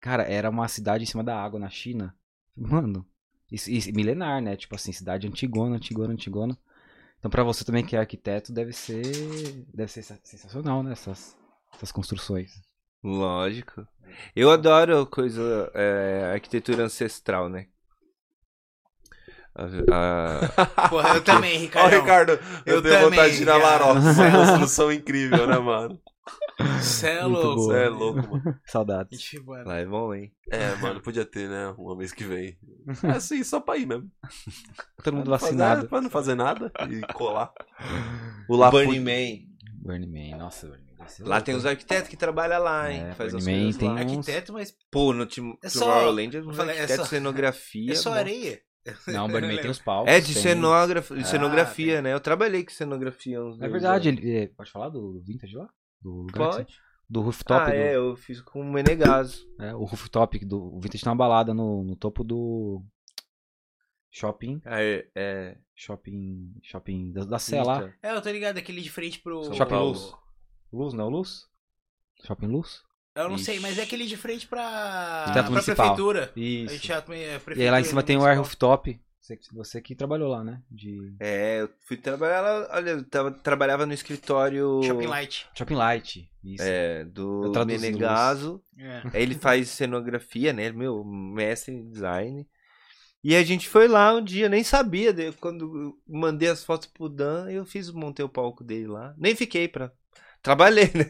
Cara, 0.00 0.24
era 0.24 0.50
uma 0.50 0.68
cidade 0.68 1.04
em 1.04 1.06
cima 1.06 1.22
da 1.24 1.40
água 1.40 1.58
na 1.58 1.70
China. 1.70 2.14
Mano, 2.56 3.06
isso, 3.50 3.70
milenar, 3.94 4.42
né? 4.42 4.56
Tipo 4.56 4.74
assim, 4.74 4.92
cidade 4.92 5.26
antigona, 5.26 5.76
antigona, 5.76 6.12
antigona. 6.12 6.58
Então 7.18 7.30
pra 7.30 7.44
você 7.44 7.64
também 7.64 7.84
que 7.86 7.94
é 7.96 8.00
arquiteto, 8.00 8.52
deve 8.52 8.72
ser. 8.72 9.02
Deve 9.72 9.90
ser 9.90 10.02
sen- 10.02 10.18
sensacional, 10.24 10.82
né? 10.82 10.92
Essas, 10.92 11.36
essas 11.72 11.92
construções. 11.92 12.60
Lógico. 13.02 13.86
Eu 14.36 14.50
adoro 14.50 15.06
coisa. 15.06 15.70
é, 15.74 16.32
arquitetura 16.34 16.84
ancestral, 16.84 17.48
né? 17.48 17.68
A- 19.54 20.50
a- 20.56 20.88
Porra, 20.88 21.14
eu 21.16 21.22
também, 21.24 21.56
Ó, 21.56 21.60
Ricardo. 21.60 21.94
Ricardo, 22.00 22.30
eu, 22.64 22.76
Eu 22.76 22.82
tenho 22.82 22.94
também, 22.94 23.10
vontade 23.10 23.36
de 23.36 23.42
ir 23.42 23.46
na 23.46 23.52
cara. 23.60 23.64
Laroca. 23.86 24.00
Uma 24.00 24.48
construção 24.48 24.92
incrível, 24.92 25.46
né, 25.46 25.58
mano? 25.58 26.00
Cê 26.80 27.08
é 27.08 27.22
Muito 27.24 27.36
louco. 27.46 27.62
Você 27.64 27.78
é 27.78 27.88
louco, 27.88 28.30
mano. 28.30 28.60
Saudades. 28.66 29.18
Ixi, 29.18 29.40
mano. 29.40 29.66
Lá 29.68 29.76
é 29.78 29.84
bom, 29.86 30.14
hein? 30.14 30.32
É, 30.50 30.74
mano, 30.76 31.00
podia 31.00 31.24
ter, 31.24 31.48
né? 31.48 31.74
Uma 31.76 31.96
mês 31.96 32.12
que 32.12 32.24
vem. 32.24 32.56
É 33.04 33.10
assim, 33.16 33.42
só 33.44 33.60
pra 33.60 33.76
ir 33.76 33.86
mesmo. 33.86 34.10
Todo 35.02 35.14
mundo 35.16 35.24
Pra 35.24 35.32
não 35.32 35.38
fazer- 35.38 35.52
vacinado. 35.56 35.88
Pra 35.88 36.00
não 36.00 36.10
fazer 36.10 36.34
nada 36.34 36.72
e 36.90 37.00
colar. 37.12 37.52
O 38.48 38.56
Lapu... 38.56 38.76
Burning 38.78 39.00
Man. 39.00 39.52
Burning 39.84 40.30
Man, 40.30 40.38
nossa, 40.38 40.66
Burning 40.66 40.84
Man. 40.98 41.28
Lá 41.28 41.40
tem 41.40 41.54
os 41.56 41.66
arquitetos 41.66 42.08
que 42.08 42.16
trabalham 42.16 42.62
lá, 42.62 42.90
hein? 42.90 43.02
É, 43.10 43.12
Faz 43.14 43.34
as 43.34 43.44
Burning 43.44 43.56
Man 43.58 43.62
coisas 43.64 43.76
tem 43.80 43.88
lá. 43.88 43.94
uns- 43.94 44.00
Arquiteto, 44.00 44.52
mas 44.52 44.74
Pô, 44.90 45.12
no 45.12 45.26
Tim- 45.26 45.56
É 45.62 45.68
só- 45.68 45.80
Tomorrowland, 45.86 46.42
falei, 46.54 46.76
é 46.76 46.80
arquitetos, 46.80 46.96
só- 47.08 47.10
cenografia. 47.10 47.92
é 47.92 47.96
só 47.96 48.12
areia. 48.12 48.60
Não, 49.08 49.28
Burning 49.28 49.54
Man 49.54 49.62
tem 49.62 49.70
os 49.70 49.78
palcos. 49.82 50.12
É, 50.12 50.20
de 50.20 50.32
tem- 50.34 50.42
cenógrafo, 50.42 51.14
de 51.14 51.22
Ah, 51.22 51.24
cenografia, 51.24 51.94
tem. 51.94 52.02
né? 52.02 52.12
Eu 52.12 52.20
trabalhei 52.20 52.64
com 52.64 52.70
cenografia 52.70 53.42
uns 53.42 53.60
É 53.60 53.68
verdade, 53.68 54.08
anos. 54.08 54.20
ele, 54.20 54.36
é, 54.36 54.46
pode 54.48 54.70
falar 54.70 54.88
do 54.88 55.20
vintage 55.22 55.54
lá? 55.56 55.68
Do 56.00 56.26
Pode? 56.34 56.76
Do 57.08 57.20
rooftop. 57.20 57.60
Ah, 57.60 57.66
do, 57.66 57.72
é, 57.76 57.94
eu 57.96 58.16
fiz 58.16 58.40
com 58.40 58.60
o 58.60 58.72
Menegaso. 58.72 59.46
é, 59.60 59.74
o 59.74 59.84
rooftop 59.84 60.44
do 60.44 60.60
o 60.76 60.80
vintage 60.80 61.04
tem 61.04 61.10
uma 61.10 61.16
balada 61.16 61.52
no, 61.54 61.84
no 61.84 61.94
topo 61.94 62.24
do 62.24 62.82
shopping, 64.10 64.60
Ah, 64.64 64.82
é, 64.82 65.06
é. 65.14 65.58
shopping, 65.74 66.52
shopping 66.62 67.12
da, 67.12 67.24
da 67.24 67.38
Sé 67.38 67.62
lá. 67.62 67.82
Eita. 67.82 67.94
É, 68.02 68.12
eu 68.14 68.22
tô 68.22 68.30
ligado, 68.30 68.58
aquele 68.58 68.80
de 68.82 68.90
frente 68.90 69.20
pro. 69.20 69.42
São 69.44 69.54
Shopping 69.54 69.70
Paulo. 69.70 69.90
Luz. 69.90 70.14
Luz, 70.72 70.94
não 70.94 71.04
é 71.04 71.06
o 71.06 71.10
Luz? 71.10 71.46
Shopping 72.24 72.46
Luz? 72.48 72.82
Eu 73.14 73.28
não 73.28 73.36
Ixi. 73.36 73.44
sei, 73.44 73.60
mas 73.60 73.78
é 73.78 73.82
aquele 73.82 74.06
de 74.06 74.16
frente 74.16 74.46
pra. 74.46 75.30
Pra 75.32 75.42
prefeitura. 75.60 76.32
A 76.34 76.40
Isso. 76.40 76.86
já- 76.86 77.04
é, 77.10 77.40
E 77.56 77.62
aí 77.62 77.70
lá 77.70 77.80
em 77.80 77.84
cima 77.84 78.02
tem 78.02 78.16
o 78.16 78.24
Air. 78.24 78.38
Rooftop. 78.38 78.98
Você, 79.20 79.38
você 79.52 79.80
que 79.80 79.94
trabalhou 79.94 80.28
lá, 80.28 80.42
né? 80.42 80.60
De 80.68 81.14
É, 81.20 81.60
eu 81.60 81.70
fui 81.86 81.96
trabalhar 81.96 82.40
lá, 82.40 82.68
olha, 82.72 82.90
eu 82.90 83.04
tava, 83.04 83.30
trabalhava 83.30 83.86
no 83.86 83.92
escritório 83.92 84.82
Shopping 84.82 85.06
Light. 85.06 85.46
Shopping 85.56 85.74
Light. 85.76 86.28
Isso. 86.42 86.64
é, 86.64 87.04
do 87.04 87.52
Menegaso. 87.64 88.60
É. 88.76 89.02
Aí 89.14 89.22
ele 89.22 89.36
faz 89.36 89.68
cenografia, 89.68 90.52
né? 90.52 90.72
Meu 90.72 91.04
mestre 91.04 91.72
em 91.72 91.88
design. 91.88 92.48
E 93.22 93.36
a 93.36 93.44
gente 93.44 93.68
foi 93.68 93.86
lá 93.86 94.12
um 94.12 94.24
dia, 94.24 94.48
nem 94.48 94.64
sabia. 94.64 95.14
Quando 95.40 95.64
eu 95.82 95.98
mandei 96.08 96.48
as 96.48 96.64
fotos 96.64 96.88
pro 96.88 97.08
Dan, 97.08 97.48
eu 97.48 97.64
fiz, 97.64 97.92
montei 97.92 98.24
o 98.24 98.28
palco 98.28 98.64
dele 98.64 98.88
lá. 98.88 99.14
Nem 99.16 99.36
fiquei 99.36 99.68
pra. 99.68 99.92
Trabalhei, 100.42 100.90
né? 100.94 101.06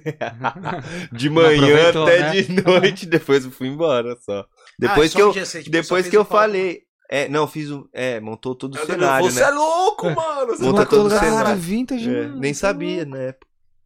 De 1.13 1.31
manhã 1.31 1.89
até 1.91 2.21
né? 2.21 2.43
de 2.43 2.63
noite, 2.63 3.07
depois 3.07 3.45
eu 3.45 3.51
fui 3.51 3.67
embora 3.69 4.15
só. 4.21 4.47
Depois 4.79 5.11
Ah, 5.13 5.17
que 5.17 5.21
só 5.23 5.25
um 5.25 5.29
eu, 5.29 5.33
dia, 5.33 5.47
você, 5.47 5.59
tipo, 5.61 5.71
depois 5.71 6.09
que 6.09 6.17
eu 6.17 6.25
palco. 6.25 6.37
falei. 6.39 6.83
É, 7.11 7.29
não, 7.29 7.47
fiz 7.47 7.71
um. 7.71 7.87
É, 7.93 8.21
montou 8.21 8.55
todo 8.55 8.75
o 8.75 8.79
Eu 8.79 8.87
cenário, 8.87 9.31
Você 9.31 9.41
né? 9.41 9.47
é 9.47 9.51
louco, 9.51 10.11
mano. 10.11 10.47
Você 10.57 10.63
Monta 10.65 10.77
vai 10.79 10.87
todo 10.87 11.07
o 11.07 11.11
cenário. 11.11 11.57
vintage, 11.61 12.09
É, 12.09 12.23
mano. 12.23 12.41
nem 12.41 12.51
é 12.51 12.55
sabia, 12.55 13.05
louco. 13.05 13.11
né? 13.19 13.35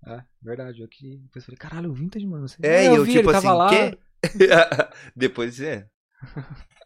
É, 0.07 0.21
verdade. 0.43 0.81
Eu 0.83 0.89
que 0.89 1.19
depois 1.25 1.45
falei, 1.45 1.59
caralho, 1.59 1.93
vintage, 1.93 2.27
mano. 2.27 2.47
Você... 2.49 2.57
É, 2.63 2.85
e 2.85 2.87
eu, 2.95 3.05
vi, 3.05 3.13
tipo 3.15 3.31
assim, 3.31 3.43
tava 3.47 3.55
lá. 3.57 3.69
quê? 3.69 3.99
Depois 5.17 5.61
é. 5.61 5.87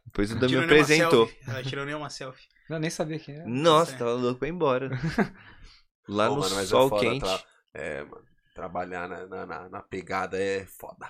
Depois 0.06 0.32
o 0.32 0.36
Dan 0.40 0.48
me 0.48 0.58
apresentou. 0.64 1.30
Ela 1.46 1.62
tirou 1.62 1.84
nenhuma 1.84 2.08
selfie. 2.10 2.46
Não, 2.68 2.78
nem 2.78 2.90
sabia 2.90 3.18
quem 3.18 3.34
era. 3.36 3.46
Nossa, 3.46 3.94
É. 3.94 3.98
tava 3.98 4.12
louco 4.14 4.38
pra 4.38 4.48
ir 4.48 4.52
embora. 4.52 4.90
Lá 6.08 6.28
Pô, 6.28 6.36
no 6.36 6.40
mano, 6.40 6.58
é 6.60 6.64
sol 6.64 6.88
foda 6.88 7.00
quente. 7.02 7.20
tra- 7.20 7.40
É, 7.74 8.02
mano. 8.04 8.22
Trabalhar 8.60 9.08
na, 9.08 9.26
na, 9.26 9.46
na- 9.46 9.68
na 9.70 9.82
pegada 9.82 10.36
é 10.38 10.66
foda. 10.66 11.06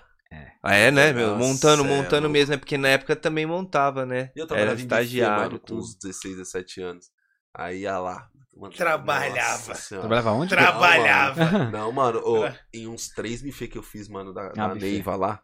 Ah, 0.63 0.75
é, 0.75 0.91
né, 0.91 1.13
meu? 1.13 1.35
Nossa, 1.35 1.35
montando, 1.35 1.85
é 1.85 1.85
montando 1.85 2.29
mesmo. 2.29 2.55
É 2.55 2.57
porque 2.57 2.77
na 2.79 2.89
época 2.89 3.17
também 3.17 3.47
montava, 3.47 4.05
né? 4.07 4.31
E 4.35 4.39
eu 4.39 4.47
Era 4.51 4.73
trabalhava 4.73 4.85
buffet, 4.87 5.31
estagiário, 5.31 5.31
mano, 5.31 5.61
com 5.61 5.75
uns 5.77 5.95
16, 5.97 6.37
17 6.37 6.81
anos. 6.81 7.11
Aí 7.55 7.81
ia 7.81 7.99
lá. 7.99 8.31
Mano, 8.57 8.75
Trabalhava. 8.75 9.75
Trabalhava 9.99 10.33
onde? 10.33 10.51
Trabalhava. 10.51 11.65
Não, 11.69 11.93
mano, 11.93 12.21
ô, 12.25 12.51
em 12.73 12.87
uns 12.89 13.09
três 13.09 13.43
buffet 13.43 13.69
que 13.69 13.79
eu 13.79 13.83
fiz, 13.83 14.09
mano, 14.09 14.33
da, 14.33 14.55
da 14.55 14.69
Ah, 14.69 14.69
buffet. 14.69 14.81
Neiva 14.81 15.17
lá, 15.17 15.43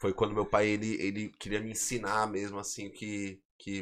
foi 0.00 0.12
quando 0.14 0.34
meu 0.34 0.46
pai, 0.46 0.68
ele, 0.68 0.94
ele 1.02 1.28
queria 1.38 1.60
me 1.60 1.70
ensinar 1.72 2.26
mesmo, 2.28 2.58
assim, 2.58 2.90
que, 2.90 3.40
que 3.58 3.80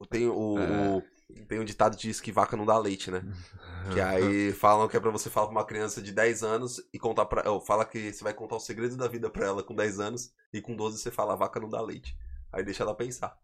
eu 0.00 0.06
tenho 0.10 0.34
o, 0.34 0.98
É. 0.98 0.98
o- 0.98 1.10
tem 1.46 1.60
um 1.60 1.64
ditado 1.64 1.96
que 1.96 2.02
diz 2.08 2.20
que 2.20 2.32
vaca 2.32 2.56
não 2.56 2.64
dá 2.64 2.78
leite, 2.78 3.10
né? 3.10 3.22
Que 3.92 4.02
aí 4.02 4.52
falam 4.52 4.86
que 4.86 4.98
é 4.98 5.00
pra 5.00 5.10
você 5.10 5.30
falar 5.30 5.46
pra 5.46 5.56
uma 5.56 5.64
criança 5.64 6.02
de 6.02 6.12
10 6.12 6.42
anos 6.42 6.82
e 6.92 6.98
contar 6.98 7.24
pra. 7.24 7.50
Ou 7.50 7.58
fala 7.58 7.86
que 7.86 8.12
você 8.12 8.22
vai 8.22 8.34
contar 8.34 8.56
os 8.56 8.66
segredos 8.66 8.96
da 8.96 9.08
vida 9.08 9.30
pra 9.30 9.46
ela 9.46 9.62
com 9.62 9.74
10 9.74 9.98
anos 9.98 10.30
e 10.52 10.60
com 10.60 10.76
12 10.76 10.98
você 10.98 11.10
fala, 11.10 11.36
vaca 11.36 11.58
não 11.58 11.70
dá 11.70 11.80
leite. 11.80 12.14
Aí 12.52 12.62
deixa 12.62 12.82
ela 12.82 12.94
pensar. 12.94 13.34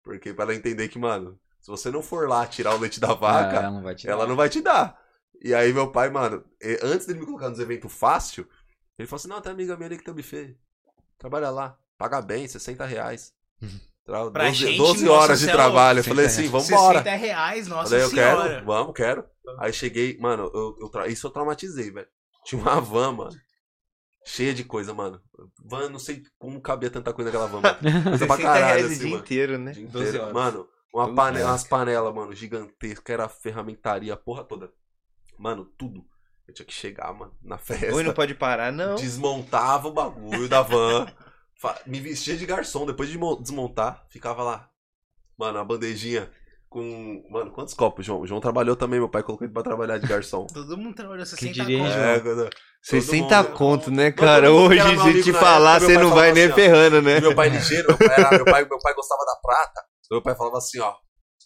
Porque 0.00 0.32
pra 0.32 0.44
ela 0.44 0.54
entender 0.54 0.86
que, 0.88 0.98
mano, 0.98 1.40
se 1.60 1.68
você 1.68 1.90
não 1.90 2.02
for 2.02 2.28
lá 2.28 2.46
tirar 2.46 2.76
o 2.76 2.78
leite 2.78 3.00
da 3.00 3.14
vaca, 3.14 3.56
ela 3.56 3.70
não 3.70 3.82
vai 3.82 3.94
te 3.96 4.08
ela 4.08 4.26
não 4.28 4.36
vai 4.36 4.48
te 4.48 4.60
dar. 4.60 4.96
E 5.42 5.52
aí 5.52 5.72
meu 5.72 5.90
pai, 5.90 6.08
mano, 6.08 6.44
antes 6.82 7.06
dele 7.06 7.18
me 7.18 7.26
colocar 7.26 7.48
nos 7.48 7.58
eventos 7.58 7.92
fácil, 7.92 8.46
ele 8.96 9.08
falou 9.08 9.18
assim, 9.18 9.28
não, 9.28 9.40
tem 9.40 9.50
amiga 9.50 9.76
minha 9.76 9.86
ali 9.88 9.98
que 9.98 10.04
tem 10.04 10.12
um 10.12 10.16
buffet. 10.16 10.56
Trabalha 11.18 11.50
lá, 11.50 11.76
paga 11.98 12.22
bem, 12.22 12.46
60 12.46 12.84
reais. 12.84 13.34
Pra 14.32 14.44
12, 14.44 14.54
gente, 14.54 14.76
12 14.78 15.04
nossa, 15.04 15.18
horas 15.22 15.40
de 15.40 15.48
é 15.48 15.52
trabalho. 15.52 15.98
Eu 16.00 16.02
60 16.04 16.14
falei 16.14 16.26
assim, 16.26 16.48
reais. 16.48 16.68
vambora. 16.68 16.98
60 17.02 17.16
reais, 17.16 17.68
nossa 17.68 17.90
Falei, 17.90 18.04
eu 18.04 18.08
senhora. 18.10 18.48
quero, 18.50 18.66
vamos, 18.66 18.94
quero. 18.94 19.24
Aí 19.58 19.72
cheguei, 19.72 20.18
mano, 20.18 20.50
eu, 20.54 20.76
eu 20.80 20.88
tra- 20.88 21.08
isso 21.08 21.26
eu 21.26 21.30
traumatizei, 21.30 21.90
velho. 21.90 22.06
Tinha 22.44 22.60
uma 22.60 22.80
van, 22.80 23.12
mano. 23.12 23.36
Cheia 24.26 24.52
de 24.52 24.64
coisa, 24.64 24.92
mano. 24.92 25.20
Van, 25.64 25.88
não 25.88 25.98
sei 25.98 26.22
como 26.38 26.60
cabia 26.60 26.90
tanta 26.90 27.12
coisa 27.12 27.30
naquela 27.30 27.48
van, 27.48 27.60
mano. 27.60 27.78
Coisa 28.10 28.26
pra 28.26 28.36
60 28.36 28.42
caralho, 28.42 28.64
reais 28.66 28.82
o 28.84 28.86
assim, 28.88 28.98
dia 29.00 29.10
mano. 29.10 29.22
inteiro, 29.22 29.58
né? 29.58 29.70
O 29.70 29.74
dia 29.74 29.86
12 29.88 30.04
inteiro. 30.08 30.22
horas. 30.22 30.34
Mano, 30.34 30.68
uma 30.92 31.04
12 31.04 31.16
panela, 31.16 31.50
umas 31.50 31.64
panelas, 31.64 32.14
mano, 32.14 32.34
gigantesca, 32.34 33.12
era 33.12 33.28
ferramentaria, 33.28 34.12
a 34.12 34.16
porra 34.16 34.44
toda. 34.44 34.70
Mano, 35.38 35.64
tudo. 35.78 36.04
Eu 36.46 36.52
tinha 36.54 36.66
que 36.66 36.72
chegar, 36.74 37.12
mano, 37.14 37.32
na 37.42 37.56
festa. 37.58 37.94
Oi, 37.94 38.02
não 38.02 38.12
pode 38.12 38.34
parar, 38.34 38.70
não. 38.72 38.96
Desmontava 38.96 39.88
o 39.88 39.92
bagulho 39.92 40.48
da 40.48 40.62
van. 40.62 41.06
Me 41.86 42.00
vestia 42.00 42.36
de 42.36 42.46
garçom. 42.46 42.86
Depois 42.86 43.08
de 43.08 43.18
mo- 43.18 43.36
desmontar, 43.40 44.04
ficava 44.08 44.42
lá. 44.42 44.70
Mano, 45.38 45.58
a 45.58 45.64
bandejinha 45.64 46.30
com. 46.68 47.26
Mano, 47.30 47.50
quantos 47.50 47.74
copos, 47.74 48.04
João? 48.06 48.20
O 48.20 48.26
João 48.26 48.40
trabalhou 48.40 48.76
também, 48.76 48.98
meu 49.00 49.08
pai 49.08 49.22
colocou 49.22 49.44
ele 49.46 49.52
pra 49.52 49.62
trabalhar 49.62 49.98
de 49.98 50.06
garçom. 50.06 50.46
Todo 50.52 50.76
mundo 50.76 50.94
trabalhou 50.94 51.24
60 51.26 51.52
diria, 51.52 51.76
hein, 51.78 51.82
conto. 51.84 51.92
João? 51.92 52.04
É, 52.06 52.20
quando- 52.20 52.50
60 52.82 53.42
mundo- 53.42 53.52
conto, 53.56 53.90
né, 53.90 54.10
cara? 54.12 54.46
todo 54.48 54.56
Hoje, 54.68 54.80
que 54.80 55.12
se 55.12 55.22
te 55.24 55.32
falar, 55.34 55.76
época, 55.76 55.86
você 55.86 55.98
não 55.98 56.10
pai 56.10 56.18
vai 56.18 56.32
nem 56.32 56.44
assim, 56.44 56.52
ó, 56.52 56.54
ferrando, 56.54 57.02
né? 57.02 57.20
Meu 57.20 57.34
pai 57.34 57.48
ligeiro, 57.50 57.88
meu 57.88 57.98
pai, 57.98 58.08
era- 58.18 58.30
meu, 58.30 58.44
pai, 58.46 58.64
meu 58.64 58.78
pai 58.78 58.94
gostava 58.94 59.24
da 59.26 59.36
prata. 59.42 59.82
Então 60.06 60.16
meu 60.16 60.22
pai 60.22 60.34
falava 60.34 60.56
assim, 60.58 60.80
ó. 60.80 60.94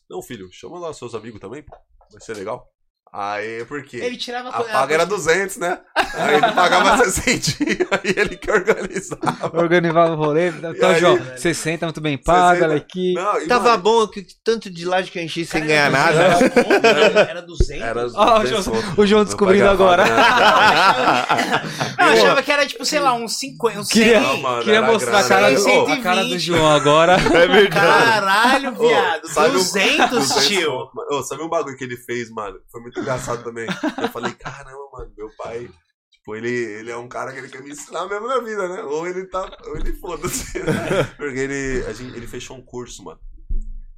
Não, 0.08 0.22
filho, 0.22 0.48
chama 0.52 0.78
lá 0.78 0.92
seus 0.92 1.14
amigos 1.14 1.40
também, 1.40 1.62
pô. 1.62 1.74
Vai 2.12 2.20
ser 2.20 2.36
legal. 2.36 2.68
Aí, 3.16 3.64
por 3.66 3.80
quê? 3.84 3.98
Ele 3.98 4.16
tirava 4.16 4.48
A 4.48 4.64
paga 4.64 4.92
era 4.92 5.06
200, 5.06 5.58
né? 5.58 5.78
Aí 5.94 6.34
ele 6.34 6.50
pagava 6.52 6.98
60 7.08 7.86
aí 7.92 8.12
ele 8.16 8.36
que 8.36 8.50
organizava. 8.50 9.50
Organizava 9.56 10.14
o 10.14 10.16
rolê. 10.16 10.48
Então, 10.48 10.90
aí, 10.90 10.98
João, 10.98 11.16
velho? 11.16 11.38
60 11.38 11.86
muito 11.86 12.00
bem 12.00 12.18
pago, 12.18 12.54
60. 12.56 12.66
olha 12.68 12.76
aqui. 12.76 13.14
Não, 13.14 13.40
e, 13.40 13.46
Tava 13.46 13.70
mano, 13.70 13.82
bom, 13.84 14.08
que 14.08 14.26
tanto 14.42 14.68
de 14.68 14.84
laje 14.84 15.12
que 15.12 15.18
eu 15.20 15.22
enchi 15.22 15.44
sem 15.46 15.60
Cara, 15.64 15.90
ganhar 15.90 16.12
era 16.12 16.28
nada. 16.28 16.48
200 16.48 16.64
conto, 16.64 16.86
Era 16.86 17.20
era 17.30 17.42
200? 17.42 17.82
Era 17.84 18.00
Ó, 18.16 18.38
o 18.38 18.40
200 18.42 18.64
João- 18.64 18.94
o 18.96 19.06
João 19.06 19.24
descobrindo 19.24 19.68
agora. 19.68 20.04
Eu 21.98 22.06
achava 22.06 22.42
que 22.42 22.50
era 22.52 22.66
tipo, 22.66 22.84
sei 22.84 22.98
lá, 23.00 23.14
uns 23.14 23.38
50, 23.38 23.78
uns 23.80 23.88
100. 23.88 24.02
Queria, 24.02 24.20
Não, 24.20 24.36
mano, 24.38 24.62
queria 24.64 24.82
mostrar 24.82 25.20
a 25.20 25.28
cara, 25.28 25.50
do, 25.54 25.92
a 25.92 25.96
cara 26.02 26.24
do 26.24 26.38
João 26.38 26.68
agora. 26.70 27.16
É 27.34 27.46
verdade. 27.46 27.70
Caralho, 27.70 28.72
viado. 28.74 29.22
Um- 29.28 29.52
200, 29.52 30.10
200 30.10 30.46
tio. 30.46 30.88
Ô, 31.10 31.22
sabe 31.22 31.42
um 31.42 31.48
bagulho 31.48 31.76
que 31.76 31.84
ele 31.84 31.96
fez, 31.96 32.30
mano? 32.30 32.56
Foi 32.70 32.80
muito 32.80 33.02
engraçado 33.04 33.44
também. 33.44 33.66
Eu 34.00 34.08
falei, 34.08 34.32
caramba, 34.32 34.90
mano, 34.92 35.12
meu 35.16 35.30
pai. 35.36 35.70
Tipo, 36.10 36.34
ele, 36.34 36.48
ele 36.48 36.90
é 36.90 36.96
um 36.96 37.08
cara 37.08 37.32
que 37.32 37.38
ele 37.38 37.48
quer 37.48 37.62
me 37.62 37.70
ensinar 37.70 38.06
mesmo 38.06 38.26
na 38.26 38.40
vida, 38.40 38.68
né? 38.68 38.82
Ou 38.82 39.06
ele 39.06 39.26
tá. 39.26 39.56
Ou 39.66 39.76
ele 39.76 39.92
foda-se. 39.92 40.58
Porque 41.16 41.38
ele, 41.38 41.84
a 41.86 41.92
gente, 41.92 42.16
ele 42.16 42.26
fechou 42.26 42.56
um 42.56 42.64
curso, 42.64 43.04
mano. 43.04 43.20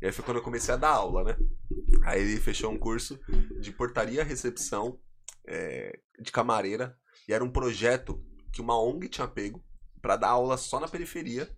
E 0.03 0.07
aí 0.07 0.13
foi 0.13 0.25
quando 0.25 0.39
eu 0.39 0.43
comecei 0.43 0.75
a 0.75 0.77
dar 0.77 0.91
aula, 0.91 1.23
né? 1.25 1.37
Aí 2.05 2.21
ele 2.21 2.41
fechou 2.41 2.71
um 2.71 2.79
curso 2.79 3.19
de 3.61 3.73
portaria 3.73 4.25
recepção, 4.25 4.99
é, 5.47 5.99
de 6.21 6.33
camareira. 6.33 6.97
E 7.29 7.33
era 7.33 7.45
um 7.45 7.51
projeto 7.51 8.21
que 8.53 8.61
uma 8.61 8.81
ONG 8.81 9.09
tinha 9.09 9.29
pego 9.29 9.65
pra 10.03 10.17
dar 10.17 10.31
aula 10.31 10.57
só 10.57 10.81
na 10.81 10.89
periferia. 10.89 11.49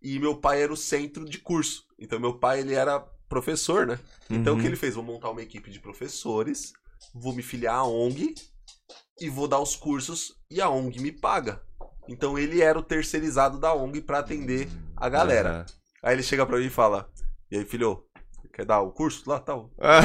E 0.00 0.18
meu 0.18 0.40
pai 0.40 0.62
era 0.62 0.72
o 0.72 0.76
centro 0.76 1.24
de 1.24 1.38
curso. 1.38 1.84
Então 1.98 2.18
meu 2.18 2.38
pai, 2.38 2.60
ele 2.60 2.74
era 2.74 3.06
professor, 3.28 3.86
né? 3.86 3.98
Então 4.30 4.54
Uhum. 4.54 4.58
o 4.58 4.62
que 4.62 4.66
ele 4.68 4.76
fez? 4.76 4.94
Vou 4.94 5.04
montar 5.04 5.30
uma 5.30 5.42
equipe 5.42 5.70
de 5.70 5.80
professores, 5.80 6.72
vou 7.14 7.32
me 7.34 7.42
filiar 7.42 7.76
à 7.76 7.84
ONG 7.84 8.34
e 9.20 9.28
vou 9.28 9.46
dar 9.48 9.60
os 9.60 9.76
cursos 9.76 10.36
e 10.50 10.60
a 10.60 10.68
ONG 10.68 11.00
me 11.00 11.12
paga. 11.12 11.60
Então 12.08 12.38
ele 12.38 12.60
era 12.62 12.78
o 12.78 12.82
terceirizado 12.82 13.58
da 13.58 13.74
ONG 13.74 14.00
pra 14.00 14.20
atender 14.20 14.68
a 14.96 15.08
galera. 15.08 15.50
Aham. 15.50 15.66
Aí 16.02 16.14
ele 16.14 16.22
chega 16.22 16.46
pra 16.46 16.58
mim 16.58 16.66
e 16.66 16.70
fala: 16.70 17.10
E 17.50 17.56
aí, 17.58 17.64
filho, 17.64 18.04
quer 18.52 18.64
dar 18.64 18.80
o 18.80 18.92
curso 18.92 19.28
lá 19.28 19.38
tal? 19.40 19.70
Ah, 19.78 20.00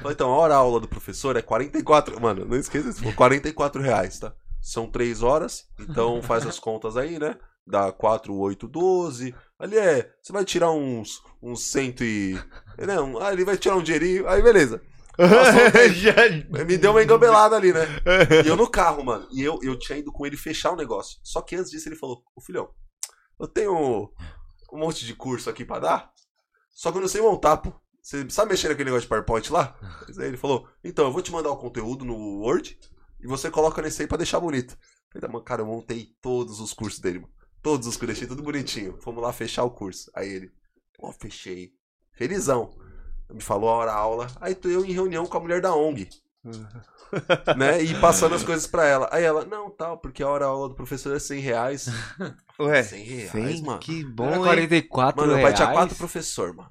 Falei, 0.00 0.14
então, 0.14 0.30
a 0.30 0.36
hora 0.36 0.54
aula 0.54 0.78
do 0.80 0.86
professor 0.88 1.36
é 1.36 1.42
44. 1.42 2.20
Mano, 2.20 2.44
não 2.44 2.56
esqueça 2.56 2.88
isso, 2.90 3.12
44 3.14 3.80
reais, 3.82 4.18
tá? 4.18 4.32
São 4.60 4.88
3 4.90 5.22
horas, 5.22 5.66
então 5.78 6.20
faz 6.22 6.46
as 6.46 6.58
contas 6.58 6.96
aí, 6.96 7.18
né? 7.18 7.36
Dá 7.70 7.92
4, 7.92 8.34
8, 8.34 8.66
12. 8.66 9.34
Ali 9.58 9.78
é. 9.78 10.12
Você 10.20 10.32
vai 10.32 10.44
tirar 10.44 10.70
uns. 10.70 11.22
Uns 11.42 11.62
cento 11.64 12.04
e. 12.04 12.38
Não, 12.78 13.18
ah, 13.20 13.32
ele 13.32 13.44
vai 13.44 13.56
tirar 13.56 13.76
um 13.76 13.82
dinheirinho. 13.82 14.28
Aí, 14.28 14.42
beleza. 14.42 14.82
Me 16.66 16.78
deu 16.78 16.92
uma 16.92 17.02
engambelada 17.02 17.56
ali, 17.56 17.72
né? 17.72 17.86
E 18.44 18.48
eu 18.48 18.56
no 18.56 18.68
carro, 18.68 19.04
mano. 19.04 19.26
E 19.30 19.42
eu, 19.42 19.58
eu 19.62 19.78
tinha 19.78 19.98
ido 19.98 20.10
com 20.12 20.26
ele 20.26 20.36
fechar 20.36 20.72
o 20.72 20.76
negócio. 20.76 21.18
Só 21.22 21.42
que 21.42 21.56
antes 21.56 21.70
disso 21.70 21.88
ele 21.88 21.96
falou: 21.96 22.22
Ô 22.34 22.40
filhão, 22.40 22.70
eu 23.38 23.46
tenho 23.46 24.12
um 24.72 24.78
monte 24.78 25.04
de 25.04 25.14
curso 25.14 25.50
aqui 25.50 25.64
pra 25.64 25.78
dar. 25.78 26.12
Só 26.70 26.90
que 26.90 26.98
eu 26.98 27.02
não 27.02 27.08
sei 27.08 27.20
montar, 27.20 27.58
pô. 27.58 27.72
Você 28.02 28.28
sabe 28.30 28.52
mexer 28.52 28.68
naquele 28.68 28.86
negócio 28.86 29.02
de 29.02 29.08
PowerPoint 29.08 29.52
lá? 29.52 29.76
Aí 30.18 30.26
ele 30.26 30.36
falou: 30.36 30.66
Então, 30.82 31.04
eu 31.04 31.12
vou 31.12 31.22
te 31.22 31.30
mandar 31.30 31.50
o 31.50 31.56
conteúdo 31.56 32.04
no 32.04 32.40
Word 32.40 32.78
e 33.22 33.26
você 33.26 33.50
coloca 33.50 33.82
nesse 33.82 34.02
aí 34.02 34.08
pra 34.08 34.16
deixar 34.16 34.40
bonito. 34.40 34.76
Eu 35.14 35.20
falei, 35.20 35.32
mano, 35.32 35.44
cara, 35.44 35.62
eu 35.62 35.66
montei 35.66 36.14
todos 36.22 36.60
os 36.60 36.72
cursos 36.72 37.00
dele, 37.00 37.20
mano. 37.20 37.32
Todos 37.62 37.86
os 37.86 37.96
deixei 37.96 38.26
tudo 38.26 38.42
bonitinho. 38.42 38.96
Fomos 39.00 39.22
lá 39.22 39.32
fechar 39.32 39.64
o 39.64 39.70
curso. 39.70 40.10
Aí 40.14 40.28
ele, 40.28 40.50
ó, 41.00 41.12
fechei. 41.12 41.72
Felizão. 42.12 42.70
Me 43.30 43.40
falou 43.42 43.68
a 43.70 43.74
hora 43.74 43.92
aula. 43.92 44.26
Aí 44.40 44.54
tô 44.54 44.68
eu 44.68 44.84
em 44.84 44.92
reunião 44.92 45.26
com 45.26 45.36
a 45.36 45.40
mulher 45.40 45.60
da 45.60 45.74
ONG. 45.74 46.08
né? 47.56 47.82
E 47.82 47.94
passando 48.00 48.34
as 48.34 48.42
coisas 48.44 48.66
pra 48.66 48.86
ela. 48.86 49.08
Aí 49.12 49.22
ela, 49.22 49.44
não, 49.44 49.70
tal, 49.70 49.98
porque 49.98 50.22
a 50.22 50.28
hora 50.28 50.46
aula 50.46 50.68
do 50.68 50.74
professor 50.74 51.14
é 51.14 51.18
100 51.18 51.40
reais. 51.40 51.86
Ué, 52.58 52.82
100 52.82 53.04
reais, 53.04 53.30
sim, 53.30 53.62
mano. 53.62 53.78
que 53.78 54.00
Era 54.00 54.08
bom, 54.10 54.34
hein? 54.34 54.42
44 54.42 55.20
Mano, 55.20 55.34
meu 55.34 55.42
pai 55.42 55.54
tinha 55.54 55.66
reais. 55.66 55.80
quatro 55.80 55.96
professores, 55.96 56.54
mano. 56.56 56.70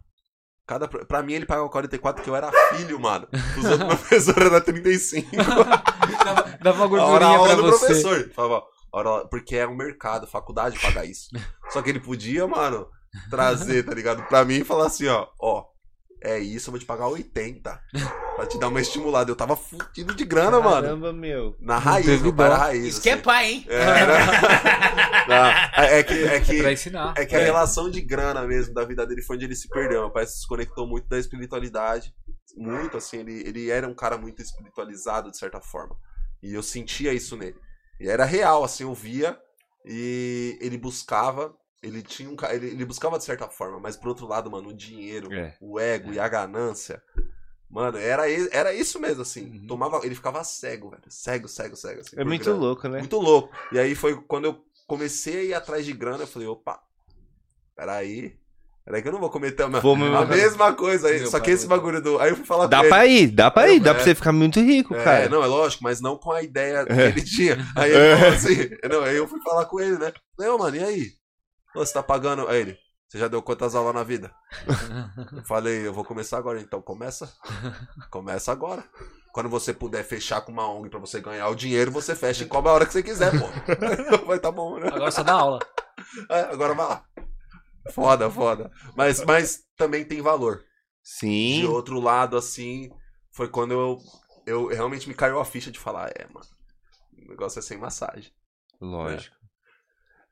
Cada, 0.67 0.87
pra 0.87 1.23
mim 1.23 1.33
ele 1.33 1.47
pagava 1.47 1.67
44 1.67 2.17
porque 2.21 2.29
eu 2.29 2.35
era 2.35 2.51
filho, 2.75 2.99
mano. 2.99 3.27
Os 3.57 3.65
outros 3.65 3.87
professores 3.87 4.45
eram 4.51 4.61
35. 4.61 5.27
Dava 6.61 6.85
uma 6.85 6.99
A 6.99 7.05
hora 7.05 7.25
gordurinha 7.25 7.37
aula 7.37 7.47
pra 7.47 7.55
do 7.55 7.63
você. 7.71 7.85
professor. 7.87 8.31
Falava, 8.35 8.63
hora, 8.93 9.25
porque 9.27 9.55
é 9.55 9.67
um 9.67 9.75
mercado, 9.75 10.27
faculdade 10.27 10.79
paga 10.79 11.05
isso. 11.05 11.29
Só 11.71 11.81
que 11.81 11.89
ele 11.89 11.99
podia, 11.99 12.47
mano, 12.47 12.87
trazer, 13.29 13.83
tá 13.83 13.93
ligado? 13.93 14.23
Pra 14.27 14.43
mim 14.45 14.55
e 14.59 14.63
falar 14.65 14.87
assim, 14.87 15.07
ó, 15.07 15.27
ó, 15.39 15.65
é 16.21 16.37
isso, 16.39 16.67
eu 16.69 16.71
vou 16.71 16.79
te 16.79 16.85
pagar 16.85 17.07
80. 17.07 17.81
Pra 18.35 18.45
te 18.45 18.57
dar 18.59 18.67
uma 18.67 18.81
estimulada. 18.81 19.31
Eu 19.31 19.35
tava 19.35 19.55
fudido 19.55 20.13
de 20.13 20.25
grana, 20.25 20.59
mano. 20.59 20.81
Caramba, 20.81 21.13
meu. 21.13 21.55
Na 21.61 21.77
raiz, 21.77 22.21
meu 22.21 22.33
pai 22.33 22.49
dó. 22.49 22.55
raiz. 22.55 22.85
Isso 22.85 23.01
que 23.01 23.09
é 23.09 23.13
assim. 23.13 23.21
pai, 23.21 23.47
hein? 23.51 23.65
É, 23.69 23.75
era- 23.81 24.17
Não, 25.27 25.45
é, 25.83 25.99
é 25.99 26.03
que, 26.03 26.13
é 26.25 26.39
que 26.41 26.61
Pra 26.61 26.71
ensinar. 26.73 27.13
é 27.17 27.25
que 27.25 27.35
a 27.35 27.39
relação 27.39 27.89
de 27.89 28.01
grana 28.01 28.45
mesmo 28.45 28.73
da 28.73 28.83
vida 28.83 29.05
dele 29.05 29.21
foi 29.21 29.35
onde 29.35 29.45
ele 29.45 29.55
se 29.55 29.69
perdeu. 29.69 30.01
Meu 30.01 30.11
pai 30.11 30.25
se 30.25 30.35
desconectou 30.35 30.87
muito 30.87 31.07
da 31.07 31.17
espiritualidade. 31.19 32.13
Muito, 32.57 32.97
assim, 32.97 33.19
ele, 33.19 33.47
ele 33.47 33.69
era 33.69 33.87
um 33.87 33.93
cara 33.93 34.17
muito 34.17 34.41
espiritualizado, 34.41 35.29
de 35.31 35.37
certa 35.37 35.61
forma. 35.61 35.95
E 36.41 36.53
eu 36.53 36.63
sentia 36.63 37.13
isso 37.13 37.37
nele. 37.37 37.55
E 37.99 38.07
era 38.07 38.25
real, 38.25 38.63
assim, 38.63 38.83
eu 38.83 38.93
via 38.93 39.39
e 39.85 40.57
ele 40.61 40.77
buscava. 40.77 41.55
Ele 41.81 42.01
tinha 42.01 42.29
um. 42.29 42.35
Ele, 42.49 42.67
ele 42.67 42.85
buscava 42.85 43.17
de 43.17 43.23
certa 43.23 43.47
forma, 43.47 43.79
mas 43.79 43.95
por 43.95 44.09
outro 44.09 44.27
lado, 44.27 44.49
mano, 44.51 44.69
o 44.69 44.73
dinheiro, 44.73 45.31
É. 45.33 45.55
o 45.61 45.79
ego 45.79 46.11
e 46.13 46.19
a 46.19 46.27
ganância. 46.27 47.01
Mano, 47.69 47.97
era, 47.97 48.23
era 48.51 48.73
isso 48.73 48.99
mesmo, 48.99 49.21
assim. 49.21 49.45
Uhum. 49.61 49.67
Tomava, 49.67 50.01
ele 50.03 50.15
ficava 50.15 50.43
cego, 50.43 50.89
velho. 50.89 51.03
Cego, 51.07 51.47
cego, 51.47 51.75
cego. 51.75 52.01
Assim, 52.01 52.15
É 52.19 52.23
muito 52.23 52.45
grana. 52.45 52.59
louco, 52.59 52.87
né? 52.87 52.97
Muito 52.99 53.17
louco. 53.19 53.53
E 53.71 53.77
aí 53.79 53.93
foi 53.95 54.19
quando 54.23 54.45
eu 54.45 54.65
comecei 54.87 55.37
a 55.37 55.43
ir 55.43 55.53
atrás 55.53 55.85
de 55.85 55.93
grana, 55.93 56.23
eu 56.23 56.27
falei, 56.27 56.47
opa, 56.47 56.81
peraí. 57.75 58.37
Peraí 58.89 59.03
que 59.03 59.07
eu 59.07 59.11
não 59.11 59.19
vou 59.19 59.29
cometer 59.29 59.61
a, 59.61 59.69
mesma 60.25 60.73
coisa 60.73 61.09
aí. 61.09 61.19
Meu 61.19 61.29
Só 61.29 61.39
que 61.39 61.51
esse 61.51 61.67
bagulho 61.67 62.01
do. 62.01 62.17
Aí 62.17 62.31
eu 62.31 62.35
fui 62.35 62.43
falar 62.43 62.65
Dá 62.65 62.77
com 62.77 62.85
ele. 62.85 62.89
pra 62.89 63.05
ir, 63.05 63.27
dá 63.27 63.51
pra 63.51 63.69
ir, 63.69 63.79
dá 63.79 63.91
é. 63.91 63.93
pra 63.93 64.03
você 64.03 64.15
ficar 64.15 64.31
muito 64.31 64.59
rico, 64.59 64.95
É, 64.95 65.03
cara. 65.03 65.29
não, 65.29 65.43
é 65.43 65.45
lógico, 65.45 65.83
mas 65.83 66.01
não 66.01 66.17
com 66.17 66.31
a 66.31 66.41
ideia 66.41 66.83
que 66.87 66.91
ele 66.91 67.21
tinha. 67.21 67.55
Aí 67.75 67.91
ele 67.91 68.15
falou 68.17 68.33
assim, 68.33 68.69
não, 68.89 69.03
aí 69.03 69.15
eu 69.15 69.27
fui 69.27 69.39
falar 69.43 69.67
com 69.67 69.79
ele, 69.79 69.95
né? 69.99 70.11
Não, 70.39 70.57
mano, 70.57 70.75
e 70.75 70.83
aí? 70.83 71.05
Pô, 71.71 71.85
Você 71.85 71.93
tá 71.93 72.01
pagando. 72.01 72.47
Aí 72.47 72.61
ele, 72.61 72.79
você 73.07 73.19
já 73.19 73.27
deu 73.27 73.43
quantas 73.43 73.75
aulas 73.75 73.93
na 73.93 74.03
vida? 74.03 74.31
Eu 75.33 75.43
falei, 75.43 75.85
eu 75.85 75.93
vou 75.93 76.03
começar 76.03 76.39
agora, 76.39 76.59
então 76.59 76.81
começa. 76.81 77.31
Começa 78.09 78.51
agora. 78.51 78.83
Quando 79.31 79.49
você 79.49 79.71
puder 79.71 80.03
fechar 80.03 80.41
com 80.41 80.51
uma 80.51 80.67
ONG 80.67 80.89
pra 80.89 80.99
você 80.99 81.21
ganhar 81.21 81.47
o 81.49 81.53
dinheiro, 81.55 81.91
você 81.91 82.15
fecha 82.15 82.43
e 82.43 82.47
cobra 82.47 82.71
a 82.71 82.73
hora 82.73 82.85
que 82.87 82.93
você 82.93 83.03
quiser, 83.03 83.31
pô. 83.39 83.45
Vai 84.25 84.39
tá 84.39 84.51
bom, 84.51 84.79
né? 84.79 84.87
Agora 84.91 85.11
só 85.11 85.21
dá 85.21 85.33
aula. 85.33 85.59
É, 86.27 86.39
agora 86.51 86.73
vai 86.73 86.87
lá. 86.87 87.03
Foda, 87.91 88.29
foda. 88.29 88.71
Mas, 88.95 89.23
mas 89.25 89.63
também 89.75 90.05
tem 90.05 90.21
valor. 90.21 90.57
De 90.57 90.63
Sim. 91.03 91.63
outro 91.65 91.99
lado, 91.99 92.37
assim, 92.37 92.89
foi 93.31 93.47
quando 93.47 93.71
eu, 93.73 93.97
eu 94.45 94.67
realmente 94.67 95.07
me 95.07 95.13
caiu 95.15 95.39
a 95.39 95.45
ficha 95.45 95.71
de 95.71 95.79
falar, 95.79 96.09
é, 96.15 96.27
mano, 96.27 96.45
o 97.17 97.29
negócio 97.29 97.59
é 97.59 97.61
sem 97.61 97.77
massagem. 97.77 98.31
Lógico. 98.79 99.35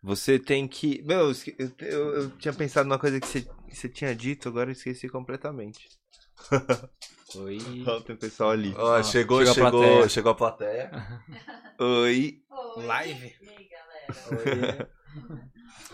Você 0.04 0.38
tem 0.38 0.68
que. 0.68 1.02
Meu, 1.04 1.32
eu, 1.32 1.72
eu, 1.80 2.14
eu- 2.16 2.30
tinha 2.38 2.54
pensado 2.54 2.88
numa 2.88 3.00
coisa 3.00 3.20
que 3.20 3.28
você, 3.28 3.42
que 3.42 3.76
você 3.76 3.90
tinha 3.90 4.16
dito, 4.16 4.48
agora 4.48 4.70
eu 4.70 4.74
esqueci 4.74 5.10
completamente. 5.10 5.90
Oi. 7.36 7.84
Ó, 7.86 8.00
tem 8.02 8.16
o 8.16 8.20
pessoal 8.20 8.52
ali. 8.52 8.74
Ó, 8.78 9.02
chegou, 9.04 9.40
chegou 9.44 9.52
a 9.52 9.54
chegou, 9.54 9.72
plateia. 9.72 10.10
chegou 10.10 10.32
a 10.32 10.36
plateia. 10.36 10.92
Oi. 11.80 12.42
Oi. 12.50 12.86
Live? 12.86 13.36
E 13.42 13.50
aí, 13.50 13.70
galera? 13.70 14.92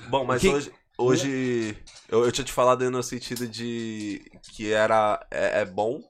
Bom, 0.10 0.26
mas 0.26 0.42
Que- 0.42 0.50
hoje, 0.50 0.72
hoje 0.98 1.78
eu, 2.10 2.24
eu 2.24 2.32
tinha 2.32 2.46
te 2.46 2.52
falado 2.52 2.90
no 2.90 3.04
sentido 3.04 3.48
de 3.48 4.22
que 4.54 4.72
era 4.72 5.26
é, 5.32 5.62
é 5.62 5.66
bom 5.66 6.02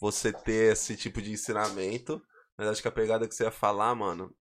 você 0.00 0.32
ter 0.32 0.72
esse 0.72 0.96
tipo 0.96 1.20
de 1.20 1.32
ensinamento, 1.32 2.22
mas 2.56 2.68
acho 2.68 2.82
que 2.82 2.88
a 2.88 2.92
pegada 2.92 3.28
que 3.28 3.34
você 3.34 3.44
ia 3.44 3.50
falar, 3.50 3.94
mano, 3.94 4.34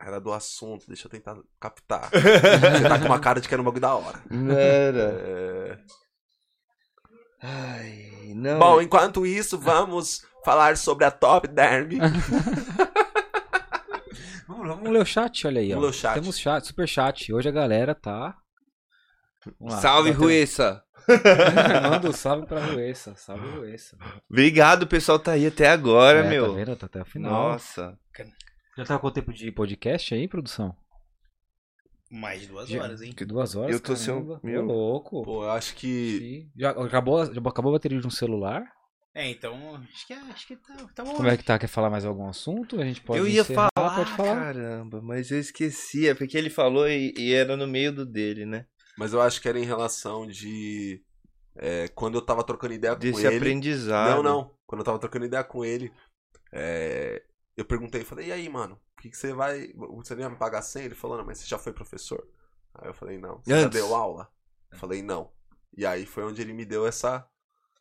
era 0.00 0.20
do 0.20 0.32
assunto. 0.32 0.86
Deixa 0.88 1.06
eu 1.06 1.10
tentar 1.10 1.36
captar. 1.60 2.10
você 2.10 2.88
tá 2.88 2.98
com 2.98 3.06
uma 3.06 3.20
cara 3.20 3.40
de 3.40 3.48
que 3.48 3.54
era 3.54 3.60
um 3.60 3.64
bagulho 3.64 3.80
da 3.80 3.94
hora. 3.94 4.22
Não 4.30 4.56
era. 4.56 4.98
É... 4.98 5.78
Ai, 7.40 8.32
não. 8.34 8.58
Bom, 8.58 8.80
enquanto 8.80 9.26
isso, 9.26 9.58
vamos 9.58 10.24
falar 10.44 10.76
sobre 10.76 11.04
a 11.04 11.10
Top 11.10 11.46
Derm. 11.48 11.90
Vamos, 14.46 14.66
vamos 14.68 14.90
ler 14.90 15.02
o 15.02 15.06
chat, 15.06 15.46
olha 15.46 15.60
aí, 15.60 15.72
ó. 15.72 15.76
Vamos 15.76 15.84
ler 15.84 15.90
o 15.90 16.00
chat. 16.00 16.14
Temos 16.14 16.38
chat, 16.38 16.66
super 16.66 16.88
chat. 16.88 17.32
Hoje 17.32 17.48
a 17.48 17.52
galera 17.52 17.94
tá. 17.94 18.36
Lá, 19.60 19.80
Salve, 19.80 20.10
Ruessa. 20.10 20.82
Manda 21.90 22.08
um 22.08 22.12
salve 22.12 22.46
pra 22.46 22.64
Ruessa. 22.64 23.14
Salve, 23.16 23.46
Ruessa. 23.56 23.96
Obrigado, 24.30 24.84
o 24.84 24.86
pessoal 24.86 25.18
tá 25.18 25.32
aí 25.32 25.46
até 25.46 25.68
agora, 25.68 26.20
É, 26.20 26.28
meu. 26.28 26.46
Tá 26.48 26.52
vendo? 26.54 26.76
Tá 26.76 26.86
até 26.86 27.02
o 27.02 27.04
final. 27.04 27.32
Nossa. 27.52 27.98
Já 28.78 28.84
tá 28.84 28.98
com 28.98 29.10
tempo 29.10 29.32
de 29.32 29.50
podcast 29.50 30.14
aí, 30.14 30.26
produção? 30.28 30.74
Mais 32.10 32.42
de 32.42 32.46
duas 32.48 32.68
Já- 32.68 32.82
horas, 32.82 33.00
hein? 33.02 33.12
Que 33.12 33.24
duas 33.24 33.54
horas? 33.56 33.72
Eu 33.74 33.80
tô 33.80 33.96
sem 33.96 34.12
caramba. 34.14 34.40
o- 34.42 34.46
meu. 34.46 34.62
Louco. 34.64 35.22
Pô, 35.24 35.44
eu 35.44 35.50
acho 35.50 35.74
que. 35.74 36.48
Já 36.56 36.70
acabou, 36.70 37.24
já 37.24 37.40
acabou 37.40 37.70
a 37.70 37.76
bateria 37.76 38.00
de 38.00 38.06
um 38.06 38.10
celular? 38.10 38.62
É, 39.14 39.28
então, 39.28 39.76
acho 39.92 40.06
que, 40.06 40.12
acho 40.14 40.46
que 40.46 40.56
tá, 40.56 40.74
tá 40.94 41.04
bom. 41.04 41.14
Como 41.14 41.28
é 41.28 41.36
que 41.36 41.44
tá? 41.44 41.58
Quer 41.58 41.66
falar 41.66 41.90
mais 41.90 42.04
algum 42.04 42.28
assunto? 42.28 42.80
A 42.80 42.84
gente 42.84 43.00
pode 43.02 43.18
eu 43.18 43.26
ia 43.28 43.42
encerrar, 43.42 43.68
falar, 43.74 43.94
pode 43.96 44.10
falar. 44.12 44.36
caramba, 44.36 45.00
mas 45.02 45.30
eu 45.30 45.38
esqueci. 45.38 46.08
É 46.08 46.14
porque 46.14 46.36
ele 46.38 46.48
falou 46.48 46.88
e, 46.88 47.12
e 47.18 47.32
era 47.34 47.56
no 47.56 47.66
meio 47.66 47.92
do 47.92 48.06
dele, 48.06 48.46
né? 48.46 48.64
Mas 48.98 49.12
eu 49.12 49.20
acho 49.20 49.40
que 49.40 49.48
era 49.48 49.58
em 49.58 49.64
relação 49.64 50.26
de. 50.26 51.02
é, 51.56 51.88
quando 51.88 52.16
eu 52.16 52.22
tava 52.22 52.44
trocando 52.44 52.74
ideia 52.74 52.94
com 52.94 53.00
Desse 53.00 53.26
ele. 53.26 53.36
aprendizado. 53.36 54.10
Não, 54.16 54.22
não. 54.22 54.50
Quando 54.66 54.80
eu 54.80 54.84
tava 54.84 54.98
trocando 54.98 55.24
ideia 55.26 55.44
com 55.44 55.64
ele, 55.64 55.92
é, 56.52 57.22
eu 57.56 57.64
perguntei, 57.64 58.04
falei, 58.04 58.28
e 58.28 58.32
aí, 58.32 58.48
mano, 58.48 58.80
o 58.98 59.02
que, 59.02 59.10
que 59.10 59.16
você 59.16 59.32
vai. 59.32 59.72
Você 59.96 60.14
ia 60.14 60.28
me 60.30 60.36
pagar 60.36 60.62
100? 60.62 60.84
Ele 60.84 60.94
falou, 60.94 61.16
não, 61.18 61.24
mas 61.24 61.38
você 61.38 61.46
já 61.46 61.58
foi 61.58 61.72
professor? 61.72 62.26
Aí 62.74 62.88
eu 62.88 62.94
falei, 62.94 63.18
não. 63.18 63.40
Você 63.42 63.50
já 63.50 63.66
Antes. 63.66 63.80
deu 63.80 63.94
aula? 63.94 64.28
Eu 64.70 64.78
falei, 64.78 65.02
não. 65.02 65.30
E 65.76 65.84
aí 65.86 66.06
foi 66.06 66.24
onde 66.24 66.40
ele 66.42 66.52
me 66.52 66.64
deu 66.64 66.86
essa. 66.86 67.26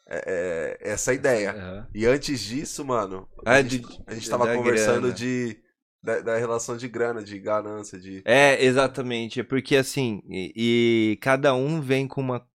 é, 0.07 0.77
é, 0.81 0.91
essa 0.91 1.13
ideia. 1.13 1.51
Aham. 1.53 1.87
E 1.93 2.05
antes 2.05 2.39
disso, 2.41 2.83
mano, 2.83 3.29
Ah, 3.45 3.53
a, 3.53 3.61
gente, 3.61 3.79
de- 3.79 4.03
a 4.07 4.13
gente 4.13 4.29
tava 4.29 4.53
conversando 4.55 5.01
grana. 5.01 5.13
de. 5.13 5.61
Da, 6.03 6.19
da 6.19 6.37
relação 6.37 6.75
de 6.75 6.87
grana, 6.87 7.23
de 7.23 7.37
ganância, 7.37 7.99
de. 7.99 8.23
É, 8.25 8.63
exatamente. 8.63 9.39
É 9.39 9.43
porque 9.43 9.75
assim, 9.75 10.23
e, 10.27 10.51
e 11.13 11.17
cada 11.17 11.53
um 11.53 11.79
vem 11.79 12.07
com 12.07 12.21
uma. 12.21 12.47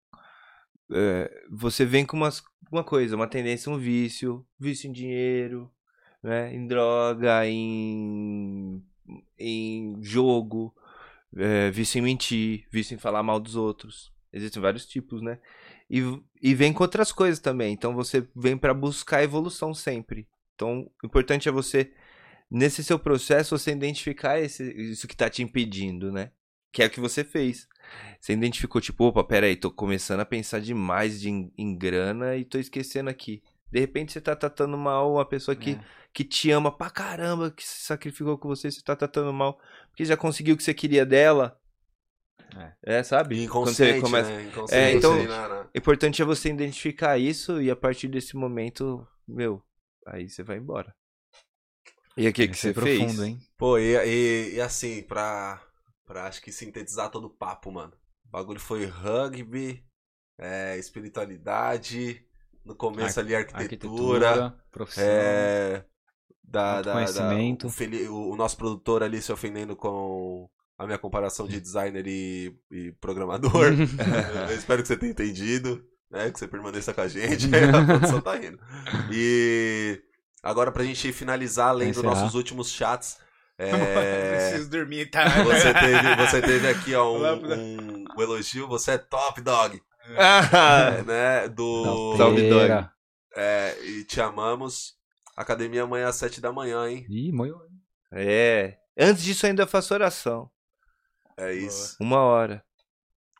é, 0.93 1.31
você 1.51 1.85
vem 1.85 2.05
com 2.05 2.16
umas, 2.16 2.43
uma 2.73 2.82
coisa, 2.82 3.14
uma 3.14 3.28
tendência, 3.28 3.70
um 3.70 3.78
vício, 3.78 4.44
vício 4.59 4.89
em 4.89 4.93
dinheiro, 4.93 5.70
né? 6.23 6.52
Em 6.52 6.66
droga, 6.66 7.47
em, 7.47 8.82
em 9.39 9.97
jogo, 10.02 10.74
é, 11.36 11.70
vício 11.70 12.01
em 12.01 12.02
mentir, 12.02 12.66
vício 12.70 12.94
em 12.94 12.98
falar 12.98 13.23
mal 13.23 13.39
dos 13.39 13.55
outros. 13.55 14.12
Existem 14.32 14.60
vários 14.60 14.86
tipos, 14.86 15.23
né? 15.23 15.39
E, 15.89 16.02
e 16.43 16.52
vem 16.52 16.73
com 16.73 16.82
outras 16.82 17.12
coisas 17.12 17.39
também. 17.39 17.73
Então 17.73 17.94
você 17.94 18.27
vem 18.35 18.59
para 18.59 18.74
buscar 18.74 19.23
evolução 19.23 19.73
sempre. 19.73 20.28
Então, 20.55 20.90
o 21.02 21.06
importante 21.06 21.48
é 21.48 21.52
você 21.52 21.93
nesse 22.51 22.82
seu 22.85 22.98
processo 22.98 23.56
você 23.59 23.73
identificar 23.73 24.39
esse, 24.40 24.64
isso 24.90 25.06
que 25.09 25.16
tá 25.16 25.28
te 25.31 25.43
impedindo, 25.43 26.10
né? 26.12 26.31
Que 26.73 26.82
é 26.82 26.86
o 26.86 26.90
que 26.90 27.01
você 27.01 27.24
fez. 27.24 27.66
Você 28.20 28.32
identificou, 28.32 28.81
tipo, 28.81 29.05
opa, 29.05 29.24
peraí, 29.24 29.56
tô 29.56 29.70
começando 29.70 30.20
a 30.20 30.24
pensar 30.27 30.60
demais 30.60 31.20
de, 31.20 31.31
em, 31.31 31.52
em 31.56 31.77
grana 31.77 32.36
e 32.36 32.44
tô 32.44 32.59
esquecendo 32.59 33.09
aqui. 33.09 33.43
De 33.70 33.81
repente 33.81 34.12
você 34.12 34.20
tá 34.20 34.36
tratando 34.36 34.77
mal 34.77 35.12
uma 35.14 35.24
pessoa 35.24 35.55
que, 35.56 35.73
É. 35.73 35.81
que 36.12 36.24
te 36.24 36.51
ama 36.51 36.70
pra 36.70 36.90
caramba, 36.90 37.51
que 37.51 37.64
se 37.66 37.82
sacrificou 37.82 38.36
com 38.39 38.48
você, 38.48 38.70
você 38.70 38.82
tá 38.82 38.94
tratando 38.94 39.32
mal, 39.32 39.59
porque 39.89 40.05
já 40.05 40.16
conseguiu 40.16 40.55
o 40.55 40.56
que 40.56 40.62
você 40.62 40.74
queria 40.74 41.05
dela. 41.06 41.59
É, 42.85 43.02
sabe? 43.02 43.47
Quando 43.48 43.66
você 43.74 43.97
Inconsciente, 43.97 44.01
começa. 44.01 44.31
né? 44.31 44.44
Inconsciente, 44.44 44.74
É, 44.74 44.93
então- 44.93 45.66
O 45.74 45.78
importante 45.78 46.23
é 46.23 46.24
você 46.24 46.48
identificar 46.48 47.18
isso 47.18 47.60
e 47.60 47.70
a 47.70 47.77
partir 47.77 48.09
desse 48.09 48.36
momento, 48.36 49.06
meu, 49.27 49.62
aí 50.06 50.28
você 50.28 50.43
vai 50.43 50.59
embora. 50.59 50.94
E 52.16 52.26
aqui 52.26 52.47
que 52.48 52.52
é 52.55 52.56
você 52.56 52.72
fez? 52.74 52.98
profundo, 52.98 53.24
hein? 53.24 53.38
Pô, 53.59 53.78
e, 53.78 53.94
e, 54.06 54.55
e 54.56 54.60
assim, 54.60 55.02
pra, 55.02 55.62
pra 56.06 56.26
acho 56.26 56.43
que 56.43 56.52
sintetizar 56.52 57.10
todo 57.10 57.26
o 57.26 57.30
papo, 57.30 57.70
mano. 57.70 57.93
O 58.26 58.28
bagulho 58.30 58.60
foi 58.60 58.84
rugby, 58.86 59.84
é, 60.38 60.76
espiritualidade, 60.78 62.24
no 62.64 62.74
começo 62.74 63.20
ali 63.20 63.34
arquitetura, 63.34 64.55
profissão. 64.70 65.05
é, 65.05 65.84
da, 66.44 66.82
da, 66.82 66.82
da- 66.82 67.32
Autoconhecimento. 67.32 67.66
o, 67.66 67.70
Feli- 67.70 68.09
o- 68.09 68.30
o 68.32 68.36
nosso 68.36 68.56
produtor 68.56 69.02
ali 69.02 69.20
se 69.22 69.32
ofendendo 69.32 69.76
com 69.76 70.48
a 70.78 70.86
minha 70.86 70.98
comparação 70.98 71.47
de 71.48 71.60
designer 71.60 72.06
e, 72.06 72.59
e 72.70 72.93
programador. 73.01 73.72
Eu 74.51 74.56
espero 74.56 74.82
que 74.82 74.88
você 74.88 74.97
tenha 74.97 75.12
entendido, 75.12 75.84
né? 76.10 76.30
Que 76.30 76.38
você 76.38 76.48
permaneça 76.48 76.93
com 76.94 77.01
a 77.01 77.09
gente. 77.09 77.48
a 77.72 77.82
produção 77.84 78.20
tá 78.20 78.34
rindo. 78.36 78.59
E 79.09 80.02
agora 80.51 80.70
pra 80.73 80.85
gente 80.85 81.12
finalizar, 81.12 81.74
lendo 81.74 81.90
Encerrar. 81.98 82.14
nossos 82.14 82.35
últimos 82.35 82.70
chats. 82.70 83.18
é, 83.59 84.48
Preciso 84.51 84.70
dormir, 84.70 85.06
tá? 85.10 85.24
você, 85.43 85.73
teve, 85.73 86.16
você 86.16 86.43
teve 86.43 86.68
aqui 86.68 86.94
ó, 86.94 87.10
um, 87.12 87.24
um- 87.44 88.05
um 88.16 88.23
elogio, 88.23 88.68
você 88.68 88.93
é 88.93 88.98
top 88.98 89.40
dog, 89.40 89.81
é, 90.10 91.02
né? 91.02 91.48
Do. 91.48 92.16
Salve, 92.16 92.48
dog. 92.51 92.89
É, 93.35 93.77
e 93.85 94.05
te 94.05 94.20
amamos. 94.20 94.94
Academia 95.36 95.82
amanhã 95.82 96.09
às 96.09 96.16
7 96.16 96.40
da 96.40 96.51
manhã, 96.52 96.89
hein? 96.89 97.05
Ih, 97.10 97.31
moio. 97.32 97.60
é. 98.12 98.78
Antes 98.98 99.23
disso, 99.23 99.44
eu 99.44 99.51
ainda 99.51 99.66
faço 99.66 99.93
oração. 99.93 100.51
É 101.36 101.52
isso. 101.52 101.97
Uma 102.01 102.20
hora. 102.20 102.64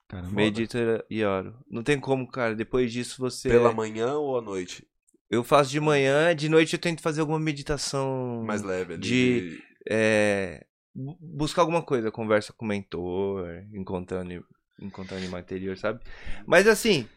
Caramba. 0.07 0.31
Medito 0.35 0.77
e 1.09 1.24
oro. 1.24 1.59
Não 1.70 1.83
tem 1.83 1.99
como, 1.99 2.31
cara. 2.31 2.55
Depois 2.55 2.93
disso, 2.93 3.16
você. 3.19 3.49
Pela 3.49 3.73
manhã 3.73 4.15
ou 4.16 4.39
à 4.39 4.43
noite? 4.43 4.87
Eu 5.31 5.43
faço 5.43 5.70
de 5.70 5.81
manhã, 5.81 6.35
de 6.35 6.48
noite 6.48 6.74
eu 6.74 6.78
tento 6.81 7.03
fazer 7.03 7.20
alguma 7.20 7.39
meditação. 7.40 8.43
Mais 8.44 8.62
leve 8.62 8.94
ali. 8.94 9.03
De- 9.03 9.62
É, 9.89 10.65
bu- 10.94 11.16
buscar 11.20 11.62
alguma 11.62 11.82
coisa, 11.82 12.11
conversa 12.11 12.53
com 12.53 12.65
o 12.65 12.69
mentor, 12.69 13.47
encontrando, 13.73 14.44
encontrando 14.81 15.24
interior, 15.39 15.77
sabe? 15.77 16.01
Mas 16.47 16.66
assim, 16.66 17.09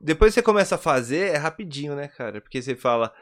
depois 0.00 0.32
que 0.32 0.40
você 0.40 0.42
começa 0.42 0.74
a 0.76 0.78
fazer, 0.78 1.32
é 1.32 1.36
rapidinho, 1.36 1.94
né, 1.96 2.08
cara? 2.08 2.40
Porque 2.40 2.60
você 2.62 2.74
fala. 2.76 3.12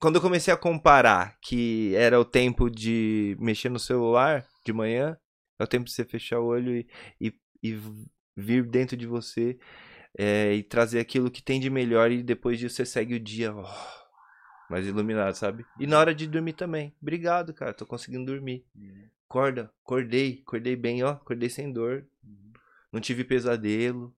Quando 0.00 0.16
eu 0.16 0.22
comecei 0.22 0.52
a 0.54 0.56
comparar 0.56 1.36
que 1.42 1.94
era 1.96 2.18
o 2.18 2.24
tempo 2.24 2.70
de 2.70 3.36
mexer 3.40 3.68
no 3.68 3.78
celular 3.78 4.44
de 4.64 4.72
manhã, 4.72 5.16
é 5.58 5.64
o 5.64 5.68
tempo 5.68 5.84
de 5.84 5.92
você 5.92 6.04
fechar 6.04 6.38
o 6.40 6.46
olho 6.46 6.76
e, 6.76 6.86
e, 7.20 7.32
e 7.62 7.80
vir 8.36 8.64
dentro 8.64 8.96
de 8.96 9.06
você 9.06 9.58
é, 10.16 10.54
e 10.54 10.62
trazer 10.62 11.00
aquilo 11.00 11.30
que 11.30 11.42
tem 11.42 11.60
de 11.60 11.68
melhor 11.68 12.10
e 12.10 12.22
depois 12.22 12.58
disso 12.58 12.76
você 12.76 12.86
segue 12.86 13.14
o 13.14 13.20
dia. 13.20 13.54
ó, 13.54 13.64
mais 14.70 14.86
iluminado, 14.86 15.34
sabe? 15.34 15.64
E 15.78 15.86
na 15.86 15.98
hora 15.98 16.14
de 16.14 16.26
dormir 16.26 16.54
também. 16.54 16.94
Obrigado, 17.00 17.52
cara. 17.52 17.74
Tô 17.74 17.84
conseguindo 17.84 18.26
dormir. 18.26 18.64
Acorda. 19.28 19.70
Acordei. 19.82 20.42
Acordei 20.46 20.76
bem, 20.76 21.02
ó. 21.02 21.10
Acordei 21.10 21.48
sem 21.48 21.72
dor. 21.72 22.06
Não 22.92 23.00
tive 23.00 23.24
pesadelo. 23.24 24.14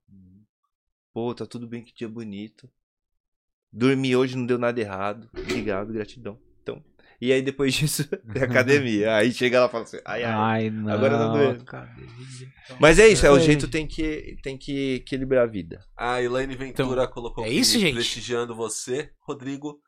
Pô, 1.13 1.33
tá 1.33 1.45
tudo 1.45 1.67
bem, 1.67 1.83
que 1.83 1.93
dia 1.93 2.07
bonito. 2.07 2.69
Dormi 3.71 4.15
hoje, 4.15 4.37
não 4.37 4.45
deu 4.45 4.57
nada 4.57 4.79
errado. 4.79 5.29
Obrigado, 5.35 5.91
gratidão. 5.91 6.39
Então. 6.61 6.83
E 7.19 7.33
aí 7.33 7.41
depois 7.41 7.73
disso, 7.73 8.07
é 8.35 8.43
academia. 8.43 9.15
Aí 9.15 9.31
chega 9.31 9.59
lá 9.61 9.65
e 9.67 9.69
fala 9.69 9.83
assim, 9.83 9.97
ai, 10.05 10.23
ai. 10.23 10.33
Ai, 10.33 10.69
não. 10.69 10.93
Agora 10.93 11.17
tá 11.17 11.27
doendo. 11.27 11.61
academia. 11.63 12.07
Mas 12.79 12.99
é 12.99 13.07
isso, 13.07 13.25
é 13.25 13.31
o 13.31 13.37
Ei. 13.37 13.43
jeito 13.43 13.67
tem 13.67 13.87
que 13.87 14.37
tem 14.43 14.57
que 14.57 14.95
equilibrar 14.95 15.43
a 15.43 15.47
vida. 15.47 15.79
A 15.97 16.21
Elaine 16.21 16.55
Ventura 16.55 17.07
colocou 17.07 17.43
é 17.45 17.49
isso, 17.49 17.79
gente? 17.79 17.93
prestigiando 17.95 18.53
você, 18.55 19.09
Rodrigo. 19.21 19.79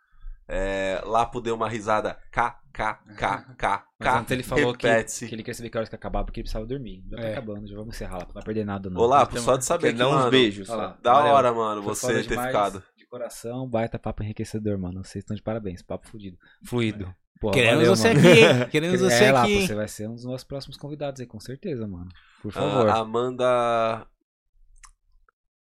É, 0.51 0.99
Lapo 1.05 1.39
deu 1.39 1.53
uma 1.53 1.69
risada. 1.69 2.17
K, 2.31 2.59
K, 2.73 2.95
K, 3.15 3.45
K, 3.55 3.85
Mas 3.99 4.31
ele 4.31 4.41
falou 4.41 4.73
que, 4.73 4.87
que 4.87 5.25
ele 5.35 5.43
queria 5.43 5.53
saber 5.53 5.69
que 5.69 5.77
horas 5.77 5.89
que 5.89 5.95
acabar 5.95 6.23
porque 6.23 6.39
ele 6.39 6.45
precisava 6.45 6.65
dormir. 6.65 7.03
Já 7.11 7.17
tá 7.17 7.23
É. 7.23 7.31
acabando, 7.33 7.67
já 7.67 7.75
vamos 7.75 7.93
encerrar 7.95 8.17
lá. 8.17 8.25
Não 8.25 8.33
vai 8.33 8.43
perder 8.43 8.65
nada, 8.65 8.89
não. 8.89 8.99
Ô, 8.99 9.05
Lapo, 9.05 9.33
Então, 9.33 9.43
só 9.43 9.55
de 9.57 9.65
saber 9.65 9.91
Quer 9.93 9.97
que, 9.97 10.03
uns 10.03 10.11
mano, 10.15 10.31
beijos. 10.31 10.67
Olha 10.69 10.81
lá. 10.81 10.97
Da 11.03 11.13
Valeu. 11.13 11.33
hora, 11.33 11.53
mano, 11.53 11.83
você 11.83 12.13
ter 12.23 12.27
demais, 12.29 12.47
ficado. 12.47 12.83
Coração, 13.09 13.67
baita 13.67 13.97
papo 13.97 14.21
enriquecedor, 14.21 14.77
mano. 14.77 15.03
Vocês 15.03 15.23
estão 15.23 15.35
de 15.35 15.41
parabéns. 15.41 15.81
Papo 15.81 16.07
fudido. 16.07 16.37
Fluido. 16.63 17.13
Porra, 17.39 17.53
Queremos 17.53 17.77
valeu, 17.77 17.95
você 17.95 18.13
mano. 18.13 18.19
aqui, 18.19 18.39
hein? 18.39 18.69
Queremos 18.69 19.01
você 19.01 19.23
é, 19.23 19.31
lá, 19.31 19.43
aqui. 19.43 19.67
você 19.67 19.73
vai 19.73 19.87
ser 19.87 20.09
um 20.09 20.13
dos 20.13 20.25
nossos 20.25 20.43
próximos 20.43 20.77
convidados 20.77 21.19
aí, 21.19 21.25
com 21.25 21.39
certeza, 21.39 21.87
mano. 21.87 22.09
Por 22.41 22.51
favor. 22.51 22.87
Amanda 22.89 24.05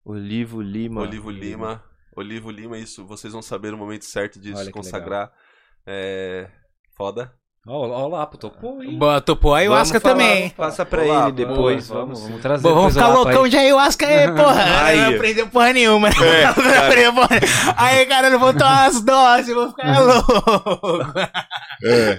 Olivo 0.05 0.61
Lima. 0.61 1.03
Olivo 1.03 1.31
Lima. 1.31 1.85
Olivo 2.17 2.51
Lima, 2.51 2.77
isso. 2.77 3.07
Vocês 3.07 3.33
vão 3.33 3.41
saber 3.41 3.73
o 3.73 3.79
momento 3.79 4.05
certo 4.05 4.41
de 4.41 4.57
se 4.57 4.71
consagrar. 4.71 5.33
É. 5.87 6.51
Foda. 6.97 7.38
Ó, 7.71 7.87
ó, 7.87 8.09
lá, 8.09 8.27
pô, 8.27 8.39
topou, 8.39 8.83
hein? 8.83 8.97
Boa, 8.99 9.21
topou 9.21 9.55
a 9.55 9.59
ayahuasca 9.59 10.01
falar, 10.01 10.15
também. 10.15 10.49
Passa 10.51 10.87
pra 10.87 11.03
Olá, 11.03 11.23
ele 11.25 11.33
depois. 11.33 11.87
Vamos, 11.89 12.03
vamos, 12.07 12.23
vamos 12.23 12.41
trazer. 12.41 12.63
Bom, 12.63 12.75
vamos 12.75 12.95
ficar 12.95 13.07
o 13.07 13.09
Lapa 13.11 13.19
aí. 13.21 13.25
loucão 13.35 13.49
de 13.49 13.57
ayahuasca 13.59 14.07
aí, 14.07 14.33
porra. 14.33 14.65
Aí. 14.87 15.01
Não 15.01 15.15
aprendeu 15.17 15.47
porra 15.49 15.73
nenhuma. 15.75 16.09
É, 16.09 16.45
Não 16.45 16.51
aprendeu 16.51 17.13
porra 17.13 17.29
nenhuma. 17.29 17.75
Aí, 17.77 18.07
cara, 18.07 18.29
eu 18.29 18.39
vou 18.39 18.55
tomar 18.55 18.85
umas 18.85 19.01
doses, 19.03 19.55
vou 19.55 19.69
ficar 19.69 19.99
louco. 20.01 20.33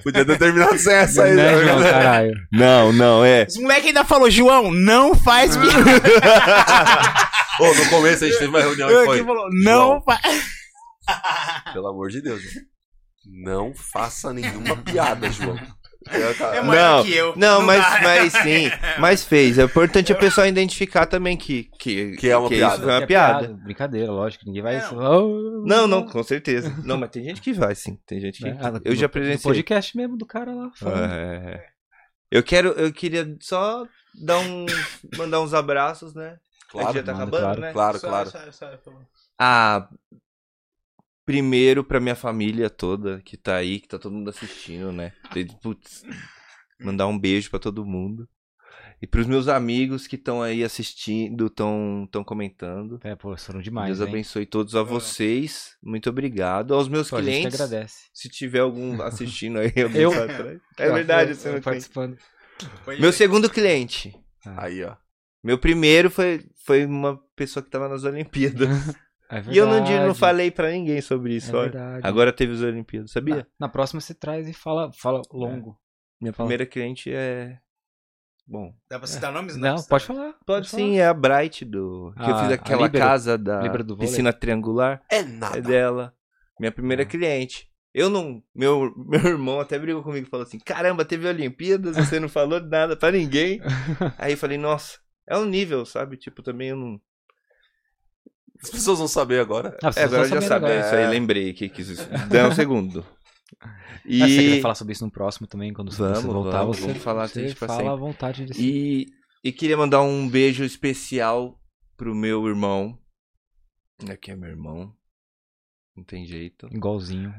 Podia 0.03 0.23
ter 0.25 0.37
terminado 0.37 0.77
sem 0.77 0.93
essa 0.93 1.23
aí, 1.23 1.33
Né, 1.33 1.51
né? 1.55 1.63
João, 1.65 1.81
caralho. 1.81 2.33
Não, 2.51 2.93
não, 2.93 3.25
é. 3.25 3.45
Os 3.49 3.57
moleques 3.57 3.87
ainda 3.87 4.05
falou, 4.05 4.29
João, 4.29 4.71
não 4.71 5.15
faz 5.15 5.57
piada. 5.57 5.79
Ô, 7.59 7.73
no 7.73 7.89
começo 7.89 8.23
a 8.23 8.27
gente 8.27 8.37
teve 8.37 8.49
uma 8.49 8.61
reunião 8.61 8.89
e 8.89 8.95
Aqui 8.97 9.05
foi. 9.05 9.23
falou, 9.25 9.49
não 9.51 10.01
faz. 10.01 10.21
Pelo 11.73 11.87
amor 11.87 12.09
de 12.09 12.21
Deus, 12.21 12.39
João. 12.41 12.68
Não 13.43 13.73
faça 13.73 14.31
nenhuma 14.33 14.75
piada, 14.77 15.29
João. 15.31 15.57
É 16.09 16.55
Não, 16.61 16.63
maior 16.65 17.03
que 17.05 17.13
eu. 17.13 17.33
Não, 17.35 17.61
mas, 17.61 17.81
dá. 17.83 18.01
mas 18.01 18.33
sim, 18.33 18.71
mas 18.99 19.23
fez. 19.23 19.59
É 19.59 19.63
importante 19.63 20.11
a 20.13 20.15
pessoa 20.15 20.47
identificar 20.47 21.05
também 21.05 21.35
que, 21.37 21.65
que, 21.79 22.15
Que 22.15 22.29
é 22.29 22.37
uma 22.37 22.47
piada. 22.49 22.73
isso 22.75 22.83
foi 22.83 22.91
uma 22.93 23.03
É 23.03 23.05
piada. 23.05 23.53
Brincadeira, 23.63 24.11
lógico. 24.11 24.45
Ninguém 24.45 24.61
vai. 24.63 24.75
É, 24.77 24.87
Oh, 24.93 25.63
Não, 25.67 25.87
não, 25.87 26.05
com 26.05 26.23
certeza. 26.23 26.73
Não, 26.83 26.97
mas 26.97 27.09
tem 27.09 27.23
gente 27.23 27.41
que 27.41 27.51
vai, 27.53 27.75
sim. 27.75 27.97
Tem 28.07 28.19
gente 28.19 28.41
que. 28.41 28.49
Ah, 28.49 28.79
eu 28.85 28.91
no- 28.93 28.95
já 28.95 29.03
no 29.07 29.09
presenciei. 29.09 29.49
podcast 29.53 29.95
mesmo 29.97 30.17
do 30.17 30.25
cara 30.25 30.53
lá. 30.55 30.71
falando. 30.75 31.11
É. 31.13 31.65
Eu 32.31 32.43
quero, 32.43 32.69
eu 32.69 32.93
queria 32.93 33.35
só 33.41 33.85
dar 34.25 34.39
um, 34.39 34.65
mandar 35.17 35.41
uns 35.41 35.53
abraços, 35.53 36.13
né? 36.15 36.37
Claro, 36.71 36.87
a 36.87 36.91
gente 36.93 37.05
já 37.05 37.13
tá 37.13 37.13
manda, 37.13 37.23
acabando, 37.37 37.41
claro. 37.43 37.61
né? 37.61 37.73
Claro, 37.73 37.99
Só- 37.99 38.07
claro. 38.07 38.29
só- 38.31 38.51
só- 38.51 38.77
só- 38.77 38.91
Ah, 39.37 39.87
primeiro 41.29 41.83
pra 41.83 41.99
minha 41.99 42.15
família 42.15 42.71
toda 42.71 43.21
que 43.21 43.37
tá 43.37 43.55
aí, 43.57 43.79
que 43.79 43.87
tá 43.87 43.99
todo 43.99 44.13
mundo 44.13 44.31
assistindo, 44.31 44.91
né? 44.91 45.13
Putz, 45.61 46.03
mandar 46.81 47.05
um 47.05 47.19
beijo 47.19 47.51
pra 47.51 47.59
todo 47.59 47.85
mundo. 47.85 48.27
E 48.99 49.05
pros 49.05 49.27
meus 49.27 49.47
amigos 49.47 50.07
que 50.07 50.15
estão 50.15 50.41
aí 50.41 50.63
assistindo, 50.63 51.45
estão 51.45 52.09
tão 52.11 52.23
comentando. 52.23 52.99
É, 53.03 53.15
pô, 53.15 53.37
foram 53.37 53.61
demais. 53.61 53.89
Deus 53.99 53.99
hein? 54.01 54.07
abençoe 54.11 54.45
todos 54.47 54.75
a 54.75 54.81
vocês. 54.81 55.77
Muito 55.83 56.09
obrigado. 56.09 56.73
Aos 56.73 56.87
meus 56.89 57.11
Pô, 57.11 57.17
a 57.17 57.21
gente 57.21 57.27
que 57.31 57.37
clientes. 57.41 57.61
agradece. 57.61 57.97
Se 58.11 58.27
tiver 58.27 58.59
algum 58.61 58.99
assistindo 59.03 59.59
aí, 59.59 59.71
eu, 59.75 59.91
Eu? 59.91 60.11
atrás. 60.11 60.59
É 60.79 60.89
ó, 60.89 60.93
verdade, 60.95 61.31
eu- 61.31 61.35
você 61.35 61.49
eu 61.49 61.53
não 61.53 61.61
participando. 61.61 62.17
Meu 62.99 63.13
segundo 63.13 63.47
cliente. 63.51 64.13
Aí, 64.57 64.83
ó. 64.83 64.95
Meu 65.43 65.59
primeiro 65.59 66.09
foi, 66.09 66.43
foi 66.65 66.85
uma 66.85 67.17
pessoa 67.35 67.63
que 67.63 67.69
tava 67.69 67.87
nas 67.87 68.03
Olimpíadas. 68.03 68.67
É 69.31 69.43
e 69.51 69.57
eu 69.57 69.67
não, 69.67 69.79
não 70.07 70.15
falei 70.15 70.49
pra 70.49 70.71
ninguém 70.71 71.01
sobre 71.01 71.35
isso. 71.35 71.55
É. 71.55 71.99
Agora 72.03 72.33
teve 72.33 72.53
as 72.53 72.61
Olimpíadas, 72.61 73.11
sabia? 73.11 73.35
Na, 73.59 73.67
na 73.67 73.69
próxima 73.69 74.01
você 74.01 74.13
traz 74.13 74.47
e 74.47 74.53
fala, 74.53 74.91
fala 74.93 75.21
longo. 75.31 75.79
Minha 76.19 76.33
fala. 76.33 76.47
primeira 76.47 76.65
cliente 76.65 77.13
é. 77.13 77.59
Bom. 78.47 78.73
Dá 78.89 78.97
pra 78.97 79.07
citar 79.07 79.31
nomes? 79.31 79.55
Não, 79.55 79.73
precisa. 79.73 79.89
pode 79.89 80.05
falar. 80.05 80.33
Pode 80.45 80.69
falar. 80.69 80.81
sim, 80.83 80.97
é 80.97 81.05
a 81.05 81.13
Bright 81.13 81.63
do. 81.63 82.11
Que 82.17 82.23
eu 82.23 82.35
Ah, 82.35 82.41
fiz 82.41 82.51
a 82.51 82.55
aquela 82.55 82.89
casa 82.89 83.37
da 83.37 83.61
piscina 83.99 84.33
triangular. 84.33 85.03
É 85.09 85.21
nada. 85.21 85.59
É 85.59 85.61
dela. 85.61 86.13
Minha 86.59 86.71
primeira 86.71 87.03
Ah. 87.03 87.05
cliente. 87.05 87.69
Eu 87.93 88.09
não. 88.09 88.41
Meu, 88.55 88.91
meu 88.97 89.21
irmão 89.23 89.59
até 89.59 89.77
brigou 89.77 90.01
comigo 90.01 90.25
e 90.25 90.29
falou 90.29 90.45
assim: 90.45 90.57
caramba, 90.59 91.05
teve 91.05 91.27
Olimpíadas, 91.27 91.95
você 91.95 92.19
não 92.19 92.27
falou 92.29 92.59
nada 92.59 92.97
pra 92.97 93.11
ninguém. 93.11 93.61
Aí 94.17 94.33
eu 94.33 94.37
falei, 94.37 94.57
nossa, 94.57 94.97
é 95.27 95.37
um 95.37 95.45
nível, 95.45 95.85
sabe? 95.85 96.17
Tipo, 96.17 96.41
também 96.41 96.69
eu 96.69 96.75
não. 96.75 96.99
As 98.61 98.69
pessoas 98.69 98.99
vão 98.99 99.07
saber 99.07 99.39
agora. 99.39 99.77
Ah, 99.83 99.89
É, 99.95 100.03
agora 100.03 100.27
já 100.27 100.41
sabia 100.41 100.67
agora. 100.67 100.79
isso 100.85 100.95
aí, 100.95 101.07
lembrei 101.09 101.53
que 101.53 101.69
quis 101.69 101.87
isso. 101.89 102.07
Dá 102.29 102.47
um 102.47 102.51
segundo. 102.53 103.05
E, 104.05 104.23
Ah, 104.23 104.27
você 104.27 104.37
quiser 104.37 104.61
falar 104.61 104.75
sobre 104.75 104.93
isso 104.93 105.05
no 105.05 105.11
próximo 105.11 105.45
também, 105.45 105.71
quando 105.73 105.91
Vamos, 105.91 106.19
você 106.19 106.25
voltar, 106.27 106.59
vamos, 106.61 106.77
você, 106.77 106.87
vamos 106.87 107.03
falar 107.03 107.27
você 107.27 107.39
assim, 107.41 107.47
tipo 107.49 107.59
fala 107.59 107.73
assim. 107.81 107.87
à 107.89 107.95
vontade 107.95 108.45
desse. 108.45 108.61
e, 108.63 109.07
e 109.43 109.51
queria 109.51 109.77
mandar 109.77 110.01
um 110.01 110.27
beijo 110.27 110.63
especial 110.63 111.59
pro 111.97 112.15
meu 112.15 112.47
irmão. 112.47 112.97
Aqui 114.09 114.31
é 114.31 114.35
meu 114.35 114.49
irmão. 114.49 114.95
Não 115.95 116.03
tem 116.03 116.25
jeito. 116.25 116.67
Igualzinho. 116.73 117.33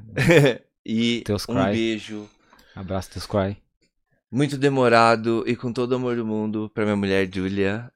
e 0.85 1.23
Teus 1.23 1.49
um 1.49 1.55
cry. 1.55 1.73
beijo 1.73 2.29
Abraço 2.77 3.11
teus 3.11 3.27
cry. 3.27 3.57
muito 4.31 4.57
demorado 4.59 5.43
e 5.49 5.57
com 5.57 5.73
todo 5.73 5.93
o 5.93 5.97
amor 5.97 6.15
do 6.17 6.27
mundo 6.27 6.71
pra 6.73 6.85
minha 6.85 6.97
mulher, 6.97 7.29
Julia. 7.33 7.91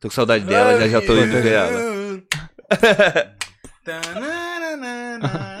Tô 0.00 0.08
com 0.08 0.14
saudade 0.14 0.44
dela, 0.44 0.80
já 0.80 0.88
já 0.88 1.00
tô 1.06 1.14
indo 1.16 1.32
ver 1.42 1.52
ela. 1.52 1.80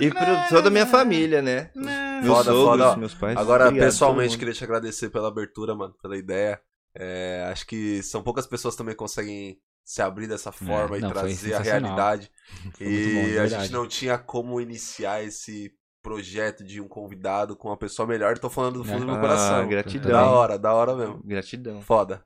E 0.00 0.10
pro 0.10 0.48
toda 0.48 0.68
a 0.68 0.70
minha 0.70 0.86
família, 0.86 1.42
né? 1.42 1.70
Meus 1.74 2.26
Foda, 2.26 2.50
sogros, 2.50 2.64
foda, 2.86 2.96
meus 2.96 3.14
pais. 3.14 3.36
Agora, 3.36 3.66
Obrigado, 3.68 3.86
pessoalmente, 3.86 4.38
queria 4.38 4.54
te 4.54 4.64
agradecer 4.64 5.10
pela 5.10 5.28
abertura, 5.28 5.74
mano, 5.74 5.94
pela 6.02 6.16
ideia. 6.16 6.60
É, 6.94 7.48
acho 7.52 7.66
que 7.66 8.02
são 8.02 8.22
poucas 8.22 8.46
pessoas 8.46 8.74
também 8.76 8.94
conseguem 8.94 9.58
se 9.84 10.02
abrir 10.02 10.26
dessa 10.26 10.52
forma 10.52 10.98
e 10.98 11.00
não, 11.00 11.10
foi 11.10 11.20
trazer 11.20 11.54
a 11.54 11.60
realidade. 11.60 12.30
Foi 12.76 12.86
bom, 12.86 12.92
e 12.92 13.38
a 13.38 13.42
verdade. 13.42 13.62
gente 13.64 13.72
não 13.72 13.86
tinha 13.86 14.18
como 14.18 14.60
iniciar 14.60 15.22
esse 15.22 15.72
projeto 16.02 16.64
de 16.64 16.80
um 16.80 16.88
convidado 16.88 17.56
com 17.56 17.68
uma 17.68 17.76
pessoa 17.76 18.06
melhor. 18.06 18.38
Tô 18.38 18.48
falando 18.50 18.78
do 18.78 18.84
fundo 18.84 19.00
do 19.00 19.06
meu 19.06 19.14
Ah, 19.16 19.20
coração. 19.20 19.68
gratidão. 19.68 20.10
Da 20.12 20.26
hora, 20.30 20.58
da 20.58 20.72
hora 20.72 20.94
mesmo. 20.96 21.20
Gratidão. 21.24 21.80
Foda. 21.80 22.24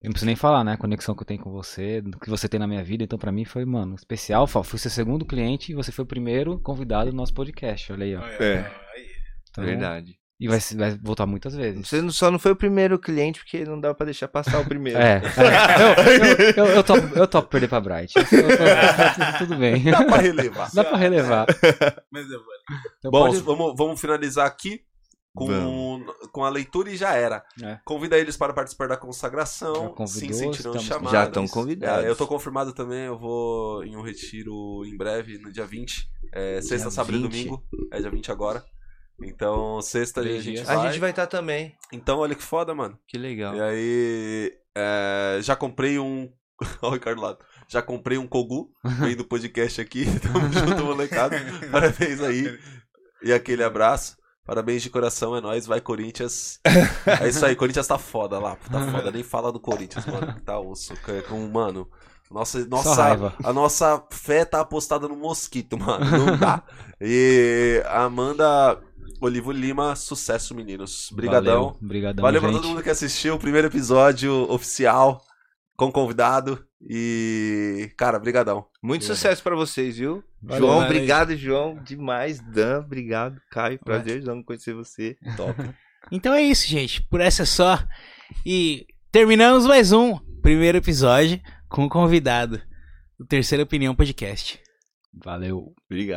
Eu 0.00 0.08
não 0.08 0.12
preciso 0.12 0.26
nem 0.26 0.36
falar, 0.36 0.62
né? 0.62 0.72
A 0.72 0.76
conexão 0.76 1.14
que 1.14 1.22
eu 1.22 1.26
tenho 1.26 1.40
com 1.42 1.50
você, 1.50 2.00
do 2.00 2.18
que 2.20 2.30
você 2.30 2.48
tem 2.48 2.60
na 2.60 2.68
minha 2.68 2.84
vida. 2.84 3.02
Então, 3.02 3.18
pra 3.18 3.32
mim, 3.32 3.44
foi, 3.44 3.64
mano, 3.64 3.96
especial. 3.96 4.46
Fui 4.46 4.78
seu 4.78 4.90
segundo 4.90 5.24
cliente 5.26 5.72
e 5.72 5.74
você 5.74 5.90
foi 5.90 6.04
o 6.04 6.08
primeiro 6.08 6.58
convidado 6.60 7.10
do 7.10 7.16
nosso 7.16 7.34
podcast. 7.34 7.92
Olha 7.92 8.04
aí, 8.04 8.14
ó. 8.14 8.20
É. 8.24 8.70
Então, 9.50 9.64
Verdade. 9.64 10.16
E 10.40 10.46
vai, 10.46 10.60
vai 10.76 10.96
voltar 11.02 11.26
muitas 11.26 11.52
vezes. 11.56 11.88
Você 11.88 12.08
só 12.12 12.30
não 12.30 12.38
foi 12.38 12.52
o 12.52 12.56
primeiro 12.56 12.96
cliente 12.96 13.40
porque 13.40 13.64
não 13.64 13.80
dá 13.80 13.92
pra 13.92 14.04
deixar 14.04 14.28
passar 14.28 14.60
o 14.60 14.64
primeiro. 14.64 14.96
É. 15.00 15.20
é. 15.36 15.82
Eu, 15.82 16.64
eu, 16.64 16.66
eu, 16.68 16.76
eu, 16.76 16.84
topo, 16.84 17.18
eu 17.18 17.26
topo 17.26 17.48
perder 17.48 17.66
pra 17.66 17.80
Bright. 17.80 18.14
Eu- 18.16 18.22
eu- 18.40 18.50
eu- 18.50 19.38
tudo 19.38 19.56
bem. 19.56 19.82
Dá 19.82 20.04
pra 20.04 20.18
relevar. 20.18 20.70
Dá 20.72 20.84
pra 20.84 20.96
relevar. 20.96 21.44
Mas 22.12 22.30
eu 22.30 22.38
vou. 22.38 22.54
Então 22.98 23.10
Bom, 23.10 23.26
pode- 23.26 23.40
vamos, 23.40 23.74
vamos 23.76 24.00
finalizar 24.00 24.46
aqui 24.46 24.80
com, 25.38 26.06
com 26.32 26.44
a 26.44 26.48
leitura 26.48 26.90
e 26.90 26.96
já 26.96 27.14
era. 27.14 27.44
É. 27.62 27.78
Convida 27.84 28.18
eles 28.18 28.36
para 28.36 28.52
participar 28.52 28.88
da 28.88 28.96
consagração. 28.96 29.94
Sim, 30.06 30.32
sentirão 30.32 30.78
chamados. 30.78 31.12
Já 31.12 31.24
estão 31.24 31.46
convidados. 31.46 32.04
É, 32.04 32.08
eu 32.08 32.16
tô 32.16 32.26
confirmado 32.26 32.72
também, 32.72 33.06
eu 33.06 33.18
vou 33.18 33.84
em 33.84 33.96
um 33.96 34.02
retiro 34.02 34.84
em 34.84 34.96
breve, 34.96 35.38
no 35.38 35.50
dia 35.52 35.66
20. 35.66 36.08
É, 36.32 36.60
sexta, 36.60 36.88
Dia 36.88 36.90
sábado 36.90 37.16
e 37.16 37.22
20? 37.22 37.30
domingo. 37.30 37.64
É 37.92 38.00
dia 38.00 38.10
20 38.10 38.30
agora. 38.30 38.64
Então, 39.20 39.80
sexta 39.80 40.20
a 40.20 40.24
gente 40.24 40.42
dias. 40.42 40.66
vai. 40.66 40.76
A 40.76 40.86
gente 40.90 41.00
vai 41.00 41.10
estar 41.10 41.26
também. 41.26 41.74
Então, 41.92 42.18
olha 42.18 42.34
que 42.34 42.42
foda, 42.42 42.74
mano. 42.74 42.96
Que 43.06 43.18
legal. 43.18 43.54
E 43.54 43.60
aí, 43.60 44.52
é, 44.76 45.38
já 45.42 45.56
comprei 45.56 45.98
um. 45.98 46.32
Ó, 46.82 46.88
o 46.90 46.92
Ricardo 46.92 47.20
Lato. 47.20 47.44
Já 47.68 47.82
comprei 47.82 48.16
um 48.16 48.26
Kogu, 48.26 48.70
veio 49.00 49.16
do 49.16 49.24
podcast 49.24 49.80
aqui. 49.80 50.06
Tamo 50.22 50.50
junto, 50.52 50.84
molecada. 50.84 51.36
Parabéns 51.70 52.20
aí. 52.22 52.58
E 53.22 53.32
aquele 53.32 53.62
abraço. 53.62 54.16
Parabéns 54.48 54.82
de 54.82 54.88
coração, 54.88 55.36
é 55.36 55.42
nóis. 55.42 55.66
Vai, 55.66 55.78
Corinthians. 55.78 56.58
É 57.20 57.28
isso 57.28 57.44
aí, 57.44 57.54
Corinthians 57.54 57.86
tá 57.86 57.98
foda 57.98 58.38
lá. 58.38 58.56
Tá 58.70 58.80
foda. 58.90 59.10
Nem 59.10 59.22
fala 59.22 59.52
do 59.52 59.60
Corinthians, 59.60 60.06
mano. 60.06 60.32
que 60.34 60.40
Tá 60.40 60.58
osso. 60.58 60.94
que- 61.04 61.20
Com, 61.28 61.46
mano. 61.48 61.86
Nossa, 62.30 62.64
nossa, 62.66 63.34
a 63.44 63.52
nossa 63.52 64.02
fé 64.10 64.44
tá 64.46 64.60
apostada 64.60 65.06
no 65.06 65.16
mosquito, 65.16 65.78
mano. 65.78 66.04
Não 66.04 66.36
dá. 66.38 66.62
E 66.98 67.82
Amanda 67.88 68.78
Olivo 69.20 69.52
Lima, 69.52 69.94
sucesso, 69.96 70.54
meninos. 70.54 71.10
Brigadão. 71.12 71.64
Valeu, 71.64 71.76
Brigadão, 71.80 72.22
Valeu 72.22 72.40
pra 72.40 72.50
gente. 72.50 72.60
todo 72.60 72.68
mundo 72.70 72.82
que 72.82 72.90
assistiu 72.90 73.34
o 73.34 73.38
primeiro 73.38 73.66
episódio 73.68 74.32
oficial 74.50 75.22
com 75.76 75.90
convidado. 75.92 76.64
E, 76.80 77.90
cara, 77.96 78.18
brigadão. 78.18 78.66
Muito 78.82 79.04
sucesso 79.04 79.42
pra 79.42 79.56
vocês, 79.56 79.96
viu? 79.96 80.22
Valeu, 80.40 80.60
João, 80.66 80.80
valeu. 80.80 80.90
obrigado, 80.90 81.36
João. 81.36 81.82
Demais. 81.82 82.40
Dan, 82.40 82.80
obrigado. 82.80 83.40
Caio, 83.50 83.78
prazerzão 83.78 84.42
conhecer 84.42 84.74
você. 84.74 85.16
Top. 85.36 85.54
Então 86.10 86.32
é 86.32 86.40
isso, 86.40 86.66
gente. 86.66 87.02
Por 87.02 87.20
essa 87.20 87.42
é 87.42 87.44
só. 87.44 87.78
E 88.46 88.86
terminamos 89.12 89.66
mais 89.66 89.92
um 89.92 90.16
primeiro 90.40 90.78
episódio 90.78 91.38
com 91.68 91.84
o 91.84 91.88
convidado 91.88 92.62
do 93.18 93.26
Terceira 93.26 93.64
Opinião 93.64 93.94
Podcast. 93.94 94.58
Valeu. 95.12 95.74
Obrigado. 95.84 96.06